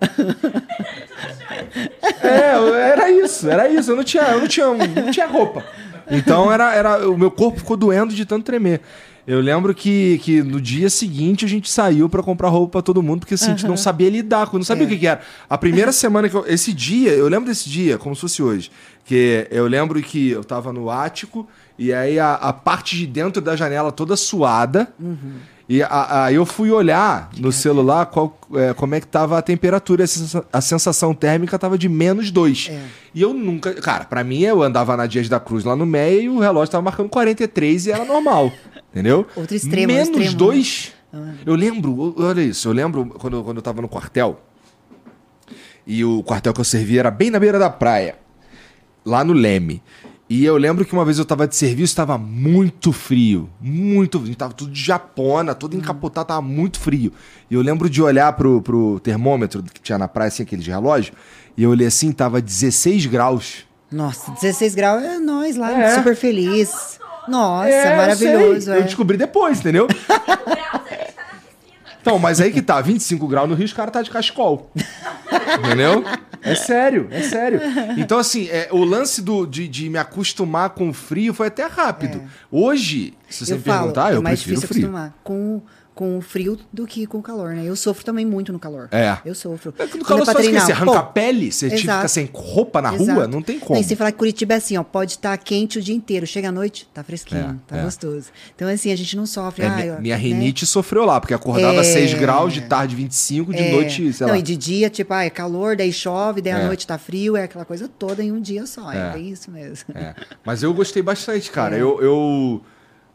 É, 2.21 2.89
era 2.89 3.11
isso, 3.11 3.47
era 3.47 3.69
isso. 3.69 3.91
Eu 3.91 3.95
não 3.95 4.03
tinha, 4.03 4.23
eu 4.23 4.39
não 4.39 4.47
tinha, 4.47 4.65
não 4.73 5.11
tinha 5.11 5.27
roupa. 5.27 5.63
Então 6.09 6.51
era, 6.51 6.73
era, 6.75 7.09
o 7.09 7.17
meu 7.17 7.31
corpo 7.31 7.59
ficou 7.59 7.77
doendo 7.77 8.13
de 8.13 8.25
tanto 8.25 8.43
tremer. 8.45 8.81
Eu 9.25 9.39
lembro 9.39 9.73
que, 9.73 10.19
que 10.21 10.43
no 10.43 10.59
dia 10.59 10.89
seguinte 10.89 11.45
a 11.45 11.47
gente 11.47 11.69
saiu 11.69 12.09
pra 12.09 12.21
comprar 12.21 12.49
roupa 12.49 12.73
pra 12.73 12.81
todo 12.81 13.01
mundo, 13.01 13.21
porque 13.21 13.35
assim, 13.35 13.45
a 13.45 13.49
gente 13.49 13.65
não 13.65 13.77
sabia 13.77 14.09
lidar, 14.09 14.47
com- 14.47 14.57
não 14.57 14.65
sabia 14.65 14.85
o 14.85 14.89
que, 14.89 14.97
que 14.97 15.07
era. 15.07 15.21
A 15.49 15.57
primeira 15.57 15.93
semana 15.93 16.27
que 16.27 16.35
eu. 16.35 16.43
Esse 16.45 16.73
dia, 16.73 17.11
eu 17.11 17.29
lembro 17.29 17.47
desse 17.47 17.69
dia, 17.69 17.97
como 17.97 18.13
se 18.15 18.19
fosse 18.21 18.43
hoje. 18.43 18.69
Que 19.05 19.47
eu 19.49 19.65
lembro 19.65 20.01
que 20.01 20.31
eu 20.31 20.43
tava 20.43 20.73
no 20.73 20.89
ático, 20.89 21.47
e 21.77 21.91
aí 21.93 22.19
a, 22.19 22.33
a 22.35 22.53
parte 22.53 22.95
de 22.97 23.07
dentro 23.07 23.41
da 23.41 23.55
janela 23.55 23.91
toda 23.91 24.15
suada. 24.15 24.93
E 25.67 25.81
a- 25.81 26.25
aí 26.25 26.35
eu 26.35 26.45
fui 26.45 26.69
olhar 26.71 27.29
no 27.37 27.51
celular 27.51 28.05
qual, 28.07 28.37
é, 28.55 28.73
como 28.73 28.95
é 28.95 28.99
que 28.99 29.07
tava 29.07 29.37
a 29.37 29.41
temperatura. 29.41 30.03
A 30.03 30.07
sensa- 30.07 30.45
A 30.51 30.59
sensação 30.61 31.13
térmica 31.13 31.57
tava 31.57 31.77
de 31.77 31.87
menos 31.87 32.31
2. 32.31 32.67
É. 32.69 32.81
E 33.15 33.21
eu 33.21 33.33
nunca. 33.33 33.73
Cara, 33.75 34.03
pra 34.05 34.23
mim 34.23 34.41
eu 34.41 34.61
andava 34.61 34.95
na 34.97 35.07
Dias 35.07 35.29
da 35.29 35.39
Cruz 35.39 35.63
lá 35.63 35.75
no 35.75 35.85
Meia 35.85 36.21
e 36.21 36.29
o 36.29 36.39
relógio 36.39 36.71
tava 36.71 36.81
marcando 36.83 37.09
43 37.09 37.87
e 37.87 37.91
era 37.91 38.03
normal. 38.05 38.51
entendeu? 38.91 39.25
Outro 39.35 39.55
extremo, 39.55 39.93
Menos 39.93 40.09
extremo, 40.09 40.31
né? 40.31 40.37
2. 40.37 40.93
Eu 41.45 41.55
lembro, 41.55 42.15
olha 42.17 42.41
isso, 42.41 42.67
eu 42.67 42.73
lembro 42.73 43.05
quando, 43.05 43.43
quando 43.43 43.57
eu 43.57 43.61
tava 43.63 43.81
no 43.81 43.87
quartel. 43.87 44.39
E 45.85 46.03
o 46.03 46.23
quartel 46.23 46.53
que 46.53 46.59
eu 46.59 46.65
servia 46.65 47.01
era 47.01 47.11
bem 47.11 47.29
na 47.29 47.39
beira 47.39 47.59
da 47.59 47.69
praia, 47.69 48.15
lá 49.05 49.23
no 49.23 49.33
Leme. 49.33 49.81
E 50.35 50.43
eu 50.45 50.57
lembro 50.57 50.83
que 50.83 50.93
uma 50.93 51.05
vez 51.05 51.19
eu 51.19 51.25
tava 51.25 51.47
de 51.47 51.55
serviço, 51.55 51.91
estava 51.91 52.17
muito 52.17 52.91
frio, 52.91 53.47
muito 53.61 54.19
frio. 54.19 54.35
Tava 54.35 54.51
tudo 54.51 54.71
de 54.71 54.81
japona, 54.83 55.53
todo 55.53 55.75
encapotado, 55.75 56.27
tava 56.29 56.41
muito 56.41 56.79
frio. 56.79 57.13
E 57.51 57.53
eu 57.53 57.61
lembro 57.61 57.87
de 57.87 58.01
olhar 58.01 58.33
pro, 58.33 58.59
pro 58.59 58.99
termômetro 59.01 59.61
que 59.61 59.79
tinha 59.79 59.95
na 59.97 60.07
praia, 60.07 60.29
assim, 60.29 60.41
aquele 60.41 60.63
de 60.63 60.71
relógio, 60.71 61.13
e 61.55 61.61
eu 61.61 61.69
olhei 61.69 61.85
assim, 61.85 62.11
tava 62.11 62.41
16 62.41 63.05
graus. 63.05 63.63
Nossa, 63.91 64.31
16 64.31 64.73
graus 64.73 65.03
é 65.03 65.19
nós 65.19 65.55
lá, 65.55 65.71
É. 65.71 65.95
super 65.97 66.15
feliz. 66.15 66.99
Nossa, 67.27 67.69
É, 67.69 67.93
eu 67.93 67.97
maravilhoso. 67.97 68.61
sei. 68.61 68.73
é. 68.73 68.77
Eu 68.79 68.83
descobri 68.85 69.17
depois, 69.17 69.59
entendeu? 69.59 69.87
Então, 72.03 72.19
mas 72.19 72.41
aí 72.41 72.51
que 72.51 72.61
tá, 72.61 72.81
25 72.81 73.25
graus 73.29 73.47
no 73.47 73.55
Rio, 73.55 73.63
os 73.63 73.71
caras 73.71 73.93
tá 73.93 74.01
de 74.01 74.09
cachecol. 74.09 74.69
Entendeu? 75.57 76.03
É 76.41 76.53
sério, 76.53 77.07
é 77.09 77.21
sério. 77.21 77.61
Então, 77.97 78.19
assim, 78.19 78.49
é, 78.49 78.67
o 78.73 78.83
lance 78.83 79.21
do, 79.21 79.45
de, 79.45 79.69
de 79.69 79.89
me 79.89 79.97
acostumar 79.97 80.71
com 80.71 80.89
o 80.89 80.93
frio 80.93 81.33
foi 81.33 81.47
até 81.47 81.65
rápido. 81.65 82.21
Hoje, 82.51 83.13
se 83.29 83.45
você 83.45 83.53
eu 83.53 83.57
me 83.57 83.63
falo, 83.63 83.77
perguntar, 83.79 84.11
é 84.11 84.15
eu 84.17 84.21
mais 84.21 84.39
prefiro 84.39 84.59
difícil 84.59 84.75
frio. 84.75 84.87
acostumar 84.89 85.13
com, 85.23 85.61
com 85.95 86.17
o 86.17 86.21
frio 86.21 86.57
do 86.71 86.85
que 86.87 87.05
com 87.05 87.19
o 87.19 87.21
calor, 87.21 87.53
né? 87.53 87.63
Eu 87.65 87.75
sofro 87.75 88.03
também 88.03 88.25
muito 88.25 88.51
no 88.51 88.59
calor. 88.59 88.87
É. 88.91 89.17
Eu 89.25 89.35
sofro. 89.35 89.73
É 89.77 89.83
no 89.83 89.89
Quando 89.89 90.05
calor 90.05 90.21
é 90.21 90.25
você 90.25 90.33
faz 90.33 90.37
o 90.37 90.41
quê? 90.41 90.43
treinar, 90.49 90.65
Você 90.65 90.71
arranca 90.71 90.91
pô, 90.91 90.97
a 90.97 91.03
pele? 91.03 91.51
Você 91.51 91.65
Exato. 91.67 91.79
fica 91.81 92.07
sem 92.07 92.29
roupa 92.33 92.81
na 92.81 92.89
rua? 92.89 93.01
Exato. 93.03 93.27
Não 93.27 93.41
tem 93.41 93.59
como. 93.59 93.79
E 93.79 93.83
sem 93.83 93.95
falar 93.95 94.11
que 94.11 94.17
Curitiba 94.17 94.53
é 94.55 94.57
assim, 94.57 94.75
ó, 94.77 94.83
pode 94.83 95.11
estar 95.11 95.37
quente 95.37 95.77
o 95.77 95.81
dia 95.81 95.95
inteiro. 95.95 96.25
Chega 96.25 96.49
à 96.49 96.51
noite, 96.51 96.87
tá 96.93 97.03
fresquinho, 97.03 97.61
É, 97.67 97.71
tá 97.75 97.77
é. 97.77 97.83
gostoso. 97.83 98.27
Então, 98.55 98.67
assim, 98.67 98.91
a 98.91 98.95
gente 98.95 99.15
não 99.15 99.25
sofre. 99.25 99.63
É, 99.63 99.67
ah, 99.67 99.75
minha, 99.75 99.85
eu- 99.87 100.01
minha 100.01 100.15
né? 100.17 100.21
rinite 100.21 100.65
sofreu 100.65 101.05
lá, 101.05 101.19
porque 101.19 101.33
acordava 101.33 101.79
É. 101.79 101.83
6 101.83 102.13
graus, 102.15 102.53
de 102.53 102.61
tarde 102.61 102.95
25, 102.95 103.53
de 103.53 103.59
É. 103.61 103.71
noite, 103.71 104.11
sei 104.13 104.25
não, 104.25 104.33
lá. 104.33 104.39
e 104.39 104.41
de 104.41 104.55
dia, 104.57 104.89
tipo, 104.89 105.13
ah, 105.13 105.23
é 105.23 105.29
calor, 105.29 105.75
daí 105.75 105.93
chove, 105.93 106.41
daí 106.41 106.53
É. 106.53 106.55
à 106.55 106.65
noite 106.67 106.87
tá 106.87 106.97
frio, 106.97 107.37
é 107.37 107.43
aquela 107.43 107.65
coisa 107.65 107.87
toda 107.87 108.23
em 108.23 108.31
um 108.31 108.41
dia 108.41 108.65
só. 108.65 108.91
É, 108.91 109.13
É. 109.15 109.19
isso 109.19 109.51
mesmo. 109.51 109.85
É. 109.95 110.15
Mas 110.45 110.63
eu 110.63 110.73
gostei 110.73 111.03
bastante, 111.03 111.51
cara. 111.51 111.75
É. 111.77 111.81
Eu, 111.81 112.01
eu- 112.01 112.61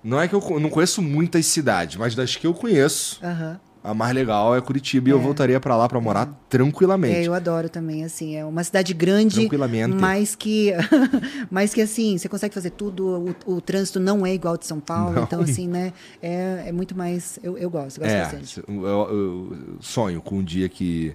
Não 0.02 0.20
é 0.20 0.28
que 0.28 0.34
eu 0.34 0.60
não 0.60 0.70
conheço 0.70 1.02
muitas 1.02 1.44
cidades, 1.46 1.96
mas 1.96 2.14
das 2.14 2.36
que 2.36 2.46
eu 2.46 2.54
conheço, 2.54 3.18
Aham. 3.22 3.58
a 3.82 3.92
mais 3.94 4.14
legal 4.14 4.54
é 4.56 4.60
Curitiba 4.60 5.08
e 5.08 5.12
eu 5.12 5.20
voltaria 5.20 5.58
pra 5.58 5.76
lá 5.76 5.88
pra 5.88 6.00
morar 6.00 6.28
É, 6.28 6.30
tranquilamente. 6.48 7.26
eu 7.26 7.34
adoro 7.34 7.68
também, 7.68 8.04
assim, 8.04 8.36
é 8.36 8.44
uma 8.44 8.62
cidade 8.62 8.94
grande, 8.94 9.36
Tranquilamente. 9.40 9.94
mas 9.94 10.34
que, 10.34 10.72
mas 11.50 11.74
que 11.74 11.80
assim, 11.80 12.16
você 12.16 12.28
consegue 12.28 12.54
fazer 12.54 12.70
tudo, 12.70 13.34
o, 13.46 13.54
o 13.56 13.60
trânsito 13.60 13.98
não 13.98 14.24
é 14.24 14.32
igual 14.32 14.56
de 14.56 14.66
São 14.66 14.78
Paulo, 14.80 15.14
Não. 15.16 15.22
então 15.24 15.40
assim, 15.40 15.66
né, 15.68 15.92
é, 16.22 16.64
é 16.66 16.72
muito 16.72 16.96
mais, 16.96 17.38
eu, 17.42 17.58
eu 17.58 17.68
gosto, 17.68 17.98
eu 17.98 18.04
gosto 18.04 18.14
É, 18.14 18.20
bastante. 18.22 18.62
eu, 18.68 18.84
eu- 18.86 19.56
sonho 19.80 20.20
com 20.22 20.36
um 20.38 20.44
dia 20.44 20.68
que. 20.68 21.14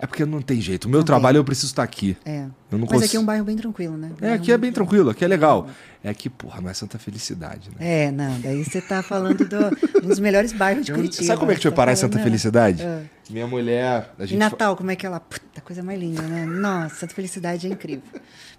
É 0.00 0.06
porque 0.06 0.24
não 0.24 0.40
tem 0.40 0.60
jeito. 0.60 0.84
O 0.84 0.88
meu 0.88 1.00
Não 1.00 1.04
trabalho 1.04 1.38
eu 1.38 1.44
preciso 1.44 1.72
estar 1.72 1.82
aqui. 1.82 2.16
É. 2.24 2.46
Eu 2.70 2.76
não 2.78 2.86
Mas 2.90 2.96
cons- 3.00 3.04
aqui 3.04 3.16
é 3.16 3.20
um 3.20 3.24
bairro 3.24 3.44
bem 3.44 3.56
tranquilo, 3.56 3.96
né? 3.96 4.10
É, 4.20 4.32
aqui 4.34 4.52
é 4.52 4.58
bem 4.58 4.70
tranquilo, 4.70 5.08
aqui 5.10 5.24
é 5.24 5.28
legal. 5.28 5.68
É 6.04 6.14
que, 6.14 6.28
porra, 6.30 6.60
não 6.60 6.70
é 6.70 6.74
Santa 6.74 6.96
Felicidade, 6.98 7.70
né? 7.70 8.04
É, 8.06 8.10
não, 8.12 8.38
daí 8.40 8.62
você 8.64 8.80
tá 8.80 9.02
falando 9.02 9.38
do, 9.44 10.00
dos 10.06 10.18
melhores 10.20 10.52
bairros 10.52 10.86
de 10.86 10.92
Curitiba. 10.92 11.24
Sabe 11.24 11.40
como 11.40 11.50
é 11.50 11.54
que 11.56 11.60
foi 11.62 11.70
Você 11.70 11.74
tá 11.74 11.76
parar 11.76 11.92
em 11.92 11.96
Santa 11.96 12.18
né? 12.18 12.24
Felicidade? 12.24 12.82
É. 12.82 13.02
Minha 13.30 13.46
mulher. 13.46 14.10
A 14.18 14.24
gente 14.24 14.38
Natal, 14.38 14.76
como 14.76 14.90
é 14.90 14.96
que 14.96 15.04
ela. 15.04 15.18
Puta, 15.20 15.60
coisa 15.60 15.82
mais 15.82 15.98
linda, 15.98 16.22
né? 16.22 16.46
Nossa, 16.46 16.94
Santa 16.94 17.14
Felicidade 17.14 17.66
é 17.66 17.70
incrível. 17.70 18.02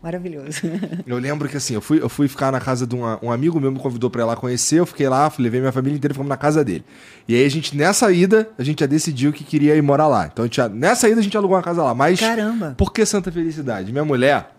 Maravilhoso. 0.01 0.61
Eu 1.05 1.17
lembro 1.17 1.47
que 1.49 1.57
assim, 1.57 1.73
eu 1.73 1.81
fui, 1.81 2.01
eu 2.01 2.07
fui 2.09 2.27
ficar 2.27 2.51
na 2.51 2.59
casa 2.59 2.85
de 2.87 2.95
uma- 2.95 3.19
um 3.23 3.31
amigo 3.31 3.59
meu, 3.59 3.71
me 3.71 3.79
convidou 3.79 4.09
pra 4.09 4.21
ir 4.21 4.25
lá 4.25 4.35
conhecer, 4.35 4.79
eu 4.79 4.85
fiquei 4.85 5.09
lá, 5.09 5.31
levei 5.39 5.59
minha 5.59 5.71
família 5.71 5.95
inteira 5.97 6.13
e 6.13 6.15
fomos 6.15 6.29
na 6.29 6.37
casa 6.37 6.63
dele. 6.63 6.85
E 7.27 7.35
aí 7.35 7.45
a 7.45 7.49
gente, 7.49 7.75
nessa 7.75 8.11
ida, 8.11 8.47
a 8.57 8.63
gente 8.63 8.79
já 8.79 8.85
decidiu 8.85 9.31
que 9.33 9.43
queria 9.43 9.75
ir 9.75 9.81
morar 9.81 10.07
lá. 10.07 10.29
Então 10.31 10.43
a 10.43 10.47
gente 10.47 10.61
nessa 10.75 11.09
ida 11.09 11.19
a 11.19 11.23
gente 11.23 11.35
alugou 11.35 11.55
uma 11.57 11.63
casa 11.63 11.83
lá. 11.83 11.93
Mas. 11.93 12.19
Caramba. 12.19 12.75
Por 12.77 12.93
que 12.93 13.05
Santa 13.05 13.31
Felicidade? 13.31 13.91
Minha 13.99 14.05
mulher 14.05 14.55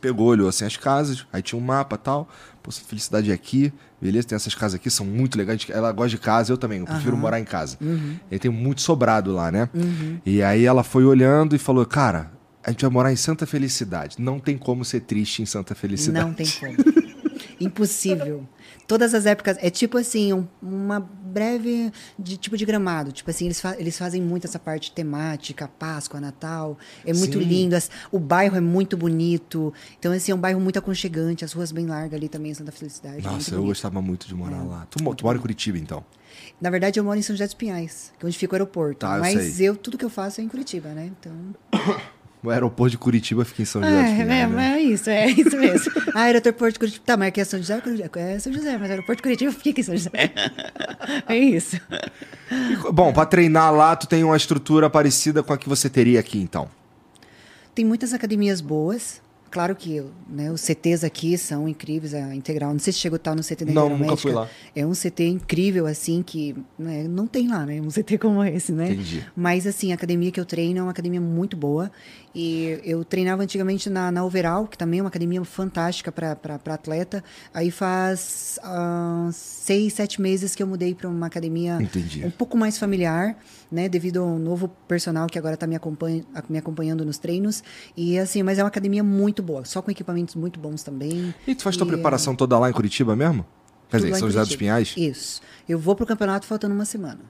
pegou, 0.00 0.28
olhou 0.28 0.48
assim 0.48 0.64
as 0.64 0.76
casas, 0.76 1.26
aí 1.32 1.42
tinha 1.42 1.58
um 1.58 1.62
mapa 1.62 1.98
tal. 1.98 2.26
Pô, 2.62 2.70
Felicidade 2.70 3.30
é 3.30 3.34
aqui, 3.34 3.72
beleza? 4.00 4.28
Tem 4.28 4.36
essas 4.36 4.54
casas 4.54 4.76
aqui, 4.76 4.90
são 4.90 5.04
muito 5.04 5.36
legais. 5.36 5.66
Ela 5.68 5.92
gosta 5.92 6.10
de 6.10 6.18
casa, 6.18 6.52
eu 6.52 6.56
também, 6.56 6.80
eu 6.80 6.86
prefiro 6.86 7.16
morar 7.16 7.38
em 7.38 7.44
casa. 7.44 7.76
E 8.30 8.38
tem 8.38 8.50
muito 8.50 8.80
sobrado 8.80 9.30
lá, 9.32 9.50
né? 9.52 9.68
E 10.24 10.42
aí 10.42 10.64
ela 10.64 10.82
foi 10.82 11.04
olhando 11.04 11.54
e 11.54 11.58
falou, 11.58 11.84
cara. 11.84 12.34
A 12.64 12.72
gente 12.72 12.82
vai 12.82 12.90
morar 12.90 13.12
em 13.12 13.16
Santa 13.16 13.46
Felicidade. 13.46 14.16
Não 14.18 14.40
tem 14.40 14.58
como 14.58 14.84
ser 14.84 14.98
triste 15.02 15.40
em 15.40 15.46
Santa 15.46 15.72
Felicidade. 15.72 16.26
Não 16.26 16.34
tem 16.34 16.48
como. 16.48 16.74
Impossível. 17.60 18.44
Todas 18.86 19.14
as 19.14 19.26
épocas. 19.26 19.56
É 19.60 19.68
tipo 19.70 19.98
assim, 19.98 20.32
um- 20.32 20.46
uma 20.62 21.00
breve 21.00 21.92
de 22.18 22.36
tipo 22.36 22.56
de 22.56 22.64
gramado. 22.64 23.10
Tipo 23.12 23.30
assim, 23.30 23.46
eles, 23.46 23.60
fa- 23.60 23.76
eles 23.78 23.98
fazem 23.98 24.22
muito 24.22 24.46
essa 24.46 24.58
parte 24.58 24.92
temática, 24.92 25.68
Páscoa, 25.68 26.20
Natal. 26.20 26.78
É 27.04 27.12
muito 27.12 27.38
Sim. 27.38 27.44
lindo. 27.44 27.74
as- 27.76 27.90
o 28.12 28.18
bairro 28.18 28.56
é 28.56 28.60
muito 28.60 28.96
bonito. 28.96 29.72
Então, 29.98 30.12
assim, 30.12 30.32
é 30.32 30.34
um 30.34 30.38
bairro 30.38 30.60
muito 30.60 30.78
aconchegante. 30.78 31.44
As 31.44 31.52
ruas 31.52 31.72
bem 31.72 31.86
largas 31.86 32.14
ali 32.14 32.28
também 32.28 32.54
Santa 32.54 32.72
Felicidade. 32.72 33.18
é 33.18 33.30
Nossa, 33.30 33.54
eu 33.54 33.62
gostava 33.64 34.00
muito 34.00 34.26
de 34.28 34.34
morar 34.34 34.62
lá. 34.62 34.86
Tu, 34.90 34.98
tu 35.14 35.24
mora 35.24 35.36
em 35.36 35.40
Curitiba, 35.40 35.78
então? 35.78 36.04
Na 36.60 36.70
verdade, 36.70 37.00
eu 37.00 37.04
moro 37.04 37.18
em 37.18 37.22
São 37.22 37.34
José 37.34 37.44
dos 37.46 37.54
Pinhais, 37.54 38.12
que 38.18 38.24
é 38.24 38.28
onde 38.28 38.36
fica 38.38 38.52
o 38.52 38.56
aeroporto. 38.56 39.00
Tá, 39.00 39.18
Mas 39.18 39.60
eu, 39.60 39.74
tudo 39.76 39.96
que 39.98 40.04
eu 40.04 40.10
faço 40.10 40.40
é 40.40 40.44
em 40.44 40.48
Curitiba, 40.48 40.90
né? 40.90 41.10
Então. 41.18 41.32
O 42.46 42.50
aeroporto 42.50 42.92
de 42.92 42.98
Curitiba 42.98 43.44
fica 43.44 43.62
em 43.62 43.64
São 43.64 43.82
José 43.82 43.96
É, 43.96 44.20
é, 44.20 44.46
né? 44.46 44.76
é 44.76 44.80
isso, 44.80 45.10
é 45.10 45.28
isso 45.28 45.56
mesmo. 45.56 45.92
ah, 46.14 46.20
aeroporto 46.30 46.74
de 46.74 46.78
Curitiba. 46.78 47.04
Tá, 47.04 47.16
mas 47.16 47.28
aqui 47.28 47.40
é 47.40 47.44
São 47.44 47.58
José, 47.58 47.82
é 48.14 48.38
São 48.38 48.52
José, 48.52 48.78
mas 48.78 48.88
aeroporto 48.88 49.16
de 49.16 49.22
Curitiba 49.24 49.50
fica 49.50 49.80
em 49.80 49.82
São 49.82 49.96
José. 49.96 50.10
é 51.26 51.36
isso. 51.36 51.80
E, 52.48 52.92
Bom, 52.92 53.12
pra 53.12 53.26
treinar 53.26 53.74
lá, 53.74 53.96
tu 53.96 54.06
tem 54.06 54.22
uma 54.22 54.36
estrutura 54.36 54.88
parecida 54.88 55.42
com 55.42 55.52
a 55.52 55.58
que 55.58 55.68
você 55.68 55.90
teria 55.90 56.20
aqui, 56.20 56.38
então. 56.38 56.68
Tem 57.74 57.84
muitas 57.84 58.14
academias 58.14 58.60
boas. 58.60 59.20
Claro 59.50 59.74
que 59.74 60.04
né, 60.28 60.50
os 60.50 60.60
CTs 60.60 61.02
aqui 61.04 61.38
são 61.38 61.68
incríveis, 61.68 62.12
a 62.12 62.34
Integral. 62.34 62.72
Não 62.72 62.78
sei 62.78 62.92
se 62.92 62.98
chegou 62.98 63.16
estar 63.16 63.34
no 63.34 63.42
CT 63.42 63.64
da 63.64 63.72
Não, 63.72 63.96
nunca 63.96 64.16
fui 64.16 64.32
lá. 64.32 64.48
É 64.74 64.84
um 64.84 64.92
CT 64.92 65.28
incrível, 65.28 65.86
assim, 65.86 66.22
que 66.22 66.54
né, 66.78 67.04
não 67.08 67.26
tem 67.26 67.48
lá, 67.48 67.64
né? 67.64 67.80
Um 67.80 67.88
CT 67.88 68.18
como 68.18 68.44
esse, 68.44 68.72
né? 68.72 68.92
Entendi. 68.92 69.24
Mas, 69.34 69.66
assim, 69.66 69.92
a 69.92 69.94
academia 69.94 70.30
que 70.30 70.38
eu 70.38 70.44
treino 70.44 70.80
é 70.80 70.82
uma 70.82 70.90
academia 70.90 71.20
muito 71.20 71.56
boa. 71.56 71.90
E 72.38 72.78
eu 72.84 73.02
treinava 73.02 73.42
antigamente 73.42 73.88
na, 73.88 74.12
na 74.12 74.22
Overall, 74.22 74.66
que 74.66 74.76
também 74.76 75.00
é 75.00 75.02
uma 75.02 75.08
academia 75.08 75.42
fantástica 75.42 76.12
para 76.12 76.60
atleta. 76.66 77.24
Aí 77.54 77.70
faz 77.70 78.60
ah, 78.62 79.30
seis, 79.32 79.94
sete 79.94 80.20
meses 80.20 80.54
que 80.54 80.62
eu 80.62 80.66
mudei 80.66 80.94
para 80.94 81.08
uma 81.08 81.28
academia 81.28 81.78
Entendi. 81.80 82.22
um 82.26 82.30
pouco 82.30 82.54
mais 82.54 82.76
familiar, 82.76 83.38
né? 83.72 83.88
Devido 83.88 84.20
ao 84.20 84.38
novo 84.38 84.68
personal 84.86 85.26
que 85.28 85.38
agora 85.38 85.54
está 85.54 85.66
me, 85.66 85.76
acompanha, 85.76 86.26
me 86.46 86.58
acompanhando 86.58 87.06
nos 87.06 87.16
treinos. 87.16 87.64
E 87.96 88.18
assim, 88.18 88.42
mas 88.42 88.58
é 88.58 88.62
uma 88.62 88.68
academia 88.68 89.02
muito 89.02 89.42
boa, 89.42 89.64
só 89.64 89.80
com 89.80 89.90
equipamentos 89.90 90.34
muito 90.34 90.60
bons 90.60 90.82
também. 90.82 91.34
E 91.46 91.54
tu 91.54 91.62
faz 91.62 91.74
tua 91.74 91.86
E, 91.86 91.90
preparação 91.90 92.36
toda 92.36 92.58
lá 92.58 92.68
em 92.68 92.72
Curitiba 92.74 93.16
mesmo? 93.16 93.46
Quer 93.88 93.96
dizer, 93.96 94.08
tudo 94.08 94.16
em 94.16 94.20
São 94.20 94.28
José 94.28 94.44
dos. 94.44 94.56
Pinhais? 94.56 94.92
Isso. 94.94 95.40
Eu 95.66 95.78
vou 95.78 95.96
pro 95.96 96.04
campeonato 96.04 96.46
faltando 96.46 96.74
uma 96.74 96.84
semana. 96.84 97.20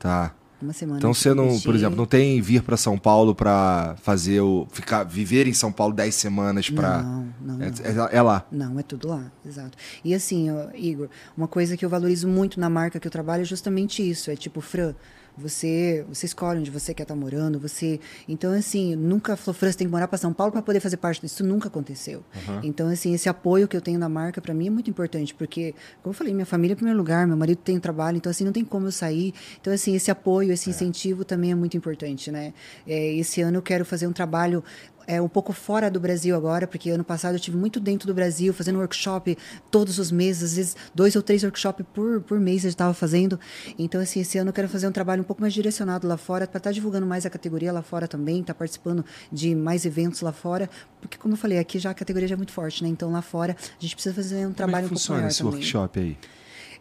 Tá. 0.00 0.34
Uma 0.60 0.72
semana. 0.72 0.98
Então 0.98 1.14
você 1.14 1.32
não, 1.32 1.58
por 1.60 1.74
exemplo, 1.74 1.96
não 1.96 2.04
tem 2.06 2.40
vir 2.42 2.62
pra 2.62 2.76
São 2.76 2.98
Paulo 2.98 3.34
pra 3.34 3.96
fazer 4.02 4.40
o. 4.40 4.66
ficar 4.70 5.04
viver 5.04 5.46
em 5.46 5.54
São 5.54 5.72
Paulo 5.72 5.94
10 5.94 6.14
semanas 6.14 6.68
pra. 6.68 7.02
Não, 7.02 7.26
não, 7.40 7.54
É, 7.62 7.70
não. 7.94 8.06
é- 8.06 8.16
é 8.16 8.22
lá. 8.22 8.46
Não, 8.52 8.78
é 8.78 8.82
tudo 8.82 9.08
lá, 9.08 9.32
exato. 9.46 9.76
E 10.04 10.14
assim, 10.14 10.48
Igor, 10.74 11.08
uma 11.36 11.48
coisa 11.48 11.76
que 11.76 11.84
eu 11.84 11.88
valorizo 11.88 12.28
muito 12.28 12.60
na 12.60 12.68
marca 12.68 13.00
que 13.00 13.06
eu 13.06 13.10
trabalho 13.12 13.42
é 13.42 13.44
justamente 13.44 14.08
isso. 14.08 14.30
É 14.30 14.36
tipo, 14.36 14.60
Fran, 14.60 14.94
você, 15.36 16.04
você 16.08 16.26
escolhe 16.26 16.60
onde 16.60 16.70
você 16.70 16.92
quer 16.94 17.02
estar 17.02 17.14
morando, 17.14 17.58
você. 17.58 18.00
Então, 18.28 18.52
assim, 18.52 18.94
nunca 18.94 19.36
falou, 19.36 19.54
Fran, 19.54 19.70
você 19.70 19.78
tem 19.78 19.86
que 19.86 19.90
morar 19.90 20.08
para 20.08 20.18
São 20.18 20.32
Paulo 20.32 20.52
para 20.52 20.62
poder 20.62 20.80
fazer 20.80 20.96
parte 20.96 21.20
disso. 21.20 21.34
Isso 21.36 21.44
nunca 21.44 21.68
aconteceu. 21.68 22.22
Então, 22.62 22.88
assim, 22.88 23.14
esse 23.14 23.28
apoio 23.28 23.66
que 23.68 23.76
eu 23.76 23.80
tenho 23.80 23.98
na 23.98 24.08
marca, 24.08 24.40
para 24.40 24.52
mim, 24.54 24.66
é 24.66 24.70
muito 24.70 24.90
importante, 24.90 25.34
porque, 25.34 25.74
como 26.02 26.12
eu 26.12 26.16
falei, 26.16 26.34
minha 26.34 26.46
família 26.46 26.72
é 26.72 26.74
em 26.74 26.76
primeiro 26.76 26.98
lugar, 26.98 27.26
meu 27.26 27.36
marido 27.36 27.58
tem 27.58 27.78
trabalho, 27.78 28.16
então, 28.16 28.30
assim, 28.30 28.44
não 28.44 28.52
tem 28.52 28.64
como 28.64 28.86
eu 28.86 28.92
sair. 28.92 29.34
Então, 29.60 29.72
assim, 29.72 29.94
esse 29.94 30.10
apoio, 30.10 30.52
esse 30.52 30.70
incentivo 30.70 31.24
também 31.24 31.52
é 31.52 31.54
muito 31.54 31.76
importante, 31.76 32.30
né? 32.30 32.52
É, 32.86 33.14
esse 33.14 33.40
ano 33.40 33.58
eu 33.58 33.62
quero 33.62 33.84
fazer 33.84 34.06
um 34.06 34.12
trabalho 34.12 34.62
é 35.10 35.20
um 35.20 35.28
pouco 35.28 35.52
fora 35.52 35.90
do 35.90 35.98
Brasil 35.98 36.36
agora, 36.36 36.66
porque 36.66 36.88
ano 36.90 37.02
passado 37.02 37.34
eu 37.34 37.40
tive 37.40 37.56
muito 37.56 37.80
dentro 37.80 38.06
do 38.06 38.14
Brasil, 38.14 38.54
fazendo 38.54 38.78
workshop 38.78 39.36
todos 39.70 39.98
os 39.98 40.12
meses, 40.12 40.42
às 40.50 40.56
vezes 40.56 40.76
dois 40.94 41.16
ou 41.16 41.22
três 41.22 41.42
workshops 41.42 41.84
por, 41.92 42.20
por 42.20 42.38
mês 42.38 42.64
eu 42.64 42.68
estava 42.68 42.94
fazendo. 42.94 43.38
Então, 43.78 44.00
assim, 44.00 44.20
esse 44.20 44.38
ano 44.38 44.50
eu 44.50 44.52
quero 44.54 44.68
fazer 44.68 44.86
um 44.86 44.92
trabalho 44.92 45.22
um 45.22 45.24
pouco 45.24 45.42
mais 45.42 45.52
direcionado 45.52 46.06
lá 46.06 46.16
fora, 46.16 46.46
para 46.46 46.58
estar 46.58 46.70
divulgando 46.72 47.06
mais 47.06 47.26
a 47.26 47.30
categoria 47.30 47.72
lá 47.72 47.82
fora 47.82 48.06
também, 48.06 48.40
estar 48.40 48.54
participando 48.54 49.04
de 49.32 49.54
mais 49.54 49.84
eventos 49.84 50.20
lá 50.20 50.32
fora, 50.32 50.70
porque, 51.00 51.18
como 51.18 51.34
eu 51.34 51.38
falei, 51.38 51.58
aqui 51.58 51.78
já 51.78 51.90
a 51.90 51.94
categoria 51.94 52.28
já 52.28 52.34
é 52.34 52.36
muito 52.36 52.52
forte, 52.52 52.82
né? 52.82 52.88
Então, 52.88 53.10
lá 53.10 53.22
fora, 53.22 53.56
a 53.58 53.82
gente 53.82 53.94
precisa 53.94 54.14
fazer 54.14 54.36
um 54.36 54.40
Como 54.42 54.52
é 54.52 54.54
trabalho 54.54 54.86
que 54.88 54.94
um 54.94 54.96
pouco 54.96 55.00
funciona 55.00 55.20
maior 55.20 55.30
esse 55.30 55.38
também. 55.38 55.54
workshop 55.54 55.98
aí? 56.00 56.16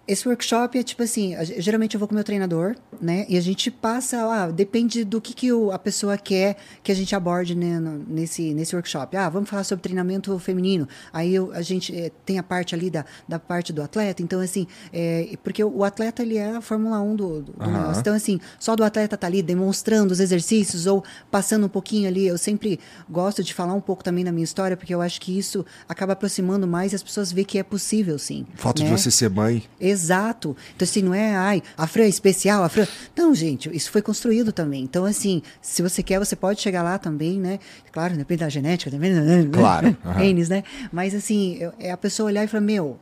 Esse 0.10 0.28
workshop 0.28 0.76
é 0.80 0.82
tipo 0.82 1.04
assim, 1.04 1.36
geralmente 1.60 1.94
eu 1.94 2.00
vou 2.00 2.08
com 2.08 2.14
o 2.14 2.16
meu 2.16 2.24
treinador, 2.24 2.76
né? 3.00 3.28
E 3.30 3.38
a 3.38 3.42
gente 3.42 3.70
passa, 3.70 4.18
ah, 4.24 4.50
depende 4.50 5.04
do 5.04 5.22
que, 5.22 5.36
que 5.36 5.50
a 5.72 5.78
pessoa 5.78 6.18
quer 6.18 6.58
que 6.82 6.92
a 6.92 6.96
gente 6.96 7.16
aborde 7.16 7.54
né, 7.54 7.80
nesse, 8.08 8.52
nesse 8.56 8.76
workshop. 8.76 9.16
Ah, 9.16 9.30
vamos 9.30 9.48
falar 9.48 9.64
sobre 9.64 9.84
treinamento 9.84 10.38
feminino. 10.40 10.88
Aí 11.14 11.36
eu- 11.36 11.52
a 11.54 11.62
gente 11.62 11.96
eh, 11.96 12.12
tem 12.26 12.40
a 12.40 12.44
parte 12.44 12.74
ali 12.74 12.90
da, 12.90 13.06
da 13.28 13.38
parte 13.38 13.72
do 13.72 13.84
atleta. 13.84 14.24
Então, 14.24 14.40
assim, 14.40 14.66
eh, 14.92 15.38
porque 15.44 15.64
o, 15.64 15.84
atleta 15.84 16.24
ele 16.24 16.38
é 16.38 16.56
a 16.56 16.62
Fórmula 16.62 17.00
1 17.00 17.16
do, 17.16 17.42
do, 17.44 17.54
Aham. 17.60 17.72
negócio. 17.72 18.00
Então, 18.00 18.16
assim, 18.16 18.40
só 18.60 18.76
do 18.76 18.84
atleta 18.84 19.16
tá 19.16 19.28
ali 19.28 19.44
demonstrando 19.44 20.12
os 20.12 20.20
exercícios 20.20 20.88
ou 20.88 21.04
passando 21.30 21.68
um 21.68 21.70
pouquinho 21.70 22.08
ali. 22.08 22.26
Eu 22.26 22.38
sempre 22.40 22.80
gosto 23.08 23.44
de 23.44 23.54
falar 23.54 23.76
um 23.76 23.82
pouco 23.82 24.04
também 24.04 24.26
da 24.26 24.32
minha 24.32 24.44
história, 24.44 24.76
porque 24.76 24.94
eu 24.96 25.02
acho 25.02 25.22
que 25.22 25.38
isso 25.38 25.64
acaba 25.88 26.14
aproximando 26.14 26.66
mais 26.68 26.94
e 26.94 26.96
as 26.96 27.04
pessoas 27.04 27.32
vê 27.32 27.44
que 27.44 27.60
é 27.60 27.64
possível, 27.64 28.18
sim. 28.18 28.48
Falta 28.56 28.82
né? 28.82 28.90
de 28.90 28.98
você 28.98 29.12
ser 29.12 29.30
mãe. 29.30 29.62
Exato. 30.00 30.56
Então, 30.76 30.86
assim, 30.86 31.02
não 31.02 31.14
é, 31.14 31.36
ai, 31.36 31.62
a 31.78 31.86
Fran 31.86 32.04
é 32.04 32.08
especial, 32.08 32.64
a 32.64 32.70
Fran. 32.70 32.88
Não, 33.16 33.36
gente, 33.36 33.70
isso 33.76 33.92
foi 33.92 34.02
construído 34.02 34.52
também. 34.54 34.84
Então, 34.84 35.04
assim, 35.06 35.42
se 35.62 35.82
você 35.82 36.02
quer, 36.02 36.20
você 36.20 36.36
pode 36.36 36.62
chegar 36.62 36.82
lá 36.84 36.98
também, 36.98 37.38
né? 37.40 37.60
Claro, 37.92 38.16
depende 38.16 38.40
da 38.40 38.50
genética 38.50 38.90
também. 38.90 39.12
né? 39.12 39.50
Claro, 39.52 39.96
aham. 40.06 40.20
Genes, 40.20 40.48
né? 40.48 40.64
Mas, 40.92 41.14
assim, 41.14 41.60
é 41.78 41.92
a 41.92 41.98
pessoa 41.98 42.28
olhar 42.28 42.44
e 42.44 42.48
falar, 42.48 42.62
meu, 42.62 42.98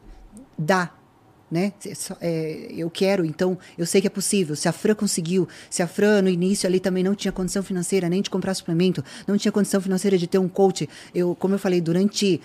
dá. 0.57 0.91
Né? 1.49 1.72
É, 2.19 2.68
eu 2.76 2.90
quero, 2.90 3.24
então 3.24 3.57
eu 3.78 3.86
sei 3.86 4.02
que 4.02 4.07
é 4.07 4.10
possível. 4.10 4.53
Se 4.53 4.68
a 4.68 4.74
Fran 4.74 4.95
conseguiu, 4.95 5.48
se 5.69 5.82
a 5.82 5.88
Fran 5.88 6.22
no 6.22 6.28
início 6.28 6.68
ali 6.68 6.78
também 6.78 7.06
não 7.06 7.15
tinha 7.15 7.32
condição 7.32 7.64
financeira 7.64 8.10
nem 8.10 8.22
de 8.22 8.30
comprar 8.30 8.53
suplemento, 8.53 9.02
não 9.26 9.38
tinha 9.38 9.49
condição 9.49 9.80
financeira 9.80 10.18
de 10.18 10.28
ter 10.28 10.40
um 10.40 10.49
coach, 10.49 10.90
eu, 11.15 11.34
como 11.36 11.56
eu 11.56 11.60
falei, 11.60 11.80
durante 11.80 12.41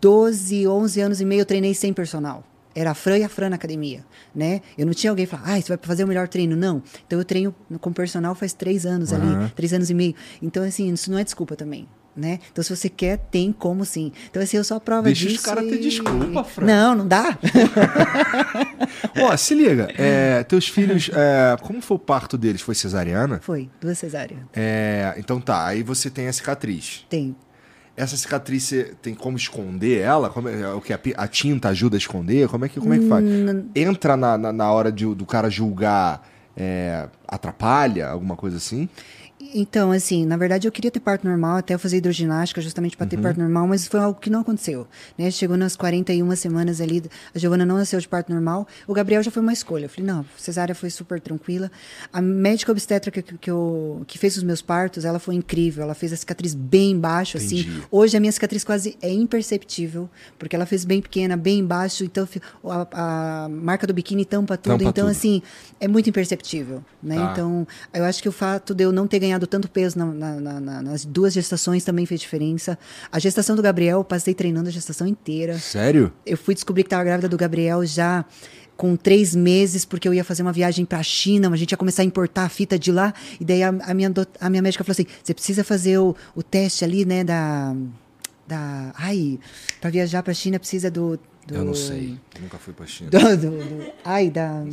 12, 0.00 0.66
11 0.66 1.00
anos 1.00 1.20
e 1.20 1.24
meio 1.24 1.42
eu 1.42 1.46
treinei 1.46 1.74
sem 1.74 1.92
personal. 1.92 2.42
Era 2.74 2.90
a 2.90 2.94
Fran 2.94 3.18
e 3.18 3.24
a 3.24 3.28
Fran 3.28 3.50
na 3.50 3.56
academia, 3.56 4.04
né? 4.34 4.60
Eu 4.76 4.84
não 4.86 4.92
tinha 4.92 5.10
alguém 5.10 5.26
falar, 5.26 5.42
ah, 5.54 5.60
você 5.60 5.68
vai 5.68 5.78
fazer 5.82 6.04
o 6.04 6.08
melhor 6.08 6.26
treino. 6.28 6.56
Não. 6.56 6.82
Então 7.06 7.18
eu 7.18 7.24
treino 7.24 7.54
com 7.80 7.92
personal 7.92 8.34
faz 8.34 8.52
três 8.52 8.84
anos 8.84 9.12
ali, 9.12 9.50
três 9.54 9.72
anos 9.72 9.90
e 9.90 9.94
meio. 9.94 10.14
Então, 10.42 10.62
assim, 10.64 10.92
isso 10.92 11.10
não 11.10 11.18
é 11.18 11.24
desculpa 11.24 11.54
também. 11.56 11.86
Né? 12.16 12.38
Então, 12.52 12.62
se 12.62 12.70
você 12.74 12.88
quer, 12.88 13.18
tem 13.18 13.50
como 13.50 13.84
sim. 13.84 14.12
Então, 14.30 14.40
assim, 14.40 14.56
eu 14.56 14.62
sou 14.62 14.76
a 14.76 14.80
prova 14.80 15.02
Deixa 15.02 15.26
os 15.26 15.32
disso. 15.32 15.44
caras 15.44 15.64
ter 15.64 15.74
e- 15.74 15.80
desculpa, 15.80 16.44
Fran. 16.44 16.64
Não, 16.64 16.94
não 16.94 17.08
dá. 17.08 17.36
Ó, 19.20 19.36
se 19.36 19.54
liga, 19.54 19.88
é, 19.98 20.42
teus 20.44 20.68
filhos, 20.68 21.10
é, 21.12 21.56
como 21.60 21.80
foi 21.80 21.96
o 21.96 22.00
parto 22.00 22.36
deles? 22.38 22.60
Foi 22.60 22.74
cesariana? 22.74 23.40
Foi, 23.42 23.68
duas 23.80 23.98
cesáreas. 23.98 24.40
É, 24.52 25.14
então 25.18 25.40
tá, 25.40 25.66
aí 25.66 25.82
você 25.82 26.08
tem 26.10 26.28
a 26.28 26.32
cicatriz. 26.32 27.04
Tem. 27.08 27.34
Essa 27.96 28.16
cicatriz 28.16 28.64
você 28.64 28.94
tem 29.00 29.14
como 29.14 29.36
esconder 29.36 30.00
ela? 30.00 30.28
Como 30.28 30.48
é, 30.48 30.72
o 30.72 30.80
que 30.80 30.92
a, 30.92 30.98
a 31.16 31.28
tinta 31.28 31.68
ajuda 31.68 31.96
a 31.96 31.98
esconder? 31.98 32.48
Como 32.48 32.64
é 32.64 32.68
que, 32.68 32.80
como 32.80 32.92
é 32.92 32.98
que 32.98 33.08
faz? 33.08 33.24
Entra 33.74 34.16
na, 34.16 34.36
na, 34.36 34.52
na 34.52 34.72
hora 34.72 34.90
de, 34.90 35.06
do 35.14 35.24
cara 35.24 35.48
julgar, 35.48 36.26
é, 36.56 37.08
atrapalha, 37.26 38.08
alguma 38.08 38.36
coisa 38.36 38.56
assim? 38.56 38.88
Então, 39.56 39.92
assim, 39.92 40.26
na 40.26 40.36
verdade 40.36 40.66
eu 40.66 40.72
queria 40.72 40.90
ter 40.90 40.98
parto 40.98 41.26
normal, 41.26 41.58
até 41.58 41.74
eu 41.74 41.78
fazer 41.78 41.98
hidroginástica 41.98 42.60
justamente 42.60 42.96
para 42.96 43.06
ter 43.06 43.16
parto 43.16 43.38
normal, 43.38 43.68
mas 43.68 43.86
foi 43.86 44.00
algo 44.00 44.18
que 44.18 44.28
não 44.28 44.40
aconteceu. 44.40 44.84
Né? 45.16 45.30
Chegou 45.30 45.56
nas 45.56 45.76
41 45.76 46.34
semanas 46.34 46.80
ali, 46.80 47.04
a 47.32 47.38
Giovana 47.38 47.64
não 47.64 47.76
nasceu 47.76 48.00
de 48.00 48.08
parto 48.08 48.32
normal, 48.32 48.66
o 48.84 48.92
Gabriel 48.92 49.22
já 49.22 49.30
foi 49.30 49.40
uma 49.40 49.52
escolha. 49.52 49.84
Eu 49.84 49.88
falei, 49.88 50.10
não, 50.10 50.26
cesárea 50.36 50.74
foi 50.74 50.90
super 50.90 51.20
tranquila. 51.20 51.70
A 52.12 52.20
médica 52.20 52.72
obstetra 52.72 53.12
que, 53.12 53.22
que, 53.22 53.48
eu, 53.48 54.02
que 54.08 54.18
fez 54.18 54.36
os 54.36 54.42
meus 54.42 54.60
partos, 54.60 55.04
ela 55.04 55.20
foi 55.20 55.36
incrível, 55.36 55.84
ela 55.84 55.94
fez 55.94 56.12
a 56.12 56.16
cicatriz 56.16 56.52
bem 56.52 56.90
embaixo, 56.90 57.36
assim. 57.36 57.64
Hoje 57.92 58.16
a 58.16 58.20
minha 58.20 58.32
cicatriz 58.32 58.64
quase 58.64 58.96
é 59.00 59.12
imperceptível, 59.12 60.10
porque 60.36 60.56
ela 60.56 60.66
fez 60.66 60.84
bem 60.84 61.00
pequena, 61.00 61.36
bem 61.36 61.60
embaixo, 61.60 62.02
então 62.02 62.26
a, 62.64 63.44
a 63.44 63.48
marca 63.48 63.86
do 63.86 63.94
biquíni 63.94 64.24
tampa 64.24 64.56
tudo. 64.56 64.72
Tampa 64.72 64.90
então, 64.90 65.06
tudo. 65.06 65.16
assim, 65.16 65.40
é 65.78 65.86
muito 65.86 66.10
imperceptível, 66.10 66.84
né? 67.00 67.14
Tá. 67.14 67.30
Então, 67.32 67.66
eu 67.92 68.04
acho 68.04 68.20
que 68.20 68.28
o 68.28 68.32
fato 68.32 68.74
de 68.74 68.82
eu 68.82 68.90
não 68.90 69.06
ter 69.06 69.20
ganhado 69.20 69.43
tanto 69.46 69.68
peso 69.68 69.98
na- 69.98 70.06
na- 70.06 70.40
na- 70.40 70.60
na- 70.60 70.82
nas 70.82 71.04
duas 71.04 71.32
gestações 71.34 71.84
também 71.84 72.06
fez 72.06 72.20
diferença. 72.20 72.78
A 73.10 73.18
gestação 73.18 73.54
do 73.56 73.62
Gabriel, 73.62 73.98
eu 73.98 74.04
passei 74.04 74.34
treinando 74.34 74.68
a 74.68 74.72
gestação 74.72 75.06
inteira. 75.06 75.58
Sério? 75.58 76.12
Eu 76.26 76.36
fui 76.36 76.54
descobrir 76.54 76.82
que 76.82 76.88
estava 76.88 77.04
grávida 77.04 77.28
do 77.28 77.36
Gabriel 77.36 77.84
já 77.84 78.24
com 78.76 78.96
três 78.96 79.34
meses, 79.36 79.84
porque 79.84 80.08
eu 80.08 80.12
ia 80.12 80.24
fazer 80.24 80.42
uma 80.42 80.52
viagem 80.52 80.84
para 80.84 80.98
a 80.98 81.02
China, 81.02 81.48
a 81.48 81.56
gente 81.56 81.70
ia 81.70 81.76
começar 81.76 82.02
a 82.02 82.04
importar 82.04 82.44
a 82.44 82.48
fita 82.48 82.76
de 82.76 82.90
lá, 82.90 83.14
e 83.38 83.44
daí 83.44 83.62
a, 83.62 83.68
a 83.68 83.94
minha, 83.94 84.10
do- 84.10 84.26
a 84.40 84.50
minha 84.50 84.60
médica 84.60 84.82
falou 84.82 84.92
assim, 84.92 85.06
você 85.22 85.32
precisa 85.32 85.62
fazer 85.62 85.98
o, 85.98 86.16
o 86.34 86.42
teste 86.42 86.84
ali, 86.84 87.04
né, 87.04 87.22
da... 87.22 87.72
da 88.48 88.92
ai, 88.96 89.38
para 89.80 89.90
viajar 89.90 90.22
para 90.24 90.32
a 90.32 90.34
China 90.34 90.58
precisa 90.58 90.90
do, 90.90 91.16
do... 91.46 91.54
Eu 91.54 91.64
não 91.64 91.74
sei. 91.74 92.18
Nunca 92.40 92.58
fui 92.58 92.72
pra 92.74 92.84
China. 92.84 93.10
do, 93.10 93.18
do- 93.36 93.50
do- 93.64 93.92
ai, 94.04 94.28
da, 94.28 94.64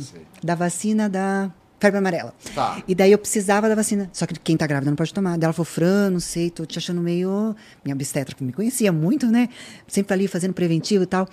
da 0.42 0.54
vacina 0.56 1.08
da 1.08 1.48
febre 1.82 1.98
amarela. 1.98 2.32
Tá. 2.54 2.80
E 2.86 2.94
daí 2.94 3.10
eu 3.10 3.18
precisava 3.18 3.68
da 3.68 3.74
vacina. 3.74 4.08
Só 4.12 4.24
que 4.24 4.38
quem 4.38 4.56
tá 4.56 4.66
grávida 4.66 4.90
não 4.90 4.96
pode 4.96 5.12
tomar. 5.12 5.36
Daí 5.36 5.46
ela 5.46 5.52
falou, 5.52 5.66
Fran, 5.66 6.10
não 6.10 6.20
sei, 6.20 6.48
tô 6.48 6.64
te 6.64 6.78
achando 6.78 7.00
meio. 7.00 7.56
Minha 7.84 7.94
obstetra, 7.94 8.34
que 8.34 8.44
me 8.44 8.52
conhecia 8.52 8.92
muito, 8.92 9.26
né? 9.26 9.48
Sempre 9.88 10.14
ali 10.14 10.28
fazendo 10.28 10.54
preventivo 10.54 11.02
e 11.02 11.06
tal. 11.06 11.28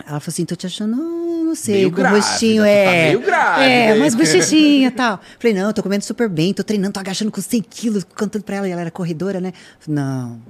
Ela 0.00 0.20
falou 0.20 0.28
assim, 0.28 0.44
tô 0.44 0.56
te 0.56 0.66
achando, 0.66 0.96
não 0.96 1.54
sei, 1.54 1.74
Meio 1.76 1.90
com 1.90 1.96
grávida, 1.96 2.26
rostinho, 2.26 2.62
tá 2.62 2.68
é. 2.68 3.06
meio 3.08 3.20
grávida, 3.20 3.70
É, 3.70 3.94
umas 3.94 4.14
bochechinhas 4.14 4.92
e 4.92 4.96
tal. 4.96 5.20
Falei, 5.38 5.54
não, 5.54 5.72
tô 5.72 5.82
comendo 5.82 6.02
super 6.02 6.28
bem, 6.28 6.52
tô 6.52 6.64
treinando, 6.64 6.94
tô 6.94 7.00
agachando 7.00 7.30
com 7.30 7.40
100 7.40 7.62
quilos, 7.62 8.04
cantando 8.04 8.44
pra 8.44 8.56
ela, 8.56 8.68
e 8.68 8.70
ela 8.72 8.80
era 8.80 8.90
corredora, 8.90 9.40
né? 9.40 9.52
Falei, 9.78 10.02
não. 10.02 10.40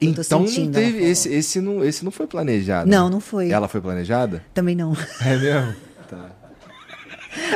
Então 0.00 0.40
não 0.40 0.46
sentindo, 0.46 0.76
ela 0.76 0.86
teve. 0.86 1.04
Esse, 1.04 1.32
esse, 1.32 1.60
não, 1.60 1.82
esse 1.84 2.04
não 2.04 2.10
foi 2.10 2.26
planejado. 2.26 2.90
Não, 2.90 3.08
não 3.08 3.20
foi. 3.20 3.50
Ela 3.50 3.68
foi 3.68 3.80
planejada? 3.80 4.44
Também 4.52 4.74
não. 4.74 4.94
É 5.24 5.36
mesmo? 5.36 5.74
Tá. 6.06 6.43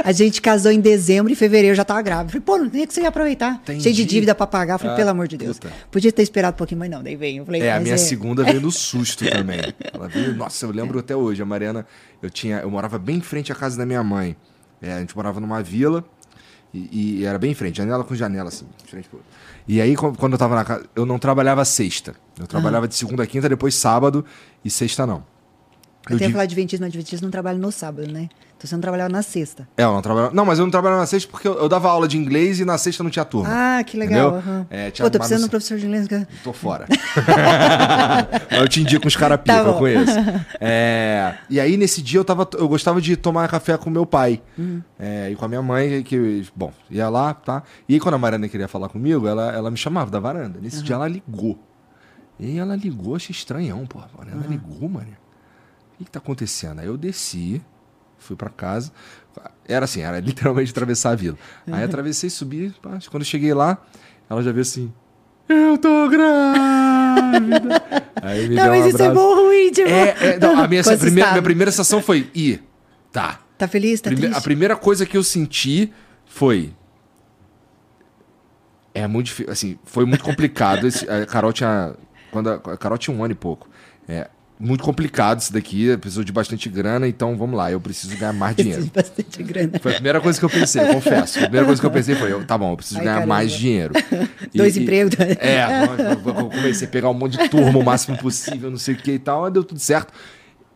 A 0.04 0.12
gente 0.12 0.40
casou 0.42 0.70
em 0.72 0.80
dezembro 0.80 1.32
e 1.32 1.36
fevereiro 1.36 1.74
já 1.76 1.84
tava 1.84 2.00
grávida. 2.02 2.28
Falei, 2.30 2.42
pô, 2.44 2.58
não 2.58 2.68
tem 2.68 2.86
que 2.86 2.92
você 2.94 3.00
ia 3.02 3.08
aproveitar. 3.08 3.54
Entendi. 3.62 3.82
Cheio 3.82 3.94
de 3.94 4.04
dívida 4.04 4.34
pra 4.34 4.46
pagar. 4.46 4.78
Falei, 4.78 4.92
Ah, 4.94 4.96
pelo 4.96 5.10
amor 5.10 5.28
de 5.28 5.36
Deus. 5.36 5.58
puta. 5.58 5.72
Podia 5.90 6.12
ter 6.12 6.22
esperado 6.22 6.54
um 6.54 6.58
pouquinho, 6.58 6.78
mas 6.78 6.90
não, 6.90 7.02
daí 7.02 7.16
veio. 7.16 7.44
Falei, 7.44 7.62
É, 7.62 7.72
a 7.72 7.80
minha 7.80 7.98
segunda 7.98 8.42
veio 8.44 8.60
no 8.60 8.70
susto 8.72 9.28
também. 9.28 9.60
Ela 9.92 10.08
veio, 10.08 10.34
nossa, 10.34 10.66
eu 10.66 10.70
lembro 10.70 10.98
até 10.98 11.14
hoje. 11.16 11.42
A 11.42 11.46
Mariana, 11.46 11.86
eu 12.22 12.30
tinha, 12.30 12.58
eu 12.58 12.70
morava 12.70 12.98
bem 12.98 13.16
em 13.16 13.20
frente 13.20 13.50
à 13.52 13.54
casa 13.54 13.76
da 13.76 13.84
minha 13.86 14.02
mãe. 14.02 14.36
É, 14.80 14.92
a 14.92 15.00
gente 15.00 15.16
morava 15.16 15.40
numa 15.40 15.62
vila 15.62 16.04
e, 16.72 17.20
e 17.20 17.24
era 17.24 17.38
bem 17.38 17.50
em 17.50 17.54
frente, 17.54 17.76
janela 17.78 18.04
com 18.04 18.14
janela, 18.14 18.48
assim, 18.48 18.66
frente 18.86 19.08
pro 19.08 19.18
outro. 19.18 19.32
E 19.66 19.80
aí, 19.80 19.96
quan- 19.96 20.14
quando 20.14 20.32
eu 20.34 20.38
tava 20.38 20.54
na 20.54 20.64
casa, 20.64 20.84
eu 20.94 21.04
não 21.04 21.18
trabalhava 21.18 21.64
sexta. 21.64 22.14
Eu 22.38 22.46
trabalhava 22.46 22.86
de 22.88 22.94
segunda 22.94 23.22
a 23.22 23.26
quinta, 23.26 23.48
depois 23.48 23.74
sábado 23.74 24.24
e 24.64 24.70
sexta 24.70 25.06
não. 25.06 25.24
Eu 26.08 26.14
Eu 26.14 26.18
tenho 26.18 26.28
div- 26.28 26.32
falar 26.32 26.46
de 26.46 26.54
Adventismo, 26.54 26.86
Adventismo 26.86 27.24
não 27.26 27.30
trabalha 27.30 27.58
no 27.58 27.70
sábado, 27.72 28.10
né? 28.10 28.28
Então 28.56 28.66
você 28.68 28.74
não 28.74 28.80
trabalhava 28.82 29.08
na 29.08 29.22
sexta. 29.22 29.68
É, 29.76 29.84
eu 29.84 29.92
não 29.92 30.02
trabalhava. 30.02 30.34
Não, 30.34 30.44
mas 30.44 30.58
eu 30.58 30.64
não 30.64 30.70
trabalhava 30.70 31.00
na 31.02 31.06
sexta 31.06 31.30
porque 31.30 31.46
eu, 31.46 31.54
eu 31.60 31.68
dava 31.68 31.88
aula 31.88 32.08
de 32.08 32.18
inglês 32.18 32.58
e 32.58 32.64
na 32.64 32.76
sexta 32.76 33.04
não 33.04 33.10
tinha 33.10 33.24
turma. 33.24 33.48
Ah, 33.78 33.84
que 33.84 33.96
legal. 33.96 34.34
Aham. 34.34 34.66
É, 34.68 34.90
Pô, 34.90 35.08
tô 35.08 35.18
precisando 35.18 35.28
de 35.28 35.32
noção. 35.42 35.46
um 35.46 35.48
professor 35.48 35.78
de 35.78 35.86
inglês. 35.86 36.08
cara. 36.08 36.26
Tô 36.42 36.52
fora. 36.52 36.86
Eu 38.50 38.68
te 38.68 38.80
indico 38.80 39.06
uns 39.06 39.16
caras 39.16 39.38
pica, 39.38 39.52
Tá 39.54 39.60
eu 39.60 39.72
bom. 39.72 39.78
conheço. 39.78 40.12
É, 40.60 41.34
e 41.48 41.60
aí, 41.60 41.76
nesse 41.76 42.02
dia, 42.02 42.18
eu, 42.18 42.24
tava, 42.24 42.48
eu 42.58 42.68
gostava 42.68 43.00
de 43.00 43.16
tomar 43.16 43.48
café 43.48 43.76
com 43.76 43.88
meu 43.90 44.04
pai. 44.04 44.42
Uhum. 44.58 44.82
É, 44.98 45.30
e 45.30 45.36
com 45.36 45.44
a 45.44 45.48
minha 45.48 45.62
mãe, 45.62 46.02
que, 46.02 46.44
bom, 46.54 46.72
ia 46.90 47.08
lá, 47.08 47.32
tá? 47.34 47.62
E 47.88 47.94
aí, 47.94 48.00
quando 48.00 48.14
a 48.14 48.18
Mariana 48.18 48.48
queria 48.48 48.66
falar 48.68 48.88
comigo, 48.88 49.26
ela, 49.28 49.52
ela 49.52 49.70
me 49.70 49.76
chamava 49.76 50.10
da 50.10 50.18
varanda. 50.18 50.58
Nesse 50.60 50.82
dia, 50.82 50.94
ela 50.96 51.06
ligou. 51.06 51.58
E 52.40 52.58
ela 52.58 52.74
ligou, 52.76 53.14
achei 53.16 53.32
estranhão, 53.32 53.86
pô. 53.86 53.98
A 54.00 54.08
Mariana 54.18 54.44
ligou, 54.48 54.88
mano. 54.88 55.06
O 55.98 56.00
que, 56.00 56.04
que 56.04 56.10
tá 56.10 56.18
acontecendo? 56.18 56.78
Aí 56.80 56.86
eu 56.86 56.96
desci, 56.96 57.60
fui 58.18 58.36
pra 58.36 58.48
casa. 58.48 58.92
Era 59.66 59.84
assim, 59.84 60.00
era 60.00 60.20
literalmente 60.20 60.70
atravessar 60.70 61.10
a 61.10 61.14
vila. 61.16 61.36
Aí 61.70 61.82
atravessei, 61.82 62.30
subi. 62.30 62.72
pá, 62.80 62.98
Quando 63.10 63.22
eu 63.22 63.26
cheguei 63.26 63.52
lá, 63.52 63.78
ela 64.30 64.42
já 64.42 64.52
veio 64.52 64.62
assim. 64.62 64.92
Eu 65.48 65.76
tô 65.78 66.08
grávida. 66.08 67.82
Aí 68.22 68.48
me 68.48 68.54
Não, 68.54 68.62
deu 68.64 68.72
mas 68.72 68.84
um 68.84 68.88
isso 68.88 69.02
é 69.02 69.10
bom 69.12 69.20
ou 69.20 69.46
ruim, 69.46 69.70
tipo. 69.72 69.88
É, 69.88 70.34
é, 70.34 70.38
não, 70.38 70.58
a 70.62 70.68
minha, 70.68 70.82
primeira, 70.98 71.30
minha 71.32 71.42
primeira 71.42 71.70
sensação 71.70 72.02
foi, 72.02 72.30
ih, 72.34 72.60
tá. 73.10 73.40
Tá 73.56 73.66
feliz? 73.66 74.00
Tá 74.00 74.10
Prime- 74.10 74.22
triste? 74.22 74.38
a 74.38 74.40
primeira 74.42 74.76
coisa 74.76 75.04
que 75.06 75.16
eu 75.16 75.22
senti 75.24 75.92
foi. 76.26 76.72
É 78.94 79.06
muito 79.06 79.26
difícil. 79.26 79.52
Assim, 79.52 79.78
foi 79.84 80.04
muito 80.04 80.22
complicado. 80.24 80.86
Esse- 80.86 81.08
a 81.10 81.24
Carol 81.26 81.52
tinha. 81.52 81.94
Quando 82.30 82.50
a, 82.50 82.54
a 82.54 82.76
Carol 82.76 82.98
tinha 82.98 83.16
um 83.16 83.22
ano 83.24 83.32
e 83.32 83.36
pouco. 83.36 83.68
É 84.08 84.28
muito 84.58 84.82
complicado 84.82 85.40
isso 85.40 85.52
daqui. 85.52 85.96
Precisou 85.98 86.24
de 86.24 86.32
bastante 86.32 86.68
grana, 86.68 87.06
então 87.06 87.36
vamos 87.36 87.56
lá, 87.56 87.70
eu 87.70 87.80
preciso 87.80 88.16
ganhar 88.16 88.32
mais 88.32 88.54
Preciso 88.56 88.76
dinheiro. 88.80 88.92
de 88.94 89.02
bastante 89.02 89.42
grana. 89.42 89.78
Foi 89.80 89.92
a 89.92 89.94
primeira 89.94 90.20
coisa 90.20 90.38
que 90.38 90.44
eu 90.44 90.50
pensei, 90.50 90.84
confesso. 90.86 91.38
A 91.38 91.42
primeira 91.42 91.66
coisa 91.66 91.80
que 91.80 91.86
eu 91.86 91.90
pensei 91.90 92.14
foi, 92.14 92.32
eu, 92.32 92.44
tá 92.44 92.58
bom, 92.58 92.72
eu 92.72 92.76
preciso 92.76 92.98
Ai, 92.98 93.04
ganhar 93.04 93.14
caramba. 93.16 93.34
mais 93.34 93.52
dinheiro. 93.52 93.94
Dois 94.54 94.76
empregos. 94.76 95.14
É, 95.18 95.64
eu- 96.14 96.34
eu 96.34 96.50
comecei 96.50 96.86
a 96.88 96.90
pegar 96.90 97.10
um 97.10 97.14
monte 97.14 97.38
de 97.38 97.48
turma 97.48 97.78
o 97.78 97.84
máximo 97.84 98.16
possível, 98.18 98.70
não 98.70 98.78
sei 98.78 98.94
o 98.94 98.98
que 98.98 99.12
e 99.12 99.18
tal, 99.18 99.42
mas 99.42 99.52
deu 99.52 99.62
tudo 99.64 99.80
certo. 99.80 100.12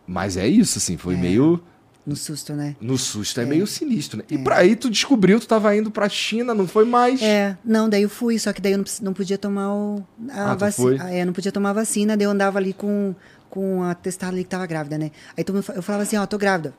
Mas 0.07 0.37
é 0.37 0.47
isso, 0.47 0.79
assim, 0.79 0.97
foi 0.97 1.17
meio. 1.17 1.63
No 2.05 2.17
susto, 2.17 2.53
né? 2.53 2.75
No 2.81 2.99
susto, 2.99 3.41
é, 3.41 3.45
meio 3.45 3.65
sinistro, 3.65 4.19
né? 4.19 4.25
E 4.29 4.37
pra 4.37 4.57
aí 4.59 4.75
tu 4.75 4.91
descobriu, 4.91 5.39
tu 5.39 5.47
tava 5.47 5.75
indo 5.77 5.89
pra 5.89 6.09
China, 6.09 6.53
não 6.53 6.67
foi 6.67 6.85
mais. 6.85 7.23
É, 7.23 7.57
não, 7.65 7.89
daí 7.89 8.03
eu 8.03 8.09
fui, 8.09 8.37
só 8.41 8.53
que 8.53 8.61
daí 8.61 8.73
eu 8.73 8.79
não, 8.79 8.85
não 9.03 9.13
podia 9.13 9.39
tomar 9.39 9.73
o, 9.73 10.05
a 10.31 10.51
Ah, 10.51 10.55
vacina. 10.57 11.09
É, 11.13 11.25
não 11.25 11.33
podia 11.33 11.53
tomar 11.53 11.71
a 11.71 11.75
vacina, 11.75 12.17
daí 12.17 12.25
eu 12.27 12.31
andava 12.33 12.59
ali 12.59 12.73
com, 12.73 13.15
com 13.53 13.83
a 13.83 13.95
testada 13.95 14.33
ali 14.33 14.45
que 14.45 14.49
tava 14.49 14.65
grávida, 14.65 14.97
né? 14.97 15.11
Aí 15.37 15.45
todo 15.45 15.57
mundo 15.57 15.73
eu 15.77 15.83
falava 15.83 16.05
assim, 16.05 16.17
ó, 16.17 16.25
tô 16.25 16.39
grávida. 16.39 16.73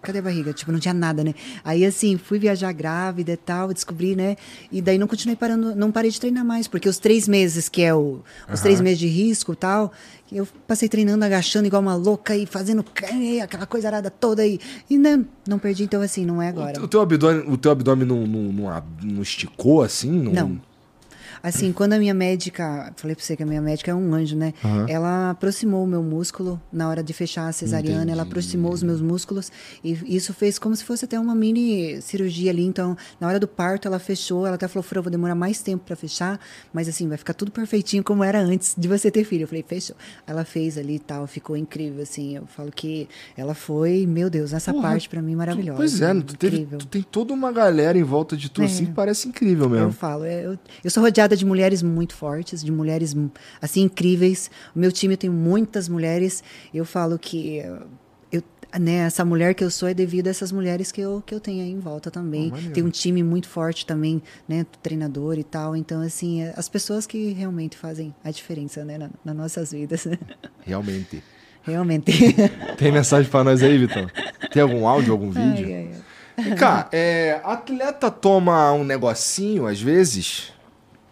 Cadê 0.00 0.20
a 0.20 0.22
barriga? 0.22 0.54
Tipo, 0.54 0.72
não 0.72 0.78
tinha 0.78 0.94
nada, 0.94 1.22
né? 1.22 1.34
Aí, 1.62 1.84
assim, 1.84 2.16
fui 2.16 2.38
viajar 2.38 2.72
grávida 2.72 3.32
e 3.32 3.36
tal, 3.36 3.74
descobri, 3.74 4.16
né? 4.16 4.36
E 4.72 4.80
daí 4.80 4.96
não 4.96 5.06
continuei 5.06 5.36
parando, 5.36 5.76
não 5.76 5.92
parei 5.92 6.10
de 6.10 6.18
treinar 6.18 6.46
mais, 6.46 6.66
porque 6.66 6.88
os 6.88 6.98
três 6.98 7.28
meses, 7.28 7.68
que 7.68 7.82
é 7.82 7.94
o, 7.94 8.20
os 8.50 8.60
três 8.62 8.80
meses 8.80 8.98
de 9.00 9.06
risco 9.06 9.52
e 9.52 9.56
tal, 9.56 9.92
eu 10.32 10.48
passei 10.66 10.88
treinando, 10.88 11.26
agachando 11.26 11.66
igual 11.66 11.82
uma 11.82 11.94
louca 11.94 12.34
e 12.34 12.46
fazendo 12.46 12.82
aquela 13.42 13.66
coisa 13.66 13.88
arada 13.88 14.08
toda 14.08 14.40
aí. 14.40 14.58
E 14.88 14.96
não, 14.96 15.26
não 15.46 15.58
perdi, 15.58 15.84
então, 15.84 16.00
assim, 16.00 16.24
não 16.24 16.40
é 16.40 16.48
agora. 16.48 16.82
O, 16.82 16.88
teu 16.88 17.02
abdômen, 17.02 17.52
o 17.52 17.58
teu 17.58 17.70
abdômen 17.70 18.06
não, 18.06 18.26
não, 18.26 18.50
não, 18.50 18.84
não 19.02 19.20
esticou 19.20 19.82
assim? 19.82 20.10
Não. 20.10 20.32
Não. 20.32 20.67
Assim, 21.42 21.72
quando 21.72 21.92
a 21.94 21.98
minha 21.98 22.14
médica, 22.14 22.92
falei 22.96 23.14
pra 23.14 23.24
você 23.24 23.36
que 23.36 23.42
a 23.42 23.46
minha 23.46 23.60
médica 23.60 23.90
é 23.90 23.94
um 23.94 24.14
anjo, 24.14 24.36
né? 24.36 24.52
Ela 24.88 25.30
aproximou 25.30 25.84
o 25.84 25.86
meu 25.86 26.02
músculo 26.02 26.60
na 26.72 26.88
hora 26.88 27.02
de 27.02 27.12
fechar 27.12 27.48
a 27.48 27.52
cesariana, 27.52 28.02
ela 28.02 28.10
Entendi. 28.12 28.20
aproximou 28.28 28.72
os 28.72 28.82
meus 28.82 29.00
músculos 29.00 29.50
e 29.84 29.98
isso 30.16 30.32
fez 30.34 30.58
como 30.58 30.74
se 30.76 30.84
fosse 30.84 31.04
até 31.04 31.18
uma 31.18 31.34
mini 31.34 32.00
cirurgia 32.02 32.50
ali. 32.50 32.64
Então, 32.64 32.96
na 33.20 33.26
hora 33.28 33.38
do 33.40 33.46
parto, 33.48 33.86
ela 33.88 33.98
fechou, 33.98 34.46
ela 34.46 34.56
até 34.56 34.66
falou: 34.68 34.82
Fura, 34.82 34.98
eu 34.98 35.02
vou 35.02 35.10
demorar 35.12 35.34
mais 35.34 35.60
tempo 35.62 35.84
pra 35.84 35.96
fechar, 35.96 36.38
mas 36.72 36.88
assim, 36.88 37.08
vai 37.08 37.16
ficar 37.18 37.34
tudo 37.34 37.50
perfeitinho 37.50 38.02
como 38.02 38.22
era 38.24 38.40
antes 38.40 38.74
de 38.76 38.88
você 38.88 39.10
ter 39.10 39.24
filho. 39.24 39.42
Eu 39.44 39.48
falei: 39.48 39.64
fechou. 39.66 39.96
Ela 40.26 40.44
fez 40.44 40.76
ali 40.78 40.96
e 40.96 40.98
tal, 40.98 41.26
ficou 41.26 41.56
incrível, 41.56 42.02
assim. 42.02 42.36
Eu 42.36 42.46
falo 42.46 42.70
que 42.72 43.08
ela 43.36 43.54
foi, 43.54 44.06
meu 44.06 44.28
Deus, 44.30 44.52
essa 44.52 44.72
Porra, 44.72 44.88
parte 44.90 45.08
pra 45.08 45.22
mim 45.22 45.34
maravilhosa. 45.36 45.76
Pois 45.76 46.00
é, 46.00 46.14
tu, 46.14 46.36
teve- 46.36 46.56
incrível. 46.56 46.78
tu 46.78 46.86
tem 46.86 47.02
toda 47.02 47.32
uma 47.32 47.52
galera 47.52 47.96
em 47.98 48.02
volta 48.02 48.36
de 48.36 48.48
tu 48.50 48.62
É. 48.62 48.64
assim 48.66 48.86
parece 48.86 49.28
incrível 49.28 49.64
Eu 49.66 49.70
mesmo. 49.70 49.92
falo, 49.92 50.24
é, 50.24 50.44
eu, 50.46 50.58
eu 50.84 50.90
sou 50.90 51.02
rodeada 51.02 51.27
de 51.36 51.44
mulheres 51.44 51.82
muito 51.82 52.14
fortes, 52.14 52.62
de 52.62 52.70
mulheres 52.70 53.16
assim 53.60 53.82
incríveis. 53.82 54.50
O 54.74 54.78
meu 54.78 54.92
time 54.92 55.16
tem 55.16 55.30
muitas 55.30 55.88
mulheres. 55.88 56.42
Eu 56.72 56.84
falo 56.84 57.18
que 57.18 57.62
eu, 58.30 58.42
né, 58.78 59.06
essa 59.06 59.24
mulher 59.24 59.54
que 59.54 59.64
eu 59.64 59.70
sou 59.70 59.88
é 59.88 59.94
devido 59.94 60.26
a 60.26 60.30
essas 60.30 60.52
mulheres 60.52 60.92
que 60.92 61.00
eu, 61.00 61.22
que 61.24 61.34
eu 61.34 61.40
tenho 61.40 61.62
aí 61.62 61.70
em 61.70 61.80
volta 61.80 62.10
também. 62.10 62.52
Oh, 62.52 62.72
tem 62.72 62.82
um 62.82 62.90
time 62.90 63.22
muito 63.22 63.48
forte 63.48 63.86
também, 63.86 64.22
né, 64.46 64.66
treinador 64.82 65.38
e 65.38 65.44
tal. 65.44 65.74
Então 65.74 66.02
assim, 66.02 66.42
é, 66.42 66.52
as 66.56 66.68
pessoas 66.68 67.06
que 67.06 67.32
realmente 67.32 67.76
fazem 67.76 68.14
a 68.22 68.30
diferença, 68.30 68.84
né, 68.84 68.98
na, 68.98 69.10
nas 69.24 69.36
nossas 69.36 69.72
vidas. 69.72 70.06
Realmente. 70.64 71.22
realmente. 71.62 72.12
Tem 72.76 72.92
mensagem 72.92 73.30
pra 73.30 73.42
nós 73.42 73.62
aí, 73.62 73.78
Vitão? 73.78 74.06
Tem 74.52 74.62
algum 74.62 74.86
áudio, 74.86 75.12
algum 75.12 75.30
vídeo? 75.30 75.66
Ai, 75.66 75.74
ai, 75.74 75.90
ai. 75.92 76.54
Cá, 76.56 76.88
é, 76.92 77.40
atleta 77.42 78.10
toma 78.10 78.72
um 78.72 78.84
negocinho 78.84 79.66
às 79.66 79.80
vezes? 79.80 80.52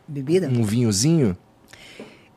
Bebida? 0.09 0.49
Um 0.49 0.62
vinhozinho? 0.62 1.37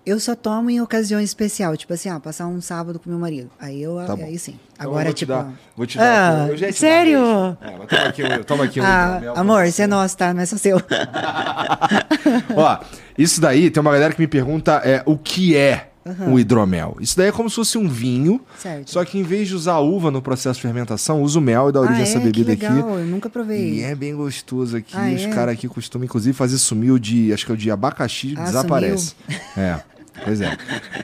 Eu 0.06 0.20
só 0.20 0.34
tomo 0.36 0.70
em 0.72 0.82
ocasiões 0.82 1.26
especial, 1.30 1.78
tipo 1.78 1.94
assim, 1.94 2.10
ah, 2.10 2.20
passar 2.20 2.48
um 2.48 2.60
sábado 2.62 3.00
com 3.00 3.10
meu 3.10 3.20
marido. 3.20 3.52
Aí 3.60 3.80
eu, 3.84 3.96
Tá 4.08 4.14
aí 4.16 4.40
sim. 4.40 4.58
Então 4.74 4.86
eu 4.86 4.90
Agora, 4.90 5.06
vou 5.06 5.14
te 5.14 5.18
tipo. 5.20 5.32
dar- 5.34 5.54
vou 5.78 5.86
te 5.86 5.98
dar. 5.98 6.46
Ah, 6.46 6.48
eu 6.48 6.58
já 6.58 6.68
te 6.68 6.72
dar 6.72 6.78
sério? 6.78 7.20
É, 7.62 7.72
toma 7.86 8.04
aqui, 8.08 8.24
um- 8.24 8.44
toma 8.44 8.64
aqui 8.64 8.82
um 8.82 8.84
Ah, 8.86 9.06
hidromel 9.18 9.34
pra 9.34 9.42
amor, 9.42 9.68
você 9.72 9.84
é 9.84 9.88
nosso, 9.88 10.18
tá? 10.18 10.34
Não 10.34 10.42
é 10.42 10.46
só 10.48 10.58
seu. 10.58 10.78
Ó, 12.56 12.78
isso 13.18 13.40
daí, 13.42 13.70
tem 13.70 13.82
uma 13.82 13.92
galera 13.92 14.14
que 14.14 14.20
me 14.22 14.28
pergunta 14.28 14.82
é, 14.84 15.04
o 15.06 15.18
que 15.18 15.56
é 15.56 15.90
o 16.32 16.40
hidromel. 16.40 16.98
Isso 17.00 17.16
daí 17.18 17.28
é 17.28 17.32
como 17.32 17.50
se 17.50 17.56
fosse 17.58 17.78
um 17.78 17.88
vinho, 17.88 18.42
Certo. 18.58 18.90
só 18.90 19.04
que 19.06 19.20
em 19.20 19.24
vez 19.24 19.48
de 19.48 19.56
usar 19.56 19.78
uva 19.80 20.10
no 20.10 20.22
processo 20.22 20.56
de 20.58 20.62
fermentação, 20.64 21.22
usa 21.22 21.38
o 21.38 21.42
mel 21.42 21.70
e 21.70 21.72
dá 21.72 21.82
origem 21.82 21.98
ah, 21.98 22.06
a 22.06 22.10
essa 22.10 22.18
é? 22.18 22.22
bebida 22.22 22.56
que 22.56 22.66
legal. 22.66 22.90
aqui. 22.90 23.00
Eu 23.02 23.06
nunca 23.06 23.30
provei. 23.30 23.76
E 23.76 23.84
é 23.84 23.94
bem 23.94 24.16
gostoso 24.16 24.78
aqui. 24.78 24.96
Ah, 24.96 25.12
Os 25.14 25.22
é? 25.24 25.30
caras 25.30 25.54
aqui 25.54 25.68
costumam, 25.68 26.06
inclusive, 26.06 26.36
fazer 26.36 26.58
sumir 26.58 26.92
o 26.92 27.00
de. 27.00 27.32
Acho 27.34 27.46
que 27.46 27.52
é 27.52 27.56
o 27.56 27.58
de 27.58 27.70
abacaxi, 27.70 28.34
Ah, 28.38 28.44
desaparece. 28.46 29.14
É, 29.58 29.80
pois 30.24 30.42
é. 30.42 30.58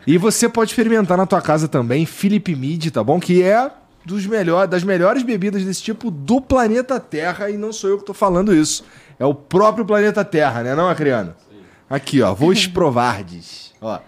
E 0.07 0.17
você 0.17 0.47
pode 0.49 0.71
experimentar 0.71 1.17
na 1.17 1.25
tua 1.25 1.41
casa 1.41 1.67
também, 1.67 2.05
Philip 2.05 2.55
Mead, 2.55 2.91
tá 2.91 3.03
bom? 3.03 3.19
Que 3.19 3.43
é 3.43 3.69
dos 4.05 4.25
melhor, 4.25 4.67
das 4.67 4.83
melhores 4.83 5.23
bebidas 5.23 5.63
desse 5.63 5.81
tipo 5.81 6.09
do 6.09 6.39
planeta 6.41 6.99
Terra. 6.99 7.49
E 7.49 7.57
não 7.57 7.71
sou 7.73 7.89
eu 7.89 7.97
que 7.99 8.05
tô 8.05 8.13
falando 8.13 8.53
isso. 8.55 8.83
É 9.19 9.25
o 9.25 9.33
próprio 9.33 9.85
planeta 9.85 10.23
Terra, 10.25 10.63
né, 10.63 10.75
não, 10.75 10.87
Acriano? 10.89 11.33
Aqui, 11.89 12.21
ó. 12.21 12.33
Vou 12.33 12.51
exprovardes. 12.53 13.73
Ó. 13.81 13.99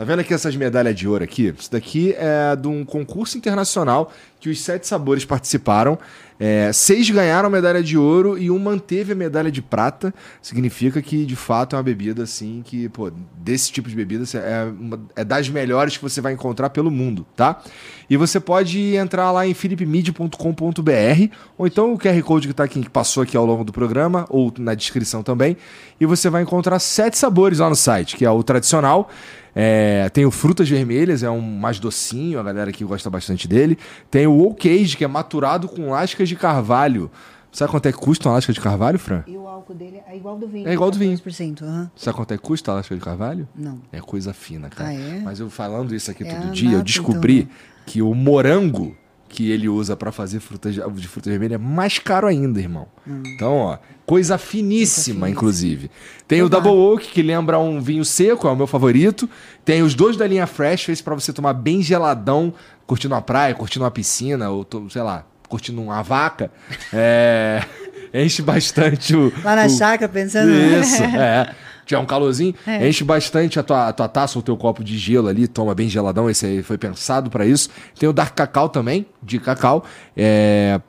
Tá 0.00 0.04
vendo 0.06 0.20
aqui 0.20 0.32
essas 0.32 0.56
medalhas 0.56 0.96
de 0.96 1.06
ouro 1.06 1.22
aqui? 1.22 1.54
Isso 1.58 1.70
daqui 1.70 2.14
é 2.16 2.56
de 2.56 2.66
um 2.66 2.86
concurso 2.86 3.36
internacional 3.36 4.10
que 4.40 4.48
os 4.48 4.58
sete 4.58 4.86
sabores 4.86 5.26
participaram. 5.26 5.98
É, 6.38 6.72
seis 6.72 7.10
ganharam 7.10 7.50
medalha 7.50 7.82
de 7.82 7.98
ouro 7.98 8.38
e 8.38 8.50
um 8.50 8.58
manteve 8.58 9.12
a 9.12 9.14
medalha 9.14 9.52
de 9.52 9.60
prata. 9.60 10.14
Significa 10.40 11.02
que, 11.02 11.26
de 11.26 11.36
fato, 11.36 11.76
é 11.76 11.78
uma 11.78 11.82
bebida 11.82 12.22
assim 12.22 12.62
que, 12.64 12.88
pô, 12.88 13.12
desse 13.36 13.70
tipo 13.70 13.90
de 13.90 13.94
bebida 13.94 14.24
é, 14.38 14.72
uma- 14.80 14.98
é 15.14 15.22
das 15.22 15.50
melhores 15.50 15.98
que 15.98 16.02
você 16.02 16.22
vai 16.22 16.32
encontrar 16.32 16.70
pelo 16.70 16.90
mundo, 16.90 17.26
tá? 17.36 17.60
E 18.08 18.16
você 18.16 18.40
pode 18.40 18.96
entrar 18.96 19.30
lá 19.30 19.46
em 19.46 19.52
philipmid.com.br 19.52 21.34
ou 21.58 21.66
então 21.66 21.92
o 21.92 21.98
QR 21.98 22.22
Code 22.22 22.48
que, 22.48 22.54
tá 22.54 22.64
aqui, 22.64 22.80
que 22.80 22.88
passou 22.88 23.22
aqui 23.22 23.36
ao 23.36 23.44
longo 23.44 23.64
do 23.64 23.72
programa 23.72 24.24
ou 24.30 24.50
na 24.58 24.74
descrição 24.74 25.22
também. 25.22 25.58
E 26.00 26.06
você 26.06 26.30
vai 26.30 26.40
encontrar 26.40 26.78
sete 26.78 27.18
sabores 27.18 27.58
lá 27.58 27.68
no 27.68 27.76
site, 27.76 28.16
que 28.16 28.24
é 28.24 28.30
o 28.30 28.42
tradicional. 28.42 29.10
É, 29.54 30.08
tem 30.10 30.24
o 30.24 30.30
Frutas 30.30 30.68
Vermelhas, 30.68 31.22
é 31.22 31.30
um 31.30 31.40
mais 31.40 31.78
docinho, 31.78 32.38
a 32.38 32.42
galera 32.42 32.70
aqui 32.70 32.84
gosta 32.84 33.10
bastante 33.10 33.48
dele. 33.48 33.78
Tem 34.10 34.26
o 34.26 34.46
Oak 34.46 34.68
Age, 34.68 34.96
que 34.96 35.04
é 35.04 35.08
maturado 35.08 35.68
com 35.68 35.90
lascas 35.90 36.28
de 36.28 36.36
carvalho. 36.36 37.10
Sabe 37.52 37.70
quanto 37.70 37.86
é 37.86 37.92
que 37.92 37.98
custa 37.98 38.28
uma 38.28 38.36
lasca 38.36 38.52
de 38.52 38.60
carvalho, 38.60 38.98
Fran? 38.98 39.24
E 39.26 39.36
o 39.36 39.48
álcool 39.48 39.74
dele 39.74 40.00
é 40.06 40.16
igual 40.16 40.38
do 40.38 40.46
vinho. 40.46 40.68
É 40.68 40.72
igual 40.72 40.90
do 40.90 40.98
vinho. 40.98 41.16
14%, 41.18 41.62
aham. 41.62 41.90
Sabe 41.96 42.16
quanto 42.16 42.32
é 42.32 42.36
que 42.36 42.42
custa 42.42 42.70
a 42.70 42.74
lasca 42.76 42.94
de 42.94 43.00
carvalho? 43.00 43.48
Não. 43.56 43.80
É 43.90 44.00
coisa 44.00 44.32
fina, 44.32 44.68
cara. 44.68 44.90
Ah, 44.90 44.94
é? 44.94 45.20
Mas 45.24 45.40
eu 45.40 45.50
falando 45.50 45.94
isso 45.94 46.10
aqui 46.10 46.22
É 46.22 46.32
todo 46.32 46.52
dia, 46.52 46.76
eu 46.76 46.82
descobri 46.82 47.40
então, 47.40 47.54
que 47.86 48.02
o 48.02 48.14
morango 48.14 48.96
que 49.30 49.50
ele 49.50 49.68
usa 49.68 49.96
pra 49.96 50.10
fazer 50.10 50.40
frutas 50.40 50.74
de, 50.74 50.82
de 50.90 51.08
fruta 51.08 51.30
vermelha 51.30 51.54
é 51.54 51.58
mais 51.58 51.98
caro 51.98 52.26
ainda, 52.26 52.58
irmão. 52.60 52.86
Então, 53.06 53.54
ó, 53.56 53.78
coisa 54.04 54.36
finíssima, 54.36 55.04
finíssima. 55.04 55.30
inclusive. 55.30 55.90
Tem 56.26 56.42
o. 56.42 56.48
Double 56.48 56.72
Oak, 56.72 57.06
que 57.08 57.22
lembra 57.22 57.58
um 57.58 57.80
vinho 57.80 58.04
seco, 58.04 58.48
é 58.48 58.50
o 58.50 58.56
meu 58.56 58.66
favorito. 58.66 59.30
Tem 59.64 59.82
os 59.82 59.94
dois 59.94 60.16
da 60.16 60.26
linha 60.26 60.46
Fresh, 60.46 60.84
fez 60.84 61.00
pra 61.00 61.14
você 61.14 61.32
tomar 61.32 61.52
bem 61.54 61.80
geladão, 61.80 62.52
curtindo 62.86 63.14
uma 63.14 63.22
praia, 63.22 63.54
curtindo 63.54 63.84
uma 63.84 63.90
piscina, 63.90 64.50
ou, 64.50 64.66
sei 64.90 65.02
lá, 65.02 65.24
curtindo 65.48 65.80
uma 65.80 66.02
vaca. 66.02 66.50
É... 66.92 67.62
Enche 68.12 68.42
bastante 68.42 69.14
o... 69.14 69.32
Lá 69.44 69.54
na 69.54 69.66
o- 69.66 69.70
chácara, 69.70 70.10
pensando. 70.10 70.50
isso, 70.52 71.00
é. 71.04 71.54
Tiver 71.90 71.98
um 72.00 72.06
calorzinho, 72.06 72.54
É. 72.64 72.88
enche 72.88 73.02
bastante 73.02 73.58
a 73.58 73.64
tua, 73.64 73.88
a 73.88 73.92
tua 73.92 74.06
taça 74.06 74.38
ou 74.38 74.42
teu 74.44 74.56
copo 74.56 74.84
de 74.84 74.96
gelo 74.96 75.26
ali, 75.26 75.48
toma 75.48 75.74
bem 75.74 75.88
geladão, 75.88 76.30
esse 76.30 76.46
aí 76.46 76.62
foi 76.62 76.78
pensado 76.78 77.28
pra 77.28 77.44
isso. 77.44 77.68
Tem 77.98 78.08
o 78.08 78.12
Dark 78.12 78.32
Cacau 78.36 78.68
também, 78.68 79.06
de 79.20 79.40
cacau. 79.40 79.84
É, 80.16 80.80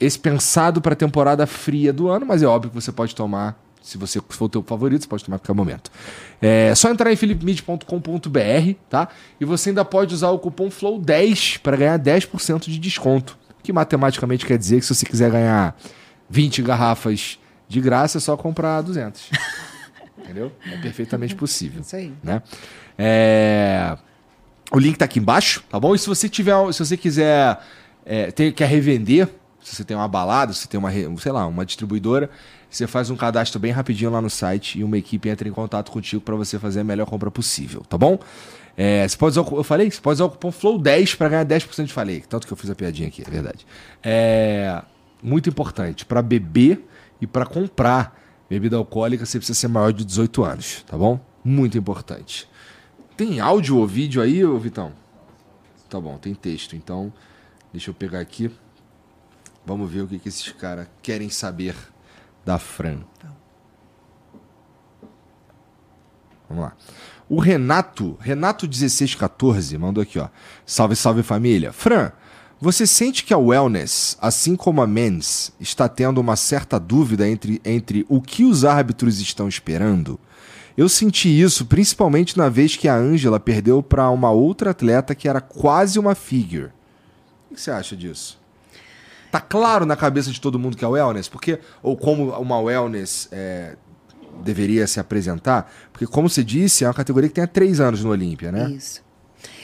esse 0.00 0.18
pensado 0.18 0.80
pra 0.80 0.94
temporada 0.94 1.46
fria 1.46 1.92
do 1.92 2.08
ano, 2.08 2.24
mas 2.24 2.42
é 2.42 2.46
óbvio 2.46 2.70
que 2.70 2.74
você 2.80 2.90
pode 2.90 3.14
tomar, 3.14 3.62
se 3.82 3.98
você 3.98 4.22
for 4.26 4.46
o 4.46 4.48
teu 4.48 4.62
favorito, 4.62 5.02
você 5.02 5.08
pode 5.08 5.22
tomar 5.22 5.36
a 5.36 5.38
qualquer 5.38 5.52
momento. 5.52 5.90
É 6.40 6.74
só 6.74 6.88
entrar 6.88 7.12
em 7.12 7.16
philipmid.com.br, 7.16 8.72
tá? 8.88 9.08
E 9.38 9.44
você 9.44 9.68
ainda 9.68 9.84
pode 9.84 10.14
usar 10.14 10.30
o 10.30 10.38
cupom 10.38 10.70
FLOW10 10.70 11.58
para 11.60 11.76
ganhar 11.76 11.98
10% 11.98 12.70
de 12.70 12.78
desconto. 12.78 13.36
Que 13.62 13.70
matematicamente 13.70 14.46
quer 14.46 14.56
dizer 14.56 14.80
que 14.80 14.86
se 14.86 14.94
você 14.94 15.04
quiser 15.04 15.30
ganhar 15.30 15.76
20 16.30 16.62
garrafas 16.62 17.38
de 17.68 17.82
graça, 17.82 18.16
é 18.16 18.20
só 18.22 18.34
comprar 18.34 18.80
200. 18.80 19.28
Entendeu? 20.28 20.52
É 20.70 20.76
perfeitamente 20.76 21.34
possível. 21.34 21.80
Isso 21.80 21.96
aí. 21.96 22.12
Né? 22.22 22.42
É, 22.98 23.96
O 24.70 24.78
link 24.78 24.98
tá 24.98 25.06
aqui 25.06 25.18
embaixo, 25.18 25.64
tá 25.70 25.80
bom? 25.80 25.94
E 25.94 25.98
se 25.98 26.06
você 26.06 26.28
tiver, 26.28 26.54
se 26.74 26.78
você 26.84 26.96
quiser, 26.96 27.58
é, 28.04 28.30
ter- 28.30 28.52
quer 28.52 28.68
revender, 28.68 29.26
se 29.62 29.74
você 29.74 29.82
tem 29.84 29.96
uma 29.96 30.06
balada, 30.08 30.52
se 30.52 30.60
você 30.60 30.68
tem 30.68 30.78
uma, 30.78 30.90
sei 31.18 31.32
lá, 31.32 31.46
uma 31.46 31.64
distribuidora, 31.64 32.28
você 32.68 32.86
faz 32.86 33.08
um 33.08 33.16
cadastro 33.16 33.58
bem 33.58 33.72
rapidinho 33.72 34.10
lá 34.10 34.20
no 34.20 34.28
site 34.28 34.78
e 34.78 34.84
uma 34.84 34.98
equipe 34.98 35.26
entra 35.30 35.48
em 35.48 35.52
contato 35.52 35.90
contigo 35.90 36.20
para 36.20 36.34
você 36.36 36.58
fazer 36.58 36.80
a 36.80 36.84
melhor 36.84 37.06
compra 37.06 37.30
possível, 37.30 37.82
tá 37.88 37.96
bom? 37.96 38.18
É, 38.76 39.08
você 39.08 39.16
pode 39.16 39.38
usar 39.38 39.50
eu 39.50 39.64
falei, 39.64 39.90
você 39.90 40.00
pode 40.00 40.16
usar 40.16 40.24
o 40.26 40.30
cupom 40.30 40.52
FLOW10 40.52 41.16
para 41.16 41.28
ganhar 41.30 41.44
10% 41.46 41.86
de 41.86 41.92
falei, 41.92 42.20
tanto 42.28 42.46
que 42.46 42.52
eu 42.52 42.56
fiz 42.56 42.68
a 42.68 42.74
piadinha 42.74 43.08
aqui, 43.08 43.22
é 43.26 43.30
verdade. 43.30 43.66
É 44.02 44.82
muito 45.22 45.48
importante 45.48 46.04
para 46.04 46.20
beber 46.20 46.86
e 47.20 47.26
para 47.26 47.46
comprar 47.46 48.17
bebida 48.48 48.76
alcoólica, 48.76 49.26
você 49.26 49.38
precisa 49.38 49.58
ser 49.58 49.68
maior 49.68 49.92
de 49.92 50.04
18 50.04 50.44
anos, 50.44 50.84
tá 50.86 50.96
bom? 50.96 51.20
Muito 51.44 51.76
importante. 51.76 52.48
Tem 53.16 53.40
áudio 53.40 53.78
ou 53.78 53.86
vídeo 53.86 54.22
aí, 54.22 54.44
ô 54.44 54.58
Vitão? 54.58 54.92
Tá 55.88 56.00
bom, 56.00 56.16
tem 56.18 56.34
texto. 56.34 56.76
Então, 56.76 57.12
deixa 57.72 57.90
eu 57.90 57.94
pegar 57.94 58.20
aqui. 58.20 58.50
Vamos 59.64 59.90
ver 59.90 60.02
o 60.02 60.06
que, 60.06 60.18
que 60.18 60.28
esses 60.28 60.50
caras 60.52 60.86
querem 61.02 61.28
saber 61.28 61.74
da 62.44 62.58
Fran. 62.58 63.00
Vamos 66.48 66.64
lá. 66.64 66.76
O 67.28 67.38
Renato, 67.40 68.18
Renato1614, 68.22 69.78
mandou 69.78 70.02
aqui, 70.02 70.18
ó. 70.18 70.28
Salve, 70.64 70.96
salve 70.96 71.22
família. 71.22 71.72
Fran, 71.72 72.12
você 72.60 72.86
sente 72.86 73.24
que 73.24 73.32
a 73.32 73.38
Wellness, 73.38 74.16
assim 74.20 74.56
como 74.56 74.82
a 74.82 74.86
Men's, 74.86 75.52
está 75.60 75.88
tendo 75.88 76.20
uma 76.20 76.34
certa 76.34 76.78
dúvida 76.78 77.28
entre, 77.28 77.60
entre 77.64 78.04
o 78.08 78.20
que 78.20 78.44
os 78.44 78.64
árbitros 78.64 79.20
estão 79.20 79.48
esperando? 79.48 80.18
Eu 80.76 80.88
senti 80.88 81.28
isso 81.28 81.66
principalmente 81.66 82.36
na 82.36 82.48
vez 82.48 82.76
que 82.76 82.88
a 82.88 82.96
Ângela 82.96 83.38
perdeu 83.40 83.82
para 83.82 84.10
uma 84.10 84.30
outra 84.30 84.70
atleta 84.70 85.14
que 85.14 85.28
era 85.28 85.40
quase 85.40 85.98
uma 85.98 86.14
figure. 86.14 86.70
O 87.50 87.54
que 87.54 87.60
você 87.60 87.70
acha 87.70 87.96
disso? 87.96 88.38
Tá 89.30 89.40
claro 89.40 89.84
na 89.84 89.96
cabeça 89.96 90.30
de 90.30 90.40
todo 90.40 90.58
mundo 90.58 90.76
que 90.76 90.84
é 90.84 90.88
wellness? 90.88 91.28
Porque, 91.28 91.60
ou 91.82 91.96
como 91.96 92.30
uma 92.30 92.60
wellness 92.60 93.28
é, 93.30 93.76
deveria 94.42 94.86
se 94.86 94.98
apresentar? 94.98 95.70
Porque, 95.92 96.06
como 96.06 96.28
você 96.28 96.42
disse, 96.42 96.84
é 96.84 96.88
uma 96.88 96.94
categoria 96.94 97.28
que 97.28 97.34
tem 97.34 97.44
há 97.44 97.48
três 97.48 97.78
anos 97.78 98.02
no 98.02 98.10
Olímpia, 98.10 98.50
né? 98.50 98.70
Isso. 98.70 99.02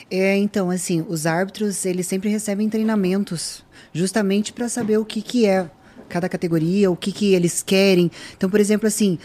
É, 0.09 0.37
então, 0.37 0.69
assim, 0.69 1.03
os 1.07 1.25
árbitros, 1.25 1.85
eles 1.85 2.05
sempre 2.05 2.29
recebem 2.29 2.69
treinamentos, 2.69 3.63
justamente 3.91 4.53
para 4.53 4.69
saber 4.69 4.97
o 4.97 5.05
que, 5.05 5.21
que 5.21 5.45
é 5.45 5.69
cada 6.07 6.29
categoria, 6.29 6.91
o 6.91 6.95
que, 6.95 7.11
que 7.11 7.33
eles 7.33 7.63
querem. 7.63 8.11
Então, 8.37 8.49
por 8.49 8.59
exemplo, 8.59 8.87
assim, 8.87 9.17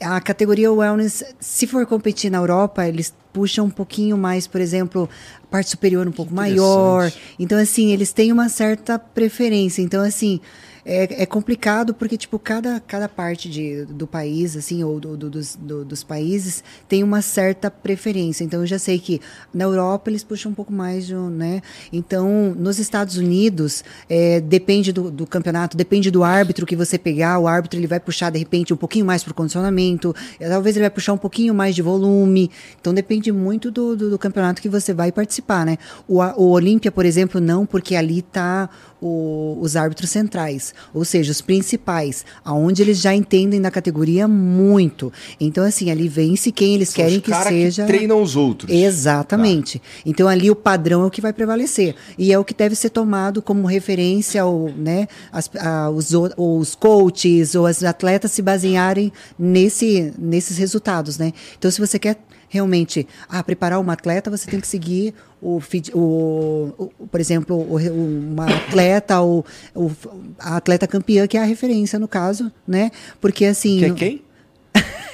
a 0.00 0.20
categoria 0.20 0.72
wellness, 0.72 1.24
se 1.40 1.66
for 1.66 1.84
competir 1.86 2.30
na 2.30 2.38
Europa, 2.38 2.86
eles 2.86 3.12
puxam 3.32 3.66
um 3.66 3.70
pouquinho 3.70 4.16
mais, 4.16 4.46
por 4.46 4.60
exemplo, 4.60 5.08
a 5.42 5.46
parte 5.46 5.70
superior 5.70 6.06
um 6.06 6.12
pouco 6.12 6.32
maior. 6.32 7.12
Então, 7.38 7.58
assim, 7.58 7.92
eles 7.92 8.12
têm 8.12 8.32
uma 8.32 8.48
certa 8.48 8.98
preferência. 8.98 9.82
Então, 9.82 10.02
assim, 10.02 10.40
é, 10.84 11.22
é 11.22 11.26
complicado 11.26 11.92
porque, 11.94 12.16
tipo, 12.16 12.38
cada, 12.38 12.80
cada 12.80 13.08
parte 13.08 13.48
de, 13.48 13.84
do 13.86 14.06
país, 14.06 14.56
assim, 14.56 14.82
ou 14.84 14.98
do, 15.00 15.16
do- 15.16 15.30
dos, 15.30 15.56
do- 15.56 15.84
dos 15.84 16.02
países 16.02 16.62
tem 16.88 17.02
uma 17.02 17.20
certa 17.22 17.70
preferência. 17.70 18.44
Então, 18.44 18.60
eu 18.60 18.66
já 18.66 18.78
sei 18.78 18.98
que 18.98 19.20
na 19.52 19.64
Europa 19.64 20.10
eles 20.10 20.24
puxam 20.24 20.52
um 20.52 20.54
pouco 20.54 20.72
mais, 20.72 21.06
de, 21.06 21.14
né? 21.14 21.60
Então, 21.92 22.54
nos 22.56 22.78
Estados 22.78 23.16
Unidos, 23.16 23.84
é, 24.08 24.40
depende 24.40 24.92
do, 24.92 25.10
do 25.10 25.26
campeonato, 25.26 25.76
depende 25.76 26.10
do 26.10 26.22
árbitro 26.24 26.64
que 26.66 26.76
você 26.76 26.98
pegar. 26.98 27.38
O 27.38 27.46
árbitro 27.46 27.78
ele 27.78 27.86
vai 27.86 28.00
puxar, 28.00 28.30
de 28.30 28.38
repente, 28.38 28.72
um 28.72 28.76
pouquinho 28.76 29.04
mais 29.04 29.22
para 29.22 29.32
o 29.32 29.34
condicionamento, 29.34 30.14
talvez 30.38 30.76
ele 30.76 30.84
vai 30.84 30.90
puxar 30.90 31.12
um 31.12 31.18
pouquinho 31.18 31.54
mais 31.54 31.74
de 31.74 31.82
volume. 31.82 32.50
Então, 32.80 32.92
depende 32.94 33.30
muito 33.32 33.70
do, 33.70 33.96
do, 33.96 34.10
do 34.10 34.18
campeonato 34.18 34.60
que 34.62 34.68
você 34.68 34.92
vai 34.94 35.10
participar, 35.12 35.66
né? 35.66 35.76
O, 36.06 36.18
o 36.22 36.50
Olímpia, 36.50 36.90
por 36.92 37.04
exemplo, 37.04 37.40
não, 37.40 37.66
porque 37.66 37.94
ali 37.94 38.22
tá 38.22 38.68
o- 39.00 39.56
os 39.60 39.76
árbitros 39.76 40.10
centrais, 40.10 40.74
ou 40.94 41.04
seja, 41.04 41.30
os 41.32 41.40
principais, 41.40 42.24
aonde 42.44 42.82
eles 42.82 43.00
já 43.00 43.14
entendem 43.14 43.60
da 43.60 43.70
categoria 43.70 44.26
muito. 44.28 45.12
Então, 45.40 45.64
assim, 45.64 45.90
ali 45.90 46.08
vence 46.08 46.50
quem 46.52 46.74
eles 46.74 46.88
São 46.90 46.96
querem 47.04 47.20
que 47.20 47.32
seja. 47.34 47.82
que 47.82 47.88
treinam 47.92 48.22
os 48.22 48.36
outros. 48.36 48.70
Exatamente. 48.72 49.80
Então 50.04 50.28
ali 50.28 50.50
o 50.50 50.56
padrão 50.56 51.02
é 51.02 51.06
o 51.06 51.10
que 51.10 51.20
vai 51.20 51.32
prevalecer 51.32 51.94
e 52.18 52.32
é 52.32 52.38
o 52.38 52.44
que 52.44 52.54
deve 52.54 52.74
ser 52.74 52.90
tomado 52.90 53.40
como 53.42 53.66
referência 53.66 54.44
ou, 54.44 54.70
né, 54.76 55.06
as- 55.32 55.50
a- 55.58 55.90
os, 55.90 56.12
o- 56.14 56.30
os 56.36 56.74
coaches 56.74 57.54
ou 57.54 57.66
os 57.66 57.82
atletas 57.84 58.32
se 58.32 58.42
basearem 58.42 59.12
nesse, 59.38 60.12
nesses 60.18 60.58
resultados, 60.58 61.18
né? 61.18 61.32
Então 61.58 61.70
se 61.70 61.80
você 61.80 61.98
quer 61.98 62.16
realmente, 62.48 63.06
ah, 63.28 63.42
preparar 63.42 63.80
uma 63.80 63.92
atleta, 63.92 64.30
você 64.30 64.50
tem 64.50 64.60
que 64.60 64.66
seguir 64.66 65.14
o, 65.40 65.60
o, 65.94 66.90
o 66.98 67.06
por 67.06 67.20
exemplo, 67.20 67.56
o, 67.56 67.76
uma 67.76 68.46
atleta, 68.46 69.20
o, 69.20 69.44
o, 69.74 69.90
a 70.38 70.56
atleta 70.56 70.86
campeã, 70.86 71.26
que 71.26 71.36
é 71.36 71.40
a 71.40 71.44
referência 71.44 71.98
no 71.98 72.08
caso, 72.08 72.50
né? 72.66 72.90
Porque 73.20 73.44
assim. 73.44 73.78
Que 73.78 73.84
é 73.84 73.94
quem? 73.94 74.22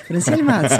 Franciele 0.06 0.42
Massa. 0.42 0.76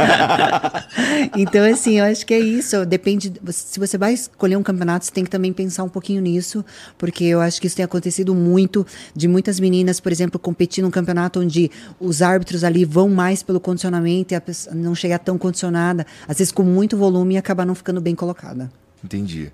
então, 1.37 1.65
assim, 1.65 1.99
eu 1.99 2.05
acho 2.05 2.27
que 2.27 2.35
é 2.35 2.39
isso. 2.39 2.85
Depende. 2.85 3.33
Se 3.51 3.79
você 3.79 3.97
vai 3.97 4.15
escolher 4.15 4.57
um 4.57 4.63
campeonato, 4.63 5.05
você 5.05 5.13
tem 5.13 5.25
que 5.25 5.31
também 5.31 5.53
pensar 5.53 5.83
um 5.85 5.89
pouquinho 5.89 6.21
nisso, 6.21 6.65
porque 6.99 7.25
eu 7.25 7.41
acho 7.41 7.61
que 7.61 7.67
isso 7.67 7.77
tem 7.77 7.85
acontecido 7.85 8.35
muito 8.35 8.87
de 9.15 9.27
muitas 9.27 9.59
meninas, 9.59 10.01
por 10.01 10.13
exemplo, 10.13 10.39
competir 10.39 10.83
num 10.83 10.91
campeonato 10.91 11.41
onde 11.41 11.71
os 11.99 12.23
árbitros 12.23 12.65
ali 12.65 12.85
vão 12.85 13.09
mais 13.09 13.43
pelo 13.43 13.61
condicionamento 13.61 14.33
e 14.33 14.37
a 14.37 14.41
pessoa 14.41 14.75
não 14.75 14.95
chegar 14.95 15.19
tão 15.19 15.39
condicionada, 15.39 16.07
às 16.29 16.39
vezes 16.39 16.53
com 16.53 16.63
muito 16.63 16.97
volume 16.97 17.35
e 17.35 17.39
acabar 17.39 17.65
não 17.65 17.75
ficando 17.75 18.01
bem 18.01 18.15
colocada. 18.15 18.71
Entendi. 19.03 19.51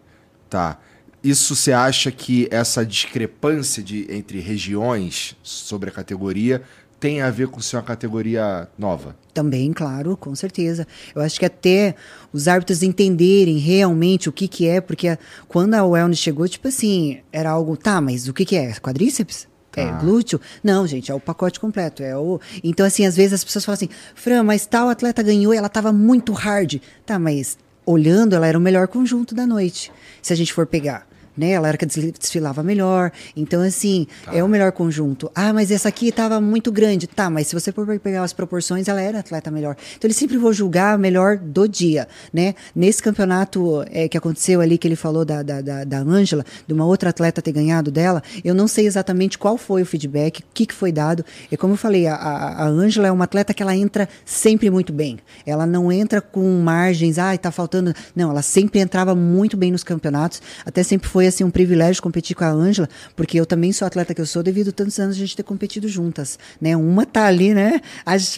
Tá. 0.48 0.78
Isso 1.22 1.54
você 1.54 1.72
acha 1.72 2.10
que 2.10 2.48
essa 2.50 2.84
discrepância 2.84 3.82
de, 3.82 4.06
entre 4.10 4.40
regiões 4.40 5.36
sobre 5.42 5.90
a 5.90 5.92
categoria 5.92 6.62
tem 7.00 7.22
a 7.22 7.30
ver 7.30 7.48
com 7.48 7.60
ser 7.60 7.76
uma 7.76 7.82
categoria 7.82 8.68
nova? 8.78 9.16
Também, 9.32 9.72
claro, 9.72 10.16
com 10.16 10.34
certeza. 10.34 10.86
Eu 11.14 11.22
acho 11.22 11.40
que 11.40 11.46
até 11.46 11.94
os 12.30 12.46
árbitros 12.46 12.82
entenderem 12.82 13.56
realmente 13.56 14.28
o 14.28 14.32
que, 14.32 14.46
que 14.46 14.68
é, 14.68 14.80
porque 14.80 15.18
quando 15.48 15.74
a 15.74 15.84
wellness 15.84 16.18
chegou, 16.18 16.46
tipo 16.46 16.68
assim, 16.68 17.20
era 17.32 17.50
algo, 17.50 17.76
tá, 17.76 18.00
mas 18.00 18.28
o 18.28 18.34
que, 18.34 18.44
que 18.44 18.54
é? 18.54 18.72
Quadríceps? 18.74 19.48
É 19.76 19.84
ah. 19.84 19.92
glúteo? 19.92 20.40
Não, 20.62 20.86
gente, 20.86 21.10
é 21.10 21.14
o 21.14 21.20
pacote 21.20 21.58
completo. 21.58 22.02
É 22.02 22.16
o... 22.16 22.40
Então, 22.62 22.84
assim, 22.84 23.06
às 23.06 23.16
vezes 23.16 23.34
as 23.34 23.44
pessoas 23.44 23.64
falam 23.64 23.76
assim, 23.76 23.88
Fran, 24.14 24.42
mas 24.42 24.66
tal 24.66 24.88
atleta 24.88 25.22
ganhou 25.22 25.54
e 25.54 25.56
ela 25.56 25.68
estava 25.68 25.92
muito 25.92 26.32
hard. 26.32 26.80
Tá, 27.06 27.18
mas 27.18 27.56
olhando, 27.86 28.34
ela 28.34 28.46
era 28.46 28.58
o 28.58 28.60
melhor 28.60 28.88
conjunto 28.88 29.34
da 29.34 29.46
noite, 29.46 29.90
se 30.20 30.32
a 30.32 30.36
gente 30.36 30.52
for 30.52 30.66
pegar 30.66 31.09
né? 31.36 31.50
Ela 31.50 31.68
era 31.68 31.76
que 31.76 31.86
desfilava 31.86 32.62
melhor. 32.62 33.12
Então, 33.36 33.62
assim, 33.62 34.06
tá. 34.24 34.34
é 34.34 34.42
o 34.42 34.48
melhor 34.48 34.72
conjunto. 34.72 35.30
Ah, 35.34 35.52
mas 35.52 35.70
essa 35.70 35.88
aqui 35.88 36.08
estava 36.08 36.40
muito 36.40 36.70
grande. 36.70 37.06
Tá, 37.06 37.28
mas 37.28 37.48
se 37.48 37.54
você 37.54 37.72
for 37.72 37.86
pegar 37.98 38.22
as 38.22 38.32
proporções, 38.32 38.88
ela 38.88 39.00
era 39.00 39.20
atleta 39.20 39.50
melhor. 39.50 39.76
Então, 39.96 40.06
ele 40.06 40.14
sempre 40.14 40.36
vou 40.36 40.52
julgar 40.52 40.98
melhor 40.98 41.36
do 41.36 41.68
dia, 41.68 42.08
né? 42.32 42.54
Nesse 42.74 43.02
campeonato 43.02 43.84
é, 43.90 44.08
que 44.08 44.16
aconteceu 44.16 44.60
ali, 44.60 44.78
que 44.78 44.86
ele 44.86 44.96
falou 44.96 45.24
da 45.24 45.40
Ângela, 45.40 45.62
da, 45.62 45.84
da 45.84 45.98
Angela, 45.98 46.44
de 46.66 46.72
uma 46.72 46.86
outra 46.86 47.10
atleta 47.10 47.42
ter 47.42 47.52
ganhado 47.52 47.90
dela, 47.90 48.22
eu 48.44 48.54
não 48.54 48.68
sei 48.68 48.86
exatamente 48.86 49.38
qual 49.38 49.56
foi 49.56 49.82
o 49.82 49.86
feedback, 49.86 50.40
o 50.40 50.44
que, 50.52 50.66
que 50.66 50.74
foi 50.74 50.92
dado. 50.92 51.24
E 51.50 51.56
como 51.56 51.74
eu 51.74 51.76
falei, 51.76 52.06
a 52.06 52.66
Ângela 52.66 53.08
é 53.08 53.12
uma 53.12 53.24
atleta 53.24 53.54
que 53.54 53.62
ela 53.62 53.74
entra 53.74 54.08
sempre 54.24 54.70
muito 54.70 54.92
bem. 54.92 55.18
Ela 55.44 55.66
não 55.66 55.90
entra 55.90 56.20
com 56.20 56.60
margens, 56.60 57.18
ah, 57.18 57.36
tá 57.36 57.50
faltando. 57.50 57.94
Não, 58.14 58.30
ela 58.30 58.42
sempre 58.42 58.80
entrava 58.80 59.14
muito 59.14 59.56
bem 59.56 59.72
nos 59.72 59.84
campeonatos, 59.84 60.42
até 60.64 60.82
sempre 60.82 61.08
foi 61.08 61.26
assim 61.30 61.44
um 61.44 61.50
privilégio 61.50 62.02
competir 62.02 62.36
com 62.36 62.44
a 62.44 62.50
Ângela, 62.50 62.88
porque 63.16 63.40
eu 63.40 63.46
também 63.46 63.72
sou 63.72 63.86
atleta 63.86 64.14
que 64.14 64.20
eu 64.20 64.26
sou 64.26 64.42
devido 64.42 64.68
a 64.68 64.72
tantos 64.72 64.98
anos 64.98 65.16
a 65.16 65.18
gente 65.18 65.34
ter 65.34 65.42
competido 65.42 65.88
juntas, 65.88 66.38
né? 66.60 66.76
Uma 66.76 67.06
tá 67.06 67.26
ali, 67.26 67.54
né, 67.54 67.80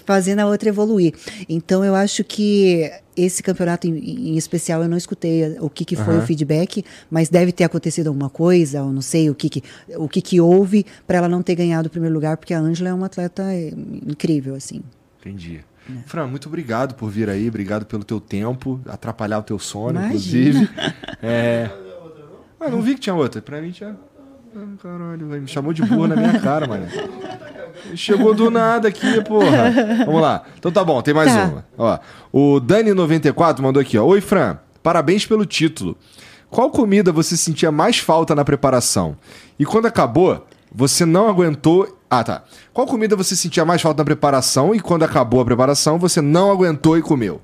fazendo 0.05 0.41
a 0.41 0.47
outra 0.47 0.69
evoluir. 0.69 1.15
Então 1.49 1.85
eu 1.85 1.95
acho 1.95 2.23
que 2.25 2.91
esse 3.17 3.43
campeonato 3.43 3.87
em, 3.87 4.31
em, 4.33 4.37
especial 4.37 4.83
eu 4.83 4.89
não 4.89 4.97
escutei 4.97 5.59
o 5.61 5.69
que, 5.69 5.85
que 5.85 5.97
foi 5.97 6.15
uhum. 6.15 6.23
o 6.23 6.27
feedback, 6.27 6.85
mas 7.11 7.29
deve 7.29 7.53
ter 7.53 7.65
acontecido 7.65 8.07
alguma 8.07 8.31
coisa, 8.31 8.83
ou 8.83 8.93
não 8.93 9.03
sei 9.03 9.29
o 9.29 9.35
que, 9.35 9.49
que 9.49 9.63
o 9.97 10.09
que, 10.09 10.23
que 10.23 10.41
houve 10.41 10.87
para 11.07 11.19
ela 11.19 11.29
não 11.29 11.43
ter 11.43 11.55
ganhado 11.55 11.89
o 11.89 11.91
primeiro 11.91 12.15
lugar, 12.15 12.37
porque 12.37 12.55
a 12.55 12.61
Ângela 12.61 12.91
é 12.91 12.95
uma 12.95 13.07
atleta 13.07 13.43
incrível, 14.07 14.55
assim. 14.55 14.83
Entendi. 15.21 15.61
É. 15.89 16.03
Fran, 16.07 16.27
muito 16.27 16.49
obrigado 16.49 16.95
por 16.95 17.11
vir 17.11 17.29
aí, 17.29 17.49
obrigado 17.49 17.85
pelo 17.85 18.05
teu 18.05 18.21
tempo, 18.21 18.81
atrapalhar 18.87 19.39
o 19.39 19.43
teu 19.43 19.59
sono, 19.59 19.99
Imagina. 20.01 20.11
inclusive. 20.13 20.71
É, 21.25 21.71
ah, 22.63 22.71
não 22.71 22.81
vi 22.81 22.95
que 22.95 23.01
tinha 23.01 23.15
outra. 23.15 23.43
Pra 23.43 23.61
mim 23.61 23.71
tinha. 23.71 23.97
Ah, 24.55 24.67
caralho, 24.83 25.27
me 25.27 25.49
chamou 25.49 25.73
de 25.73 25.83
boa 25.83 26.07
na 26.09 26.17
minha 26.17 26.39
cara, 26.41 26.67
mano. 26.67 26.87
Chegou 27.95 28.35
do 28.35 28.51
nada 28.51 28.89
aqui, 28.89 29.23
porra. 29.25 29.71
Vamos 30.05 30.21
lá. 30.21 30.45
Então 30.59 30.71
tá 30.71 30.85
bom, 30.85 31.01
tem 31.03 31.15
mais 31.15 31.33
tá. 31.33 31.45
uma. 31.45 31.65
Ó, 31.77 31.99
o 32.33 32.61
Dani94 32.61 33.61
mandou 33.61 33.81
aqui, 33.81 33.99
ó. 33.99 34.05
Oi, 34.05 34.21
Fran. 34.21 34.59
Parabéns 34.83 35.27
pelo 35.27 35.47
título. 35.47 35.97
Qual 36.51 36.71
comida 36.71 37.11
você 37.11 37.37
sentia 37.37 37.73
mais 37.73 37.99
falta 37.99 38.35
na 38.35 38.45
preparação? 38.45 39.17
E 39.59 39.65
quando 39.65 39.87
acabou, 39.87 40.47
você 40.73 41.05
não 41.07 41.29
aguentou. 41.29 41.99
Ah, 42.11 42.23
tá. 42.23 42.45
Qual 42.75 42.87
comida 42.87 43.17
você 43.17 43.35
sentia 43.35 43.65
mais 43.65 43.81
falta 43.81 44.03
na 44.03 44.05
preparação 44.05 44.75
e 44.75 44.81
quando 44.81 45.03
acabou 45.03 45.41
a 45.41 45.45
preparação, 45.45 45.99
você 45.99 46.21
não 46.21 46.51
aguentou 46.51 46.99
e 46.99 47.03
comeu? 47.03 47.41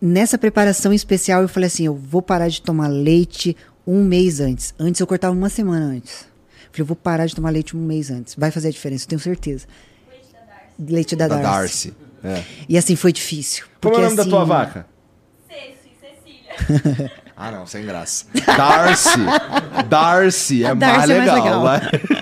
Nessa 0.00 0.38
preparação 0.38 0.94
especial, 0.94 1.42
eu 1.42 1.48
falei 1.48 1.66
assim: 1.66 1.84
eu 1.84 1.94
vou 1.94 2.22
parar 2.22 2.48
de 2.48 2.62
tomar 2.62 2.88
leite, 2.88 3.54
um 3.90 4.04
mês 4.04 4.40
antes. 4.40 4.72
Antes 4.78 5.00
eu 5.00 5.06
cortava 5.06 5.34
uma 5.34 5.48
semana 5.48 5.86
antes. 5.86 6.28
Falei, 6.70 6.82
eu 6.82 6.86
vou 6.86 6.96
parar 6.96 7.26
de 7.26 7.34
tomar 7.34 7.50
leite 7.50 7.76
um 7.76 7.80
mês 7.80 8.10
antes. 8.10 8.36
Vai 8.36 8.50
fazer 8.50 8.68
a 8.68 8.70
diferença, 8.70 9.04
eu 9.04 9.08
tenho 9.08 9.20
certeza. 9.20 9.66
Leite 10.08 10.32
da 10.32 10.40
Darcy. 10.40 10.92
Leite 10.92 11.16
da, 11.16 11.28
da 11.28 11.36
Darcy. 11.38 11.94
É. 12.22 12.44
E 12.68 12.78
assim, 12.78 12.94
foi 12.94 13.12
difícil. 13.12 13.64
Como 13.80 13.94
é 13.94 13.98
o 13.98 14.00
nome 14.02 14.20
assim... 14.20 14.30
da 14.30 14.36
tua 14.36 14.44
vaca? 14.44 14.86
Ceci, 15.48 15.90
Cecília. 16.00 17.12
ah, 17.36 17.50
não, 17.50 17.66
sem 17.66 17.84
graça. 17.84 18.26
Darcy. 18.56 19.20
Darcy 19.88 20.64
é 20.64 20.74
Darcy 20.74 20.96
mais 20.96 21.08
legal. 21.08 21.46
É 21.46 21.50
mais 21.60 21.82
legal. 21.92 22.00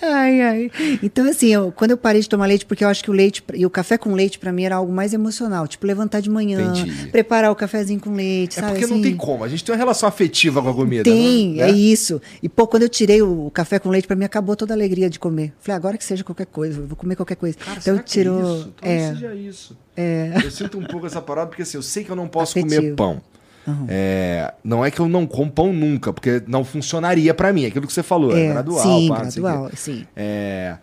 Ai, 0.00 0.40
ai. 0.40 0.70
Então, 1.02 1.28
assim, 1.28 1.48
eu, 1.48 1.72
quando 1.72 1.92
eu 1.92 1.96
parei 1.96 2.20
de 2.20 2.28
tomar 2.28 2.46
leite, 2.46 2.64
porque 2.64 2.84
eu 2.84 2.88
acho 2.88 3.02
que 3.02 3.10
o 3.10 3.12
leite 3.14 3.42
e 3.54 3.66
o 3.66 3.70
café 3.70 3.98
com 3.98 4.14
leite, 4.14 4.38
para 4.38 4.52
mim, 4.52 4.64
era 4.64 4.76
algo 4.76 4.92
mais 4.92 5.12
emocional. 5.12 5.66
Tipo, 5.66 5.86
levantar 5.86 6.20
de 6.20 6.30
manhã, 6.30 6.72
Entendi. 6.72 7.08
preparar 7.08 7.50
o 7.50 7.54
cafezinho 7.54 8.00
com 8.00 8.12
leite, 8.12 8.58
é 8.58 8.60
sabe? 8.60 8.72
porque 8.72 8.84
assim, 8.84 8.94
não 8.94 9.02
tem 9.02 9.16
como. 9.16 9.44
A 9.44 9.48
gente 9.48 9.64
tem 9.64 9.72
uma 9.72 9.78
relação 9.78 10.08
afetiva 10.08 10.62
com 10.62 10.68
a 10.68 10.74
comida. 10.74 11.04
Tem, 11.04 11.54
não, 11.56 11.64
é? 11.64 11.70
é 11.70 11.72
isso. 11.72 12.20
E, 12.42 12.48
pô, 12.48 12.66
quando 12.66 12.84
eu 12.84 12.88
tirei 12.88 13.22
o 13.22 13.50
café 13.50 13.78
com 13.78 13.88
leite, 13.88 14.06
para 14.06 14.16
mim, 14.16 14.24
acabou 14.24 14.54
toda 14.56 14.72
a 14.72 14.76
alegria 14.76 15.10
de 15.10 15.18
comer. 15.18 15.52
Falei, 15.58 15.76
agora 15.76 15.98
que 15.98 16.04
seja 16.04 16.22
qualquer 16.22 16.46
coisa, 16.46 16.80
eu 16.80 16.86
vou 16.86 16.96
comer 16.96 17.16
qualquer 17.16 17.36
coisa. 17.36 17.56
Cara, 17.58 17.78
então, 17.80 17.98
tirou. 17.98 18.68
É 18.82 18.96
isso? 18.96 19.04
é. 19.06 19.14
seja 19.14 19.34
isso. 19.34 19.78
É. 19.96 20.32
Eu 20.44 20.50
sinto 20.50 20.78
um 20.78 20.84
pouco 20.84 21.06
essa 21.06 21.20
parada, 21.20 21.48
porque 21.48 21.62
assim, 21.62 21.76
eu 21.76 21.82
sei 21.82 22.04
que 22.04 22.10
eu 22.10 22.16
não 22.16 22.28
posso 22.28 22.58
Afetivo. 22.58 22.82
comer 22.82 22.94
pão. 22.94 23.20
Uhum. 23.68 23.86
É, 23.88 24.54
não 24.64 24.84
é 24.84 24.90
que 24.90 24.98
eu 24.98 25.08
não 25.08 25.26
como 25.26 25.50
pão 25.50 25.72
nunca, 25.72 26.12
porque 26.12 26.42
não 26.46 26.64
funcionaria 26.64 27.34
para 27.34 27.52
mim. 27.52 27.66
Aquilo 27.66 27.86
que 27.86 27.92
você 27.92 28.02
falou, 28.02 28.36
é, 28.36 28.46
é 28.46 28.52
gradual. 28.52 28.82
Sim, 28.82 29.08
pá, 29.08 29.20
gradual, 29.20 29.70
sim. 29.74 30.06
É, 30.16 30.76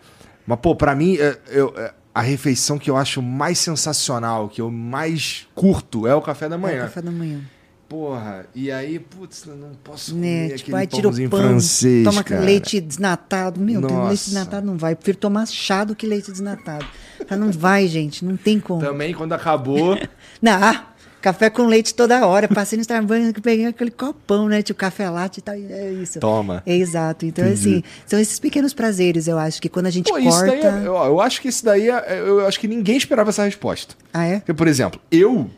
mas, 0.46 0.58
pô, 0.60 0.76
pra 0.76 0.94
mim, 0.94 1.16
é, 1.16 1.36
eu, 1.48 1.74
é, 1.76 1.92
a 2.14 2.20
refeição 2.20 2.78
que 2.78 2.88
eu 2.88 2.96
acho 2.96 3.20
mais 3.20 3.58
sensacional, 3.58 4.48
que 4.48 4.60
eu 4.60 4.70
mais 4.70 5.48
curto, 5.54 6.06
é 6.06 6.14
o 6.14 6.22
café 6.22 6.48
da 6.48 6.56
manhã. 6.56 6.76
É 6.76 6.80
o 6.80 6.84
café 6.84 7.02
da 7.02 7.10
manhã. 7.10 7.40
Porra, 7.88 8.46
e 8.52 8.70
aí, 8.70 8.98
putz, 8.98 9.44
não 9.46 9.70
posso 9.84 10.12
né, 10.16 10.48
comer 10.48 10.56
tipo, 10.56 10.76
aquele 10.76 10.86
tira 10.88 11.08
o 11.08 11.30
pão, 11.30 11.40
francês, 11.40 12.04
toma 12.04 12.24
cara. 12.24 12.40
leite 12.40 12.80
desnatado. 12.80 13.60
Meu, 13.60 13.80
tem 13.80 13.96
leite 14.08 14.24
desnatado 14.24 14.66
não 14.66 14.76
vai. 14.76 14.92
Eu 14.92 14.96
prefiro 14.96 15.18
tomar 15.18 15.46
chá 15.46 15.84
do 15.84 15.94
que 15.94 16.04
leite 16.04 16.32
desnatado. 16.32 16.84
Não 17.30 17.52
vai, 17.52 17.86
gente, 17.86 18.24
não 18.24 18.36
tem 18.36 18.58
como. 18.58 18.80
Também, 18.80 19.14
quando 19.14 19.34
acabou... 19.34 19.96
não, 20.42 20.52
ah, 20.52 20.86
Café 21.26 21.50
com 21.50 21.66
leite 21.66 21.92
toda 21.92 22.24
hora. 22.24 22.46
Passei 22.46 22.76
no 22.76 22.82
Starbucks, 22.82 23.32
peguei 23.42 23.66
aquele 23.66 23.90
copão, 23.90 24.46
né? 24.46 24.62
Tipo, 24.62 24.78
café 24.78 25.10
latte 25.10 25.40
e 25.40 25.42
tal. 25.42 25.56
É 25.56 25.90
isso. 25.90 26.20
Toma. 26.20 26.62
É 26.64 26.76
exato. 26.76 27.26
Então, 27.26 27.44
Entendi. 27.44 27.78
assim, 27.78 27.82
são 28.06 28.20
esses 28.20 28.38
pequenos 28.38 28.72
prazeres, 28.72 29.26
eu 29.26 29.36
acho, 29.36 29.60
que 29.60 29.68
quando 29.68 29.86
a 29.86 29.90
gente 29.90 30.08
Pô, 30.08 30.22
corta... 30.22 30.54
É, 30.54 30.86
eu, 30.86 30.94
eu, 30.94 31.20
acho 31.20 31.40
que 31.40 31.48
isso 31.48 31.64
daí, 31.64 31.90
é, 31.90 32.20
eu 32.20 32.46
acho 32.46 32.60
que 32.60 32.68
ninguém 32.68 32.96
esperava 32.96 33.30
essa 33.30 33.42
resposta. 33.42 33.96
Ah, 34.14 34.24
é? 34.24 34.38
Porque, 34.38 34.54
por 34.54 34.68
exemplo, 34.68 35.00
eu, 35.10 35.50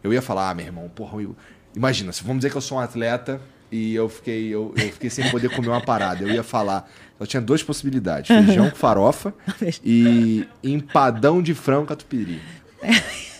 eu 0.00 0.12
ia 0.12 0.22
falar, 0.22 0.48
ah, 0.48 0.54
meu 0.54 0.66
irmão, 0.66 0.88
porra, 0.94 1.20
eu, 1.20 1.34
imagina, 1.74 2.12
se 2.12 2.22
vamos 2.22 2.38
dizer 2.38 2.50
que 2.50 2.56
eu 2.56 2.60
sou 2.60 2.78
um 2.78 2.80
atleta 2.80 3.40
e 3.72 3.96
eu 3.96 4.08
fiquei, 4.08 4.46
eu, 4.46 4.72
eu 4.76 4.92
fiquei 4.92 5.10
sem 5.10 5.28
poder 5.28 5.48
comer 5.50 5.70
uma 5.70 5.80
parada, 5.80 6.22
eu 6.22 6.30
ia 6.30 6.44
falar... 6.44 6.88
Só 7.18 7.26
tinha 7.26 7.40
duas 7.40 7.64
possibilidades: 7.64 8.28
feijão 8.28 8.68
com 8.68 8.76
farofa 8.76 9.34
e 9.82 10.46
empadão 10.62 11.42
de 11.42 11.52
frango 11.52 11.86
catupiry. 11.86 12.40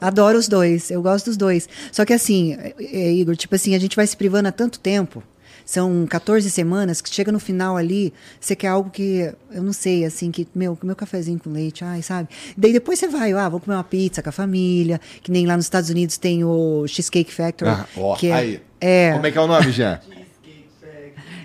Adoro 0.00 0.38
os 0.38 0.48
dois, 0.48 0.90
eu 0.90 1.02
gosto 1.02 1.26
dos 1.26 1.36
dois. 1.36 1.68
Só 1.92 2.04
que 2.04 2.12
assim, 2.12 2.54
é, 2.54 2.74
é, 2.80 3.12
Igor, 3.12 3.36
tipo 3.36 3.54
assim, 3.54 3.74
a 3.74 3.78
gente 3.78 3.96
vai 3.96 4.06
se 4.06 4.16
privando 4.16 4.48
há 4.48 4.52
tanto 4.52 4.78
tempo. 4.78 5.22
São 5.64 6.06
14 6.06 6.48
semanas 6.48 7.00
que 7.00 7.12
chega 7.12 7.32
no 7.32 7.40
final 7.40 7.76
ali, 7.76 8.14
você 8.40 8.54
quer 8.54 8.68
algo 8.68 8.88
que, 8.88 9.32
eu 9.50 9.64
não 9.64 9.72
sei, 9.72 10.04
assim, 10.04 10.30
que, 10.30 10.46
meu, 10.54 10.78
meu 10.80 10.94
cafezinho 10.94 11.40
com 11.40 11.50
leite, 11.50 11.84
ai, 11.84 12.02
sabe? 12.02 12.28
Daí 12.56 12.72
depois 12.72 13.00
você 13.00 13.08
vai, 13.08 13.32
ah, 13.32 13.48
vou 13.48 13.58
comer 13.58 13.74
uma 13.74 13.82
pizza 13.82 14.22
com 14.22 14.28
a 14.28 14.32
família, 14.32 15.00
que 15.24 15.32
nem 15.32 15.44
lá 15.44 15.56
nos 15.56 15.66
Estados 15.66 15.90
Unidos 15.90 16.18
tem 16.18 16.44
o 16.44 16.86
Cheesecake 16.86 17.32
Factory. 17.32 17.68
Ah, 17.68 17.84
ó, 17.96 18.14
que 18.14 18.28
é, 18.28 18.32
aí. 18.32 18.62
É... 18.80 19.12
Como 19.14 19.26
é 19.26 19.30
que 19.32 19.38
é 19.38 19.40
o 19.40 19.46
nome, 19.48 19.72
já? 19.72 20.00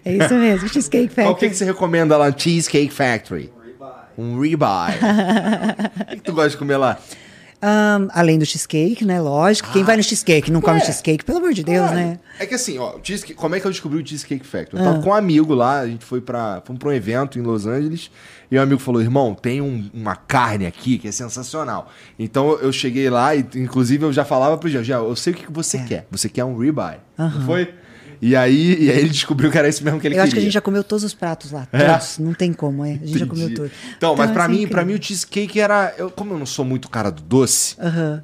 é 0.05 0.13
isso 0.13 0.35
mesmo, 0.35 0.69
Cheesecake 0.69 1.07
Factory. 1.07 1.25
Qual 1.25 1.35
que, 1.35 1.49
que 1.49 1.55
você 1.55 1.65
recomenda 1.65 2.15
lá 2.15 2.29
no 2.29 2.39
Cheesecake 2.39 2.93
Factory? 2.93 3.51
Um. 4.15 4.35
Um 4.35 4.39
ribeye. 4.39 4.99
o 5.99 6.05
que, 6.05 6.15
que 6.17 6.21
tu 6.21 6.33
gosta 6.33 6.51
de 6.51 6.57
comer 6.57 6.77
lá? 6.77 6.99
Ahn, 7.61 8.07
além 8.11 8.39
do 8.39 8.45
cheesecake, 8.45 9.05
né? 9.05 9.21
Lógico. 9.21 9.71
Quem 9.71 9.83
vai 9.83 9.95
no 9.97 10.03
cheesecake 10.03 10.51
não 10.51 10.61
come 10.61 10.79
Ué, 10.79 10.85
cheesecake, 10.85 11.23
pelo 11.23 11.37
amor 11.37 11.53
de 11.53 11.63
Deus, 11.63 11.91
né? 11.91 12.19
É 12.39 12.45
que 12.45 12.55
assim, 12.55 12.79
ó, 12.79 12.95
o 12.95 12.99
cheesecake- 13.03 13.35
como 13.35 13.55
é 13.55 13.59
que 13.59 13.67
eu 13.67 13.71
descobri 13.71 14.01
o 14.01 14.05
Cheesecake 14.07 14.45
Factory? 14.45 14.81
Ah. 14.81 14.85
Eu 14.85 14.91
tava 14.93 15.03
com 15.03 15.09
um 15.09 15.13
amigo 15.13 15.53
lá, 15.53 15.79
a 15.81 15.87
gente 15.87 16.03
foi 16.03 16.19
pra, 16.21 16.61
fomos 16.65 16.79
pra 16.79 16.89
um 16.89 16.91
evento 16.93 17.37
em 17.37 17.41
Los 17.43 17.67
Angeles, 17.67 18.09
e 18.49 18.57
o 18.57 18.61
amigo 18.61 18.79
falou, 18.81 19.01
irmão, 19.01 19.35
tem 19.35 19.61
um- 19.61 19.89
uma 19.93 20.15
carne 20.15 20.65
aqui 20.65 20.97
que 20.97 21.07
é 21.07 21.11
sensacional. 21.11 21.89
Então 22.17 22.53
eu 22.59 22.71
cheguei 22.73 23.09
lá 23.09 23.35
e, 23.35 23.45
inclusive, 23.55 24.03
eu 24.05 24.11
já 24.11 24.25
falava 24.25 24.57
pro 24.57 24.67
Jean, 24.67 24.83
Jean, 24.83 24.97
eu 24.97 25.15
sei 25.15 25.31
o 25.33 25.35
que 25.35 25.45
que 25.45 25.51
você 25.51 25.77
É. 25.77 25.83
quer. 25.83 26.07
Você 26.09 26.27
quer 26.29 26.43
um 26.43 26.57
ribeye, 26.57 26.97
não 27.17 27.41
foi? 27.45 27.73
E 28.21 28.35
aí, 28.35 28.77
e 28.83 28.91
aí 28.91 28.99
ele 28.99 29.09
descobriu 29.09 29.49
que 29.49 29.57
era 29.57 29.67
isso 29.67 29.83
mesmo 29.83 29.99
que 29.99 30.05
ele 30.05 30.13
Eu 30.13 30.17
queria. 30.17 30.23
acho 30.25 30.33
que 30.33 30.39
a 30.39 30.43
gente 30.43 30.53
já 30.53 30.61
comeu 30.61 30.83
todos 30.83 31.03
os 31.03 31.13
pratos 31.13 31.51
lá. 31.51 31.67
É? 31.73 31.87
Todos. 31.91 32.19
Não 32.19 32.33
tem 32.35 32.53
como, 32.53 32.85
é. 32.85 32.91
A 32.91 33.05
gente 33.05 33.17
já 33.17 33.25
comeu 33.25 33.45
Entendi. 33.45 33.55
todos. 33.61 33.71
Então, 33.97 34.15
mas 34.15 34.29
pra 34.29 34.43
assim, 34.45 34.53
mim, 34.53 34.61
incrível. 34.63 34.85
mim 34.85 34.93
o 34.93 35.03
cheesecake 35.03 35.59
era, 35.59 35.93
eu, 35.97 36.11
como 36.11 36.33
eu 36.33 36.37
não 36.39 36.45
sou 36.45 36.63
muito 36.63 36.87
cara 36.89 37.09
do 37.11 37.21
doce, 37.21 37.75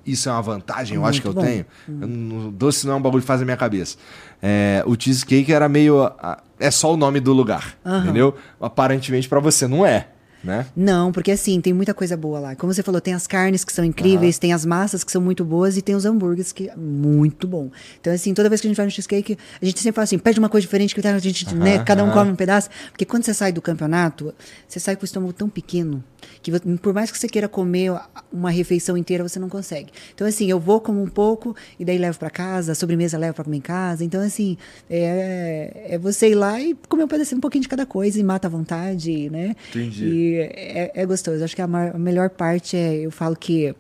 isso 0.06 0.30
é 0.30 0.32
uma 0.32 0.42
vantagem, 0.44 0.96
eu 0.96 1.06
acho 1.06 1.20
que 1.22 1.28
eu 1.28 1.34
Muito 1.34 1.44
bom. 1.46 1.52
tenho. 1.52 1.66
Eu 2.02 2.08
não- 2.08 2.52
doce 2.52 2.86
não 2.86 2.94
é 2.94 2.96
um 2.98 3.02
bagulho 3.02 3.22
que 3.22 3.28
faz 3.28 3.40
na 3.40 3.46
minha 3.46 3.58
cabeça. 3.58 3.98
É, 4.42 4.84
o 4.86 4.96
cheesecake 5.00 5.52
era 5.52 5.68
meio. 5.68 6.12
É 6.60 6.70
só 6.70 6.94
o 6.94 6.98
nome 6.98 7.20
do 7.20 7.34
lugar, 7.34 7.76
entendeu? 8.04 8.36
Aparentemente 8.62 9.28
pra 9.28 9.40
você 9.40 9.68
não 9.68 9.84
é, 9.86 10.08
né? 10.44 10.66
Não, 10.76 11.12
porque 11.12 11.32
assim, 11.32 11.60
tem 11.60 11.74
muita 11.74 11.94
coisa 11.94 12.16
boa 12.16 12.40
lá. 12.40 12.56
Como 12.56 12.74
você 12.74 12.84
falou, 12.84 13.02
tem 13.02 13.14
as 13.14 13.28
carnes 13.28 13.64
que 13.64 13.74
são 13.74 13.84
incríveis, 13.84 14.38
tem 14.38 14.54
as 14.54 14.66
massas 14.66 15.04
que 15.04 15.12
são 15.12 15.22
muito 15.22 15.44
boas 15.44 15.78
e 15.78 15.82
tem 15.82 15.96
os 15.96 16.06
hambúrgueres 16.06 16.52
que 16.52 16.70
é 16.70 16.76
muito 16.76 17.48
bom. 17.48 17.70
Então, 18.00 18.14
assim, 18.14 18.34
toda 18.34 18.50
vez 18.50 18.62
que 18.62 18.68
a 18.68 18.70
gente 18.70 18.78
vai 18.78 18.86
no 18.86 18.92
cheesecake, 18.92 19.38
a 19.62 19.66
gente 19.66 19.80
sempre 19.80 19.96
fala 19.96 20.04
assim, 20.04 20.18
pede 20.18 20.40
uma 20.40 20.50
coisa 20.50 20.62
diferente 20.62 20.94
que 20.94 21.06
a 21.06 21.20
gente, 21.20 21.54
né, 21.56 21.80
cada 21.84 22.04
um 22.04 22.08
aham. 22.08 22.14
come 22.14 22.32
um 22.32 22.36
pedaço. 22.36 22.70
Porque 22.90 23.06
quando 23.06 23.24
você 23.24 23.34
sai 23.34 23.52
do 23.52 23.62
campeonato, 23.62 24.34
você 24.68 24.80
sai 24.80 24.96
com 24.96 25.04
o 25.04 25.06
estômago 25.06 25.34
tão 25.34 25.50
pequeno 25.50 26.04
que 26.42 26.52
por 26.82 26.94
mais 26.94 27.12
que 27.12 27.18
você 27.18 27.28
queira 27.28 27.48
comer 27.48 27.92
uma 28.32 28.50
refeição 28.50 28.98
inteira, 28.98 29.28
você 29.28 29.40
não 29.40 29.50
consegue. 29.50 29.92
Então, 30.14 30.28
assim, 30.28 30.50
eu 30.50 30.60
vou 30.60 30.80
como 30.80 31.02
um 31.02 31.08
pouco 31.08 31.56
e 31.80 31.86
daí 31.86 31.98
levo 31.98 32.18
pra 32.18 32.30
casa, 32.30 32.72
a 32.72 32.76
sobremesa 32.76 33.18
levo 33.18 33.34
pra 33.34 33.44
comer 33.44 33.58
em 33.58 33.62
casa. 33.62 34.04
Então, 34.04 34.22
assim, 34.22 34.58
é, 34.90 35.86
é 35.90 35.98
você 35.98 36.30
ir 36.30 36.36
lá 36.36 36.60
e 36.60 36.76
comer 36.88 37.04
um 37.04 37.08
pedacinho, 37.08 37.38
um 37.38 37.42
pouquinho 37.42 37.62
de 37.62 37.70
cada 37.70 37.86
coisa 37.86 38.20
e 38.20 38.24
mata 38.24 38.48
à 38.48 38.50
vontade, 38.50 39.30
né? 39.30 39.56
Entendi. 39.70 40.06
E 40.06 40.27
é, 40.36 40.92
é 40.94 41.06
gostoso. 41.06 41.44
Acho 41.44 41.56
que 41.56 41.62
a, 41.62 41.68
mar- 41.68 41.96
a 41.96 42.00
melhor 42.00 42.30
parte 42.30 42.76
é, 42.78 42.96
eu 42.96 43.12
falo 43.12 43.36
que 43.36 43.74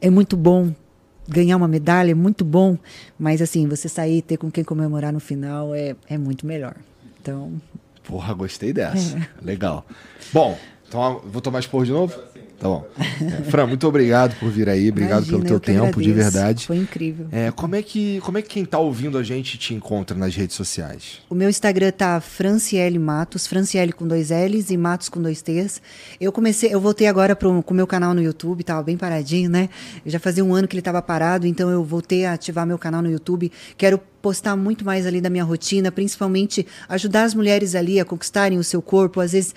é 0.00 0.10
muito 0.10 0.36
bom 0.36 0.72
ganhar 1.28 1.56
uma 1.56 1.68
medalha, 1.68 2.10
é 2.10 2.14
muito 2.14 2.44
bom, 2.44 2.76
mas 3.18 3.40
assim, 3.40 3.66
você 3.68 3.88
sair 3.88 4.18
e 4.18 4.22
ter 4.22 4.36
com 4.36 4.50
quem 4.50 4.64
comemorar 4.64 5.12
no 5.12 5.20
final 5.20 5.74
é, 5.74 5.94
é 6.08 6.18
muito 6.18 6.46
melhor. 6.46 6.74
Então, 7.20 7.52
Porra, 8.04 8.34
gostei 8.34 8.72
dessa. 8.72 9.16
É. 9.40 9.44
Legal. 9.44 9.86
Bom, 10.32 10.58
então 10.88 11.22
vou 11.24 11.40
tomar 11.40 11.60
esporro 11.60 11.84
de 11.84 11.92
novo? 11.92 12.20
Tá 12.62 12.68
bom. 12.68 12.86
É, 12.96 13.42
Fran, 13.50 13.66
muito 13.66 13.88
obrigado 13.88 14.38
por 14.38 14.48
vir 14.48 14.68
aí. 14.68 14.88
Obrigado 14.88 15.26
imagina, 15.26 15.38
pelo 15.38 15.48
teu 15.48 15.58
tempo, 15.58 16.00
de 16.00 16.12
agradeço. 16.12 16.32
verdade. 16.32 16.66
Foi 16.68 16.76
incrível. 16.76 17.26
É, 17.32 17.50
como, 17.50 17.74
é 17.74 17.82
que, 17.82 18.20
como 18.20 18.38
é 18.38 18.42
que 18.42 18.48
quem 18.48 18.64
tá 18.64 18.78
ouvindo 18.78 19.18
a 19.18 19.22
gente 19.24 19.58
te 19.58 19.74
encontra 19.74 20.16
nas 20.16 20.36
redes 20.36 20.54
sociais? 20.54 21.18
O 21.28 21.34
meu 21.34 21.50
Instagram 21.50 21.90
tá 21.90 22.20
Franciele 22.20 23.00
Matos, 23.00 23.48
Franciele 23.48 23.92
com 23.92 24.06
dois 24.06 24.30
L's 24.30 24.70
e 24.70 24.76
Matos 24.76 25.08
com 25.08 25.20
dois 25.20 25.42
T's. 25.42 25.82
Eu 26.20 26.30
comecei, 26.30 26.72
eu 26.72 26.80
voltei 26.80 27.08
agora 27.08 27.34
pro, 27.34 27.60
com 27.64 27.74
o 27.74 27.76
meu 27.76 27.86
canal 27.86 28.14
no 28.14 28.22
YouTube, 28.22 28.62
tava 28.62 28.80
bem 28.84 28.96
paradinho, 28.96 29.50
né? 29.50 29.68
Eu 30.06 30.12
já 30.12 30.20
fazia 30.20 30.44
um 30.44 30.54
ano 30.54 30.68
que 30.68 30.76
ele 30.76 30.82
tava 30.82 31.02
parado, 31.02 31.48
então 31.48 31.68
eu 31.68 31.82
voltei 31.82 32.24
a 32.24 32.34
ativar 32.34 32.64
meu 32.64 32.78
canal 32.78 33.02
no 33.02 33.10
YouTube. 33.10 33.50
Quero 33.76 34.00
postar 34.22 34.56
muito 34.56 34.84
mais 34.84 35.04
ali 35.04 35.20
da 35.20 35.28
minha 35.28 35.42
rotina, 35.42 35.90
principalmente 35.90 36.64
ajudar 36.88 37.24
as 37.24 37.34
mulheres 37.34 37.74
ali 37.74 37.98
a 37.98 38.04
conquistarem 38.04 38.56
o 38.58 38.62
seu 38.64 38.80
corpo, 38.80 39.20
às 39.20 39.32
vezes, 39.32 39.52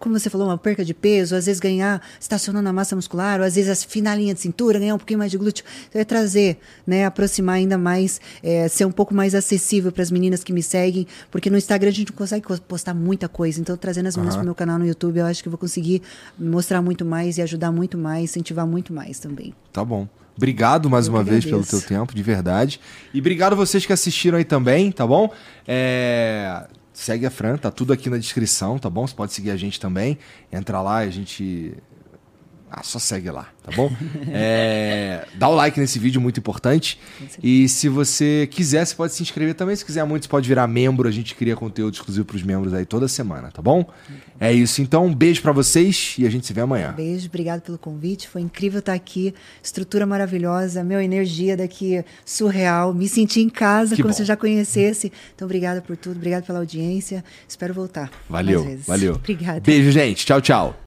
como 0.00 0.18
você 0.18 0.28
falou, 0.28 0.48
uma 0.48 0.58
perca 0.58 0.84
de 0.84 0.92
peso, 0.92 1.36
às 1.36 1.46
vezes 1.46 1.60
ganhar, 1.60 2.02
estacionando 2.20 2.68
a 2.68 2.72
massa 2.72 2.96
muscular, 2.96 3.38
ou 3.38 3.46
às 3.46 3.54
vezes 3.54 3.70
afinar 3.70 4.12
a 4.12 4.16
linha 4.16 4.34
de 4.34 4.40
cintura, 4.40 4.78
ganhar 4.80 4.96
um 4.96 4.98
pouquinho 4.98 5.20
mais 5.20 5.30
de 5.30 5.38
glúteo. 5.38 5.64
É 5.94 6.04
trazer, 6.04 6.58
né, 6.84 7.06
aproximar 7.06 7.54
ainda 7.56 7.78
mais, 7.78 8.20
é, 8.42 8.66
ser 8.66 8.84
um 8.84 8.90
pouco 8.92 9.14
mais 9.14 9.34
acessível 9.34 9.92
para 9.92 10.02
as 10.02 10.10
meninas 10.10 10.42
que 10.42 10.52
me 10.52 10.62
seguem, 10.62 11.06
porque 11.30 11.48
no 11.48 11.56
Instagram 11.56 11.88
a 11.90 11.92
gente 11.92 12.10
não 12.10 12.16
consegue 12.18 12.44
co- 12.44 12.60
postar 12.62 12.94
muita 12.94 13.28
coisa. 13.28 13.60
Então, 13.60 13.76
trazendo 13.76 14.08
as 14.08 14.16
meninas 14.16 14.34
Aham. 14.34 14.40
pro 14.40 14.46
meu 14.46 14.54
canal 14.56 14.78
no 14.80 14.86
YouTube, 14.86 15.18
eu 15.18 15.26
acho 15.26 15.42
que 15.42 15.48
vou 15.48 15.58
conseguir 15.58 16.02
mostrar 16.36 16.82
muito 16.82 17.04
mais 17.04 17.38
e 17.38 17.42
ajudar 17.42 17.70
muito 17.70 17.96
mais, 17.96 18.24
incentivar 18.24 18.66
muito 18.66 18.92
mais 18.92 19.20
também. 19.20 19.54
Tá 19.72 19.84
bom. 19.84 20.08
Obrigado 20.38 20.88
mais 20.88 21.08
Eu 21.08 21.12
uma 21.12 21.24
vez 21.24 21.44
pelo 21.44 21.66
teu 21.66 21.82
tempo, 21.82 22.14
de 22.14 22.22
verdade. 22.22 22.80
E 23.12 23.18
obrigado 23.18 23.56
vocês 23.56 23.84
que 23.84 23.92
assistiram 23.92 24.38
aí 24.38 24.44
também, 24.44 24.92
tá 24.92 25.04
bom? 25.04 25.32
É, 25.66 26.64
Segue 26.98 27.26
a 27.26 27.30
Fran, 27.30 27.56
tá 27.56 27.70
tudo 27.70 27.92
aqui 27.92 28.08
na 28.08 28.18
descrição, 28.18 28.76
tá 28.76 28.90
bom? 28.90 29.06
Você 29.06 29.14
pode 29.14 29.32
seguir 29.32 29.50
a 29.50 29.56
gente 29.56 29.78
também. 29.78 30.18
Entra 30.50 30.80
lá 30.80 30.96
a 30.96 31.08
gente. 31.08 31.74
Ah, 32.70 32.82
só 32.82 32.98
segue 32.98 33.30
lá, 33.30 33.48
tá 33.64 33.72
bom? 33.74 33.90
É, 34.30 35.26
Dá 35.34 35.48
o 35.48 35.54
like 35.54 35.78
nesse 35.80 35.98
vídeo, 35.98 36.20
muito 36.20 36.38
importante. 36.38 36.98
E 37.42 37.68
se 37.68 37.88
você 37.88 38.46
quiser, 38.50 38.84
você 38.86 38.94
pode 38.94 39.14
se 39.14 39.22
inscrever 39.22 39.54
também. 39.54 39.74
Se 39.74 39.84
quiser 39.84 40.04
muito, 40.04 40.24
você 40.24 40.28
pode 40.28 40.46
virar 40.48 40.66
membro. 40.66 41.08
A 41.08 41.10
gente 41.10 41.34
cria 41.34 41.56
conteúdo 41.56 41.94
exclusivo 41.94 42.24
pros 42.26 42.42
membros 42.42 42.74
aí 42.74 42.84
toda 42.84 43.08
semana, 43.08 43.50
tá 43.50 43.62
bom? 43.62 43.88
É 44.38 44.52
isso. 44.52 44.82
Então, 44.82 45.06
um 45.06 45.14
beijo 45.14 45.40
pra 45.42 45.50
vocês 45.52 46.14
e 46.18 46.26
a 46.26 46.30
gente 46.30 46.46
se 46.46 46.52
vê 46.52 46.60
amanhã. 46.60 46.92
Beijo, 46.96 47.26
obrigado 47.28 47.62
pelo 47.62 47.78
convite. 47.78 48.28
Foi 48.28 48.40
incrível 48.42 48.80
estar 48.80 48.92
aqui. 48.92 49.34
Estrutura 49.62 50.04
maravilhosa, 50.06 50.84
meu 50.84 51.00
energia 51.00 51.56
daqui 51.56 52.04
surreal. 52.24 52.92
Me 52.92 53.08
senti 53.08 53.40
em 53.40 53.48
casa, 53.48 53.96
Que 53.96 54.02
como 54.02 54.12
bom. 54.12 54.16
se 54.18 54.24
já 54.24 54.36
conhecesse. 54.36 55.10
Então, 55.34 55.46
obrigada 55.46 55.80
por 55.80 55.96
tudo, 55.96 56.16
obrigado 56.16 56.44
pela 56.44 56.58
audiência. 56.58 57.24
Espero 57.48 57.72
voltar. 57.72 58.10
Valeu, 58.28 58.78
valeu. 58.86 59.14
Obrigada. 59.28 59.60
Beijo, 59.60 59.90
gente. 59.90 60.24
Tchau, 60.26 60.40
tchau. 60.40 60.76